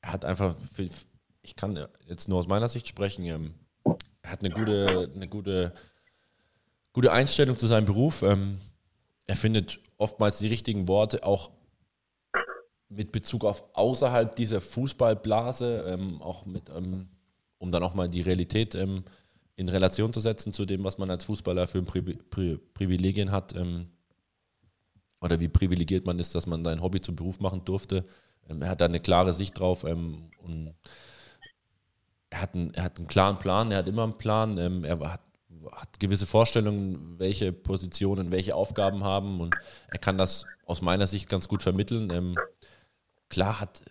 er 0.00 0.12
hat 0.12 0.24
einfach, 0.24 0.56
ich 1.42 1.56
kann 1.56 1.78
jetzt 2.06 2.28
nur 2.28 2.38
aus 2.38 2.48
meiner 2.48 2.68
Sicht 2.68 2.88
sprechen, 2.88 3.24
ähm, 3.24 3.54
er 4.22 4.32
hat 4.32 4.40
eine 4.40 4.50
gute, 4.50 5.10
eine 5.14 5.28
gute, 5.28 5.72
gute 6.92 7.12
Einstellung 7.12 7.56
zu 7.56 7.66
seinem 7.68 7.84
Beruf. 7.84 8.22
Ähm, 8.22 8.58
er 9.26 9.36
findet 9.36 9.78
oftmals 9.98 10.38
die 10.38 10.48
richtigen 10.48 10.88
Worte, 10.88 11.22
auch 11.22 11.52
mit 12.88 13.12
Bezug 13.12 13.44
auf 13.44 13.64
außerhalb 13.74 14.34
dieser 14.34 14.60
Fußballblase, 14.60 15.84
ähm, 15.88 16.20
auch 16.22 16.44
mit, 16.44 16.70
ähm, 16.70 17.08
um 17.58 17.70
dann 17.70 17.82
auch 17.82 17.94
mal 17.94 18.08
die 18.08 18.20
Realität 18.20 18.74
ähm, 18.74 19.04
in 19.56 19.68
Relation 19.68 20.12
zu 20.12 20.20
setzen 20.20 20.52
zu 20.52 20.66
dem, 20.66 20.84
was 20.84 20.98
man 20.98 21.10
als 21.10 21.24
Fußballer 21.24 21.66
für 21.66 21.82
Pri 21.82 22.02
Pri 22.02 22.58
Privilegien 22.74 23.32
hat 23.32 23.54
ähm, 23.56 23.88
oder 25.20 25.40
wie 25.40 25.48
privilegiert 25.48 26.06
man 26.06 26.18
ist, 26.18 26.34
dass 26.34 26.46
man 26.46 26.64
sein 26.64 26.82
Hobby 26.82 27.00
zum 27.00 27.16
Beruf 27.16 27.40
machen 27.40 27.64
durfte. 27.64 28.04
Ähm, 28.48 28.62
er 28.62 28.68
hat 28.68 28.80
da 28.80 28.84
eine 28.84 29.00
klare 29.00 29.32
Sicht 29.32 29.58
drauf 29.58 29.84
ähm, 29.84 30.30
und 30.38 30.74
er 32.28 32.42
hat, 32.42 32.54
einen, 32.54 32.74
er 32.74 32.84
hat 32.84 32.98
einen 32.98 33.06
klaren 33.06 33.38
Plan, 33.38 33.70
er 33.70 33.78
hat 33.78 33.88
immer 33.88 34.04
einen 34.04 34.18
Plan, 34.18 34.58
er 34.58 35.12
hat 35.12 35.22
hat 35.72 35.98
gewisse 35.98 36.26
Vorstellungen, 36.26 37.18
welche 37.18 37.52
Positionen, 37.52 38.30
welche 38.30 38.54
Aufgaben 38.54 39.04
haben 39.04 39.40
und 39.40 39.54
er 39.88 39.98
kann 39.98 40.18
das 40.18 40.46
aus 40.64 40.82
meiner 40.82 41.06
Sicht 41.06 41.28
ganz 41.28 41.48
gut 41.48 41.62
vermitteln. 41.62 42.10
Ähm, 42.10 42.36
klar 43.28 43.60
hat, 43.60 43.82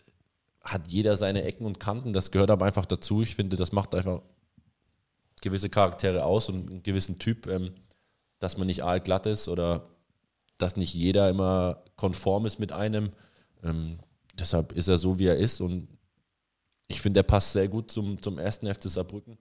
hat 0.62 0.88
jeder 0.88 1.18
seine 1.18 1.44
Ecken 1.44 1.66
und 1.66 1.80
Kanten, 1.80 2.14
das 2.14 2.32
gehört 2.32 2.52
aber 2.52 2.66
einfach 2.66 2.86
dazu. 2.86 3.22
Ich 3.22 3.36
finde, 3.36 3.56
das 3.56 3.72
macht 3.72 3.96
einfach 3.96 4.22
gewisse 5.42 5.70
Charaktere 5.70 6.26
aus 6.26 6.50
und 6.50 6.70
einen 6.70 6.84
gewissen 6.84 7.20
Typ, 7.20 7.48
ähm, 7.48 7.76
dass 8.40 8.58
man 8.58 8.68
nicht 8.68 8.84
aalglatt 8.84 9.26
ist 9.26 9.48
oder 9.48 9.88
dass 10.58 10.78
nicht 10.78 10.94
jeder 10.94 11.30
immer 11.30 11.84
konform 11.96 12.46
ist 12.46 12.60
mit 12.60 12.72
einem. 12.72 13.12
Ähm, 13.64 14.00
deshalb 14.34 14.72
ist 14.72 14.88
er 14.88 14.98
so, 14.98 15.20
wie 15.20 15.28
er 15.28 15.38
ist 15.38 15.62
und 15.62 15.88
ich 16.88 17.02
finde, 17.02 17.22
er 17.22 17.24
passt 17.24 17.54
sehr 17.54 17.68
gut 17.68 17.92
zum, 17.92 18.22
zum 18.22 18.38
ersten 18.38 18.72
FC 18.72 18.84
Saarbrücken 18.84 19.38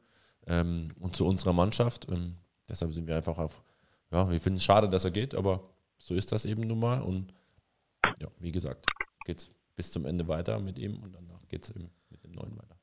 ähm, 0.46 0.88
und 1.00 1.16
zu 1.16 1.26
unserer 1.26 1.52
Mannschaft. 1.52 2.08
Ähm, 2.10 2.36
deshalb 2.68 2.94
sind 2.94 3.06
wir 3.06 3.16
einfach 3.16 3.38
auf, 3.38 3.62
ja, 4.10 4.30
wir 4.30 4.40
finden 4.40 4.58
es 4.58 4.64
schade, 4.64 4.88
dass 4.88 5.04
er 5.04 5.10
geht, 5.10 5.34
aber 5.34 5.68
so 5.98 6.14
ist 6.14 6.32
das 6.32 6.44
eben 6.44 6.62
nun 6.62 6.78
mal. 6.78 7.02
Und 7.02 7.34
ja, 8.20 8.28
wie 8.38 8.52
gesagt, 8.52 8.86
geht 9.24 9.40
es 9.40 9.50
bis 9.76 9.90
zum 9.90 10.06
Ende 10.06 10.26
weiter 10.28 10.58
mit 10.58 10.78
ihm 10.78 11.02
und 11.02 11.14
danach 11.14 11.46
geht 11.48 11.64
es 11.64 11.70
eben 11.70 11.90
mit 12.10 12.24
dem 12.24 12.32
neuen 12.32 12.56
weiter. 12.56 12.78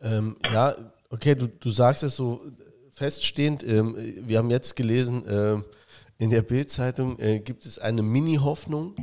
Ähm, 0.00 0.36
ja, 0.50 0.74
okay, 1.10 1.34
du, 1.34 1.48
du 1.48 1.70
sagst 1.70 2.02
es 2.02 2.16
so 2.16 2.40
feststehend. 2.90 3.62
Ähm, 3.62 3.96
wir 4.26 4.38
haben 4.38 4.50
jetzt 4.50 4.76
gelesen, 4.76 5.26
äh, 5.26 5.62
in 6.18 6.30
der 6.30 6.42
Bildzeitung 6.42 7.18
äh, 7.18 7.40
gibt 7.40 7.66
es 7.66 7.78
eine 7.78 8.02
Mini-Hoffnung, 8.02 8.96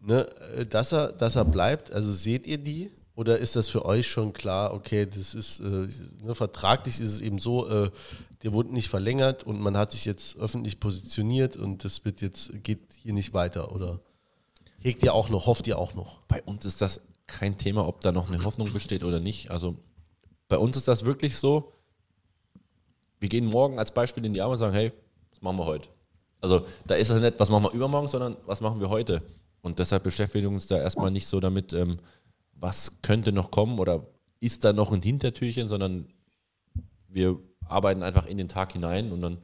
ne, 0.00 0.26
äh, 0.56 0.66
dass, 0.66 0.92
er, 0.92 1.12
dass 1.12 1.36
er 1.36 1.44
bleibt. 1.44 1.92
Also 1.92 2.12
seht 2.12 2.46
ihr 2.46 2.58
die? 2.58 2.90
Oder 3.14 3.38
ist 3.38 3.56
das 3.56 3.68
für 3.68 3.84
euch 3.84 4.06
schon 4.06 4.32
klar, 4.32 4.72
okay, 4.72 5.04
das 5.06 5.34
ist, 5.34 5.60
äh, 5.60 5.88
ne, 6.22 6.34
vertraglich 6.34 6.98
ist 6.98 7.12
es 7.12 7.20
eben 7.20 7.38
so, 7.38 7.68
äh, 7.68 7.90
der 8.42 8.54
wurde 8.54 8.72
nicht 8.72 8.88
verlängert 8.88 9.44
und 9.44 9.60
man 9.60 9.76
hat 9.76 9.92
sich 9.92 10.06
jetzt 10.06 10.36
öffentlich 10.38 10.80
positioniert 10.80 11.56
und 11.58 11.84
das 11.84 12.04
wird 12.06 12.22
jetzt, 12.22 12.64
geht 12.64 12.80
hier 13.02 13.12
nicht 13.12 13.34
weiter, 13.34 13.72
oder 13.72 14.00
hegt 14.80 15.02
ihr 15.02 15.12
auch 15.12 15.28
noch, 15.28 15.46
hofft 15.46 15.66
ihr 15.66 15.78
auch 15.78 15.94
noch? 15.94 16.22
Bei 16.22 16.42
uns 16.42 16.64
ist 16.64 16.80
das 16.80 17.02
kein 17.26 17.58
Thema, 17.58 17.86
ob 17.86 18.00
da 18.00 18.12
noch 18.12 18.30
eine 18.30 18.44
Hoffnung 18.44 18.72
besteht 18.72 19.04
oder 19.04 19.20
nicht. 19.20 19.50
Also 19.50 19.76
bei 20.52 20.58
uns 20.58 20.76
ist 20.76 20.86
das 20.86 21.06
wirklich 21.06 21.38
so, 21.38 21.72
wir 23.20 23.30
gehen 23.30 23.46
morgen 23.46 23.78
als 23.78 23.90
Beispiel 23.90 24.22
in 24.26 24.34
die 24.34 24.42
Arme 24.42 24.52
und 24.52 24.58
sagen, 24.58 24.74
hey, 24.74 24.92
was 25.30 25.40
machen 25.40 25.56
wir 25.56 25.64
heute? 25.64 25.88
Also 26.42 26.66
da 26.86 26.94
ist 26.94 27.08
es 27.08 27.22
nicht, 27.22 27.40
was 27.40 27.48
machen 27.48 27.62
wir 27.62 27.70
übermorgen, 27.72 28.06
sondern 28.06 28.36
was 28.44 28.60
machen 28.60 28.78
wir 28.78 28.90
heute? 28.90 29.22
Und 29.62 29.78
deshalb 29.78 30.02
beschäftigen 30.02 30.44
wir 30.44 30.50
uns 30.50 30.66
da 30.66 30.76
erstmal 30.76 31.10
nicht 31.10 31.26
so 31.26 31.40
damit, 31.40 31.72
ähm, 31.72 32.00
was 32.52 33.00
könnte 33.00 33.32
noch 33.32 33.50
kommen 33.50 33.78
oder 33.78 34.06
ist 34.40 34.62
da 34.62 34.74
noch 34.74 34.92
ein 34.92 35.00
Hintertürchen, 35.00 35.68
sondern 35.68 36.12
wir 37.08 37.38
arbeiten 37.66 38.02
einfach 38.02 38.26
in 38.26 38.36
den 38.36 38.48
Tag 38.48 38.74
hinein 38.74 39.10
und 39.10 39.22
dann 39.22 39.38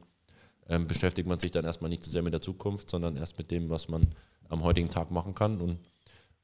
ähm, 0.67 0.85
beschäftigt 0.85 1.27
man 1.27 1.39
sich 1.39 1.49
dann 1.49 1.65
erstmal 1.65 1.89
nicht 1.89 2.03
so 2.03 2.11
sehr 2.11 2.21
mit 2.21 2.33
der 2.33 2.41
Zukunft, 2.41 2.87
sondern 2.87 3.15
erst 3.15 3.35
mit 3.39 3.49
dem, 3.49 3.71
was 3.71 3.87
man 3.87 4.09
am 4.47 4.63
heutigen 4.63 4.91
Tag 4.91 5.09
machen 5.09 5.33
kann 5.33 5.59
und 5.59 5.79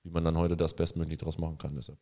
wie 0.02 0.10
man 0.10 0.26
dann 0.26 0.40
heute 0.40 0.58
das 0.58 0.76
bestmöglich 0.76 1.20
daraus 1.20 1.38
machen 1.38 1.60
kann. 1.60 1.76
Deshalb 1.76 2.00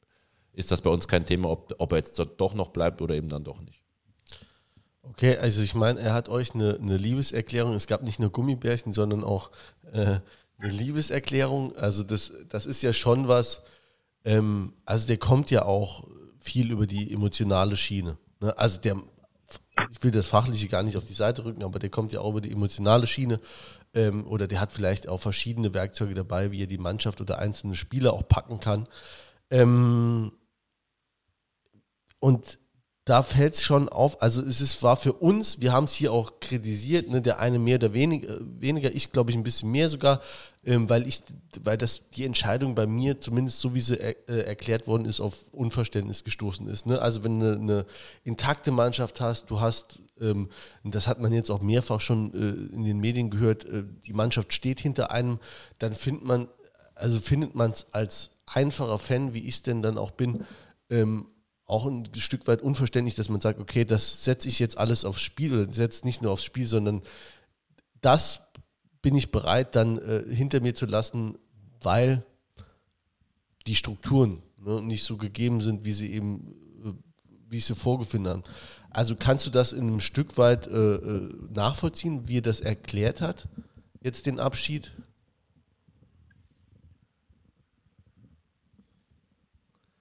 ist 0.53 0.71
das 0.71 0.81
bei 0.81 0.89
uns 0.89 1.07
kein 1.07 1.25
Thema, 1.25 1.49
ob, 1.49 1.73
ob 1.77 1.91
er 1.91 1.97
jetzt 1.97 2.21
doch 2.37 2.53
noch 2.53 2.69
bleibt 2.69 3.01
oder 3.01 3.15
eben 3.15 3.29
dann 3.29 3.43
doch 3.43 3.59
nicht. 3.61 3.83
Okay, 5.03 5.37
also 5.37 5.61
ich 5.61 5.75
meine, 5.75 5.99
er 5.99 6.13
hat 6.13 6.29
euch 6.29 6.55
eine, 6.55 6.75
eine 6.75 6.95
Liebeserklärung, 6.95 7.73
es 7.73 7.87
gab 7.87 8.03
nicht 8.03 8.19
nur 8.19 8.29
Gummibärchen, 8.29 8.93
sondern 8.93 9.23
auch 9.23 9.51
äh, 9.91 10.19
eine 10.57 10.71
Liebeserklärung. 10.71 11.75
Also 11.75 12.03
das, 12.03 12.31
das 12.47 12.65
ist 12.65 12.81
ja 12.83 12.93
schon 12.93 13.27
was, 13.27 13.61
ähm, 14.23 14.73
also 14.85 15.07
der 15.07 15.17
kommt 15.17 15.51
ja 15.51 15.65
auch 15.65 16.07
viel 16.39 16.71
über 16.71 16.87
die 16.87 17.11
emotionale 17.11 17.75
Schiene. 17.75 18.17
Ne? 18.39 18.57
Also 18.57 18.79
der, 18.79 18.95
ich 19.91 20.01
will 20.03 20.11
das 20.11 20.27
Fachliche 20.27 20.69
gar 20.69 20.83
nicht 20.83 20.95
auf 20.95 21.03
die 21.03 21.13
Seite 21.13 21.43
rücken, 21.43 21.63
aber 21.63 21.79
der 21.79 21.89
kommt 21.89 22.13
ja 22.13 22.21
auch 22.21 22.31
über 22.31 22.41
die 22.41 22.51
emotionale 22.51 23.05
Schiene. 23.05 23.41
Ähm, 23.93 24.25
oder 24.25 24.47
der 24.47 24.61
hat 24.61 24.71
vielleicht 24.71 25.07
auch 25.07 25.19
verschiedene 25.19 25.73
Werkzeuge 25.73 26.13
dabei, 26.13 26.51
wie 26.51 26.63
er 26.63 26.67
die 26.67 26.77
Mannschaft 26.77 27.19
oder 27.19 27.39
einzelne 27.39 27.75
Spieler 27.75 28.13
auch 28.13 28.27
packen 28.27 28.59
kann. 28.59 28.87
Ähm, 29.49 30.31
und 32.23 32.57
da 33.03 33.21
fällt 33.21 33.55
es 33.55 33.63
schon 33.63 33.89
auf, 33.89 34.21
also 34.21 34.41
es 34.41 34.61
ist, 34.61 34.81
war 34.81 34.95
für 34.95 35.11
uns, 35.11 35.59
wir 35.59 35.73
haben 35.73 35.83
es 35.83 35.93
hier 35.93 36.13
auch 36.13 36.39
kritisiert, 36.39 37.09
ne, 37.09 37.21
der 37.21 37.39
eine 37.39 37.59
mehr 37.59 37.75
oder 37.75 37.93
weniger, 37.93 38.37
weniger 38.39 38.95
ich 38.95 39.11
glaube 39.11 39.29
ich 39.29 39.35
ein 39.35 39.43
bisschen 39.43 39.71
mehr 39.71 39.89
sogar, 39.89 40.21
ähm, 40.63 40.89
weil 40.89 41.05
ich, 41.05 41.21
weil 41.61 41.77
das 41.77 42.09
die 42.11 42.23
Entscheidung 42.23 42.75
bei 42.75 42.87
mir, 42.87 43.19
zumindest 43.19 43.59
so 43.59 43.75
wie 43.75 43.81
sie 43.81 43.99
er, 43.99 44.15
äh, 44.29 44.45
erklärt 44.45 44.87
worden 44.87 45.03
ist, 45.03 45.19
auf 45.19 45.43
Unverständnis 45.51 46.23
gestoßen 46.23 46.65
ist. 46.69 46.85
Ne? 46.85 47.01
Also 47.01 47.25
wenn 47.25 47.41
du 47.41 47.45
eine, 47.47 47.55
eine 47.57 47.85
intakte 48.23 48.71
Mannschaft 48.71 49.19
hast, 49.19 49.51
du 49.51 49.59
hast, 49.59 49.99
ähm, 50.21 50.47
das 50.85 51.09
hat 51.09 51.19
man 51.19 51.33
jetzt 51.33 51.51
auch 51.51 51.61
mehrfach 51.61 51.99
schon 51.99 52.33
äh, 52.33 52.73
in 52.73 52.85
den 52.85 53.01
Medien 53.01 53.31
gehört, 53.31 53.65
äh, 53.65 53.83
die 54.05 54.13
Mannschaft 54.13 54.53
steht 54.53 54.79
hinter 54.79 55.11
einem, 55.11 55.39
dann 55.77 55.93
findet 55.93 56.23
man, 56.23 56.47
also 56.95 57.19
findet 57.19 57.53
man 57.53 57.71
es 57.71 57.87
als 57.91 58.29
einfacher 58.45 58.97
Fan, 58.97 59.33
wie 59.33 59.45
ich 59.45 59.55
es 59.55 59.63
denn 59.63 59.81
dann 59.81 59.97
auch 59.97 60.11
bin, 60.11 60.45
ähm, 60.89 61.25
auch 61.65 61.85
ein 61.85 62.03
Stück 62.15 62.47
weit 62.47 62.61
unverständlich, 62.61 63.15
dass 63.15 63.29
man 63.29 63.39
sagt, 63.39 63.59
okay, 63.59 63.85
das 63.85 64.23
setze 64.23 64.47
ich 64.47 64.59
jetzt 64.59 64.77
alles 64.77 65.05
aufs 65.05 65.21
Spiel 65.21 65.53
oder 65.53 65.71
setze 65.71 66.05
nicht 66.05 66.21
nur 66.21 66.31
aufs 66.31 66.43
Spiel, 66.43 66.67
sondern 66.67 67.01
das 68.01 68.43
bin 69.01 69.15
ich 69.15 69.31
bereit 69.31 69.75
dann 69.75 69.97
äh, 69.97 70.23
hinter 70.33 70.59
mir 70.59 70.75
zu 70.75 70.85
lassen, 70.85 71.37
weil 71.81 72.25
die 73.67 73.75
Strukturen 73.75 74.43
ne, 74.57 74.81
nicht 74.81 75.03
so 75.03 75.17
gegeben 75.17 75.61
sind, 75.61 75.85
wie 75.85 75.93
sie 75.93 76.11
eben, 76.11 76.55
äh, 76.83 76.93
wie 77.49 77.57
ich 77.57 77.65
sie 77.65 77.75
vorgefunden 77.75 78.31
habe. 78.31 78.43
Also 78.89 79.15
kannst 79.15 79.45
du 79.45 79.49
das 79.49 79.73
in 79.73 79.87
einem 79.87 79.99
Stück 79.99 80.37
weit 80.37 80.67
äh, 80.67 80.95
äh 80.95 81.29
nachvollziehen, 81.53 82.27
wie 82.27 82.37
er 82.37 82.41
das 82.41 82.61
erklärt 82.61 83.21
hat, 83.21 83.47
jetzt 84.01 84.25
den 84.25 84.39
Abschied? 84.39 84.91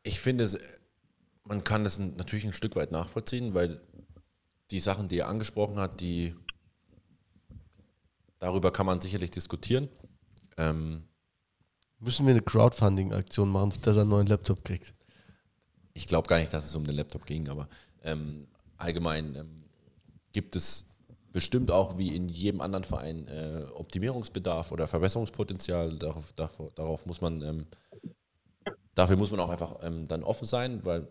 Ich 0.02 0.20
finde 0.20 0.44
es 0.44 0.58
man 1.44 1.64
kann 1.64 1.84
das 1.84 1.98
natürlich 1.98 2.44
ein 2.44 2.52
Stück 2.52 2.76
weit 2.76 2.92
nachvollziehen, 2.92 3.54
weil 3.54 3.80
die 4.70 4.80
Sachen, 4.80 5.08
die 5.08 5.18
er 5.18 5.28
angesprochen 5.28 5.78
hat, 5.78 6.00
die 6.00 6.34
darüber 8.38 8.72
kann 8.72 8.86
man 8.86 9.00
sicherlich 9.00 9.30
diskutieren. 9.30 9.88
Ähm, 10.56 11.04
Müssen 11.98 12.26
wir 12.26 12.32
eine 12.32 12.42
Crowdfunding-Aktion 12.42 13.48
machen, 13.48 13.72
dass 13.82 13.96
er 13.96 14.02
einen 14.02 14.10
neuen 14.10 14.26
Laptop 14.26 14.64
kriegt? 14.64 14.92
Ich 15.94 16.08
glaube 16.08 16.26
gar 16.26 16.38
nicht, 16.38 16.52
dass 16.52 16.64
es 16.64 16.74
um 16.74 16.84
den 16.84 16.96
Laptop 16.96 17.26
ging, 17.26 17.48
aber 17.48 17.68
ähm, 18.02 18.48
allgemein 18.76 19.36
ähm, 19.36 19.64
gibt 20.32 20.56
es 20.56 20.88
bestimmt 21.32 21.70
auch 21.70 21.98
wie 21.98 22.14
in 22.14 22.28
jedem 22.28 22.60
anderen 22.60 22.84
Verein 22.84 23.28
äh, 23.28 23.66
Optimierungsbedarf 23.74 24.72
oder 24.72 24.88
Verbesserungspotenzial. 24.88 25.96
Darauf, 25.96 26.32
darauf, 26.32 26.74
darauf 26.74 27.06
muss 27.06 27.20
man, 27.20 27.40
ähm, 27.42 27.66
dafür 28.94 29.16
muss 29.16 29.30
man 29.30 29.40
auch 29.40 29.50
einfach 29.50 29.76
ähm, 29.82 30.06
dann 30.06 30.24
offen 30.24 30.46
sein, 30.46 30.84
weil 30.84 31.08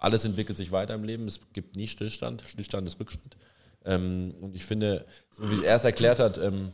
alles 0.00 0.24
entwickelt 0.24 0.58
sich 0.58 0.72
weiter 0.72 0.94
im 0.94 1.04
Leben. 1.04 1.26
Es 1.26 1.40
gibt 1.52 1.76
nie 1.76 1.86
Stillstand. 1.86 2.42
Stillstand 2.42 2.86
ist 2.88 2.98
Rückschritt. 2.98 3.36
Ähm, 3.84 4.34
und 4.40 4.56
ich 4.56 4.64
finde, 4.64 5.06
so 5.30 5.50
wie 5.50 5.64
er 5.64 5.76
es 5.76 5.84
erklärt 5.84 6.18
hat, 6.18 6.38
ähm, 6.38 6.72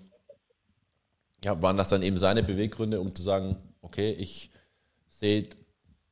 ja, 1.44 1.60
waren 1.60 1.76
das 1.76 1.88
dann 1.88 2.02
eben 2.02 2.18
seine 2.18 2.42
Beweggründe, 2.42 3.00
um 3.00 3.14
zu 3.14 3.22
sagen, 3.22 3.56
okay, 3.82 4.12
ich 4.12 4.50
sehe 5.08 5.48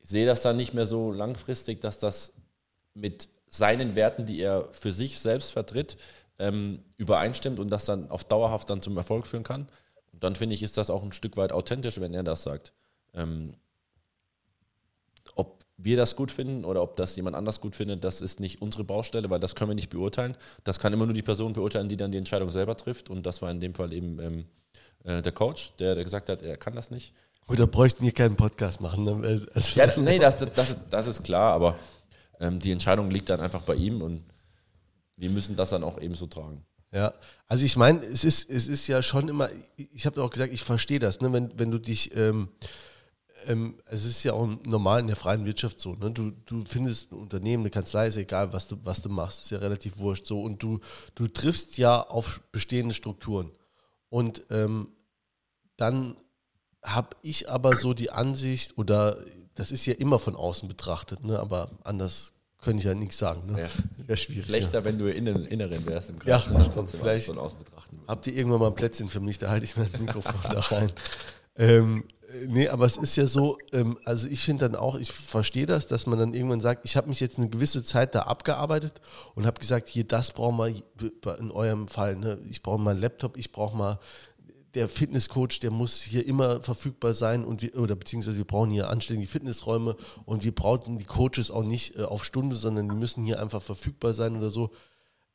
seh 0.01 0.25
das 0.25 0.41
dann 0.41 0.55
nicht 0.55 0.73
mehr 0.73 0.85
so 0.85 1.11
langfristig, 1.11 1.81
dass 1.81 1.97
das 1.97 2.33
mit 2.93 3.27
seinen 3.47 3.95
Werten, 3.95 4.25
die 4.25 4.39
er 4.39 4.69
für 4.71 4.91
sich 4.91 5.19
selbst 5.19 5.51
vertritt, 5.51 5.97
ähm, 6.37 6.83
übereinstimmt 6.97 7.59
und 7.59 7.69
das 7.69 7.85
dann 7.85 8.11
auf 8.11 8.23
dauerhaft 8.23 8.69
dann 8.69 8.81
zum 8.81 8.95
Erfolg 8.97 9.25
führen 9.25 9.43
kann. 9.43 9.67
Und 10.13 10.23
dann 10.23 10.35
finde 10.35 10.53
ich, 10.53 10.61
ist 10.61 10.77
das 10.77 10.89
auch 10.89 11.01
ein 11.01 11.11
Stück 11.11 11.37
weit 11.37 11.51
authentisch, 11.51 11.99
wenn 11.99 12.13
er 12.13 12.23
das 12.23 12.43
sagt. 12.43 12.73
Ähm, 13.13 13.55
ob 15.33 15.64
wir 15.77 15.97
das 15.97 16.15
gut 16.15 16.31
finden 16.31 16.63
oder 16.63 16.81
ob 16.81 16.95
das 16.95 17.15
jemand 17.15 17.35
anders 17.35 17.59
gut 17.59 17.75
findet, 17.75 18.03
das 18.03 18.21
ist 18.21 18.39
nicht 18.39 18.61
unsere 18.61 18.83
Baustelle, 18.83 19.29
weil 19.29 19.39
das 19.39 19.55
können 19.55 19.71
wir 19.71 19.75
nicht 19.75 19.89
beurteilen. 19.89 20.37
Das 20.63 20.79
kann 20.79 20.93
immer 20.93 21.05
nur 21.05 21.13
die 21.13 21.21
Person 21.21 21.53
beurteilen, 21.53 21.89
die 21.89 21.97
dann 21.97 22.11
die 22.11 22.17
Entscheidung 22.17 22.49
selber 22.49 22.77
trifft. 22.77 23.09
Und 23.09 23.25
das 23.25 23.41
war 23.41 23.51
in 23.51 23.59
dem 23.59 23.73
Fall 23.73 23.91
eben 23.91 24.19
ähm, 24.19 24.45
äh, 25.03 25.21
der 25.21 25.31
Coach, 25.31 25.73
der, 25.79 25.95
der, 25.95 26.03
gesagt 26.03 26.29
hat, 26.29 26.41
er 26.43 26.57
kann 26.57 26.75
das 26.75 26.91
nicht. 26.91 27.13
Oder 27.47 27.67
bräuchten 27.67 28.03
wir 28.03 28.11
keinen 28.11 28.35
Podcast 28.35 28.81
machen. 28.81 29.03
Ne? 29.03 29.47
Also 29.53 29.79
Ja, 29.79 29.91
nee, 29.97 30.17
das, 30.17 30.37
das, 30.37 30.77
das 30.89 31.07
ist 31.07 31.23
klar, 31.23 31.53
aber 31.53 31.77
ähm, 32.39 32.59
die 32.59 32.71
Entscheidung 32.71 33.11
liegt 33.11 33.29
dann 33.29 33.39
einfach 33.39 33.61
bei 33.61 33.75
ihm 33.75 34.01
und 34.01 34.23
wir 35.17 35.29
müssen 35.29 35.55
das 35.55 35.69
dann 35.69 35.83
auch 35.83 35.99
ebenso 35.99 36.27
tragen. 36.27 36.65
Ja, 36.91 37.13
also 37.47 37.65
ich 37.65 37.75
meine, 37.75 37.99
es 37.99 38.23
ist, 38.23 38.49
es 38.49 38.67
ist 38.67 38.87
ja 38.87 39.01
schon 39.01 39.27
immer, 39.27 39.49
ich 39.75 40.05
habe 40.05 40.23
auch 40.23 40.29
gesagt, 40.29 40.53
ich 40.53 40.63
verstehe 40.63 40.99
das, 40.99 41.19
ne? 41.19 41.31
wenn, 41.33 41.57
wenn 41.59 41.69
du 41.69 41.77
dich, 41.77 42.15
ähm, 42.15 42.49
ähm, 43.47 43.75
es 43.85 44.05
ist 44.05 44.23
ja 44.23 44.33
auch 44.33 44.47
normal 44.65 44.99
in 45.01 45.07
der 45.07 45.15
freien 45.15 45.45
Wirtschaft 45.45 45.79
so, 45.79 45.93
ne? 45.95 46.11
du, 46.11 46.31
du 46.45 46.63
findest 46.67 47.11
ein 47.11 47.19
Unternehmen, 47.19 47.63
eine 47.63 47.69
Kanzlei, 47.69 48.07
ist 48.07 48.17
egal, 48.17 48.53
was 48.53 48.67
du, 48.67 48.77
was 48.83 49.01
du 49.01 49.09
machst, 49.09 49.43
ist 49.43 49.51
ja 49.51 49.59
relativ 49.59 49.97
wurscht 49.97 50.27
so 50.27 50.41
und 50.41 50.61
du, 50.61 50.79
du 51.15 51.27
triffst 51.27 51.77
ja 51.77 52.01
auf 52.01 52.41
bestehende 52.51 52.93
Strukturen 52.93 53.51
und 54.09 54.43
ähm, 54.49 54.89
dann 55.77 56.15
habe 56.83 57.15
ich 57.21 57.49
aber 57.49 57.75
so 57.75 57.93
die 57.93 58.11
Ansicht, 58.11 58.77
oder 58.77 59.17
das 59.55 59.71
ist 59.71 59.85
ja 59.85 59.93
immer 59.95 60.19
von 60.19 60.35
außen 60.35 60.67
betrachtet, 60.67 61.23
ne? 61.23 61.39
aber 61.39 61.71
anders 61.83 62.33
könnte 62.61 62.79
ich 62.79 62.85
ja 62.85 62.93
nichts 62.93 63.17
sagen. 63.17 63.51
Ne? 63.51 63.61
Ja. 63.61 63.67
Wäre 64.07 64.17
schwierig. 64.17 64.45
Schlechter, 64.45 64.83
wenn 64.83 64.97
du 64.97 65.11
innen, 65.11 65.45
Inneren 65.45 65.85
wärst 65.85 66.09
im 66.09 66.17
Ja, 66.25 66.39
Kreis 66.39 66.45
stimmt, 66.45 66.73
trotzdem 66.73 66.99
vielleicht. 66.99 67.25
von 67.25 67.37
außen 67.37 67.57
betrachten 67.57 67.91
würdest. 67.97 68.09
Habt 68.09 68.27
ihr 68.27 68.33
irgendwann 68.35 68.59
mal 68.59 68.67
ein 68.67 68.75
Plätzchen 68.75 69.09
für 69.09 69.19
mich? 69.19 69.37
Da 69.37 69.49
halte 69.49 69.65
ich 69.65 69.75
mein 69.77 69.89
Mikrofon 69.99 70.35
da 70.49 70.59
rein. 70.59 70.91
Ähm, 71.57 72.03
äh, 72.03 72.14
nee, 72.47 72.67
aber 72.67 72.85
es 72.85 72.97
ist 72.97 73.15
ja 73.15 73.27
so, 73.27 73.57
ähm, 73.71 73.97
also 74.05 74.27
ich 74.27 74.41
finde 74.41 74.69
dann 74.69 74.75
auch, 74.75 74.95
ich 74.95 75.11
verstehe 75.11 75.65
das, 75.65 75.87
dass 75.87 76.05
man 76.05 76.19
dann 76.19 76.33
irgendwann 76.33 76.61
sagt, 76.61 76.85
ich 76.85 76.97
habe 76.97 77.07
mich 77.07 77.19
jetzt 77.19 77.37
eine 77.37 77.49
gewisse 77.49 77.83
Zeit 77.83 78.15
da 78.15 78.21
abgearbeitet 78.21 79.01
und 79.35 79.45
habe 79.45 79.59
gesagt, 79.59 79.89
hier, 79.89 80.03
das 80.03 80.31
brauchen 80.31 80.57
wir 80.57 81.39
in 81.39 81.51
eurem 81.51 81.87
Fall, 81.87 82.15
ne? 82.15 82.39
ich 82.49 82.63
brauche 82.63 82.79
mal 82.79 82.91
einen 82.91 83.01
Laptop, 83.01 83.37
ich 83.37 83.51
brauche 83.51 83.75
mal, 83.75 83.99
der 84.75 84.89
Fitnesscoach, 84.89 85.59
der 85.61 85.71
muss 85.71 86.01
hier 86.01 86.27
immer 86.27 86.61
verfügbar 86.61 87.13
sein 87.13 87.45
und 87.45 87.61
wir, 87.61 87.75
oder 87.77 87.95
beziehungsweise 87.95 88.37
wir 88.37 88.45
brauchen 88.45 88.71
hier 88.71 88.89
anständige 88.89 89.29
Fitnessräume 89.29 89.95
und 90.25 90.43
wir 90.43 90.53
brauchen 90.53 90.97
die 90.97 91.05
Coaches 91.05 91.49
auch 91.49 91.63
nicht 91.63 91.95
äh, 91.95 92.03
auf 92.03 92.23
Stunde, 92.25 92.55
sondern 92.55 92.89
die 92.89 92.95
müssen 92.95 93.25
hier 93.25 93.41
einfach 93.41 93.61
verfügbar 93.61 94.13
sein 94.13 94.35
oder 94.35 94.49
so. 94.49 94.71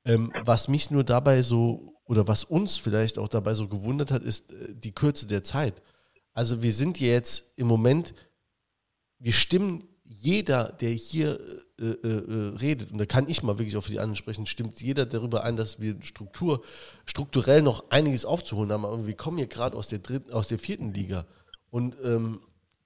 Ähm, 0.04 0.32
was 0.44 0.68
mich 0.68 0.90
nur 0.90 1.04
dabei 1.04 1.42
so, 1.42 1.94
oder 2.04 2.28
was 2.28 2.44
uns 2.44 2.76
vielleicht 2.76 3.18
auch 3.18 3.28
dabei 3.28 3.54
so 3.54 3.68
gewundert 3.68 4.10
hat, 4.10 4.22
ist 4.22 4.52
äh, 4.52 4.74
die 4.74 4.92
Kürze 4.92 5.26
der 5.26 5.42
Zeit. 5.42 5.82
Also 6.32 6.62
wir 6.62 6.72
sind 6.72 7.00
jetzt 7.00 7.52
im 7.56 7.66
Moment, 7.66 8.14
wir 9.18 9.32
stimmen, 9.32 9.84
jeder, 10.04 10.72
der 10.72 10.90
hier 10.90 11.38
äh, 11.78 11.84
äh, 11.84 12.08
äh, 12.08 12.56
redet, 12.58 12.90
und 12.90 12.98
da 12.98 13.06
kann 13.06 13.28
ich 13.28 13.42
mal 13.42 13.58
wirklich 13.58 13.76
auch 13.76 13.82
für 13.82 13.92
die 13.92 14.00
anderen 14.00 14.16
sprechen, 14.16 14.46
stimmt 14.46 14.80
jeder 14.80 15.06
darüber 15.06 15.44
ein, 15.44 15.56
dass 15.56 15.78
wir 15.78 16.02
Struktur, 16.02 16.62
strukturell 17.06 17.62
noch 17.62 17.90
einiges 17.90 18.24
aufzuholen 18.24 18.72
haben. 18.72 18.84
Aber 18.84 19.06
wir 19.06 19.14
kommen 19.14 19.38
hier 19.38 19.46
gerade 19.46 19.76
aus 19.76 19.88
der 19.88 20.00
dritten, 20.00 20.32
aus 20.32 20.48
der 20.48 20.58
vierten 20.58 20.92
Liga 20.92 21.26
und, 21.70 21.96
ähm, 22.02 22.40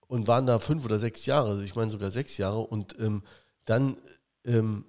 und 0.06 0.28
waren 0.28 0.46
da 0.46 0.58
fünf 0.58 0.84
oder 0.84 0.98
sechs 0.98 1.24
Jahre, 1.24 1.64
ich 1.64 1.74
meine 1.74 1.90
sogar 1.90 2.10
sechs 2.10 2.36
Jahre, 2.36 2.60
und 2.60 2.98
ähm, 2.98 3.22
dann 3.64 3.96
ähm, 4.44 4.84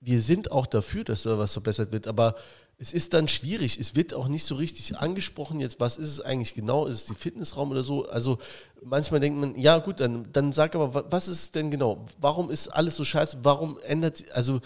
wir 0.00 0.20
sind 0.20 0.52
auch 0.52 0.66
dafür, 0.66 1.04
dass 1.04 1.24
da 1.24 1.38
was 1.38 1.52
verbessert 1.52 1.92
wird, 1.92 2.06
aber 2.06 2.36
es 2.84 2.92
ist 2.92 3.14
dann 3.14 3.28
schwierig. 3.28 3.80
Es 3.80 3.96
wird 3.96 4.12
auch 4.12 4.28
nicht 4.28 4.44
so 4.44 4.56
richtig 4.56 4.94
angesprochen. 4.98 5.58
Jetzt, 5.58 5.80
was 5.80 5.96
ist 5.96 6.10
es 6.10 6.20
eigentlich 6.20 6.52
genau? 6.52 6.84
Ist 6.84 6.96
es 6.98 7.04
die 7.06 7.14
Fitnessraum 7.14 7.70
oder 7.70 7.82
so? 7.82 8.06
Also 8.10 8.36
manchmal 8.82 9.20
denkt 9.20 9.38
man, 9.40 9.56
ja 9.58 9.78
gut, 9.78 10.00
dann, 10.00 10.30
dann 10.34 10.52
sag 10.52 10.74
aber, 10.74 10.92
wa- 10.92 11.04
was 11.08 11.26
ist 11.26 11.54
denn 11.54 11.70
genau? 11.70 12.04
Warum 12.20 12.50
ist 12.50 12.68
alles 12.68 12.96
so 12.96 13.02
scheiße? 13.02 13.38
Warum 13.42 13.78
ändert, 13.86 14.30
also 14.32 14.60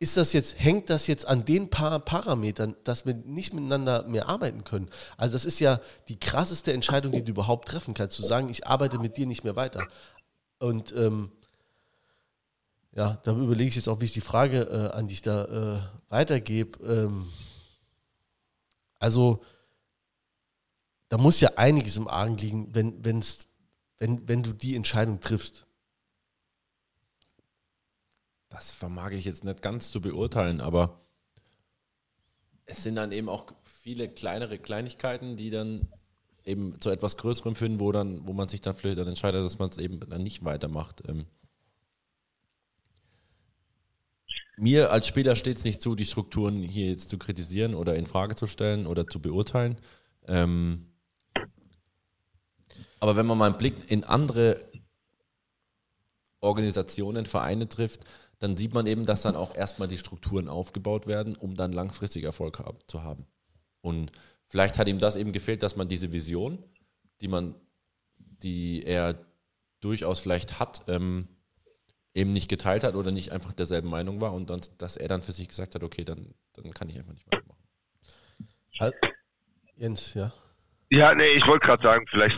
ist 0.00 0.16
das 0.16 0.32
jetzt, 0.32 0.58
hängt 0.58 0.90
das 0.90 1.06
jetzt 1.06 1.24
an 1.28 1.44
den 1.44 1.70
paar 1.70 2.00
Parametern, 2.00 2.74
dass 2.82 3.06
wir 3.06 3.14
nicht 3.14 3.54
miteinander 3.54 4.08
mehr 4.08 4.28
arbeiten 4.28 4.64
können? 4.64 4.88
Also 5.16 5.34
das 5.34 5.44
ist 5.44 5.60
ja 5.60 5.80
die 6.08 6.18
krasseste 6.18 6.72
Entscheidung, 6.72 7.12
die 7.12 7.22
du 7.22 7.30
überhaupt 7.30 7.68
treffen 7.68 7.94
kannst, 7.94 8.16
zu 8.16 8.22
sagen, 8.24 8.48
ich 8.48 8.66
arbeite 8.66 8.98
mit 8.98 9.16
dir 9.16 9.26
nicht 9.26 9.44
mehr 9.44 9.54
weiter. 9.54 9.86
Und 10.58 10.92
ähm, 10.96 11.30
ja, 12.92 13.20
da 13.22 13.36
überlege 13.36 13.68
ich 13.68 13.76
jetzt 13.76 13.88
auch, 13.88 14.00
wie 14.00 14.06
ich 14.06 14.12
die 14.14 14.20
Frage 14.20 14.62
äh, 14.62 14.96
an 14.98 15.06
dich 15.06 15.22
da 15.22 15.44
äh, 15.44 15.78
weitergebe. 16.08 16.84
Ähm, 16.84 17.28
also, 19.02 19.42
da 21.08 21.18
muss 21.18 21.40
ja 21.40 21.54
einiges 21.56 21.96
im 21.96 22.06
Argen 22.06 22.36
liegen, 22.38 22.72
wenn, 22.72 23.04
wenn's, 23.04 23.48
wenn, 23.98 24.28
wenn 24.28 24.44
du 24.44 24.52
die 24.52 24.76
Entscheidung 24.76 25.20
triffst. 25.20 25.66
Das 28.48 28.70
vermag 28.70 29.10
ich 29.10 29.24
jetzt 29.24 29.42
nicht 29.42 29.60
ganz 29.60 29.90
zu 29.90 30.00
beurteilen, 30.00 30.60
aber 30.60 31.00
es 32.64 32.84
sind 32.84 32.94
dann 32.94 33.10
eben 33.10 33.28
auch 33.28 33.46
viele 33.64 34.08
kleinere 34.08 34.58
Kleinigkeiten, 34.58 35.36
die 35.36 35.50
dann 35.50 35.88
eben 36.44 36.80
zu 36.80 36.90
etwas 36.90 37.16
Größerem 37.16 37.56
führen, 37.56 37.80
wo 37.80 37.90
dann, 37.90 38.28
wo 38.28 38.32
man 38.32 38.46
sich 38.46 38.60
dann 38.60 38.76
vielleicht 38.76 38.98
dann 38.98 39.08
entscheidet, 39.08 39.44
dass 39.44 39.58
man 39.58 39.68
es 39.70 39.78
eben 39.78 39.98
dann 39.98 40.22
nicht 40.22 40.44
weitermacht. 40.44 41.02
Ähm 41.08 41.26
mir 44.56 44.90
als 44.90 45.06
Spieler 45.06 45.36
steht 45.36 45.58
es 45.58 45.64
nicht 45.64 45.82
zu, 45.82 45.94
die 45.94 46.04
Strukturen 46.04 46.62
hier 46.62 46.88
jetzt 46.88 47.10
zu 47.10 47.18
kritisieren 47.18 47.74
oder 47.74 47.96
in 47.96 48.06
Frage 48.06 48.36
zu 48.36 48.46
stellen 48.46 48.86
oder 48.86 49.06
zu 49.06 49.20
beurteilen. 49.20 49.76
Ähm 50.26 50.88
aber 53.00 53.16
wenn 53.16 53.26
man 53.26 53.38
mal 53.38 53.46
einen 53.46 53.58
Blick 53.58 53.90
in 53.90 54.04
andere 54.04 54.70
Organisationen, 56.40 57.26
Vereine 57.26 57.68
trifft, 57.68 58.04
dann 58.38 58.56
sieht 58.56 58.74
man 58.74 58.86
eben, 58.86 59.06
dass 59.06 59.22
dann 59.22 59.36
auch 59.36 59.54
erstmal 59.54 59.88
die 59.88 59.98
Strukturen 59.98 60.48
aufgebaut 60.48 61.06
werden, 61.06 61.36
um 61.36 61.54
dann 61.54 61.72
langfristig 61.72 62.24
Erfolg 62.24 62.62
zu 62.88 63.02
haben. 63.02 63.26
Und 63.80 64.10
vielleicht 64.48 64.78
hat 64.78 64.88
ihm 64.88 64.98
das 64.98 65.16
eben 65.16 65.32
gefehlt, 65.32 65.62
dass 65.62 65.76
man 65.76 65.88
diese 65.88 66.12
Vision, 66.12 66.62
die 67.20 67.28
man, 67.28 67.54
die 68.18 68.82
er 68.82 69.24
durchaus 69.80 70.20
vielleicht 70.20 70.58
hat, 70.58 70.82
ähm, 70.88 71.28
eben 72.14 72.30
nicht 72.30 72.48
geteilt 72.48 72.84
hat 72.84 72.94
oder 72.94 73.10
nicht 73.10 73.32
einfach 73.32 73.52
derselben 73.52 73.88
Meinung 73.88 74.20
war 74.20 74.34
und 74.34 74.50
dann, 74.50 74.60
dass 74.78 74.96
er 74.96 75.08
dann 75.08 75.22
für 75.22 75.32
sich 75.32 75.48
gesagt 75.48 75.74
hat, 75.74 75.82
okay, 75.82 76.04
dann, 76.04 76.34
dann 76.52 76.72
kann 76.74 76.88
ich 76.88 76.98
einfach 76.98 77.12
nicht 77.14 77.26
weitermachen. 77.26 77.62
Al- 78.78 78.92
Jens, 79.76 80.14
ja. 80.14 80.32
Ja, 80.90 81.14
nee, 81.14 81.28
ich 81.36 81.46
wollte 81.46 81.66
gerade 81.66 81.82
sagen, 81.82 82.04
vielleicht 82.10 82.36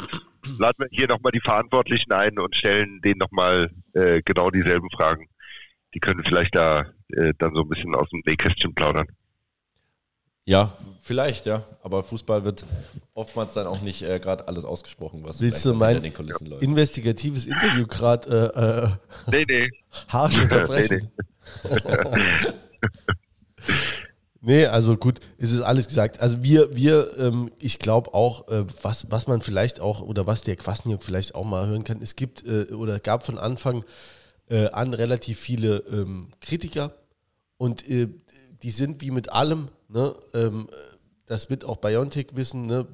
laden 0.58 0.78
wir 0.78 0.88
hier 0.90 1.08
nochmal 1.08 1.32
die 1.32 1.40
Verantwortlichen 1.40 2.12
ein 2.12 2.38
und 2.38 2.54
stellen 2.54 3.00
denen 3.00 3.18
nochmal 3.18 3.70
äh, 3.94 4.22
genau 4.24 4.50
dieselben 4.50 4.88
Fragen. 4.90 5.28
Die 5.94 6.00
können 6.00 6.22
vielleicht 6.24 6.54
da 6.54 6.92
äh, 7.08 7.32
dann 7.38 7.54
so 7.54 7.62
ein 7.62 7.68
bisschen 7.68 7.94
aus 7.94 8.08
dem 8.10 8.22
Nähkästchen 8.24 8.74
plaudern. 8.74 9.08
Ja, 10.44 10.76
vielleicht, 11.04 11.46
ja. 11.46 11.62
Aber 11.82 12.02
Fußball 12.02 12.44
wird 12.44 12.64
oftmals 13.14 13.54
dann 13.54 13.66
auch 13.66 13.80
nicht 13.80 14.02
äh, 14.02 14.18
gerade 14.18 14.48
alles 14.48 14.64
ausgesprochen, 14.64 15.20
was 15.22 15.40
Willst 15.40 15.64
du 15.64 15.74
mein 15.74 15.96
hinter 15.96 16.08
den 16.08 16.14
Kulissen 16.14 16.46
läuft. 16.46 16.62
investigatives 16.62 17.46
Interview 17.46 17.86
gerade 17.86 18.98
äh, 19.30 19.30
äh, 19.30 19.44
Nee, 19.44 19.44
nee. 19.48 19.70
harsch 20.08 20.38
unterbrechen? 20.42 21.10
Nee, 24.46 24.66
also 24.66 24.98
gut, 24.98 25.20
es 25.38 25.52
ist 25.52 25.62
alles 25.62 25.88
gesagt. 25.88 26.20
Also 26.20 26.42
wir, 26.42 26.76
wir, 26.76 27.16
ähm, 27.16 27.50
ich 27.58 27.78
glaube 27.78 28.12
auch, 28.12 28.46
äh, 28.48 28.66
was, 28.82 29.10
was 29.10 29.26
man 29.26 29.40
vielleicht 29.40 29.80
auch, 29.80 30.02
oder 30.02 30.26
was 30.26 30.42
der 30.42 30.56
Kwasniok 30.56 31.02
vielleicht 31.02 31.34
auch 31.34 31.44
mal 31.44 31.66
hören 31.66 31.82
kann, 31.82 32.02
es 32.02 32.14
gibt 32.14 32.46
äh, 32.46 32.70
oder 32.74 33.00
gab 33.00 33.24
von 33.24 33.38
Anfang 33.38 33.86
äh, 34.50 34.66
an 34.68 34.92
relativ 34.92 35.40
viele 35.40 35.78
ähm, 35.90 36.28
Kritiker 36.42 36.92
und 37.56 37.88
äh, 37.88 38.08
die 38.62 38.70
sind 38.70 39.00
wie 39.00 39.10
mit 39.10 39.32
allem, 39.32 39.68
ne, 39.88 40.14
ähm, 40.34 40.68
das 41.26 41.48
wird 41.48 41.64
auch 41.64 41.76
Biontech 41.76 42.28
wissen, 42.34 42.66
ne, 42.66 42.86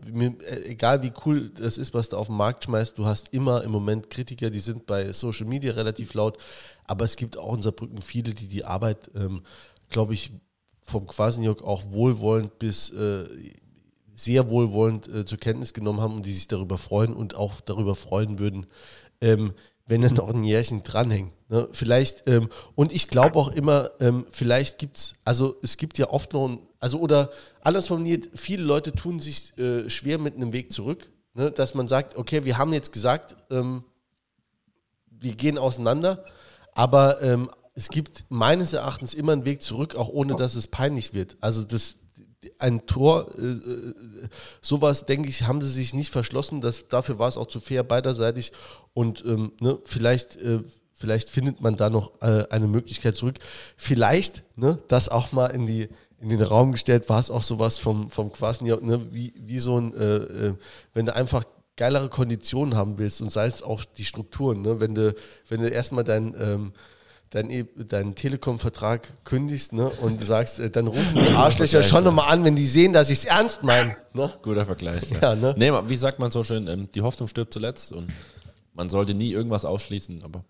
äh, 0.47 0.70
egal 0.70 1.02
wie 1.02 1.12
cool 1.24 1.51
das 1.51 1.78
ist, 1.78 1.94
was 1.94 2.09
du 2.09 2.16
auf 2.16 2.28
den 2.28 2.36
Markt 2.36 2.65
schmeißt, 2.65 2.97
du 2.97 3.07
hast 3.07 3.32
immer 3.32 3.65
im 3.65 3.73
Moment 3.73 4.11
Kritiker, 4.11 4.51
die 4.51 4.61
sind 4.61 4.86
bei 4.86 5.12
Social 5.12 5.47
Media 5.47 5.73
relativ 5.73 6.15
laut, 6.15 6.39
aber 6.85 7.05
es 7.05 7.16
gibt 7.16 7.36
auch 7.36 7.55
in 7.55 7.62
Saarbrücken 7.62 8.02
viele, 8.02 8.35
die 8.35 8.47
die 8.47 8.65
Arbeit, 8.65 9.11
ähm, 9.15 9.43
glaube 9.89 10.15
ich, 10.15 10.32
vom 10.82 11.07
Quasenjok 11.07 11.62
auch 11.62 11.85
wohlwollend 11.90 12.59
bis 12.59 12.90
äh, 12.90 13.24
sehr 14.15 14.51
wohlwollend 14.51 15.09
äh, 15.09 15.24
zur 15.24 15.39
Kenntnis 15.39 15.73
genommen 15.73 16.01
haben 16.01 16.15
und 16.15 16.27
die 16.27 16.32
sich 16.32 16.48
darüber 16.48 16.78
freuen 16.78 17.15
und 17.15 17.35
auch 17.35 17.61
darüber 17.61 17.94
freuen 17.94 18.39
würden, 18.39 18.66
ähm, 19.20 19.55
wenn 19.90 20.04
er 20.04 20.12
noch 20.12 20.28
ein 20.28 20.44
Jährchen 20.44 20.84
dranhängt. 20.84 21.32
Ne? 21.50 21.68
Vielleicht, 21.72 22.26
ähm, 22.28 22.48
und 22.76 22.92
ich 22.92 23.08
glaube 23.08 23.36
auch 23.38 23.50
immer, 23.50 23.90
ähm, 23.98 24.24
vielleicht 24.30 24.78
gibt 24.78 24.96
es, 24.96 25.12
also 25.24 25.56
es 25.62 25.76
gibt 25.76 25.98
ja 25.98 26.08
oft 26.08 26.32
noch, 26.32 26.48
ein, 26.48 26.60
also 26.78 27.00
oder 27.00 27.30
anders 27.60 27.88
formuliert, 27.88 28.28
viele 28.34 28.62
Leute 28.62 28.92
tun 28.92 29.18
sich 29.18 29.58
äh, 29.58 29.90
schwer 29.90 30.18
mit 30.18 30.36
einem 30.36 30.52
Weg 30.52 30.72
zurück, 30.72 31.10
ne? 31.34 31.50
dass 31.50 31.74
man 31.74 31.88
sagt, 31.88 32.16
okay, 32.16 32.44
wir 32.44 32.56
haben 32.56 32.72
jetzt 32.72 32.92
gesagt, 32.92 33.34
ähm, 33.50 33.82
wir 35.10 35.34
gehen 35.34 35.58
auseinander, 35.58 36.24
aber 36.72 37.20
ähm, 37.20 37.50
es 37.74 37.88
gibt 37.88 38.24
meines 38.28 38.72
Erachtens 38.72 39.12
immer 39.12 39.32
einen 39.32 39.44
Weg 39.44 39.60
zurück, 39.60 39.96
auch 39.96 40.08
ohne 40.08 40.36
dass 40.36 40.54
es 40.54 40.68
peinlich 40.68 41.14
wird. 41.14 41.36
Also 41.40 41.64
das 41.64 41.96
ein 42.58 42.86
Tor, 42.86 43.30
äh, 43.38 43.42
äh, 43.42 43.94
sowas 44.60 45.06
denke 45.06 45.28
ich, 45.28 45.44
haben 45.44 45.60
sie 45.60 45.70
sich 45.70 45.94
nicht 45.94 46.10
verschlossen. 46.10 46.60
Das, 46.60 46.88
dafür 46.88 47.18
war 47.18 47.28
es 47.28 47.36
auch 47.36 47.46
zu 47.46 47.60
fair 47.60 47.82
beiderseitig 47.82 48.52
und 48.94 49.24
ähm, 49.24 49.52
ne, 49.60 49.78
vielleicht, 49.84 50.36
äh, 50.36 50.60
vielleicht 50.92 51.30
findet 51.30 51.60
man 51.60 51.76
da 51.76 51.90
noch 51.90 52.20
äh, 52.22 52.46
eine 52.50 52.66
Möglichkeit 52.66 53.16
zurück. 53.16 53.36
Vielleicht, 53.76 54.44
ne, 54.56 54.78
das 54.88 55.08
auch 55.08 55.32
mal 55.32 55.46
in 55.48 55.66
die 55.66 55.88
in 56.20 56.28
den 56.28 56.42
Raum 56.42 56.72
gestellt, 56.72 57.08
war 57.08 57.18
es 57.18 57.30
auch 57.30 57.42
sowas 57.42 57.78
vom, 57.78 58.10
vom 58.10 58.30
Quasen, 58.30 58.66
ne, 58.66 59.06
wie, 59.10 59.32
wie 59.38 59.58
so 59.58 59.80
ein, 59.80 59.94
äh, 59.94 60.16
äh, 60.16 60.54
wenn 60.92 61.06
du 61.06 61.16
einfach 61.16 61.44
geilere 61.76 62.10
Konditionen 62.10 62.76
haben 62.76 62.98
willst 62.98 63.22
und 63.22 63.32
sei 63.32 63.46
es 63.46 63.62
auch 63.62 63.86
die 63.86 64.04
Strukturen, 64.04 64.60
ne? 64.60 64.80
wenn 64.80 64.94
du, 64.94 65.14
wenn 65.48 65.62
du 65.62 65.68
erstmal 65.68 66.04
dein, 66.04 66.34
ähm, 66.38 66.72
dein, 67.31 67.69
deinen 67.77 68.15
Telekom-Vertrag 68.15 69.24
kündigst 69.24 69.73
ne? 69.73 69.89
und 69.89 70.24
sagst, 70.24 70.61
äh, 70.61 70.70
dann 70.70 70.86
rufen 70.86 71.20
die 71.20 71.31
Arschlöcher 71.31 71.82
schon 71.82 72.05
nochmal 72.05 72.32
an, 72.32 72.44
wenn 72.44 72.57
die 72.57 72.66
sehen, 72.66 72.93
dass 72.93 73.11
ich 73.11 73.20
es 73.20 73.24
ernst 73.24 73.62
meine. 73.62 73.97
Ne? 74.12 74.32
Guter 74.43 74.66
Vergleich. 74.66 75.11
Ja, 75.23 75.35
ne? 75.35 75.55
Nee, 75.57 75.70
wie 75.70 75.97
sagt 75.97 76.19
man 76.19 76.31
so 76.31 76.44
schön, 76.44 76.66
ähm, 76.66 76.89
die 76.94 77.02
Hoffnung 77.02 77.28
stirbt 77.28 77.52
zuletzt 77.52 77.93
und 77.93 78.12
man 78.74 78.89
sollte 78.89 79.15
nie 79.15 79.31
irgendwas 79.31 79.65
ausschließen, 79.65 80.23
aber 80.23 80.44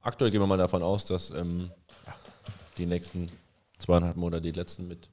aktuell 0.00 0.30
gehen 0.30 0.40
wir 0.40 0.46
mal 0.46 0.58
davon 0.58 0.82
aus, 0.82 1.04
dass 1.04 1.30
ähm, 1.30 1.70
ja, 2.06 2.14
die 2.78 2.86
nächsten 2.86 3.30
zweieinhalb 3.78 4.16
Monate 4.16 4.42
die 4.42 4.52
letzten 4.52 4.88
mit 4.88 5.08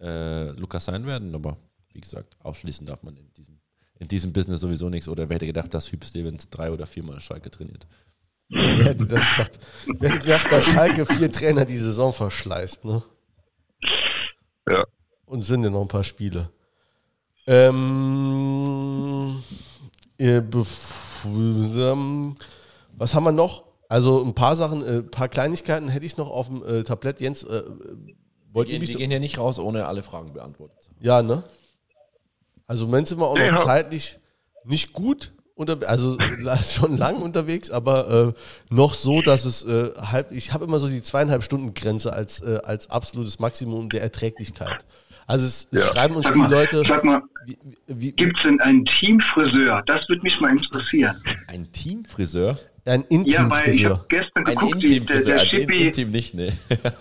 äh, 0.00 0.50
Lukas 0.50 0.86
sein 0.86 1.06
werden, 1.06 1.34
aber 1.34 1.56
wie 1.92 2.00
gesagt, 2.00 2.36
ausschließen 2.42 2.86
darf 2.86 3.02
man 3.02 3.16
in 3.16 3.32
diesem, 3.36 3.58
in 3.98 4.08
diesem 4.08 4.32
Business 4.32 4.60
sowieso 4.60 4.90
nichts. 4.90 5.08
Oder 5.08 5.28
wer 5.28 5.36
hätte 5.36 5.46
gedacht, 5.46 5.72
dass 5.72 5.90
Hüb 5.90 6.04
Stevens 6.04 6.50
drei 6.50 6.70
oder 6.70 6.86
viermal 6.86 7.20
Schalke 7.20 7.50
trainiert? 7.50 7.86
Wer 8.48 8.84
hätte 8.84 9.06
das 9.06 9.22
gedacht? 9.30 9.58
Wer 9.98 10.10
hätte 10.10 10.24
gedacht, 10.26 10.50
dass 10.52 10.64
Schalke 10.64 11.04
vier 11.06 11.30
Trainer 11.30 11.64
die 11.64 11.76
Saison 11.76 12.12
verschleißt, 12.12 12.84
ne? 12.84 13.02
Ja. 14.68 14.84
Und 15.24 15.42
sind 15.42 15.64
ja 15.64 15.70
noch 15.70 15.82
ein 15.82 15.88
paar 15.88 16.04
Spiele. 16.04 16.50
Ähm, 17.46 19.42
äh, 20.18 20.38
ähm, 20.38 22.34
was 22.96 23.14
haben 23.14 23.24
wir 23.24 23.32
noch? 23.32 23.64
Also 23.88 24.22
ein 24.24 24.34
paar 24.34 24.56
Sachen, 24.56 24.82
äh, 24.84 24.98
ein 24.98 25.10
paar 25.10 25.28
Kleinigkeiten 25.28 25.88
hätte 25.88 26.06
ich 26.06 26.16
noch 26.16 26.28
auf 26.30 26.48
dem 26.48 26.64
äh, 26.64 26.82
Tablett. 26.82 27.20
Jens, 27.20 27.44
äh, 27.44 27.62
wollt 28.52 28.68
ihr 28.68 28.78
die 28.80 28.86
doch- 28.92 28.98
gehen 28.98 29.10
hier 29.10 29.20
nicht 29.20 29.38
raus, 29.38 29.58
ohne 29.60 29.86
alle 29.86 30.02
Fragen 30.02 30.32
beantwortet 30.32 30.82
zu 30.82 30.90
haben. 30.90 30.96
Ja, 31.04 31.22
ne? 31.22 31.44
Also 32.66 32.84
im 32.84 32.90
Moment 32.90 33.06
sind 33.08 33.20
wir 33.20 33.26
auch 33.28 33.36
noch 33.38 33.44
Ja. 33.44 33.56
zeitlich 33.56 34.18
nicht 34.64 34.92
gut 34.92 35.32
unter, 35.56 35.78
also 35.88 36.16
schon 36.64 36.96
lang 36.96 37.16
unterwegs, 37.16 37.70
aber 37.70 38.34
äh, 38.36 38.74
noch 38.74 38.94
so, 38.94 39.22
dass 39.22 39.44
es 39.44 39.64
äh, 39.64 39.90
halb, 39.96 40.30
ich 40.30 40.52
habe 40.52 40.64
immer 40.64 40.78
so 40.78 40.86
die 40.86 41.02
zweieinhalb 41.02 41.42
Stunden 41.42 41.74
Grenze 41.74 42.12
als, 42.12 42.40
äh, 42.42 42.60
als 42.62 42.88
absolutes 42.90 43.40
Maximum 43.40 43.88
der 43.88 44.02
Erträglichkeit. 44.02 44.86
Also 45.26 45.44
es, 45.46 45.66
es 45.72 45.80
Ja. 45.80 45.92
schreiben 45.92 46.14
uns 46.14 46.26
Sag 46.26 46.34
die 46.34 46.40
mal, 46.40 46.50
Leute, 46.50 46.82
sag 46.86 47.02
mal, 47.04 47.20
wie, 47.46 47.58
wie, 47.88 48.12
gibt 48.12 48.36
es 48.36 48.42
denn 48.44 48.60
einen 48.60 48.84
Teamfriseur? 48.84 49.82
Das 49.86 50.08
würde 50.08 50.22
mich 50.22 50.38
mal 50.40 50.50
interessieren. 50.52 51.20
Ein 51.48 51.72
Teamfriseur? 51.72 52.56
ein 52.84 53.04
Ja, 53.24 53.50
weil 53.50 53.70
ich 53.74 53.82
Intimfriseur. 53.82 53.90
habe 53.90 54.06
gestern 54.08 54.46
Ein 54.46 54.54
geguckt, 54.54 54.74
die, 54.76 54.86
der, 54.86 54.96
Intimfriseur? 54.98 55.34
der 55.34 55.46
Schippi, 55.46 55.86
Intim 55.88 56.10
nicht, 56.12 56.34
ne. 56.34 56.52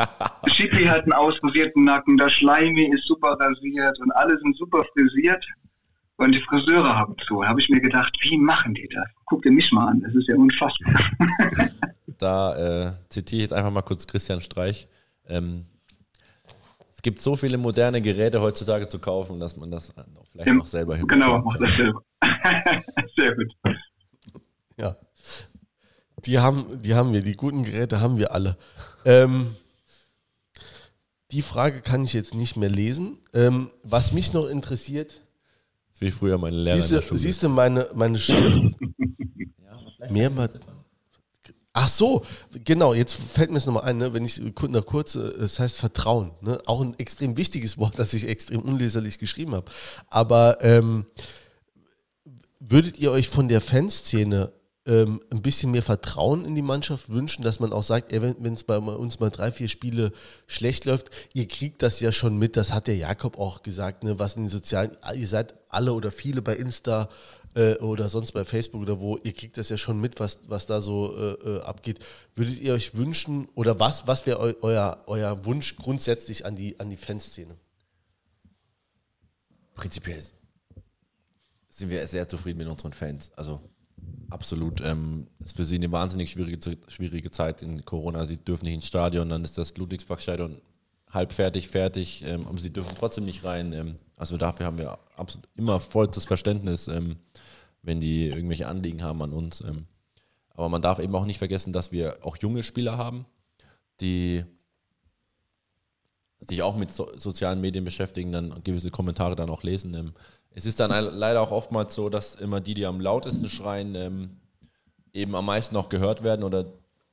Schippi 0.47 0.85
hat 0.85 1.03
einen 1.03 1.13
ausrasierten 1.13 1.83
Nacken, 1.83 2.17
der 2.17 2.29
Schleimi 2.29 2.89
ist 2.91 3.05
super 3.05 3.37
rasiert 3.39 3.99
und 3.99 4.11
alle 4.13 4.35
sind 4.39 4.57
super 4.57 4.83
frisiert. 4.93 5.45
Und 6.17 6.31
die 6.33 6.41
Friseure 6.41 6.95
haben 6.95 7.15
zu. 7.27 7.41
Da 7.41 7.49
habe 7.49 7.59
ich 7.59 7.67
mir 7.69 7.81
gedacht, 7.81 8.15
wie 8.21 8.37
machen 8.37 8.73
die 8.73 8.87
das? 8.93 9.05
Guck 9.25 9.41
dir 9.43 9.51
mich 9.51 9.69
mal 9.71 9.87
an, 9.89 10.01
das 10.01 10.13
ist 10.15 10.27
ja 10.27 10.35
unfassbar. 10.35 10.93
Da 12.17 12.55
äh, 12.87 12.93
zitiere 13.09 13.37
ich 13.39 13.41
jetzt 13.49 13.51
einfach 13.51 13.71
mal 13.71 13.81
kurz 13.81 14.07
Christian 14.07 14.39
Streich. 14.39 14.87
Ähm, 15.27 15.65
es 16.93 17.01
gibt 17.01 17.19
so 17.19 17.35
viele 17.35 17.57
moderne 17.57 18.01
Geräte 18.01 18.39
heutzutage 18.39 18.87
zu 18.87 18.99
kaufen, 18.99 19.37
dass 19.37 19.57
man 19.57 19.69
das 19.69 19.89
auch 19.97 20.25
vielleicht 20.31 20.47
Ja, 20.47 20.53
noch 20.53 20.65
selber 20.67 20.97
Genau, 20.97 21.33
hinbekommt. 21.33 21.45
mach 21.45 21.57
das 21.57 21.75
selber. 21.75 22.01
Sehr 23.17 23.35
gut. 23.35 23.53
Ja. 24.77 24.95
Die 26.25 26.39
haben, 26.39 26.81
die 26.81 26.95
haben 26.95 27.11
wir, 27.11 27.21
die 27.21 27.35
guten 27.35 27.65
Geräte 27.65 27.99
haben 27.99 28.17
wir 28.17 28.31
alle. 28.33 28.57
Ähm, 29.03 29.57
die 31.31 31.41
Frage 31.41 31.81
kann 31.81 32.05
ich 32.05 32.13
jetzt 32.13 32.33
nicht 32.33 32.55
mehr 32.55 32.69
lesen. 32.69 33.17
Ähm, 33.33 33.71
was 33.83 34.13
mich 34.13 34.31
noch 34.31 34.47
interessiert, 34.47 35.19
Das 35.95 36.01
wie 36.01 36.11
früher 36.11 36.37
meine 36.37 36.57
Lehrer 36.57 36.75
in 36.75 36.81
siehst 36.81 36.91
der 36.91 36.99
du, 36.99 37.07
Schule. 37.07 37.19
siehst 37.19 37.43
du 37.43 37.49
meine, 37.49 37.87
meine 37.95 38.19
Schrift? 38.19 38.59
Mehrmals. 40.09 40.53
Ach 41.77 41.89
so, 41.89 42.23
genau, 42.63 42.93
jetzt 42.93 43.15
fällt 43.15 43.51
mir 43.51 43.57
es 43.57 43.65
nochmal 43.65 43.83
ein, 43.83 43.97
ne, 43.97 44.13
wenn 44.13 44.23
ich 44.23 44.41
nach 44.69 44.85
kurz, 44.85 45.15
äh, 45.15 45.19
es 45.19 45.59
heißt 45.59 45.77
Vertrauen, 45.77 46.31
ne? 46.41 46.57
auch 46.67 46.81
ein 46.81 46.97
extrem 46.99 47.35
wichtiges 47.35 47.77
Wort, 47.77 47.99
das 47.99 48.13
ich 48.13 48.27
extrem 48.27 48.61
unleserlich 48.61 49.19
geschrieben 49.19 49.53
habe. 49.55 49.69
Aber 50.07 50.59
ähm, 50.61 51.05
würdet 52.59 52.97
ihr 52.97 53.11
euch 53.11 53.27
von 53.27 53.47
der 53.49 53.59
Fanszene 53.59 54.53
ähm, 54.85 55.21
ein 55.31 55.41
bisschen 55.41 55.71
mehr 55.71 55.81
Vertrauen 55.81 56.45
in 56.45 56.55
die 56.55 56.61
Mannschaft 56.61 57.09
wünschen, 57.09 57.43
dass 57.43 57.59
man 57.59 57.73
auch 57.73 57.83
sagt, 57.83 58.11
wenn 58.11 58.53
es 58.53 58.63
bei 58.63 58.77
uns 58.77 59.19
mal 59.19 59.29
drei, 59.29 59.51
vier 59.51 59.67
Spiele 59.67 60.11
schlecht 60.47 60.85
läuft, 60.85 61.09
ihr 61.33 61.47
kriegt 61.47 61.81
das 61.81 61.99
ja 61.99 62.11
schon 62.11 62.37
mit, 62.37 62.55
das 62.57 62.73
hat 62.73 62.87
der 62.87 62.97
Jakob 62.97 63.37
auch 63.37 63.63
gesagt, 63.63 64.03
ne, 64.03 64.19
was 64.19 64.35
in 64.35 64.43
den 64.43 64.49
sozialen, 64.49 64.91
ihr 65.15 65.27
seid 65.27 65.55
alle 65.69 65.93
oder 65.93 66.11
viele 66.11 66.41
bei 66.41 66.55
Insta 66.55 67.09
äh, 67.55 67.75
oder 67.75 68.09
sonst 68.09 68.31
bei 68.31 68.45
Facebook 68.45 68.81
oder 68.81 68.99
wo, 68.99 69.17
ihr 69.17 69.33
kriegt 69.33 69.57
das 69.57 69.69
ja 69.69 69.77
schon 69.77 69.99
mit, 69.99 70.19
was, 70.19 70.39
was 70.47 70.65
da 70.65 70.81
so 70.81 71.15
äh, 71.17 71.49
äh, 71.49 71.61
abgeht. 71.61 71.99
Würdet 72.35 72.59
ihr 72.59 72.73
euch 72.73 72.95
wünschen 72.95 73.47
oder 73.55 73.79
was, 73.79 74.07
was 74.07 74.25
wäre 74.25 74.39
eu, 74.39 74.53
euer, 74.61 75.03
euer 75.07 75.45
Wunsch 75.45 75.75
grundsätzlich 75.75 76.45
an 76.45 76.55
die, 76.55 76.79
an 76.79 76.89
die 76.89 76.97
Fanszene? 76.97 77.55
prinzipiell 79.75 80.23
sind 81.69 81.89
wir 81.89 82.07
sehr 82.07 82.27
zufrieden 82.27 82.59
mit 82.59 82.67
unseren 82.67 82.93
Fans. 82.93 83.31
Also 83.35 83.61
absolut. 84.29 84.81
Ähm, 84.81 85.27
ist 85.39 85.55
für 85.55 85.65
sie 85.65 85.75
eine 85.75 85.91
wahnsinnig 85.91 86.31
schwierige, 86.31 86.77
schwierige 86.87 87.31
Zeit 87.31 87.61
in 87.61 87.85
Corona. 87.85 88.25
Sie 88.25 88.37
dürfen 88.37 88.65
nicht 88.65 88.75
ins 88.75 88.87
Stadion, 88.87 89.29
dann 89.29 89.43
ist 89.43 89.57
das 89.57 89.75
Ludwigsparkstadion 89.77 90.61
halb 91.09 91.33
fertig, 91.33 91.69
fertig, 91.69 92.23
ähm, 92.25 92.47
aber 92.47 92.59
sie 92.59 92.73
dürfen 92.73 92.95
trotzdem 92.97 93.25
nicht 93.25 93.43
rein. 93.43 93.73
Ähm, 93.73 93.95
also 94.17 94.37
dafür 94.37 94.65
haben 94.65 94.77
wir 94.77 94.97
absolut 95.15 95.47
immer 95.55 95.79
vollstes 95.79 96.25
Verständnis, 96.25 96.87
ähm, 96.87 97.17
wenn 97.81 97.99
die 97.99 98.27
irgendwelche 98.27 98.67
Anliegen 98.67 99.03
haben 99.03 99.21
an 99.21 99.33
uns. 99.33 99.61
Ähm, 99.61 99.85
aber 100.49 100.69
man 100.69 100.81
darf 100.81 100.99
eben 100.99 101.15
auch 101.15 101.25
nicht 101.25 101.37
vergessen, 101.39 101.73
dass 101.73 101.91
wir 101.91 102.19
auch 102.21 102.37
junge 102.37 102.63
Spieler 102.63 102.97
haben, 102.97 103.25
die 104.01 104.43
sich 106.47 106.61
auch 106.61 106.75
mit 106.75 106.91
so, 106.91 107.09
sozialen 107.17 107.61
Medien 107.61 107.85
beschäftigen, 107.85 108.31
dann 108.31 108.63
gewisse 108.63 108.91
Kommentare 108.91 109.35
dann 109.35 109.49
auch 109.49 109.63
lesen. 109.63 109.93
Ähm, 109.93 110.13
es 110.51 110.65
ist 110.65 110.79
dann 110.79 110.91
leider 111.15 111.41
auch 111.41 111.51
oftmals 111.51 111.95
so, 111.95 112.09
dass 112.09 112.35
immer 112.35 112.61
die, 112.61 112.73
die 112.73 112.85
am 112.85 113.01
lautesten 113.01 113.49
schreien, 113.49 113.95
ähm, 113.95 114.37
eben 115.13 115.35
am 115.35 115.45
meisten 115.45 115.75
auch 115.75 115.89
gehört 115.89 116.23
werden 116.23 116.43
oder 116.43 116.65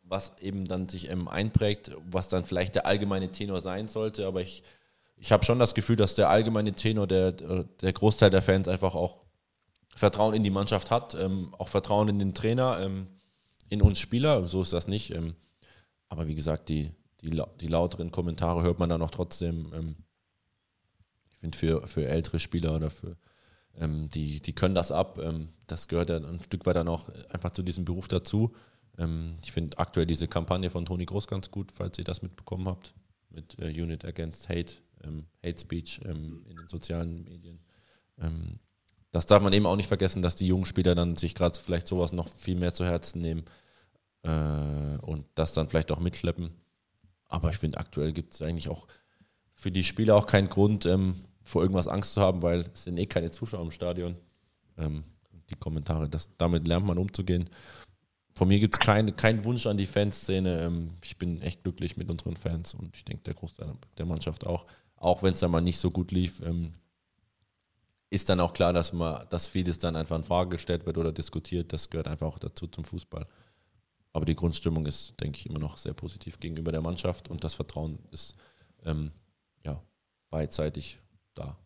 was 0.04 0.38
eben 0.38 0.66
dann 0.66 0.88
sich 0.88 1.10
ähm, 1.10 1.26
einprägt, 1.28 1.90
was 2.10 2.28
dann 2.28 2.44
vielleicht 2.44 2.74
der 2.74 2.86
allgemeine 2.86 3.32
Tenor 3.32 3.60
sein 3.60 3.88
sollte. 3.88 4.26
Aber 4.26 4.42
ich, 4.42 4.62
ich 5.16 5.32
habe 5.32 5.44
schon 5.44 5.58
das 5.58 5.74
Gefühl, 5.74 5.96
dass 5.96 6.14
der 6.14 6.28
allgemeine 6.28 6.72
Tenor, 6.72 7.06
der, 7.06 7.32
der 7.32 7.92
Großteil 7.92 8.30
der 8.30 8.42
Fans 8.42 8.68
einfach 8.68 8.94
auch 8.94 9.22
Vertrauen 9.94 10.34
in 10.34 10.42
die 10.42 10.50
Mannschaft 10.50 10.90
hat, 10.90 11.16
auch 11.58 11.68
Vertrauen 11.68 12.08
in 12.08 12.18
den 12.18 12.34
Trainer, 12.34 12.90
in 13.68 13.82
uns 13.82 13.98
Spieler. 13.98 14.48
So 14.48 14.62
ist 14.62 14.72
das 14.72 14.88
nicht. 14.88 15.14
Aber 16.08 16.26
wie 16.28 16.34
gesagt, 16.34 16.68
die, 16.68 16.92
die, 17.22 17.42
die 17.60 17.68
lauteren 17.68 18.10
Kommentare 18.10 18.62
hört 18.62 18.78
man 18.78 18.88
dann 18.88 19.02
auch 19.02 19.10
trotzdem. 19.10 19.72
Ähm, 19.72 19.96
ich 21.30 21.38
finde, 21.38 21.58
für, 21.58 21.86
für 21.86 22.06
ältere 22.06 22.40
Spieler 22.40 22.76
oder 22.76 22.90
für 22.90 23.16
ähm, 23.74 24.08
die, 24.08 24.40
die 24.40 24.54
können 24.54 24.74
das 24.74 24.92
ab. 24.92 25.18
Ähm, 25.18 25.48
das 25.66 25.88
gehört 25.88 26.10
ja 26.10 26.16
ein 26.16 26.42
Stück 26.42 26.66
weit 26.66 26.76
dann 26.76 26.88
auch 26.88 27.08
einfach 27.30 27.50
zu 27.50 27.62
diesem 27.62 27.84
Beruf 27.84 28.08
dazu. 28.08 28.54
Ähm, 28.98 29.38
ich 29.44 29.52
finde 29.52 29.78
aktuell 29.78 30.06
diese 30.06 30.28
Kampagne 30.28 30.70
von 30.70 30.84
Toni 30.84 31.06
Groß 31.06 31.26
ganz 31.26 31.50
gut, 31.50 31.72
falls 31.72 31.98
ihr 31.98 32.04
das 32.04 32.22
mitbekommen 32.22 32.66
habt, 32.66 32.94
mit 33.30 33.58
äh, 33.58 33.68
Unit 33.68 34.04
Against 34.04 34.48
Hate, 34.48 34.74
ähm, 35.02 35.26
Hate 35.44 35.58
Speech 35.58 36.00
ähm, 36.04 36.44
in 36.48 36.56
den 36.56 36.68
sozialen 36.68 37.24
Medien. 37.24 37.60
Das 39.10 39.26
darf 39.26 39.42
man 39.42 39.52
eben 39.52 39.66
auch 39.66 39.74
nicht 39.74 39.88
vergessen, 39.88 40.22
dass 40.22 40.36
die 40.36 40.46
jungen 40.46 40.64
Spieler 40.64 40.94
dann 40.94 41.16
sich 41.16 41.34
gerade 41.34 41.58
vielleicht 41.58 41.88
sowas 41.88 42.12
noch 42.12 42.28
viel 42.28 42.54
mehr 42.54 42.72
zu 42.72 42.84
Herzen 42.84 43.20
nehmen 43.20 43.44
äh, 44.22 44.98
und 45.02 45.26
das 45.34 45.52
dann 45.52 45.68
vielleicht 45.68 45.90
auch 45.90 45.98
mitschleppen. 45.98 46.52
Aber 47.32 47.48
ich 47.48 47.56
finde, 47.56 47.78
aktuell 47.78 48.12
gibt 48.12 48.34
es 48.34 48.42
eigentlich 48.42 48.68
auch 48.68 48.86
für 49.54 49.72
die 49.72 49.84
Spieler 49.84 50.16
auch 50.16 50.26
keinen 50.26 50.50
Grund, 50.50 50.84
ähm, 50.84 51.14
vor 51.44 51.62
irgendwas 51.62 51.88
Angst 51.88 52.12
zu 52.12 52.20
haben, 52.20 52.42
weil 52.42 52.60
es 52.60 52.84
sind 52.84 52.98
eh 52.98 53.06
keine 53.06 53.30
Zuschauer 53.30 53.62
im 53.62 53.70
Stadion. 53.70 54.16
Ähm, 54.76 55.04
die 55.48 55.54
Kommentare, 55.54 56.10
das, 56.10 56.30
damit 56.36 56.68
lernt 56.68 56.84
man 56.84 56.98
umzugehen. 56.98 57.48
Von 58.34 58.48
mir 58.48 58.60
gibt 58.60 58.74
es 58.74 58.80
keinen 58.80 59.16
keinen 59.16 59.44
Wunsch 59.44 59.66
an 59.66 59.78
die 59.78 59.86
Fanszene. 59.86 60.60
Ähm, 60.60 60.90
ich 61.02 61.16
bin 61.16 61.40
echt 61.40 61.62
glücklich 61.62 61.96
mit 61.96 62.10
unseren 62.10 62.36
Fans 62.36 62.74
und 62.74 62.94
ich 62.96 63.04
denke, 63.06 63.22
der 63.24 63.34
Großteil 63.34 63.72
der 63.96 64.06
Mannschaft 64.06 64.46
auch. 64.46 64.66
Auch 64.96 65.22
wenn 65.22 65.32
es 65.32 65.40
dann 65.40 65.50
mal 65.50 65.62
nicht 65.62 65.78
so 65.78 65.90
gut 65.90 66.12
lief, 66.12 66.42
ähm, 66.42 66.74
ist 68.10 68.28
dann 68.28 68.40
auch 68.40 68.52
klar, 68.52 68.74
dass, 68.74 68.92
man, 68.92 69.26
dass 69.30 69.48
vieles 69.48 69.78
dann 69.78 69.96
einfach 69.96 70.16
in 70.16 70.24
Frage 70.24 70.50
gestellt 70.50 70.84
wird 70.84 70.98
oder 70.98 71.12
diskutiert. 71.12 71.72
Das 71.72 71.88
gehört 71.88 72.08
einfach 72.08 72.26
auch 72.26 72.38
dazu 72.38 72.66
zum 72.66 72.84
Fußball. 72.84 73.26
Aber 74.12 74.24
die 74.24 74.36
Grundstimmung 74.36 74.86
ist, 74.86 75.18
denke 75.20 75.38
ich, 75.38 75.46
immer 75.46 75.58
noch 75.58 75.76
sehr 75.78 75.94
positiv 75.94 76.38
gegenüber 76.38 76.72
der 76.72 76.82
Mannschaft 76.82 77.28
und 77.28 77.44
das 77.44 77.54
Vertrauen 77.54 77.98
ist 78.10 78.34
ähm, 78.84 79.12
ja, 79.64 79.82
beidseitig 80.30 81.00
da. 81.34 81.56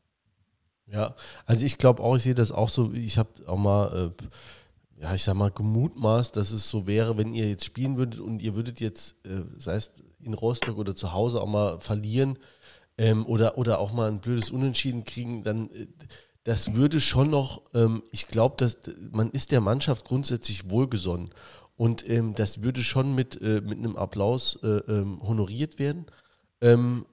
Ja, 0.87 1.17
also 1.47 1.67
ich 1.67 1.79
glaube 1.79 2.03
auch, 2.03 2.17
ich 2.17 2.23
sehe 2.23 2.35
das 2.35 2.53
auch 2.53 2.69
so, 2.69 2.93
ich 2.93 3.19
habe 3.19 3.31
auch 3.47 3.57
mal, 3.57 4.13
äh, 4.21 5.03
ja, 5.03 5.15
ich 5.15 5.25
sag 5.25 5.35
mal, 5.35 5.51
gemutmaßt, 5.51 6.37
dass 6.37 6.53
es 6.53 6.69
so 6.69 6.87
wäre, 6.87 7.17
wenn 7.17 7.35
ihr 7.35 7.49
jetzt 7.49 7.65
spielen 7.65 7.97
würdet 7.97 8.21
und 8.21 8.41
ihr 8.41 8.55
würdet 8.55 8.81
jetzt, 8.81 9.17
äh, 9.27 9.43
sei 9.59 9.75
es 9.75 9.93
in 10.21 10.35
Rostock 10.35 10.79
oder 10.79 10.95
zu 10.95 11.13
Hause 11.13 11.41
auch 11.41 11.49
mal 11.49 11.81
verlieren 11.81 12.39
ähm, 12.97 13.27
oder, 13.27 13.59
oder 13.59 13.81
auch 13.81 13.93
mal 13.93 14.09
ein 14.09 14.21
blödes 14.21 14.51
Unentschieden 14.51 15.05
kriegen, 15.05 15.43
dann, 15.43 15.71
äh, 15.71 15.89
das 16.45 16.75
würde 16.75 17.01
schon 17.01 17.31
noch, 17.31 17.63
ähm, 17.75 18.05
ich 18.13 18.29
glaube, 18.29 18.55
dass 18.57 18.79
man 19.11 19.31
ist 19.31 19.51
der 19.51 19.61
Mannschaft 19.61 20.05
grundsätzlich 20.05 20.71
wohlgesonnen. 20.71 21.31
Und 21.77 22.09
ähm, 22.09 22.35
das 22.35 22.63
würde 22.63 22.83
schon 22.83 23.15
mit, 23.15 23.41
äh, 23.41 23.61
mit 23.61 23.79
einem 23.79 23.97
Applaus 23.97 24.59
äh, 24.63 24.67
ähm, 24.89 25.21
honoriert 25.23 25.79
werden. 25.79 26.07
Ähm, 26.61 27.07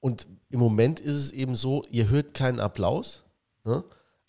und 0.00 0.26
im 0.50 0.60
Moment 0.60 1.00
ist 1.00 1.16
es 1.16 1.30
eben 1.30 1.54
so, 1.54 1.84
ihr 1.90 2.08
hört 2.08 2.34
keinen 2.34 2.60
Applaus, 2.60 3.24
ne? 3.64 3.84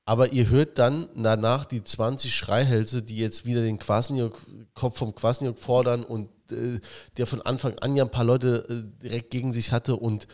aber 0.06 0.34
ihr 0.34 0.49
hört 0.49 0.77
dann 0.77 1.10
danach 1.15 1.65
die 1.65 1.84
20 1.84 2.34
Schreihälse, 2.34 3.02
die 3.02 3.18
jetzt 3.18 3.45
wieder 3.45 3.61
den 3.61 3.80
Kwasniok, 3.80 4.38
Kopf 4.73 4.98
vom 4.98 5.15
Kwasniok 5.15 5.60
fordern 5.60 6.03
und 6.03 6.30
äh, 6.52 6.80
der 7.18 7.27
von 7.27 7.41
Anfang 7.41 7.77
an 7.80 7.95
ja 7.95 8.03
ein 8.03 8.11
paar 8.11 8.26
Leute 8.26 8.65
äh, 8.69 9.02
direkt 9.02 9.31
gegen 9.31 9.53
sich 9.53 9.72
hatte 9.72 9.95
und 9.95 10.27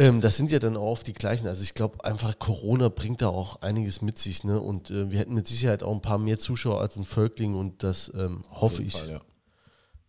ähm, 0.00 0.22
das 0.22 0.38
sind 0.38 0.50
ja 0.50 0.58
dann 0.58 0.78
auch 0.78 0.92
oft 0.92 1.06
die 1.06 1.12
gleichen. 1.12 1.46
Also 1.46 1.62
ich 1.62 1.74
glaube 1.74 2.02
einfach 2.06 2.38
Corona 2.38 2.88
bringt 2.88 3.20
da 3.20 3.28
auch 3.28 3.60
einiges 3.60 4.00
mit 4.00 4.16
sich, 4.16 4.44
ne? 4.44 4.58
Und 4.58 4.90
äh, 4.90 5.10
wir 5.10 5.18
hätten 5.18 5.34
mit 5.34 5.46
Sicherheit 5.46 5.82
auch 5.82 5.92
ein 5.92 6.00
paar 6.00 6.16
mehr 6.16 6.38
Zuschauer 6.38 6.80
als 6.80 6.96
ein 6.96 7.04
Völkling 7.04 7.54
und 7.54 7.82
das 7.82 8.10
ähm, 8.16 8.40
hoffe 8.50 8.82
ich, 8.82 8.94
Fall, 8.94 9.10
ja. 9.10 9.20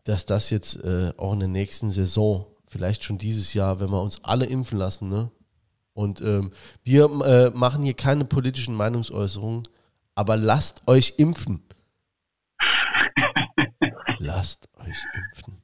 dass 0.06 0.26
das 0.26 0.50
jetzt 0.50 0.78
äh, 0.78 1.12
auch 1.18 1.34
in 1.34 1.40
der 1.40 1.50
nächsten 1.50 1.90
Saison, 1.90 2.46
vielleicht 2.68 3.04
schon 3.04 3.18
dieses 3.18 3.54
Jahr, 3.54 3.82
wenn 3.82 3.90
wir 3.90 4.02
uns 4.02 4.24
alle 4.24 4.46
impfen 4.46 4.78
lassen, 4.78 5.10
ne? 5.10 5.30
Und 5.94 6.22
ähm, 6.22 6.54
wir 6.84 7.12
äh, 7.26 7.50
machen 7.50 7.84
hier 7.84 7.94
keine 7.94 8.24
politischen 8.24 8.76
Meinungsäußerungen, 8.76 9.68
aber 10.16 10.38
lasst 10.38 10.84
euch 10.88 11.16
impfen. 11.18 11.64
lasst 14.20 14.70
euch 14.80 15.04
impfen. 15.14 15.62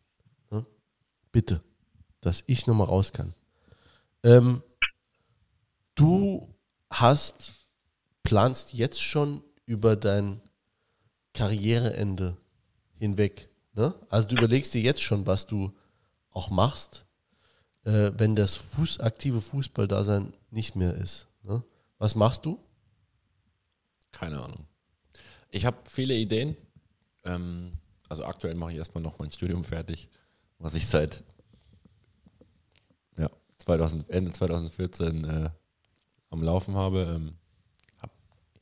Ne? 0.51 0.65
Bitte, 1.31 1.63
dass 2.19 2.43
ich 2.45 2.67
nochmal 2.67 2.87
raus 2.87 3.13
kann. 3.13 3.33
Ähm, 4.23 4.63
du 5.95 6.53
hast, 6.89 7.53
planst 8.23 8.73
jetzt 8.73 9.01
schon 9.01 9.43
über 9.65 9.95
dein 9.95 10.41
Karriereende 11.33 12.37
hinweg. 12.97 13.49
Ne? 13.73 13.93
Also 14.09 14.27
du 14.27 14.35
überlegst 14.37 14.73
dir 14.73 14.81
jetzt 14.81 15.01
schon, 15.01 15.27
was 15.27 15.47
du 15.47 15.71
auch 16.31 16.49
machst, 16.49 17.05
äh, 17.85 18.11
wenn 18.17 18.35
das 18.35 18.55
Fuß, 18.55 18.99
aktive 18.99 19.41
Fußballdasein 19.41 20.33
nicht 20.51 20.75
mehr 20.75 20.95
ist. 20.95 21.27
Ne? 21.43 21.63
Was 21.97 22.15
machst 22.15 22.45
du? 22.45 22.59
Keine 24.11 24.41
Ahnung. 24.41 24.65
Ich 25.49 25.65
habe 25.65 25.77
viele 25.89 26.15
Ideen. 26.15 26.57
Ähm, 27.23 27.71
also 28.09 28.25
aktuell 28.25 28.55
mache 28.55 28.71
ich 28.71 28.77
erstmal 28.77 29.03
noch 29.03 29.19
mein 29.19 29.31
Studium 29.31 29.63
fertig, 29.63 30.09
was 30.59 30.73
ich 30.73 30.87
seit 30.87 31.23
2000, 33.67 34.09
Ende 34.09 34.31
2014 34.31 35.23
äh, 35.25 35.49
am 36.29 36.41
Laufen 36.41 36.75
habe. 36.75 37.01
Ähm, 37.15 37.33
habe 37.97 38.13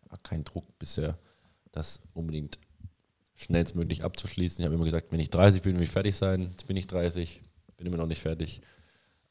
ja, 0.09 0.17
keinen 0.23 0.43
Druck 0.43 0.65
bisher, 0.79 1.17
das 1.71 2.01
unbedingt 2.13 2.57
schnellstmöglich 3.35 4.03
abzuschließen. 4.03 4.59
Ich 4.59 4.65
habe 4.65 4.73
immer 4.73 4.85
gesagt, 4.85 5.11
wenn 5.11 5.19
ich 5.19 5.29
30 5.29 5.61
bin, 5.61 5.75
will 5.75 5.83
ich 5.83 5.91
fertig 5.91 6.15
sein. 6.15 6.49
Jetzt 6.51 6.65
bin 6.65 6.75
ich 6.75 6.87
30, 6.87 7.41
bin 7.77 7.85
immer 7.85 7.97
noch 7.97 8.07
nicht 8.07 8.21
fertig. 8.21 8.61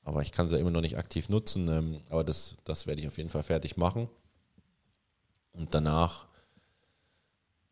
Aber 0.05 0.23
ich 0.23 0.31
kann 0.31 0.47
sie 0.47 0.55
ja 0.55 0.61
immer 0.61 0.71
noch 0.71 0.81
nicht 0.81 0.97
aktiv 0.97 1.29
nutzen. 1.29 1.67
Ähm, 1.69 2.01
aber 2.09 2.23
das, 2.23 2.57
das 2.63 2.87
werde 2.87 3.01
ich 3.01 3.09
auf 3.09 3.19
jeden 3.19 3.31
Fall 3.31 3.43
fertig 3.43 3.77
machen. 3.77 4.09
Und 5.53 5.75
danach, 5.75 6.29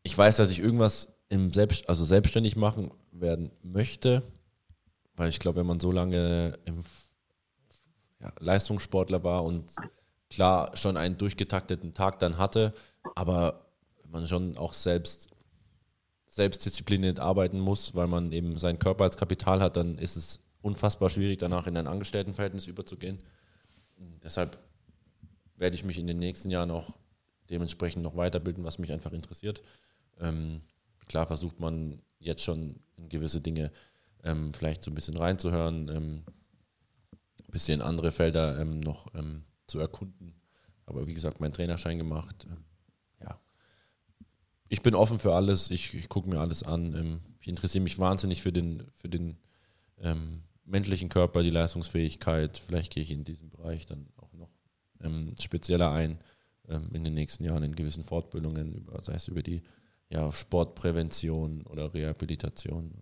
ich 0.02 0.16
weiß, 0.18 0.36
dass 0.36 0.50
ich 0.50 0.58
irgendwas 0.58 1.08
im 1.28 1.52
Selbst, 1.52 1.88
also 1.88 2.04
selbstständig 2.04 2.56
machen 2.56 2.90
werden 3.12 3.52
möchte, 3.62 4.24
weil 5.14 5.28
ich 5.28 5.38
glaube, 5.38 5.60
wenn 5.60 5.66
man 5.66 5.78
so 5.78 5.92
lange 5.92 6.58
im 6.64 6.82
ja, 8.22 8.32
Leistungssportler 8.38 9.24
war 9.24 9.44
und 9.44 9.72
klar 10.30 10.76
schon 10.76 10.96
einen 10.96 11.18
durchgetakteten 11.18 11.92
Tag 11.92 12.18
dann 12.20 12.38
hatte, 12.38 12.72
aber 13.14 13.66
man 14.08 14.28
schon 14.28 14.56
auch 14.56 14.72
selbst 14.72 15.28
selbstdiszipliniert 16.26 17.20
arbeiten 17.20 17.60
muss, 17.60 17.94
weil 17.94 18.06
man 18.06 18.32
eben 18.32 18.56
seinen 18.56 18.78
Körper 18.78 19.04
als 19.04 19.18
Kapital 19.18 19.60
hat, 19.60 19.76
dann 19.76 19.98
ist 19.98 20.16
es 20.16 20.40
unfassbar 20.62 21.10
schwierig, 21.10 21.38
danach 21.38 21.66
in 21.66 21.76
ein 21.76 21.86
Angestelltenverhältnis 21.86 22.66
überzugehen. 22.66 23.22
Deshalb 24.22 24.58
werde 25.56 25.76
ich 25.76 25.84
mich 25.84 25.98
in 25.98 26.06
den 26.06 26.18
nächsten 26.18 26.50
Jahren 26.50 26.70
auch 26.70 26.98
dementsprechend 27.50 28.02
noch 28.02 28.16
weiterbilden, 28.16 28.64
was 28.64 28.78
mich 28.78 28.92
einfach 28.92 29.12
interessiert. 29.12 29.60
Ähm, 30.20 30.62
klar 31.06 31.26
versucht 31.26 31.60
man 31.60 32.00
jetzt 32.18 32.42
schon 32.42 32.80
in 32.96 33.10
gewisse 33.10 33.42
Dinge 33.42 33.70
ähm, 34.24 34.54
vielleicht 34.54 34.82
so 34.82 34.90
ein 34.90 34.94
bisschen 34.94 35.18
reinzuhören, 35.18 35.88
ähm, 35.88 36.22
bisschen 37.52 37.80
andere 37.80 38.10
Felder 38.10 38.58
ähm, 38.58 38.80
noch 38.80 39.14
ähm, 39.14 39.44
zu 39.68 39.78
erkunden. 39.78 40.34
Aber 40.86 41.06
wie 41.06 41.14
gesagt, 41.14 41.40
meinen 41.40 41.52
Trainerschein 41.52 41.98
gemacht. 41.98 42.46
Ähm, 42.50 42.64
ja, 43.22 43.40
ich 44.68 44.82
bin 44.82 44.96
offen 44.96 45.20
für 45.20 45.34
alles. 45.34 45.70
Ich, 45.70 45.94
ich 45.94 46.08
gucke 46.08 46.28
mir 46.28 46.40
alles 46.40 46.64
an. 46.64 46.94
Ähm, 46.94 47.20
ich 47.40 47.46
interessiere 47.46 47.84
mich 47.84 47.98
wahnsinnig 48.00 48.42
für 48.42 48.52
den, 48.52 48.88
für 48.92 49.08
den 49.08 49.38
ähm, 50.00 50.42
menschlichen 50.64 51.08
Körper, 51.08 51.42
die 51.42 51.50
Leistungsfähigkeit. 51.50 52.58
Vielleicht 52.58 52.92
gehe 52.92 53.02
ich 53.02 53.10
in 53.12 53.24
diesem 53.24 53.50
Bereich 53.50 53.86
dann 53.86 54.08
auch 54.16 54.32
noch 54.32 54.50
ähm, 55.00 55.34
spezieller 55.40 55.92
ein 55.92 56.18
ähm, 56.68 56.90
in 56.92 57.04
den 57.04 57.14
nächsten 57.14 57.44
Jahren 57.44 57.62
in 57.62 57.74
gewissen 57.74 58.04
Fortbildungen, 58.04 58.72
über, 58.74 59.02
sei 59.02 59.14
es 59.14 59.28
über 59.28 59.42
die 59.42 59.62
ja, 60.08 60.32
Sportprävention 60.32 61.62
oder 61.62 61.92
Rehabilitation. 61.94 62.92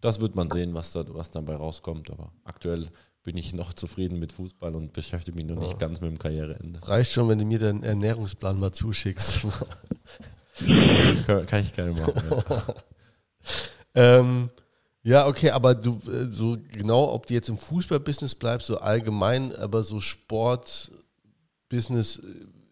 Das 0.00 0.20
wird 0.20 0.34
man 0.34 0.50
sehen, 0.50 0.74
was, 0.74 0.92
da, 0.92 1.04
was 1.08 1.30
dabei 1.30 1.56
rauskommt. 1.56 2.10
Aber 2.10 2.32
aktuell 2.44 2.88
bin 3.26 3.36
ich 3.36 3.52
noch 3.52 3.74
zufrieden 3.74 4.18
mit 4.20 4.32
Fußball 4.32 4.76
und 4.76 4.92
beschäftige 4.92 5.36
mich 5.36 5.46
noch 5.46 5.60
nicht 5.60 5.80
ganz 5.80 6.00
mit 6.00 6.12
dem 6.12 6.18
Karriereende. 6.18 6.78
Reicht 6.88 7.10
schon, 7.10 7.28
wenn 7.28 7.40
du 7.40 7.44
mir 7.44 7.58
deinen 7.58 7.82
Ernährungsplan 7.82 8.56
mal 8.56 8.70
zuschickst. 8.70 9.48
Kann 11.26 11.60
ich 11.60 11.72
gerne 11.72 11.90
machen. 11.90 12.22
Ja. 12.30 12.62
ähm, 14.20 14.50
ja, 15.02 15.26
okay, 15.26 15.50
aber 15.50 15.74
du 15.74 16.00
äh, 16.08 16.30
so 16.30 16.56
genau, 16.70 17.12
ob 17.12 17.26
du 17.26 17.34
jetzt 17.34 17.48
im 17.48 17.58
Fußballbusiness 17.58 18.36
bleibst, 18.36 18.68
so 18.68 18.78
allgemein, 18.78 19.52
aber 19.56 19.82
so 19.82 19.98
Sportbusiness 19.98 22.18
äh, 22.18 22.22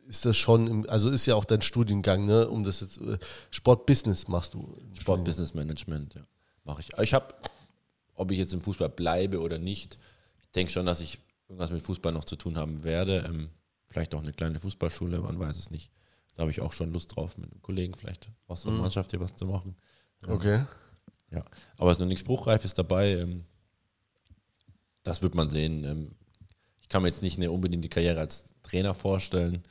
ist 0.09 0.25
das 0.25 0.37
schon, 0.37 0.69
im, 0.69 0.89
also 0.89 1.11
ist 1.11 1.27
ja 1.27 1.35
auch 1.35 1.47
dein 1.47 1.63
Studiengang, 1.63 2.27
ne? 2.27 2.49
Um 2.49 2.63
das 2.63 2.81
jetzt 2.81 3.01
äh, 3.01 3.19
Sportbusiness 3.51 4.29
machst 4.29 4.55
du. 4.55 4.73
Sportbusiness 5.01 5.53
Management, 5.53 6.15
ja. 6.15 6.21
Mache 6.63 6.83
ich. 6.83 6.91
Ich 7.03 7.13
habe, 7.13 7.35
ob 8.15 8.31
ich 8.31 8.39
jetzt 8.39 8.55
im 8.55 8.61
Fußball 8.61 8.89
bleibe 8.89 9.41
oder 9.41 9.59
nicht, 9.59 9.95
ich 9.95 10.14
denke 10.55 10.73
schon, 10.73 10.87
dass 10.87 11.01
ich 11.01 11.19
irgendwas 11.49 11.71
mit 11.71 11.83
Fußball 11.83 12.13
noch 12.13 12.25
zu 12.25 12.37
tun 12.37 12.57
haben 12.57 12.85
werde. 12.85 13.25
Ähm, 13.29 13.51
vielleicht 13.87 14.15
auch 14.15 14.23
eine 14.23 14.33
kleine 14.33 14.61
Fußballschule, 14.61 15.21
man 15.21 15.39
weiß 15.39 15.57
es 15.59 15.71
nicht. 15.71 15.91
Da 16.35 16.41
habe 16.43 16.51
ich 16.51 16.61
auch 16.61 16.73
schon 16.73 16.93
Lust 16.93 17.15
drauf, 17.15 17.37
mit 17.39 17.51
einem 17.53 17.63
Kollegen 17.63 17.95
vielleicht 17.95 18.29
aus 18.49 18.63
der 18.63 18.73
Mhm. 18.73 18.79
Mannschaft 18.81 19.11
hier 19.13 19.21
was 19.21 19.37
zu 19.37 19.47
machen. 19.47 19.77
Ähm, 20.25 20.31
Okay. 20.31 20.65
Ja, 21.31 21.45
aber 21.79 21.91
es 21.91 21.97
ist 21.97 22.01
noch 22.01 22.07
nichts 22.09 22.21
Spruchreifes 22.21 22.75
dabei. 22.75 23.19
ähm, 23.21 23.45
Das 25.03 25.23
wird 25.23 25.35
man 25.35 25.49
sehen. 25.51 25.85
Ähm, 25.85 26.11
Ich 26.81 26.89
kann 26.89 27.03
mir 27.03 27.09
jetzt 27.09 27.23
nicht 27.23 27.39
eine 27.39 27.51
unbedingte 27.51 27.89
Karriere 27.89 28.21
als 28.21 28.55
Trainer 28.63 28.95
vorstellen. 28.95 29.63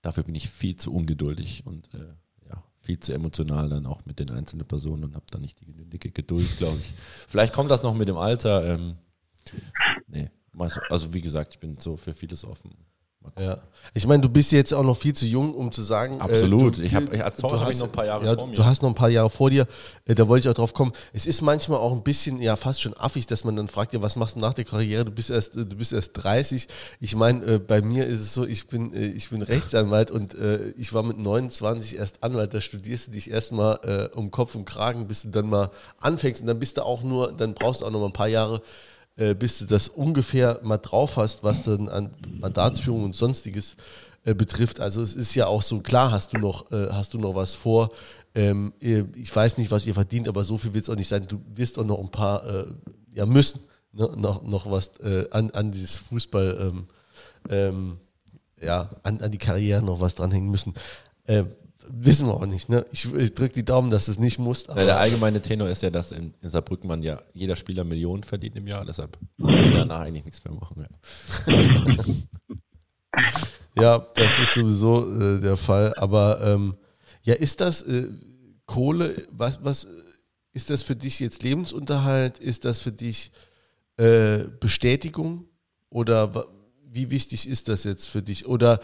Dafür 0.00 0.22
bin 0.22 0.34
ich 0.34 0.48
viel 0.48 0.76
zu 0.76 0.92
ungeduldig 0.94 1.66
und 1.66 1.92
äh, 1.92 2.14
ja, 2.48 2.62
viel 2.80 2.98
zu 3.00 3.12
emotional 3.12 3.68
dann 3.68 3.84
auch 3.86 4.04
mit 4.06 4.18
den 4.20 4.30
einzelnen 4.30 4.66
Personen 4.66 5.04
und 5.04 5.14
habe 5.16 5.26
dann 5.30 5.40
nicht 5.42 5.60
die 5.60 5.66
genügende 5.66 5.98
Geduld, 5.98 6.56
glaube 6.58 6.78
ich. 6.80 6.92
Vielleicht 7.28 7.52
kommt 7.52 7.70
das 7.70 7.82
noch 7.82 7.94
mit 7.94 8.08
dem 8.08 8.16
Alter. 8.16 8.78
Nee, 10.08 10.30
also 10.90 11.12
wie 11.14 11.20
gesagt, 11.22 11.54
ich 11.54 11.58
bin 11.60 11.76
so 11.78 11.96
für 11.96 12.14
vieles 12.14 12.44
offen. 12.46 12.70
Ja. 13.38 13.58
Ich 13.94 14.04
meine, 14.04 14.20
du 14.20 14.28
bist 14.28 14.50
jetzt 14.50 14.74
auch 14.74 14.82
noch 14.82 14.96
viel 14.96 15.14
zu 15.14 15.26
jung, 15.26 15.54
um 15.54 15.70
zu 15.70 15.82
sagen. 15.82 16.20
Absolut. 16.20 16.78
du, 16.78 16.82
Ich 16.82 16.92
hab- 16.92 17.12
ich- 17.12 17.22
als 17.22 17.36
Torwart 17.36 17.60
ich 17.62 17.68
hast- 17.68 17.78
noch 17.78 17.86
ein 17.86 17.92
paar 17.92 18.04
Jahre 18.04 18.26
ja, 18.26 18.34
vor 18.34 18.48
mir. 18.48 18.54
Du 18.56 18.64
hast 18.64 18.82
noch 18.82 18.88
ein 18.88 18.96
paar 18.96 19.10
Jahre 19.10 19.30
vor 19.30 19.48
dir. 19.48 19.68
Äh, 20.06 20.16
da 20.16 20.26
wollte 20.28 20.48
ich 20.48 20.50
auch 20.50 20.56
drauf 20.58 20.74
kommen. 20.74 20.90
Es 21.12 21.26
ist 21.28 21.40
manchmal 21.40 21.78
auch 21.78 21.92
ein 21.92 22.02
bisschen, 22.02 22.42
ja, 22.42 22.56
fast 22.56 22.80
schon 22.82 22.94
affig, 22.98 23.28
dass 23.28 23.44
man 23.44 23.54
dann 23.54 23.68
fragt, 23.68 23.94
ja, 23.94 24.02
was 24.02 24.16
machst 24.16 24.34
du 24.34 24.40
nach 24.40 24.54
der 24.54 24.64
Karriere? 24.64 25.04
Du 25.04 25.12
bist 25.12 25.30
erst, 25.30 25.54
äh, 25.54 25.64
du 25.64 25.76
bist 25.76 25.92
erst 25.92 26.14
30. 26.14 26.66
Ich 26.98 27.14
meine, 27.14 27.44
äh, 27.46 27.58
bei 27.60 27.80
mir 27.80 28.06
ist 28.08 28.22
es 28.22 28.34
so, 28.34 28.44
ich 28.44 28.66
bin, 28.66 28.92
äh, 28.92 29.06
ich 29.06 29.30
bin 29.30 29.40
Rechtsanwalt 29.40 30.10
und 30.10 30.34
äh, 30.34 30.70
ich 30.70 30.92
war 30.92 31.04
mit 31.04 31.16
29 31.18 31.98
erst 31.98 32.24
Anwalt. 32.24 32.52
Da 32.52 32.60
studierst 32.60 33.06
du 33.06 33.10
dich 33.12 33.30
erstmal 33.30 33.78
äh, 34.12 34.16
um 34.18 34.32
Kopf 34.32 34.56
und 34.56 34.64
Kragen, 34.64 35.06
bis 35.06 35.22
du 35.22 35.28
dann 35.28 35.46
mal 35.48 35.70
anfängst 36.00 36.40
und 36.40 36.48
dann 36.48 36.58
bist 36.58 36.76
du 36.76 36.84
auch 36.84 37.04
nur, 37.04 37.30
dann 37.32 37.54
brauchst 37.54 37.82
du 37.82 37.86
auch 37.86 37.90
noch 37.92 38.00
mal 38.00 38.06
ein 38.06 38.12
paar 38.12 38.26
Jahre 38.26 38.62
äh, 39.16 39.34
bis 39.34 39.58
du 39.58 39.66
das 39.66 39.88
ungefähr 39.88 40.60
mal 40.62 40.78
drauf 40.78 41.16
hast, 41.16 41.42
was 41.42 41.64
dann 41.64 41.88
an 41.88 42.14
Mandatsführung 42.40 43.04
und 43.04 43.16
sonstiges 43.16 43.76
äh, 44.24 44.34
betrifft. 44.34 44.80
Also 44.80 45.02
es 45.02 45.14
ist 45.14 45.34
ja 45.34 45.46
auch 45.46 45.62
so, 45.62 45.80
klar 45.80 46.10
hast 46.10 46.32
du 46.32 46.38
noch, 46.38 46.70
äh, 46.70 46.88
hast 46.90 47.14
du 47.14 47.18
noch 47.18 47.34
was 47.34 47.54
vor. 47.54 47.90
Ähm, 48.34 48.72
ich 48.80 49.34
weiß 49.34 49.58
nicht, 49.58 49.70
was 49.70 49.86
ihr 49.86 49.94
verdient, 49.94 50.28
aber 50.28 50.44
so 50.44 50.56
viel 50.56 50.72
wird 50.72 50.84
es 50.84 50.90
auch 50.90 50.96
nicht 50.96 51.08
sein. 51.08 51.26
Du 51.28 51.40
wirst 51.54 51.78
auch 51.78 51.84
noch 51.84 51.98
ein 51.98 52.10
paar, 52.10 52.46
äh, 52.46 52.66
ja 53.14 53.26
müssen, 53.26 53.60
ne, 53.92 54.10
noch, 54.16 54.42
noch 54.42 54.70
was 54.70 54.92
äh, 55.00 55.26
an, 55.30 55.50
an 55.50 55.72
dieses 55.72 55.96
Fußball, 55.96 56.58
ähm, 56.60 56.86
ähm, 57.50 57.98
ja, 58.60 58.90
an, 59.02 59.20
an 59.20 59.30
die 59.30 59.38
Karriere 59.38 59.82
noch 59.82 60.00
was 60.00 60.14
dranhängen 60.14 60.50
müssen. 60.50 60.74
Äh, 61.24 61.44
wissen 61.88 62.26
wir 62.26 62.34
auch 62.34 62.46
nicht. 62.46 62.68
Ne? 62.68 62.84
Ich, 62.92 63.12
ich 63.12 63.34
drücke 63.34 63.54
die 63.54 63.64
Daumen, 63.64 63.90
dass 63.90 64.08
es 64.08 64.18
nicht 64.18 64.38
muss. 64.38 64.66
Ja, 64.66 64.74
der 64.74 64.98
allgemeine 64.98 65.40
Tenor 65.40 65.68
ist 65.68 65.82
ja, 65.82 65.90
dass 65.90 66.12
in, 66.12 66.34
in 66.40 66.50
Saarbrücken 66.50 66.88
man 66.88 67.02
ja 67.02 67.20
jeder 67.32 67.56
Spieler 67.56 67.84
Millionen 67.84 68.22
verdient 68.22 68.56
im 68.56 68.66
Jahr, 68.66 68.84
deshalb 68.84 69.18
muss 69.36 69.60
ich 69.64 69.72
danach 69.72 70.00
eigentlich 70.00 70.24
nichts 70.24 70.44
mehr 70.44 70.54
machen. 70.54 70.86
Ja. 71.46 72.04
Ja, 73.74 73.98
das 74.14 74.38
ist 74.38 74.54
sowieso 74.54 75.10
äh, 75.18 75.40
der 75.40 75.56
Fall. 75.56 75.94
Aber 75.96 76.40
ähm, 76.42 76.76
ja, 77.22 77.34
ist 77.34 77.60
das 77.60 77.82
äh, 77.82 78.08
Kohle, 78.66 79.26
was, 79.30 79.64
was 79.64 79.86
ist 80.52 80.70
das 80.70 80.82
für 80.82 80.96
dich 80.96 81.20
jetzt 81.20 81.42
Lebensunterhalt? 81.42 82.38
Ist 82.38 82.64
das 82.64 82.80
für 82.80 82.92
dich 82.92 83.30
äh, 83.96 84.44
Bestätigung? 84.60 85.46
Oder 85.88 86.46
wie 86.86 87.10
wichtig 87.10 87.48
ist 87.48 87.68
das 87.68 87.84
jetzt 87.84 88.08
für 88.08 88.22
dich? 88.22 88.46
Oder 88.46 88.80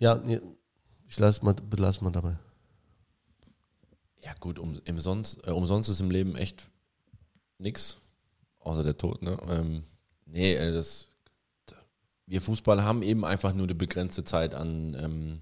ja, 0.00 0.20
ich 1.08 1.18
lasse 1.18 1.44
mal, 1.44 1.54
belasse 1.54 2.04
mal 2.04 2.10
dabei. 2.10 2.38
Ja, 4.20 4.34
gut, 4.40 4.58
um, 4.58 4.80
umsonst, 4.88 5.46
äh, 5.46 5.50
umsonst 5.50 5.88
ist 5.88 6.00
im 6.00 6.10
Leben 6.10 6.36
echt 6.36 6.70
nix, 7.58 7.98
außer 8.60 8.82
der 8.82 8.96
Tod, 8.96 9.22
ne? 9.22 9.38
Ähm, 9.48 9.84
nee, 10.26 10.54
äh, 10.54 10.72
das, 10.72 11.08
wir 12.26 12.42
Fußballer 12.42 12.84
haben 12.84 13.02
eben 13.02 13.24
einfach 13.24 13.54
nur 13.54 13.66
eine 13.66 13.74
begrenzte 13.74 14.24
Zeit 14.24 14.54
an, 14.54 14.94
ähm, 14.98 15.40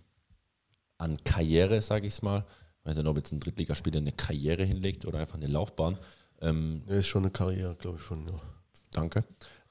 an 0.99 1.23
Karriere, 1.25 1.81
sage 1.81 2.07
ich 2.07 2.15
es 2.15 2.23
mal. 2.23 2.45
Ich 2.81 2.87
weiß 2.87 2.97
nicht, 2.99 3.07
ob 3.07 3.17
jetzt 3.17 3.33
ein 3.33 3.41
Drittligaspieler 3.41 3.99
eine 3.99 4.13
Karriere 4.13 4.65
hinlegt 4.65 5.05
oder 5.05 5.19
einfach 5.19 5.37
eine 5.37 5.49
Laufbahn. 5.49 5.99
Ähm, 6.41 6.83
Nee, 6.87 6.99
ist 6.99 7.09
schon 7.09 7.25
eine 7.25 7.33
Karriere, 7.33 7.75
glaube 7.77 7.99
ich 7.99 8.05
schon. 8.05 8.27
Ja. 8.29 8.41
Danke. 8.93 9.25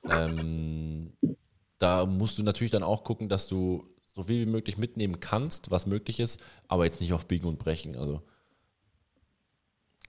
Ähm, 0.04 1.14
da 1.78 2.06
musst 2.06 2.38
du 2.38 2.44
natürlich 2.44 2.72
dann 2.72 2.84
auch 2.84 3.04
gucken, 3.04 3.30
dass 3.30 3.48
du 3.48 3.88
so 4.16 4.24
viel 4.24 4.46
wie 4.46 4.50
möglich 4.50 4.78
mitnehmen 4.78 5.20
kannst, 5.20 5.72
was 5.72 5.86
möglich 5.86 6.20
ist, 6.20 6.40
aber 6.68 6.86
jetzt 6.86 7.02
nicht 7.02 7.14
auf 7.14 7.28
Biegen 7.28 7.48
und 7.48 7.60
Brechen. 7.60 7.98
Also 7.98 8.22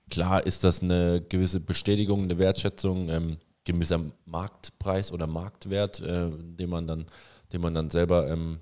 klar 0.08 0.46
ist 0.46 0.62
das 0.62 0.82
eine 0.82 1.20
gewisse 1.20 1.60
Bestätigung, 1.60 2.22
eine 2.22 2.38
Wertschätzung, 2.38 3.08
ähm, 3.08 3.38
gewisser 3.64 4.00
Marktpreis 4.24 5.10
oder 5.10 5.26
Marktwert, 5.26 6.00
äh, 6.00 6.30
den 6.30 6.70
man 6.70 6.86
dann, 6.86 7.06
den 7.52 7.60
man 7.60 7.74
dann 7.74 7.90
selber 7.90 8.30
ähm, 8.30 8.60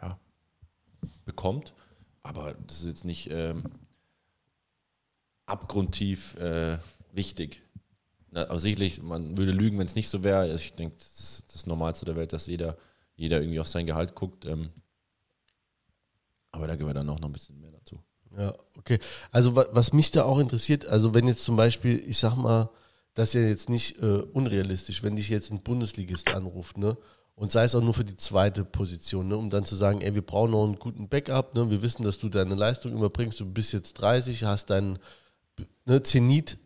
ja, 0.00 0.18
bekommt. 1.24 1.72
Aber 2.24 2.54
das 2.66 2.80
ist 2.80 2.86
jetzt 2.86 3.04
nicht 3.04 3.30
ähm, 3.30 3.64
abgrundtief 5.46 6.34
äh, 6.36 6.78
wichtig. 7.12 7.62
Na, 8.30 8.48
aber 8.48 8.58
sicherlich, 8.58 9.02
man 9.02 9.36
würde 9.36 9.52
lügen, 9.52 9.78
wenn 9.78 9.86
es 9.86 9.94
nicht 9.94 10.08
so 10.08 10.24
wäre. 10.24 10.38
Also 10.38 10.54
ich 10.54 10.74
denke, 10.74 10.96
das 10.96 11.20
ist 11.20 11.54
das 11.54 11.66
Normalste 11.66 12.06
der 12.06 12.16
Welt, 12.16 12.32
dass 12.32 12.46
jeder, 12.46 12.76
jeder 13.22 13.40
irgendwie 13.40 13.60
auf 13.60 13.68
sein 13.68 13.86
Gehalt 13.86 14.14
guckt. 14.14 14.44
Ähm, 14.44 14.70
aber 16.50 16.66
da 16.66 16.76
gehört 16.76 16.96
dann 16.96 17.08
auch 17.08 17.18
noch 17.20 17.28
ein 17.28 17.32
bisschen 17.32 17.60
mehr 17.60 17.70
dazu. 17.72 18.02
Ja, 18.36 18.54
okay. 18.78 18.98
Also 19.30 19.56
wa- 19.56 19.66
was 19.72 19.92
mich 19.92 20.10
da 20.10 20.24
auch 20.24 20.38
interessiert, 20.38 20.86
also 20.86 21.14
wenn 21.14 21.28
jetzt 21.28 21.44
zum 21.44 21.56
Beispiel, 21.56 22.02
ich 22.06 22.18
sag 22.18 22.34
mal, 22.36 22.70
das 23.14 23.30
ist 23.30 23.34
ja 23.42 23.48
jetzt 23.48 23.68
nicht 23.68 23.98
äh, 24.02 24.22
unrealistisch, 24.32 25.02
wenn 25.02 25.16
dich 25.16 25.28
jetzt 25.28 25.50
ein 25.50 25.62
Bundesligist 25.62 26.30
anruft, 26.30 26.78
ne? 26.78 26.96
Und 27.34 27.50
sei 27.50 27.64
es 27.64 27.74
auch 27.74 27.80
nur 27.82 27.94
für 27.94 28.04
die 28.04 28.16
zweite 28.16 28.64
Position, 28.64 29.28
ne? 29.28 29.36
um 29.38 29.48
dann 29.48 29.64
zu 29.64 29.74
sagen, 29.74 30.02
ey, 30.02 30.14
wir 30.14 30.22
brauchen 30.22 30.50
noch 30.50 30.64
einen 30.64 30.78
guten 30.78 31.08
Backup, 31.08 31.54
ne? 31.54 31.70
Wir 31.70 31.80
wissen, 31.82 32.02
dass 32.02 32.18
du 32.18 32.28
deine 32.28 32.54
Leistung 32.54 32.92
überbringst, 32.92 33.40
du 33.40 33.46
bist 33.46 33.72
jetzt 33.72 33.94
30, 33.94 34.44
hast 34.44 34.68
deinen 34.70 34.98
ne, 35.86 36.02
Zenit, 36.02 36.58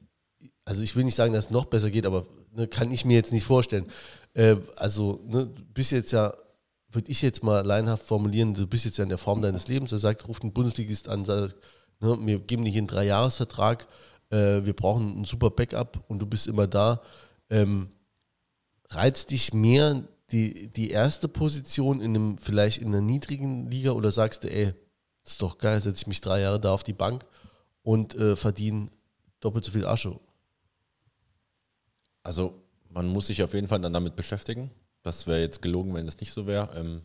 also 0.64 0.82
ich 0.82 0.96
will 0.96 1.04
nicht 1.04 1.14
sagen, 1.14 1.32
dass 1.32 1.46
es 1.46 1.50
noch 1.50 1.66
besser 1.66 1.90
geht, 1.90 2.06
aber 2.06 2.26
ne, 2.52 2.66
kann 2.66 2.90
ich 2.92 3.04
mir 3.04 3.14
jetzt 3.14 3.32
nicht 3.32 3.44
vorstellen. 3.44 3.86
Äh, 4.34 4.56
also, 4.76 5.20
ne, 5.26 5.46
du 5.46 5.62
bist 5.72 5.92
jetzt 5.92 6.12
ja, 6.12 6.34
würde 6.96 7.12
ich 7.12 7.22
jetzt 7.22 7.44
mal 7.44 7.64
leinhaft 7.64 8.02
formulieren, 8.02 8.54
du 8.54 8.66
bist 8.66 8.84
jetzt 8.84 8.98
ja 8.98 9.04
in 9.04 9.08
der 9.08 9.18
Form 9.18 9.40
deines 9.42 9.68
Lebens, 9.68 9.92
er 9.92 9.98
sagt, 9.98 10.26
ruft 10.26 10.42
ein 10.42 10.52
Bundesligist 10.52 11.08
an, 11.08 11.24
sagt, 11.24 11.54
ne, 12.00 12.18
wir 12.20 12.40
geben 12.40 12.64
dich 12.64 12.76
einen 12.76 12.88
Dreijahresvertrag, 12.88 13.86
äh, 14.30 14.64
wir 14.64 14.74
brauchen 14.74 15.12
einen 15.12 15.24
super 15.24 15.50
Backup 15.50 16.02
und 16.08 16.18
du 16.18 16.26
bist 16.26 16.48
immer 16.48 16.66
da. 16.66 17.02
Ähm, 17.48 17.90
reizt 18.90 19.30
dich 19.30 19.52
mehr 19.52 20.02
die, 20.32 20.68
die 20.68 20.90
erste 20.90 21.28
Position 21.28 22.00
in 22.00 22.16
einem, 22.16 22.38
vielleicht 22.38 22.78
in 22.78 22.88
einer 22.88 23.00
niedrigen 23.00 23.70
Liga 23.70 23.92
oder 23.92 24.10
sagst 24.10 24.42
du, 24.42 24.50
ey, 24.50 24.74
ist 25.24 25.42
doch 25.42 25.58
geil, 25.58 25.80
setze 25.80 26.02
ich 26.02 26.06
mich 26.06 26.20
drei 26.20 26.40
Jahre 26.40 26.58
da 26.58 26.72
auf 26.72 26.82
die 26.82 26.92
Bank 26.92 27.24
und 27.82 28.14
äh, 28.14 28.34
verdiene 28.34 28.88
doppelt 29.40 29.64
so 29.64 29.72
viel 29.72 29.86
Asche. 29.86 30.18
Also 32.22 32.62
man 32.88 33.06
muss 33.06 33.28
sich 33.28 33.42
auf 33.42 33.54
jeden 33.54 33.68
Fall 33.68 33.80
dann 33.80 33.92
damit 33.92 34.16
beschäftigen. 34.16 34.70
Das 35.06 35.28
wäre 35.28 35.38
jetzt 35.38 35.62
gelogen, 35.62 35.94
wenn 35.94 36.08
es 36.08 36.18
nicht 36.18 36.32
so 36.32 36.48
wäre. 36.48 36.74
Ähm, 36.74 37.00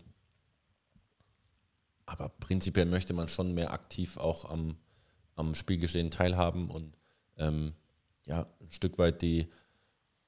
aber 2.08 2.30
prinzipiell 2.30 2.88
möchte 2.88 3.14
man 3.14 3.28
schon 3.28 3.54
mehr 3.54 3.74
aktiv 3.74 4.18
auch 4.18 4.50
am, 4.50 4.76
am 5.36 5.54
Spielgeschehen 5.54 6.10
teilhaben 6.10 6.72
und 6.72 6.98
ähm, 7.38 7.74
ja, 8.26 8.48
ein 8.60 8.72
Stück 8.72 8.98
weit 8.98 9.22
die, 9.22 9.50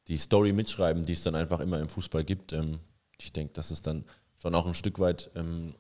die 0.08 0.18
Story 0.18 0.54
mitschreiben, 0.54 1.02
die 1.02 1.14
es 1.14 1.24
dann 1.24 1.34
einfach 1.34 1.62
immer 1.62 1.80
im 1.80 1.90
Fußball 1.90 2.24
gibt. 2.24 2.54
Ähm, 2.54 2.80
ich 3.20 3.34
denke, 3.34 3.54
das 3.54 3.72
ist 3.72 3.88
dann 3.88 4.06
schon 4.36 4.54
auch 4.54 4.68
ein 4.68 4.76
Stück 4.76 5.00
weit 5.00 5.32
ähm, 5.34 5.74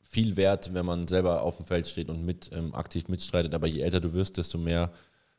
viel 0.00 0.36
wert, 0.36 0.74
wenn 0.74 0.84
man 0.84 1.06
selber 1.06 1.42
auf 1.42 1.58
dem 1.58 1.66
Feld 1.66 1.86
steht 1.86 2.08
und 2.08 2.24
mit 2.24 2.50
ähm, 2.52 2.74
aktiv 2.74 3.06
mitstreitet. 3.06 3.54
Aber 3.54 3.68
je 3.68 3.82
älter 3.82 4.00
du 4.00 4.14
wirst, 4.14 4.36
desto 4.36 4.58
mehr 4.58 4.90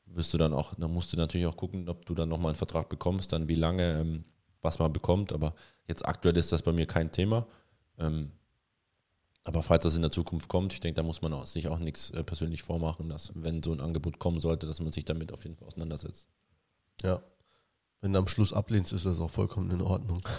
wirst 0.05 0.33
du 0.33 0.37
dann 0.37 0.53
auch, 0.53 0.73
dann 0.75 0.93
musst 0.93 1.11
du 1.11 1.17
natürlich 1.17 1.47
auch 1.47 1.57
gucken, 1.57 1.89
ob 1.89 2.05
du 2.05 2.15
dann 2.15 2.29
nochmal 2.29 2.51
einen 2.51 2.55
Vertrag 2.55 2.87
bekommst, 2.87 3.33
dann 3.33 3.49
wie 3.49 3.55
lange, 3.55 3.99
ähm, 3.99 4.23
was 4.63 4.79
man 4.79 4.91
bekommt. 4.91 5.33
Aber 5.33 5.53
jetzt 5.87 6.05
aktuell 6.05 6.37
ist 6.37 6.51
das 6.51 6.63
bei 6.63 6.71
mir 6.71 6.85
kein 6.85 7.11
Thema. 7.11 7.47
Ähm, 7.99 8.31
aber 9.43 9.61
falls 9.61 9.83
das 9.83 9.95
in 9.95 10.01
der 10.01 10.11
Zukunft 10.11 10.49
kommt, 10.49 10.73
ich 10.73 10.79
denke, 10.79 10.95
da 10.95 11.03
muss 11.03 11.21
man 11.21 11.33
auch, 11.33 11.45
sich 11.45 11.67
auch 11.67 11.79
nichts 11.79 12.11
äh, 12.11 12.23
persönlich 12.23 12.63
vormachen, 12.63 13.09
dass 13.09 13.33
wenn 13.35 13.61
so 13.61 13.73
ein 13.73 13.81
Angebot 13.81 14.17
kommen 14.19 14.39
sollte, 14.39 14.65
dass 14.65 14.79
man 14.79 14.91
sich 14.91 15.05
damit 15.05 15.33
auf 15.33 15.43
jeden 15.43 15.57
Fall 15.57 15.67
auseinandersetzt. 15.67 16.29
Ja. 17.03 17.21
Wenn 18.01 18.13
du 18.13 18.19
am 18.19 18.27
Schluss 18.27 18.53
ablehnst, 18.53 18.93
ist 18.93 19.05
das 19.05 19.19
auch 19.19 19.29
vollkommen 19.29 19.69
in 19.71 19.81
Ordnung. 19.81 20.21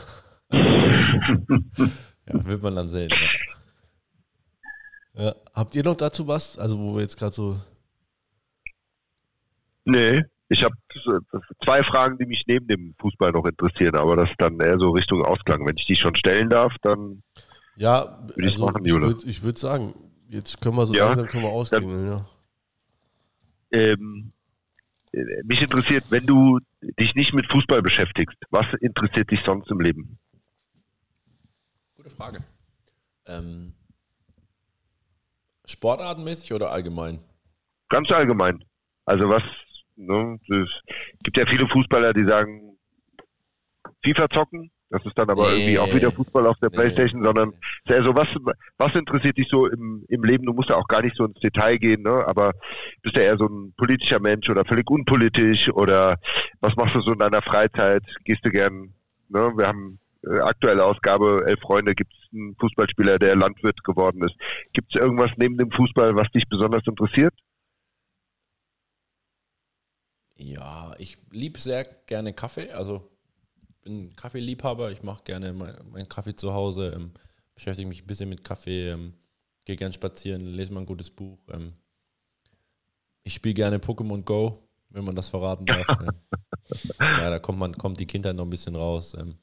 Ja, 2.26 2.44
wird 2.46 2.62
man 2.62 2.74
dann 2.74 2.88
sehen. 2.88 3.10
Ja. 5.14 5.24
Ja. 5.24 5.34
Habt 5.52 5.74
ihr 5.74 5.84
noch 5.84 5.96
dazu 5.96 6.26
was? 6.26 6.58
Also, 6.58 6.78
wo 6.78 6.94
wir 6.94 7.02
jetzt 7.02 7.18
gerade 7.18 7.34
so. 7.34 7.60
Nee, 9.84 10.22
ich 10.48 10.62
habe 10.62 10.74
zwei 11.64 11.82
Fragen, 11.82 12.18
die 12.18 12.26
mich 12.26 12.44
neben 12.46 12.66
dem 12.66 12.94
Fußball 13.00 13.32
noch 13.32 13.44
interessieren, 13.46 13.96
aber 13.96 14.16
das 14.16 14.30
ist 14.30 14.40
dann 14.40 14.60
eher 14.60 14.78
so 14.78 14.90
Richtung 14.90 15.24
Ausklang. 15.24 15.66
Wenn 15.66 15.76
ich 15.76 15.86
die 15.86 15.96
schon 15.96 16.14
stellen 16.14 16.50
darf, 16.50 16.74
dann 16.82 17.22
Ja, 17.76 18.18
Würde 18.34 18.48
ich 18.48 18.58
machen, 18.58 18.84
würde 18.84 19.28
ich 19.28 19.42
würd 19.42 19.58
sagen, 19.58 19.94
jetzt 20.28 20.60
können 20.60 20.76
wir 20.76 20.86
so 20.86 20.94
Ja, 20.94 21.06
langsam 21.06 21.26
können 21.26 21.44
wir 21.44 21.50
ausklingeln, 21.50 22.06
ja. 22.08 22.26
ähm, 23.72 24.32
äh, 25.12 25.42
mich 25.44 25.62
interessiert, 25.62 26.04
wenn 26.10 26.26
du 26.26 26.58
dich 27.00 27.14
nicht 27.14 27.32
mit 27.32 27.50
Fußball 27.50 27.82
beschäftigst, 27.82 28.36
was 28.50 28.66
interessiert 28.80 29.30
dich 29.30 29.40
sonst 29.44 29.70
im 29.70 29.80
Leben? 29.80 30.18
Gute 31.96 32.10
Frage. 32.10 32.44
Ähm, 33.26 33.72
sportartenmäßig 35.64 36.52
oder 36.52 36.70
allgemein? 36.70 37.20
Ganz 37.88 38.10
allgemein. 38.12 38.62
Also 39.06 39.28
was, 39.28 39.42
ne, 39.96 40.38
es 40.48 40.80
gibt 41.22 41.36
ja 41.36 41.46
viele 41.46 41.68
Fußballer, 41.68 42.12
die 42.12 42.26
sagen, 42.26 42.76
FIFA 44.04 44.28
zocken, 44.30 44.70
das 44.90 45.04
ist 45.06 45.18
dann 45.18 45.28
aber 45.30 45.48
Nee. 45.48 45.54
irgendwie 45.56 45.78
auch 45.78 45.92
wieder 45.94 46.12
Fußball 46.12 46.46
auf 46.46 46.56
der 46.60 46.70
Nee. 46.70 46.76
Playstation, 46.76 47.24
sondern 47.24 47.50
ist 47.50 47.88
ja 47.90 48.04
so, 48.04 48.14
was, 48.14 48.28
was 48.78 48.94
interessiert 48.94 49.36
dich 49.38 49.48
so 49.48 49.66
im, 49.66 50.04
im 50.08 50.22
Leben? 50.22 50.44
Du 50.46 50.52
musst 50.52 50.68
ja 50.70 50.76
auch 50.76 50.86
gar 50.86 51.02
nicht 51.02 51.16
so 51.16 51.24
ins 51.24 51.40
Detail 51.40 51.78
gehen, 51.78 52.02
ne? 52.02 52.24
aber 52.26 52.52
bist 53.02 53.16
du 53.16 53.20
eher 53.22 53.36
so 53.36 53.46
ein 53.46 53.72
politischer 53.76 54.20
Mensch 54.20 54.48
oder 54.48 54.64
völlig 54.64 54.88
unpolitisch 54.90 55.68
oder 55.70 56.18
was 56.60 56.76
machst 56.76 56.94
du 56.94 57.00
so 57.00 57.12
in 57.12 57.18
deiner 57.18 57.42
Freizeit? 57.42 58.04
Gehst 58.24 58.44
du 58.44 58.50
gern, 58.50 58.94
ne? 59.28 59.52
wir 59.56 59.66
haben 59.66 59.98
äh, 60.26 60.38
aktuelle 60.40 60.84
Ausgabe, 60.84 61.42
elf 61.46 61.60
Freunde, 61.60 61.94
gibt 61.94 62.12
es 62.12 62.32
einen 62.32 62.54
Fußballspieler, 62.60 63.18
der 63.18 63.36
Landwirt 63.36 63.82
geworden 63.84 64.22
ist. 64.22 64.34
Gibt 64.72 64.94
es 64.94 65.00
irgendwas 65.00 65.30
neben 65.36 65.56
dem 65.58 65.70
Fußball, 65.72 66.14
was 66.14 66.30
dich 66.30 66.48
besonders 66.48 66.86
interessiert? 66.86 67.34
Ja, 70.36 70.94
ich 70.98 71.18
liebe 71.30 71.58
sehr 71.60 71.84
gerne 71.84 72.32
Kaffee. 72.32 72.70
Also 72.72 73.10
bin 73.82 74.14
Kaffeeliebhaber. 74.16 74.90
Ich 74.90 75.02
mache 75.02 75.22
gerne 75.24 75.52
meinen 75.52 75.90
mein 75.90 76.08
Kaffee 76.08 76.34
zu 76.34 76.52
Hause, 76.52 76.92
ähm, 76.94 77.12
beschäftige 77.54 77.88
mich 77.88 78.02
ein 78.02 78.06
bisschen 78.06 78.28
mit 78.28 78.42
Kaffee, 78.42 78.90
ähm, 78.90 79.14
gehe 79.64 79.76
gern 79.76 79.92
spazieren, 79.92 80.46
lese 80.46 80.72
mal 80.72 80.80
ein 80.80 80.86
gutes 80.86 81.10
Buch. 81.10 81.38
Ähm, 81.50 81.74
ich 83.22 83.34
spiele 83.34 83.54
gerne 83.54 83.78
Pokémon 83.78 84.22
Go, 84.22 84.58
wenn 84.90 85.04
man 85.04 85.14
das 85.14 85.28
verraten 85.28 85.66
darf. 85.66 85.86
ja, 87.00 87.30
da 87.30 87.38
kommt 87.38 87.58
man, 87.58 87.76
kommt 87.76 88.00
die 88.00 88.06
Kindheit 88.06 88.36
noch 88.36 88.44
ein 88.44 88.50
bisschen 88.50 88.76
raus, 88.76 89.14
ähm, 89.14 89.38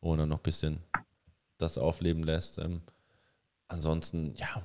wo 0.00 0.10
man 0.10 0.18
dann 0.18 0.28
noch 0.28 0.38
ein 0.38 0.42
bisschen 0.42 0.80
das 1.58 1.78
aufleben 1.78 2.22
lässt. 2.22 2.60
Ansonsten, 3.68 4.34
ja, 4.34 4.62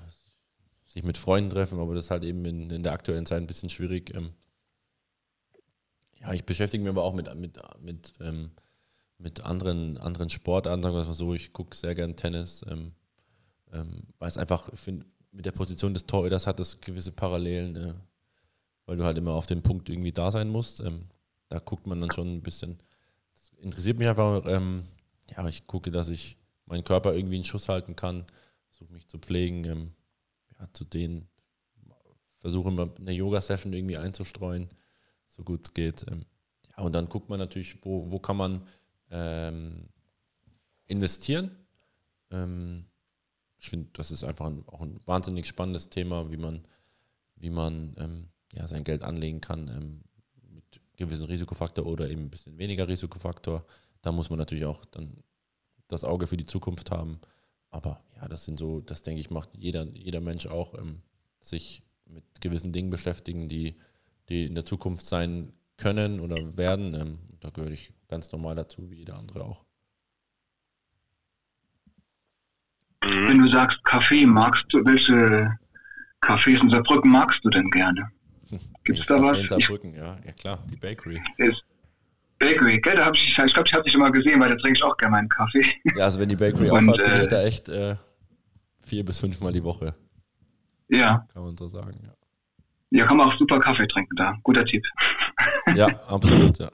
sich 0.85 1.03
mit 1.03 1.17
Freunden 1.17 1.49
treffen, 1.49 1.79
aber 1.79 1.95
das 1.95 2.05
ist 2.05 2.11
halt 2.11 2.23
eben 2.23 2.43
in, 2.45 2.69
in 2.69 2.83
der 2.83 2.91
aktuellen 2.91 3.25
Zeit 3.25 3.41
ein 3.41 3.47
bisschen 3.47 3.69
schwierig. 3.69 4.13
Ähm, 4.13 4.33
ja, 6.21 6.33
ich 6.33 6.45
beschäftige 6.45 6.83
mich 6.83 6.89
aber 6.89 7.03
auch 7.03 7.13
mit, 7.13 7.33
mit, 7.35 7.59
mit, 7.81 8.13
ähm, 8.19 8.51
mit 9.17 9.43
anderen, 9.43 9.97
anderen 9.97 10.29
Sportarten, 10.29 10.83
sagen 10.83 10.95
wir 10.95 11.13
so. 11.13 11.33
Ich 11.33 11.53
gucke 11.53 11.75
sehr 11.75 11.95
gern 11.95 12.15
Tennis, 12.15 12.63
ähm, 12.69 12.93
ähm, 13.71 14.03
weil 14.19 14.29
es 14.29 14.37
einfach, 14.37 14.69
ich 14.73 14.93
mit 15.31 15.45
der 15.45 15.51
Position 15.51 15.93
des 15.93 16.05
Torhüters 16.05 16.47
hat 16.47 16.59
es 16.59 16.79
gewisse 16.81 17.11
Parallelen, 17.11 17.75
äh, 17.75 17.93
weil 18.85 18.97
du 18.97 19.03
halt 19.03 19.17
immer 19.17 19.31
auf 19.31 19.47
dem 19.47 19.61
Punkt 19.61 19.89
irgendwie 19.89 20.11
da 20.11 20.31
sein 20.31 20.49
musst. 20.49 20.79
Ähm, 20.79 21.05
da 21.49 21.59
guckt 21.59 21.87
man 21.87 22.01
dann 22.01 22.11
schon 22.11 22.35
ein 22.35 22.41
bisschen, 22.41 22.77
das 23.33 23.51
interessiert 23.57 23.97
mich 23.97 24.07
einfach, 24.07 24.43
ähm, 24.45 24.83
ja, 25.29 25.47
ich 25.47 25.67
gucke, 25.67 25.91
dass 25.91 26.09
ich 26.09 26.37
meinen 26.65 26.83
Körper 26.83 27.13
irgendwie 27.13 27.37
in 27.37 27.43
Schuss 27.43 27.69
halten 27.69 27.95
kann. 27.95 28.25
Versuche 28.69 28.93
mich 28.93 29.07
zu 29.07 29.17
pflegen, 29.17 29.63
ähm, 29.65 29.91
ja, 30.59 30.67
zu 30.73 30.85
denen 30.85 31.27
versuche 32.41 32.69
immer 32.69 32.89
eine 32.99 33.11
Yoga-Session 33.11 33.71
irgendwie 33.71 33.97
einzustreuen, 33.97 34.67
so 35.41 35.43
gut 35.43 35.61
es 35.65 35.73
geht. 35.73 36.05
Ähm, 36.09 36.25
ja, 36.69 36.83
und 36.83 36.93
dann 36.93 37.09
guckt 37.09 37.29
man 37.29 37.39
natürlich, 37.39 37.83
wo, 37.83 38.11
wo 38.11 38.19
kann 38.19 38.37
man 38.37 38.67
ähm, 39.09 39.89
investieren. 40.87 41.51
Ähm, 42.29 42.85
ich 43.59 43.69
finde, 43.69 43.89
das 43.93 44.11
ist 44.11 44.23
einfach 44.23 44.47
ein, 44.47 44.63
auch 44.67 44.81
ein 44.81 44.99
wahnsinnig 45.05 45.47
spannendes 45.47 45.89
Thema, 45.89 46.31
wie 46.31 46.37
man, 46.37 46.61
wie 47.35 47.49
man 47.49 47.95
ähm, 47.97 48.29
ja, 48.53 48.67
sein 48.67 48.83
Geld 48.83 49.03
anlegen 49.03 49.41
kann 49.41 49.67
ähm, 49.67 50.01
mit 50.49 50.81
gewissen 50.95 51.25
Risikofaktor 51.25 51.85
oder 51.85 52.09
eben 52.09 52.23
ein 52.23 52.29
bisschen 52.29 52.57
weniger 52.57 52.87
Risikofaktor. 52.87 53.65
Da 54.01 54.11
muss 54.11 54.29
man 54.29 54.39
natürlich 54.39 54.65
auch 54.65 54.85
dann 54.85 55.23
das 55.87 56.03
Auge 56.03 56.27
für 56.27 56.37
die 56.37 56.45
Zukunft 56.45 56.91
haben. 56.91 57.19
Aber 57.69 58.03
ja, 58.15 58.27
das 58.27 58.45
sind 58.45 58.59
so, 58.59 58.81
das 58.81 59.01
denke 59.01 59.21
ich, 59.21 59.29
macht 59.29 59.49
jeder, 59.55 59.85
jeder 59.93 60.21
Mensch 60.21 60.47
auch, 60.47 60.73
ähm, 60.75 61.01
sich 61.39 61.83
mit 62.05 62.41
gewissen 62.41 62.71
Dingen 62.71 62.89
beschäftigen, 62.89 63.47
die, 63.47 63.77
die 64.31 64.45
in 64.45 64.55
der 64.55 64.65
Zukunft 64.65 65.05
sein 65.05 65.53
können 65.77 66.19
oder 66.19 66.57
werden. 66.57 66.93
Ähm, 66.93 67.19
da 67.39 67.49
gehöre 67.49 67.71
ich 67.71 67.91
ganz 68.07 68.31
normal 68.31 68.55
dazu, 68.55 68.89
wie 68.89 68.97
jeder 68.97 69.17
andere 69.17 69.43
auch. 69.43 69.65
Wenn 73.01 73.41
du 73.41 73.49
sagst 73.49 73.83
Kaffee, 73.83 74.25
magst 74.25 74.63
du, 74.69 74.85
welche 74.85 75.57
Cafés 76.21 76.61
in 76.61 76.69
Saarbrücken 76.69 77.11
magst 77.11 77.43
du 77.43 77.49
denn 77.49 77.69
gerne? 77.71 78.11
Gibt's 78.83 79.07
da 79.07 79.21
was? 79.21 79.39
In 79.39 79.47
Saarbrücken, 79.47 79.95
ja, 79.95 80.17
ja 80.23 80.31
klar, 80.33 80.63
die 80.69 80.75
Bakery. 80.75 81.21
Ist 81.37 81.63
Bakery, 82.37 82.79
gell? 82.79 82.95
Da 82.95 83.05
hab 83.05 83.15
ich, 83.15 83.27
ich 83.27 83.53
glaube, 83.53 83.67
ich 83.67 83.73
habe 83.73 83.83
dich 83.83 83.95
immer 83.95 84.11
gesehen, 84.11 84.39
weil 84.39 84.49
da 84.49 84.55
trinke 84.55 84.77
ich 84.77 84.83
auch 84.83 84.97
gerne 84.97 85.11
meinen 85.11 85.29
Kaffee. 85.29 85.65
Ja, 85.95 86.05
also 86.05 86.19
wenn 86.19 86.29
die 86.29 86.35
Bakery 86.35 86.69
Und, 86.69 86.89
aufhat, 86.89 87.03
bin 87.03 87.13
äh, 87.13 87.21
ich 87.21 87.27
da 87.27 87.41
echt 87.41 87.69
äh, 87.69 87.95
vier 88.81 89.03
bis 89.03 89.19
fünfmal 89.19 89.51
die 89.51 89.63
Woche, 89.63 89.95
Ja, 90.89 91.27
kann 91.33 91.43
man 91.43 91.57
so 91.57 91.67
sagen. 91.67 91.99
Ja, 92.03 92.13
ja, 92.91 93.05
kann 93.05 93.17
man 93.17 93.29
auch 93.29 93.37
super 93.37 93.59
Kaffee 93.59 93.87
trinken 93.87 94.15
da. 94.15 94.37
Guter 94.43 94.65
Tipp. 94.65 94.85
ja 95.75 95.87
absolut, 96.07 96.59
ja. 96.59 96.69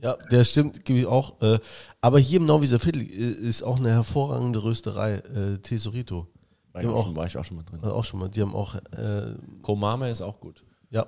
Ja, 0.00 0.18
der 0.30 0.44
stimmt, 0.44 0.84
gebe 0.84 0.98
ich 0.98 1.06
auch. 1.06 1.40
Äh, 1.40 1.58
aber 2.02 2.18
hier 2.18 2.38
im 2.38 2.44
Nauwieser 2.44 2.78
Viertel 2.78 3.02
äh, 3.02 3.48
ist 3.48 3.62
auch 3.62 3.78
eine 3.78 3.90
hervorragende 3.90 4.62
Rösterei, 4.62 5.14
äh, 5.14 5.58
Tesorito. 5.58 6.28
War 6.72 6.82
ich, 6.82 6.88
auch 6.88 7.06
schon, 7.06 7.16
war 7.16 7.26
ich 7.26 7.38
auch 7.38 7.44
schon 7.44 7.56
mal 7.56 7.62
drin. 7.62 7.78
Also 7.82 7.94
auch 7.94 8.04
schon 8.04 8.20
mal. 8.20 8.28
Die 8.28 8.42
haben 8.42 8.54
auch 8.54 8.74
äh, 8.74 9.34
Komame 9.62 10.10
ist 10.10 10.20
auch 10.20 10.40
gut. 10.40 10.64
ja, 10.90 11.06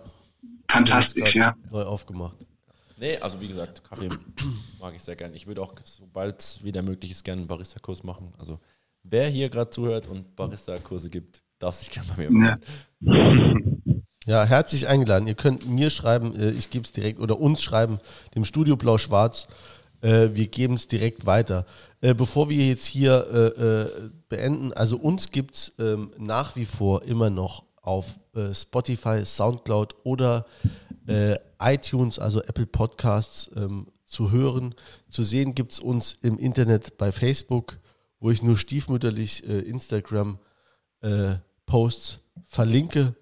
Fantastisch, 0.71 1.35
ja. 1.35 1.57
neu 1.71 1.83
aufgemacht. 1.83 2.37
Nee, 2.99 3.19
also 3.19 3.41
wie 3.41 3.49
gesagt, 3.49 3.85
Kaffee 3.85 4.09
mag 4.81 4.95
ich 4.95 5.03
sehr 5.03 5.17
gerne. 5.17 5.35
Ich 5.35 5.47
würde 5.47 5.61
auch, 5.61 5.75
sobald 5.85 6.41
es 6.41 6.65
wieder 6.65 6.83
möglich 6.83 7.11
ist, 7.11 7.25
gerne 7.25 7.41
einen 7.41 7.49
Barista-Kurs 7.49 8.03
machen. 8.03 8.33
Also 8.39 8.61
wer 9.03 9.29
hier 9.29 9.51
gerade 9.51 9.71
zuhört 9.71 10.09
und 10.09 10.35
Barista-Kurse 10.37 11.11
gibt, 11.11 11.43
darf 11.59 11.75
sich 11.75 11.91
gerne 11.91 12.09
bei 12.17 12.23
mir 12.23 12.31
melden. 12.31 12.61
Ja, 13.01 13.73
herzlich 14.27 14.89
eingeladen. 14.89 15.29
Ihr 15.29 15.37
könnt 15.37 15.69
mir 15.69 15.89
schreiben, 15.89 16.35
äh, 16.35 16.51
ich 16.51 16.71
gebe 16.71 16.85
es 16.85 16.91
direkt, 16.93 17.21
oder 17.21 17.39
uns 17.39 17.63
schreiben, 17.63 18.01
dem 18.35 18.45
Studio 18.45 18.75
Blau-Schwarz. 18.77 19.47
Äh, 20.01 20.31
wir 20.33 20.49
geben 20.49 20.75
es 20.75 20.89
direkt 20.89 21.27
weiter. 21.27 21.65
Äh, 22.01 22.13
bevor 22.13 22.51
wir 22.51 22.67
jetzt 22.67 22.87
hier 22.87 23.93
beenden, 24.29 24.73
also 24.73 24.97
uns 24.97 25.31
gibt 25.31 25.55
es 25.55 25.75
ähm, 25.79 26.11
nach 26.19 26.57
wie 26.57 26.65
vor 26.65 27.05
immer 27.05 27.31
noch 27.31 27.63
auf 27.83 28.19
Spotify, 28.53 29.25
Soundcloud 29.25 29.95
oder 30.03 30.45
iTunes, 31.63 32.19
also 32.19 32.43
Apple 32.43 32.67
Podcasts, 32.67 33.49
ähm, 33.55 33.87
zu 34.05 34.33
hören. 34.33 34.75
Zu 35.09 35.23
sehen 35.23 35.55
gibt 35.55 35.71
es 35.73 35.79
uns 35.79 36.19
im 36.21 36.37
Internet 36.37 36.99
bei 36.99 37.13
Facebook, 37.13 37.79
wo 38.19 38.33
ich 38.33 38.43
nur 38.43 38.57
stiefmütterlich 38.57 39.45
Instagram-Posts 39.45 42.19
verlinke. 42.45 43.15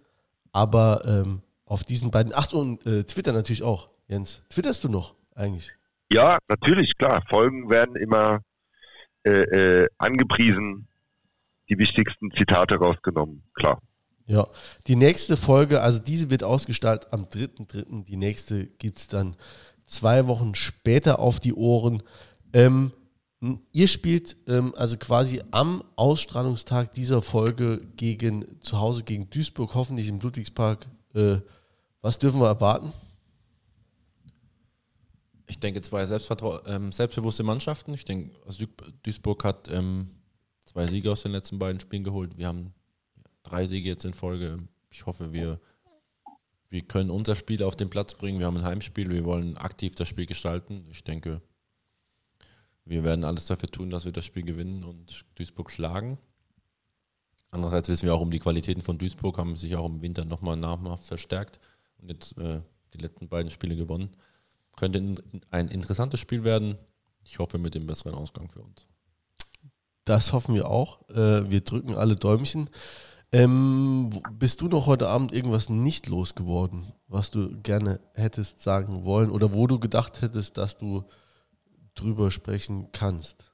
Aber 0.54 1.02
ähm, 1.04 1.42
auf 1.66 1.82
diesen 1.82 2.12
beiden, 2.12 2.32
ach 2.34 2.50
und 2.52 2.86
äh, 2.86 3.02
Twitter 3.02 3.32
natürlich 3.32 3.64
auch, 3.64 3.90
Jens. 4.06 4.42
Twitterst 4.50 4.84
du 4.84 4.88
noch 4.88 5.16
eigentlich? 5.34 5.72
Ja, 6.12 6.38
natürlich, 6.48 6.96
klar. 6.96 7.24
Folgen 7.28 7.68
werden 7.70 7.96
immer 7.96 8.40
äh, 9.24 9.30
äh, 9.30 9.88
angepriesen, 9.98 10.86
die 11.68 11.76
wichtigsten 11.78 12.30
Zitate 12.30 12.76
rausgenommen, 12.76 13.42
klar. 13.54 13.80
Ja, 14.26 14.46
die 14.86 14.94
nächste 14.94 15.36
Folge, 15.36 15.82
also 15.82 16.00
diese 16.00 16.30
wird 16.30 16.44
ausgestaltet 16.44 17.12
am 17.12 17.24
3.3. 17.24 18.04
Die 18.04 18.16
nächste 18.16 18.66
gibt 18.66 18.98
es 18.98 19.08
dann 19.08 19.36
zwei 19.86 20.28
Wochen 20.28 20.54
später 20.54 21.18
auf 21.18 21.40
die 21.40 21.52
Ohren. 21.52 22.02
Ähm, 22.52 22.92
ihr 23.72 23.88
spielt 23.88 24.36
ähm, 24.46 24.74
also 24.76 24.96
quasi 24.96 25.42
am 25.50 25.82
Ausstrahlungstag 25.96 26.94
dieser 26.94 27.20
Folge 27.20 27.86
gegen 27.96 28.60
zu 28.60 28.78
Hause 28.78 29.02
gegen 29.02 29.28
Duisburg, 29.30 29.74
hoffentlich 29.74 30.08
im 30.08 30.20
Ludwigspark. 30.20 30.86
Äh, 31.14 31.38
was 32.00 32.18
dürfen 32.18 32.40
wir 32.40 32.46
erwarten? 32.46 32.92
Ich 35.46 35.58
denke, 35.58 35.82
zwei 35.82 36.02
ähm, 36.66 36.90
selbstbewusste 36.92 37.42
Mannschaften. 37.42 37.92
Ich 37.92 38.04
denke, 38.04 38.34
also 38.46 38.64
Duis- 38.64 38.92
Duisburg 39.02 39.44
hat 39.44 39.68
ähm, 39.68 40.08
zwei 40.64 40.86
Siege 40.86 41.12
aus 41.12 41.22
den 41.22 41.32
letzten 41.32 41.58
beiden 41.58 41.80
Spielen 41.80 42.04
geholt. 42.04 42.38
Wir 42.38 42.48
haben 42.48 42.72
drei 43.42 43.66
Siege 43.66 43.88
jetzt 43.88 44.04
in 44.04 44.14
Folge. 44.14 44.58
Ich 44.90 45.04
hoffe, 45.06 45.32
wir, 45.32 45.60
wir 46.70 46.82
können 46.82 47.10
unser 47.10 47.34
Spiel 47.34 47.62
auf 47.62 47.76
den 47.76 47.90
Platz 47.90 48.14
bringen. 48.14 48.38
Wir 48.38 48.46
haben 48.46 48.56
ein 48.56 48.64
Heimspiel. 48.64 49.10
Wir 49.10 49.24
wollen 49.24 49.58
aktiv 49.58 49.94
das 49.94 50.08
Spiel 50.08 50.26
gestalten. 50.26 50.86
Ich 50.90 51.04
denke, 51.04 51.42
wir 52.84 53.04
werden 53.04 53.24
alles 53.24 53.46
dafür 53.46 53.68
tun, 53.68 53.90
dass 53.90 54.04
wir 54.04 54.12
das 54.12 54.24
Spiel 54.24 54.42
gewinnen 54.42 54.84
und 54.84 55.24
Duisburg 55.36 55.70
schlagen. 55.70 56.18
Andererseits 57.50 57.88
wissen 57.88 58.06
wir 58.06 58.14
auch 58.14 58.20
um 58.20 58.30
die 58.30 58.40
Qualitäten 58.40 58.82
von 58.82 58.98
Duisburg, 58.98 59.38
haben 59.38 59.56
sich 59.56 59.76
auch 59.76 59.86
im 59.86 60.02
Winter 60.02 60.24
nochmal 60.24 60.56
namhaft 60.56 61.06
verstärkt 61.06 61.60
und 61.98 62.10
jetzt 62.10 62.36
äh, 62.36 62.60
die 62.92 62.98
letzten 62.98 63.28
beiden 63.28 63.50
Spiele 63.50 63.76
gewonnen. 63.76 64.10
Könnte 64.76 65.14
ein, 65.50 65.68
interessantes 65.68 66.20
Spiel 66.20 66.42
werden. 66.42 66.76
Ich 67.22 67.38
hoffe 67.38 67.58
mit 67.58 67.74
dem 67.74 67.86
besseren 67.86 68.14
Ausgang 68.14 68.50
für 68.50 68.60
uns. 68.60 68.86
Das 70.04 70.32
hoffen 70.32 70.54
wir 70.54 70.68
auch. 70.68 71.08
Äh, 71.08 71.50
wir 71.50 71.60
drücken 71.60 71.94
alle 71.94 72.16
Däumchen. 72.16 72.68
Ähm, 73.32 74.10
bist 74.32 74.60
du 74.60 74.68
noch 74.68 74.86
heute 74.86 75.08
Abend 75.08 75.32
irgendwas 75.32 75.68
nicht 75.68 76.08
losgeworden, 76.08 76.92
was 77.08 77.30
du 77.30 77.60
gerne 77.62 78.00
hättest 78.14 78.60
sagen 78.60 79.04
wollen 79.04 79.30
oder 79.30 79.54
wo 79.54 79.66
du 79.66 79.78
gedacht 79.78 80.22
hättest, 80.22 80.56
dass 80.58 80.76
du 80.76 81.04
drüber 81.94 82.30
sprechen 82.30 82.90
kannst? 82.92 83.52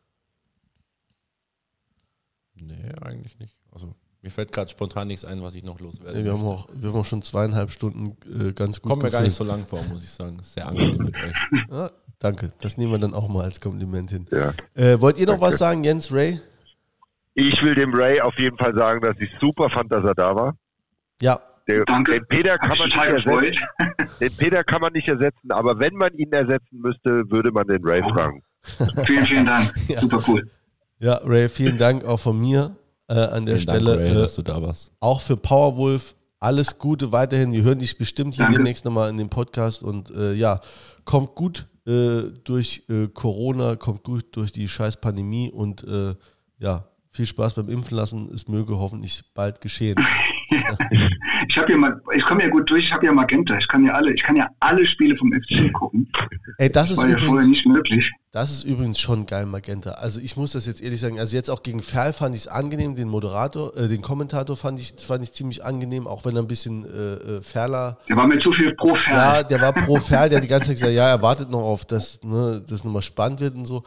Nee, 2.54 2.92
eigentlich 3.00 3.38
nicht. 3.38 3.56
Also 3.72 3.94
mir 4.22 4.30
fällt 4.30 4.52
gerade 4.52 4.70
spontan 4.70 5.08
nichts 5.08 5.24
ein, 5.24 5.42
was 5.42 5.54
ich 5.54 5.64
noch 5.64 5.80
loswerde. 5.80 6.18
Nee, 6.18 6.24
wir, 6.24 6.32
haben 6.32 6.44
auch, 6.44 6.68
wir 6.72 6.90
haben 6.90 6.98
auch 6.98 7.04
schon 7.04 7.22
zweieinhalb 7.22 7.70
Stunden 7.70 8.16
äh, 8.28 8.52
ganz 8.52 8.82
gut 8.82 8.90
Kommt 8.90 9.02
mir 9.02 9.10
gar 9.10 9.22
nicht 9.22 9.34
so 9.34 9.44
lang 9.44 9.64
vor, 9.64 9.82
muss 9.84 10.04
ich 10.04 10.10
sagen. 10.10 10.38
Sehr 10.42 10.68
angenehm 10.68 10.98
mit 10.98 11.16
euch. 11.16 11.36
Ah, 11.70 11.90
danke, 12.18 12.52
das 12.60 12.76
nehmen 12.76 12.92
wir 12.92 12.98
dann 12.98 13.14
auch 13.14 13.28
mal 13.28 13.44
als 13.44 13.60
Kompliment 13.60 14.10
hin. 14.10 14.26
Ja. 14.30 14.52
Äh, 14.74 15.00
wollt 15.00 15.18
ihr 15.18 15.26
noch 15.26 15.34
Danke. 15.34 15.46
was 15.46 15.58
sagen, 15.58 15.84
Jens, 15.84 16.12
Ray? 16.12 16.40
Ich 17.34 17.62
will 17.62 17.74
dem 17.74 17.94
Ray 17.94 18.20
auf 18.20 18.38
jeden 18.38 18.58
Fall 18.58 18.74
sagen, 18.74 19.00
dass 19.00 19.16
ich 19.20 19.30
super 19.40 19.70
fand, 19.70 19.90
dass 19.90 20.04
er 20.04 20.14
da 20.14 20.34
war. 20.34 20.56
Ja, 21.22 21.40
Der, 21.70 21.84
Danke. 21.84 22.12
Den 22.12 22.26
Peter 22.26 22.58
kann 22.58 22.73
ich 22.73 22.78
man 22.78 22.89
nicht 22.89 23.26
ersetzen. 23.26 23.60
Den 24.20 24.36
Peter 24.36 24.65
kann 24.65 24.81
man 24.81 24.92
nicht 24.92 25.08
ersetzen, 25.08 25.50
aber 25.50 25.78
wenn 25.78 25.94
man 25.94 26.12
ihn 26.15 26.32
ersetzen 26.32 26.81
müsste, 26.81 27.31
würde 27.31 27.52
man 27.52 27.66
den 27.66 27.84
Ray 27.84 28.02
fragen. 28.02 28.42
Vielen, 29.05 29.24
vielen 29.26 29.47
Dank. 29.47 29.73
Ja. 29.89 30.00
Super 30.00 30.23
cool. 30.28 30.50
ja, 30.99 31.20
Ray, 31.24 31.49
vielen 31.49 31.78
Dank 31.78 32.05
auch 32.05 32.18
von 32.18 32.39
mir 32.39 32.76
äh, 33.08 33.15
an 33.15 33.47
der 33.47 33.57
Vielen 33.57 33.66
Dank, 33.66 33.82
Stelle. 33.82 34.00
Ray, 34.00 34.10
äh, 34.10 34.15
dass 34.15 34.34
du 34.34 34.42
da 34.42 34.60
warst. 34.60 34.92
auch 35.00 35.20
für 35.20 35.36
Powerwolf 35.36 36.15
alles 36.39 36.78
Gute 36.78 37.12
weiterhin. 37.12 37.52
Wir 37.52 37.62
hören 37.62 37.78
dich 37.78 37.97
bestimmt 37.99 38.34
hier 38.34 38.44
Danke. 38.44 38.58
demnächst 38.58 38.84
nochmal 38.84 39.10
in 39.10 39.16
dem 39.16 39.28
Podcast 39.28 39.82
und 39.82 40.10
äh, 40.10 40.32
ja, 40.32 40.60
kommt 41.05 41.34
gut 41.34 41.66
äh, 41.86 42.23
durch 42.44 42.84
äh, 42.89 43.08
Corona, 43.08 43.76
kommt 43.76 44.02
gut 44.05 44.24
durch 44.36 44.52
die 44.52 44.66
scheiß 44.68 45.00
Pandemie 45.00 45.50
und 45.50 45.84
äh, 45.84 46.15
ja, 46.58 46.86
viel 47.10 47.26
Spaß 47.26 47.55
beim 47.55 47.68
Impfen 47.68 47.97
lassen. 47.97 48.31
Es 48.32 48.49
möge 48.49 48.78
hoffentlich 48.78 49.23
bald 49.34 49.60
geschehen. 49.60 49.97
Ich 51.48 51.58
habe 51.58 51.70
ja 51.72 51.76
mal, 51.78 52.00
ich 52.14 52.24
komme 52.24 52.42
ja 52.42 52.48
gut 52.48 52.68
durch, 52.70 52.84
ich 52.84 52.92
habe 52.92 53.06
ja 53.06 53.12
Magenta. 53.12 53.56
Ich 53.56 53.66
kann 53.68 53.84
ja 53.84 53.92
alle, 53.94 54.12
ich 54.12 54.22
kann 54.22 54.36
ja 54.36 54.48
alle 54.60 54.84
Spiele 54.86 55.16
vom 55.16 55.32
FC 55.32 55.72
gucken. 55.72 56.10
Ey, 56.58 56.70
das 56.70 56.90
ist 56.90 56.98
War 56.98 57.08
ja 57.08 57.12
vorher 57.12 57.28
übrigens, 57.28 57.48
nicht 57.48 57.66
möglich. 57.66 58.10
das 58.32 58.50
ist 58.50 58.64
übrigens 58.64 58.98
schon 59.00 59.26
geil, 59.26 59.46
Magenta. 59.46 59.92
Also 59.92 60.20
ich 60.20 60.36
muss 60.36 60.52
das 60.52 60.66
jetzt 60.66 60.82
ehrlich 60.82 61.00
sagen, 61.00 61.18
also 61.18 61.36
jetzt 61.36 61.50
auch 61.50 61.62
gegen 61.62 61.80
Ferl 61.82 62.12
fand 62.12 62.34
ich 62.34 62.42
es 62.42 62.48
angenehm, 62.48 62.96
den 62.96 63.08
Moderator, 63.08 63.76
äh, 63.76 63.88
den 63.88 64.02
Kommentator 64.02 64.56
fand 64.56 64.80
ich, 64.80 64.94
fand 64.98 65.24
ich 65.24 65.32
ziemlich 65.32 65.64
angenehm, 65.64 66.06
auch 66.06 66.24
wenn 66.24 66.36
er 66.36 66.42
ein 66.42 66.48
bisschen 66.48 66.84
äh, 66.84 67.14
äh, 67.14 67.42
Ferler 67.42 67.98
Der 68.08 68.16
war 68.16 68.26
mir 68.26 68.38
zu 68.38 68.52
viel 68.52 68.74
pro 68.74 68.94
Fan. 68.94 69.14
Ja, 69.14 69.42
der 69.42 69.60
war 69.60 69.72
pro 69.72 69.98
Ferl, 69.98 70.28
der 70.28 70.36
hat 70.36 70.44
die 70.44 70.48
ganze 70.48 70.68
Zeit 70.68 70.76
gesagt, 70.76 70.92
ja, 70.92 71.08
er 71.08 71.22
wartet 71.22 71.50
noch 71.50 71.62
auf, 71.62 71.84
dass 71.84 72.22
ne, 72.22 72.62
das 72.68 72.84
nochmal 72.84 73.02
spannend 73.02 73.40
wird 73.40 73.54
und 73.54 73.66
so. 73.66 73.84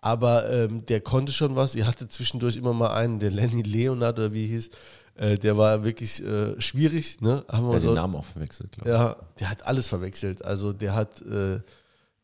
Aber 0.00 0.50
ähm, 0.52 0.84
der 0.86 1.00
konnte 1.00 1.32
schon 1.32 1.56
was. 1.56 1.74
Ihr 1.74 1.86
hatte 1.86 2.06
zwischendurch 2.06 2.56
immer 2.56 2.72
mal 2.72 2.94
einen, 2.94 3.18
der 3.18 3.30
Lenny 3.30 3.62
Leonard 3.62 4.18
oder 4.18 4.32
wie 4.32 4.46
hieß, 4.46 4.70
äh, 5.16 5.38
der 5.38 5.56
war 5.56 5.84
wirklich 5.84 6.22
äh, 6.22 6.60
schwierig. 6.60 7.20
Ne? 7.20 7.44
Haben 7.48 7.66
wir 7.66 7.74
Ja, 7.74 7.80
so, 7.80 7.88
den 7.88 7.94
Namen 7.94 8.16
auch 8.16 8.24
verwechselt, 8.24 8.72
glaube 8.72 8.88
ich. 8.88 8.94
ja, 8.94 9.16
der 9.38 9.50
hat 9.50 9.66
alles 9.66 9.88
verwechselt. 9.88 10.44
Also 10.44 10.72
der 10.72 10.94
hat, 10.94 11.22
äh, 11.22 11.60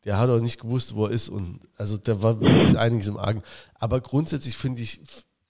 der 0.05 0.17
hat 0.19 0.29
auch 0.29 0.39
nicht 0.39 0.61
gewusst, 0.61 0.95
wo 0.95 1.05
er 1.05 1.11
ist. 1.11 1.29
Und 1.29 1.59
also 1.77 1.97
da 1.97 2.21
war 2.21 2.39
wirklich 2.39 2.77
einiges 2.77 3.07
im 3.07 3.17
Argen. 3.17 3.41
Aber 3.75 4.01
grundsätzlich 4.01 4.55
finde 4.55 4.81
ich, 4.81 5.01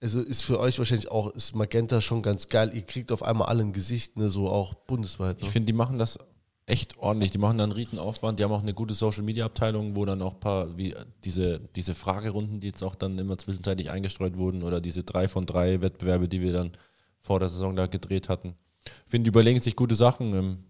also 0.01 0.22
ist 0.22 0.43
für 0.43 0.59
euch 0.59 0.77
wahrscheinlich 0.80 1.09
auch, 1.11 1.31
ist 1.31 1.55
Magenta 1.55 2.01
schon 2.01 2.22
ganz 2.22 2.49
geil. 2.49 2.72
Ihr 2.73 2.81
kriegt 2.83 3.11
auf 3.11 3.23
einmal 3.23 3.47
alle 3.47 3.63
ein 3.63 3.73
Gesicht, 3.73 4.17
ne, 4.17 4.30
so 4.30 4.49
auch 4.49 4.73
bundesweit. 4.73 5.39
Ne? 5.39 5.45
Ich 5.45 5.49
finde, 5.51 5.67
die 5.67 5.73
machen 5.73 5.97
das 5.97 6.19
echt 6.65 6.97
ordentlich. 6.97 7.31
Die 7.31 7.38
machen 7.38 7.57
da 7.57 7.65
einen 7.65 7.73
riesen 7.73 7.99
Aufwand. 7.99 8.39
Die 8.39 8.43
haben 8.43 8.51
auch 8.53 8.61
eine 8.61 8.73
gute 8.73 8.93
Social 8.93 9.23
Media 9.23 9.45
Abteilung, 9.45 9.95
wo 9.97 10.05
dann 10.05 10.22
auch 10.22 10.35
ein 10.35 10.39
paar, 10.39 10.77
wie 10.77 10.95
diese, 11.23 11.59
diese 11.75 11.93
Fragerunden, 11.95 12.61
die 12.61 12.67
jetzt 12.67 12.83
auch 12.83 12.95
dann 12.95 13.17
immer 13.17 13.38
zwischenzeitlich 13.38 13.89
eingestreut 13.91 14.38
wurden, 14.38 14.63
oder 14.63 14.80
diese 14.80 15.03
drei 15.03 15.27
von 15.27 15.45
drei 15.45 15.81
Wettbewerbe, 15.81 16.30
die 16.30 16.41
wir 16.41 16.53
dann 16.53 16.72
vor 17.24 17.40
der 17.40 17.50
Saison 17.50 17.76
da 17.76 17.88
gedreht 17.88 18.30
hatten. 18.30 18.56
Ich 18.85 19.11
finde, 19.11 19.26
die 19.26 19.30
überlegen 19.30 19.60
sich 19.60 19.76
gute 19.76 19.95
Sachen. 19.95 20.34
Ähm, 20.34 20.64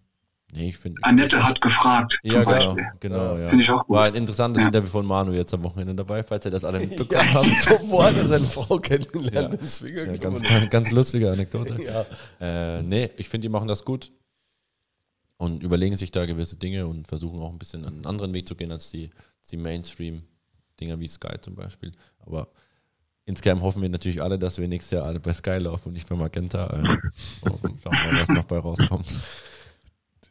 Nee, 0.56 0.70
ich 0.70 0.78
finde. 0.78 1.02
Annette 1.04 1.44
hat 1.44 1.60
gefragt. 1.62 2.16
Ja, 2.22 2.44
genau, 2.44 2.78
genau, 3.00 3.38
ja. 3.38 3.50
Finde 3.50 3.64
ich 3.64 3.70
auch 3.72 3.88
gut. 3.88 3.96
War 3.96 4.06
ein 4.06 4.14
interessantes 4.14 4.62
ja. 4.62 4.68
Interview 4.68 4.88
von 4.88 5.06
Manu 5.06 5.32
jetzt 5.34 5.52
am 5.54 5.64
Wochenende 5.64 5.96
dabei, 5.96 6.24
falls 6.24 6.46
ihr 6.46 6.52
das 6.52 6.64
alle 6.64 6.80
mitbekommen 6.86 7.28
ja, 7.28 7.34
habt. 7.34 7.90
Wo 7.90 8.04
hat 8.04 8.16
er 8.16 8.26
seine 8.26 8.46
Frau 8.46 8.78
kennengelernt 8.78 9.54
Ja. 9.56 9.60
im 9.60 9.68
Swingerclub? 9.68 10.16
Ja, 10.16 10.30
ganz, 10.30 10.42
ganz, 10.44 10.70
ganz 10.70 10.92
lustige 10.92 11.32
Anekdote. 11.32 11.80
Ja. 11.82 12.06
Äh, 12.40 12.84
nee, 12.84 13.10
ich 13.18 13.30
finde, 13.30 13.48
die 13.48 13.50
machen 13.50 13.68
das 13.68 13.84
gut 13.84 14.12
und 15.38 15.64
überlegen 15.64 15.98
sich 15.98 16.12
da 16.12 16.26
gewisse 16.28 16.58
Dinge 16.58 16.86
und 16.86 17.08
versuchen 17.08 17.42
auch 17.42 17.52
ein 17.52 17.58
bisschen 17.58 17.84
einen 17.84 18.06
anderen 18.06 18.34
Weg 18.36 18.48
zu 18.48 18.56
gehen 18.56 18.72
als 18.72 18.92
die, 18.92 19.10
die 19.50 19.58
Mainstream-Dinger 19.58 21.00
wie 21.00 21.08
Sky 21.08 21.42
zum 21.42 21.56
Beispiel. 21.56 21.94
Aber 22.20 22.50
insgeheim 23.26 23.61
hoffen 23.61 23.82
wir 23.82 23.90
natürlich 23.90 24.22
alle, 24.22 24.38
dass 24.40 24.58
wir 24.58 24.68
nächstes 24.68 24.98
Jahr 24.98 25.06
alle 25.06 25.19
bei 25.19 25.34
Sky 25.34 25.58
laufen 25.58 25.90
und 25.90 25.93
nicht 25.93 26.08
bei 26.08 26.16
Magenta. 26.16 26.68
Äh, 26.68 27.50
und 27.50 27.82
schauen 27.84 27.93
wir 27.93 28.14
mal, 28.14 28.22
was 28.22 28.30
noch 28.30 28.45
bei 28.45 28.58
rauskommt. 28.58 29.08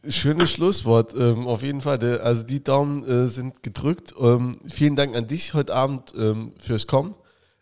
Schönes 0.07 0.51
Schlusswort, 0.51 1.13
ähm, 1.17 1.47
auf 1.47 1.63
jeden 1.63 1.79
Fall. 1.79 1.97
Der, 1.97 2.23
also 2.23 2.43
die 2.43 2.61
Daumen 2.61 3.05
äh, 3.05 3.27
sind 3.27 3.63
gedrückt. 3.63 4.13
Ähm, 4.19 4.57
vielen 4.67 4.97
Dank 4.97 5.15
an 5.15 5.27
dich 5.27 5.53
heute 5.53 5.73
Abend 5.73 6.13
ähm, 6.17 6.51
fürs 6.59 6.87
Kommen. 6.87 7.15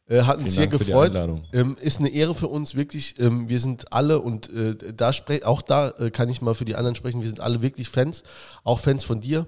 Äh, 0.08 0.24
hat 0.24 0.40
uns 0.40 0.56
sehr 0.56 0.68
gefreut. 0.68 1.14
Ähm, 1.54 1.78
ist 1.80 2.00
eine 2.00 2.10
Ehre 2.10 2.34
für 2.34 2.48
uns, 2.48 2.76
wirklich. 2.76 3.20
Ähm, 3.20 3.48
wir 3.48 3.60
sind 3.60 3.94
alle 3.94 4.20
und 4.20 4.52
äh, 4.52 4.76
da 4.94 5.14
spre 5.14 5.42
auch 5.46 5.62
da 5.62 5.92
äh, 5.92 6.10
kann 6.10 6.30
ich 6.30 6.42
mal 6.42 6.56
für 6.56 6.66
die 6.66 6.76
anderen 6.76 6.96
sprechen. 6.96 7.22
Wir 7.22 7.30
sind 7.30 7.40
alle 7.40 7.62
wirklich 7.62 7.90
Fans, 7.90 8.24
auch 8.64 8.80
Fans 8.80 9.04
von 9.04 9.22
dir. 9.22 9.46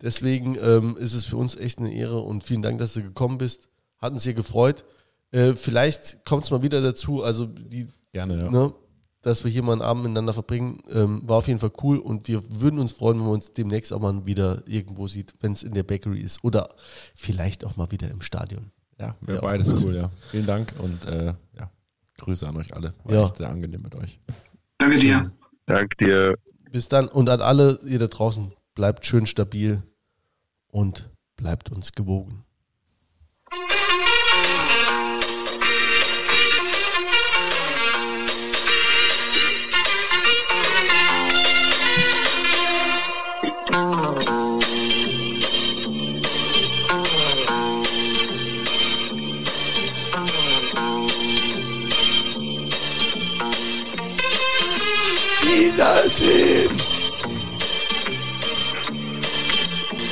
Deswegen 0.00 0.56
ähm, 0.62 0.96
ist 0.96 1.14
es 1.14 1.24
für 1.24 1.36
uns 1.36 1.56
echt 1.56 1.78
eine 1.78 1.92
Ehre 1.92 2.20
und 2.20 2.44
vielen 2.44 2.62
Dank, 2.62 2.78
dass 2.78 2.94
du 2.94 3.02
gekommen 3.02 3.38
bist. 3.38 3.68
Hat 3.98 4.12
uns 4.12 4.22
sehr 4.22 4.34
gefreut. 4.34 4.84
Äh, 5.32 5.54
vielleicht 5.54 6.24
kommt 6.24 6.44
es 6.44 6.50
mal 6.50 6.62
wieder 6.62 6.80
dazu. 6.80 7.22
Also 7.24 7.46
die 7.46 7.88
Gerne, 8.12 8.38
ja. 8.40 8.50
ne, 8.50 8.74
dass 9.22 9.42
wir 9.44 9.50
hier 9.50 9.62
mal 9.62 9.72
einen 9.72 9.82
Abend 9.82 10.02
miteinander 10.04 10.32
verbringen. 10.34 10.82
Ähm, 10.90 11.22
war 11.26 11.38
auf 11.38 11.48
jeden 11.48 11.58
Fall 11.60 11.72
cool 11.82 11.98
und 11.98 12.28
wir 12.28 12.42
würden 12.60 12.78
uns 12.78 12.92
freuen, 12.92 13.16
wenn 13.18 13.24
man 13.24 13.34
uns 13.34 13.52
demnächst 13.54 13.92
auch 13.92 14.00
mal 14.00 14.26
wieder 14.26 14.62
irgendwo 14.66 15.08
sieht, 15.08 15.34
wenn 15.40 15.52
es 15.52 15.62
in 15.62 15.72
der 15.74 15.82
Bakery 15.84 16.20
ist 16.20 16.44
oder 16.44 16.68
vielleicht 17.14 17.64
auch 17.64 17.76
mal 17.76 17.90
wieder 17.90 18.10
im 18.10 18.20
Stadion. 18.20 18.70
Ja, 18.98 19.16
wäre 19.22 19.36
Ja. 19.36 19.40
beides 19.42 19.72
cool, 19.82 19.96
ja. 19.96 20.10
Vielen 20.30 20.46
Dank 20.46 20.74
und 20.78 21.06
äh, 21.06 21.34
ja, 21.58 21.70
Grüße 22.18 22.46
an 22.46 22.56
euch 22.56 22.74
alle. 22.74 22.92
War 23.04 23.14
Ja. 23.14 23.24
echt 23.24 23.38
sehr 23.38 23.48
angenehm 23.48 23.82
mit 23.82 23.94
euch. 23.94 24.20
Danke 24.78 24.98
dir. 24.98 25.32
Dank 25.66 25.96
dir. 25.98 26.36
Bis 26.70 26.88
dann 26.88 27.08
und 27.08 27.28
an 27.30 27.40
alle 27.40 27.80
ihr 27.84 27.98
da 27.98 28.08
draußen, 28.08 28.52
bleibt 28.74 29.06
schön 29.06 29.26
stabil 29.26 29.82
und 30.68 31.10
bleibt 31.36 31.70
uns 31.72 31.92
gewogen. 31.92 32.44
mercy. 56.02 56.51